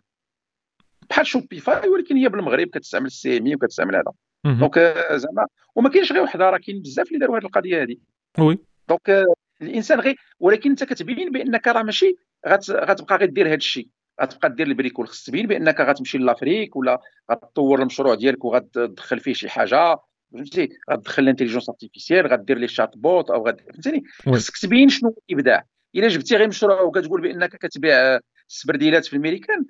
بحال 1.10 1.26
Shopify 1.26 1.88
ولكن 1.88 2.16
هي 2.16 2.28
بالمغرب 2.28 2.66
كتستعمل 2.68 3.06
ال 3.06 3.38
CMI 3.38 3.54
وكتستعمل 3.54 3.96
هذا. 3.96 4.12
donc 4.60 4.78
آه، 4.78 5.16
زعما 5.16 5.46
وما 5.76 5.88
كاينش 5.88 6.12
غير 6.12 6.22
وحدة 6.22 6.50
راه 6.50 6.58
كاين 6.58 6.82
بزاف 6.82 7.08
اللي 7.08 7.18
داروا 7.18 7.38
هذه 7.38 7.44
القضية 7.44 7.82
هذه. 7.82 7.96
Oui. 8.38 8.58
donc 8.88 9.10
آه، 9.10 9.24
الانسان 9.62 10.00
غير 10.00 10.16
ولكن 10.40 10.70
أنت 10.70 10.84
كتبين 10.84 11.30
بأنك 11.32 11.68
راه 11.68 11.82
ماشي 11.82 12.16
غت... 12.48 12.70
غتبقى 12.70 13.16
غير 13.16 13.28
دير 13.28 13.46
هذا 13.48 13.54
الشيء 13.54 13.88
غتبقى 14.22 14.50
دير 14.54 14.66
ال 14.66 14.71
bricole 14.72 15.08
خص 15.08 15.24
تبين 15.24 15.46
بأنك 15.46 15.80
غتمشي 15.80 16.18
l'Afrique 16.18 16.76
ولا 16.76 17.00
غتطور 17.32 17.80
المشروع 17.80 18.14
ديالك 18.14 18.44
وغتدخل 18.44 19.20
فيه 19.20 19.32
شي 19.32 19.48
حاجة. 19.48 19.96
فهمتي؟ 20.32 20.68
غتدخل 20.90 21.22
ال 21.22 21.26
intelligence 21.26 21.68
artificielle 21.68 22.26
غدير 22.26 22.58
les 22.58 22.68
chatbots 22.68 23.30
أو 23.30 23.46
غد 23.46 23.60
فهمتيني؟ 23.60 24.02
Oui. 24.26 24.32
خصك 24.32 24.56
تبين 24.58 24.88
شنو 24.88 25.16
الإبداع. 25.30 25.64
إلا 25.96 26.08
جبتي 26.08 26.36
غير 26.36 26.48
مشروع 26.48 26.80
وكتقول 26.80 27.20
بأنك 27.20 27.56
كتبيع 27.56 27.94
آه، 27.96 28.20
السبرديلات 28.48 29.06
في 29.06 29.16
الميريكان 29.16 29.64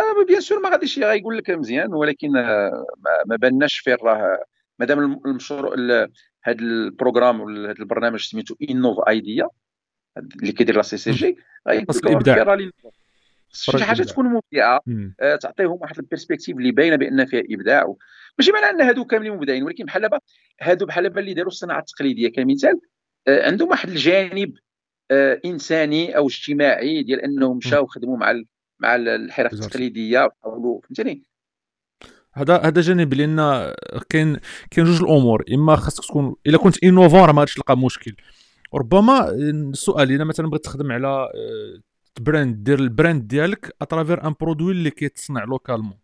آه 0.00 0.24
bien 0.28 0.40
sûr 0.40 0.60
ما 0.60 0.68
غاديش 0.68 0.98
غايقول 0.98 1.36
لك 1.38 1.50
مزيان 1.50 1.94
ولكن 1.94 2.36
آه 2.36 2.84
ما, 3.26 3.36
باناش 3.36 3.78
فين 3.78 3.96
راه. 4.02 4.44
مادام 4.78 4.98
الم- 4.98 5.20
المشروع 5.26 5.74
ال- 5.74 6.12
هذا 6.46 6.58
ال 6.60 6.68
programme 6.68 7.40
ولا 7.40 7.70
هذا 7.70 7.78
البرنامج 7.78 8.20
سميتو 8.20 8.54
Innov 8.70 9.08
Idea 9.08 9.48
اللي 10.16 10.52
كيدير 10.52 10.76
la 10.76 10.82
CCG. 10.82 11.36
شي 13.52 13.84
حاجة 13.84 14.02
تكون 14.02 14.26
ممتعه 14.26 14.80
آه 15.20 15.36
تعطيهم 15.36 15.78
واحد 15.80 15.98
ال 15.98 16.03
perspective 16.03 16.56
اللي 16.56 16.70
باينة 16.70 16.96
بأن 16.96 17.26
فيها 17.26 17.42
إبداع. 17.50 17.94
ماشي 18.38 18.52
معنى 18.52 18.66
أن 18.66 18.80
هادو 18.80 19.04
كاملين 19.04 19.32
مبدعين 19.32 19.62
ولكن 19.62 19.84
بحال 19.84 20.02
دابا 20.02 20.18
هادو 20.60 20.86
بحال 20.86 21.04
دابا 21.04 21.20
اللي 21.20 21.34
داروا 21.34 21.50
الصناعة 21.50 21.78
التقليدية 21.78 22.28
كمثال 22.28 22.80
آه 23.28 23.46
عندهم 23.46 23.68
واحد 23.68 23.88
الجانب 23.88 24.54
آه 25.10 25.40
إنساني 25.44 26.16
أو 26.16 26.26
اجتماعي 26.26 27.02
ديال 27.02 27.20
أنهم 27.20 27.56
مشاو 27.56 27.86
خدموا 27.86 28.16
مع. 28.16 28.42
مع 28.78 28.96
الحرف 28.96 29.52
التقليدية 29.52 30.24
وحاولوا 30.24 30.80
فهمتني 30.80 31.22
هذا 32.36 32.56
هذا 32.58 32.80
جانب 32.80 33.14
لأن 33.14 33.36
كاين 34.08 34.36
كاين 34.70 34.86
جوج 34.86 35.02
الأمور 35.02 35.44
إما 35.52 35.76
خاصك 35.76 36.04
تكون 36.04 36.34
إلا 36.46 36.58
كنت 36.58 36.84
innovant 36.84 37.20
راه 37.20 37.32
ما 37.32 37.40
غاديش 37.40 37.54
تلقى 37.54 37.78
مشكل. 37.78 38.16
ربما 38.74 39.30
السؤال 39.30 40.12
إلا 40.12 40.24
مثلا 40.24 40.50
بغيت 40.50 40.64
تخدم 40.64 40.92
على 40.92 41.08
آه، 41.08 41.80
brand 42.20 42.64
دير 42.64 42.78
ال 42.78 42.86
brand 42.86 43.28
ديالك 43.28 43.76
à 43.82 43.88
travers 43.88 44.26
un 44.26 44.34
produit 44.40 44.72
اللي 44.72 44.90
كيتصنع 44.90 45.44
localement 45.44 45.98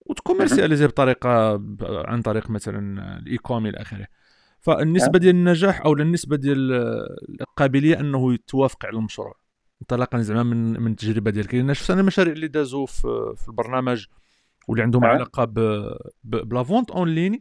وتكوميرسياليزي 0.00 0.86
بطريقة 0.86 1.52
عن 1.82 2.22
طريق 2.22 2.50
مثلا 2.50 3.16
ال 3.18 3.36
e-com 3.36 3.66
إلى 3.66 3.76
آخره. 3.76 4.06
فالنسبة 4.60 5.18
ديال 5.18 5.34
النجاح 5.34 5.84
أو 5.84 5.92
النسبة 5.92 6.36
ديال 6.36 6.72
القابلية 7.40 8.00
أنه 8.00 8.34
يتوافق 8.34 8.86
على 8.86 8.96
المشروع. 8.96 9.34
انطلاقا 9.82 10.18
زعما 10.18 10.42
من 10.42 10.80
من 10.80 10.90
التجربة 10.90 11.30
ديالك. 11.30 11.54
لأن 11.54 11.74
شفت 11.74 11.90
أنا 11.90 12.00
المشاريع 12.00 12.32
اللي 12.32 12.48
دازوا 12.48 12.86
في, 12.86 13.34
في 13.36 13.48
البرنامج 13.48 14.06
واللي 14.68 14.82
عندهم 14.82 15.04
علاقة 15.04 15.44
ب 16.24 16.37
la 16.37 16.62
vente 16.62 16.90
en 16.90 17.08
ligne 17.08 17.40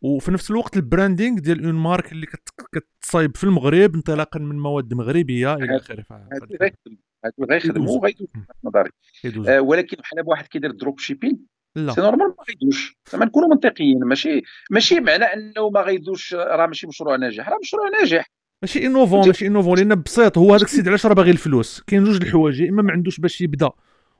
وفي 0.00 0.30
نفس 0.30 0.50
الوقت 0.50 0.76
ال 0.76 0.83
branding 0.83 1.38
ديال 1.38 1.64
une 1.64 1.74
marque 1.74 2.12
اللي 2.12 2.26
كتصايب 2.72 3.36
في 3.36 3.44
المغرب 3.44 3.94
انطلاقا 3.94 4.40
من 4.40 4.58
مواد 4.58 4.94
مغربية 4.94 5.54
إلى 5.54 5.76
آخره. 5.76 6.04
هادو 7.24 7.44
غيخدموا 7.50 7.98
وغيدوزوا 7.98 8.26
نظري. 8.64 8.90
آه 9.48 9.60
ولكن 9.60 9.96
بحال 9.96 10.22
واحد 10.26 10.46
كيدير 10.46 10.70
drop 10.70 10.98
shipping 10.98 11.38
لا. 11.76 11.92
c'est 11.92 12.00
normal 12.00 12.28
ما 12.28 12.44
غيدوش. 12.48 12.96
زعما 13.12 13.24
نكونوا 13.24 13.48
منطقيين. 13.48 13.98
ماشي 14.04 14.42
ماشي 14.70 15.00
معنى 15.00 15.24
أنه 15.24 15.70
ما 15.70 15.80
غيدوش 15.80 16.34
راه 16.34 16.66
ماشي 16.66 16.86
مشروع 16.86 17.16
ناجح. 17.16 17.48
راه 17.48 17.58
مشروع 17.62 17.88
ناجح. 17.88 18.30
ماشي 18.62 18.86
innovant 18.86 19.26
ماشي 19.26 19.46
innovant 19.46 19.78
لأن 19.78 20.02
بسيط 20.02 20.38
هو 20.38 20.54
هذاك 20.54 20.66
السيد 20.66 20.88
علاش 20.88 21.06
راه 21.06 21.14
باغي 21.14 21.30
الفلوس؟ 21.30 21.82
كاين 21.86 22.04
جوج 22.04 22.22
الحوايج 22.22 22.60
يا 22.60 22.70
إما 22.70 22.82
ما 22.82 22.92
عندوش 22.92 23.20
باش 23.20 23.40
يبدأ 23.40 23.70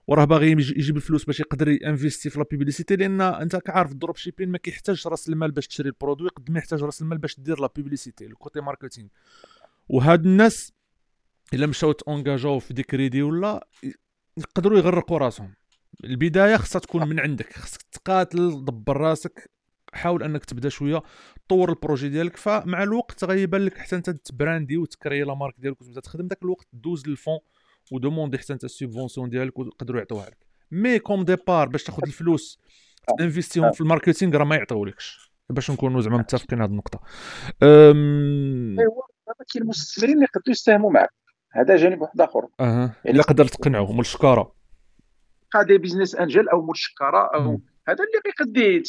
وراه 0.08 0.24
باغي 0.24 0.50
يجيب 0.50 0.96
الفلوس 0.96 1.24
باش 1.24 1.40
يقدر 1.40 1.68
ينفيستي 1.68 2.30
في 2.30 2.38
la 2.38 2.44
publicité 2.50 2.96
لأن 2.96 3.20
أنت 3.20 3.56
كعارف 3.56 3.92
ال 3.92 3.97
drop 3.97 4.16
shipping 4.16 4.48
ما 4.48 4.58
كيحتاجش 4.58 5.06
رأس 5.06 5.28
المال 5.28 5.50
باش 5.50 5.66
تشري 5.66 5.88
ال 5.88 5.93
produit 5.93 6.28
قد 6.28 6.50
ما 6.50 6.58
يحتاج 6.58 6.82
رأس 6.82 7.02
المال 7.02 7.18
باش 7.18 7.40
دير 7.40 7.60
la 7.60 7.70
publicité 7.76 8.26
ال 8.26 8.33
côté 8.33 8.60
marketing 8.60 9.08
وهاد 9.88 10.26
الناس 10.26 10.72
إلا 11.54 11.66
مشاو 11.66 11.92
تونجاجاو 11.92 12.58
في 12.58 12.74
des 12.74 12.82
crédits 12.82 13.22
ولا 13.22 13.66
يقدروا 14.36 14.78
يغرقوا 14.78 15.18
راسهم. 15.18 15.54
البداية 16.04 16.56
خصها 16.56 16.78
تكون 16.78 17.08
من 17.08 17.20
عندك 17.20 17.52
خصك 17.52 17.82
تقاتل 17.82 18.64
دبر 18.64 18.96
راسك 18.96 19.50
حاول 19.92 20.22
أنك 20.22 20.44
تبدا 20.44 20.68
شوية 20.68 21.02
طور 21.48 21.70
ال 21.70 21.75
projet 21.75 22.08
ديالك 22.08 22.36
فمع 22.36 22.82
الوقت 22.82 23.24
غيبان 23.24 23.60
لك 23.60 23.78
حتى 23.78 23.96
أنت 23.96 24.10
تبراندي 24.10 24.76
وتكري 24.76 25.22
la 25.22 25.34
marque 25.34 25.54
ديالك 25.58 25.80
وتبدا 25.80 26.00
تخدم 26.00 26.26
داك 26.26 26.42
الوقت 26.42 26.66
دوز 26.72 27.08
لل 27.08 27.17
fonds 27.17 27.38
و 27.92 27.97
demander 27.97 28.38
حتى 28.38 28.52
انت 28.52 28.64
ال 28.64 28.70
subvention 28.70 29.28
ديالك 29.28 29.58
ويقدروا 29.58 29.98
يعطوها 29.98 30.26
لك. 30.26 30.46
mais 30.70 30.98
comme 30.98 31.24
départ 31.24 31.68
باش 31.68 31.84
تاخذ 31.84 32.02
الفلوس 32.06 32.60
انفيستيهم 33.20 33.72
في 33.72 33.80
ال 33.80 33.86
marketing 33.86 34.36
راه 34.36 34.44
ما 34.44 34.56
يعطيولكش 34.56 35.32
باش 35.50 35.70
نكونوا 35.70 36.00
زعما 36.00 36.18
متفقين 36.18 36.62
هذه 36.62 36.70
النقطة. 36.70 37.00
أيوا 37.62 39.02
كاين 39.52 39.62
المستثمرين 39.62 40.14
اللي 40.14 40.24
يقدروا 40.24 40.50
يساهموا 40.50 40.90
معك 40.90 41.10
هذا 41.52 41.76
جانب 41.76 42.00
واحد 42.00 42.20
آخر. 42.20 42.46
أها. 42.60 42.94
يعني 43.04 43.16
إلا 43.16 43.22
قدرت 43.22 43.54
تقنعهم 43.54 44.00
الشكارة. 44.00 44.54
des 45.66 45.78
business 45.78 46.14
angels 46.14 46.48
أو 46.48 46.60
مول 46.60 46.70
الشكارة 46.70 47.30
أو 47.34 47.60
هذا 47.88 48.04
اللي 48.04 48.20
غيقد 48.26 48.82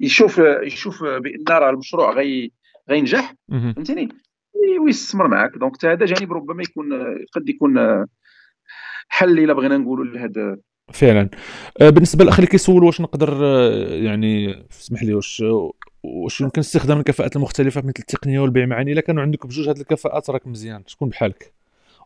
يشوف 0.00 0.40
يشوف 0.62 1.02
بأن 1.02 1.44
راه 1.48 1.70
المشروع 1.70 2.12
غي 2.12 2.52
غينجح. 2.90 3.34
فهمتني 3.50 4.08
ويستثمر 4.84 5.28
معك 5.28 5.58
donc 5.58 5.84
هذا 5.84 6.06
جانب 6.06 6.32
ربما 6.32 6.62
يكون 6.62 6.92
قد 7.32 7.48
يكون 7.48 8.04
حل 9.08 9.38
إلا 9.38 9.52
بغينا 9.52 9.78
نقولوا 9.78 10.04
لهذا 10.04 10.56
فعلا. 10.92 11.28
آه، 11.80 11.90
بالنسبة 11.90 12.24
للاخ 12.24 12.34
اللي 12.34 12.46
كيسول 12.46 12.84
واش 12.84 13.00
نقدر 13.00 13.46
آه، 13.46 13.94
يعني 13.94 14.64
اسمح 14.70 15.02
لي 15.02 15.14
واش 15.14 15.44
واش 16.02 16.40
يمكن 16.40 16.60
استخدام 16.60 16.98
الكفاءات 16.98 17.36
المختلفة 17.36 17.80
مثل 17.80 17.92
التقنية 17.98 18.40
والبيع؟ 18.40 18.66
معاني 18.66 18.92
إلا 18.92 19.00
كانوا 19.00 19.22
عندك 19.22 19.46
بجوج 19.46 19.68
هذه 19.68 19.80
الكفاءات 19.80 20.30
راك 20.30 20.46
مزيان. 20.46 20.82
شكون 20.86 21.08
بحالك؟ 21.08 21.52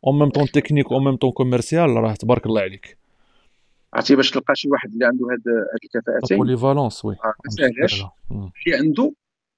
en 0.07 0.19
même 0.19 0.29
temps 0.29 0.47
technique 0.47 0.93
en 0.93 1.05
même 1.05 1.17
temps 1.17 1.31
commercial 1.31 1.91
راه 1.91 2.15
تبارك 2.15 2.47
الله 2.47 2.61
عليك. 2.61 2.97
عرفتي 3.95 4.17
باش 4.17 4.31
تلقى 4.31 4.55
شي 4.57 4.69
واحد 4.69 4.93
اللي 4.93 5.05
عنده 5.05 5.27
هاد 5.27 5.43
هاد 5.49 5.81
الكفاءتين. 5.85 6.37
بولي 6.39 6.57
polyvalence 6.57 7.05
oui. 7.05 7.17
اللي 8.67 8.79
عنده 8.79 9.13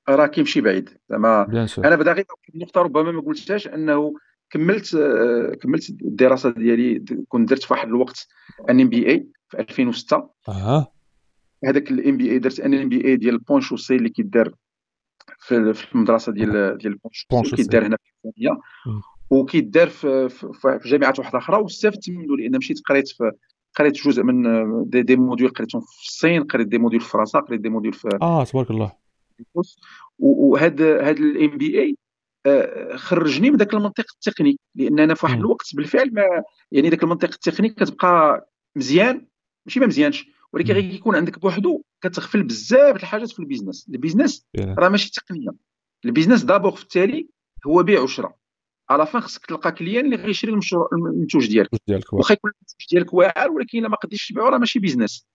راه 0.09 0.27
كيمشي 0.27 0.61
بعيد. 0.61 0.91
زعما 1.11 1.67
أنا 1.79 1.97
بدا 1.97 2.13
غير 2.13 2.25
النقطة 2.55 2.83
ربما 2.83 3.13
ما 3.13 3.21
قلتهاش 3.21 3.69
أنه 3.69 4.15
كملت 4.51 4.95
آه، 4.95 5.55
كملت 5.55 5.91
الدراسة 5.91 6.51
ديالي 6.51 7.05
كنت 7.29 7.51
درت 7.51 7.63
في 7.63 7.73
واحد 7.73 7.89
الوقت 7.89 8.29
un 8.71 8.81
MBA 8.81 9.27
في 9.49 9.59
2006 9.61 10.31
أها. 10.49 10.93
هذاك 11.65 11.91
ال 11.91 12.17
MBA 12.17 12.39
درت 12.39 12.61
un 12.61 12.75
MBA 12.75 13.17
ديال 13.17 13.39
Ponts 13.39 13.61
et 13.61 13.67
Chaussées 13.67 13.97
اللي 13.97 14.09
كيدار 14.09 14.55
في 15.39 15.95
المدرسة 15.95 16.33
ديال 16.33 16.79
ديال 16.79 16.99
Ponts 17.31 17.43
et 17.43 17.45
Chaussées 17.45 17.57
كيدار 17.57 17.87
هنا 17.87 17.97
في 17.97 18.29
الثانية 18.29 18.59
وكيدار 19.31 19.89
في, 19.89 20.29
في, 20.29 20.79
جامعات 20.85 21.19
واحدة 21.19 21.39
أخرى. 21.39 21.57
واستفدت 21.57 22.11
منه 22.11 22.37
لأن 22.37 22.57
مشيت 22.57 22.81
قريت 22.89 23.09
في 23.09 23.31
قريت 23.77 23.95
جزء 23.95 24.23
من 24.23 24.43
des, 24.89 25.03
des 25.03 25.17
modules 25.17 25.51
قريتهم 25.51 25.81
في 25.81 26.09
الصين 26.09 26.45
قريت 26.45 26.67
des 26.67 26.79
modules 26.79 27.03
في 27.03 27.09
فرنسا 27.11 27.39
قريت 27.39 27.61
des 27.61 27.69
modules 27.69 27.95
في 27.95 28.09
آه 28.23 28.45
تبارك 28.45 28.71
الله. 28.71 29.04
وهذا 30.19 31.03
هذا 31.03 31.11
ال 31.11 31.59
MBA 31.59 31.97
خرجني 32.97 33.51
من 33.51 33.57
ذاك 33.57 33.75
المنطق 33.75 34.05
التقني 34.15 34.59
لأن 34.75 35.01
أنا 35.01 35.15
في 35.15 35.27
واحد 35.27 35.39
الوقت 35.39 35.75
بالفعل 35.75 36.15
ما 36.15 36.23
يعني 36.73 36.89
ذاك 36.89 37.03
المنطق 37.03 37.31
التقني 37.33 37.69
كتبقى 37.69 38.49
مزيان 38.77 39.27
ماشي 39.67 39.81
ما 39.81 39.87
مزيانش 39.87 40.27
ولكن 40.53 40.75
غير 40.75 40.91
كيكون 40.91 41.17
عندك 41.17 41.39
بوحدو 41.39 41.83
كتغفل 42.01 42.43
بزاف 42.43 42.97
الحاجات 42.97 43.31
في 43.31 43.39
ال 43.39 43.44
business. 43.44 43.89
ال 43.89 43.95
business 43.95 44.47
راه 44.59 44.89
ماشي 44.89 45.11
تقنية. 45.11 45.51
ال 46.05 46.09
business 46.09 46.43
d'abord 46.45 46.71
في 46.71 46.83
التالي 46.83 47.29
هو 47.67 47.83
بيع 47.83 48.01
وشراء. 48.01 48.37
à 48.91 48.96
la 48.96 49.07
fin 49.07 49.21
خصك 49.21 49.47
تلقى 49.47 49.73
client 49.73 50.05
اللي 50.05 50.17
غيشري 50.17 50.51
المشروع 50.53 50.89
المنتوج 50.93 51.49
ديالك. 51.49 51.69
واخا 52.13 52.33
يكون 52.33 52.51
المنتوج 52.51 52.87
ديالك 52.91 53.15
واعر 53.15 53.51
ولكن 53.51 53.79
إلا 53.79 53.89
ما 53.89 53.97
قديش 53.97 54.29
تبيعو 54.29 54.49
راه 54.49 54.59
ماشي 54.59 54.79
business 54.79 55.27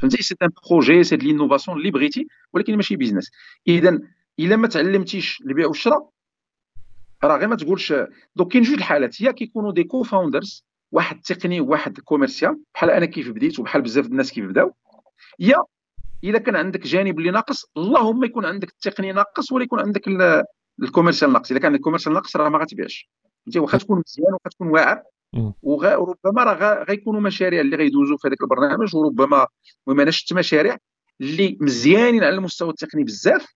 فهمتي؟ 0.00 0.22
c'est 0.22 0.34
un 0.42 0.48
projet 0.70 1.04
c'est 1.04 1.16
de 1.16 1.26
l'innovation 1.26 1.78
اللي 1.78 1.90
بغيتي 1.90 2.26
ولكن 2.52 2.76
ماشي 2.76 2.96
business 2.96 3.30
اذا 3.68 4.00
إلا 4.38 4.56
ما 4.56 4.68
تعلمتيش 4.68 5.40
البيع 5.40 5.66
والشراء 5.66 6.10
راه 7.24 7.36
غير 7.38 7.48
ما 7.48 7.56
تقولش 7.56 7.94
donc 8.36 8.52
كاين 8.52 8.64
جوج 8.64 8.74
الحالات. 8.74 9.20
يا 9.20 9.30
كيكونوا 9.30 9.72
des 9.72 9.84
co-founders 9.84 10.64
واحد 10.92 11.20
تقني 11.20 11.60
وواحد 11.60 12.00
commercial 12.00 12.60
بحال 12.74 12.90
أنا 12.90 13.06
كيف 13.06 13.30
بديت 13.30 13.58
وبحال 13.58 13.82
بزاف 13.82 14.06
الناس 14.06 14.32
كيف 14.32 14.44
بداو. 14.44 14.74
يا 15.38 15.56
إلا 16.24 16.38
كان 16.38 16.56
عندك 16.56 16.86
جانب 16.86 17.18
اللي 17.18 17.30
ناقص 17.30 17.64
اللهم 17.76 18.24
يكون 18.24 18.44
عندك 18.44 18.68
التقني 18.68 19.12
ناقص 19.12 19.52
ولا 19.52 19.64
يكون 19.64 19.80
عندك 19.80 20.08
ال 20.82 20.86
commercial 20.86 21.32
ناقص 21.32 21.50
الا 21.50 21.60
كان 21.60 21.66
عندك 21.66 21.78
ال 21.78 21.81
commercial 21.81 22.14
ناقص 22.14 22.36
راه 22.36 22.48
ما 22.48 22.58
غاتبيعش. 22.58 23.10
انت 23.46 23.56
واخا 23.56 23.78
تكون 23.78 24.02
مزيان 24.06 24.32
واخا 24.32 24.50
تكون 24.50 24.68
واعر 24.68 25.02
وربما 25.62 26.44
راه 26.44 26.84
غيكونوا 26.84 27.20
مشاريع 27.20 27.60
اللي 27.60 27.76
غيدوزوا 27.76 28.16
في 28.16 28.28
هذاك 28.28 28.42
البرنامج 28.42 28.96
وربما 28.96 29.46
المهم 29.88 30.00
أنا 30.00 30.10
شفت 30.10 30.32
مشاريع 30.32 30.76
اللي 31.20 31.58
مزيانين 31.60 32.24
على 32.24 32.34
المستوى 32.34 32.70
التقني 32.70 33.04
بزاف 33.04 33.46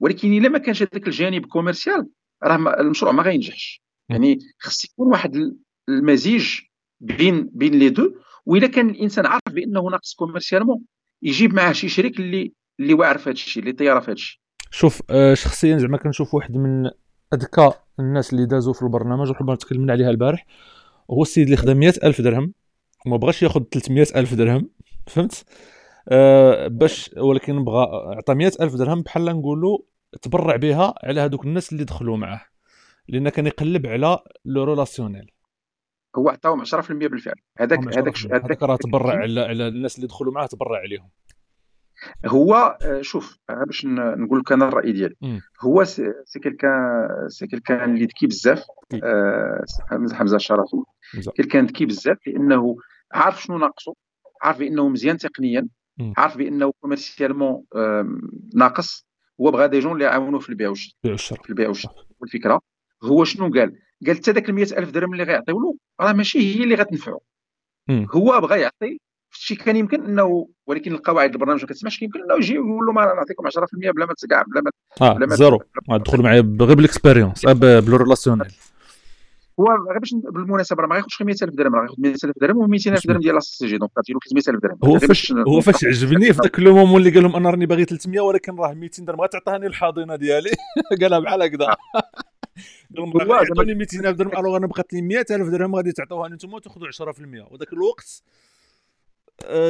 ولكن 0.00 0.32
إلا 0.32 0.48
ما 0.48 0.58
كانش 0.58 0.82
هذاك 0.82 1.06
الجانب 1.06 1.46
commercial 1.46 2.06
راه 2.44 2.80
المشروع 2.80 3.12
ما 3.12 3.22
غينجحش. 3.22 3.82
يعني 4.08 4.38
خص 4.60 4.84
يكون 4.84 5.08
واحد 5.08 5.56
المزيج 5.88 6.60
بين 7.00 7.50
بين 7.52 7.74
les 7.74 7.88
deux 7.88 8.14
واذا 8.46 8.66
كان 8.66 8.90
الإنسان 8.90 9.26
عارف 9.26 9.42
بأنه 9.50 9.82
ناقص 9.90 10.14
commercialement 10.14 10.84
يجيب 11.22 11.54
معاه 11.54 11.72
شي 11.72 11.88
شريك 11.88 12.20
اللي 12.20 12.52
اللي 12.80 12.94
واعر 12.94 13.18
في 13.18 13.24
هذا 13.24 13.32
الشيء 13.32 13.62
اللي 13.62 13.72
طيارة 13.72 14.00
في 14.00 14.06
هذا 14.06 14.12
الشيء 14.12 14.40
شوف 14.70 15.02
آه 15.10 15.34
شخصيا 15.34 15.78
زعما 15.78 15.96
كنشوف 15.96 16.34
واحد 16.34 16.56
من 16.56 16.90
أذكى 17.34 17.70
الناس 18.00 18.32
اللي 18.32 18.46
دازوا 18.46 18.72
في 18.72 18.82
البرنامج 18.82 19.30
وحنا 19.30 19.54
تكلمنا 19.54 19.92
عليها 19.92 20.10
البارح. 20.10 20.46
هو 21.10 21.22
السيد 21.22 21.44
اللي 21.44 21.56
خدم 21.56 21.76
100000 21.76 22.20
درهم 22.20 22.52
وما 23.06 23.16
بغاش 23.16 23.42
ياخذ 23.42 23.62
300000 23.62 24.34
درهم 24.34 24.70
فهمت؟ 25.06 25.44
آه 26.08 26.68
باش 26.68 27.10
ولكن 27.16 27.64
بغى 27.64 27.86
عطى 28.16 28.34
100000 28.34 28.74
درهم 28.74 29.02
بحال 29.02 29.24
نقولوا 29.24 29.78
تبرع 30.22 30.56
بها 30.56 30.94
على 31.04 31.20
هذوك 31.20 31.44
الناس 31.44 31.72
اللي 31.72 31.84
دخلوا 31.84 32.16
معاه 32.16 32.40
لأن 33.08 33.28
كان 33.28 33.46
يقلب 33.46 33.86
على 33.86 34.18
le 34.44 34.64
relationnel 34.64 35.30
هو 36.18 36.28
عطاهم 36.28 36.64
10% 36.64 36.90
بالفعل. 36.90 37.34
هذاك 37.58 37.98
هذاك 37.98 38.14
هذاك 38.32 38.62
راه 38.62 38.76
تبرع 38.76 39.14
على 39.14 39.40
على 39.40 39.68
الناس 39.68 39.96
اللي 39.96 40.06
دخلوا 40.06 40.32
معاه 40.32 40.46
تبرع 40.46 40.78
عليهم. 40.78 41.08
هو 42.26 42.78
آه، 42.82 43.02
شوف 43.02 43.38
باش 43.48 43.86
نقول 43.86 44.38
لك 44.38 44.52
أنا 44.52 44.68
الرأي 44.68 44.92
ديالي. 44.92 45.14
هو 45.60 45.84
c'est 45.84 46.12
quelqu'un 46.42 47.08
c'est 47.28 47.46
quelqu'un 47.46 47.94
اللي 47.94 48.04
ذكي 48.04 48.26
بزاف 48.26 48.62
آه، 49.04 49.64
حمزة 50.12 50.36
الشرفي 50.36 50.76
quelqu'un 51.36 51.66
ذكي 51.66 51.86
بزاف 51.86 52.18
لأنه 52.26 52.76
عارف 53.12 53.42
شنو 53.42 53.58
ناقصه 53.58 53.94
عارف 54.42 54.58
بأنه 54.58 54.88
مزيان 54.88 55.16
تقنيا. 55.16 55.68
عارف 56.16 56.36
بأنه 56.36 56.72
commercialement 56.80 57.64
ناقص. 58.54 59.06
هو 59.40 59.50
بغى 59.50 59.68
des 59.68 59.78
gens 59.78 59.92
اللي 59.92 60.04
يعاونوه 60.04 60.40
في 60.40 60.48
البيع 60.48 60.68
والشراء. 60.68 60.96
في 61.42 61.50
البيع 61.50 61.68
والشراء. 61.68 61.94
والفكرة 62.20 62.60
هو 63.04 63.24
شنو 63.24 63.44
قال؟ 63.44 63.78
قال 64.06 64.16
حتى 64.16 64.32
داك 64.32 64.50
ال 64.50 64.58
ألف 64.78 64.90
درهم 64.90 65.12
اللي 65.12 65.24
غيعطيو 65.24 65.60
له 65.60 65.76
راه 66.00 66.12
ماشي 66.12 66.38
هي 66.58 66.64
اللي 66.64 66.74
غتنفعو. 66.74 67.22
هو 67.90 68.40
بغى 68.40 68.60
يعطي 68.60 69.00
شي 69.38 69.54
كان 69.54 69.76
يمكن 69.76 70.04
إنه 70.04 70.48
ولكن 70.66 70.92
القواعد 70.92 71.32
البرنامج 71.32 71.60
ما 71.60 71.66
كتسمحش 71.66 72.02
يمكن 72.02 72.22
إنه 72.22 72.34
يجي 72.34 72.58
ويقول 72.58 72.86
له 72.86 72.92
ما 72.92 73.14
نعطيكم 73.14 73.48
10% 73.48 73.50
بلا 73.72 74.06
ما 74.06 74.14
تكاع 74.18 74.42
بلا 74.42 74.62
ما 74.62 74.70
آه 75.02 75.36
zéro. 75.36 75.62
دخل 75.88 76.22
معايا 76.22 76.56
غير 76.60 76.76
بال 76.76 76.88
expérience 76.88 77.46
آه، 77.46 77.52
بال 77.52 77.67
relationnel 77.67 78.52
هو 79.60 79.66
غير 79.88 79.98
باش 79.98 80.14
بالمناسبة 80.14 80.82
راه 80.82 80.88
ما 80.88 80.94
غياخذش 80.94 81.22
غير 81.22 81.26
100000 81.26 81.54
درهم 81.54 81.74
راه 81.74 81.80
غياخذ 81.80 81.94
100000 81.98 82.32
درهم 82.40 82.56
و 82.56 82.66
200000 82.66 83.06
درهم 83.06 83.20
ديال 83.20 83.34
la 83.34 83.40
CCG 83.40 83.78
donc 83.78 83.90
غادي 83.96 84.12
له 84.12 84.18
300000 84.28 84.62
درهم. 84.62 84.78
هو 84.84 84.98
فاش 84.98 85.32
هو 85.32 85.60
فاش 85.60 85.84
عجبني 85.84 86.32
في 86.32 86.40
ذاك 86.42 86.60
le 86.60 86.74
moment 86.74 87.00
اللي 87.00 87.10
قال 87.10 87.22
لهم 87.22 87.36
أنا 87.36 87.50
راني 87.50 87.66
باغي 87.66 87.84
300 87.84 88.20
ولكن 88.20 88.56
راه 88.56 88.74
200 88.74 89.04
درهم. 89.04 89.20
غتعطيني 89.20 89.66
الحاضنة 89.66 90.16
ديالي؟ 90.16 90.50
قالها 91.00 91.18
بحال 91.18 91.42
هكذا. 91.42 91.66
قال 92.96 93.28
لهم 93.28 93.30
يعطوني 93.30 93.74
200000 93.74 94.16
درهم. 94.16 94.38
alors 94.40 94.56
أنا 94.56 94.66
بقات 94.66 94.92
لي 94.92 95.02
100000 95.02 95.48
درهم 95.48 95.76
غادي 95.76 95.92
تعطوها 95.92 96.26
أنتم 96.26 96.54
وتأخذوا 96.54 96.88
10% 96.90 97.52
وذاك 97.52 97.72
الوقت 97.72 98.22
آه، 98.26 98.55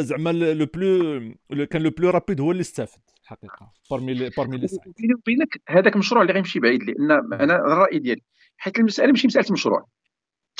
زعما 0.00 0.30
le 0.32 0.66
plus 0.66 1.66
كان 1.66 1.82
le 1.82 1.90
plus 1.90 2.10
rapide 2.10 2.40
هو 2.40 2.50
اللي 2.50 2.60
استفد 2.60 3.00
الحقيقة 3.22 3.72
بارمي 3.90 4.14
لي 4.14 4.30
بارمي 4.36 4.58
لي 4.58 4.66
بيني 4.98 5.14
وبينك 5.14 5.60
هذاك 5.68 5.94
المشروع 5.94 6.22
اللي 6.22 6.32
غيمشي 6.32 6.60
بعيد 6.60 6.82
لأن 6.82 7.10
أنا 7.32 7.56
الرأي 7.56 7.98
ديالي 7.98 8.22
حيت 8.56 8.78
المسألة 8.78 9.10
ماشي 9.12 9.26
مسألة 9.26 9.46
مشروع. 9.50 9.86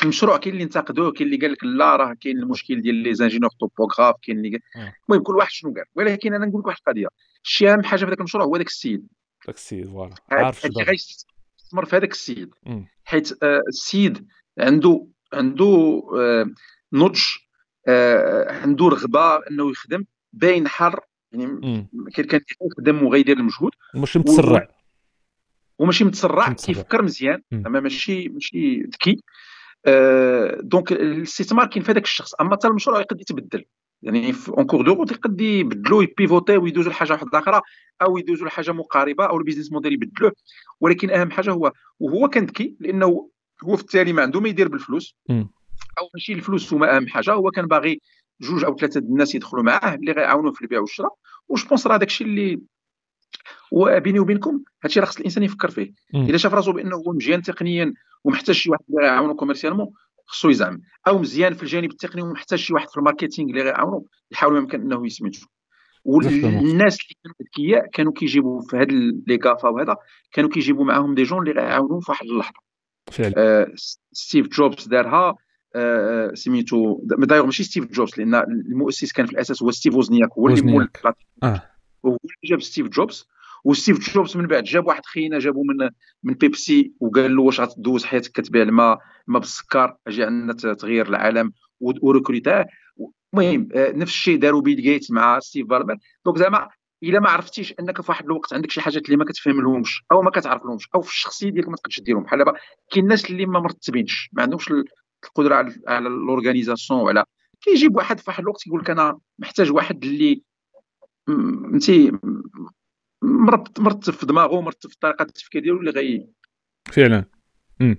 المشروع 0.03 0.37
كاين 0.37 0.55
اللي 0.55 0.65
انتقدوه 0.65 1.13
كاين 1.13 1.27
اللي 1.27 1.39
قال 1.41 1.53
لك 1.53 1.65
لا 1.65 1.97
راه 1.97 2.15
كاين 2.21 2.39
المشكل 2.39 2.83
ديال 2.83 2.95
les 2.95 3.15
ingénieurs 3.15 3.51
topographes 3.61 4.15
كاين 4.23 4.39
اللي 4.39 4.61
آه. 4.77 4.93
المهم 5.09 5.23
كل 5.23 5.37
واحد 5.37 5.51
شنو 5.51 5.75
قال؟ 5.75 5.85
ولكن 5.95 6.35
أنا 6.35 6.47
نقول 6.47 6.61
لك 6.61 6.67
واحد 6.67 6.79
القضية 6.79 7.09
الشيء 7.45 7.73
أهم 7.73 7.83
حاجة 7.83 8.01
في 8.01 8.07
هذاك 8.07 8.19
المشروع 8.19 8.45
هو 8.45 8.57
ذاك 8.57 8.67
السيد. 8.67 9.07
داك 9.47 9.57
السيد 9.57 9.89
voilà. 9.89 10.15
عارف 10.31 10.67
دار. 10.67 10.85
غيستثمر 10.85 11.85
في 11.85 11.97
هذاك 11.97 12.13
السيد. 12.13 12.55
حيت 13.05 13.43
آه، 13.43 13.63
السيد 13.69 14.27
عنده 14.59 15.07
عنده 15.33 16.03
آه، 16.19 16.47
نضج 16.93 17.21
آه، 17.21 17.46
عنده 18.49 18.89
رغبه 18.89 19.37
انه 19.51 19.71
يخدم 19.71 20.05
باين 20.33 20.69
حر 20.69 21.01
يعني. 21.33 21.89
كان 22.15 22.41
يخدم 22.63 23.03
وغيدير 23.03 23.37
المجهود 23.37 23.73
ماشي 23.95 24.19
متسرع 24.19 24.69
وماشي 25.79 26.05
متسرع. 26.05 26.53
كيفكر 26.53 27.03
مزيان. 27.03 27.43
زعما 27.53 27.81
ماشي 27.81 28.29
ماشي 28.29 28.81
ذكي 28.81 29.23
آه، 29.87 30.61
donc 30.63 30.93
الاستثمار 30.93 31.67
كاين 31.67 31.83
في 31.85 31.93
هذاك 31.93 32.05
الشخص 32.05 32.35
أما 32.35 32.53
حتى 32.53 32.69
المشروع 32.69 33.01
يقد 33.01 33.21
يتبدل 33.21 33.65
يعني 34.03 34.33
في 34.33 34.49
en 34.49 34.67
cours 34.67 34.83
de 34.83 34.93
route 34.93 35.13
يقد 35.13 35.41
يبدلوا 35.41 36.03
يبيفوتي 36.03 36.57
ويدوزوا 36.57 36.93
لحاجة 36.93 37.13
واحدة 37.13 37.39
آخرى 37.39 37.61
أو 38.03 38.19
يدوزوا 38.19 38.47
لحاجة 38.47 38.73
مقاربة 38.73 39.27
أو 39.27 39.39
ال 39.39 39.43
business 39.43 39.73
model 39.73 39.93
يبدلوه 39.93 40.33
ولكن 40.81 41.11
أهم 41.11 41.31
حاجة 41.31 41.51
هو 41.51 41.73
وهو 42.01 42.29
كان 42.29 42.45
ذكي 42.45 42.77
لأنه 42.81 43.31
هو 43.65 43.77
في 43.77 43.83
التالي 43.83 44.13
ما 44.13 44.23
عنده 44.23 44.41
ما 44.41 44.49
يدير 44.49 44.69
بالفلوس. 44.69 45.17
أو 45.99 46.09
ماشي 46.15 46.33
الفلوس 46.33 46.75
هما 46.75 46.97
اهم 46.97 47.07
حاجة. 47.09 47.33
هو 47.33 47.51
كان 47.51 47.67
باغي 47.67 48.01
جوج 48.41 48.65
أو 48.65 48.77
ثلاثة 48.77 49.01
د 49.01 49.05
الناس 49.05 49.35
يدخلوا 49.35 49.63
معاه 49.63 49.95
اللي 49.95 50.13
غيعاونوه 50.13 50.53
في 50.53 50.63
البيع 50.63 50.81
والشراء. 50.81 51.15
و 51.49 51.55
je 51.55 51.67
pense 51.67 51.87
راه 51.87 51.97
داكشي 51.97 52.25
اللي 52.25 52.61
وبيني 53.73 54.19
وبينكم 54.19 54.63
هادشي 54.85 55.01
راه 55.01 55.07
خص 55.07 55.17
الإنسان 55.17 55.43
يفكر 55.43 55.71
فيه. 55.71 55.93
إذا 56.15 56.37
شاف 56.37 56.55
راسو 56.55 56.73
بأنه 56.73 56.97
هو 56.97 57.13
مزيان 57.13 57.43
تقنيا 57.43 57.93
ومحتاج 58.25 58.55
شي 58.55 58.71
واحد 58.71 58.83
اللي 58.89 59.03
غيعاونو 59.03 59.35
commercialement 59.35 59.87
خصو 60.27 60.49
يزعم. 60.49 60.81
أو 61.09 61.19
مزيان 61.19 61.55
في 61.55 61.63
الجانب 61.63 61.91
التقني 61.91 62.23
ومحتاج 62.23 62.59
شي 62.59 62.75
واحد 62.75 62.89
في 62.89 62.97
ال 62.97 63.02
marketing 63.02 63.51
اللي 63.51 63.63
غيعاونو 63.63 64.07
يحاول 64.31 64.53
ما 64.53 64.59
يمكن 64.59 64.81
إنه 64.81 65.07
يسمجو 65.07 65.47
والناس 66.05 66.99
اللي 67.01 67.15
كانوا 67.23 67.37
أذكياء 67.41 67.87
كانوا 67.93 68.13
كيجيبوا 68.13 68.61
في 68.71 68.77
هاد 68.77 68.93
les 69.27 69.39
cas-là 69.39 69.69
وهذا 69.69 69.97
كانوا 70.33 70.51
كيجيبوا 70.51 70.85
معاهم 70.85 71.15
des 71.15 71.23
gens 71.23 71.49
اللي 71.49 71.61
غيعاونوهم 71.61 72.01
في 72.01 72.11
واحد 72.11 72.27
اللحظة. 72.27 72.61
فعلا. 73.13 73.35
آه، 73.37 73.73
ستيف 74.13 74.49
جوبز 74.49 74.89
دارها. 74.89 75.13
آه، 75.13 75.37
سميتو 76.35 77.01
دايوغ 77.05 77.45
ماشي 77.47 77.65
ستيف 77.65 77.85
جوبز 77.93 78.19
لأن 78.19 78.35
المؤسس 78.35 79.13
كان 79.13 79.27
في 79.27 79.33
الأساس 79.33 79.63
هو 79.63 79.71
ستيف 79.71 79.95
وزنياك 79.95 80.33
هو 80.39 80.49
اللي 80.49 80.63
مول. 80.73 80.89
آه. 81.43 81.63
وهو 82.03 82.19
اللي 82.25 82.35
جاب 82.45 82.63
ستيف 82.63 82.89
جوبز 82.89 83.29
وستيف 83.65 84.15
جوبز 84.15 84.37
من 84.37 84.47
بعد 84.47 84.65
جاب 84.65 84.87
واحد 84.87 85.07
خينا 85.07 85.39
جابو 85.39 85.63
من 85.63 85.89
من 86.23 86.35
بيبسي 86.35 86.93
وقال 87.01 87.37
له 87.37 87.43
واش 87.43 87.61
غتدوز 87.61 88.05
حياتك 88.05 88.33
كتبيع 88.33 88.63
الماء 88.63 88.99
الماء 89.29 89.41
بالسكر 89.41 89.97
أجي 90.07 90.25
عندنا 90.25 90.75
تغيير 90.75 91.09
العالم 91.09 91.53
وريكروتاه 91.81 92.67
المهم 93.35 93.69
آه، 93.75 93.93
نفس 93.93 94.13
الشيء 94.13 94.39
داروا 94.39 94.61
بيل 94.61 94.83
جيتس 94.83 95.11
مع 95.11 95.39
ستيف 95.39 95.67
بالمر 95.67 95.97
donc 96.25 96.39
زعما 96.39 96.69
إلا 97.03 97.21
ما 97.21 97.31
عرفتيش 97.31 97.75
أنك 97.81 98.01
في 98.01 98.11
واحد 98.11 98.25
الوقت 98.25 98.53
عندك 98.53 98.71
شي 98.71 98.81
حاجات 98.81 99.05
اللي 99.05 99.17
ما 99.17 99.25
كتفهم 99.25 99.61
لهمش 99.61 100.05
أو 100.13 100.23
ما 100.23 100.31
كتعرف 100.31 100.65
لهمش 100.65 100.89
أو 100.95 101.01
في 101.01 101.11
الشخصية 101.11 101.51
ديالك 101.51 101.69
ما 101.69 101.77
تقدرش 101.77 102.01
ديرهم 102.01 102.23
بحال 102.23 102.39
دابا 102.39 102.53
كاين 102.91 103.05
الناس 103.05 103.31
اللي 103.31 103.47
ما 103.47 103.61
مرتبينش 103.61 104.31
ما 104.33 104.43
عندهمش 104.43 104.73
القدره 105.27 105.55
على 105.55 105.75
على 105.89 106.09
ال 106.09 106.16
organisation 106.16 107.01
وعلى 107.01 107.25
كيجيب 107.61 107.97
واحد 107.97 108.19
في 108.21 108.25
واحد 108.29 108.43
الوقت 108.43 108.67
يقول 108.67 108.81
لك 108.81 108.91
أنا 108.91 109.19
محتاج 109.39 109.73
واحد 109.73 110.05
اللي 110.05 110.43
م- 111.29 111.71
فهمتي 111.71 112.11
م- 112.11 112.43
مرتب 113.79 114.13
في 114.13 114.27
دماغه 114.27 114.61
مرتب 114.61 114.91
في 114.91 114.97
طريقة 115.01 115.23
التفكير 115.23 115.63
ديالو 115.63 115.81
اللي 115.81 115.91
غي 115.91 116.27
فعلا. 116.93 117.25
كاين 117.79 117.97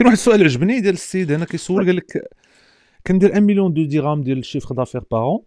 واحد 0.00 0.12
السؤال 0.12 0.42
عجبني 0.44 0.80
ديال 0.80 0.94
السيد 0.94 1.32
هنا 1.32 1.44
كيسول 1.44 1.86
قال 1.86 1.96
لك 1.96 2.30
كندير 3.06 3.30
1 3.30 3.42
million 3.42 3.72
de 3.74 3.84
dirhams 3.84 4.22
ديال 4.22 4.38
ال 4.38 4.43
chiffre 4.43 4.74
d'affaires 4.74 5.02
par 5.10 5.25
an. 5.25 5.40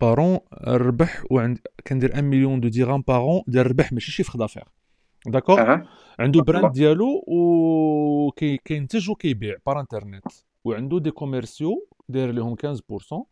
par 0.00 0.23
an 0.23 0.38
الربح 0.66 1.24
وعند 1.30 1.58
كندير 1.86 2.10
1 2.10 2.24
million 2.24 2.60
de 2.60 2.68
dirhams 2.68 3.00
par 3.08 3.28
an 3.28 3.42
ديال 3.46 3.66
الربح 3.66 3.92
ماشي 3.92 4.12
chiffre 4.12 4.38
d'affaires 4.38 4.64
d'accord 5.30 5.86
عنده. 6.18 6.42
brand 6.42 6.72
ديالو 6.72 7.24
وكينتج 7.26 9.10
وكيبيع 9.10 9.56
par 9.66 9.80
internet 9.80 10.24
وعنده 10.64 10.98
des 10.98 11.10
commerciaux 11.10 11.88
داير 12.08 12.32
لهم 12.32 12.56
15% 12.56 13.24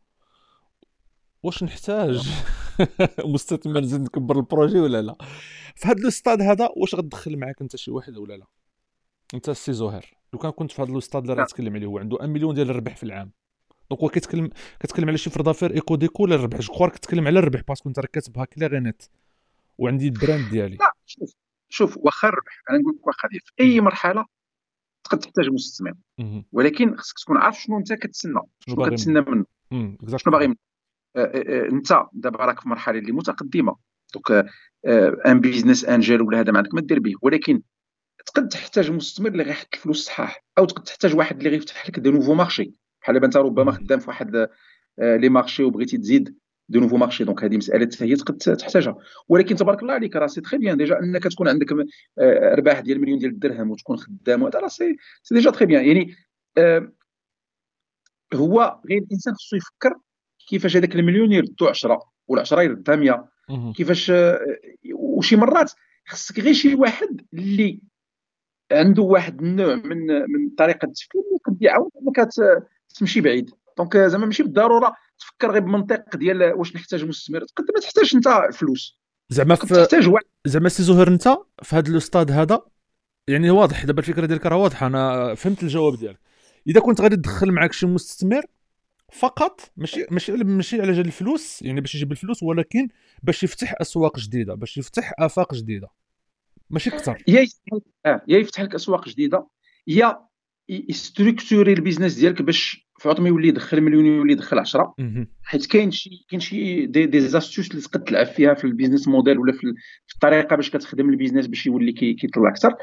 واش 1.43 1.63
نحتاج؟ 1.63 2.29
مستثمر 3.35 3.81
نزيد 3.81 4.01
نكبر 4.01 4.37
ال 4.37 4.43
projet 4.43 4.81
ولا 4.81 5.03
لا؟ 5.03 5.17
في 5.75 5.89
هذا 5.89 6.09
الستاد 6.09 6.43
هذا 6.43 6.69
واش 6.77 6.95
غتدخل 6.95 7.37
معاك 7.37 7.63
انت 7.63 7.77
شي 7.77 7.91
واحد 7.91 8.17
ولا 8.17 8.35
لا؟ 8.35 8.47
انت 9.35 9.49
السي 9.49 9.73
زهير. 9.73 10.15
لو 10.33 10.39
كان 10.39 10.51
كنت 10.51 10.73
في 10.73 10.83
هذا 10.83 10.93
الستاد 10.93 11.23
اللي 11.23 11.33
راه 11.33 11.39
نعم. 11.39 11.47
تكلم 11.47 11.75
عليه 11.75 11.87
هو 11.87 11.99
عنده 11.99 12.17
1 12.17 12.29
مليون 12.29 12.55
ديال 12.55 12.71
الربح 12.71 12.97
في 12.97 13.03
العام. 13.03 13.33
donc 13.91 14.03
هو 14.03 14.09
كيتكلم 14.09 14.51
كتكلم 14.81 15.09
على 15.09 15.19
chiffre 15.19 15.41
d'affaires 15.41 15.75
ايكو 15.75 15.97
ديكو 15.97 16.23
ولا 16.23 16.35
الربح. 16.35 16.61
je 16.61 16.89
كتكلم 16.89 17.27
على 17.27 17.39
الربح 17.39 17.61
parce 17.69 17.81
que 17.81 17.89
انت 17.89 17.99
راك 17.99 18.11
كاتبها 18.11 18.45
clair 18.45 18.81
et 18.81 18.90
net 18.90 19.03
وعندي 19.79 20.09
ال 20.09 20.16
brand 20.16 20.51
ديالي. 20.51 20.77
لا 20.77 20.93
شوف 21.07 21.33
شوف 21.69 21.97
واخا 21.97 22.29
الربح 22.29 22.63
أنا 22.71 22.79
نقول 22.79 22.95
لك 22.95 23.07
واخا 23.07 23.29
في 23.29 23.53
أي 23.61 23.81
مرحلة 23.81 24.25
تقد 25.05 25.19
تحتاج 25.19 25.49
مستثمر. 25.51 25.95
ولكن 26.53 26.97
خصك 26.97 27.19
تكون 27.19 27.37
عارف 27.37 27.61
شنو 27.61 27.79
أنت 27.79 27.93
كتسنى 27.93 28.41
شنو 28.61 28.85
كتسنى 28.85 29.21
منه. 29.21 29.45
شنو. 30.17 30.33
باغي 30.33 30.47
منه. 30.47 30.57
آه، 31.17 31.25
آه، 31.25 31.65
آه، 31.67 31.69
أنت 31.69 32.03
دابا 32.13 32.45
راك 32.45 32.61
في 32.61 32.69
مرحلة 32.69 32.99
اللي 32.99 33.13
متقدمة. 33.13 33.77
donc 34.15 34.51
un 35.27 35.41
business 35.41 35.85
angel 35.85 36.23
ولا 36.23 36.41
هذا 36.41 36.53
ما 36.53 36.59
عندك 36.59 36.75
ما 36.75 36.81
دير 36.81 37.01
به. 37.01 37.15
ولكن 37.23 37.63
تقد 38.27 38.49
تحتاج 38.49 38.91
مستثمر 38.91 39.29
اللي 39.29 39.43
غيحط 39.43 39.69
الفلوس 39.75 40.05
صحاح. 40.05 40.45
أو 40.59 40.65
تقد 40.65 40.83
تحتاج 40.83 41.17
واحد 41.17 41.37
اللي 41.37 41.51
غيفتح 41.51 41.89
لك 41.89 41.99
de 41.99 42.11
nouveaux 42.11 42.35
marchés. 42.35 42.73
بحال 43.03 43.25
انت 43.25 43.37
ربما. 43.37 43.73
خدام 43.73 43.99
في 43.99 44.11
واحد 44.11 44.49
les 44.99 45.29
marchés 45.29 45.63
وبغيتي 45.63 45.99
تزيد. 45.99 46.37
de 46.69 46.81
nouveaux 46.81 46.97
marchés 46.97 47.25
donc 47.25 47.45
هذه 47.45 47.57
مساله 47.57 47.87
حتى 47.87 48.05
هي 48.05 48.17
تقد 48.17 48.37
تحتاجها 48.37 48.99
ولكن 49.29 49.57
تبارك 49.57 49.83
الله 49.83 49.95
عليك 49.95 50.17
راه 50.17 50.27
c'est 50.27 50.41
très 50.41 50.59
bien 50.59 50.77
déjà 50.77 50.99
انك 50.99 51.23
تكون 51.23 51.49
عندك 51.49 51.67
ارباح 52.19 52.81
ديال 52.81 53.01
مليون 53.01 53.19
ديال 53.19 53.31
الدرهم 53.31 53.71
وتكون 53.71 53.97
خدام 53.97 54.43
وهذا 54.43 54.59
راه 54.59 54.69
c'est 54.69 54.97
c'est 55.23 55.35
déjà 55.35 55.51
très 55.51 55.67
bien 55.67 55.85
يعني 55.85 56.15
آه، 56.59 56.93
هو 58.35 58.81
غير 58.91 58.99
الانسان 58.99 59.35
خصو 59.35 59.57
يفكر 59.57 59.95
كيفاش 60.49 60.77
هذاك 60.77 60.97
المليون 60.97 61.33
يردو 61.33 61.67
10 61.67 61.99
ولا 62.29 62.41
10 62.41 62.63
يردها 62.63 62.97
100 62.97 63.29
مهم. 63.49 63.73
كيفاش 63.73 64.11
آه، 64.11 64.39
وشي 64.95 65.37
مرات 65.37 65.73
خصك 66.09 66.41
غير 66.41 66.53
شي 66.53 66.75
واحد 66.75 67.27
اللي 67.35 67.81
عنده 68.73 69.03
واحد 69.03 69.43
النوع 69.43 69.75
من 69.75 70.07
من 70.07 70.51
طريقه 70.59 70.87
التفكير 70.87 71.21
اللي 71.21 71.39
قد 71.45 71.63
يعاون 71.63 71.91
انك 72.03 72.29
تمشي 72.99 73.21
بعيد 73.21 73.51
donc 73.79 73.97
زعما 73.97 74.27
ماشي 74.27 74.43
بالضرورة 74.43 74.95
تفكر 75.19 75.51
غير 75.53 75.63
بمنطق 75.63 76.17
ديال 76.17 76.43
واش 76.53 76.77
نحتاج 76.77 77.05
مستثمر 77.05 77.45
تقد 77.45 77.65
ما 77.75 77.81
تحتاج 77.81 78.11
انت 78.15 78.27
الفلوس 78.27 79.01
زعما 79.29 79.55
في 79.55 79.67
تحتاج 79.67 80.09
واحد 80.09 80.25
زعما 80.45 80.69
سي 80.69 80.83
زهير 80.83 81.09
انت 81.09 81.29
في 81.63 81.77
هذا 81.77 81.91
الاستاد 81.91 82.31
هذا 82.31 82.63
يعني 83.29 83.51
واضح 83.51 83.85
دابا 83.85 84.01
الفكرة 84.01 84.27
ديالك 84.27 84.47
راه 84.47 84.57
واضحة 84.57 84.87
أنا 84.87 85.35
فهمت 85.35 85.63
الجواب 85.63 85.97
ديالك. 85.99 86.21
إذا 86.67 86.81
كنت 86.81 87.01
غادي 87.01 87.17
تدخل 87.17 87.53
معك 87.53 87.73
شي 87.73 87.87
مستثمر 87.87 88.43
فقط 89.13 89.61
ماشي 89.77 90.07
ماشي 90.11 90.33
على- 90.37 90.45
ماشي 90.45 90.81
على 90.83 90.93
جال 90.93 91.07
الفلوس 91.07 91.63
يعني 91.63 91.81
باش 91.81 91.95
يجيب 91.95 92.13
الفلوس 92.13 92.43
ولكن 92.43 92.89
باش 93.23 93.43
يفتح 93.43 93.75
أسواق 93.81 94.19
جديدة 94.19 94.55
باش 94.55 94.79
يفتح 94.79 95.13
آفاق 95.19 95.55
جديدة. 95.55 95.89
ماشي 96.71 96.91
أكثر. 96.91 97.23
يا 97.29 97.41
يفتح 97.41 97.73
لك 97.73 97.83
آه 98.07 98.23
يا 98.29 98.39
يفتح 98.39 98.61
لك 98.63 98.75
أسواق 98.75 99.09
جديدة. 99.09 99.47
يا 99.87 100.27
يستركتوري 100.69 101.73
ال 101.73 101.77
business 101.77 102.15
ديالك 102.15 102.43
باش 102.43 102.86
فعوض 103.07 103.21
ما 103.21 103.29
يولي 103.29 103.49
يدخل 103.49 103.81
مليون 103.81 104.07
يولي 104.07 104.33
يدخل 104.33 104.59
10 104.59 104.95
مهم. 104.99 105.29
حيت 105.43 105.67
كاين 105.67 105.91
شي 105.91 106.27
كاين 106.31 106.41
شي 106.41 106.87
des, 106.87 107.07
des 107.07 107.21
astuces 107.21 107.71
اللي 107.71 107.83
تقدر 107.83 108.01
تلعب 108.05 108.27
فيها 108.27 108.55
في 108.55 108.65
ال 108.65 108.70
business 108.70 109.09
model 109.09 109.39
ولا 109.39 109.53
في, 109.53 109.65
ال- 109.65 109.75
في 110.07 110.15
الطريقة 110.15 110.57
باش 110.57 110.71
كتخدم 110.71 111.09
ال 111.11 111.15
business 111.15 111.47
باش 111.47 111.67
يولي 111.67 111.93
كي- 111.93 112.15
كيطلع 112.15 112.49
أكثر. 112.49 112.75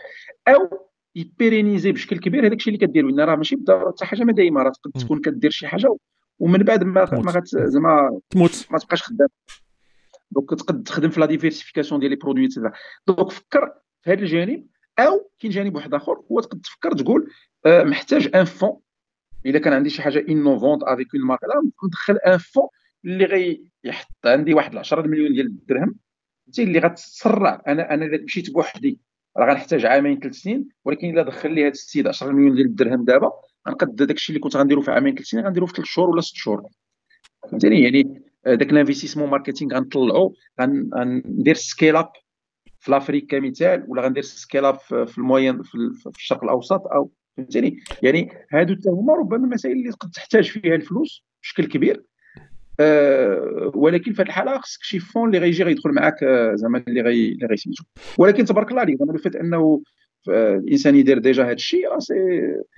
أو 0.48 0.90
يبيرينيزي 1.16 1.92
بشكل 1.92 2.18
كبير 2.19 2.45
هذاك 2.48 2.58
الشيء 2.58 2.74
اللي 2.74 2.88
كدير. 2.88 3.06
لأن 3.06 3.19
راه 3.30 3.35
ماشي 3.35 3.56
بالضرورة 3.56 3.92
حتى 3.92 4.06
حاجة 4.06 4.24
ما 4.24 4.32
دايما 4.34 4.64
راه 4.64 4.69
تقدر 4.72 4.92
مم. 4.95 5.02
تكون 5.02 5.22
كدير 5.22 5.52
شي 5.52 5.68
حاجة 5.68 5.95
ومن 6.40 6.60
بعد 6.60 6.84
ما. 6.84 7.06
ما 7.14 7.42
زعما 7.45 8.19
تموت. 8.30 8.68
ما 8.72 8.77
تبقاش 8.80 9.03
خدام. 9.03 9.27
donc 10.32 10.49
تقد 10.50 10.84
تخدم 10.84 11.10
في 11.10 11.19
la 11.19 11.25
diversification 11.25 11.99
ديال 12.00 12.11
les 12.11 12.15
produits 12.17 12.48
donc 13.07 13.32
فكر 13.32 13.74
في 14.02 14.11
هذا 14.11 14.19
الجانب. 14.22 14.68
أو 15.00 15.30
كاين 15.40 15.52
جانب 15.53 15.76
واحد 15.76 15.93
آخر 15.93 16.22
هو 16.32 16.40
تقد 16.40 16.61
تفكر 16.61 16.92
تقول 16.92 17.30
آه، 17.66 17.84
محتاج 17.84 18.30
un 18.35 18.43
fonds 18.45 18.80
الا 19.45 19.59
كان 19.59 19.73
عندي 19.73 19.89
شي 19.89 20.01
حاجة 20.01 20.25
innovante 20.30 20.83
avec 20.83 21.15
une 21.15 21.23
marque 21.25 21.41
ندخل 21.85 22.17
un 22.17 22.38
fonds 22.38 22.67
اللي 23.05 23.25
غيحط 23.25 24.07
عندي 24.25 24.53
واحد 24.53 24.75
10 24.75 25.07
مليون 25.07 25.33
ديال 25.33 25.45
الدرهم. 25.45 25.95
فهمتي 26.45 26.63
اللي 26.63 26.80
غتسرع. 26.80 27.61
أنا 27.67 27.93
أنا 27.93 28.05
الا 28.05 28.23
مشيت 28.23 28.51
بوحدي 28.51 28.99
راه 29.38 29.51
غنحتاج 29.51 29.85
عامين 29.85 30.19
ثلاث 30.19 30.33
سنين 30.35 30.67
ولكن 30.85 31.09
إلا 31.09 31.23
دخل 31.23 31.51
لي 31.53 31.61
هذا 31.61 31.72
السيد 31.72 32.07
10 32.07 32.31
مليون 32.31 32.55
ديال 32.55 32.65
الدرهم 32.65 33.05
دابا 33.05 33.31
غنقد 33.67 33.95
داك 33.95 34.11
الشيء 34.15 34.35
اللي 34.35 34.43
كنت 34.43 34.55
غنديرو 34.55 34.81
في 34.81 34.91
عامين 34.91 35.13
ثلاث 35.15 35.27
سنين 35.27 35.45
غنديرو 35.45 35.65
في 35.65 35.73
ثلاث 35.73 35.88
شهور 35.88 36.09
ولا 36.09 36.22
ست 36.22 36.35
شهور. 36.35 36.63
فهمتني؟ 37.51 37.83
يعني 37.83 38.22
آه، 38.45 38.55
داك 38.55 38.69
ال 38.72 38.75
investissement 38.75 39.30
marketing 39.30 39.75
غنطلعو 39.75 40.33
غن- 40.61 40.89
غندير 40.95 41.55
scale 41.56 41.95
up 41.95 42.09
في 42.80 42.91
l'Afrique 42.91 43.32
كمثال 43.31 43.85
ولا 43.88 44.01
غندير 44.01 44.23
scale 44.23 44.65
up 44.65 44.80
في 44.80 45.17
ال 45.17 45.25
Moyen 45.25 45.61
في 45.63 45.75
ال- 45.75 45.93
في 45.95 46.09
الشرق 46.19 46.43
الأوسط 46.43 46.88
أو 46.88 47.11
فهمتني؟ 47.37 47.77
يعني 48.03 48.29
هادو 48.51 48.75
حتى 48.75 48.89
هما 48.89 49.13
ربما 49.13 49.45
المسائل 49.45 49.77
اللي 49.77 49.91
تقد 49.91 50.09
تحتاج 50.11 50.49
فيها 50.49 50.75
الفلوس 50.75 51.25
بشكل 51.41 51.65
كبير. 51.65 52.03
آه، 52.79 53.71
ولكن 53.75 54.13
في 54.13 54.21
هذه 54.21 54.27
الحالة 54.27 54.57
خصك 54.57 54.83
شي 54.83 54.99
fonds 54.99 55.27
اللي 55.27 55.39
غيجي 55.39 55.63
غيدخل 55.63 55.91
معاك 55.91 56.23
آه، 56.23 56.55
زعما 56.55 56.83
اللي 56.87 57.01
غي 57.01 57.29
اللي 57.29 57.45
غيسميتو. 57.45 57.83
ولكن 58.17 58.45
تبارك 58.45 58.71
الله 58.71 58.81
عليك 58.81 58.97
زعما 58.99 59.11
لو 59.11 59.17
فات 59.17 59.35
أنه 59.35 59.81
آه، 60.29 60.55
الإنسان 60.55 60.95
يدير 60.95 61.17
déjà 61.17 61.43
هذا 61.43 61.51
الشيء 61.51 61.87
راه 61.87 61.99
c'est 61.99 62.14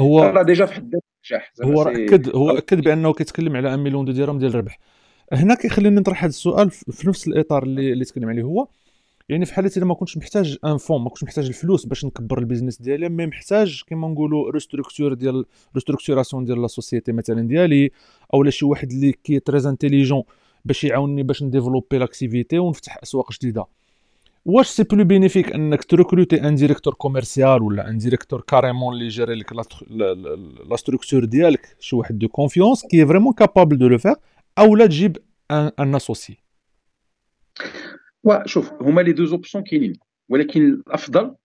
هو 0.02 0.24
راه 0.24 0.44
déjà 0.44 0.66
في 0.66 0.74
حد 0.74 0.96
نجاح 1.26 1.52
هو 1.64 1.82
اكد 1.82 2.36
هو 2.36 2.50
أكد 2.52 2.82
بأنه 2.82 3.14
كيتكلم 3.14 3.56
على 3.56 3.68
1 3.68 3.80
million 3.80 4.06
de 4.06 4.12
dirhams 4.12 4.40
ديال 4.40 4.52
الربح. 4.52 4.80
هنا 5.34 5.56
كيخليني 5.56 5.96
نطرح 5.96 6.24
هذا 6.24 6.30
السؤال 6.30 6.72
في 6.72 6.92
في 6.92 7.08
نفس 7.08 7.28
الإطار 7.28 7.64
اللي 7.64 7.94
اللي 7.94 8.06
تكلم 8.06 8.30
عليه 8.30 8.44
هو. 8.44 8.68
يعني 9.30 9.46
في 9.46 9.54
حالة 9.54 9.72
اذا 9.78 9.86
ما 9.86 9.94
كنتش 9.94 10.18
محتاج 10.18 10.58
un 10.66 10.78
fonds 10.78 11.02
ما 11.02 11.10
كنتش 11.10 11.24
محتاج 11.24 11.48
الفلوس 11.48 11.86
باش 11.86 12.06
نكبر 12.06 12.40
ال 12.40 12.44
business 12.44 12.82
ديالي 12.82 13.10
mais 13.10 13.28
محتاج 13.28 13.84
كما 13.88 14.08
نقولوا 14.08 14.52
restructure 14.52 15.14
ديال 15.14 15.46
restructuration 15.76 16.46
ديال 16.46 16.62
la 16.62 16.68
société 16.68 17.12
مثلا 17.12 17.48
ديالي 17.48 17.92
أو 18.34 18.44
لا 18.44 18.50
شي 18.50 18.66
واحد 18.66 18.92
اللي 18.92 19.12
qui 19.12 19.40
est 19.40 19.53
très 19.53 19.70
intelligent 19.70 20.24
باش 20.66 20.84
يعاونني 20.84 21.24
باش 21.24 21.44
ن 21.44 21.49
développer 21.49 21.98
l'activité 21.98 22.60
ونفتح 22.60 22.98
أسواق 23.04 23.32
جديدة. 23.32 23.66
واش 24.46 24.68
c'est 24.68 24.84
plus 24.84 25.04
bénéfique 25.04 25.52
إنك 25.54 25.84
ت 25.84 25.91
recruter 25.91 26.48
un 26.48 26.56
directeur 26.56 26.94
commercial 26.94 27.62
ولا 27.62 27.90
un 27.90 27.98
directeur 27.98 28.42
carrément 28.42 28.94
اللي 28.94 29.08
gérer 29.08 29.36
لك 29.36 29.54
la 30.70 30.76
structure 30.76 31.26
ديالك؟ 31.26 31.76
شي 31.80 31.96
واحد 31.96 32.20
de 32.20 32.28
confiance 32.28 32.86
qui 32.86 32.96
est 32.96 33.06
vraiment 33.06 33.34
capable 33.34 33.78
de 33.78 33.88
le 33.88 33.98
faire 33.98 34.16
أو 34.58 34.76
لا 34.76 34.86
تجيب 34.86 35.18
un 35.52 35.96
associé 35.96 36.38
وشوف 38.26 38.74
هما 38.82 39.02
لي 39.02 39.12
deux 39.12 39.26
options 39.26 39.64
كاينين 39.64 39.94
ولكن 40.30 40.62
الافضل 40.66 41.36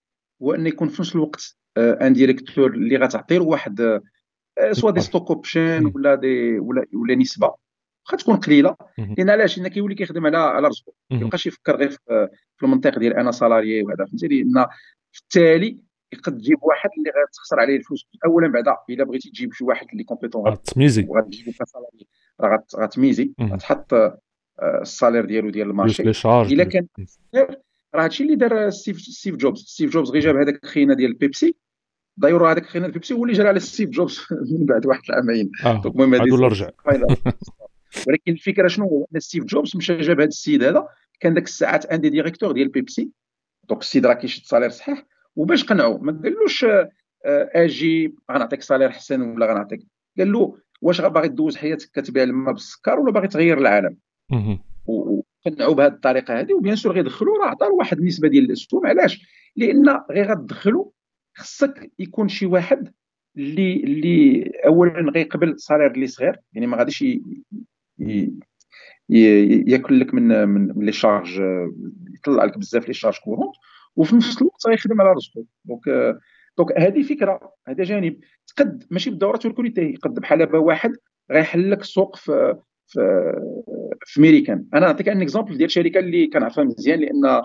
هو 0.42 0.52
ان 0.54 0.66
يكون 0.66 0.88
في 0.88 1.02
نفس 1.02 1.14
الوقت 1.14 1.56
un 1.78 2.12
directeur 2.12 2.70
اللي 2.74 2.96
غتعطي 2.96 3.38
له 3.38 3.44
واحد 3.44 4.00
soit 4.72 4.90
des 4.90 5.00
stock 5.00 5.30
options. 5.30 5.92
ولا 5.94 6.14
des 6.14 6.58
ولا 6.58 6.84
ولا 6.94 7.14
نسبه 7.14 7.54
واخا 8.06 8.16
تكون 8.16 8.36
قليله. 8.36 8.76
لأن 8.98 9.30
علاش 9.30 9.58
لأن 9.58 9.68
كيولي 9.68 9.94
كيخدم 9.94 10.26
على 10.26 10.36
على 10.36 10.68
رزقه 10.68 10.92
ما. 11.10 11.20
يبقاش 11.20 11.46
يفكر 11.46 11.76
غير 11.76 11.90
في 12.56 12.62
المنطق 12.62 12.98
ديال 12.98 13.12
أنا 13.14 13.30
salarié 13.30 13.82
وهذا 13.82 14.04
فهمتي 14.04 14.26
لأن 14.28 14.66
في 15.12 15.20
التالي 15.22 15.82
يقد 16.12 16.38
تجيب 16.38 16.58
واحد 16.62 16.90
اللي 16.98 17.10
غتخسر 17.10 17.60
عليه 17.60 17.76
الفلوس 17.76 18.06
اولا 18.24 18.48
بعدا 18.48 18.76
الا 18.90 19.04
بغيتي 19.04 19.30
تجيب 19.30 19.52
شي 19.52 19.64
واحد 19.64 19.86
اللي 19.92 20.04
compétent 20.04 20.46
آه، 20.48 20.54
تميزي 20.54 21.06
وغتجيبو 21.08 21.50
ك 21.60 21.66
salarié 21.66 22.06
راه 22.40 22.56
غت- 22.56 22.76
غتميزي. 22.76 23.32
غتحط 23.42 23.94
ال 24.62 24.70
salaire 24.70 25.24
ديالو 25.24 25.50
ديال 25.50 25.70
ال 25.70 25.74
marché. 25.74 26.02
إلا 26.52 26.64
كان 26.64 26.86
راه 27.94 28.04
هادشي 28.04 28.22
اللي 28.22 28.36
دار 28.36 28.70
ستيف 28.70 29.00
ستيف 29.00 29.36
جوبز. 29.36 29.58
ستيف 29.58 29.90
جوبز 29.90 30.10
غير 30.10 30.22
جاب 30.22 30.36
هذاك 30.36 30.64
الخينا 30.64 30.94
ديال 30.94 31.14
بيبسي. 31.14 31.54
دايروا 32.16 32.50
هذاك 32.50 32.62
الخينا 32.62 32.84
ديال 32.84 32.92
بيبسي 32.92 33.14
هو 33.14 33.24
اللي 33.24 33.36
جرى 33.36 33.48
على 33.48 33.60
ستيف 33.60 33.90
جوبز 33.90 34.20
من 34.58 34.66
بعد 34.66 34.86
واحد 34.86 35.02
العامين. 35.08 35.50
donc 35.64 35.86
المهم 35.86 36.14
عاد 36.14 36.30
ولا 36.30 36.46
هذه 36.46 36.50
رجع. 36.50 36.70
ولكن 38.06 38.32
الفكرة 38.32 38.68
شنو 38.68 38.84
هو؟ 38.84 39.06
أن 39.14 39.20
ستيف 39.20 39.44
جوبز 39.44 39.76
مشى 39.76 39.96
جاب 39.96 40.20
هذا 40.20 40.28
السيد 40.28 40.62
هذا 40.62 40.88
كان 41.20 41.34
داك 41.34 41.44
الساعات 41.44 41.86
un 41.86 42.00
des 42.00 42.10
directeurs 42.10 42.52
ديال 42.52 42.68
بيبسي. 42.68 43.10
donc 43.68 43.80
السيد 43.80 44.06
راه 44.06 44.14
كيشد 44.14 44.44
salaire 44.44 44.70
صحيح. 44.70 45.06
وباش 45.36 45.64
قنعوا 45.64 45.98
ما 45.98 46.20
قالوش 46.22 46.64
آه، 46.64 46.90
آه، 47.26 47.50
آجي 47.54 48.14
غنعطيك 48.32 48.62
salaire 48.62 48.88
احسن 48.88 49.20
ولا 49.20 49.52
غنعطيك؟ 49.52 49.80
قال 50.18 50.32
له 50.32 50.58
واش 50.82 51.00
باغي 51.00 51.28
دوز 51.28 51.56
حياتك 51.56 51.90
كتبيع 51.90 52.22
الماء 52.22 52.52
بالسكر 52.52 53.00
ولا 53.00 53.12
باغي 53.12 53.28
تغير 53.28 53.58
العالم؟ 53.58 53.96
وقنعوا 54.86 55.74
بهذه 55.74 55.92
الطريقة 55.92 56.40
هذه 56.40 56.54
و 56.54 56.59
bien 56.59 56.76
sûr 56.76 56.92
غيدخلوا 56.92 57.38
راه 57.38 57.50
عطاو 57.50 57.76
واحد 57.76 57.98
النسبة 57.98 58.28
ديال 58.28 58.44
الأسهم. 58.44 58.86
علاش؟ 58.86 59.26
لأن 59.56 59.88
غير 60.10 60.30
غتدخلوا 60.30 60.90
خصك 61.34 61.90
يكون 61.98 62.28
شي 62.28 62.46
واحد 62.46 62.92
اللي 63.36 63.76
اللي 63.76 64.50
اولا 64.66 65.10
غيقبل 65.10 65.60
salaire 65.60 65.90
اللي 65.90 66.06
صغير 66.06 66.36
يعني 66.52 66.66
ما 66.66 66.76
غاديش 66.76 67.04
ياكل 69.08 70.00
لك 70.00 70.14
من 70.14 70.48
من 70.48 70.84
les 70.84 70.92
charges 70.92 71.42
يطلع 72.14 72.44
لك 72.44 72.58
بزاف 72.58 72.88
les 72.88 72.94
charges 72.94 73.18
courantes 73.24 73.54
وفي 73.96 74.16
نفس 74.16 74.42
الوقت 74.42 74.66
غيخدم 74.66 75.00
على 75.00 75.12
رزقه 75.12 75.44
donc 75.64 76.16
donc 76.58 76.72
هذه 76.78 77.02
فكرة 77.02 77.52
هذا 77.68 77.84
جانب. 77.84 78.20
تقد 78.46 78.84
ماشي 78.90 79.10
بالضروره 79.10 79.36
ت 79.36 79.41
recruter 79.41 79.80
يقد 79.80 80.14
بحال 80.14 80.38
دابا 80.38 80.58
واحد 80.58 80.92
غيحل 81.30 81.70
لك 81.70 81.80
السوق 81.80 82.16
في 82.16 82.56
في 82.86 83.32
في 84.04 84.20
ميريكان 84.20 84.66
أنا 84.74 84.86
نعطيك 84.86 85.08
un 85.08 85.22
exemple 85.22 85.58
ديال 85.58 85.70
شركة 85.70 85.98
اللي 86.00 86.26
كنعرفها 86.26 86.64
مزيان 86.64 87.00
لأن 87.00 87.24
آه، 87.26 87.42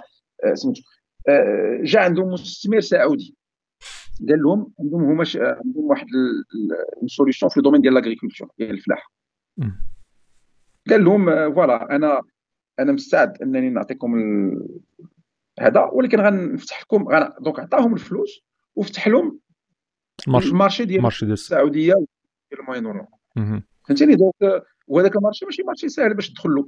سميتو 0.53 0.81
آه، 1.29 1.79
جا 1.83 1.99
عندهم 1.99 2.27
مستثمر 2.27 2.79
سعودي 2.79 3.35
قال 4.29 4.41
لهم 4.43 4.73
عندهم 4.79 5.03
هما 5.03 5.23
ش- 5.23 5.37
عندهم 5.37 5.83
واحد 5.85 6.07
solution 7.07 7.49
في 7.49 7.57
ال 7.57 7.60
domaine 7.60 7.81
ديال 7.81 7.93
l'agriculture 7.93 8.47
ديال 8.59 8.69
الفلاحه. 8.71 9.11
قال 10.89 11.03
لهم 11.03 11.29
آه، 11.29 11.49
voilà 11.49 11.95
أنا 11.95 12.21
أنا 12.79 12.91
مستعد 12.91 13.41
أنني 13.41 13.69
نعطيكم 13.69 14.15
ال- 14.15 14.79
هذا 15.59 15.89
ولكن 15.93 16.19
غنفتح 16.21 16.81
لكم 16.81 17.07
غن... 17.09 17.29
donc 17.41 17.59
عطاهم 17.59 17.93
الفلوس 17.93 18.39
وفتح 18.75 19.07
لهم 19.07 19.39
ال 20.47 20.53
marché 20.53 20.85
ديال. 20.85 20.99
السعودية 21.33 21.93
ديال 21.93 22.61
ال 22.61 22.85
Moyen-Orient 22.85 23.07
مهم. 23.35 23.63
فهمتيني 23.87 24.15
donc 24.15 24.33
آه، 24.43 24.63
وهذاك 24.87 25.15
ال 25.15 25.20
marché 25.20 25.45
ماشي 25.45 25.63
marché 25.63 25.89
ساهل 25.89 26.13
باش 26.13 26.29
تدخل 26.29 26.49
له 26.49 26.67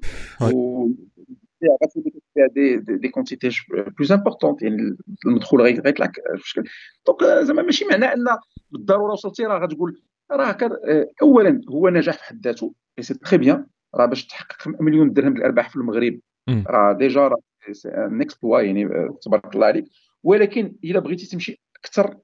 غتولي 1.84 2.12
فيها 2.34 2.48
des 2.48 2.78
des, 2.78 3.10
quantités 3.10 3.50
plus 3.98 4.12
importantes 4.12 4.62
يعني 4.62 4.98
المدخول 5.26 5.62
غي- 5.62 5.80
غيطلع 5.80 6.06
ك- 6.06 6.22
في 6.38 6.50
شكل. 6.50 6.64
donc 7.08 7.24
زعما 7.44 7.62
ماشي 7.62 7.86
معناه 7.86 8.08
أن 8.14 8.26
بالضرورة 8.72 9.12
وصلتي 9.12 9.44
راه 9.44 9.60
غتقول 9.60 10.02
راه 10.32 10.58
آه، 10.86 11.08
اولا 11.22 11.62
هو 11.70 11.90
نجاح 11.90 12.18
في 12.18 12.24
حد 12.24 12.42
ذاته 12.48 12.74
et 12.98 13.04
c'est 13.04 13.14
très 13.14 13.38
bien 13.38 13.66
راه 13.96 14.06
باش 14.06 14.26
تحقق 14.28 14.68
مليون 14.82 15.14
درهم 15.14 15.38
الأرباح 15.38 15.70
في 15.70 15.76
المغرب. 15.76 16.20
راه 16.68 16.94
déjà 16.94 17.28
راه 17.28 17.38
un 17.86 18.22
exploit 18.22 18.62
يعني 18.62 18.86
آه، 18.86 19.18
تبارك 19.22 19.56
الله 19.56 19.66
عليك. 19.68 19.86
ولكن 20.24 20.76
إلا 20.84 21.00
بغيتي 21.00 21.26
تمشي 21.28 21.62
أكثر 21.80 22.18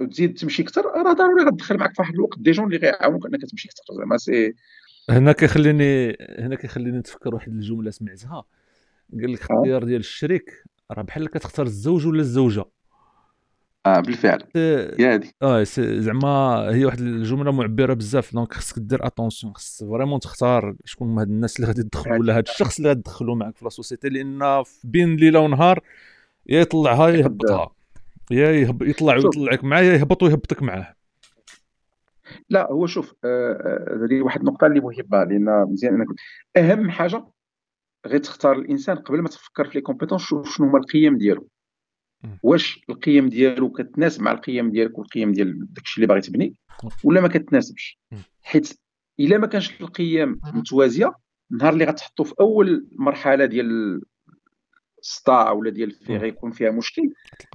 وتزيد 0.00 0.34
تمشي 0.34 0.62
أكثر 0.62 0.84
راه 0.84 1.12
ضروري 1.12 1.44
غتدخل 1.44 1.76
معك 1.78 1.94
في 1.94 2.02
واحد 2.02 2.14
الوقت 2.14 2.38
des 2.38 2.50
gens 2.50 2.66
اللي 2.66 2.76
غيعاونوك 2.76 3.26
أنك 3.26 3.40
تمشي 3.50 3.68
أكثر 3.68 3.94
زعما 3.98 4.16
c'est 4.16 4.54
هنا 5.10 5.32
كيخليني 5.32 6.16
هنا 6.38 6.54
كيخليني 6.56 6.98
نتفكر 6.98 7.34
واحد 7.34 7.48
الجملة 7.52 7.90
سمعتها. 7.90 8.44
قال 9.20 9.32
لك. 9.32 9.40
اختيار 9.40 9.84
ديال 9.84 10.00
الشريك 10.00 10.64
راه 10.90 11.02
بحال 11.02 11.28
كتختار 11.28 11.66
الزوج 11.66 12.06
ولا 12.06 12.20
الزوجة. 12.20 12.64
آه 13.86 14.00
بالفعل. 14.00 14.42
آه 14.56 14.94
يا 14.98 15.14
هادي. 15.14 15.64
c'est- 15.64 16.00
زعما 16.00 16.58
هي 16.74 16.84
واحد 16.84 17.00
الجملة 17.00 17.52
معبرة 17.52 17.94
بزاف 17.94 18.34
donc 18.34 18.52
خصك 18.52 18.78
دير 18.78 19.06
attention 19.06 19.52
خص 19.54 19.84
vraiment 19.84 20.20
تختار 20.20 20.76
شكون 20.84 21.08
هما 21.08 21.22
هاد 21.22 21.28
الناس 21.28 21.56
اللي 21.56 21.66
غادي 21.66 21.82
تدخلوا 21.82 22.18
ولا 22.18 22.36
هاد 22.36 22.48
الشخص 22.48 22.76
اللي 22.78 22.90
غتدخلوا 22.90 23.34
معك 23.34 23.56
في 23.56 23.64
la 23.64 23.70
société. 23.70 24.08
لأن 24.08 24.62
بين 24.84 25.16
ليلة 25.16 25.40
ونهار 25.40 25.80
يا 26.46 26.60
يطلعها 26.60 27.08
يا 27.08 27.16
يهبطها. 27.16 27.70
يا 28.30 28.50
يهب... 28.50 28.82
يطلع. 28.82 29.14
ويطلعك 29.16 29.64
معاه 29.64 29.82
يا 29.82 29.94
يهبط 29.94 30.22
ويهبطك 30.22 30.62
معاه. 30.62 30.95
لا 32.48 32.72
هو 32.72 32.86
شوف 32.86 33.14
آه، 33.24 33.52
آه، 33.52 34.04
هذه 34.04 34.22
واحد 34.22 34.40
النقطة 34.40 34.66
اللي 34.66 34.80
مهمة 34.80 35.24
لأن 35.24 35.66
مزيان 35.72 36.04
قلت. 36.04 36.18
أهم 36.56 36.90
حاجة 36.90 37.24
غير 38.06 38.20
تختار 38.20 38.58
الإنسان 38.58 38.96
قبل 38.96 39.20
ما 39.20 39.28
تفكر 39.28 39.64
في 39.64 39.74
لي 39.74 39.80
كومبيتونس 39.80 40.22
شوف 40.22 40.56
شنو 40.56 40.66
هما 40.66 40.78
القيم 40.78 41.18
ديالو. 41.18 41.48
واش 42.42 42.84
القيم 42.90 43.28
ديالو 43.28 43.72
كتناسب 43.72 44.22
مع 44.22 44.32
القيم 44.32 44.70
ديالك 44.70 44.98
والقيم 44.98 45.32
ديال 45.32 45.72
داكشي 45.72 45.96
اللي 45.96 46.06
باغي 46.06 46.20
تبني 46.20 46.54
ولا 47.04 47.20
ما 47.20 47.28
كتناسبش. 47.28 48.00
حيت 48.42 48.78
إلا 49.20 49.38
ما 49.38 49.46
كانش 49.46 49.80
القيم 49.80 50.40
متوازية 50.54 51.12
النهار 51.52 51.72
اللي 51.72 51.84
غتحطوا 51.84 52.24
في 52.24 52.34
أول 52.40 52.86
مرحلة 52.92 53.44
ديال 53.44 54.00
الصداع 54.98 55.52
ولا 55.52 55.70
ديال 55.70 55.90
في 55.90 56.16
غيكون 56.16 56.50
فيها 56.50 56.70
مشكل 56.70 57.12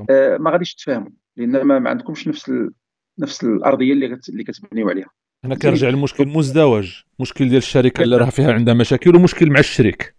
آه 0.10 0.38
ما 0.38 0.52
غاديش 0.52 0.76
تفاهموا 0.76 1.12
لأن 1.36 1.62
ما, 1.62 1.80
ما 1.80 1.90
عندكمش 1.90 2.28
نفس 2.28 2.50
ال... 2.50 2.72
نفس 3.20 3.44
الأرضية 3.44 3.94
اللي 3.94 4.08
غت... 4.08 4.30
اللي 4.30 4.44
كتبنيو 4.44 4.90
عليها. 4.90 5.10
هنا 5.44 5.56
كنرجع 5.56 5.90
للمشكل 5.90 6.28
مزدوج 6.28 7.02
مشكل 7.20 7.46
ديال 7.46 7.58
الشركة 7.58 8.04
اللي 8.04 8.18
راه 8.18 8.30
فيها 8.30 8.54
عندها 8.54 8.74
مشاكل 8.74 9.16
ومشكل 9.16 9.50
مع 9.50 9.60
الشريك. 9.60 10.16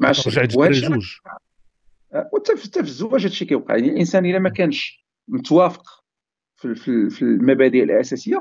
مع 0.00 0.10
الشريك. 0.10 0.50
جوج 0.50 0.88
وحتى 2.32 2.56
في 2.56 2.80
الزواج 2.80 3.24
هادشي 3.24 3.44
كيوقع. 3.44 3.76
يعني 3.76 3.88
الإنسان 3.88 4.26
إلا 4.26 4.38
ما 4.38 4.48
كانش 4.48 5.04
متوافق 5.28 6.04
في, 6.56 6.74
في, 6.74 7.10
في 7.10 7.22
المبادئ 7.22 7.82
الأساسية 7.82 8.40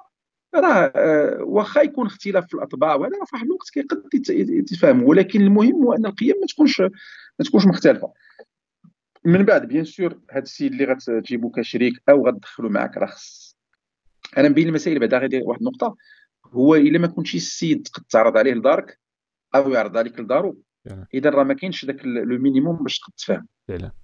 راه 0.56 0.92
آه، 0.96 1.44
واخا 1.44 1.82
يكون 1.82 2.06
اختلاف 2.06 2.48
في 2.48 2.54
الأطباع 2.54 2.96
وهذا 2.96 3.18
راه 3.20 3.26
في 3.26 3.36
واحد 3.36 3.46
الوقت 3.46 3.70
كيقد 3.74 4.30
يتفاهموا. 4.30 5.10
ولكن 5.10 5.42
المهم 5.42 5.84
هو 5.84 5.94
أن 5.94 6.06
القيم 6.06 6.36
ما 6.42 6.48
تكونش 6.48 6.82
ما 6.82 7.46
تكونش 7.46 7.66
مختلفة. 7.66 8.14
من 9.26 9.44
بعد 9.44 9.68
bien 9.68 9.84
sûr 9.84 10.20
هذا 10.32 10.44
السيد 10.44 10.72
اللي 10.72 10.86
غتجيبو 10.86 11.50
كشريك 11.50 11.94
أو 12.10 12.28
غتدخلو 12.28 12.70
معاك 12.70 12.98
راه 12.98 13.06
خص 13.06 13.53
أنا 14.38 14.50
بين 14.50 14.68
المسائل 14.68 15.00
بعدا 15.00 15.18
غير 15.18 15.42
واحد 15.46 15.60
النقطة. 15.60 15.96
هو 16.54 16.76
إلا 16.76 17.00
ما 17.00 17.08
كنتيش 17.08 17.36
السيد 17.36 17.84
تقد 17.84 18.04
تعرض 18.10 18.38
عليه 18.38 18.54
لدارك 18.54 19.00
أو 19.56 19.72
يعرض 19.72 19.98
عليك 19.98 20.20
لدارو 20.20 20.62
إذا 21.14 21.30
راه 21.30 21.44
ما 21.44 21.54
كاينش 21.54 21.86
ذاك 21.86 22.06
le 22.06 22.38
minimum 22.40 22.84
باش 22.84 23.00
تقد 23.00 23.14
تفهم 23.18 23.48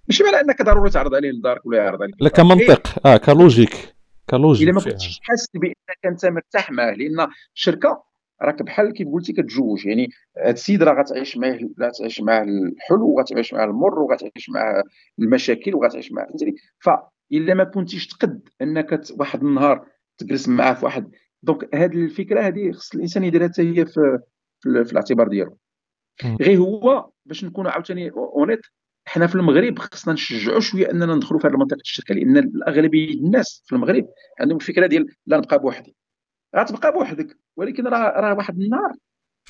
ماشي 0.08 0.24
معنى 0.24 0.36
أنك 0.36 0.62
ضروري 0.62 0.90
تعرض 0.90 1.16
عليه 1.16 1.32
لدارك 1.32 1.66
ولا 1.66 1.78
يعرض 1.78 2.02
عليك 2.02 2.16
لا 2.20 2.30
كمنطق. 2.30 3.08
آه 3.08 3.18
ك 3.18 3.26
logique. 3.26 3.96
ك 4.30 4.34
logique 4.34 4.64
إلا 4.70 4.76
ما 4.76 4.82
كنتش 4.84 5.20
حاسس 5.24 5.48
بأنك 5.54 6.06
أنت 6.06 6.26
مرتاح 6.26 6.72
معاه 6.72 6.94
لأن 6.94 7.28
الشركة 7.56 8.04
راك 8.42 8.64
بحال 8.64 8.94
كيف 8.94 9.08
قلتي 9.08 9.34
كتجوج 9.34 9.86
يعني 9.86 10.10
هاد 10.38 10.54
السيد 10.54 10.84
راه 10.84 11.02
غتعيش 11.02 11.38
معاه 11.38 11.60
غتعيش 11.82 12.22
معاه 12.22 12.44
الحلو 12.44 13.08
وغتعيش 13.08 13.54
معاه 13.54 13.66
المر 13.66 14.00
وغتعيش 14.00 14.50
معاه 14.50 14.84
المشاكل 15.20 15.76
وغتعيش 15.76 16.12
معاه 16.12 16.26
فهمتني؟ 16.26 16.56
فإلا 16.80 17.54
ما 17.54 17.64
كنتيش 17.64 18.08
تقد 18.08 18.50
أنك 18.62 19.02
واحد 19.20 19.44
النهار 19.44 19.86
تجلس 20.20 20.48
معاه 20.48 20.74
في 20.74 20.86
واحد. 20.86 21.12
donc 21.44 21.76
هذه 21.76 21.94
الفكرة 21.94 22.42
هذه 22.42 22.72
خص 22.72 22.96
الإنسان 22.96 23.24
يديرها 23.24 23.48
حتى 23.48 23.62
هي 23.62 23.86
في, 23.86 24.20
في, 24.60 24.86
في 24.86 24.92
الاعتبار 24.92 25.28
ديالو. 25.28 25.58
غير 26.42 26.58
هو 26.58 27.10
باش 27.26 27.44
نكونوا 27.46 27.72
عاوتاني 27.72 28.12
honnêtes 28.12 28.60
حنا 29.06 29.28
في 29.28 29.36
المغرب 29.36 29.80
خصنا 29.80 30.14
نشجعوا 30.14 30.60
شوية 30.60 30.92
أننا 30.92 31.16
ندخلوا 31.16 31.40
في 31.40 31.48
هذه 31.48 31.54
المنطقة 31.54 31.80
الشركة 31.82 32.16
لأن 32.16 32.38
الأغلبية 32.38 33.14
الناس 33.14 33.64
في 33.66 33.76
المغرب 33.76 34.10
عندهم 34.40 34.58
الفكرة 34.58 34.88
ديال 34.88 35.08
لا 35.26 35.38
نبقى 35.38 35.60
بوحدي. 35.60 35.96
غتبقى 36.56 36.92
بوحدك 36.92 37.38
ولكن 37.56 37.88
راه 37.88 38.20
راه 38.20 38.34
واحد 38.34 38.62
النهار 38.62 38.94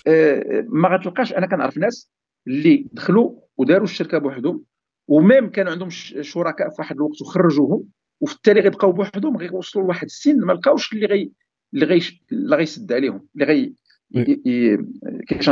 آه، 0.08 0.66
ما 0.68 0.90
غتلقاش 0.90 1.34
أنا 1.34 1.48
كنعرف 1.48 1.78
ناس 1.78 2.12
اللي 2.48 2.88
دخلوا 2.94 3.40
وداروا 3.58 3.84
الشركة 3.84 4.18
بوحدهم 4.18 4.64
وميم 5.08 5.50
كانوا 5.50 5.72
عندهم 5.72 5.90
شركاء 6.22 6.70
في 6.70 6.76
واحد 6.80 6.96
الوقت 6.96 7.22
وخرجوهم. 7.22 7.84
وفي 8.22 8.36
التالي 8.36 8.62
غيبقاو 8.62 8.92
بوحدهم 8.92 9.38
غيوصلوا 9.38 9.84
لواحد 9.84 10.06
السن 10.06 10.40
ما 10.40 10.54
لقاوش 10.54 10.94
اللي 10.94 11.06
غي 11.06 11.32
اللي 11.74 11.86
غي 11.86 12.02
اللي 12.32 12.56
غيسد 12.56 12.94
عليهم 12.94 13.28
اللي 13.36 13.46
غي 13.46 13.74
كيفاش 15.28 15.48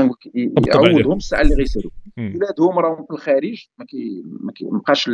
يعوضهم 0.68 1.18
الساعة 1.18 1.42
اللي 1.42 1.56
غيسالوا 1.56 1.92
ولادهم 2.18 2.80
راهم 2.80 3.06
في 3.06 3.14
الخارج 3.14 3.66
ما 3.78 4.52
كيبقاش 4.56 5.10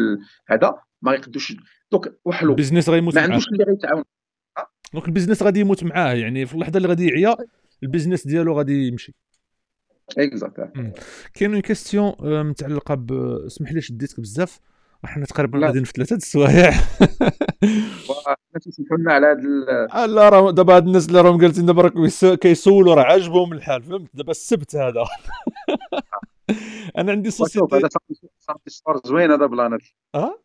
هذا 0.48 0.76
ما 1.02 1.12
غيقدوش 1.12 1.56
donc 1.92 2.20
وحلو. 2.26 2.50
ال 2.50 2.54
business 2.54 2.90
غيموت 2.90 3.16
ما 3.16 3.22
عندوش 3.22 3.48
اللي 3.48 3.64
غيتعاون. 3.64 4.04
donc 4.94 5.08
ال 5.08 5.12
business 5.12 5.44
غادي 5.44 5.60
يموت 5.60 5.84
معاه 5.84 6.14
يعني 6.14 6.46
في 6.46 6.54
اللحظة 6.54 6.78
اللي 6.78 6.88
غادي 6.88 7.08
يعيا 7.08 7.36
ال 7.84 7.89
business 7.89 8.28
ديالو 8.28 8.58
غادي 8.58 8.88
يمشي. 8.88 9.14
exact 10.18 10.72
كاين 11.34 11.54
une 11.54 11.62
question 11.62 12.14
متعلقة 12.22 12.96
ب 12.96 13.12
اسمح 13.46 13.72
لي 13.72 13.82
شديتك 13.82 14.20
بزاف. 14.20 14.60
إحنا 15.06 15.26
تقريبا 15.26 15.60
غاديين 15.60 15.84
في 15.84 15.92
ثلاثة 15.96 16.16
السوايع. 16.16 16.72
تسمحوا 18.62 18.98
لنا 18.98 19.14
على 19.14 19.28
هذا 19.28 20.08
لا 20.08 20.30
راه 20.30 20.52
دابا 20.52 20.76
هاد 20.76 20.88
الناس 20.88 21.08
اللي 21.08 21.22
راهم 21.22 21.38
جالسين 21.38 21.66
دابا 21.66 21.82
راك 21.82 21.94
كيسولوا 22.40 22.96
راه 22.96 23.04
عاجبهم 23.04 23.54
الحال 23.54 23.84
فهمت؟ 23.84 24.10
دابا 24.14 24.32
السبت 24.32 24.76
هذا. 24.76 25.04
أنا 26.98 27.12
عندي 27.12 27.32
société 27.32 27.76
هذا 27.76 27.90
samedi 28.40 28.70
soir 28.70 29.00
زوين 29.06 29.32
هذا 29.32 29.46
plan 29.46 29.78
أه؟ 30.16 30.40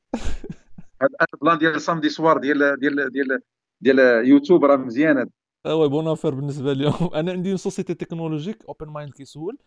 هذا 1.02 1.26
ال 1.34 1.39
plan 1.39 1.58
ديال 1.58 1.80
samedi 1.80 2.08
soir 2.08 2.38
ديال 2.38 2.58
ديال 2.80 3.12
ديال 3.12 3.40
ديال 3.80 4.28
يوتيوب 4.28 4.64
راه 4.64 4.76
مزيان 4.76 5.18
هذا. 5.18 5.74
oui 5.74 5.88
bonne 5.88 6.08
affaire 6.08 6.34
بالنسبة 6.34 6.72
لهم. 6.72 7.10
أنا 7.18 7.32
عندي 7.32 7.56
société 7.56 7.94
technologique 7.94 8.64
open 8.68 8.92
mind 8.92 9.12
كيسول 9.12 9.58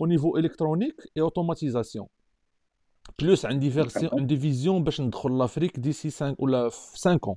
au 0.00 0.06
niveau 0.06 0.36
électronique 0.36 1.02
et 1.16 1.22
automatisation 1.22 2.06
plus 3.18 3.46
عندي 3.46 3.70
version 3.70 4.10
عندي 4.20 4.36
vision 4.36 4.84
باش 4.84 5.00
ندخل 5.00 5.38
l'Afrique 5.38 5.80
d'ici 5.80 6.10
5 6.10 6.36
ولا 6.38 6.68
في 6.68 6.98
5 6.98 7.20
ans 7.26 7.36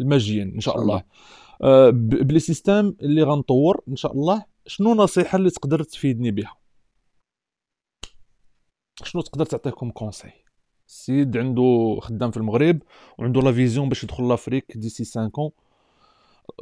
الما 0.00 0.18
جيين 0.18 0.54
ان 0.54 0.60
شاء 0.60 0.80
الله 0.80 1.02
أه 1.62 1.90
ب 1.90 2.02
les 2.02 2.38
systèmes 2.38 2.96
اللي 3.02 3.22
غنطور 3.22 3.80
ان 3.88 3.96
شاء 3.96 4.12
الله 4.12 4.44
شنو 4.66 4.92
النصيحه 4.92 5.38
اللي 5.38 5.50
تقدر 5.50 5.82
تفيدني 5.82 6.30
بها؟ 6.30 6.56
شنو 9.04 9.22
تقدر 9.22 9.46
تعطيكم 9.46 9.90
conseil 9.90 10.32
السيد 10.88 11.36
عنده 11.36 11.98
خدام 12.02 12.30
في 12.30 12.36
المغرب 12.36 12.82
وعنده 13.18 13.40
la 13.40 13.52
vision 13.52 13.88
باش 13.88 14.04
يدخل 14.04 14.28
l'Afrique 14.28 14.76
d'ici 14.76 15.04
5 15.04 15.30
ans 15.38 15.50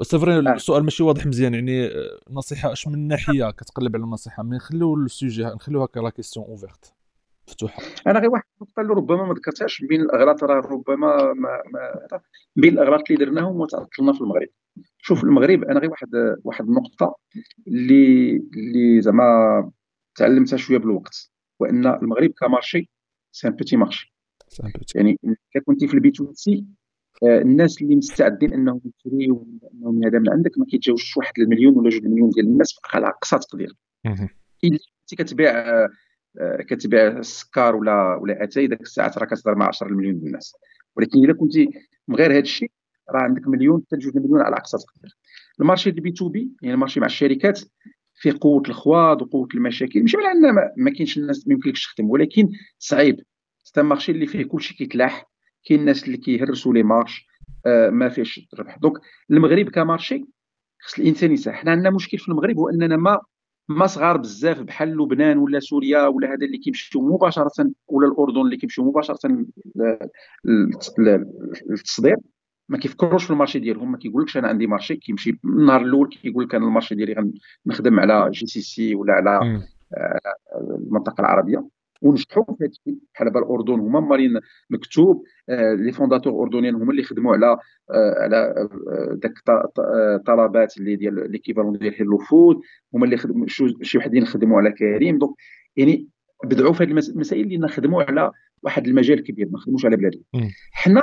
c'est 0.02 0.16
السؤال 0.16 0.84
ماشي 0.84 1.02
واضح 1.02 1.26
مزيان 1.26 1.54
يعني 1.54 1.86
آه، 1.86 2.20
نصيحة 2.30 2.72
اش 2.72 2.88
من 2.88 3.08
ناحية؟ 3.08 3.50
كتقلب 3.50 3.96
على 3.96 4.04
النصيحه 4.04 4.42
mais 4.42 4.56
نخليو 4.56 4.94
ال 4.94 5.02
sujet 5.02 5.44
نخليوها 5.44 5.86
ك 5.86 5.94
la 5.94 6.10
question 6.10 6.46
ouverte 6.46 6.97
مفتوحة. 7.48 7.82
أنا 8.06 8.18
غير 8.20 8.30
واحد 8.30 8.44
النقطة 8.60 8.80
اللي 8.80 8.94
ربما 8.94 9.24
ما 9.26 9.34
ذكرتهاش. 9.34 9.84
بين 9.88 10.00
الأغلاط 10.00 10.44
راه 10.44 10.60
ربما 10.60 11.32
ما, 11.32 11.62
ما 11.72 12.20
بين 12.56 12.72
الأغلاط 12.72 13.10
اللي 13.10 13.24
درناهم 13.24 13.60
وتعطلنا 13.60 14.12
في 14.12 14.20
المغرب. 14.20 14.48
شوف 14.98 15.24
المغرب 15.24 15.64
أنا 15.64 15.80
غير 15.80 15.90
واحد 15.90 16.08
واحد 16.44 16.64
النقطة 16.64 17.16
اللي 17.68 18.36
اللي 18.36 19.00
زعما 19.00 19.70
تعلمتها 20.16 20.56
شوية 20.56 20.78
بالوقت 20.78 21.30
وأن 21.60 21.86
المغرب 21.86 22.30
ك 22.30 22.39
marché 22.39 22.90
c'est 23.32 23.48
un 23.48 23.54
petit 23.54 23.76
marché 23.76 24.14
يعني 24.94 25.18
كنتي 25.66 25.88
في 25.88 25.94
ال 25.94 26.02
B 26.02 26.10
to 26.10 26.32
C 26.32 26.64
الناس 27.22 27.82
اللي 27.82 27.96
مستعدين 27.96 28.52
أنهم 28.52 28.80
يشريو 28.84 29.46
أنهم 29.74 30.04
هذا 30.04 30.18
من 30.18 30.30
عندك 30.30 30.58
ما 30.58 30.64
كيتجاوزش 30.66 31.16
واحد 31.16 31.32
المليون 31.38 31.78
ولا 31.78 31.90
جوج 31.90 32.04
المليون 32.04 32.30
ديال 32.30 32.46
الناس 32.46 32.80
على 32.94 33.06
اقصى 33.06 33.38
تقدير. 33.38 33.76
كنتي 34.62 35.16
كتبيع 35.24 35.50
آه، 35.50 35.88
كتبيع 36.60 37.06
السكر 37.06 37.76
ولا 37.76 38.14
ولا 38.14 38.44
أتاي 38.44 38.66
ذاك 38.66 38.80
الساعات 38.80 39.18
راه 39.18 39.26
كتهضر 39.26 39.54
مع 39.54 39.68
10 39.68 39.88
مليون 39.88 40.14
من 40.14 40.26
الناس. 40.26 40.56
ولكن 40.96 41.18
إلا 41.24 41.32
كنتي 41.32 41.68
من 42.08 42.16
غير 42.16 42.32
هذا 42.32 42.38
الشيء 42.38 42.70
راه 43.10 43.22
عندك 43.22 43.48
مليون 43.48 43.82
حتى 43.86 43.96
جوج 43.96 44.16
مليون 44.16 44.40
على 44.40 44.56
أقصى 44.56 44.76
تقدير. 44.78 45.16
ال 45.60 45.65
marché 45.65 45.90
des 45.90 46.00
B 46.00 46.10
to 46.12 46.28
B 46.28 46.50
يعني 46.62 46.74
ال 46.74 46.78
marché 46.78 47.00
مع 47.00 47.06
الشركات 47.06 47.60
فيه 48.14 48.34
قوة 48.40 48.62
الخواض 48.68 49.22
وقوة 49.22 49.48
المشاكل. 49.54 50.00
ماشي 50.00 50.16
معنى 50.16 50.48
ان 50.48 50.54
ما 50.76 50.90
كاينش 50.90 51.18
الناس 51.18 51.48
ما 51.48 51.54
يمكنلكش 51.54 51.86
تخدم. 51.86 52.10
ولكن 52.10 52.48
صعيب. 52.78 53.20
c'est 53.64 53.82
marché 53.82 54.12
اللي 54.12 54.26
فيه 54.26 54.44
كلشي 54.44 54.74
كيتلاح. 54.74 55.30
كاين 55.64 55.80
الناس 55.80 56.04
اللي 56.04 56.16
كيهرسوا 56.16 56.74
les 56.74 56.82
marges 56.82 57.26
آه 57.66 57.90
ما 57.90 58.08
فيهش 58.08 58.48
الربح. 58.52 58.78
donc 58.78 58.94
المغرب 59.30 59.68
ك 59.68 59.76
marché 59.76 60.24
خص 60.80 60.98
الإنسان 60.98 61.32
يساح 61.32 61.54
حنا 61.54 61.70
عندنا 61.70 61.90
مشكل 61.90 62.18
في 62.18 62.28
المغرب 62.28 62.56
هو 62.56 62.68
أننا 62.68 62.96
ما 62.96 63.20
ما 63.68 63.86
صغار 63.86 64.16
بزاف 64.16 64.60
بحال 64.60 64.96
لبنان 64.96 65.38
ولا 65.38 65.60
سوريا 65.60 66.06
ولا 66.06 66.28
هذا 66.28 66.46
اللي 66.46 66.58
كيمشيو 66.58 67.02
مباشرة 67.02 67.70
ولا 67.88 68.08
الأردن 68.08 68.40
اللي 68.40 68.56
كيمشيو 68.56 68.84
مباشرة 68.84 69.46
للتصدير. 71.68 72.16
ما 72.68 72.78
كيفكروش 72.78 73.24
في 73.24 73.30
ال 73.30 73.34
marché 73.34 73.58
ديالهم 73.58 73.92
ما 73.92 73.98
كيقولكش 73.98 74.36
أنا 74.36 74.48
عندي 74.48 74.66
marché 74.66 74.96
كيمشي 74.96 75.40
النهار 75.44 75.80
الأول 75.80 76.08
كيقول 76.08 76.44
لك 76.44 76.54
أنا 76.54 76.66
ال 76.66 76.70
marché 76.70 76.94
ديالي 76.94 77.32
غنخدم 77.66 78.00
على 78.00 78.30
GCC 78.30 78.94
ولا 78.94 79.12
على 79.12 79.62
آه، 79.96 80.20
المنطقة 80.60 81.20
العربية. 81.20 81.68
ونجحوا 82.00 82.44
في 82.44 82.64
هذا 82.64 82.70
الشيء 82.70 82.98
بحال 83.14 83.26
دابا 83.28 83.40
الأردن 83.40 83.80
هما 83.80 84.00
مارين 84.00 84.40
مكتوب 84.70 85.24
آه 85.48 85.74
les 85.74 85.92
fondateurs 85.92 86.42
أردنيين 86.42 86.74
هما 86.74 86.90
اللي 86.90 87.02
خدموا 87.02 87.32
على 87.34 87.46
آه 87.90 88.14
على 88.22 88.68
ذاك 89.22 89.34
آه 89.48 90.22
طلبات 90.26 90.76
اللي 90.76 90.96
ديال 90.96 91.30
l'équivalent 91.30 91.78
ديال 91.78 91.94
HelloFood 91.94 92.60
هما 92.94 93.04
اللي 93.04 93.16
خدموا 93.16 93.46
شي 93.82 93.98
وحدين 93.98 94.24
خدموا 94.24 94.58
على 94.58 94.72
كريم. 94.72 95.18
donc 95.18 95.34
يعني 95.76 96.08
بدعوا 96.44 96.72
في 96.72 96.82
هذه 96.84 96.90
المسائل 96.90 97.44
اللي 97.44 97.58
نخدموا 97.58 98.02
على 98.02 98.30
واحد 98.62 98.86
المجال 98.86 99.22
كبير 99.22 99.46
ما 99.46 99.58
نخدموش 99.58 99.86
على 99.86 99.96
بلادنا 99.96 100.22
حنا 100.72 101.02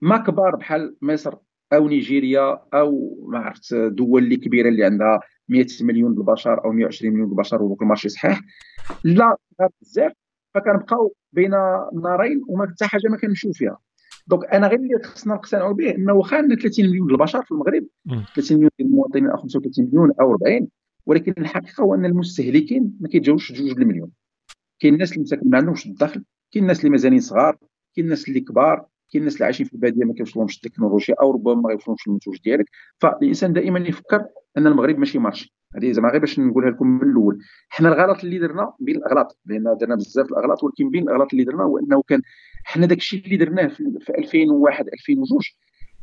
ما 0.00 0.16
كبار 0.16 0.56
بحال 0.56 0.96
مصر 1.02 1.34
أو 1.72 1.88
نيجيريا 1.88 2.62
أو 2.74 3.18
ما 3.28 3.38
عرفت 3.38 3.74
دول 3.74 4.22
اللي 4.22 4.36
كبيرة 4.36 4.68
اللي 4.68 4.84
عندها 4.84 5.20
100 5.48 5.66
مليون 5.80 6.12
البشر 6.12 6.64
أو 6.64 6.72
120 6.72 7.12
مليون 7.12 7.30
البشر 7.30 7.62
ودوك 7.62 7.82
ال 7.82 7.86
marché 7.86 8.08
صحيح. 8.08 8.40
لا 9.04 9.36
بزاف 9.82 10.12
فكنبقاو 10.54 11.14
بين 11.32 11.50
نارين 12.02 12.42
وما 12.48 12.66
حتى 12.66 12.86
حاجة 12.86 13.08
ما 13.10 13.16
كنمشيو 13.16 13.52
فيها. 13.52 13.78
donc 14.26 14.44
أنا 14.44 14.66
غير 14.66 14.78
اللي 14.78 15.02
خصنا 15.02 15.34
نقتنعوا 15.34 15.72
به 15.72 15.94
إنه 15.94 16.12
واخا 16.12 16.36
عندنا 16.36 16.56
30 16.56 16.84
مليون 16.86 17.10
البشر 17.10 17.42
في 17.42 17.52
المغرب 17.52 17.86
30 18.34 18.56
مليون 18.56 18.70
ديال 18.78 18.88
المواطنين 18.88 19.30
أو 19.30 19.36
35 19.36 19.86
مليون 19.86 20.12
أو 20.20 20.30
40 20.30 20.68
ولكن 21.06 21.34
الحقيقة 21.38 21.82
هو 21.82 21.94
أن 21.94 22.04
المستهلكين 22.04 22.96
ما 23.00 23.08
كيتجاوزش 23.08 23.52
جوج 23.52 23.80
المليون. 23.80 24.10
كاين 24.80 24.94
الناس 24.94 25.12
اللي 25.12 25.22
مساكن 25.22 25.50
ما 25.50 25.58
عندهمش 25.58 25.86
الدخل 25.86 26.24
كاين 26.52 26.64
الناس 26.64 26.78
اللي 26.80 26.90
مازالين 26.90 27.20
صغار 27.20 27.56
كاين 27.94 28.04
الناس 28.04 28.28
اللي 28.28 28.40
كبار 28.40 28.86
كاين 29.12 29.22
الناس 29.22 29.34
اللي 29.34 29.44
عايشين 29.44 29.66
في 29.66 29.72
البادية 29.72 30.04
ما 30.04 30.14
كيوصلهمش 30.14 30.56
التكنولوجيا 30.56 31.14
أو 31.22 31.30
ربما 31.30 31.54
ما 31.54 31.72
يوصلهمش 31.72 32.06
المنتوج 32.06 32.38
ديالك. 32.44 32.66
فالإنسان 32.98 33.52
دائما 33.52 33.78
يفكر 33.78 34.26
أن 34.58 34.66
المغرب 34.66 34.98
ماشي 34.98 35.18
مارشي. 35.18 35.54
هذه 35.76 35.92
زعما 35.92 36.08
غير 36.08 36.20
باش 36.20 36.38
نقولها 36.38 36.70
لكم 36.70 36.86
من 36.86 37.10
الأول. 37.10 37.38
حنا 37.68 37.88
الغلط 37.88 38.24
اللي 38.24 38.38
درنا 38.38 38.72
بين 38.80 38.96
الأغلاط 38.96 39.38
لأن 39.46 39.76
درنا 39.80 39.94
بزاف 39.94 40.26
الأغلاط 40.26 40.64
ولكن 40.64 40.90
بين 40.90 41.02
الأغلاط 41.02 41.32
اللي 41.32 41.44
درنا 41.44 41.62
هو 41.62 41.78
أنه 41.78 42.02
كان 42.02 42.22
حنا 42.64 42.86
داك 42.86 42.98
الشيء 42.98 43.24
اللي 43.24 43.36
درناه 43.36 43.68
في 44.00 44.18
2001 44.18 44.88
2002 44.88 45.40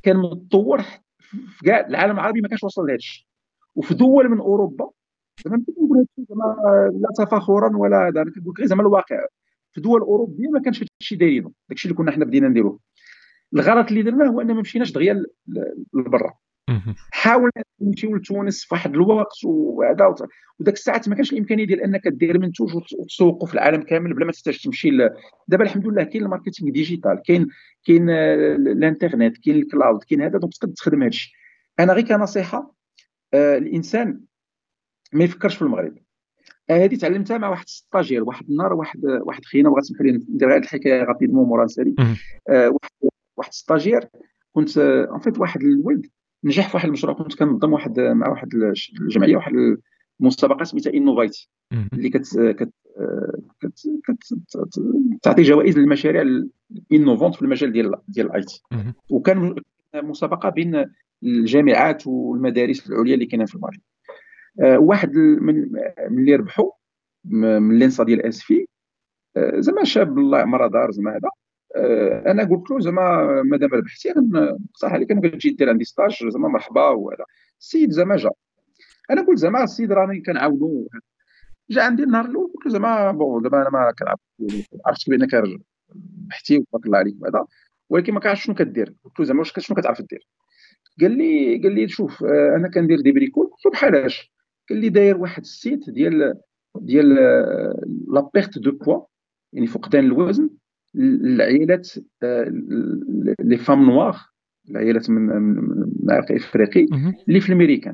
كان 0.03 0.17
متطور 0.17 0.81
في 1.57 1.65
كاع 1.65 1.87
العالم 1.87 2.13
العربي 2.15 2.41
ما 2.41 2.47
كانش 2.47 2.63
وصل 2.63 2.81
لهذا 2.81 2.95
الشيء 2.95 3.25
وفي 3.75 3.93
دول 3.93 4.29
من 4.29 4.39
أوروبا 4.39 4.89
زعما 5.45 5.63
كنقول 5.67 6.05
زعما 6.29 6.55
لا 6.93 7.25
تفاخرا 7.25 7.77
ولا 7.77 8.07
هذا 8.07 8.21
أنا 8.21 8.31
كنقول 8.31 8.53
لك 8.59 8.65
زعما 8.65 8.81
الواقع. 8.81 9.25
في 9.73 9.81
دول 9.81 10.01
أوروبية 10.01 10.49
ما 10.49 10.59
كانش 10.59 10.77
هذا 10.77 10.87
الشيء 11.01 11.17
دايرينه. 11.17 11.51
داك 11.69 11.77
الشيء 11.77 11.91
اللي 11.91 11.97
كنا 11.97 12.11
حنا 12.11 12.25
بدينا 12.25 12.47
نديروه. 12.47 12.79
الغلط 13.53 13.87
اللي 13.87 14.01
درناه 14.01 14.25
هو 14.27 14.41
ان 14.41 14.47
ما 14.47 14.61
مشيناش 14.61 14.91
دغيا 14.91 15.23
لبرا. 15.93 16.33
حاولنا 17.11 17.63
نمشيو 17.81 18.15
لتونس 18.15 18.63
في 18.65 18.73
واحد 18.73 18.93
الوقت 18.93 19.45
وهذا 19.45 20.15
وداك 20.59 20.73
الساعات 20.73 21.09
ما 21.09 21.15
كانش 21.15 21.33
الإمكانية 21.33 21.65
ديال 21.65 21.81
أنك 21.81 22.07
دير 22.07 22.39
منتوج 22.39 22.75
وتسوقه 22.75 23.45
في 23.45 23.53
العالم 23.53 23.81
كامل 23.81 24.13
بلا 24.13 24.25
ما 24.25 24.31
تحتاج 24.31 24.63
تمشي 24.63 24.91
ل... 24.91 25.09
دابا 25.47 25.63
الحمد 25.63 25.87
لله 25.87 26.03
كاين 26.03 26.23
ال 26.23 26.28
marketing 26.28 26.71
digital 26.71 27.21
كاين 27.25 27.47
كاين 27.85 28.09
الإنترنت 28.09 29.37
كاين 29.37 29.55
ال 29.55 29.63
cloud 29.63 30.03
كاين 30.03 30.21
هذا 30.21 30.37
donc 30.39 30.53
تقدر 30.53 30.73
تخدم 30.73 31.01
هذا 31.01 31.07
الشيء 31.07 31.33
أنا 31.79 31.93
غير 31.93 32.05
كنصيحة 32.05 32.75
آه 33.33 33.57
الإنسان 33.57 34.21
ما 35.13 35.23
يفكرش 35.23 35.55
في 35.55 35.61
المغرب. 35.61 35.97
آه، 36.69 36.85
هذه 36.85 36.95
تعلمتها 36.95 37.37
مع 37.37 37.49
واحد 37.49 37.67
stagiaire 37.67 38.23
واحد 38.23 38.49
النهار 38.49 38.73
واحد 38.73 39.05
واحد 39.05 39.45
خينا 39.45 39.69
بغات 39.69 39.83
تسمح 39.83 40.01
لي 40.01 40.11
ندير 40.11 40.55
هذه 40.55 40.63
الحكاية 40.63 41.03
rapidement 41.03 41.47
مورا 41.47 41.65
نسالي 41.65 41.95
آه 42.49 42.69
واحد 42.69 43.11
واحد 43.37 43.53
stagiaire 43.53 44.07
كنت 44.53 44.77
en 44.77 45.19
fait 45.19 45.39
واحد 45.39 45.61
الولد 45.61 46.05
نجح 46.43 46.69
في 46.69 46.77
واحد 46.77 46.87
المشروع 46.87 47.13
كنت 47.13 47.35
كنظم 47.39 47.73
واحد 47.73 47.99
مع 47.99 48.29
واحد 48.29 48.49
الجمعية 49.01 49.35
واحد 49.35 49.53
المسابقه 50.21 50.63
سميتها 50.63 50.93
Innov'IT 50.93 51.37
اللي 51.93 52.09
كت 52.09 52.39
كت 52.39 52.73
كت 53.59 54.35
تعطي 55.21 55.41
جوائز 55.41 55.77
للمشاريع 55.79 56.21
ال 56.91 56.95
innovantes 56.95 57.35
في 57.35 57.41
المجال 57.41 57.71
ديال 57.71 57.95
ديال 58.07 58.25
ال 58.25 58.41
IT. 58.41 58.63
وكان 59.09 59.55
مسابقه 59.95 60.49
بين 60.49 60.85
الجامعات 61.23 62.07
والمدارس 62.07 62.89
العليا 62.89 63.13
اللي 63.13 63.25
كاينة 63.25 63.45
في 63.45 63.55
المغرب. 63.55 63.79
آه، 64.61 64.77
واحد 64.79 65.15
من 65.17 65.65
اللي 65.99 66.35
ربحوا 66.35 66.71
من 67.25 67.79
l'ENSA 67.79 68.03
ديال 68.03 68.21
آسفي 68.25 68.65
آه، 69.37 69.59
زعما 69.59 69.83
شاب 69.83 70.19
الله 70.19 70.37
يعمرها 70.39 70.67
دار 70.67 70.91
زعما 70.91 71.11
هذا. 71.11 71.29
أنا 72.27 72.43
قلت 72.43 72.71
له 72.71 72.79
زعما 72.79 73.41
مادام 73.43 73.69
ربحتي 73.73 74.13
نقترح 74.17 74.93
عليك 74.93 75.11
انك 75.11 75.33
تجي 75.33 75.49
دير 75.49 75.69
عندي 75.69 75.83
stage 75.83 76.29
زعما 76.29 76.47
مرحبا 76.47 76.87
وهذا. 76.89 77.25
السيد 77.59 77.91
زعما 77.91 78.15
جا. 78.15 78.29
أنا 79.09 79.21
قلت 79.21 79.37
زعما 79.37 79.63
السيد 79.63 79.91
راني 79.91 80.21
كنعاونو. 80.21 80.87
جا 81.69 81.83
عندي 81.83 82.03
النهار 82.03 82.25
الأول 82.25 82.51
قلت 82.53 82.65
له 82.65 82.71
زعما 82.71 83.11
bon 83.11 83.41
دابا 83.43 83.61
أنا 83.61 83.69
ما 83.69 83.91
كنعرف 83.99 84.19
عرفتك 84.85 85.09
بأنك 85.09 85.33
ربحتي 85.33 86.57
وبارك 86.57 86.85
الله 86.85 86.97
عليك 86.97 87.15
وهذا 87.21 87.45
ولكن 87.89 88.13
ما 88.13 88.19
كنعرفش 88.19 88.43
شنو 88.45 88.55
كدير. 88.55 88.93
قلت 89.03 89.19
له 89.19 89.25
زعما 89.25 89.39
واش 89.39 89.53
شنو 89.59 89.77
كتعرف 89.77 90.01
دير؟ 90.01 90.27
قال 91.01 91.11
لي 91.17 91.57
قال 91.63 91.75
لي 91.75 91.87
شوف 91.87 92.23
آه، 92.23 92.55
أنا 92.55 92.67
كندير 92.67 93.01
des 93.01 93.11
bricoles 93.11 93.45
قلت 93.47 93.65
له 93.65 93.71
بحال 93.71 93.95
اش؟ 93.95 94.33
قال 94.69 94.77
لي 94.77 94.89
داير 94.89 95.17
واحد 95.17 95.41
ال 95.41 95.51
site 95.51 95.89
ديال 95.89 96.33
ديال 96.75 97.15
la 98.07 98.29
perte 98.33 98.59
de 98.59 98.71
poids 98.71 99.05
يعني 99.53 99.67
فقدان 99.67 100.05
الوزن 100.05 100.49
العائلات 100.95 101.89
les 103.39 103.57
femmes 103.57 103.85
noires 103.85 104.17
العائلات 104.69 105.09
من 105.09 105.21
من 105.21 106.11
عرق 106.11 106.31
إفريقي 106.31 106.87
اللي 107.27 107.41
في 107.41 107.49
الأمريكان. 107.49 107.93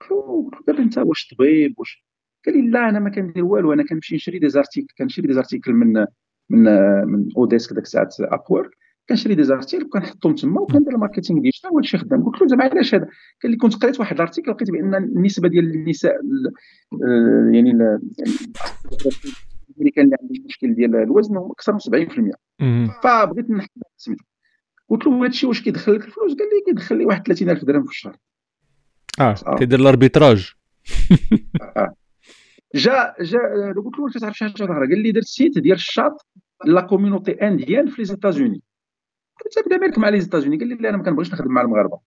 قلت 0.00 0.66
دابا 0.66 0.82
انت 0.82 0.98
واش 0.98 1.34
طبيب 1.34 1.74
واش 1.78 2.04
قال 2.46 2.56
لي 2.56 2.70
لا 2.70 2.88
أنا 2.88 2.98
ما 2.98 3.10
كندير 3.10 3.44
والو 3.44 3.72
أنا 3.72 3.84
كنمشي 3.84 4.14
نشري 4.14 4.38
des 4.38 4.48
articles 4.48 4.94
كنشري 4.98 5.26
des 5.26 5.32
articles 5.32 5.72
من 5.72 6.06
من 6.50 6.64
من 7.06 7.28
oDesk 7.36 7.72
داك 7.72 7.82
الساعات 7.84 8.14
Upwork 8.20 8.70
كنشري 9.08 9.34
des 9.34 9.44
articles 9.44 9.84
وكنحطهم 9.84 10.34
تما 10.34 10.60
وكندير 10.60 10.94
ال 10.94 10.99
marketing 10.99 11.40
digital 11.40 11.70
وهادشي 11.70 11.98
خدام 11.98 12.24
قلت 12.24 12.42
له 12.42 12.48
زعما 12.48 12.64
علاش 12.64 12.94
هذا؟ 12.94 13.08
قال 13.42 13.52
لي 13.52 13.56
كنت 13.56 13.74
قريت 13.74 14.00
واحد 14.00 14.16
ال 14.16 14.20
article 14.20 14.50
لقيت 14.50 14.70
بأن 14.70 14.94
النسبة 14.94 15.48
ديال 15.48 15.74
النساء 15.74 16.14
آه، 17.04 17.50
يعني 19.80 20.06
اللي 20.06 20.16
عندهم 20.20 20.40
المشكل 20.40 20.74
ديال 20.74 20.96
الوزن 20.96 21.36
هو 21.36 21.52
أكثر 21.52 21.72
من 21.72 21.78
70% 21.78 23.00
فبغيت 23.02 23.50
نحكي 23.50 23.80
سميتو. 23.96 24.24
قلت 24.88 25.06
له 25.06 25.18
هذا 25.18 25.26
الشيء 25.26 25.48
واش 25.48 25.62
كيدخل 25.62 25.94
لك 25.94 26.04
الفلوس؟ 26.04 26.32
قال 26.32 26.48
لي 26.48 26.64
كيدخل 26.66 26.98
لي 26.98 27.04
واحد 27.04 27.26
30000 27.26 27.64
درهم 27.64 27.84
في 27.84 27.90
الشهر. 27.90 28.16
آه, 29.20 29.34
آه. 29.46 29.56
كيدير 29.56 29.78
ال 29.80 29.86
arbitrage. 29.86 30.52
آه. 31.76 31.94
جا 32.74 33.14
جا 33.20 33.38
قلت 33.76 33.98
له 33.98 34.20
تعرف 34.20 34.38
شي 34.38 34.44
حاجة 34.44 34.64
أخرى؟ 34.64 34.88
قال 34.88 35.02
لي 35.02 35.12
درت 35.12 35.24
site 35.24 35.58
ديال 35.58 35.74
ال 35.74 35.84
chat 35.84 36.26
la 36.64 36.80
communauté 36.80 37.32
indienne 37.32 37.86
في 37.86 37.94
les 37.98 38.04
États-Unis. 38.04 38.62
قلت 39.44 39.72
له 39.72 39.78
مالك 39.78 39.98
مع 39.98 40.08
les 40.08 40.20
États-Unis؟ 40.20 40.58
قال 40.58 40.68
لي 40.68 40.74
لا 40.74 40.88
أنا 40.88 40.96
ما 40.96 41.02
كنبغيش 41.02 41.32
نخدم 41.32 41.50
مع 41.50 41.62
المغاربة. 41.62 42.00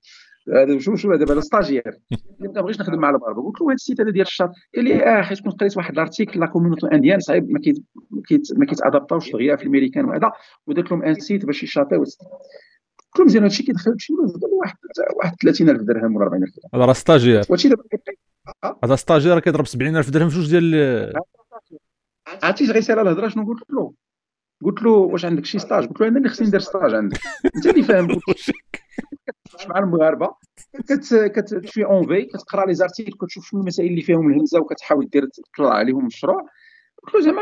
هذا 0.49 0.79
شو 0.79 0.95
شو 0.95 1.15
دابا 1.15 1.41
stagiaire 1.41 1.99
ما 2.39 2.47
كنبغيش 2.47 2.79
نخدم 2.81 2.99
مع 2.99 3.09
المغاربه 3.09 3.43
قلت 3.43 3.61
له 3.61 3.67
هذا 3.67 3.73
ال 3.73 3.79
site 3.79 4.01
هذا 4.01 4.09
ديال 4.09 4.25
الشاط 4.25 4.49
قال 4.75 4.83
لي 4.85 5.03
آه 5.03 5.21
حيت 5.21 5.39
كنت 5.39 5.59
قريت 5.59 5.77
واحد 5.77 5.93
ال 5.93 5.99
article 5.99 6.39
la 6.39 6.45
communauté 6.45 6.87
indienne 6.93 7.19
صعيب 7.19 7.51
ما 7.51 7.59
كيت 7.59 7.77
ما 8.57 8.65
كيت 8.65 8.82
adaptaوش 8.82 9.31
دغيا 9.31 9.55
في 9.55 9.63
الامريكان 9.63 10.05
وهذا 10.05 10.31
ودرت 10.67 10.91
لهم 10.91 11.03
un 11.03 11.13
site 11.13 11.45
باش 11.45 11.63
يشاطيو 11.63 11.99
قلت 11.99 13.19
له 13.19 13.25
مزيان 13.25 13.43
هادشي 13.43 13.63
كيدخل 13.63 13.95
شي 13.97 14.13
واحد 14.59 14.75
واحد 15.15 15.35
30000 15.41 15.81
درهم 15.81 16.15
ولا 16.15 16.25
40000 16.25 16.49
درهم 16.49 16.69
هذا 16.75 16.85
راه 16.85 16.93
stagiaire 16.93 17.41
وهادشي 17.49 17.69
دابا 17.69 17.83
هذا 18.83 18.95
stagiaire 18.95 19.39
كيضرب 19.39 19.65
70000 19.65 20.09
درهم 20.09 20.29
في 20.29 20.35
جوج 20.35 20.49
ديال 20.49 21.13
عرفتي 22.43 22.65
غير 22.65 22.81
سالا 22.81 23.01
الهضره 23.01 23.27
شنو 23.27 23.45
قلت 23.45 23.69
له 23.69 23.93
قلت 24.63 24.83
له 24.83 24.91
واش 24.91 25.25
عندك 25.25 25.45
شي 25.45 25.59
stage 25.59 25.87
قلت 25.87 26.01
له 26.01 26.07
أنا 26.07 26.17
اللي 26.17 26.29
خصني 26.29 26.47
ندير 26.47 26.59
stage 26.59 26.93
عندك. 26.93 27.19
انت 27.55 27.65
اللي 27.65 27.83
فاهم. 27.83 28.07
مع 29.69 29.79
المغاربة؟ 29.79 30.35
كتمشي 31.09 31.85
en 31.85 32.07
fait 32.07 32.21
كتقرا 32.25 32.65
les 32.65 32.73
articles 32.73 33.11
كتشوف 33.11 33.45
شنو 33.45 33.61
المسائل 33.61 33.89
اللي 33.89 34.01
فيهم 34.01 34.29
الهمزة 34.29 34.59
وكتحاول 34.59 35.09
دير 35.09 35.25
تطلع 35.25 35.73
عليهم 35.73 36.05
مشروع. 36.05 36.47
قلت 37.03 37.15
له 37.15 37.21
زعما 37.21 37.41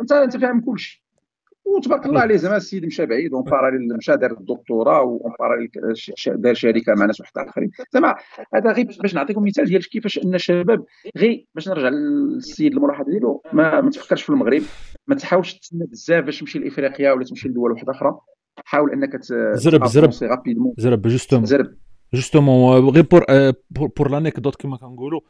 انت 0.00 0.12
انت 0.12 0.36
فاهم 0.36 0.60
كلشي. 0.60 1.07
وتبارك 1.76 2.06
الله 2.06 2.20
عليه 2.20 2.36
زعما 2.36 2.56
السيد 2.56 2.86
مشى 2.86 3.06
بعيد 3.06 3.34
en 3.34 3.42
parallèle 3.42 3.96
مشى 3.96 4.16
دار 4.16 4.30
الدكتوراه 4.30 5.00
en 5.00 5.32
parallèle 5.40 5.70
دار 6.26 6.54
شركه 6.54 6.94
مع 6.94 7.06
ناس 7.06 7.20
واحد 7.20 7.32
آخرين. 7.36 7.70
زعما 7.92 8.14
هذا 8.54 8.72
غير 8.72 8.86
باش 9.02 9.14
نعطيكم 9.14 9.42
مثال 9.44 9.64
ديال 9.64 9.88
كيفاش 9.88 10.18
أن 10.18 10.34
الشباب 10.34 10.84
غير 11.16 11.46
باش 11.54 11.68
نرجع 11.68 11.88
للسيد 11.88 12.72
الملاحظه 12.72 13.10
ديالو 13.10 13.42
ما, 13.52 13.80
ما 13.80 13.90
تفكرش 13.90 14.22
في 14.22 14.30
المغرب 14.30 14.62
ما 15.06 15.14
تحاولش 15.14 15.54
تسنى 15.54 15.86
بزاف 15.86 16.24
باش 16.24 16.40
تمشي 16.40 16.58
لإفريقيا 16.58 17.12
ولا 17.12 17.24
تمشي 17.24 17.48
لدول 17.48 17.72
واحدة 17.72 17.92
أخرى. 17.92 18.18
حاول 18.64 18.92
أنك 18.92 19.22
زرب 19.22 19.84
زرب. 19.86 20.10
زرب 20.78 21.02
justement 21.02 21.46
زرب. 21.46 21.74
justement 22.14 22.88
غير 22.88 23.06
pour 23.10 23.24
pour 23.70 24.10
l'anecdote 24.10 24.56
كما 24.56 24.76
كنقولوا 24.76 25.20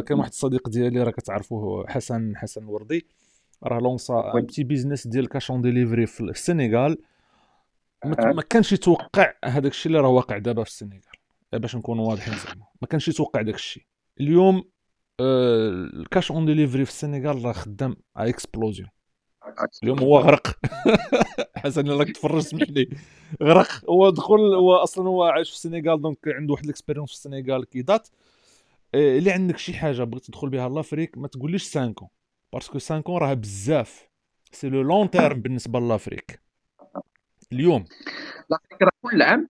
كان 0.00 0.18
واحد 0.18 0.28
الصديق 0.28 0.68
ديالي 0.68 1.02
راه 1.02 1.10
كتعرفوه 1.10 1.86
حسن 1.86 2.36
حسن 2.36 2.64
وردي 2.64 3.06
راه 3.68 3.80
lança 3.80 4.32
un 4.34 4.42
petit 4.42 4.64
business 4.64 5.06
ديال 5.06 5.28
cash 5.28 5.50
on 5.50 5.62
delivery 5.62 6.06
في 6.06 6.20
السنغال 6.20 6.98
ما 8.04 8.42
كانش 8.42 8.72
يتوقع 8.72 9.34
هذاك 9.44 9.72
الشيء 9.72 9.92
اللي 9.92 10.02
راه 10.02 10.08
واقع 10.08 10.38
دابا 10.38 10.64
في 10.64 10.70
السنغال. 10.70 11.00
باش 11.52 11.76
نكونوا 11.76 12.08
واضحين 12.08 12.34
زعما. 12.34 12.66
ما 12.82 12.88
كانش 12.88 13.08
يتوقع 13.08 13.42
داك 13.42 13.54
الشيء. 13.54 13.82
اليوم 14.20 14.64
ال 15.20 15.42
cash 15.42 16.30
on 16.30 16.46
delivery 16.46 16.84
في 16.84 16.90
السنغال 16.90 17.44
راه 17.44 17.52
خدام 17.52 17.96
على 18.16 18.30
explosion 18.30 18.88
اليوم 19.82 19.98
هو 19.98 20.18
غرق. 20.18 20.46
حسن 21.56 21.88
راك 21.90 22.10
تفرج 22.10 22.42
سمح 22.42 22.62
لي 22.68 22.88
غرق. 23.42 23.90
هو 23.90 24.10
دخل 24.10 24.54
هو 24.54 24.74
أصلا 24.74 25.08
هو 25.08 25.24
عايش 25.24 25.50
في 25.50 25.56
السنغال 25.56 26.02
donc 26.02 26.18
عنده 26.26 26.52
واحد 26.52 26.64
ال 26.64 26.68
expérience 26.68 27.10
في 27.10 27.16
السنغال 27.16 27.64
qui 27.64 27.82
date. 27.82 28.08
إيه، 28.94 29.18
اللي 29.18 29.30
عندك 29.30 29.58
شي 29.58 29.74
حاجة 29.74 30.04
بغيت 30.04 30.24
تدخل 30.24 30.48
بها 30.48 30.68
l'Afrique 30.68 31.18
ما 31.18 31.28
تقوليش 31.28 31.78
5 31.78 32.08
parce 32.52 32.68
que 32.68 32.78
5 32.78 33.18
راه 33.18 33.34
بزاف. 33.34 34.08
c'est 34.52 34.68
le 34.68 34.82
long 34.82 35.10
terme 35.10 35.40
بالنسبة 35.40 35.80
l'Afrique 35.80 36.40
اليوم. 37.52 37.84
لا 38.50 38.58
فكره 38.70 38.90
كل 39.02 39.22
عام 39.22 39.48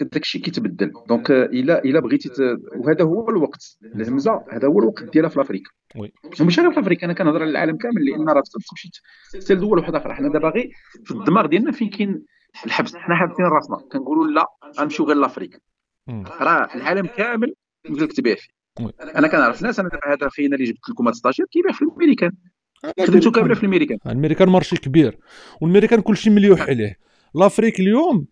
داك 0.00 0.16
الشيء 0.16 0.42
كيتبدل. 0.42 0.92
donc 1.08 1.30
الا 1.30 1.84
الا 1.84 2.00
بغيتي 2.00 2.30
وهذا 2.76 3.04
هو 3.04 3.30
الوقت. 3.30 3.78
الهمزه 3.82 4.44
هذا 4.50 4.68
هو 4.68 4.78
الوقت 4.78 5.02
ديالها 5.02 5.30
في 5.30 5.40
افريقيا 5.40 5.70
oui. 5.96 6.12
ماشي 6.40 6.60
غير 6.60 6.72
في 6.72 6.80
افريقيا 6.80 7.04
أنا 7.04 7.12
كنهضر 7.12 7.42
على 7.42 7.50
العالم 7.50 7.76
كامل 7.76 8.04
لأن 8.04 8.28
راه 8.28 8.42
تمشي 8.70 8.90
حتى 9.34 9.54
لدول 9.54 9.78
واحدة 9.78 9.98
أخرى. 9.98 10.14
حنا 10.14 10.28
دابا 10.28 10.48
غير 10.48 10.72
في 11.04 11.10
الدماغ 11.10 11.46
ديالنا 11.46 11.72
فين 11.72 11.90
كاين 11.90 12.24
الحبس. 12.66 12.96
حنا 12.96 13.16
حابسين 13.16 13.44
راسنا. 13.44 13.76
كنقولوا 13.76 14.26
لا 14.26 14.46
غنمشيو 14.78 15.06
غير 15.06 15.16
لافريقيا 15.16 15.60
راه 16.40 16.74
العالم 16.74 17.06
كامل 17.06 17.54
ممكن 17.88 18.08
تبيع 18.08 18.34
فيه. 18.34 18.63
أنا 18.80 19.28
كنعرف 19.28 19.62
ناس 19.62 19.80
أنا 19.80 19.88
دابا 19.88 20.12
هذا 20.12 20.28
خينا 20.28 20.56
اللي 20.56 20.66
جبت 20.66 20.90
لكم 20.90 21.08
هذا 21.08 21.14
stagiaire 21.14 21.46
كيبيع 21.46 21.72
في 21.72 21.82
الأمريكان. 21.82 22.32
خدمته 23.00 23.30
كامله 23.30 23.54
في 23.54 23.62
الأمريكان. 23.62 23.98
الأمريكان 24.06 24.48
marché 24.48 24.76
كبير 24.76 25.18
والأمريكان 25.60 26.00
كلشي 26.00 26.30
مليوح 26.30 26.60
عليه. 26.60 26.98
l'Afrique 27.34 27.80
اليوم 27.80 28.26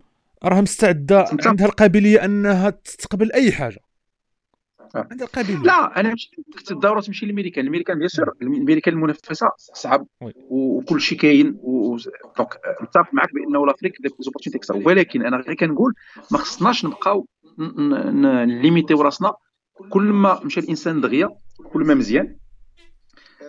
راه 0.44 0.60
مستعدة 0.60 1.26
عندها 1.46 1.66
القابلية 1.66 2.24
أنها 2.24 2.70
تستقبل 2.70 3.32
أي 3.32 3.52
حاجة. 3.52 3.78
آه. 4.96 5.08
عندها 5.10 5.26
القابلية. 5.26 5.56
لا 5.56 6.00
أنا 6.00 6.12
مش 6.12 6.30
الدورة 6.70 7.00
تمشي 7.00 7.26
للأمريكان. 7.26 7.64
الأمريكان 7.64 7.98
bien 7.98 8.08
sûr 8.08 8.32
الأمريكان 8.42 8.94
المنافسة 8.94 9.48
صعب 9.56 10.06
oui. 10.20 10.32
وكل 10.50 11.00
شيء 11.00 11.18
كاين 11.18 11.52
donc 11.52 12.38
آه، 12.38 12.76
متفق 12.80 13.14
معك 13.14 13.34
بأنه 13.34 13.66
l'Afrique 13.66 13.92
opportunités 14.20 14.58
أكثر 14.58 14.76
ولكن 14.88 15.26
أنا 15.26 15.36
غير 15.36 15.54
كنقول 15.54 15.94
ما 16.30 16.38
خصناش 16.38 16.84
نبقاو 16.84 17.26
نlimitيو 17.58 19.02
راسنا 19.02 19.32
كل 19.90 20.02
ما 20.02 20.44
مشى 20.44 20.60
الإنسان 20.60 21.00
دغيا 21.00 21.28
كل 21.72 21.84
ما 21.84 21.94
مزيان 21.94 22.36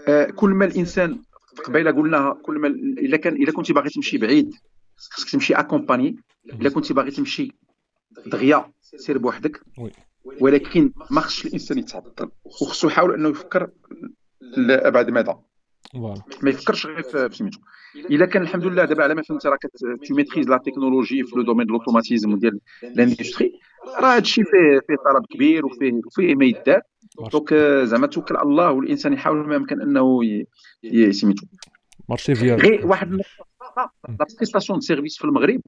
آه، 0.08 0.26
كل 0.26 0.50
ما 0.50 0.66
الإنسان 0.66 1.22
قبيلة 1.66 1.92
قلناها 1.92 2.34
كل 2.34 2.60
ما 2.60 2.68
إلا 2.68 3.18
كان 3.18 3.34
إلا 3.34 3.52
كنتي 3.52 3.74
باغي 3.74 3.90
تمشي 3.90 4.18
بعيد 4.18 4.52
خصك 4.96 5.30
تمشي 5.30 5.54
accompagné 5.54 6.16
إلا 6.54 6.70
كنتي 6.70 6.94
باغي 6.94 7.12
تمشي 7.12 7.52
دغيا 8.26 8.72
سير 8.82 9.18
بوحدك. 9.18 9.62
ولكن 10.42 10.92
ما 11.12 11.22
خصش 11.22 11.46
الإنسان 11.46 11.78
يتعطل 11.78 12.32
وخصو 12.46 12.88
يحاول 12.88 13.14
أنه 13.14 13.30
يفكر 13.30 13.70
لابعد 14.42 15.10
مدى 15.10 15.34
ما 16.42 16.50
يفكرش 16.50 16.86
غير 16.86 17.04
في 17.04 17.30
سميتو 17.32 17.60
الا 17.96 18.26
كان 18.26 18.42
الحمد 18.42 18.66
لله 18.66 18.86
دابا 18.86 19.04
على 19.04 19.16
ما 19.16 19.22
فهمت 19.22 19.46
راه 19.46 19.58
tu 20.08 20.16
maîtrises 20.16 20.50
la 20.50 20.58
technologie 20.58 21.24
في 21.24 21.36
le 21.36 21.42
domaine 21.42 21.68
de 21.68 21.74
l'automatisme 21.74 22.38
ديال 22.38 22.60
l'industrie 22.84 23.60
راه 24.00 24.16
هادشي 24.16 24.44
فيه 24.44 24.80
فيه 24.88 24.96
طلب 24.96 25.26
كبير 25.30 25.66
وفيه 25.66 26.02
وفيه 26.06 26.36
ما 26.36 26.46
يدار 26.46 26.82
donc 27.32 27.54
زعما 27.84 28.08
توكل 28.08 28.36
على 28.36 28.50
الله 28.50 28.72
والانسان 28.72 29.14
يحاول 29.14 29.48
ما 29.48 29.56
يمكن 29.56 29.82
انه 29.82 30.20
سميتو 31.12 31.46
marché 32.10 32.36
فيال 32.36 32.62
غير 32.62 32.88
واحد 32.88 33.12
la 33.14 33.90
prestation 34.08 34.80
de 34.80 34.86
service 34.86 35.18
في 35.18 35.24
المغرب 35.24 35.62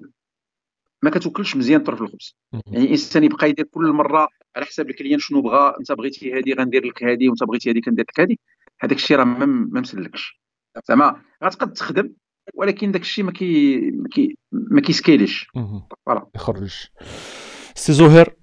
ما 1.01 1.09
كتوكلش 1.09 1.55
مزيان 1.55 1.83
طرف 1.83 2.01
الخبز 2.01 2.35
يعني 2.53 2.85
الانسان 2.85 3.23
يبقى 3.23 3.49
يدير 3.49 3.65
كل 3.65 3.91
مره 3.91 4.27
على 4.55 4.65
حساب 4.65 4.89
ال 4.89 4.93
client 4.93 5.19
شنو 5.19 5.41
بغى 5.41 5.73
انت 5.79 5.91
بغيتي 5.91 6.33
هذه 6.33 6.53
غندير 6.53 6.85
لك 6.85 7.03
هذه 7.03 7.29
وانت 7.29 7.43
بغيتي 7.43 7.71
هذه 7.71 7.79
كندير 7.85 8.05
لك 8.09 8.19
هذه 8.19 8.35
هذاك 8.81 8.97
الشيء 8.97 9.17
راه 9.17 9.23
ما 9.23 9.79
مسلكش. 9.81 10.41
زعما 10.89 11.21
غتقد 11.43 11.73
تخدم 11.73 12.13
ولكن 12.53 12.91
داك 12.91 13.01
الشيء 13.01 13.23
ما 13.23 13.31
كي 13.31 13.77
ما 13.91 14.09
كي 14.09 14.37
ما 14.51 14.81
كي 14.81 14.93
scale 14.93 15.23
يش. 15.23 15.47
voilà. 16.05 16.27
يخرج 16.35 16.73
سي 17.75 17.93
زهير 17.93 18.35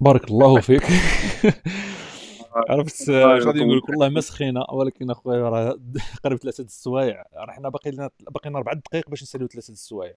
بارك 0.00 0.24
الله 0.30 0.60
فيك. 0.60 0.82
عرفت 2.70 3.08
اش 3.10 3.46
غادي. 3.46 3.64
نقول 3.64 3.78
لك 3.78 3.88
والله 3.88 4.08
ما 4.08 4.20
سخينا 4.20 4.70
ولكن 4.70 5.10
أخويا 5.10 5.48
راه 5.48 5.80
قريب 6.24 6.38
ثلاثة 6.38 6.62
د 6.62 6.66
السوايع. 6.66 7.24
راه 7.34 7.52
حنا 7.52 7.68
باقي 7.68 7.90
لنا 7.90 8.10
باقي 8.20 8.50
لنا 8.50 8.58
أربع 8.58 8.72
دقائق 8.72 9.10
باش 9.10 9.22
نساليو 9.22 9.48
ثلاثة 9.48 9.70
د 9.70 9.72
السوايع. 9.72 10.14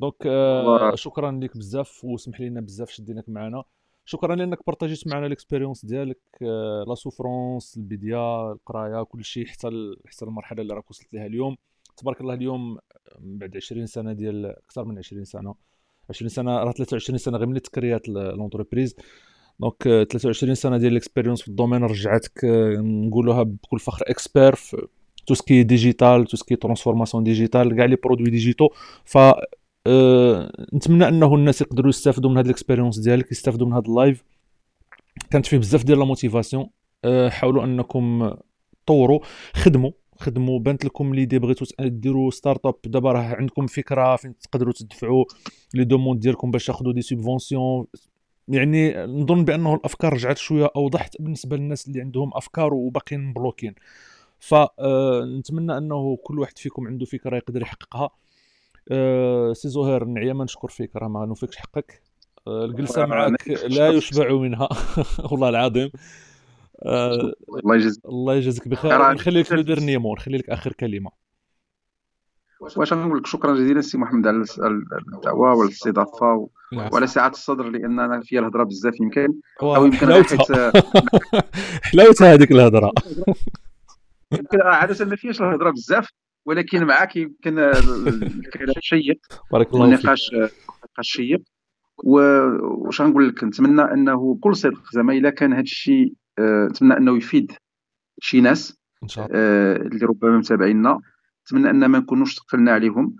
donc 0.00 0.14
آه 0.26 0.60
الله. 0.76 0.94
شكرا 0.96 1.30
لك 1.30 1.56
بزاف 1.56 2.04
وسمح 2.04 2.40
لنا 2.40 2.60
بزاف 2.60 2.90
شديناك 2.90 3.28
معنا. 3.28 3.64
شكرا 4.04 4.34
لأنك 4.36 4.58
partagيت 4.66 5.06
معنا 5.08 5.26
ال 5.26 5.31
expérience 5.31 5.84
ديالك 5.84 6.18
آه 6.42 6.84
la 6.88 6.94
souffrance 6.94 7.76
البداية 7.76 8.52
القراية 8.52 9.02
كل 9.02 9.24
شيء 9.24 9.46
حتى 9.46 9.68
حتى 10.06 10.24
المرحلة 10.24 10.62
اللي 10.62 10.74
راك 10.74 10.90
وصلت 10.90 11.14
لها 11.14 11.26
اليوم. 11.26 11.56
تبارك 11.96 12.20
الله 12.20 12.34
اليوم 12.34 12.78
بعد 13.20 13.56
20 13.56 13.86
سنة 13.86 14.12
ديال 14.12 14.46
أكثر 14.46 14.84
من 14.84 14.98
20 14.98 15.24
سنة 15.24 15.54
20 16.10 16.28
سنة 16.28 16.50
راه 16.58 16.72
23 16.72 17.18
سنة 17.18 17.38
غير 17.38 17.46
ملي 17.46 17.60
تcréات 17.60 18.08
l'entreprise. 18.08 18.96
donc 19.60 19.86
آه، 19.86 20.04
23 20.04 20.54
سنة 20.54 20.78
ديال 20.78 20.92
ال 20.92 20.97
expérience 20.97 21.42
في 21.42 21.48
ال 21.48 21.52
domaine 21.52 21.82
رجعتك 21.82 22.44
آه، 22.44 22.76
نقولوها 22.76 23.42
بكل 23.42 23.78
فخر 23.78 24.04
expert 24.08 24.54
في 24.54 24.86
tout 25.26 25.34
ce 25.34 25.45
qui 25.45 25.62
digital 25.62 26.24
tout 26.26 26.36
ce 26.36 26.44
qui 26.44 26.56
transformation 26.56 27.24
digitale 27.24 27.76
كاع 27.76 27.84
les 27.84 27.96
produits 27.96 28.30
digitaux 28.30 28.68
ف 29.04 29.18
آه، 29.86 30.52
نتمنى 30.74 31.08
أنه 31.08 31.34
الناس 31.34 31.60
يقدروا 31.60 31.88
يستافدوا 31.88 32.30
من 32.30 32.38
هذه 32.38 32.44
ال 32.44 32.49
expérience 32.49 32.98
ديالك 32.98 33.32
يستافدوا 33.32 33.66
من 33.66 33.72
هذا 33.72 33.88
ال 33.88 33.95
live 33.95 34.24
كانت 35.30 35.46
فيه 35.46 35.58
بزاف 35.58 35.84
ديال 35.84 35.98
la 35.98 36.04
motivation 36.04 36.70
آه، 37.04 37.28
حاولوا 37.28 37.64
أنكم 37.64 38.34
طوروا 38.86 39.20
خدموا 39.54 39.90
خدموا. 40.18 40.58
بانت 40.58 40.84
لكم 40.84 41.14
l'idée 41.14 41.38
بغيتوا 41.38 41.66
ديروا 41.80 42.30
start-up 42.30 42.74
دابا 42.84 43.12
راه 43.12 43.22
عندكم 43.22 43.66
فكرة 43.66 44.16
فين 44.16 44.38
تقدروا 44.38 44.72
تدفعوا 44.72 45.24
les 45.74 45.84
demandes 45.84 46.20
ديالكم 46.20 46.50
باش 46.50 46.66
تاخذوا 46.66 46.92
des 46.92 47.02
subventions 47.02 47.86
يعني 48.48 49.06
نظن 49.06 49.44
بأنه 49.44 49.74
الأفكار 49.74 50.12
رجعت 50.12 50.38
شوية 50.38 50.70
اوضح 50.76 51.10
بالنسبة 51.20 51.56
للناس 51.56 51.88
اللي 51.88 52.00
عندهم 52.00 52.30
أفكار 52.34 52.74
وباقيين 52.74 53.20
مbloquين. 53.24 53.74
فنتمنى 54.38 55.78
أنه 55.78 56.16
كل 56.22 56.38
واحد 56.38 56.58
فيكم 56.58 56.86
عنده 56.86 57.06
فكرة 57.06 57.36
يقدر 57.36 57.62
يحققها. 57.62 58.10
آه، 58.90 59.52
سي 59.52 59.68
زهير 59.68 60.04
نعيما 60.04 60.44
نشكر 60.44 60.68
فيك 60.68 60.96
راه 60.96 61.08
ما 61.08 61.26
نوفيكش 61.26 61.56
حقك. 61.56 62.02
آه، 62.46 62.64
الجلسة 62.64 63.06
معك 63.06 63.48
لا 63.48 63.88
يشبع 63.88 64.32
منها. 64.32 64.68
والله 65.30 65.48
العظيم. 65.48 65.90
آه، 66.86 67.32
الله 67.64 67.74
يجزيك. 67.76 68.04
الله 68.04 68.34
يجازيك 68.34 68.68
بخير. 68.68 68.90
راه- 68.92 69.12
نخلي 69.12 69.40
لك 69.42 69.52
le 69.52 69.60
dernier 69.62 69.96
نخلي 69.96 70.38
لك 70.38 70.50
آخر 70.50 70.72
كلمة. 70.72 71.10
واش 72.76 72.92
نقول 72.92 73.18
لك؟ 73.18 73.26
شكرا 73.26 73.54
جزيلا 73.54 73.80
سي 73.80 73.98
محمد 73.98 74.26
على 74.26 74.44
الدعوة 75.14 75.54
والاستضافة 75.54 76.48
نعم. 76.72 76.90
وعلى 76.92 77.06
سعه 77.06 77.28
الصدر 77.28 77.64
لأن 77.68 78.00
أنا 78.00 78.20
فيها 78.20 78.40
الهضرة 78.40 78.64
بزاف 78.64 79.00
يمكن. 79.00 79.28
أو 79.62 79.84
يمكن 79.84 79.96
حلاوتها. 79.96 80.72
حلاوتها 81.92 82.32
هذيك 82.34 82.50
الهضرة. 82.52 82.92
يمكن 84.32 84.60
عادة 84.62 85.04
ما 85.04 85.16
فيهاش 85.16 85.40
الهضرة 85.40 85.70
بزاف. 85.70 86.08
ولكن 86.46 86.84
معك 86.84 87.16
يمكن 87.16 87.58
ال- 87.58 88.22
الكلام 88.22 88.74
شيق 88.80 89.20
بارك 89.52 89.74
الله 89.74 89.86
فيك. 89.96 89.96
والنقاش 89.98 90.30
نقاش 90.84 91.08
شيق. 91.12 91.42
واش 92.04 93.00
غنقول 93.00 93.28
لك؟ 93.28 93.44
نتمنى 93.44 93.82
أنه 93.82 94.34
بكل 94.34 94.56
صدق 94.56 94.82
زعما 94.92 95.12
إلا 95.12 95.30
كان 95.30 95.52
هذا 95.52 95.62
الشيء 95.62 96.12
آه، 96.38 96.66
نتمنى 96.66 96.96
أنه 96.96 97.16
يفيد 97.16 97.52
شي 98.20 98.40
ناس 98.40 98.78
إن 99.02 99.08
شاء 99.08 99.26
الله. 99.26 99.38
آه، 99.38 99.76
اللي 99.76 100.06
ربما 100.06 100.38
متابعينا 100.38 101.00
نتمنى 101.46 101.70
أن 101.70 101.86
ما 101.86 101.98
نكونوش 101.98 102.34
ثقلنا 102.36 102.72
عليهم. 102.72 103.16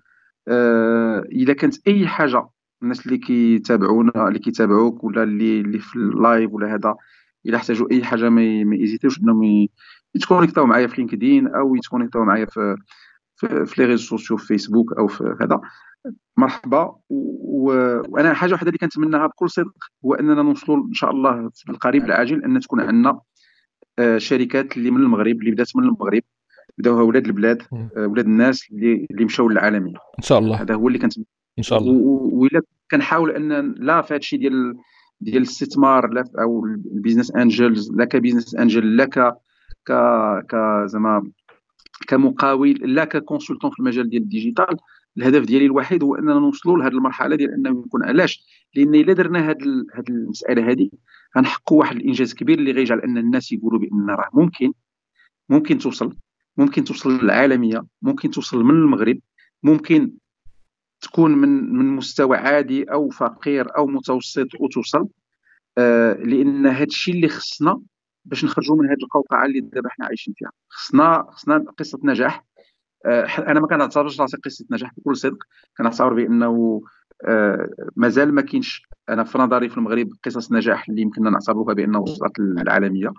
آه، 0.49 1.19
إلا 1.19 1.53
كانت 1.53 1.89
أي 1.89 2.07
حاجة 2.07 2.49
الناس 2.83 3.07
اللي 3.07 3.19
كيتابعونا 3.19 4.29
اللي 4.29 4.39
كيتابعوك 4.39 5.05
ولا 5.05 5.23
اللي 5.23 5.61
اللي 5.61 5.79
في 5.79 5.97
اللايف 5.97 6.53
ولا 6.53 6.75
هذا 6.75 6.95
إلا 7.47 7.57
احتاجوا 7.57 7.91
أي 7.93 8.05
حاجة 8.05 8.29
ما 8.29 8.43
ي- 8.43 8.65
ما 8.65 8.77
يزيدوش 8.77 9.21
إنهم 9.21 9.69
يتconnectاو 10.15 10.67
معايا 10.67 10.87
في 10.87 10.97
LinkedIn 11.01 11.47
أو 11.47 11.75
يتconnectاو 11.77 12.25
معايا 12.25 12.45
في 12.47 12.77
في, 13.43 13.67
في 13.67 13.83
les 13.83 13.89
réseaux 13.89 14.05
sociaux 14.05 14.37
في 14.37 14.47
فيسبوك 14.47 14.93
أو 14.99 15.07
في 15.07 15.37
هذا. 15.41 15.61
مرحبا. 16.37 16.97
وأنا 17.09 18.35
حاجة 18.35 18.53
واحدة 18.53 18.69
اللي 18.69 18.79
كنتمناها 18.79 19.27
بكل 19.27 19.51
صدق 19.51 19.75
هو 20.05 20.15
أننا 20.15 20.43
نوصلوا 20.43 20.87
إن 20.89 20.95
شاء 20.95 21.11
الله 21.11 21.51
في 21.55 21.71
القريب 21.71 22.05
العاجل 22.05 22.45
أن 22.45 22.61
تكون 22.61 22.81
عندنا 22.81 23.21
آه، 23.99 24.19
شركات 24.19 24.77
اللي 24.77 24.91
من 24.91 25.01
المغرب 25.01 25.37
اللي 25.41 25.51
بدات 25.51 25.77
من 25.77 25.85
المغرب. 25.85 26.23
بداوها 26.79 27.03
ولاد 27.03 27.27
البلاد. 27.27 27.63
آه، 27.73 28.07
ولاد 28.07 28.25
الناس 28.25 28.69
اللي 28.73 29.07
اللي 29.11 29.25
مشاو 29.25 29.49
للعالميه 29.49 29.95
إن 30.19 30.23
شاء 30.23 30.39
الله. 30.39 30.63
هذا 30.63 30.75
هو 30.75 30.89
اللي 30.89 30.99
كنت 30.99 31.19
إن 31.59 31.63
شاء 31.63 31.79
الله. 31.79 31.93
وإلا 32.33 32.61
كنحاول 32.91 33.31
أن 33.31 33.75
لا 33.79 34.03
في 34.03 34.15
هذا 34.15 34.19
الشيء 34.19 34.39
ديال 34.39 34.77
ديال 35.21 35.37
الاستثمار 35.37 36.09
لا 36.09 36.25
أو 36.39 36.65
ال 36.65 36.73
business 36.73 37.37
angels 37.37 37.93
لا 37.93 38.05
ك 38.05 38.10
business 38.10 38.55
angel 38.55 38.97
لا 38.97 39.05
ك 39.05 39.35
ك 39.89 39.93
ك 40.49 40.83
زعما 40.87 41.31
كمقاول 42.03 42.71
لا 42.71 43.05
ك 43.05 43.11
consultant 43.11 43.71
في 43.71 43.81
المجال 43.81 44.11
ديال 44.11 44.23
ال 44.23 44.29
digital. 44.29 44.77
الهدف 45.19 45.45
ديالي 45.45 45.67
الوحيد 45.67 46.03
هو 46.03 46.15
أننا 46.15 46.35
نوصلوا 46.35 46.79
لهذه 46.79 46.93
المرحلة 46.93 47.37
ديال 47.37 47.55
أنه 47.55 47.83
يكون 47.87 48.05
علاش؟ 48.05 48.45
لأن 48.75 48.95
إلا 48.95 49.13
درنا 49.13 49.51
هذه 49.51 49.57
هذه 49.95 50.09
المسألة 50.09 50.71
هذه 50.71 50.91
غنحققوا 51.37 51.79
واحد 51.79 51.97
الإنجاز 51.97 52.35
كبير 52.35 52.59
اللي 52.59 52.73
غيجعل 52.73 53.01
أن 53.01 53.19
الناس 53.19 53.53
يقولوا 53.53 53.79
بأن 53.81 54.11
راه 54.11 54.29
ممكن 54.35 54.73
ممكن 55.49 55.79
توصل 55.79 56.17
ممكن 56.57 56.85
توصل 56.85 57.19
للعالمية 57.19 57.85
ممكن 58.03 58.31
توصل 58.31 58.65
من 58.65 58.71
المغرب 58.75 59.19
ممكن 59.63 60.13
تكون 61.01 61.33
من 61.33 61.75
من 61.75 61.87
مستوى 61.87 62.37
عادي 62.37 62.85
أو 62.85 63.09
فقير 63.09 63.77
أو 63.77 63.87
متوسط 63.87 64.49
وتوصل. 64.61 65.09
آه 65.79 66.13
لأن 66.15 66.67
هذا 66.67 66.85
الشيء 66.85 67.15
اللي 67.15 67.29
خصنا 67.29 67.81
باش 68.25 68.45
نخرجوا 68.45 68.77
من 68.77 68.89
هذه 68.89 69.03
القوقعة 69.03 69.47
اللي 69.47 69.61
دابا 69.61 69.89
حنا 69.89 70.07
عايشين 70.07 70.35
فيها. 70.37 70.51
خصنا 70.69 71.27
خصنا 71.31 71.65
قصة 71.79 71.99
نجاح. 72.05 72.45
آه 73.07 73.25
أنا 73.25 73.61
ما 73.61 73.67
كنعتبرش 73.67 74.21
راسي 74.21 74.37
قصة 74.37 74.65
نجاح 74.71 74.91
بكل 74.97 75.17
صدق. 75.17 75.39
كنعتبر 75.79 76.15
بأنه 76.15 76.83
آه 77.29 77.69
مازال 77.97 78.35
ما 78.35 78.43
كاينش 78.43 78.83
أنا 79.09 79.25
في 79.25 79.39
نظري 79.39 79.69
في 79.69 79.77
المغرب 79.79 80.09
قصص 80.25 80.53
نجاح 80.53 80.89
اللي 80.89 81.03
يمكننا 81.03 81.31
نعتبروها 81.31 81.75
بأنه 81.75 81.99
وصلت 81.99 82.39
للعالميه 82.39 83.13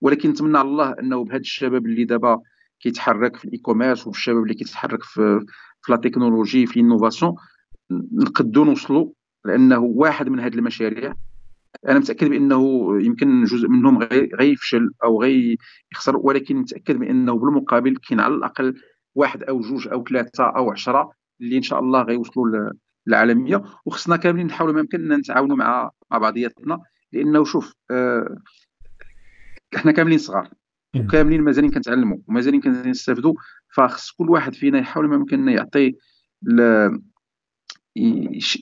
ولكن 0.00 0.30
نتمنى 0.30 0.58
على 0.58 0.68
الله 0.68 0.94
أنه 1.00 1.24
بهذا 1.24 1.40
الشباب 1.40 1.86
اللي 1.86 2.04
دابا 2.04 2.40
كيتحرك 2.80 3.36
في 3.36 3.44
ال 3.44 3.58
e-commerce 3.58 4.06
وفي 4.06 4.18
الشباب 4.18 4.42
اللي 4.42 4.54
كيتحرك 4.54 5.02
في 5.02 5.46
في 5.82 5.92
la 5.92 5.98
technologie 5.98 6.66
في 6.66 6.80
ال 6.80 6.85
innovation 6.85 7.34
نقدروا 8.12 8.64
نوصلوا 8.64 9.10
لأنه 9.44 9.78
واحد 9.78 10.28
من 10.28 10.40
هذه 10.40 10.54
المشاريع 10.54 11.14
أنا 11.88 11.98
متأكد 11.98 12.28
بأنه 12.28 12.90
يمكن 13.02 13.44
جزء 13.44 13.68
منهم 13.68 13.98
غيفشل 14.34 14.90
أو 15.04 15.22
غيخسر 15.22 16.16
ولكن 16.16 16.56
متأكد 16.56 16.96
بأنه 16.96 17.38
بالمقابل 17.38 17.96
كاين 17.96 18.20
على 18.20 18.34
الأقل 18.34 18.74
واحد 19.14 19.42
أو 19.42 19.60
جوج 19.60 19.88
أو 19.88 20.04
ثلاثة 20.04 20.44
أو 20.44 20.70
عشرة 20.70 21.12
اللي 21.40 21.56
إن 21.56 21.62
شاء 21.62 21.78
الله 21.80 22.02
غيوصلوا 22.02 22.70
للعالمية. 23.06 23.62
وخصنا 23.86 24.16
كاملين 24.16 24.46
نحاولوا 24.46 24.74
ما 24.74 24.80
يمكن 24.80 25.08
نتعاونوا 25.08 25.56
مع 25.56 25.90
مع 26.10 26.18
بعضياتنا 26.18 26.78
لأنه 27.12 27.44
شوف 27.44 27.74
آه 27.90 28.36
إحنا 29.76 29.92
كاملين 29.92 30.18
صغار 30.18 30.48
وكاملين 30.96 31.42
مازالين 31.42 31.70
كنتعلموا 31.70 32.18
ومازالين 32.28 32.60
كنستافدوا 32.60 33.34
فخص 33.74 34.10
كل 34.10 34.30
واحد 34.30 34.54
فينا 34.54 34.78
يحاول 34.78 35.08
ما 35.08 35.14
يمكن 35.14 35.48
يعطي 35.48 35.94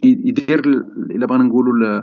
يدير 0.04 0.64
إلا 1.10 1.26
بغينا 1.26 1.44
نقولوا 1.44 2.02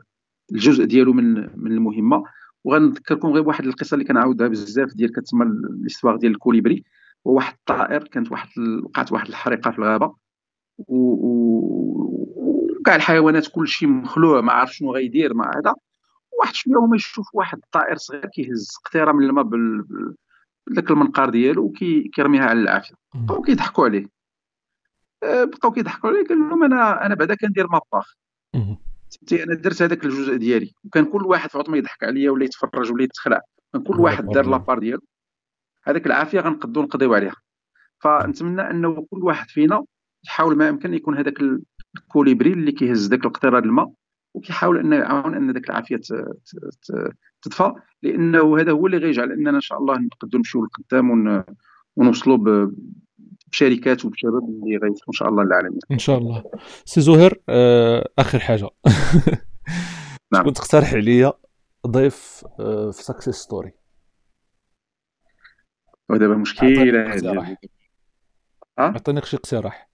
الجزء 0.54 0.84
ديالو 0.86 1.14
من 1.14 1.34
من 1.34 1.72
المهمة. 1.72 2.24
وغنذكركم 2.64 3.28
غير 3.28 3.42
بواحد 3.42 3.66
القصة 3.66 3.96
اللي 3.96 4.06
كنعاودها 4.06 4.48
بزاف 4.48 4.94
ديال 4.94 5.14
كتسمى 5.14 5.46
الاستواغ 5.46 6.16
ديال 6.16 6.32
الكوليبري 6.32 6.84
هو 7.28 7.34
واحد 7.34 7.54
الطائر 7.54 8.04
كانت 8.04 8.32
واحد 8.32 8.50
وقعت 8.84 9.12
واحد 9.12 9.28
الحريقة 9.28 9.72
في 9.72 9.80
الغابة. 9.80 10.16
وكاع 12.78 12.96
الحيوانات 12.96 13.48
كلشي 13.48 13.88
مخلوع 13.88 14.42
ما 14.42 14.54
عارف 14.54 14.74
شنو 14.74 14.94
غيدير 14.94 15.34
مع 15.34 15.52
هذا 15.58 15.74
واحد 16.40 16.54
شوية 16.54 16.78
هما 16.78 16.96
يشوف 16.96 17.28
واحد 17.34 17.58
الطائر 17.64 17.98
صغير 17.98 18.26
كيهز 18.26 18.72
قطيرة 18.86 19.12
من 19.12 19.24
الماء 19.24 19.46
بداك 20.68 20.92
المنقار 20.92 21.30
ديالو 21.30 21.64
وكيرميها 21.64 22.44
على 22.46 22.60
العافية. 22.60 22.96
بقاو 23.16 23.42
كيضحكوا 23.42 23.86
عليه. 23.86 24.06
أه، 25.24 25.44
بقاو 25.44 25.72
كيضحكوا 25.72 26.10
عليه 26.10 26.28
قال 26.28 26.38
لهم 26.40 26.64
أنا 26.64 27.06
أنا 27.06 27.16
بعدا 27.16 27.36
كندير 27.36 27.68
ماباخ 27.68 28.16
فهمتي 29.18 29.44
أنا 29.44 29.56
درت 29.56 29.82
هذاك 29.82 30.06
الجزء 30.06 30.36
ديالي 30.36 30.74
وكان 30.84 31.06
كل 31.06 31.26
واحد 31.26 31.50
في 31.50 31.64
ما 31.68 31.78
يضحك 31.78 32.04
عليا 32.04 32.32
ولا 32.32 32.44
يتفرج 32.44 32.92
ولا 32.92 33.04
يتخلع. 33.04 33.42
كان 33.74 33.84
كل 33.84 34.00
واحد 34.00 34.26
دار 34.26 34.46
لابار 34.46 34.80
ديالو. 34.80 35.02
هذاك 35.84 36.06
العافية 36.06 36.40
غنقدو 36.40 36.82
نقضيو 36.82 37.14
عليها. 37.14 37.36
فنتمنى 38.00 38.62
أنه 38.62 39.08
كل 39.10 39.24
واحد 39.24 39.50
فينا 39.50 39.84
يحاول 40.26 40.58
ما 40.58 40.68
يمكن 40.68 40.94
يكون 40.94 41.18
هذاك 41.18 41.40
الكوليبري 41.98 42.54
اللي 42.54 42.72
كيهز 42.72 43.08
داك 43.08 43.26
القطيره 43.26 43.60
الماء 43.60 43.94
وكيحاول 44.34 44.80
أنه 44.80 44.96
يعاون 44.96 45.36
أن 45.36 45.52
ذاك 45.52 45.70
العافية 45.70 46.02
تطفى 47.42 47.74
لأنه 48.04 48.60
هذا 48.60 48.72
هو 48.72 48.88
اللي 48.88 48.98
غيجعل 48.98 49.32
أننا 49.32 49.50
إن 49.50 49.62
شاء 49.62 49.80
الله 49.80 49.98
نقدروا 49.98 50.38
نمشيو 50.38 50.62
للقدام 50.62 51.44
ونوصلوا 51.96 52.72
بشركات 53.54 54.06
وبشباب 54.06 54.44
اللي 54.44 54.78
غيوصلوا 54.78 55.08
إن 55.08 55.14
شاء 55.14 55.30
الله 55.30 55.44
للعالميه 55.44 55.80
إن 55.92 56.00
شاء 56.00 56.18
الله. 56.18 56.44
سي 56.86 57.02
زهير 57.02 57.42
آه 57.50 58.10
آخر 58.20 58.40
حاجة. 58.40 58.70
نعم. 60.34 60.46
كنت 60.46 60.58
تقترح 60.58 60.94
عليا 60.94 61.34
ضيف 61.88 62.46
آه 62.60 62.92
في 62.92 63.04
success 63.04 63.36
story 63.36 63.72
ودابا 66.10 66.36
مشكلة. 66.36 67.14
هذه 67.14 67.58
عطيني 68.78 69.22
شي 69.22 69.38
اقتراح. 69.38 69.90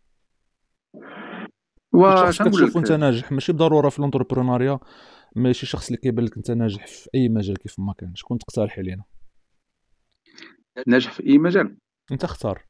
واش 1.94 2.42
كتشوف 2.42 2.78
انت 2.78 2.92
ناجح 2.92 3.32
ماشي 3.32 3.52
بالضروره 3.52 3.90
في 3.90 4.02
لونتربرونيا 4.02 4.80
ماشي 5.36 5.66
شخص 5.66 5.88
اللي 5.88 5.98
كيبان 5.98 6.26
لك 6.26 6.38
أنت 6.38 6.52
ناجح 6.52 6.88
في 6.88 7.10
أي 7.16 7.30
مجال 7.30 7.58
كيف 7.58 7.80
ما 7.80 7.94
كان. 7.94 8.16
شكون 8.16 8.38
تقترح 8.38 8.80
علينا؟ 8.80 9.04
ناجح 10.88 11.12
في 11.12 11.26
أي 11.28 11.38
مجال؟ 11.38 11.78
أنت 12.12 12.24
اختار. 12.24 12.69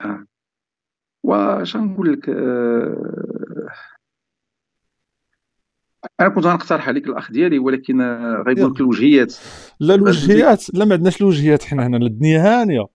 آه. 0.00 0.26
واش 1.22 1.76
نقول 1.76 2.12
لك 2.12 2.28
آه... 2.28 3.68
أنا 6.20 6.28
كنت 6.28 6.46
غنقترح 6.46 6.88
عليك 6.88 7.06
الأخ 7.06 7.32
ديالي 7.32 7.58
ولكن 7.58 8.02
غيقول 8.46 8.72
لك 8.72 8.80
الوجهيات. 8.80 9.34
لا 9.80 9.94
الوجهيات 9.94 10.74
لا 10.74 10.84
ما 10.84 10.94
عندناش 10.94 11.20
الوجهيات 11.20 11.62
حنا 11.62 11.86
هنا 11.86 11.96
الدنيا 11.96 12.40
هانية. 12.40 12.86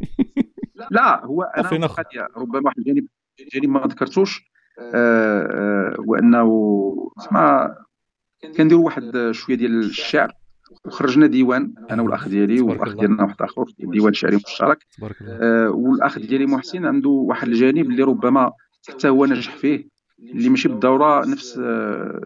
لا 0.90 1.24
هو 1.24 1.42
أنا 1.42 1.68
ربما 2.36 2.60
واحد 2.64 2.78
الجانب 2.78 3.06
ديالي 3.52 3.66
ما 3.66 3.80
ذكرتوش. 3.80 4.50
آه، 4.78 4.92
آه، 4.94 5.96
هو 6.00 6.14
انه 6.14 7.12
تسمى 7.18 7.74
كنديروا 8.56 8.84
واحد 8.84 9.30
شوية 9.30 9.56
ديال 9.56 9.78
الشعر. 9.78 10.32
وخرجنا 10.84 11.26
ديوان 11.26 11.74
أنا 11.90 12.02
والأخ 12.02 12.28
ديالي 12.28 12.60
والأخ 12.60 12.94
ديالنا 12.94 13.22
واحد 13.22 13.42
آخر 13.42 13.64
ديوان 13.78 14.12
شعري 14.12 14.36
مشترك. 14.36 14.78
آه 15.28 15.70
والأخ 15.70 16.18
ديالي 16.18 16.46
محسن 16.46 16.86
عنده 16.86 17.10
واحد 17.10 17.48
الجانب 17.48 17.90
اللي 17.90 18.02
ربما 18.02 18.52
حتى 18.88 19.08
هو 19.08 19.26
نجح 19.26 19.56
فيه 19.56 19.88
اللي 20.34 20.48
ماشي 20.48 20.68
بالضرورة 20.68 21.26
نفس 21.26 21.58
آه 21.58 22.20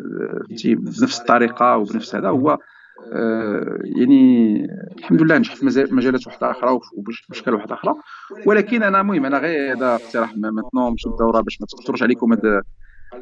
بنفس 0.64 1.20
الطريقة 1.20 1.76
وبنفس 1.76 2.14
هذا. 2.14 2.28
هو 2.28 2.58
آه، 3.12 3.78
يعني 3.84 4.64
الحمد 4.98 5.22
لله 5.22 5.38
نجح 5.38 5.54
في 5.54 5.66
مجالات 5.94 6.26
واحدة 6.26 6.50
أخرى 6.50 6.78
وباشكال 6.96 7.54
واحدة 7.54 7.74
أخرى. 7.74 7.94
ولكن 8.46 8.82
أنا 8.82 9.00
المهم 9.00 9.26
أنا 9.26 9.38
غير 9.38 9.76
هذا 9.76 9.94
اقتراح 9.94 10.36
maintenant 10.36 10.91
نمشي 10.90 11.08
الدوره 11.08 11.40
باش 11.40 11.60
ما 11.60 11.66
تأثرش 11.66 12.02
عليكم 12.02 12.32
هذا 12.32 12.62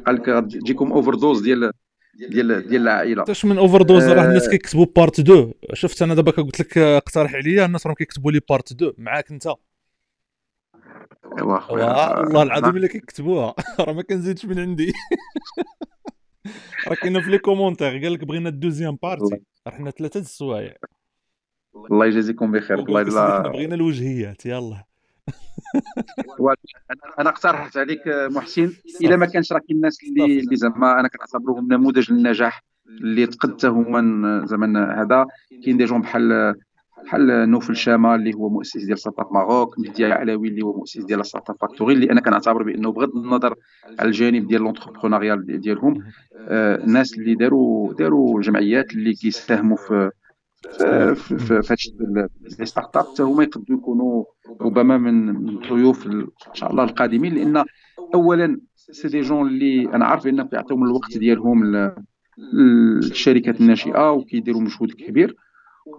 قال 0.05 0.15
لك 0.15 0.29
غتجيكم 0.29 0.91
overdose 0.91 1.41
ديال 1.41 1.71
ديال 2.13 2.67
ديال 2.67 2.81
العائلة. 2.81 3.23
حتى 3.23 3.47
من 3.47 3.57
overdose 3.57 4.03
راه 4.09 4.25
الناس 4.25 4.45
آه، 4.47 4.49
كيكتبوا 4.51 4.85
part 4.95 5.19
2 5.19 5.53
شفت 5.73 6.01
أنا 6.01 6.15
دابا 6.15 6.31
قلت 6.31 6.59
لك 6.59 6.77
اقترح 6.77 7.35
عليا 7.35 7.65
الناس 7.65 7.87
راهم 7.87 7.95
كيكتبوا 7.95 8.31
لي 8.31 8.41
part 8.49 8.71
2 8.71 8.93
معاك 8.97 9.31
أنت. 9.31 9.47
ايوا 11.37 11.71
والله 11.71 12.43
العظيم 12.43 12.77
إلا 12.77 12.87
كيكتبوها. 12.87 13.55
راه 13.79 13.93
ما 13.93 14.01
كنزيدش 14.01 14.45
من 14.45 14.59
عندي. 14.59 14.93
راه 16.87 16.95
كاينة 16.95 17.21
في 17.21 17.29
les 17.29 17.37
commentaires 17.37 17.87
قال 17.87 18.13
لك 18.13 18.23
بغينا 18.23 18.49
ال 18.49 18.54
deuxième 18.54 18.97
partie 19.03 19.41
رحنا 19.67 19.91
ثلاثة 19.91 20.19
السوايع 20.19 20.75
الله 21.91 22.05
يجازيكم 22.05 22.51
بخير. 22.51 22.77
والله 22.77 23.01
الا 23.01 23.41
بغينا 23.41 23.75
الوجهيات. 23.75 24.45
يلا. 24.45 24.83
أنا 27.19 27.29
اقترحت 27.29 27.77
عليك 27.77 28.01
محسن. 28.07 28.71
إلا 29.01 29.15
ما 29.15 29.25
كانش 29.25 29.53
راه 29.53 29.59
كاين 29.59 29.77
الناس 29.77 29.97
اللي 30.03 30.39
اللي 30.39 30.55
زعما 30.55 30.99
أنا 30.99 31.07
كنعتبرهم 31.07 31.73
نموذج 31.73 32.11
للنجاح 32.11 32.63
اللي 32.87 33.27
تقدته 33.27 33.69
هما 33.69 34.45
زعما 34.45 35.01
هذا. 35.01 35.25
كاين 35.63 35.77
des 35.77 35.85
jeunes 35.85 36.01
بحال 36.01 36.55
بحال 37.03 37.49
نوفل 37.49 37.75
شاما 37.75 38.15
اللي 38.15 38.33
هو 38.33 38.49
مؤسس 38.49 38.83
ديال 38.83 38.99
Startup 38.99 39.33
Maroc 39.33 39.79
مهدي 39.79 40.05
العلوي 40.05 40.47
اللي 40.47 40.61
هو 40.61 40.77
مؤسس 40.77 41.03
ديال 41.03 41.25
Startup 41.25 41.55
Factory 41.61 41.93
اللي 41.93 42.11
أنا 42.11 42.21
كنعتبر 42.21 42.63
بأنه 42.63 42.91
بغض 42.91 43.15
النظر 43.15 43.55
على 43.99 44.07
الجانب 44.07 44.47
ديال 44.47 44.61
l'entrepreneuriat 44.61 45.61
ديالهم 45.61 46.03
الناس 46.49 47.13
آه، 47.13 47.17
اللي 47.17 47.35
داروا 47.35 47.93
داروا 47.93 48.41
جمعيات 48.41 48.93
اللي 48.93 49.13
كيساهموا 49.13 49.77
في 49.77 50.11
في 50.69 51.61
هادشي 51.69 51.91
les 52.59 52.65
startups 52.65 53.05
حتى 53.07 53.23
هما 53.23 53.43
يقدروا 53.43 53.79
يكونوا 53.79 54.23
ربما 54.61 54.97
من 54.97 55.49
الضيوف 55.49 56.07
إن 56.07 56.27
شاء 56.53 56.71
الله 56.71 56.83
القادمين 56.83 57.33
لأن 57.35 57.63
اولا 58.13 58.59
c'est 58.75 59.07
des 59.07 59.21
jeunes 59.21 59.47
اللي 59.47 59.89
أنا 59.95 60.05
عارف 60.05 60.27
انهم 60.27 60.47
كيعطيهم 60.47 60.83
الوقت 60.83 61.17
ديالهم 61.17 61.91
للشركات 62.53 63.61
الناشئة 63.61 64.11
وكيديروا 64.11 64.61
مجهود 64.61 64.91
كبير. 64.91 65.35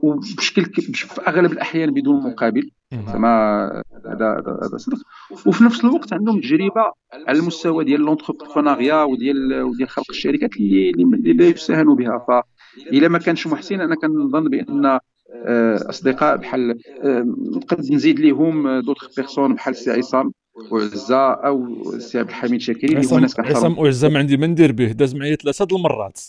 وبشكل 0.02 0.64
في 0.64 1.20
أغلب 1.28 1.52
الأحيان 1.52 1.90
بدون 1.94 2.22
مقابل. 2.22 2.70
زعما 3.06 3.64
هذا 4.06 4.42
هذا 4.62 4.76
صدق 4.76 4.98
وفي 5.46 5.64
نفس 5.64 5.84
الوقت 5.84 6.12
عندهم 6.12 6.40
تجربة 6.40 6.92
على 7.28 7.38
المستوى 7.38 7.84
ديال 7.84 8.00
l'entrepreneuriat 8.00 9.02
وديال 9.02 9.62
وديال 9.62 9.88
خلق 9.88 10.06
الشركات 10.10 10.56
اللي 10.56 10.90
اللي 10.90 11.32
لا 11.32 11.46
يستهان 11.48 11.94
بها. 11.94 12.42
فإلا 12.76 13.08
ما 13.08 13.18
كانش 13.18 13.46
محسن 13.46 13.80
أنا 13.80 13.94
كنظن 13.94 14.48
بأن 14.48 14.86
آه، 14.86 15.90
أصدقاء 15.90 16.36
بحال 16.36 16.78
آه، 17.02 17.26
نقد 17.56 17.92
نزيد 17.92 18.20
لهم 18.20 18.80
d'autres 18.80 19.14
personnes 19.16 19.54
بحال 19.54 19.74
السي 19.74 19.90
عصام 19.90 20.32
وعزة 20.70 21.32
أو 21.32 21.66
السي 21.94 22.18
عبد 22.18 22.28
الحميد 22.28 22.60
شاكري 22.60 22.96
اللي 22.96 23.08
هما 23.10 23.20
ناس 23.20 23.34
كنحترم. 23.34 23.56
عصام 23.56 23.78
وعزة 23.78 24.08
ما 24.08 24.18
عندي 24.18 24.36
ما 24.36 24.46
ندير 24.46 24.72
به 24.72 24.92
داز 24.92 25.14
معايا 25.14 25.36
ثلاثة 25.36 25.66
المرات. 25.72 26.20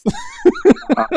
آه، 0.98 1.08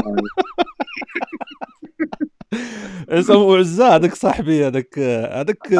عصام 3.16 3.42
وعزة 3.42 3.96
هذاك 3.96 4.14
صاحبي 4.14 4.66
هذاك 4.66 4.98
هذاك 5.32 5.72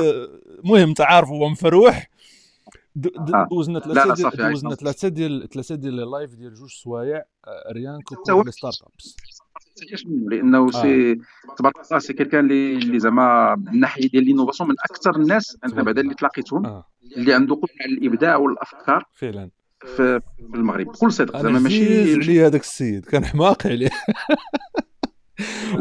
المهم 0.65 0.95
تعارف 0.95 1.29
هو 1.29 1.49
مفروح. 1.49 2.11
آه. 2.97 3.49
دوزنا 3.51 3.81
ثلاثة 3.81 4.15
ديال 4.15 4.51
دوزنا 4.51 4.75
ثلاثة 4.75 5.09
ديال 5.09 5.49
ثلاثة 5.49 5.75
ديال 5.75 6.01
ال 6.01 6.08
live 6.08 6.35
ديال 6.35 6.55
جوج 6.55 6.71
سوايع 6.71 7.25
آه، 7.47 7.73
ريان 7.73 8.01
que 8.03 8.43
les 8.43 8.53
startups. 8.53 9.17
لأنه 10.31 10.71
c'est 10.71 11.21
تبارك 11.59 11.75
الله 11.87 11.99
c'est 11.99 12.13
quelqu'un 12.13 12.41
اللي 12.45 12.77
اللي 12.77 12.99
زعما 12.99 13.55
من 13.55 13.69
الناحيه 13.69 14.09
ديال 14.09 14.23
l'innovation 14.23 14.69
من 14.71 14.77
أكثر 14.91 15.17
الناس 15.17 15.59
أنا 15.65 15.83
بعدا 15.83 16.01
اللي 16.01 16.15
تلاقيتهم 16.15 16.67
آه. 16.67 16.87
اللي 17.17 17.35
عنده 17.35 17.55
قدرة 17.55 17.69
على 17.81 17.93
الإبداع 17.93 18.37
والأفكار 18.37 19.05
فعلا. 19.13 19.51
في 19.97 20.21
المغرب. 20.55 20.87
بكل 20.87 21.13
صدق 21.13 21.43
زعما 21.43 21.59
ماشي 21.59 22.15
عليه 22.15 22.47
هذاك 22.47 22.61
السيد 22.61 23.05
كان 23.05 23.25
حماق 23.25 23.67
عليه 23.67 23.91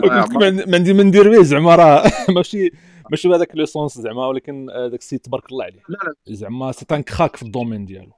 ما 0.04 0.76
عندي 0.76 0.94
ما 0.94 1.04
ندير 1.04 1.30
به 1.32 1.44
زعما 1.44 1.76
راه 1.76 2.12
ماشي 2.36 2.72
ماشي 3.12 3.28
بهذاك 3.28 3.64
sens 3.64 4.00
زعما 4.00 4.28
ولكن 4.28 4.70
هذاك 4.70 5.00
السيد 5.00 5.20
تبارك 5.20 5.52
الله 5.52 5.64
عليه. 5.64 5.82
زعما 6.28 6.72
c'est 6.72 6.86
un 6.92 7.02
crack 7.02 7.36
في 7.36 7.44
ال 7.44 7.49
domaine 7.49 7.86
ديالو. 7.86 8.12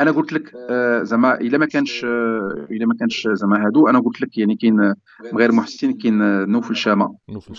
أنا 0.00 0.10
قلت 0.10 0.32
لك 0.32 0.52
آه، 0.70 1.02
زعما 1.02 1.40
إلا 1.40 1.58
ما 1.58 1.66
كانش 1.66 2.04
آه، 2.04 2.66
إلا 2.70 2.86
ما 2.86 2.94
كانش 2.94 3.28
زعما 3.32 3.66
هادو 3.66 3.88
أنا 3.88 4.00
قلت 4.00 4.20
لك 4.20 4.38
يعني 4.38 4.56
كاين 4.56 4.94
غير 5.34 5.52
محسن 5.52 5.92
كاين 5.92 6.44
نوفل 6.48 6.76
شاما 6.76 7.14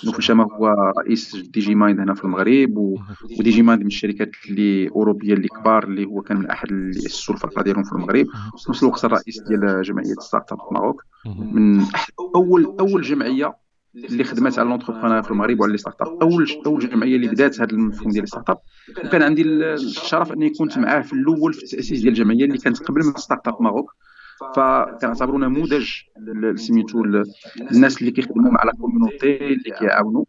نوفل 0.06 0.24
شاما 0.24 0.44
هو 0.44 0.68
رئيس 1.00 1.36
Digimind 1.35 2.00
هنا 2.00 2.14
في 2.14 2.24
المغرب 2.24 2.78
و 3.40 3.50
Digimind 3.50 3.82
من 3.82 3.88
الشركات 3.88 4.32
اللي 4.50 4.90
أوروبية 4.90 5.34
اللي 5.34 5.48
كبار 5.48 5.84
اللي 5.84 6.06
هو 6.06 6.22
كان 6.22 6.38
من 6.38 6.50
أحد 6.50 6.72
اللي 6.72 7.06
اسسوا 7.06 7.36
الفرقه 7.36 7.62
ديالهم 7.64 7.84
في 7.84 7.92
المغرب. 7.92 8.26
وفي 8.54 8.72
نفس 8.72 8.84
الوقت 8.84 9.06
الرئيس 9.06 9.44
ديال 9.48 9.82
جمعية 9.82 10.14
Startup 10.19 10.60
Maroc. 10.72 11.03
من 11.52 11.86
أول 12.36 12.76
أول 12.80 13.02
جمعية 13.02 13.56
اللي 13.95 14.24
خدمات 14.24 14.59
على 14.59 14.69
l'entrepreneur 14.69 15.22
في 15.22 15.32
المغرب 15.32 15.59
وعلى 15.59 15.72
les 15.72 15.77
startups. 15.77 16.22
أول 16.22 16.61
أول 16.65 16.90
جمعية 16.90 17.15
اللي 17.15 17.27
بدات 17.27 17.61
هذا 17.61 17.72
المفهوم 17.72 18.11
ديال 18.11 18.27
startup 18.27 18.58
وكان 19.06 19.22
عندي 19.22 19.41
الشرف 19.41 20.32
أني 20.32 20.49
كنت 20.49 20.77
معاه 20.77 21.01
في 21.01 21.14
الأول 21.14 21.53
في 21.53 21.64
التأسيس 21.64 21.99
ديال 21.99 22.14
الجمعية 22.14 22.45
اللي 22.45 22.57
كانت 22.57 22.83
قبل 22.83 23.06
من 23.06 23.14
Startup 23.16 23.61
Maroc. 23.61 23.95
فكنعتبروا 24.56 25.40
نموذج 25.40 25.90
سميتو 26.56 27.03
الناس 27.72 27.99
اللي 28.01 28.11
كيخدموا 28.11 28.51
مع 28.51 28.64
la 28.64 28.72
community 28.72 29.38
اللي 29.38 29.72
كيعاونوا 29.80 30.25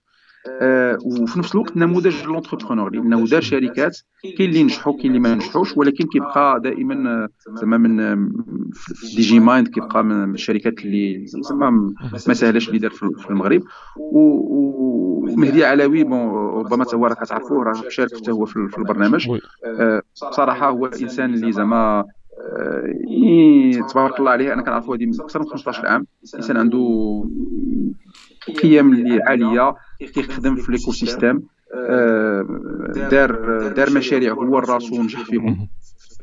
آه، 0.49 0.99
وفي 1.05 1.39
نفس 1.39 1.55
الوقت 1.55 1.76
نموذج 1.76 2.25
l'entrepreneur 2.24 2.94
لأنه 2.94 3.26
دار 3.26 3.41
شركات 3.41 3.99
كاين 4.39 4.50
اللي 4.50 4.62
نجحوا 4.62 4.92
كاين 4.92 5.07
اللي 5.07 5.20
ما 5.20 5.34
نجحوش 5.34 5.76
ولكن 5.76 6.07
كيبقى 6.07 6.60
دائما 6.60 7.10
آه، 7.10 7.28
زعما 7.60 7.76
من 7.76 7.97
Digimind 9.16 9.68
كيبقى 9.68 10.05
من 10.05 10.34
الشركات 10.34 10.78
اللي 10.84 11.26
زعما 11.26 11.94
ما 12.28 12.34
سهلاش 12.34 12.68
اللي 12.68 12.78
دار 12.78 12.91
في 12.91 13.31
المغرب. 13.31 13.62
ومهدي 13.97 15.65
علوي 15.65 16.05
bon 16.05 16.28
ربما 16.60 16.84
حتى 16.84 16.97
هو 16.97 17.07
راه 17.07 17.15
كتعرفوه 17.15 17.65
راه 17.65 17.89
شارك 17.89 18.16
حتى 18.16 18.31
هو 18.31 18.44
في 18.44 18.78
البرنامج. 18.78 19.28
آه، 19.65 20.02
بصراحة 20.31 20.70
هو 20.70 20.86
انسان 20.86 21.34
اللي 21.34 21.52
زعما 21.52 22.05
تبارك 23.91 24.18
الله 24.18 24.31
عليه 24.31 24.52
أنا 24.52 24.62
كنعرفو 24.62 24.94
هذه 24.94 25.10
أكثر 25.20 25.41
من 25.41 25.47
15 25.47 25.86
عام 25.86 26.07
إنسان 26.36 26.57
عنده 26.57 26.78
قيم 28.52 28.92
اللي 28.92 29.23
عالية 29.23 29.75
كيخدم 30.15 30.57
في 30.57 30.73
l'écosystème 30.73 31.42
آه، 31.75 32.47
دار 33.10 33.68
دار 33.68 33.91
مشاريع 33.91 34.33
هو 34.33 34.58
راسو 34.58 35.00
ونجح 35.00 35.23
فيهم. 35.25 35.68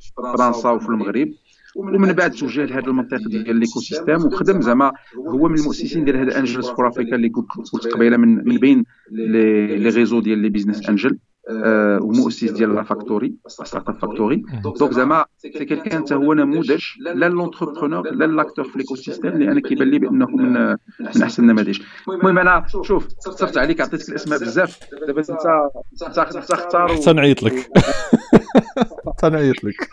في 0.02 0.22
فرنسا 0.38 0.70
وفي 0.70 0.90
المغرب. 0.90 1.34
ومن 1.76 2.14
بعد 2.14 2.32
توجه 2.32 2.66
لهذه 2.66 2.88
المنطقة 2.88 3.28
ديال 3.28 3.56
l'écosystème 3.56 4.26
وخدم 4.26 4.62
زعما 4.62 4.92
هو 5.18 5.48
من 5.48 5.60
المؤسسين 5.60 6.06
ديال 6.06 6.18
هذا 6.18 6.40
Angels 6.40 6.70
for 6.70 6.88
Africa 6.88 7.16
اللي 7.16 7.30
قلت 7.74 7.88
قبيلة 7.88 8.18
من 8.18 8.48
من 8.48 8.58
بين 8.58 8.84
les 9.12 9.90
réseaux 9.90 10.20
ديال 10.20 10.40
les 10.40 10.50
business 10.50 10.90
angels. 10.90 11.18
ومؤسس 11.52 12.52
ديال 12.52 12.76
La 12.76 12.84
Factory 12.84 13.36
Startup 13.48 14.00
Factory 14.00 14.44
donc 14.80 14.92
زعما 14.92 15.26
c'est 15.38 15.50
quelqu'un 15.50 16.02
حتى 16.04 16.16
هو 16.16 16.34
نموذج 16.34 16.84
لا 17.00 17.30
l'entrepreneur 17.30 18.10
لا 18.12 18.26
l'acteur 18.26 18.66
في 18.66 18.78
l'écosystème 18.78 19.32
لأن 19.32 19.60
كيبان 19.60 19.90
لي 19.90 20.00
بانه 20.00 20.28
من 20.28 20.54
من 21.00 21.24
احسن 21.24 21.44
النماذج 21.44 21.80
المهم 22.10 22.38
أنا 22.38 22.66
شوف 22.68 23.08
صرت 23.20 23.58
عليك 23.58 23.82
عطيتك 23.82 24.10
الاسماء 24.10 24.40
بزاف 24.40 24.80
دابا 25.08 25.22
انت 25.22 25.46
انت 26.08 26.52
اختار 26.52 26.88
حتى 26.88 27.14
نعيط 27.14 27.44
لك 27.44 27.72
حتى 29.08 29.30
نعيط 29.30 29.64
لك 29.64 29.90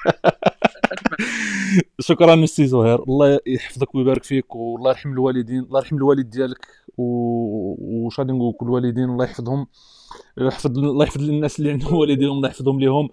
شكرا 2.00 2.46
سي 2.46 2.66
زهير 2.66 3.02
الله 3.02 3.38
يحفظك 3.46 3.94
ويبارك 3.94 4.24
فيك 4.24 4.54
والله 4.54 4.90
يرحم 4.90 5.12
الوالدين 5.12 5.60
الله 5.60 5.78
يرحم 5.80 5.96
الوالد 5.96 6.30
ديالك 6.30 6.66
وش 6.98 8.20
غادي 8.20 8.32
نقول 8.32 8.54
الوالدين 8.62 9.04
الله 9.04 9.24
يحفظهم 9.24 9.66
يحفظ 10.38 10.78
الله 10.78 11.04
يحفظ 11.04 11.28
الناس 11.28 11.58
اللي 11.58 11.70
عندهم 11.70 11.94
والدين 11.94 12.28
الله 12.28 12.48
يحفظهم 12.48 12.80
لهم 12.80 13.08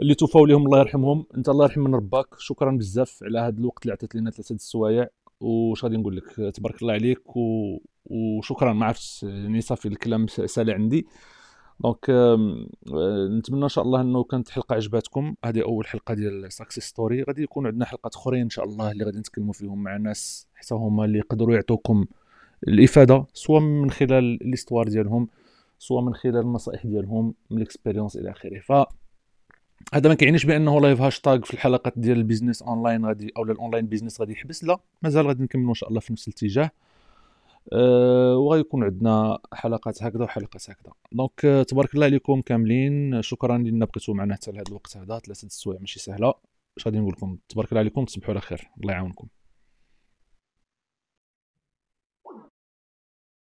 اللي 0.00 0.14
توفاو 0.14 0.46
لهم 0.46 0.66
الله 0.66 0.78
يرحمهم. 0.78 1.26
أنت 1.36 1.48
الله 1.48 1.64
يرحم 1.64 1.80
من 1.80 1.94
رباك. 1.94 2.26
شكرا 2.38 2.70
بزاف 2.70 3.18
على 3.22 3.38
هذا 3.38 3.58
الوقت 3.58 3.82
اللي 3.82 3.92
عطيت 3.92 4.14
لنا 4.14 4.30
ثلاثة 4.30 4.54
السوايع. 4.54 5.08
وش 5.40 5.84
غادي 5.84 5.96
نقول 5.96 6.16
لك؟ 6.16 6.54
تبارك 6.54 6.82
الله 6.82 6.92
عليك. 6.92 7.36
و... 7.36 7.78
وشكرا. 8.04 8.72
ما 8.72 8.86
عرفتش 8.86 9.22
يعني 9.22 9.60
صافي 9.60 9.88
الكلام 9.88 10.26
سالي 10.26 10.72
عندي. 10.72 11.06
donc 11.80 12.10
نتمنى 13.38 13.64
إن 13.64 13.68
شاء 13.68 13.84
الله 13.84 14.00
إنه 14.00 14.24
كانت 14.24 14.48
حلقة 14.48 14.74
عجباتكم. 14.74 15.34
هذه 15.44 15.62
أول 15.62 15.86
حلقة 15.86 16.14
ديال 16.14 16.52
success 16.52 16.84
story 16.84 17.22
غادي 17.22 17.42
يكون 17.42 17.66
عندنا 17.66 17.84
حلقات 17.84 18.14
أخرين 18.14 18.42
إن 18.42 18.50
شاء 18.50 18.64
الله 18.64 18.92
اللي 18.92 19.04
غادي 19.04 19.18
نتكلموا 19.18 19.52
فيهم 19.52 19.82
مع 19.82 19.96
ناس 19.96 20.48
حتى 20.54 20.74
هما 20.74 21.04
اللي 21.04 21.18
يقدروا 21.18 21.54
يعطوكم 21.54 22.04
الإفادة 22.68 23.26
سواء 23.32 23.60
من 23.60 23.90
خلال 23.90 24.42
l'histoire 24.42 24.88
ديالهم 24.88 25.28
سواء 25.78 26.02
من 26.02 26.14
خلال 26.14 26.36
النصائح 26.36 26.86
ديالهم 26.86 27.34
من 27.50 27.56
l'expérience 27.56 28.16
إلى 28.16 28.30
آخره. 28.30 28.60
ف 28.60 28.72
هذا 29.94 30.08
ما 30.08 30.14
كيعنيش 30.14 30.46
بأنه 30.46 30.80
Live 30.80 31.00
Hashtag 31.00 31.40
في 31.40 31.54
الحلقات 31.54 31.92
ديال 31.96 32.18
ال 32.18 32.23
business 32.23 32.62
online 32.62 33.06
غادي 33.06 33.32
أو 33.36 33.42
ال 33.42 33.48
online 33.48 33.86
business 33.86 34.20
غادي 34.20 34.32
يحبس 34.32 34.64
لا 34.64 34.78
مازال 35.02 35.26
غادي 35.26 35.42
نكملوا 35.42 35.68
إن 35.68 35.74
شاء 35.74 35.88
الله 35.88 36.00
في 36.00 36.12
نفس 36.12 36.28
الاتجاه. 36.28 36.70
أه 37.72 38.36
وغيكون 38.36 38.84
عندنا 38.84 39.38
حلقات 39.52 40.02
هكذا 40.02 40.24
وحلقات 40.24 40.70
هكذا. 40.70 40.92
دونك 41.12 41.44
أه 41.44 41.62
تبارك 41.62 41.94
الله 41.94 42.06
عليكم 42.06 42.40
كاملين. 42.40 43.22
شكرا 43.22 43.58
لنا 43.58 43.84
بقيتوا 43.84 44.14
معنا 44.14 44.34
حتى 44.34 44.50
لهذا 44.50 44.64
الوقت 44.68 44.96
هذا 44.96 45.18
ثلاثة 45.18 45.46
السوايع 45.46 45.80
ماشي 45.80 46.00
سهلة. 46.00 46.34
اش 46.76 46.86
غادي 46.86 46.98
نقول 46.98 47.12
لكم 47.12 47.38
تبارك 47.48 47.68
الله 47.68 47.80
عليكم 47.80 48.04
تصبحوا 48.04 48.30
على 48.30 48.40
خير. 48.40 48.70
الله 48.82 48.92
يعاونكم. 48.92 49.26